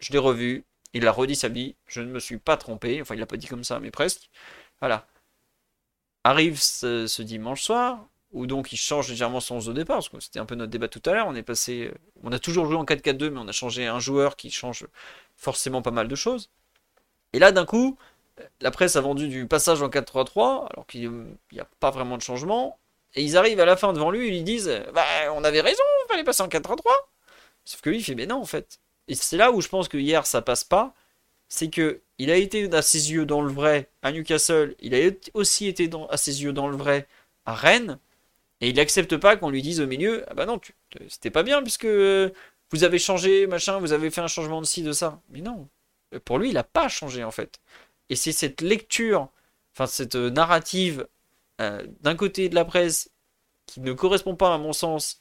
je 0.00 0.12
l'ai 0.12 0.18
revu, 0.18 0.64
il 0.92 1.06
a 1.06 1.12
redit 1.12 1.36
samedi, 1.36 1.76
je 1.86 2.00
ne 2.00 2.10
me 2.10 2.20
suis 2.20 2.38
pas 2.38 2.56
trompé. 2.56 3.00
Enfin, 3.00 3.14
il 3.14 3.20
l'a 3.20 3.26
pas 3.26 3.36
dit 3.36 3.46
comme 3.46 3.64
ça, 3.64 3.80
mais 3.80 3.90
presque. 3.90 4.30
Voilà. 4.80 5.06
Arrive 6.24 6.60
ce, 6.60 7.06
ce 7.06 7.22
dimanche 7.22 7.62
soir, 7.62 8.06
où 8.32 8.46
donc 8.46 8.72
il 8.72 8.76
change 8.76 9.08
légèrement 9.08 9.40
son 9.40 9.56
11 9.56 9.66
de 9.66 9.72
départ, 9.72 9.96
parce 9.96 10.08
que 10.08 10.20
c'était 10.20 10.38
un 10.38 10.46
peu 10.46 10.54
notre 10.54 10.70
débat 10.70 10.88
tout 10.88 11.02
à 11.06 11.12
l'heure. 11.12 11.26
On 11.28 11.34
est 11.34 11.42
passé, 11.42 11.92
on 12.22 12.32
a 12.32 12.38
toujours 12.38 12.66
joué 12.66 12.76
en 12.76 12.84
4-4-2, 12.84 13.30
mais 13.30 13.40
on 13.40 13.48
a 13.48 13.52
changé 13.52 13.86
un 13.86 14.00
joueur 14.00 14.36
qui 14.36 14.50
change 14.50 14.86
forcément 15.40 15.82
pas 15.82 15.90
mal 15.90 16.06
de 16.06 16.14
choses. 16.14 16.50
Et 17.32 17.38
là, 17.38 17.50
d'un 17.50 17.64
coup, 17.64 17.96
la 18.60 18.70
presse 18.70 18.96
a 18.96 19.00
vendu 19.00 19.28
du 19.28 19.46
passage 19.46 19.82
en 19.82 19.88
4-3-3, 19.88 20.68
alors 20.70 20.86
qu'il 20.86 21.10
n'y 21.52 21.60
a 21.60 21.66
pas 21.80 21.90
vraiment 21.90 22.16
de 22.16 22.22
changement. 22.22 22.78
Et 23.14 23.24
ils 23.24 23.36
arrivent 23.36 23.60
à 23.60 23.64
la 23.64 23.76
fin 23.76 23.92
devant 23.92 24.10
lui 24.10 24.28
et 24.28 24.30
lui 24.30 24.42
disent 24.42 24.70
Bah, 24.94 25.04
on 25.32 25.42
avait 25.42 25.60
raison, 25.62 25.82
il 26.04 26.10
fallait 26.10 26.24
passer 26.24 26.42
en 26.42 26.48
4-3-3. 26.48 26.82
Sauf 27.64 27.80
que 27.80 27.90
lui, 27.90 27.98
il 27.98 28.04
fait 28.04 28.14
Mais 28.14 28.26
non, 28.26 28.36
en 28.36 28.44
fait. 28.44 28.78
Et 29.08 29.14
c'est 29.14 29.36
là 29.36 29.50
où 29.50 29.60
je 29.60 29.68
pense 29.68 29.88
que 29.88 29.96
hier, 29.98 30.26
ça 30.26 30.42
passe 30.42 30.64
pas. 30.64 30.94
C'est 31.48 31.70
que 31.70 32.00
il 32.18 32.30
a 32.30 32.36
été 32.36 32.72
à 32.74 32.82
ses 32.82 33.12
yeux 33.12 33.24
dans 33.26 33.40
le 33.42 33.50
vrai 33.50 33.88
à 34.02 34.12
Newcastle, 34.12 34.76
il 34.80 34.94
a 34.94 35.10
aussi 35.34 35.66
été 35.66 35.90
à 36.10 36.16
ses 36.18 36.42
yeux 36.42 36.52
dans 36.52 36.68
le 36.68 36.76
vrai 36.76 37.08
à 37.46 37.54
Rennes, 37.54 37.98
et 38.60 38.68
il 38.68 38.78
accepte 38.78 39.16
pas 39.16 39.36
qu'on 39.36 39.50
lui 39.50 39.62
dise 39.62 39.80
au 39.80 39.86
milieu 39.86 40.24
Ah 40.28 40.34
bah 40.34 40.46
non, 40.46 40.60
c'était 41.08 41.30
pas 41.30 41.42
bien 41.42 41.62
puisque 41.62 41.86
euh, 41.86 42.30
vous 42.70 42.84
avez 42.84 42.98
changé, 42.98 43.46
machin, 43.46 43.78
vous 43.78 43.92
avez 43.92 44.10
fait 44.10 44.20
un 44.20 44.28
changement 44.28 44.60
de 44.60 44.66
ci, 44.66 44.82
de 44.82 44.92
ça. 44.92 45.20
Mais 45.30 45.40
non, 45.40 45.68
pour 46.24 46.38
lui, 46.38 46.50
il 46.50 46.58
a 46.58 46.64
pas 46.64 46.88
changé 46.88 47.24
en 47.24 47.30
fait. 47.30 47.60
Et 48.08 48.16
c'est 48.16 48.32
cette 48.32 48.60
lecture, 48.60 49.28
enfin 49.74 49.86
cette 49.86 50.16
euh, 50.16 50.30
narrative 50.30 51.06
euh, 51.60 51.86
d'un 52.00 52.16
côté 52.16 52.48
de 52.48 52.54
la 52.54 52.64
presse 52.64 53.10
qui 53.66 53.80
ne 53.80 53.92
correspond 53.92 54.34
pas, 54.36 54.54
à 54.54 54.58
mon 54.58 54.72
sens, 54.72 55.18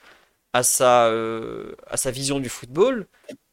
à 0.54 0.64
sa, 0.64 1.08
euh, 1.08 1.76
à 1.88 1.98
sa 1.98 2.12
vision 2.12 2.40
du 2.40 2.50
football, 2.50 3.08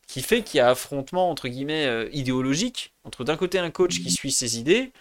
qui 0.07 0.23
fait 0.23 0.43
qu'il 0.43 0.59
y 0.59 0.61
a 0.61 0.71
affrontement 0.71 1.31
entre 1.31 1.49
guillemets 1.49 2.09
idéologique 2.13 2.95
entre 3.05 3.25
d'un 3.25 3.37
côté 3.37 3.59
un 3.59 3.71
coach 3.71 4.01
qui 4.01 4.11
suit 4.13 4.31
ses 4.31 4.59
idées 4.59 4.93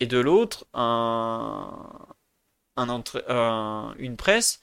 et 0.00 0.06
de 0.06 0.18
l'autre 0.18 0.66
un, 0.72 2.08
une 3.98 4.16
presse 4.16 4.62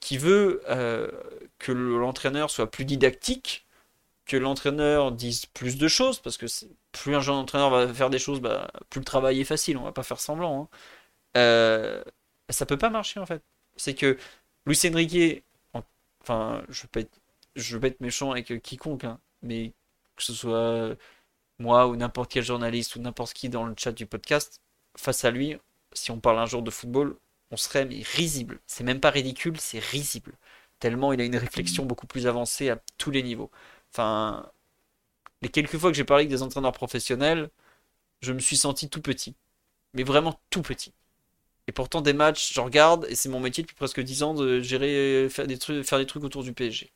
qui 0.00 0.18
veut 0.18 0.62
que 1.58 1.72
l'entraîneur 1.72 2.50
soit 2.50 2.70
plus 2.70 2.84
didactique, 2.84 3.66
que 4.26 4.36
l'entraîneur 4.36 5.12
dise 5.12 5.46
plus 5.46 5.78
de 5.78 5.88
choses, 5.88 6.20
parce 6.20 6.36
que 6.38 6.46
plus 6.92 7.16
un 7.16 7.20
jeune 7.20 7.36
entraîneur 7.36 7.70
va 7.70 7.92
faire 7.94 8.10
des 8.10 8.18
choses, 8.18 8.40
bah, 8.40 8.70
plus 8.90 9.00
le 9.00 9.04
travail 9.04 9.40
est 9.40 9.44
facile, 9.44 9.76
on 9.78 9.84
va 9.84 9.92
pas 9.92 10.02
faire 10.04 10.20
semblant. 10.20 10.62
hein. 10.64 10.68
Euh, 11.36 12.02
ça 12.50 12.66
peut 12.66 12.78
pas 12.78 12.90
marcher 12.90 13.20
en 13.20 13.26
fait. 13.26 13.42
C'est 13.76 13.94
que 13.94 14.18
Luis 14.66 14.78
Enrique, 14.86 15.44
en- 15.74 15.82
enfin, 16.22 16.62
je 16.68 16.82
veux 16.82 16.88
pas 16.88 17.00
être, 17.00 17.20
pas 17.80 17.86
être 17.88 18.00
méchant 18.00 18.32
avec 18.32 18.62
quiconque, 18.62 19.04
hein, 19.04 19.20
mais 19.42 19.72
que 20.16 20.22
ce 20.24 20.32
soit 20.34 20.96
moi 21.58 21.86
ou 21.88 21.96
n'importe 21.96 22.30
quel 22.32 22.44
journaliste 22.44 22.96
ou 22.96 23.00
n'importe 23.00 23.32
qui 23.34 23.48
dans 23.48 23.64
le 23.66 23.74
chat 23.76 23.92
du 23.92 24.06
podcast, 24.06 24.60
face 24.96 25.24
à 25.24 25.30
lui, 25.30 25.56
si 25.92 26.10
on 26.10 26.20
parle 26.20 26.38
un 26.38 26.46
jour 26.46 26.62
de 26.62 26.70
football, 26.70 27.16
on 27.50 27.56
serait 27.56 27.86
mais 27.86 28.02
risible. 28.16 28.60
C'est 28.66 28.84
même 28.84 29.00
pas 29.00 29.10
ridicule, 29.10 29.58
c'est 29.60 29.78
risible. 29.80 30.34
Tellement 30.80 31.12
il 31.12 31.20
a 31.20 31.24
une 31.24 31.36
réflexion 31.36 31.84
beaucoup 31.86 32.06
plus 32.06 32.26
avancée 32.26 32.70
à 32.70 32.80
tous 32.98 33.10
les 33.10 33.22
niveaux. 33.22 33.50
Enfin, 33.92 34.50
les 35.42 35.48
quelques 35.48 35.78
fois 35.78 35.90
que 35.90 35.96
j'ai 35.96 36.04
parlé 36.04 36.22
avec 36.22 36.30
des 36.30 36.42
entraîneurs 36.42 36.72
professionnels, 36.72 37.50
je 38.22 38.32
me 38.32 38.40
suis 38.40 38.56
senti 38.58 38.88
tout 38.90 39.02
petit. 39.02 39.36
Mais 39.94 40.04
vraiment 40.04 40.40
tout 40.50 40.62
petit. 40.62 40.94
Et 41.68 41.72
pourtant, 41.72 42.00
des 42.02 42.14
matchs, 42.14 42.54
je 42.54 42.60
regarde, 42.60 43.06
et 43.10 43.14
c'est 43.16 43.28
mon 43.28 43.40
métier 43.40 43.62
depuis 43.64 43.76
presque 43.76 44.00
10 44.00 44.22
ans 44.22 44.34
de 44.34 44.60
gérer, 44.60 45.28
faire 45.30 45.46
des 45.46 45.58
trucs, 45.58 46.24
autour 46.24 46.42
du 46.44 46.52
PSG. 46.54 46.92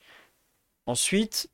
Ensuite, 0.87 1.51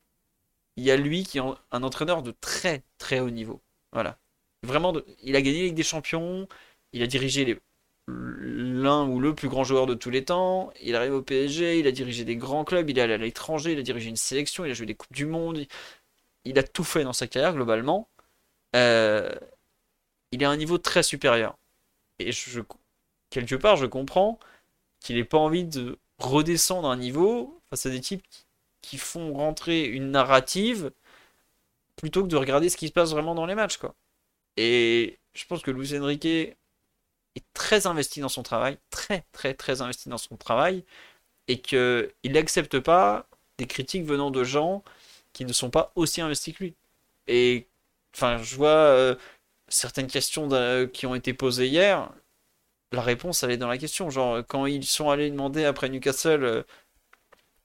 il 0.77 0.85
y 0.85 0.91
a 0.91 0.97
lui 0.97 1.25
qui 1.25 1.39
est 1.39 1.43
un 1.73 1.83
entraîneur 1.83 2.23
de 2.23 2.33
très 2.33 2.85
très 2.99 3.21
haut 3.21 3.31
niveau. 3.31 3.63
Voilà. 3.93 4.19
Vraiment, 4.63 4.95
il 5.23 5.37
a 5.37 5.43
gagné 5.43 5.61
avec 5.63 5.75
des 5.75 5.83
champions, 5.83 6.49
il 6.93 7.03
a 7.03 7.07
dirigé 7.07 7.45
les- 7.45 7.61
l'un 8.09 9.07
ou 9.07 9.21
le 9.21 9.35
plus 9.35 9.49
grand 9.49 9.65
joueur 9.65 9.87
de 9.87 9.95
tous 9.95 10.11
les 10.11 10.25
temps, 10.25 10.73
il 10.83 10.97
arrive 10.97 11.15
au 11.15 11.23
PSG, 11.23 11.79
il 11.79 11.87
a 11.87 11.93
dirigé 11.93 12.25
des 12.25 12.37
grands 12.37 12.65
clubs, 12.65 12.89
il 12.89 12.99
est 12.99 13.03
allé 13.03 13.15
à 13.15 13.19
l'étranger, 13.19 13.73
il 13.73 13.79
a 13.79 13.83
dirigé 13.83 14.09
une 14.09 14.17
sélection, 14.17 14.65
il 14.65 14.71
a 14.71 14.75
joué 14.75 14.87
des 14.87 14.95
Coupes 14.95 15.13
du 15.13 15.27
Monde, 15.27 15.67
il, 16.45 16.59
a 16.59 16.63
tout 16.63 16.85
fait 16.85 17.05
dans 17.05 17.13
sa 17.13 17.27
carrière 17.27 17.55
globalement. 17.55 18.09
Euh, 18.77 19.31
il 20.33 20.43
est 20.43 20.47
à 20.47 20.51
un 20.51 20.57
niveau 20.57 20.79
très 20.79 21.03
supérieur. 21.03 21.57
Et 22.19 22.33
je, 22.33 22.61
quelque 23.31 23.55
part, 23.57 23.77
je 23.77 23.87
comprends 23.87 24.39
qu'il 25.01 25.17
n'ait 25.17 25.25
pas 25.25 25.39
envie 25.39 25.65
de 25.65 25.99
redescendre 26.19 26.89
un 26.89 26.97
niveau 26.97 27.61
face 27.71 27.87
à 27.87 27.91
des 27.91 28.01
types 28.01 28.23
qui, 28.31 28.47
qui 28.83 28.99
font 28.99 29.35
rentrer 29.35 29.85
une 29.85 30.11
narrative 30.11 30.91
plutôt 31.97 32.23
que 32.23 32.29
de 32.29 32.37
regarder 32.37 32.69
ce 32.69 32.77
qui 32.77 32.89
se 32.89 32.93
passe 32.93 33.11
vraiment 33.11 33.35
dans 33.35 33.47
les 33.47 33.55
matchs, 33.55 33.77
quoi. 33.77 33.95
Et 34.57 35.19
je 35.35 35.45
pense 35.47 35.63
que 35.63 35.71
Luis 35.71 35.97
Enrique 35.97 36.57
très 37.55 37.87
investi 37.87 38.21
dans 38.21 38.29
son 38.29 38.43
travail, 38.43 38.79
très 38.91 39.25
très 39.33 39.55
très 39.55 39.81
investi 39.83 40.09
dans 40.09 40.19
son 40.19 40.37
travail, 40.37 40.85
et 41.49 41.61
qu'il 41.61 42.13
n'accepte 42.25 42.79
pas 42.81 43.27
des 43.59 43.67
critiques 43.67 44.05
venant 44.05 44.31
de 44.31 44.45
gens 44.45 44.85
qui 45.33 45.45
ne 45.45 45.53
sont 45.53 45.71
pas 45.71 45.93
aussi 45.97 46.21
investis 46.21 46.55
que 46.55 46.65
lui. 46.65 46.75
Et 47.29 47.67
enfin, 48.15 48.39
je 48.43 48.57
vois 48.57 48.69
euh, 48.71 49.17
certaines 49.69 50.09
questions 50.09 50.47
de- 50.49 50.87
qui 50.87 51.07
ont 51.07 51.15
été 51.15 51.35
posées 51.35 51.69
hier, 51.69 52.11
la 52.93 53.03
réponse 53.03 53.43
elle 53.43 53.51
est 53.53 53.57
dans 53.59 53.69
la 53.69 53.79
question. 53.79 54.11
Genre, 54.11 54.43
quand 54.47 54.67
ils 54.67 54.85
sont 54.87 55.11
allés 55.11 55.31
demander 55.31 55.65
après 55.65 55.89
Newcastle 55.89 56.45
euh, 56.45 56.63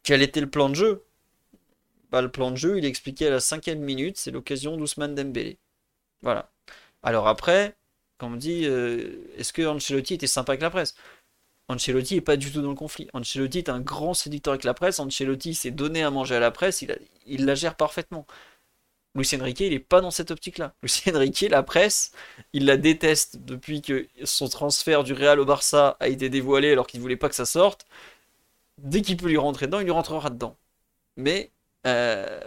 quel 0.03 0.21
était 0.21 0.41
le 0.41 0.49
plan 0.49 0.69
de 0.69 0.75
jeu, 0.75 1.03
bah, 2.11 2.21
le 2.21 2.31
plan 2.31 2.51
de 2.51 2.57
jeu, 2.57 2.77
il 2.77 2.85
expliquait 2.85 3.27
à 3.27 3.31
la 3.31 3.39
cinquième 3.39 3.79
minute, 3.79 4.17
c'est 4.17 4.31
l'occasion 4.31 4.77
d'Ousmane 4.77 5.15
Dembélé. 5.15 5.57
Voilà. 6.21 6.51
Alors 7.03 7.27
après, 7.27 7.75
on 8.23 8.29
me 8.29 8.37
dit, 8.37 8.65
euh, 8.65 9.17
est-ce 9.37 9.53
que 9.53 9.61
Ancelotti 9.65 10.15
était 10.15 10.27
sympa 10.27 10.53
avec 10.53 10.61
la 10.61 10.69
presse? 10.69 10.95
Ancelotti 11.69 12.17
est 12.17 12.21
pas 12.21 12.37
du 12.37 12.51
tout 12.51 12.61
dans 12.61 12.69
le 12.69 12.75
conflit. 12.75 13.07
Ancelotti 13.13 13.59
est 13.59 13.69
un 13.69 13.79
grand 13.79 14.13
séducteur 14.13 14.53
avec 14.53 14.63
la 14.63 14.73
presse. 14.73 14.99
Ancelotti 14.99 15.53
s'est 15.53 15.71
donné 15.71 16.03
à 16.03 16.11
manger 16.11 16.35
à 16.35 16.39
la 16.39 16.51
presse. 16.51 16.83
Il, 17.25 17.45
la 17.45 17.55
gère 17.55 17.75
parfaitement. 17.75 18.25
Lucien 19.15 19.39
Enrique, 19.41 19.59
il 19.61 19.73
est 19.73 19.79
pas 19.79 20.01
dans 20.01 20.11
cette 20.11 20.31
optique-là. 20.31 20.73
Lucien 20.83 21.15
Enrique, 21.15 21.41
la 21.49 21.63
presse, 21.63 22.11
il 22.53 22.65
la 22.65 22.77
déteste 22.77 23.37
depuis 23.45 23.81
que 23.81 24.07
son 24.23 24.49
transfert 24.49 25.03
du 25.03 25.13
Real 25.13 25.39
au 25.39 25.45
Barça 25.45 25.97
a 25.99 26.07
été 26.07 26.29
dévoilé 26.29 26.71
alors 26.71 26.87
qu'il 26.87 26.99
voulait 27.01 27.17
pas 27.17 27.29
que 27.29 27.35
ça 27.35 27.45
sorte. 27.45 27.85
Dès 28.79 29.01
qu'il 29.01 29.17
peut 29.17 29.27
lui 29.27 29.37
rentrer 29.37 29.67
dedans, 29.67 29.79
il 29.79 29.85
lui 29.85 29.91
rentrera 29.91 30.29
dedans. 30.29 30.57
Mais 31.17 31.51
euh, 31.87 32.39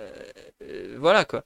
euh, 0.62 0.96
voilà 0.98 1.24
quoi. 1.24 1.44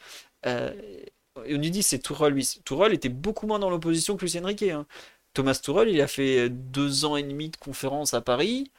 On 1.49 1.59
nous 1.59 1.71
dit 1.71 1.83
c'est 1.83 1.99
Tourelle, 1.99 2.35
lui. 2.35 2.61
Était 2.93 3.09
beaucoup 3.09 3.47
moins 3.47 3.59
dans 3.59 3.71
l'opposition 3.71 4.17
que 4.17 4.25
Lucien 4.25 4.45
Riquet. 4.45 4.73
Hein. 4.73 4.87
Thomas 5.35 5.61
Tourelle, 5.63 5.89
il 5.89 6.01
a 6.01 6.09
fait 6.09 6.49
deux 6.51 7.05
ans 7.05 7.17
et 7.17 7.23
demi 7.23 7.51
de 7.51 7.57
conférence 7.57 8.15
à 8.15 8.21
Paris. 8.21 8.71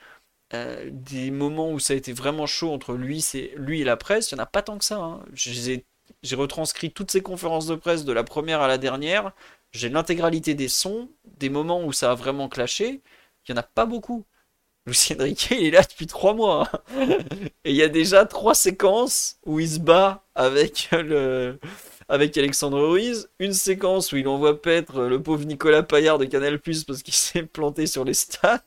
des 0.92 1.32
moments 1.32 1.72
où 1.72 1.80
ça 1.80 1.94
a 1.94 1.98
été 1.98 2.14
vraiment 2.14 2.46
chaud 2.46 2.72
entre 2.74 2.94
lui, 2.94 3.26
lui 3.56 3.82
et 3.82 3.84
la 3.86 3.98
presse, 3.98 4.32
il 4.32 4.36
n'y 4.36 4.42
en 4.42 4.44
a 4.44 4.48
pas 4.48 4.62
tant 4.62 4.78
que 4.78 4.86
ça. 4.86 4.98
Hein. 4.98 5.24
J'ai 5.34 6.36
retranscrit 6.36 6.92
toutes 6.92 7.12
ces 7.12 7.22
conférences 7.22 7.68
de 7.68 7.76
presse 7.76 8.06
de 8.06 8.14
la 8.14 8.24
première 8.24 8.62
à 8.62 8.68
la 8.68 8.78
dernière. 8.78 9.32
J'ai 9.72 9.90
l'intégralité 9.90 10.54
des 10.54 10.68
sons, 10.68 11.10
des 11.38 11.50
moments 11.50 11.84
où 11.84 11.94
ça 11.94 12.12
a 12.12 12.16
vraiment 12.16 12.50
clashé. 12.50 13.02
Il 13.48 13.54
n'y 13.54 13.58
en 13.58 13.62
a 13.62 13.64
pas 13.64 13.86
beaucoup. 13.86 14.26
Lucien 14.86 15.16
Riquet, 15.20 15.58
il 15.60 15.68
est 15.68 15.72
là 15.72 15.84
depuis 15.84 16.08
trois 16.08 16.34
mois. 16.34 16.70
Hein. 16.74 17.18
Et 17.64 17.72
il 17.72 17.76
y 17.76 17.84
a 17.84 17.90
déjà 17.90 18.26
trois 18.26 18.56
séquences 18.56 19.38
où 19.46 19.60
il 19.60 19.70
se 19.70 19.80
bat 19.80 20.26
avec 20.36 20.90
le 20.92 21.60
avec 22.12 22.38
Alexandre 22.38 22.80
Ruiz, 22.90 23.30
une 23.40 23.54
séquence 23.54 24.12
où 24.12 24.18
il 24.18 24.28
envoie 24.28 24.62
paître 24.62 25.04
le 25.04 25.24
pauvre 25.24 25.46
Nicolas 25.46 25.82
Paillard 25.82 26.18
de 26.18 26.26
Canal 26.26 26.60
Plus 26.60 26.84
parce 26.84 27.04
qu'il 27.04 27.14
s'est 27.16 27.44
planté 27.44 27.88
sur 27.88 28.04
les 28.06 28.14
stats. 28.14 28.62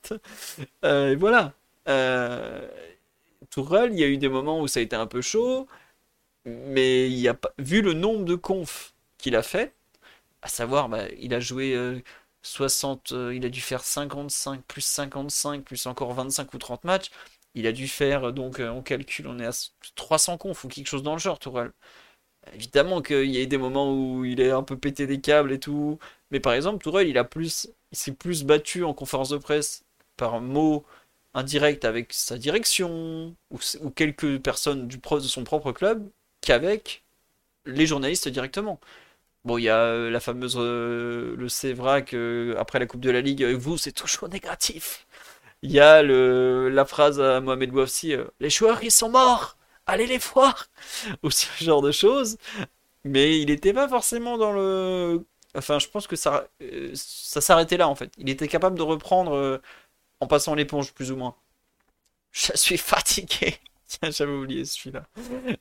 Euh, 0.85 1.13
et 1.13 1.17
voilà. 1.17 1.53
Euh, 1.89 2.67
Tourelle, 3.51 3.93
il 3.93 3.99
y 4.01 4.05
a 4.05 4.09
eu 4.09 4.17
des 4.17 4.31
moments 4.31 4.61
où 4.61 4.67
ça 4.67 4.81
a 4.81 4.83
été 4.83 4.97
un 4.97 5.07
peu 5.07 5.21
chaud, 5.21 5.69
mais 6.47 7.09
il 7.11 7.19
y 7.19 7.29
a 7.29 7.37
vu 7.59 7.83
le 7.83 7.93
nombre 7.93 8.25
de 8.25 8.35
confs 8.35 8.95
qu'il 9.19 9.37
a 9.37 9.43
fait, 9.43 9.75
à 10.43 10.49
savoir, 10.49 10.89
bah, 10.89 11.05
il 11.19 11.35
a 11.35 11.41
joué 11.41 11.75
euh, 11.75 12.01
60, 12.43 13.13
euh, 13.13 13.35
il 13.35 13.45
a 13.47 13.51
dû 13.51 13.61
faire 13.61 13.85
55, 13.85 14.63
plus 14.65 14.83
55, 14.83 15.65
plus 15.65 15.87
encore 15.87 16.13
25 16.15 16.55
ou 16.55 16.59
30 16.59 16.85
matchs. 16.85 17.11
Il 17.55 17.67
a 17.67 17.73
dû 17.73 17.89
faire, 17.89 18.33
donc 18.33 18.61
euh, 18.61 18.71
on 18.71 18.83
calcule, 18.83 19.29
on 19.29 19.39
est 19.39 19.47
à 19.47 19.53
300 19.97 20.39
confs 20.39 20.65
ou 20.65 20.69
quelque 20.69 20.89
chose 20.89 21.03
dans 21.03 21.15
le 21.15 21.19
genre, 21.21 21.39
Tourelle. 21.39 21.73
Évidemment 22.53 23.03
qu'il 23.03 23.31
y 23.31 23.41
a 23.41 23.47
des 23.47 23.59
moments 23.59 23.93
où 23.93 24.25
il 24.25 24.41
est 24.41 24.51
un 24.51 24.63
peu 24.63 24.77
pété 24.77 25.07
des 25.07 25.21
câbles 25.21 25.53
et 25.53 25.59
tout. 25.59 25.99
Mais 26.31 26.41
par 26.41 26.53
exemple, 26.53 26.83
Tourelle, 26.83 27.09
il 27.09 27.19
a 27.19 27.25
plus, 27.25 27.69
il 27.93 27.99
s'est 27.99 28.13
plus 28.13 28.45
battu 28.45 28.85
en 28.85 28.95
conférence 28.95 29.31
de 29.31 29.39
presse 29.39 29.85
par 30.17 30.41
mot 30.41 30.85
indirect 31.35 31.85
avec 31.85 32.13
sa 32.13 32.39
direction 32.39 33.35
ou, 33.51 33.91
quelques 33.91 34.39
personnes 34.41 34.89
du, 34.89 34.99
de 34.99 35.21
son 35.21 35.45
propre 35.45 35.73
club 35.73 36.09
qu'avec 36.41 37.05
les 37.67 37.87
journalistes 37.87 38.29
directement. 38.29 38.81
Bon, 39.45 39.59
il 39.59 39.65
y 39.65 39.69
a 39.69 39.79
euh, 39.79 40.11
la 40.11 40.21
fameuse 40.21 40.57
euh, 40.59 41.35
le 41.37 41.49
Sévrac 41.49 42.15
après 42.59 42.79
la 42.79 42.87
Coupe 42.87 43.01
de 43.01 43.11
la 43.11 43.21
Ligue, 43.21 43.45
vous 43.45 43.79
c'est 43.79 43.93
toujours 43.93 44.29
négatif. 44.29 45.07
Il 45.65 45.73
y 45.73 45.81
a 45.81 46.03
le, 46.03 46.69
la 46.69 46.85
phrase 46.85 47.21
à 47.21 47.41
Mohamed 47.41 47.71
Bouafsi, 47.71 48.13
euh, 48.15 48.25
les 48.39 48.51
joueurs 48.51 48.83
ils 48.85 48.91
sont 48.91 49.09
morts, 49.09 49.57
allez 49.87 50.07
les 50.07 50.19
voir, 50.19 50.69
ou 51.23 51.31
ce 51.31 51.47
genre 51.63 51.83
de 51.83 51.93
choses. 51.93 52.39
Mais 53.05 53.39
il 53.39 53.47
n'était 53.47 53.75
pas 53.75 53.89
forcément 53.89 54.39
dans 54.39 54.53
le, 54.53 55.25
enfin 55.57 55.79
je 55.79 55.89
pense 55.89 56.07
que 56.07 56.17
ça, 56.17 56.49
ça 56.95 57.41
s'arrêtait 57.41 57.77
là 57.77 57.89
en 57.89 57.95
fait. 57.95 58.11
Il 58.19 58.31
était 58.31 58.49
capable 58.49 58.79
de 58.79 58.83
reprendre 58.83 59.61
en 60.21 60.27
passant 60.27 60.55
l'éponge 60.55 60.93
plus 60.93 61.13
ou 61.13 61.17
moins. 61.17 61.35
Je 62.33 62.53
suis 62.57 62.79
fatigué. 62.79 63.59
Tiens, 63.87 64.11
j'avais 64.11 64.33
oublié 64.33 64.65
celui-là. 64.65 65.07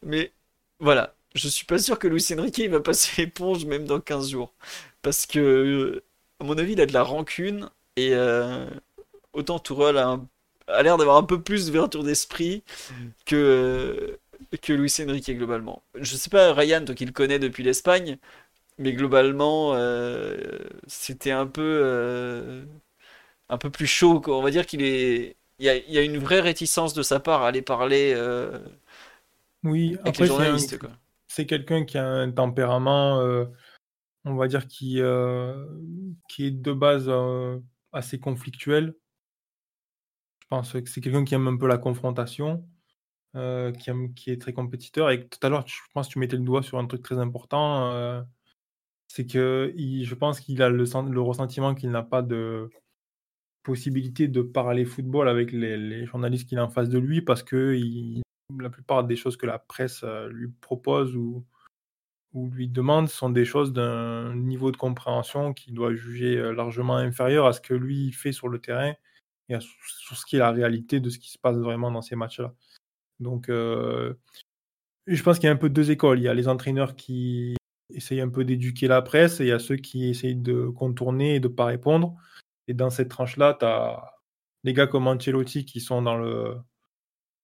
Mais 0.02 0.32
voilà, 0.80 1.14
je 1.36 1.48
suis 1.48 1.66
pas 1.66 1.78
sûr 1.78 2.00
que 2.00 2.08
Luis 2.08 2.26
Enrique 2.38 2.68
va 2.70 2.80
passer 2.80 3.22
l'éponge 3.24 3.66
même 3.66 3.86
dans 3.86 4.00
15 4.00 4.30
jours. 4.32 4.54
Parce 5.02 5.26
que, 5.26 5.40
euh, 5.40 6.04
à 6.40 6.44
mon 6.46 6.58
avis, 6.58 6.74
il 6.74 6.82
a 6.82 6.86
de 6.86 6.94
la 6.94 7.04
rancune. 7.04 7.70
Et 7.96 8.14
euh, 8.14 8.68
autant 9.34 9.60
Tourelle 9.60 9.98
a, 9.98 10.20
l'air 10.68 10.98
d'avoir 10.98 11.18
un 11.18 11.24
peu 11.24 11.42
plus 11.42 11.68
d'ouverture 11.68 12.04
d'esprit 12.04 12.64
que, 13.26 13.36
euh, 13.36 14.58
que 14.62 14.74
Luis 14.74 14.94
Enrique 15.02 15.32
globalement. 15.32 15.82
Je 15.96 16.16
sais 16.16 16.30
pas, 16.30 16.54
Ryan, 16.54 16.84
toi 16.86 16.96
qui 16.96 17.06
le 17.06 17.12
connais 17.12 17.40
depuis 17.40 17.64
l'Espagne, 17.64 18.18
mais 18.78 18.94
globalement, 18.94 19.76
c'était 20.88 21.32
un 21.32 21.48
peu, 21.48 22.66
un 23.50 23.58
peu 23.58 23.70
plus 23.70 23.88
chaud. 23.88 24.20
Quoi. 24.20 24.38
On 24.38 24.42
va 24.42 24.52
dire 24.52 24.66
qu'il 24.66 24.82
est. 24.84 25.36
Il 25.60 25.66
y, 25.66 25.70
a, 25.70 25.76
il 25.76 25.94
y 25.94 26.00
a, 26.00 26.02
une 26.02 26.18
vraie 26.18 26.40
réticence 26.40 26.94
de 26.96 27.04
sa 27.04 27.20
part 27.20 27.44
à 27.44 27.48
aller 27.48 27.62
parler 27.62 28.16
oui, 29.64 29.98
avec 30.02 30.18
les 30.20 30.28
journalistes. 30.28 30.78
C'est 31.28 31.46
quelqu'un 31.46 31.86
qui 31.86 31.98
a 31.98 32.06
un 32.06 32.32
tempérament, 32.32 33.20
euh, 33.22 33.46
on 34.26 34.36
va 34.36 34.48
dire, 34.48 34.68
qui, 34.68 35.02
euh, 35.02 35.66
qui 36.30 36.48
est 36.48 36.52
de 36.52 36.74
base 36.74 37.06
euh, 37.08 37.60
assez 37.92 38.20
conflictuel. 38.20 38.94
Pense 40.54 40.74
que 40.74 40.88
c'est 40.88 41.02
quelqu'un 41.02 41.24
qui 41.26 41.34
aime 41.34 41.48
un 41.48 41.58
peu 41.58 41.66
la 41.66 41.80
confrontation, 41.80 42.64
qui, 43.34 43.90
qui 44.16 44.30
est 44.30 44.40
très 44.40 44.54
compétiteur. 44.54 45.10
Et 45.10 45.28
tout 45.28 45.40
à 45.42 45.50
l'heure, 45.50 45.68
je 45.68 45.80
pense 45.96 46.08
que 46.08 46.14
tu 46.14 46.20
mettais 46.20 46.36
le 46.36 46.44
doigt 46.44 46.62
sur 46.62 46.78
un 46.78 46.86
truc 46.86 47.02
très 47.02 47.18
important. 47.18 48.24
c'est 49.08 49.26
que 49.26 49.74
je 49.76 50.14
pense 50.14 50.40
qu'il 50.40 50.62
a 50.62 50.70
le, 50.70 51.22
ressentiment 51.22 51.74
qu'il 51.74 51.90
n'a 51.90 52.04
pas 52.04 52.22
de 52.22 52.70
possibilité 53.64 54.28
de 54.28 54.44
parler 54.44 54.86
football 54.86 55.28
avec 55.28 55.52
les, 55.52 56.06
journalistes 56.06 56.48
qu'il 56.48 56.60
a 56.60 56.66
en 56.66 56.70
face 56.70 56.90
de 56.90 57.00
lui 57.00 57.24
parce 57.24 57.42
que 57.42 57.76
la 58.60 58.70
plupart 58.70 59.06
des 59.06 59.16
choses 59.16 59.38
que 59.38 59.48
la 59.48 59.58
presse 59.58 60.04
lui 60.30 60.50
propose 60.62 61.16
ou 61.16 61.44
lui 62.36 62.68
demande 62.68 63.10
sont 63.10 63.32
des 63.32 63.46
choses 63.46 63.74
d'un 63.74 64.36
niveau 64.36 64.72
de 64.72 64.78
compréhension 64.78 65.52
qu'il 65.52 65.74
doit 65.74 65.96
juger 65.96 66.36
largement 66.54 66.98
inférieur 66.98 67.48
à 67.48 67.54
ce 67.54 67.62
que 67.62 67.74
lui 67.74 68.12
fait 68.12 68.34
sur 68.34 68.50
le 68.50 68.60
terrain 68.60 68.94
sur 69.62 70.18
ce 70.18 70.26
qui 70.26 70.36
est 70.38 70.40
la 70.40 70.52
réalité 70.52 71.00
de 71.00 71.10
ce 71.10 71.20
qui 71.20 71.32
se 71.32 71.38
passe 71.38 71.58
vraiment 71.58 71.92
dans 71.92 72.02
ces 72.02 72.16
matchs-là. 72.16 72.54
Donc, 73.20 73.46
je 73.48 74.16
pense 75.24 75.38
qu'il 75.38 75.48
y 75.48 75.50
a 75.50 75.54
un 75.54 75.58
peu 75.58 75.70
deux 75.70 75.92
écoles. 75.92 76.20
Il 76.20 76.24
y 76.24 76.28
a 76.28 76.34
les 76.34 76.48
entraîneurs 76.48 76.96
qui 76.96 77.56
essayent 77.90 78.22
un 78.22 78.30
peu 78.30 78.46
d'éduquer 78.46 78.88
la 78.88 79.02
presse 79.02 79.40
et 79.40 79.46
il 79.46 79.50
y 79.50 79.52
a 79.52 79.60
ceux 79.60 79.76
qui 79.76 80.10
essayent 80.10 80.36
de 80.36 80.68
contourner 80.68 81.36
et 81.36 81.40
de 81.40 81.48
ne 81.48 81.54
pas 81.54 81.66
répondre. 81.66 82.16
Et 82.68 82.74
dans 82.74 82.90
cette 82.90 83.10
tranche-là, 83.10 83.56
tu 83.60 83.66
as 83.66 84.14
les 84.64 84.74
gars 84.74 84.88
comme 84.88 85.08
Ancelotti 85.08 85.66
qui 85.66 85.82
sont 85.82 86.02
dans 86.02 86.18
le, 86.18 86.56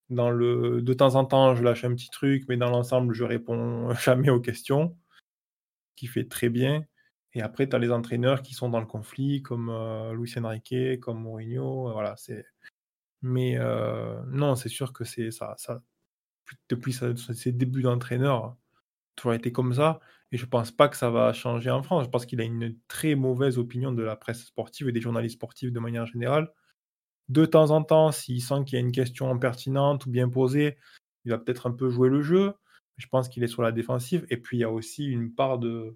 dans 0.10 0.30
le, 0.30 0.82
de 0.82 0.94
temps 0.94 1.16
en 1.16 1.26
temps, 1.26 1.56
je 1.56 1.64
lâche 1.64 1.84
un 1.84 1.94
petit 1.94 2.10
truc, 2.10 2.46
mais 2.48 2.58
dans 2.58 2.70
l'ensemble, 2.70 3.14
je 3.14 3.24
réponds 3.24 3.94
jamais 4.04 4.30
aux 4.30 4.40
questions, 4.40 4.98
qui 5.96 6.08
fait 6.08 6.28
très 6.28 6.50
bien. 6.50 6.86
Et 7.34 7.42
après, 7.42 7.70
tu 7.70 7.76
as 7.76 7.80
les 7.80 7.92
entraîneurs 7.92 8.42
qui 8.42 8.54
sont 8.54 8.70
dans 8.70 8.80
le 8.80 8.86
conflit, 8.86 9.42
comme 9.42 9.70
euh, 9.70 10.14
Luis 10.14 10.34
Enrique, 10.38 11.00
comme 11.00 11.22
Mourinho. 11.22 11.92
Voilà, 11.92 12.16
c'est. 12.18 12.46
Mais 13.22 13.58
euh, 13.58 14.22
non, 14.28 14.56
c'est 14.56 14.70
sûr 14.70 14.94
que 14.94 15.04
c'est 15.04 15.32
ça. 15.32 15.56
Depuis 16.70 16.94
ses 16.94 17.52
débuts 17.52 17.84
d'entraîneur, 17.84 18.58
toujours 19.16 19.34
été 19.34 19.52
comme 19.52 19.74
ça. 19.74 20.00
Et 20.32 20.38
je 20.38 20.46
pense 20.46 20.72
pas 20.72 20.90
que 20.90 20.98
ça 20.98 21.10
va 21.10 21.34
changer 21.34 21.72
en 21.72 21.84
France. 21.84 22.06
Je 22.06 22.10
pense 22.10 22.26
qu'il 22.26 22.42
a 22.42 22.44
une 22.44 22.78
très 22.88 23.16
mauvaise 23.16 23.58
opinion 23.58 23.92
de 23.92 24.04
la 24.04 24.16
presse 24.16 24.46
sportive 24.46 24.90
et 24.90 24.92
des 24.92 25.02
journalistes 25.02 25.36
sportifs 25.36 25.72
de 25.72 25.80
manière 25.80 26.06
générale 26.06 26.52
de 27.30 27.46
temps 27.46 27.72
en 27.72 27.84
temps, 27.84 28.12
s'il 28.12 28.42
sent 28.42 28.66
qu'il 28.66 28.78
y 28.78 28.82
a 28.82 28.86
une 28.86 28.92
question 28.92 29.38
pertinente 29.40 30.06
ou 30.08 30.10
bien 30.10 30.28
posée, 30.28 30.78
il 31.26 31.32
va 31.32 31.38
peut-être 31.38 31.68
un 31.68 31.72
peu 31.72 31.90
jouer 31.90 32.10
le 32.10 32.22
jeu. 32.22 32.54
Je 32.98 33.08
pense 33.08 33.30
qu'il 33.30 33.44
est 33.44 33.48
sur 33.48 33.62
la 33.62 33.72
défensive. 33.72 34.26
Et 34.30 34.38
puis, 34.38 34.58
il 34.58 34.62
y 34.62 34.64
a 34.64 34.72
aussi 34.72 35.06
une 35.06 35.34
part 35.34 35.60
de, 35.60 35.96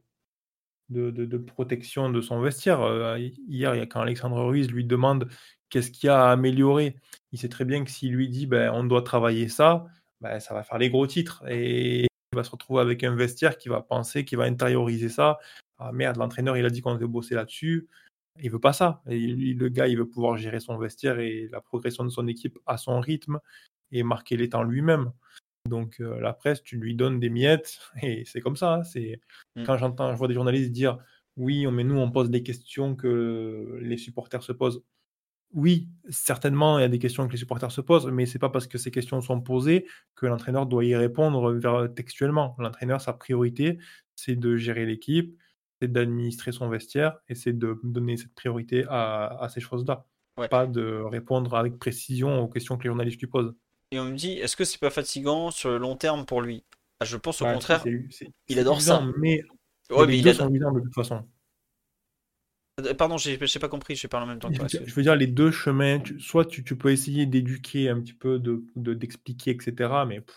de, 0.90 1.38
protection 1.38 2.10
de 2.10 2.22
son 2.22 2.40
vestiaire. 2.40 2.82
Euh, 2.82 3.18
hier, 3.48 3.74
quand 3.90 4.02
Alexandre 4.02 4.44
Ruiz 4.44 4.70
lui 4.72 4.86
demande 4.86 5.30
qu'est-ce 5.70 5.92
qu'il 5.92 6.08
y 6.08 6.10
a 6.10 6.26
à 6.26 6.32
améliorer, 6.32 6.96
il 7.32 7.40
sait 7.40 7.50
très 7.50 7.66
bien 7.66 7.84
que 7.84 7.92
s'il 7.92 8.14
lui 8.14 8.30
dit 8.30 8.46
ben, 8.46 8.72
on 8.74 8.84
doit 8.84 9.02
travailler 9.02 9.48
ça, 9.48 9.86
ben, 10.22 10.40
ça 10.40 10.54
va 10.54 10.64
faire 10.64 10.78
les 10.78 10.90
gros 10.90 11.08
titres. 11.08 11.44
Et 11.50 12.04
il 12.04 12.36
va 12.36 12.44
se 12.44 12.52
retrouver 12.52 12.82
avec 12.82 13.04
un 13.04 13.16
vestiaire 13.16 13.58
qui 13.58 13.70
va 13.70 13.82
penser, 13.82 14.26
qui 14.26 14.36
va 14.36 14.44
intérioriser 14.44 15.10
ça. 15.10 15.38
Ah 15.78 15.92
merde, 15.92 16.18
l'entraîneur, 16.18 16.58
il 16.58 16.66
a 16.66 16.70
dit 16.70 16.82
qu'on 16.82 16.96
devait 16.96 17.08
bosser 17.08 17.36
là-dessus. 17.36 17.88
Il 18.42 18.50
veut 18.50 18.60
pas 18.60 18.74
ça. 18.74 19.02
Et 19.08 19.20
le 19.20 19.70
gars, 19.70 19.88
il 19.88 19.98
veut 19.98 20.08
pouvoir 20.08 20.38
gérer 20.38 20.60
son 20.60 20.78
vestiaire 20.78 21.20
et 21.20 21.48
la 21.52 21.62
progression 21.62 22.04
de 22.04 22.10
son 22.10 22.28
équipe 22.28 22.58
à 22.66 22.78
son 22.78 23.00
rythme 23.00 23.40
et 23.92 24.02
marquer 24.04 24.38
les 24.38 24.50
temps 24.50 24.64
lui-même. 24.64 25.12
Donc 25.70 26.02
euh, 26.02 26.20
la 26.20 26.34
presse, 26.34 26.62
tu 26.62 26.78
lui 26.78 26.96
donnes 26.96 27.20
des 27.20 27.30
miettes 27.30 27.80
et 28.02 28.24
c'est 28.26 28.42
comme 28.42 28.56
ça. 28.56 28.76
Hein. 28.76 28.84
C'est 28.84 29.22
mmh. 29.56 29.64
quand 29.64 29.78
j'entends, 29.78 30.12
je 30.12 30.18
vois 30.18 30.28
des 30.28 30.34
journalistes 30.34 30.72
dire 30.72 30.98
oui, 31.38 31.66
mais 31.68 31.84
nous 31.84 31.98
on 31.98 32.12
pose 32.12 32.30
des 32.30 32.44
questions 32.44 32.96
que 32.96 33.80
les 33.82 33.98
supporters 33.98 34.44
se 34.44 34.52
posent. 34.52 34.84
Oui, 35.54 35.88
certainement, 36.10 36.80
il 36.80 36.82
y 36.82 36.86
a 36.86 36.90
des 36.90 37.00
questions 37.00 37.28
que 37.28 37.32
les 37.32 37.38
supporters 37.38 37.72
se 37.72 37.82
posent, 37.82 38.08
mais 38.08 38.26
c'est 38.26 38.40
pas 38.40 38.50
parce 38.50 38.66
que 38.66 38.80
ces 38.80 38.90
questions 38.90 39.22
sont 39.22 39.40
posées 39.40 39.86
que 40.16 40.26
l'entraîneur 40.26 40.66
doit 40.66 40.84
y 40.84 40.96
répondre 40.96 41.88
textuellement. 41.96 42.56
L'entraîneur, 42.58 43.02
sa 43.02 43.14
priorité, 43.14 43.78
c'est 44.16 44.36
de 44.36 44.58
gérer 44.58 44.88
l'équipe, 44.88 45.38
d'administrer 45.82 46.52
son 46.52 46.70
vestiaire 46.70 47.20
et 47.30 47.36
c'est 47.36 47.54
de 47.54 47.80
donner 47.84 48.18
cette 48.18 48.34
priorité 48.34 48.86
à, 48.90 49.48
ces 49.54 49.62
choses-là. 49.62 50.06
Ouais. 50.40 50.48
pas 50.48 50.66
de 50.66 51.00
répondre 51.04 51.56
avec 51.56 51.78
précision 51.78 52.40
aux 52.40 52.48
questions 52.48 52.76
que 52.76 52.84
les 52.84 52.88
journalistes 52.88 53.20
lui 53.20 53.28
posent. 53.28 53.54
Et 53.94 54.00
on 54.00 54.06
me 54.06 54.16
dit, 54.16 54.32
est-ce 54.40 54.56
que 54.56 54.66
c'est 54.66 54.80
pas 54.80 54.90
fatigant 54.90 55.52
sur 55.52 55.70
le 55.70 55.78
long 55.78 55.96
terme 55.96 56.26
pour 56.26 56.42
lui? 56.42 56.64
Ah, 57.00 57.06
Je 57.06 57.16
pense 57.16 57.44
au 57.44 57.46
Ouais, 57.46 57.54
contraire. 57.54 57.86
il 58.50 58.58
adore 58.58 58.82
ça. 58.82 59.06
Mais, 59.20 59.44
Ouais, 59.92 60.08
mais 60.08 60.14
les 60.14 60.18
il 60.18 60.24
deux 60.24 60.30
adore- 60.32 60.48
sont 60.48 60.54
usants 60.56 60.72
de 60.72 60.80
toute 60.80 60.96
façon. 60.96 61.24
Euh, 62.80 62.96
Pardon, 62.96 63.18
j'ai 63.18 63.38
pas 63.38 63.70
compris, 63.70 63.96
je 63.96 64.08
parle 64.08 64.24
en 64.24 64.28
même 64.28 64.40
temps 64.40 64.50
que 64.50 64.56
Je 64.56 64.60
toi. 64.60 64.66
veux, 64.66 64.70
dire, 64.80 64.82
je 64.88 64.94
veux 64.96 65.04
dire, 65.04 65.16
les 65.16 65.28
deux 65.28 65.52
chemins, 65.52 66.00
tu- 66.00 66.20
soit 66.20 66.46
tu, 66.46 66.64
tu 66.64 66.76
peux 66.76 66.92
essayer 66.92 67.28
d'éduquer 67.28 67.90
un 67.90 68.02
petit 68.02 68.14
peu, 68.16 68.40
de 68.40 68.64
de- 68.76 68.96
d'expliquer, 68.96 69.52
etc. 69.52 70.06
Mais 70.08 70.22
pff, 70.22 70.36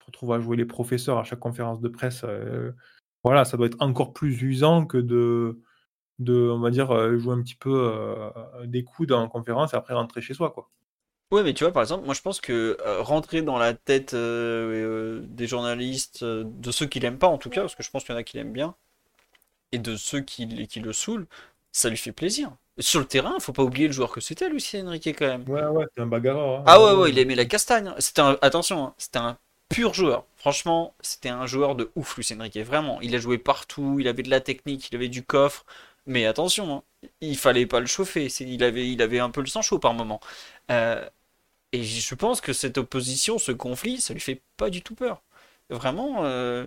te 0.00 0.06
retrouves 0.08 0.32
à 0.34 0.40
jouer 0.40 0.58
les 0.58 0.66
professeurs 0.66 1.16
à 1.16 1.24
chaque 1.24 1.38
conférence 1.40 1.80
de 1.80 1.88
presse. 1.88 2.22
euh, 2.24 2.72
voilà, 3.22 3.46
ça 3.46 3.56
doit 3.56 3.66
être 3.68 3.80
encore 3.80 4.12
plus 4.12 4.42
usant 4.42 4.84
que 4.84 4.98
de, 4.98 5.62
de 6.18 6.34
on 6.34 6.60
va 6.60 6.70
dire, 6.70 6.90
euh, 6.90 7.18
jouer 7.18 7.34
un 7.34 7.42
petit 7.42 7.54
peu 7.56 7.72
euh, 7.74 8.30
des 8.66 8.84
coudes 8.84 9.12
en 9.12 9.28
conférence 9.28 9.72
et 9.72 9.76
après 9.78 9.94
rentrer 9.94 10.20
chez 10.20 10.34
soi. 10.34 10.50
Quoi. 10.50 10.70
Ouais, 11.30 11.42
mais 11.42 11.54
tu 11.54 11.64
vois, 11.64 11.72
par 11.72 11.82
exemple, 11.82 12.04
moi 12.04 12.14
je 12.14 12.20
pense 12.20 12.40
que 12.40 12.76
euh, 12.86 13.02
rentrer 13.02 13.42
dans 13.42 13.58
la 13.58 13.74
tête 13.74 14.14
euh, 14.14 15.18
euh, 15.20 15.22
des 15.26 15.46
journalistes, 15.48 16.22
de 16.24 16.70
ceux 16.70 16.86
qui 16.86 17.00
l'aiment 17.00 17.18
pas 17.18 17.26
en 17.26 17.38
tout 17.38 17.50
cas, 17.50 17.62
parce 17.62 17.74
que 17.74 17.82
je 17.82 17.90
pense 17.90 18.04
qu'il 18.04 18.12
y 18.12 18.16
en 18.16 18.20
a 18.20 18.22
qui 18.22 18.36
l'aiment 18.36 18.52
bien, 18.52 18.74
et 19.72 19.78
de 19.78 19.96
ceux 19.96 20.20
qui, 20.20 20.68
qui 20.68 20.80
le 20.80 20.92
saoulent, 20.92 21.26
ça 21.72 21.88
lui 21.90 21.96
fait 21.96 22.12
plaisir. 22.12 22.52
Sur 22.78 23.00
le 23.00 23.06
terrain, 23.06 23.38
faut 23.40 23.52
pas 23.52 23.62
oublier 23.62 23.86
le 23.88 23.92
joueur 23.92 24.12
que 24.12 24.20
c'était, 24.20 24.48
Lucien 24.48 24.86
Enrique, 24.86 25.08
quand 25.18 25.26
même. 25.26 25.48
Ouais, 25.48 25.64
ouais, 25.66 25.86
c'est 25.96 26.02
un 26.02 26.06
bagarreur. 26.06 26.60
hein. 26.60 26.64
Ah 26.66 26.82
ouais, 26.82 26.92
ouais, 27.00 27.10
il 27.10 27.18
aimait 27.18 27.34
la 27.36 27.44
castagne. 27.44 27.92
C'était 27.98 28.20
un... 28.22 28.36
Attention, 28.42 28.84
hein, 28.86 28.94
c'était 28.98 29.18
un 29.18 29.38
pur 29.68 29.94
joueur. 29.94 30.24
Franchement, 30.36 30.94
c'était 31.00 31.28
un 31.28 31.46
joueur 31.46 31.76
de 31.76 31.90
ouf, 31.96 32.16
Lucien 32.16 32.38
Enrique. 32.40 32.58
Vraiment, 32.58 33.00
il 33.00 33.14
a 33.14 33.18
joué 33.18 33.38
partout, 33.38 33.98
il 34.00 34.08
avait 34.08 34.22
de 34.24 34.30
la 34.30 34.40
technique, 34.40 34.88
il 34.90 34.96
avait 34.96 35.08
du 35.08 35.22
coffre. 35.24 35.64
Mais 36.06 36.26
attention, 36.26 36.76
hein, 36.76 37.08
il 37.20 37.36
fallait 37.36 37.66
pas 37.66 37.80
le 37.80 37.86
chauffer. 37.86 38.26
Il 38.40 38.62
avait, 38.62 38.88
il 38.90 39.00
avait 39.02 39.20
un 39.20 39.30
peu 39.30 39.40
le 39.40 39.46
sang 39.46 39.62
chaud 39.62 39.78
par 39.78 39.94
moment. 39.94 40.20
Euh, 40.70 41.08
et 41.72 41.82
je 41.82 42.14
pense 42.14 42.40
que 42.40 42.52
cette 42.52 42.78
opposition, 42.78 43.38
ce 43.38 43.52
conflit, 43.52 44.00
ça 44.00 44.14
lui 44.14 44.20
fait 44.20 44.42
pas 44.56 44.70
du 44.70 44.82
tout 44.82 44.94
peur. 44.94 45.22
Vraiment, 45.70 46.24
euh, 46.24 46.66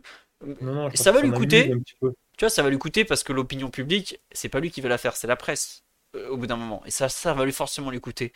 Non, 0.62 0.74
non, 0.74 0.90
je 0.90 0.98
ça 0.98 1.12
va 1.12 1.22
lui 1.22 1.32
coûter. 1.32 1.72
tu 1.92 2.08
vois, 2.40 2.50
ça 2.50 2.64
va 2.64 2.70
lui 2.70 2.80
coûter 2.80 3.06
parce 3.06 3.24
que 3.24 3.34
l'opinion 3.34 3.70
publique, 3.70 4.20
c'est 4.32 4.50
pas 4.50 4.60
lui 4.60 4.72
qui 4.72 4.82
va 4.82 4.90
la 4.90 4.98
faire, 4.98 5.16
c'est 5.16 5.28
la 5.28 5.36
presse, 5.36 5.84
euh, 6.16 6.30
au 6.30 6.38
bout 6.38 6.48
d'un 6.48 6.58
moment. 6.58 6.84
Et 6.86 6.92
ça, 6.92 7.10
ça 7.10 7.34
va 7.34 7.46
lui 7.46 7.54
forcément 7.54 7.92
lui 7.92 8.02
coûter. 8.02 8.34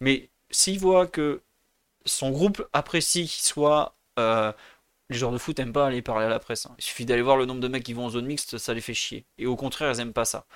Mais 0.00 0.30
s'il 0.50 0.78
voit 0.80 1.06
que 1.06 1.42
son 2.06 2.30
groupe 2.30 2.66
apprécie 2.72 3.26
qu'il 3.26 3.44
soit. 3.44 3.94
Les 5.10 5.16
joueurs 5.18 5.32
de 5.32 5.38
foot 5.38 5.58
aiment 5.60 5.72
pas 5.72 5.86
aller 5.86 6.02
parler 6.02 6.26
à 6.26 6.28
la 6.28 6.38
presse. 6.40 6.66
hein. 6.66 6.74
Il 6.78 6.84
suffit 6.84 7.04
d'aller 7.06 7.22
voir 7.22 7.36
le 7.36 7.46
nombre 7.46 7.60
de 7.60 7.68
mecs 7.68 7.84
qui 7.84 7.92
vont 7.92 8.06
en 8.06 8.10
zone 8.10 8.26
mixte, 8.26 8.58
ça 8.58 8.74
les 8.74 8.80
fait 8.80 8.94
chier. 8.94 9.24
Et 9.38 9.46
au 9.46 9.56
contraire, 9.56 9.92
ils 9.92 10.00
aiment 10.00 10.12
pas 10.12 10.24
ça. 10.24 10.46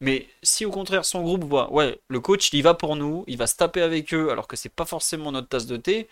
Mais 0.00 0.28
si 0.42 0.66
au 0.66 0.70
contraire 0.72 1.04
son 1.06 1.22
groupe 1.22 1.44
voit, 1.44 1.72
ouais, 1.72 2.00
le 2.08 2.20
coach 2.20 2.50
il 2.52 2.62
va 2.62 2.74
pour 2.74 2.96
nous, 2.96 3.24
il 3.28 3.38
va 3.38 3.46
se 3.46 3.56
taper 3.56 3.82
avec 3.82 4.14
eux 4.14 4.30
alors 4.30 4.48
que 4.48 4.56
c'est 4.56 4.68
pas 4.70 4.84
forcément 4.86 5.32
notre 5.32 5.48
tasse 5.48 5.66
de 5.66 5.76
thé, 5.78 6.08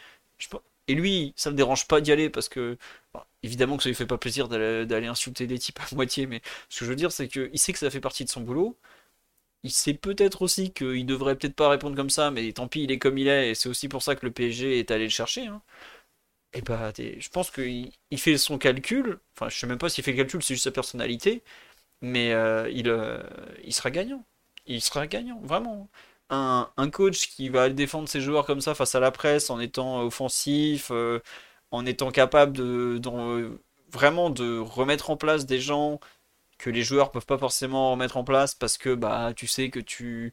et 0.89 0.95
lui 0.95 1.33
ça 1.37 1.51
le 1.51 1.57
dérange 1.57 1.87
pas 1.89 2.01
d'y 2.01 2.13
aller 2.13 2.31
parce 2.31 2.49
que 2.49 2.77
évidemment 3.43 3.77
que 3.77 3.83
ça 3.83 3.89
lui 3.89 3.97
fait 3.97 4.07
pas 4.07 4.19
plaisir 4.19 4.49
d'aller 4.49 4.87
d'aller 4.87 5.07
insulter 5.07 5.47
des 5.47 5.59
types 5.59 5.79
à 5.81 5.87
moitié, 5.95 6.27
mais 6.27 6.43
ce 6.69 6.81
que 6.81 6.85
je 6.87 6.91
veux 6.91 6.97
dire 6.97 7.13
c'est 7.13 7.29
qu'il 7.29 7.59
sait 7.59 7.73
que 7.73 7.79
ça 7.79 7.91
fait 7.91 8.01
partie 8.01 8.25
de 8.25 8.31
son 8.31 8.41
boulot. 8.43 8.77
Il 9.65 9.73
sait 9.73 9.95
peut-être 9.95 10.43
aussi 10.43 10.73
qu'il 10.73 11.07
devrait 11.07 11.37
peut-être 11.37 11.57
pas 11.57 11.69
répondre 11.71 11.97
comme 11.97 12.11
ça, 12.11 12.31
mais 12.31 12.53
tant 12.53 12.69
pis, 12.69 12.83
il 12.85 12.93
est 12.93 12.99
comme 12.99 13.19
il 13.19 13.29
est, 13.29 13.51
et 13.51 13.55
c'est 13.57 13.69
aussi 13.69 13.89
pour 13.89 14.03
ça 14.03 14.15
que 14.17 14.27
le 14.27 14.33
PSG 14.33 14.79
est 14.81 14.91
allé 14.93 15.05
le 15.05 15.11
chercher. 15.11 15.47
hein. 15.49 15.63
Et 16.55 16.63
bah, 16.63 16.93
t'es- 16.93 17.21
je 17.21 17.29
pense 17.31 17.51
qu'il 17.51 17.91
il 18.11 18.19
fait 18.21 18.39
son 18.39 18.59
calcul, 18.59 19.19
enfin, 19.37 19.49
je 19.49 19.59
sais 19.59 19.67
même 19.67 19.79
pas 19.79 19.89
s'il 19.89 20.05
fait 20.05 20.13
le 20.13 20.19
calcul, 20.19 20.43
c'est 20.43 20.55
juste 20.55 20.65
sa 20.65 20.71
personnalité, 20.71 21.43
mais 22.03 22.33
euh, 22.33 22.71
il, 22.71 22.89
euh, 22.89 23.23
il 23.65 23.75
sera 23.75 23.91
gagnant. 23.91 24.25
Il 24.67 24.83
sera 24.83 25.07
gagnant, 25.09 25.41
vraiment. 25.45 25.91
Un, 26.31 26.71
un 26.79 26.91
coach 26.91 27.29
qui 27.29 27.49
va 27.51 27.71
défendre 27.71 28.09
ses 28.09 28.21
joueurs 28.21 28.47
comme 28.47 28.61
ça 28.63 28.75
face 28.75 28.95
à 28.97 29.01
la 29.01 29.11
presse 29.13 29.51
en 29.51 29.61
étant 29.61 30.03
offensif, 30.03 30.89
euh, 30.93 31.21
en 31.73 31.87
étant 31.87 32.11
capable 32.13 32.55
de, 32.57 33.01
euh, 33.07 33.59
vraiment 33.93 34.31
de 34.31 34.59
remettre 34.59 35.11
en 35.11 35.17
place 35.19 35.47
des 35.47 35.61
gens 35.61 36.01
que 36.59 36.71
les 36.71 36.83
joueurs 36.83 37.11
peuvent 37.11 37.27
pas 37.27 37.39
forcément 37.39 37.93
remettre 37.93 38.17
en 38.17 38.25
place 38.25 38.55
parce 38.55 38.79
que 38.79 38.95
bah 38.95 39.33
tu 39.37 39.47
sais 39.47 39.71
que 39.71 39.81
tu 39.81 40.33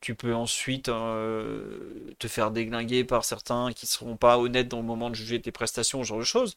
tu 0.00 0.14
peux 0.14 0.34
ensuite 0.34 0.88
euh, 0.88 2.12
te 2.18 2.28
faire 2.28 2.50
déglinguer 2.52 3.04
par 3.04 3.24
certains 3.24 3.72
qui 3.72 3.86
seront 3.86 4.16
pas 4.16 4.38
honnêtes 4.38 4.68
dans 4.68 4.78
le 4.78 4.84
moment 4.84 5.10
de 5.10 5.14
juger 5.16 5.40
tes 5.40 5.52
prestations, 5.52 6.02
ce 6.02 6.08
genre 6.08 6.18
de 6.18 6.24
choses. 6.24 6.56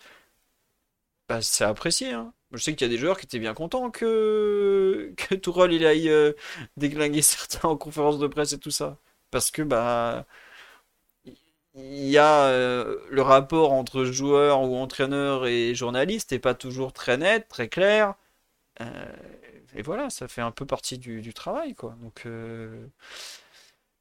Bah, 1.29 1.41
c'est 1.41 1.63
apprécié, 1.63 2.11
hein. 2.13 2.33
Je 2.51 2.57
sais 2.61 2.75
qu'il 2.75 2.85
y 2.85 2.89
a 2.89 2.93
des 2.93 2.97
joueurs 2.99 3.17
qui 3.17 3.25
étaient 3.25 3.39
bien 3.39 3.53
contents 3.53 3.89
que, 3.91 5.13
que 5.17 5.35
Tourelle 5.35 5.71
il 5.71 5.85
aille 5.85 6.09
euh, 6.09 6.33
déglinguer 6.77 7.21
certains 7.21 7.69
en 7.69 7.77
conférence 7.77 8.19
de 8.19 8.27
presse 8.27 8.51
et 8.53 8.59
tout 8.59 8.71
ça. 8.71 8.97
Parce 9.31 9.51
que 9.51 9.61
bah 9.61 10.25
il 11.75 12.09
y 12.09 12.17
a 12.17 12.45
euh, 12.47 12.97
le 13.09 13.21
rapport 13.21 13.71
entre 13.73 14.03
joueur 14.05 14.61
ou 14.63 14.75
entraîneur 14.75 15.45
et 15.47 15.73
journaliste 15.75 16.31
n'est 16.31 16.39
pas 16.39 16.53
toujours 16.53 16.91
très 16.93 17.17
net, 17.17 17.47
très 17.47 17.69
clair. 17.69 18.15
Euh, 18.81 18.85
et 19.75 19.81
voilà, 19.81 20.09
ça 20.09 20.27
fait 20.27 20.41
un 20.41 20.51
peu 20.51 20.65
partie 20.65 20.97
du, 20.97 21.33
travail, 21.33 21.73
quoi. 21.75 21.95
Donc, 22.01 22.23
euh, 22.25 22.85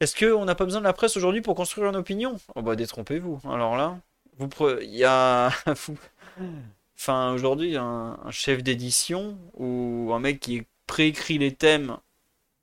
est-ce 0.00 0.16
qu'on 0.16 0.44
n'a 0.44 0.54
pas 0.54 0.64
besoin 0.64 0.80
de 0.80 0.86
la 0.86 0.92
presse 0.92 1.16
aujourd'hui 1.16 1.42
pour 1.42 1.54
construire 1.54 1.88
une 1.88 1.96
opinion? 1.96 2.38
Oh 2.54 2.62
bah 2.62 2.74
détrompez-vous. 2.74 3.40
Alors 3.44 3.76
là, 3.76 3.98
vous 4.38 4.46
pre- 4.48 4.78
il 4.82 4.94
y 4.94 5.04
a 5.04 5.50
Enfin, 6.98 7.32
aujourd'hui, 7.32 7.76
un, 7.76 8.18
chef 8.30 8.62
d'édition 8.62 9.38
ou 9.54 10.10
un 10.12 10.18
mec 10.18 10.40
qui 10.40 10.64
préécrit 10.86 11.38
les 11.38 11.54
thèmes 11.54 11.96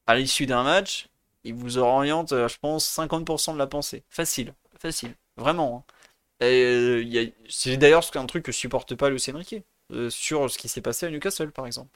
à 0.07 0.15
l'issue 0.15 0.45
d'un 0.45 0.63
match, 0.63 1.07
il 1.43 1.53
vous 1.55 1.77
oriente, 1.79 2.33
euh, 2.33 2.47
je 2.47 2.57
pense, 2.59 2.85
50% 2.85 3.53
de 3.53 3.59
la 3.59 3.67
pensée. 3.67 4.03
Facile, 4.09 4.53
facile, 4.79 5.15
vraiment. 5.37 5.85
hein. 5.89 5.93
Euh, 6.43 7.03
a- 7.15 7.31
c'est 7.49 7.77
d'ailleurs 7.77 8.03
un 8.15 8.25
truc 8.27 8.43
que 8.45 8.51
supporte 8.51 8.95
pas 8.95 9.09
Luis 9.09 9.23
Enrique, 9.29 9.55
euh, 9.93 10.09
sur 10.09 10.49
ce 10.51 10.57
qui 10.57 10.67
s'est 10.69 10.81
passé 10.81 11.05
à 11.07 11.09
Newcastle, 11.11 11.51
par 11.51 11.67
exemple. 11.67 11.89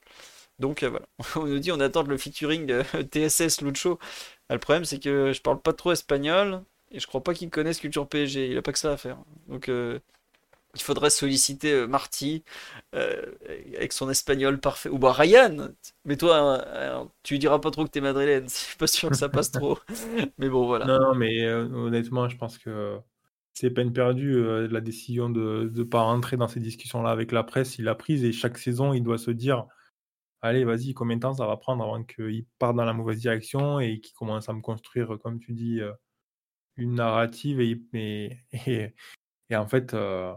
Donc 0.61 0.83
euh, 0.83 0.89
voilà, 0.89 1.05
on 1.35 1.45
nous 1.45 1.59
dit 1.59 1.71
on 1.71 1.79
attend 1.81 2.03
le 2.03 2.17
featuring 2.17 2.71
euh, 2.71 2.83
TSS 3.11 3.61
Lucho. 3.61 3.99
Ah, 4.47 4.53
le 4.53 4.59
problème 4.59 4.85
c'est 4.85 4.99
que 4.99 5.33
je 5.33 5.41
parle 5.41 5.59
pas 5.59 5.73
trop 5.73 5.91
espagnol 5.91 6.61
et 6.91 6.99
je 6.99 7.07
crois 7.07 7.23
pas 7.23 7.33
qu'il 7.33 7.49
connaisse 7.49 7.79
culture 7.79 8.07
PSG, 8.07 8.49
il 8.51 8.57
a 8.57 8.61
pas 8.61 8.71
que 8.71 8.79
ça 8.79 8.91
à 8.91 8.97
faire. 8.97 9.17
Donc 9.47 9.69
euh, 9.69 9.99
il 10.75 10.81
faudrait 10.81 11.09
solliciter 11.09 11.71
euh, 11.73 11.87
Marty 11.87 12.43
avec 12.93 13.93
son 13.93 14.09
espagnol 14.09 14.59
parfait. 14.59 14.89
Ou 14.89 14.99
bah 14.99 15.13
Ryan, 15.13 15.69
mais 16.05 16.17
toi 16.17 16.61
euh, 16.65 17.03
tu 17.23 17.39
diras 17.39 17.59
pas 17.59 17.71
trop 17.71 17.85
que 17.85 17.89
t'es 17.89 18.01
madrilène, 18.01 18.43
je 18.49 18.53
suis 18.53 18.77
pas 18.77 18.87
sûr 18.87 19.09
que 19.09 19.15
ça 19.15 19.29
passe 19.29 19.51
trop. 19.51 19.79
Mais 20.37 20.49
bon 20.49 20.67
voilà. 20.67 20.85
Non, 20.85 20.99
non, 20.99 21.15
mais 21.15 21.45
honnêtement, 21.49 22.29
je 22.29 22.37
pense 22.37 22.57
que 22.57 22.97
c'est 23.53 23.71
peine 23.71 23.93
perdue. 23.93 24.67
la 24.67 24.81
décision 24.81 25.29
de 25.29 25.71
ne 25.73 25.83
pas 25.83 26.01
rentrer 26.01 26.37
dans 26.37 26.47
ces 26.47 26.59
discussions-là 26.59 27.09
avec 27.09 27.31
la 27.31 27.43
presse, 27.43 27.79
il 27.79 27.85
l'a 27.85 27.95
prise 27.95 28.23
et 28.25 28.31
chaque 28.31 28.57
saison, 28.57 28.93
il 28.93 29.03
doit 29.03 29.17
se 29.17 29.31
dire 29.31 29.65
Allez, 30.41 30.63
vas-y, 30.65 30.93
combien 30.93 31.17
de 31.17 31.21
temps 31.21 31.33
ça 31.35 31.45
va 31.47 31.57
prendre 31.57 31.83
avant 31.83 32.03
qu'il 32.03 32.45
parte 32.59 32.75
dans 32.75 32.85
la 32.85 32.93
mauvaise 32.93 33.19
direction 33.19 33.79
et 33.79 33.99
qu'il 34.01 34.15
commence 34.15 34.49
à 34.49 34.53
me 34.53 34.61
construire, 34.61 35.17
comme 35.19 35.39
tu 35.39 35.53
dis, 35.53 35.81
euh, 35.81 35.93
une 36.77 36.95
narrative. 36.95 37.59
Et, 37.93 38.39
et, 39.49 39.55
en 39.55 39.67
fait, 39.67 39.93
euh, 39.93 40.33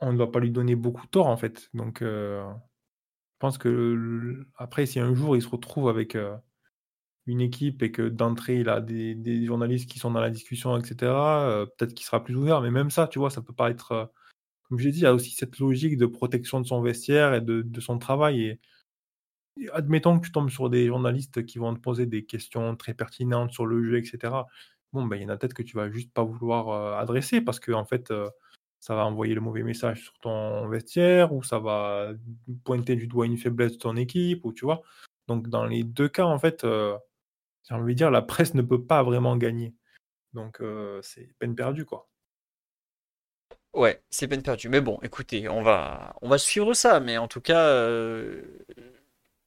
on 0.00 0.12
ne 0.12 0.16
doit 0.16 0.32
pas 0.32 0.40
lui 0.40 0.50
donner 0.50 0.74
beaucoup 0.76 1.04
de 1.06 1.10
tort, 1.10 1.26
en 1.26 1.36
fait. 1.36 1.68
Donc, 1.74 2.02
euh, 2.02 2.42
je 2.52 3.38
pense 3.40 3.58
que 3.58 4.46
après, 4.56 4.86
si 4.86 5.00
un 5.00 5.14
jour 5.14 5.36
il 5.36 5.42
se 5.42 5.48
retrouve 5.48 5.88
avec. 5.88 6.14
euh, 6.16 6.36
une 7.26 7.40
équipe 7.40 7.82
et 7.82 7.92
que 7.92 8.08
d'entrée 8.08 8.60
il 8.60 8.68
a 8.68 8.80
des, 8.80 9.46
journalistes 9.46 9.88
qui 9.90 9.98
sont 9.98 10.10
dans 10.10 10.20
la 10.20 10.30
discussion, 10.30 10.76
etc., 10.78 10.96
euh, 11.12 11.66
peut-être 11.66 11.94
qu'il 11.94 12.06
sera 12.06 12.24
plus 12.24 12.36
ouvert. 12.36 12.60
Mais 12.60 12.70
même 12.70 12.90
ça, 12.90 13.06
tu 13.08 13.18
vois, 13.18 13.30
ça 13.30 13.42
peut 13.42 13.52
pas 13.54 13.70
être. 13.70 13.92
euh, 13.92 14.06
comme 14.68 14.78
j'ai 14.78 14.90
dit, 14.92 15.00
il 15.00 15.02
y 15.04 15.06
a 15.06 15.14
aussi 15.14 15.32
cette 15.32 15.58
logique 15.58 15.96
de 15.98 16.06
protection 16.06 16.60
de 16.60 16.66
son 16.66 16.80
vestiaire 16.82 17.34
et 17.34 17.40
de, 17.40 17.80
son 17.80 17.98
travail. 17.98 18.58
Admettons 19.72 20.18
que 20.18 20.26
tu 20.26 20.32
tombes 20.32 20.50
sur 20.50 20.70
des 20.70 20.86
journalistes 20.86 21.44
qui 21.46 21.58
vont 21.58 21.74
te 21.74 21.80
poser 21.80 22.06
des 22.06 22.24
questions 22.24 22.76
très 22.76 22.94
pertinentes 22.94 23.52
sur 23.52 23.66
le 23.66 23.82
jeu, 23.84 23.98
etc. 23.98 24.34
Bon, 24.92 25.06
ben, 25.06 25.16
il 25.16 25.22
y 25.22 25.26
en 25.26 25.28
a 25.28 25.36
peut-être 25.36 25.54
que 25.54 25.62
tu 25.62 25.76
vas 25.76 25.90
juste 25.90 26.12
pas 26.12 26.24
vouloir 26.24 26.98
adresser 26.98 27.40
parce 27.40 27.60
que, 27.60 27.72
en 27.72 27.84
fait, 27.84 28.12
ça 28.80 28.94
va 28.94 29.04
envoyer 29.04 29.34
le 29.34 29.40
mauvais 29.40 29.62
message 29.62 30.02
sur 30.02 30.18
ton 30.20 30.66
vestiaire 30.68 31.32
ou 31.32 31.42
ça 31.42 31.58
va 31.58 32.12
pointer 32.64 32.96
du 32.96 33.06
doigt 33.06 33.26
une 33.26 33.36
faiblesse 33.36 33.72
de 33.72 33.78
ton 33.78 33.96
équipe, 33.96 34.44
ou 34.44 34.52
tu 34.52 34.64
vois. 34.64 34.82
Donc, 35.28 35.48
dans 35.48 35.66
les 35.66 35.84
deux 35.84 36.08
cas, 36.08 36.24
en 36.24 36.38
fait, 36.38 36.62
j'ai 36.64 37.74
envie 37.74 37.94
de 37.94 37.98
dire, 37.98 38.10
la 38.10 38.22
presse 38.22 38.54
ne 38.54 38.62
peut 38.62 38.82
pas 38.84 39.02
vraiment 39.02 39.36
gagner. 39.36 39.74
Donc, 40.32 40.62
c'est 41.02 41.32
peine 41.38 41.54
perdue, 41.54 41.84
quoi. 41.84 42.08
Ouais, 43.72 44.02
c'est 44.10 44.26
peine 44.26 44.42
perdue. 44.42 44.68
Mais 44.68 44.80
bon, 44.80 44.98
écoutez, 45.02 45.48
on 45.48 45.62
va, 45.62 46.16
on 46.22 46.28
va 46.28 46.38
suivre 46.38 46.74
ça. 46.74 46.98
Mais 46.98 47.18
en 47.18 47.28
tout 47.28 47.40
cas, 47.40 47.86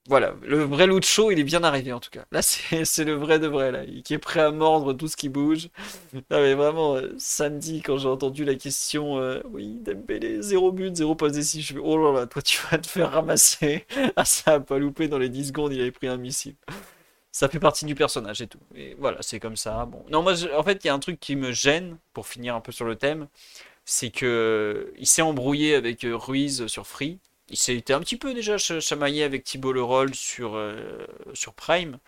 voilà, 0.09 0.35
le 0.41 0.63
vrai 0.63 0.85
Lucho, 0.85 1.31
il 1.31 1.39
est 1.39 1.45
bien 1.45 1.63
arrivé 1.63 1.93
en 1.93 2.01
tout 2.01 2.09
cas. 2.09 2.25
Là, 2.33 2.41
c'est 2.41 3.05
le 3.05 3.13
vrai 3.13 3.39
de 3.39 3.47
vrai, 3.47 3.71
là, 3.71 3.85
qui 4.03 4.13
est 4.13 4.17
prêt 4.17 4.41
à 4.41 4.51
mordre 4.51 4.91
tout 4.91 5.07
ce 5.07 5.15
qui 5.15 5.29
bouge. 5.29 5.69
Non, 6.13 6.41
mais 6.41 6.55
vraiment, 6.55 6.95
euh, 6.95 7.13
samedi, 7.17 7.81
quand 7.81 7.97
j'ai 7.97 8.09
entendu 8.09 8.43
la 8.43 8.55
question, 8.55 9.17
euh, 9.19 9.41
oui, 9.45 9.79
Dembélé, 9.79 10.41
zéro 10.41 10.73
but, 10.73 10.93
zéro 10.93 11.15
passe 11.15 11.31
décisive, 11.31 11.65
je 11.65 11.73
fais, 11.75 11.79
oh 11.81 11.97
là 11.97 12.19
là, 12.19 12.27
toi, 12.27 12.41
tu 12.41 12.59
vas 12.69 12.77
te 12.77 12.87
faire 12.87 13.11
ramasser. 13.11 13.85
Ah, 14.15 14.25
ça 14.25 14.55
a 14.55 14.59
pas 14.59 14.77
loupé 14.77 15.07
dans 15.07 15.17
les 15.17 15.29
10 15.29 15.47
secondes, 15.47 15.73
il 15.73 15.81
avait 15.81 15.91
pris 15.91 16.07
un 16.07 16.17
missile. 16.17 16.55
ça 17.31 17.47
fait 17.49 17.59
partie 17.59 17.85
du 17.85 17.95
personnage 17.95 18.41
et 18.41 18.47
tout. 18.47 18.59
Et 18.75 18.95
voilà, 18.99 19.17
c'est 19.21 19.39
comme 19.39 19.55
ça. 19.55 19.85
Bon, 19.85 20.03
non, 20.09 20.21
moi, 20.21 20.33
en 20.55 20.63
fait, 20.63 20.83
il 20.83 20.87
y 20.87 20.89
a 20.89 20.93
un 20.93 20.99
truc 20.99 21.19
qui 21.19 21.35
me 21.35 21.51
gêne 21.53 21.97
pour 22.13 22.27
finir 22.27 22.55
un 22.55 22.61
peu 22.61 22.71
sur 22.71 22.85
le 22.85 22.95
thème, 22.95 23.27
c'est 23.85 24.11
que 24.11 24.93
il 24.97 25.07
s'est 25.07 25.21
embrouillé 25.21 25.75
avec 25.75 26.03
euh, 26.05 26.15
Ruiz 26.15 26.67
sur 26.67 26.87
Free. 26.87 27.19
Il 27.49 27.57
s'est 27.57 27.75
été 27.77 27.93
un 27.93 27.99
petit 28.01 28.17
peu 28.17 28.33
déjà 28.33 28.57
ch- 28.59 28.81
chamaillé 28.83 29.23
avec 29.23 29.43
Thibault 29.45 29.73
Leroll 29.73 30.13
sur 30.15 30.55
euh, 30.55 31.05
sur 31.33 31.53
Prime. 31.53 31.99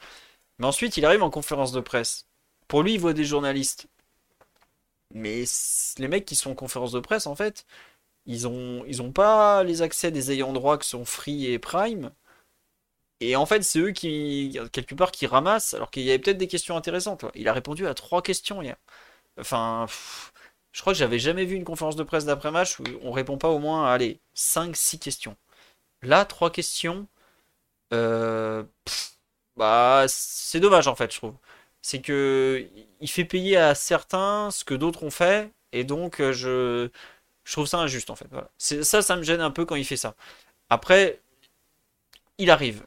Mais 0.60 0.68
ensuite, 0.68 0.98
il 0.98 1.06
arrive 1.06 1.24
en 1.24 1.32
conférence 1.32 1.72
de 1.74 1.82
presse. 1.82 2.28
Pour 2.68 2.84
lui, 2.84 2.96
il 2.96 3.00
voit 3.02 3.14
des 3.14 3.26
journalistes. 3.26 3.88
Mais 5.14 5.46
les 5.98 6.08
mecs 6.08 6.26
qui 6.26 6.36
sont 6.36 6.52
en 6.52 6.56
conférence 6.56 6.92
de 6.92 7.00
presse, 7.00 7.26
en 7.28 7.36
fait, 7.36 7.66
ils 8.28 8.48
ont, 8.48 8.86
pas 9.14 9.64
les 9.64 9.82
accès 9.84 10.12
des 10.12 10.32
ayants 10.32 10.54
droit 10.54 10.78
que 10.78 10.86
sont 10.86 11.06
Free 11.06 11.48
et 11.48 11.60
Prime. 11.60 12.12
Et 13.22 13.36
en 13.36 13.46
fait, 13.46 13.64
c'est 13.64 13.80
eux 13.80 13.92
qui, 13.92 14.60
quelque 14.74 14.94
part, 14.96 15.12
qui 15.12 15.26
ramassent, 15.28 15.74
alors 15.74 15.90
qu'il 15.92 16.04
y 16.04 16.10
avait 16.10 16.20
peut-être 16.20 16.38
des 16.38 16.48
questions 16.48 16.76
intéressantes. 16.78 17.26
Il 17.36 17.48
a 17.48 17.54
répondu 17.54 17.88
à 17.88 17.94
trois 17.94 18.22
questions 18.22 18.62
hier. 18.62 18.76
Enfin, 19.40 19.88
je 20.76 20.82
crois 20.82 20.94
que 20.94 21.00
j'avais 21.00 21.20
jamais 21.20 21.46
vu 21.46 21.56
une 21.56 21.64
conférence 21.64 21.96
de 21.96 22.04
presse 22.04 22.26
d'après-match 22.26 22.80
où 22.82 22.84
on 23.04 23.12
répond 23.14 23.38
pas 23.38 23.48
au 23.50 23.60
moins 23.60 23.88
allez, 23.92 24.20
5-6 24.36 25.00
questions. 25.00 25.38
Là, 26.04 26.26
trois 26.26 26.52
questions, 26.52 27.08
euh, 27.94 28.64
bah, 29.58 30.06
c'est 30.10 30.60
dommage 30.60 30.88
en 30.88 30.96
fait, 30.96 31.12
je 31.14 31.18
trouve. 31.18 31.36
C'est 31.82 32.02
que 32.02 32.68
il 33.02 33.10
fait 33.10 33.26
payer 33.26 33.58
à 33.58 33.76
certains 33.76 34.52
ce 34.52 34.66
que 34.66 34.74
d'autres 34.76 35.04
ont 35.04 35.12
fait, 35.12 35.52
et 35.72 35.86
donc 35.86 36.20
euh, 36.22 36.34
je, 36.34 36.90
je 37.46 37.52
trouve 37.54 37.68
ça 37.68 37.80
injuste 37.80 38.10
en 38.10 38.16
fait. 38.18 38.28
Ça, 38.58 39.02
ça 39.02 39.16
me 39.18 39.24
gêne 39.24 39.42
un 39.42 39.52
peu 39.52 39.66
quand 39.66 39.76
il 39.76 39.86
fait 39.86 39.98
ça. 39.98 40.16
Après, 40.70 41.22
il 42.38 42.52
arrive. 42.52 42.86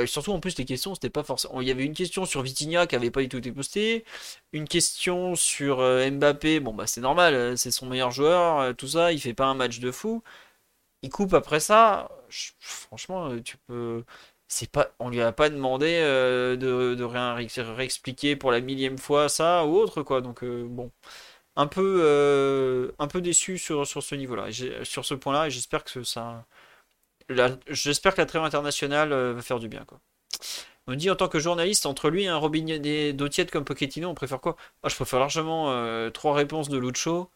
Euh, 0.00 0.06
surtout 0.06 0.32
en 0.32 0.40
plus 0.40 0.56
les 0.58 0.64
questions, 0.64 0.94
c'était 0.94 1.10
pas 1.10 1.22
forcément. 1.24 1.60
Il 1.60 1.68
y 1.68 1.70
avait 1.70 1.84
une 1.84 1.94
question 1.94 2.24
sur 2.26 2.42
Vitinha 2.42 2.86
qui 2.86 2.96
avait 2.96 3.10
pas 3.10 3.20
du 3.22 3.28
tout 3.28 3.38
été 3.38 3.52
postée, 3.52 4.04
une 4.52 4.66
question 4.68 5.34
sur 5.34 5.80
euh, 5.80 6.10
Mbappé. 6.10 6.60
Bon 6.60 6.74
bah 6.74 6.86
c'est 6.86 7.00
normal, 7.00 7.34
euh, 7.34 7.56
c'est 7.56 7.70
son 7.70 7.86
meilleur 7.86 8.10
joueur, 8.10 8.74
tout 8.76 8.88
ça. 8.88 9.12
Il 9.12 9.20
fait 9.20 9.34
pas 9.34 9.46
un 9.46 9.54
match 9.54 9.80
de 9.80 9.90
fou. 9.90 10.22
Il 11.02 11.10
coupe 11.10 11.34
après 11.34 11.60
ça. 11.60 12.10
franchement, 12.60 13.38
tu 13.42 13.56
peux. 13.66 14.04
C'est 14.48 14.70
pas, 14.70 14.90
on 14.98 15.10
lui 15.10 15.20
a 15.22 15.32
pas 15.32 15.48
demandé 15.50 16.00
de, 16.00 17.04
rien 17.04 17.34
ré- 17.34 17.48
réexpliquer 17.58 18.36
pour 18.36 18.50
la 18.52 18.60
millième 18.60 18.98
fois 18.98 19.28
ça 19.28 19.64
ou 19.66 19.76
autre 19.76 20.02
quoi. 20.02 20.20
Donc 20.22 20.44
bon, 20.44 20.90
un 21.56 21.66
peu, 21.66 22.92
un 22.98 23.06
peu 23.08 23.20
déçu 23.20 23.58
sur, 23.58 23.86
sur 23.86 24.02
ce 24.02 24.14
niveau-là, 24.14 24.48
sur 24.84 25.04
ce 25.04 25.14
point-là, 25.14 25.48
j'espère 25.48 25.84
que 25.84 26.02
ça, 26.04 26.46
j'espère 27.68 28.14
que 28.14 28.20
la 28.20 28.26
trêve 28.26 28.42
internationale 28.42 29.12
euh, 29.12 29.32
va 29.34 29.42
faire 29.42 29.58
du 29.58 29.68
bien 29.68 29.84
quoi. 29.86 30.00
On 30.86 30.92
me 30.92 30.96
dit 30.96 31.10
en 31.10 31.16
tant 31.16 31.28
que 31.28 31.38
journaliste, 31.38 31.86
entre 31.86 32.10
lui 32.10 32.24
et 32.24 32.28
un 32.28 32.36
robinet 32.36 33.12
d'eau 33.12 33.28
tiède 33.28 33.50
comme 33.50 33.64
Pochettino, 33.64 34.08
on 34.08 34.14
préfère 34.14 34.40
quoi? 34.40 34.56
Moi, 34.82 34.90
je 34.90 34.96
préfère 34.96 35.20
largement 35.20 35.70
euh, 35.70 36.10
trois 36.10 36.34
réponses 36.34 36.68
de 36.68 36.78
Lucho 36.78 37.30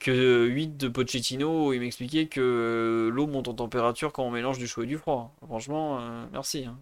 que 0.00 0.46
8 0.46 0.76
de 0.76 0.88
Pochettino 0.88 1.68
où 1.68 1.72
il 1.72 1.80
m'expliquait 1.80 2.26
que 2.26 2.40
euh, 2.40 3.10
l'eau 3.10 3.26
monte 3.26 3.48
en 3.48 3.54
température 3.54 4.12
quand 4.12 4.24
on 4.24 4.30
mélange 4.30 4.58
du 4.58 4.66
chaud 4.66 4.82
et 4.82 4.86
du 4.86 4.98
froid. 4.98 5.34
Franchement, 5.46 6.00
euh, 6.00 6.24
merci. 6.32 6.64
hein. 6.64 6.78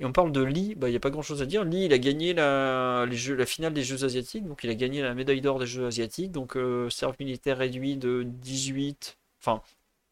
Et 0.00 0.04
on 0.04 0.12
parle 0.12 0.32
de 0.32 0.42
Lee, 0.42 0.74
bah, 0.74 0.88
il 0.88 0.92
n'y 0.92 0.96
a 0.96 1.00
pas 1.00 1.10
grand 1.10 1.22
chose 1.22 1.42
à 1.42 1.46
dire. 1.46 1.64
Lee, 1.64 1.84
il 1.84 1.92
a 1.92 1.98
gagné 1.98 2.34
la, 2.34 3.06
finale 3.46 3.74
des 3.74 3.84
Jeux 3.84 4.04
Asiatiques, 4.04 4.46
donc 4.48 4.64
il 4.64 4.70
a 4.70 4.74
gagné 4.74 5.02
la 5.02 5.14
médaille 5.14 5.40
d'or 5.40 5.60
des 5.60 5.66
Jeux 5.66 5.86
Asiatiques, 5.86 6.32
donc 6.32 6.58
service 6.90 7.20
militaire 7.20 7.58
réduit 7.58 7.96
de 7.96 8.24
18. 8.26 9.18
Enfin, 9.40 9.62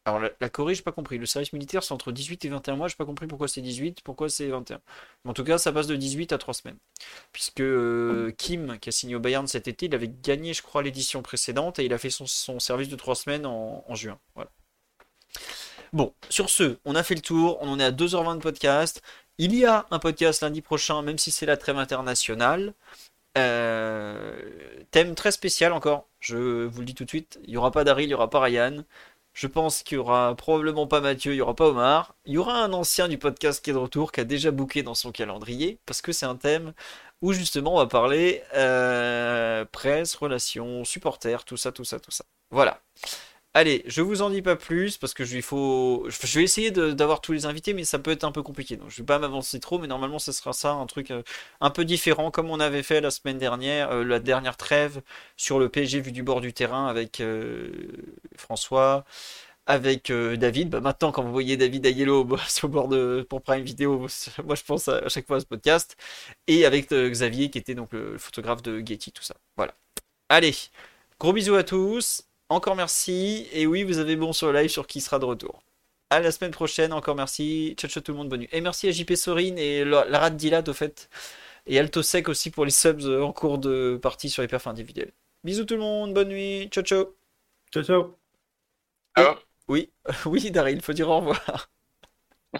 alors 0.05 0.19
la, 0.19 0.31
la 0.39 0.49
Corée, 0.49 0.73
j'ai 0.73 0.81
pas 0.81 0.91
compris. 0.91 1.19
Le 1.19 1.27
service 1.27 1.53
militaire, 1.53 1.83
c'est 1.83 1.93
entre 1.93 2.11
18 2.11 2.45
et 2.45 2.49
21 2.49 2.75
mois, 2.75 2.87
j'ai 2.87 2.95
pas 2.95 3.05
compris 3.05 3.27
pourquoi 3.27 3.47
c'est 3.47 3.61
18, 3.61 4.01
pourquoi 4.01 4.29
c'est 4.29 4.47
21. 4.47 4.81
Mais 5.23 5.31
en 5.31 5.33
tout 5.33 5.43
cas, 5.43 5.59
ça 5.59 5.71
passe 5.71 5.85
de 5.85 5.95
18 5.95 6.33
à 6.33 6.39
3 6.39 6.55
semaines. 6.55 6.77
Puisque 7.31 7.61
euh, 7.61 8.31
Kim, 8.37 8.79
qui 8.79 8.89
a 8.89 8.91
signé 8.91 9.15
au 9.15 9.19
Bayern 9.19 9.45
cet 9.47 9.67
été, 9.67 9.85
il 9.85 9.93
avait 9.93 10.09
gagné, 10.09 10.53
je 10.53 10.63
crois, 10.63 10.81
l'édition 10.81 11.21
précédente 11.21 11.77
et 11.77 11.85
il 11.85 11.93
a 11.93 11.99
fait 11.99 12.09
son, 12.09 12.25
service 12.59 12.89
de 12.89 12.95
3 12.95 13.13
semaines 13.15 13.45
en, 13.45 13.93
juin. 13.93 14.17
Bon, 15.93 16.13
sur 16.29 16.49
ce, 16.49 16.77
on 16.85 16.95
a 16.95 17.03
fait 17.03 17.15
le 17.15 17.21
tour, 17.21 17.59
on 17.61 17.69
en 17.69 17.79
est 17.79 17.83
à 17.83 17.91
2h20 17.91 18.37
de 18.37 18.41
podcast. 18.41 19.03
Il 19.37 19.55
y 19.55 19.65
a 19.65 19.85
un 19.91 19.99
podcast 19.99 20.41
lundi 20.41 20.61
prochain, 20.61 21.01
même 21.03 21.17
si 21.19 21.29
c'est 21.29 21.45
la 21.45 21.57
trêve 21.57 21.77
internationale. 21.77 22.73
Euh, 23.37 24.83
thème 24.91 25.15
très 25.15 25.31
spécial 25.31 25.71
encore, 25.71 26.09
je 26.19 26.65
vous 26.65 26.79
le 26.79 26.85
dis 26.85 26.95
tout 26.95 27.05
de 27.05 27.09
suite. 27.09 27.39
Il 27.43 27.51
n'y 27.51 27.57
aura 27.57 27.71
pas 27.71 27.83
Daryl, 27.83 28.05
il 28.05 28.09
n'y 28.09 28.13
aura 28.13 28.29
pas 28.29 28.41
Ryan. 28.41 28.83
Je 29.33 29.47
pense 29.47 29.83
qu'il 29.83 29.95
y 29.95 29.97
aura 29.97 30.35
probablement 30.35 30.87
pas 30.87 30.99
Mathieu, 30.99 31.31
il 31.31 31.35
n'y 31.35 31.41
aura 31.41 31.55
pas 31.55 31.67
Omar. 31.67 32.15
Il 32.25 32.33
y 32.33 32.37
aura 32.37 32.63
un 32.63 32.73
ancien 32.73 33.07
du 33.07 33.17
podcast 33.17 33.63
qui 33.63 33.69
est 33.69 33.73
de 33.73 33.77
retour, 33.77 34.11
qui 34.11 34.19
a 34.19 34.23
déjà 34.25 34.51
booké 34.51 34.83
dans 34.83 34.95
son 34.95 35.11
calendrier, 35.11 35.79
parce 35.85 36.01
que 36.01 36.11
c'est 36.11 36.25
un 36.25 36.35
thème 36.35 36.73
où 37.21 37.33
justement 37.33 37.75
on 37.75 37.77
va 37.77 37.87
parler 37.87 38.43
euh, 38.55 39.63
presse, 39.71 40.15
relations, 40.15 40.83
supporters, 40.83 41.45
tout 41.45 41.57
ça, 41.57 41.71
tout 41.71 41.85
ça, 41.85 41.99
tout 41.99 42.11
ça. 42.11 42.25
Voilà. 42.49 42.81
Allez, 43.53 43.83
je 43.85 44.01
vous 44.01 44.21
en 44.21 44.29
dis 44.29 44.41
pas 44.41 44.55
plus 44.55 44.97
parce 44.97 45.13
que 45.13 45.25
je, 45.25 45.41
faut, 45.41 46.07
je 46.07 46.39
vais 46.39 46.43
essayer 46.43 46.71
d'avoir 46.71 47.19
tous 47.19 47.33
les 47.33 47.45
invités, 47.45 47.73
mais 47.73 47.83
ça 47.83 47.99
peut 47.99 48.11
être 48.11 48.23
un 48.23 48.31
peu 48.31 48.41
compliqué. 48.43 48.77
Donc 48.77 48.89
je 48.89 48.97
vais 49.01 49.05
pas 49.05 49.19
m'avancer 49.19 49.59
trop, 49.59 49.77
mais 49.77 49.87
normalement 49.87 50.19
ce 50.19 50.31
sera 50.31 50.53
ça, 50.53 50.71
un 50.71 50.85
truc 50.85 51.11
euh, 51.11 51.21
un 51.59 51.69
peu 51.69 51.83
différent, 51.83 52.31
comme 52.31 52.49
on 52.49 52.61
avait 52.61 52.81
fait 52.81 53.01
la 53.01 53.11
semaine 53.11 53.37
dernière, 53.37 53.91
euh, 53.91 54.03
la 54.05 54.19
dernière 54.21 54.55
trêve 54.55 55.01
sur 55.35 55.59
le 55.59 55.67
PSG 55.67 55.99
vu 55.99 56.13
du 56.13 56.23
bord 56.23 56.39
du 56.39 56.53
terrain 56.53 56.87
avec 56.87 57.19
euh, 57.19 57.71
François, 58.37 59.03
avec 59.67 60.11
David. 60.11 60.69
Bah, 60.69 60.81
maintenant, 60.81 61.11
quand 61.11 61.23
vous 61.23 61.31
voyez 61.31 61.57
David 61.57 61.85
Ayello 61.85 62.27
sur 62.47 62.67
le 62.67 62.73
bord 62.73 62.87
de 62.87 63.25
pour 63.29 63.41
Prime 63.41 63.63
Vidéo, 63.63 64.07
moi 64.45 64.55
je 64.55 64.63
pense 64.63 64.87
à, 64.87 64.97
à 64.99 65.09
chaque 65.09 65.27
fois 65.27 65.37
à 65.37 65.39
ce 65.41 65.45
podcast, 65.45 65.97
et 66.47 66.65
avec 66.65 66.89
Xavier 66.91 67.49
qui 67.49 67.57
était 67.57 67.75
donc 67.75 67.93
le 67.93 68.17
photographe 68.17 68.61
de 68.63 68.79
Getty, 68.79 69.11
tout 69.11 69.23
ça. 69.23 69.35
Voilà. 69.57 69.73
Allez, 70.29 70.55
gros 71.19 71.33
bisous 71.33 71.55
à 71.55 71.63
tous. 71.63 72.23
Encore 72.51 72.75
merci. 72.75 73.47
Et 73.53 73.65
oui, 73.65 73.83
vous 73.83 73.97
avez 73.99 74.17
bon 74.17 74.33
sur 74.33 74.51
le 74.51 74.59
live 74.59 74.69
sur 74.69 74.85
qui 74.85 74.99
sera 74.99 75.19
de 75.19 75.25
retour. 75.25 75.63
À 76.09 76.19
la 76.19 76.31
semaine 76.33 76.51
prochaine. 76.51 76.91
Encore 76.91 77.15
merci. 77.15 77.75
Ciao, 77.77 77.89
ciao 77.89 78.03
tout 78.03 78.11
le 78.11 78.17
monde. 78.17 78.27
Bonne 78.27 78.41
nuit. 78.41 78.49
Et 78.51 78.59
merci 78.59 78.89
à 78.89 78.91
JP 78.91 79.15
Sorine 79.15 79.57
et 79.57 79.85
la- 79.85 80.03
Lara 80.05 80.29
Dilat 80.29 80.63
au 80.67 80.73
fait. 80.73 81.09
Et 81.65 81.79
Alto 81.79 82.01
Sec 82.03 82.27
aussi 82.27 82.51
pour 82.51 82.65
les 82.65 82.71
subs 82.71 83.05
en 83.21 83.31
cours 83.31 83.57
de 83.57 83.97
partie 84.01 84.29
sur 84.29 84.41
les 84.41 84.49
perfs 84.49 84.67
individuels. 84.67 85.13
Bisous 85.45 85.63
tout 85.63 85.75
le 85.75 85.79
monde. 85.79 86.13
Bonne 86.13 86.27
nuit. 86.27 86.67
Ciao, 86.71 86.83
ciao. 86.83 87.15
Ciao, 87.73 87.83
ciao. 87.83 88.15
Alors 89.15 89.41
Oui, 89.69 89.89
oui, 90.25 90.51
Daryl, 90.51 90.75
il 90.77 90.81
faut 90.83 90.93
dire 90.93 91.09
au 91.09 91.19
revoir. 91.19 91.69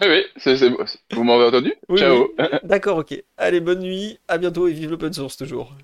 Oui, 0.00 0.08
oui, 0.08 0.24
c'est, 0.38 0.56
c'est- 0.56 0.70
vous 1.12 1.22
m'avez 1.24 1.44
entendu? 1.44 1.74
Oui, 1.90 2.00
Ciao. 2.00 2.34
oui. 2.38 2.46
D'accord, 2.62 2.96
ok. 2.98 3.22
Allez, 3.36 3.60
bonne 3.60 3.80
nuit. 3.80 4.18
À 4.26 4.38
bientôt 4.38 4.66
et 4.68 4.72
vive 4.72 4.90
l'open 4.90 5.12
source 5.12 5.36
toujours. 5.36 5.74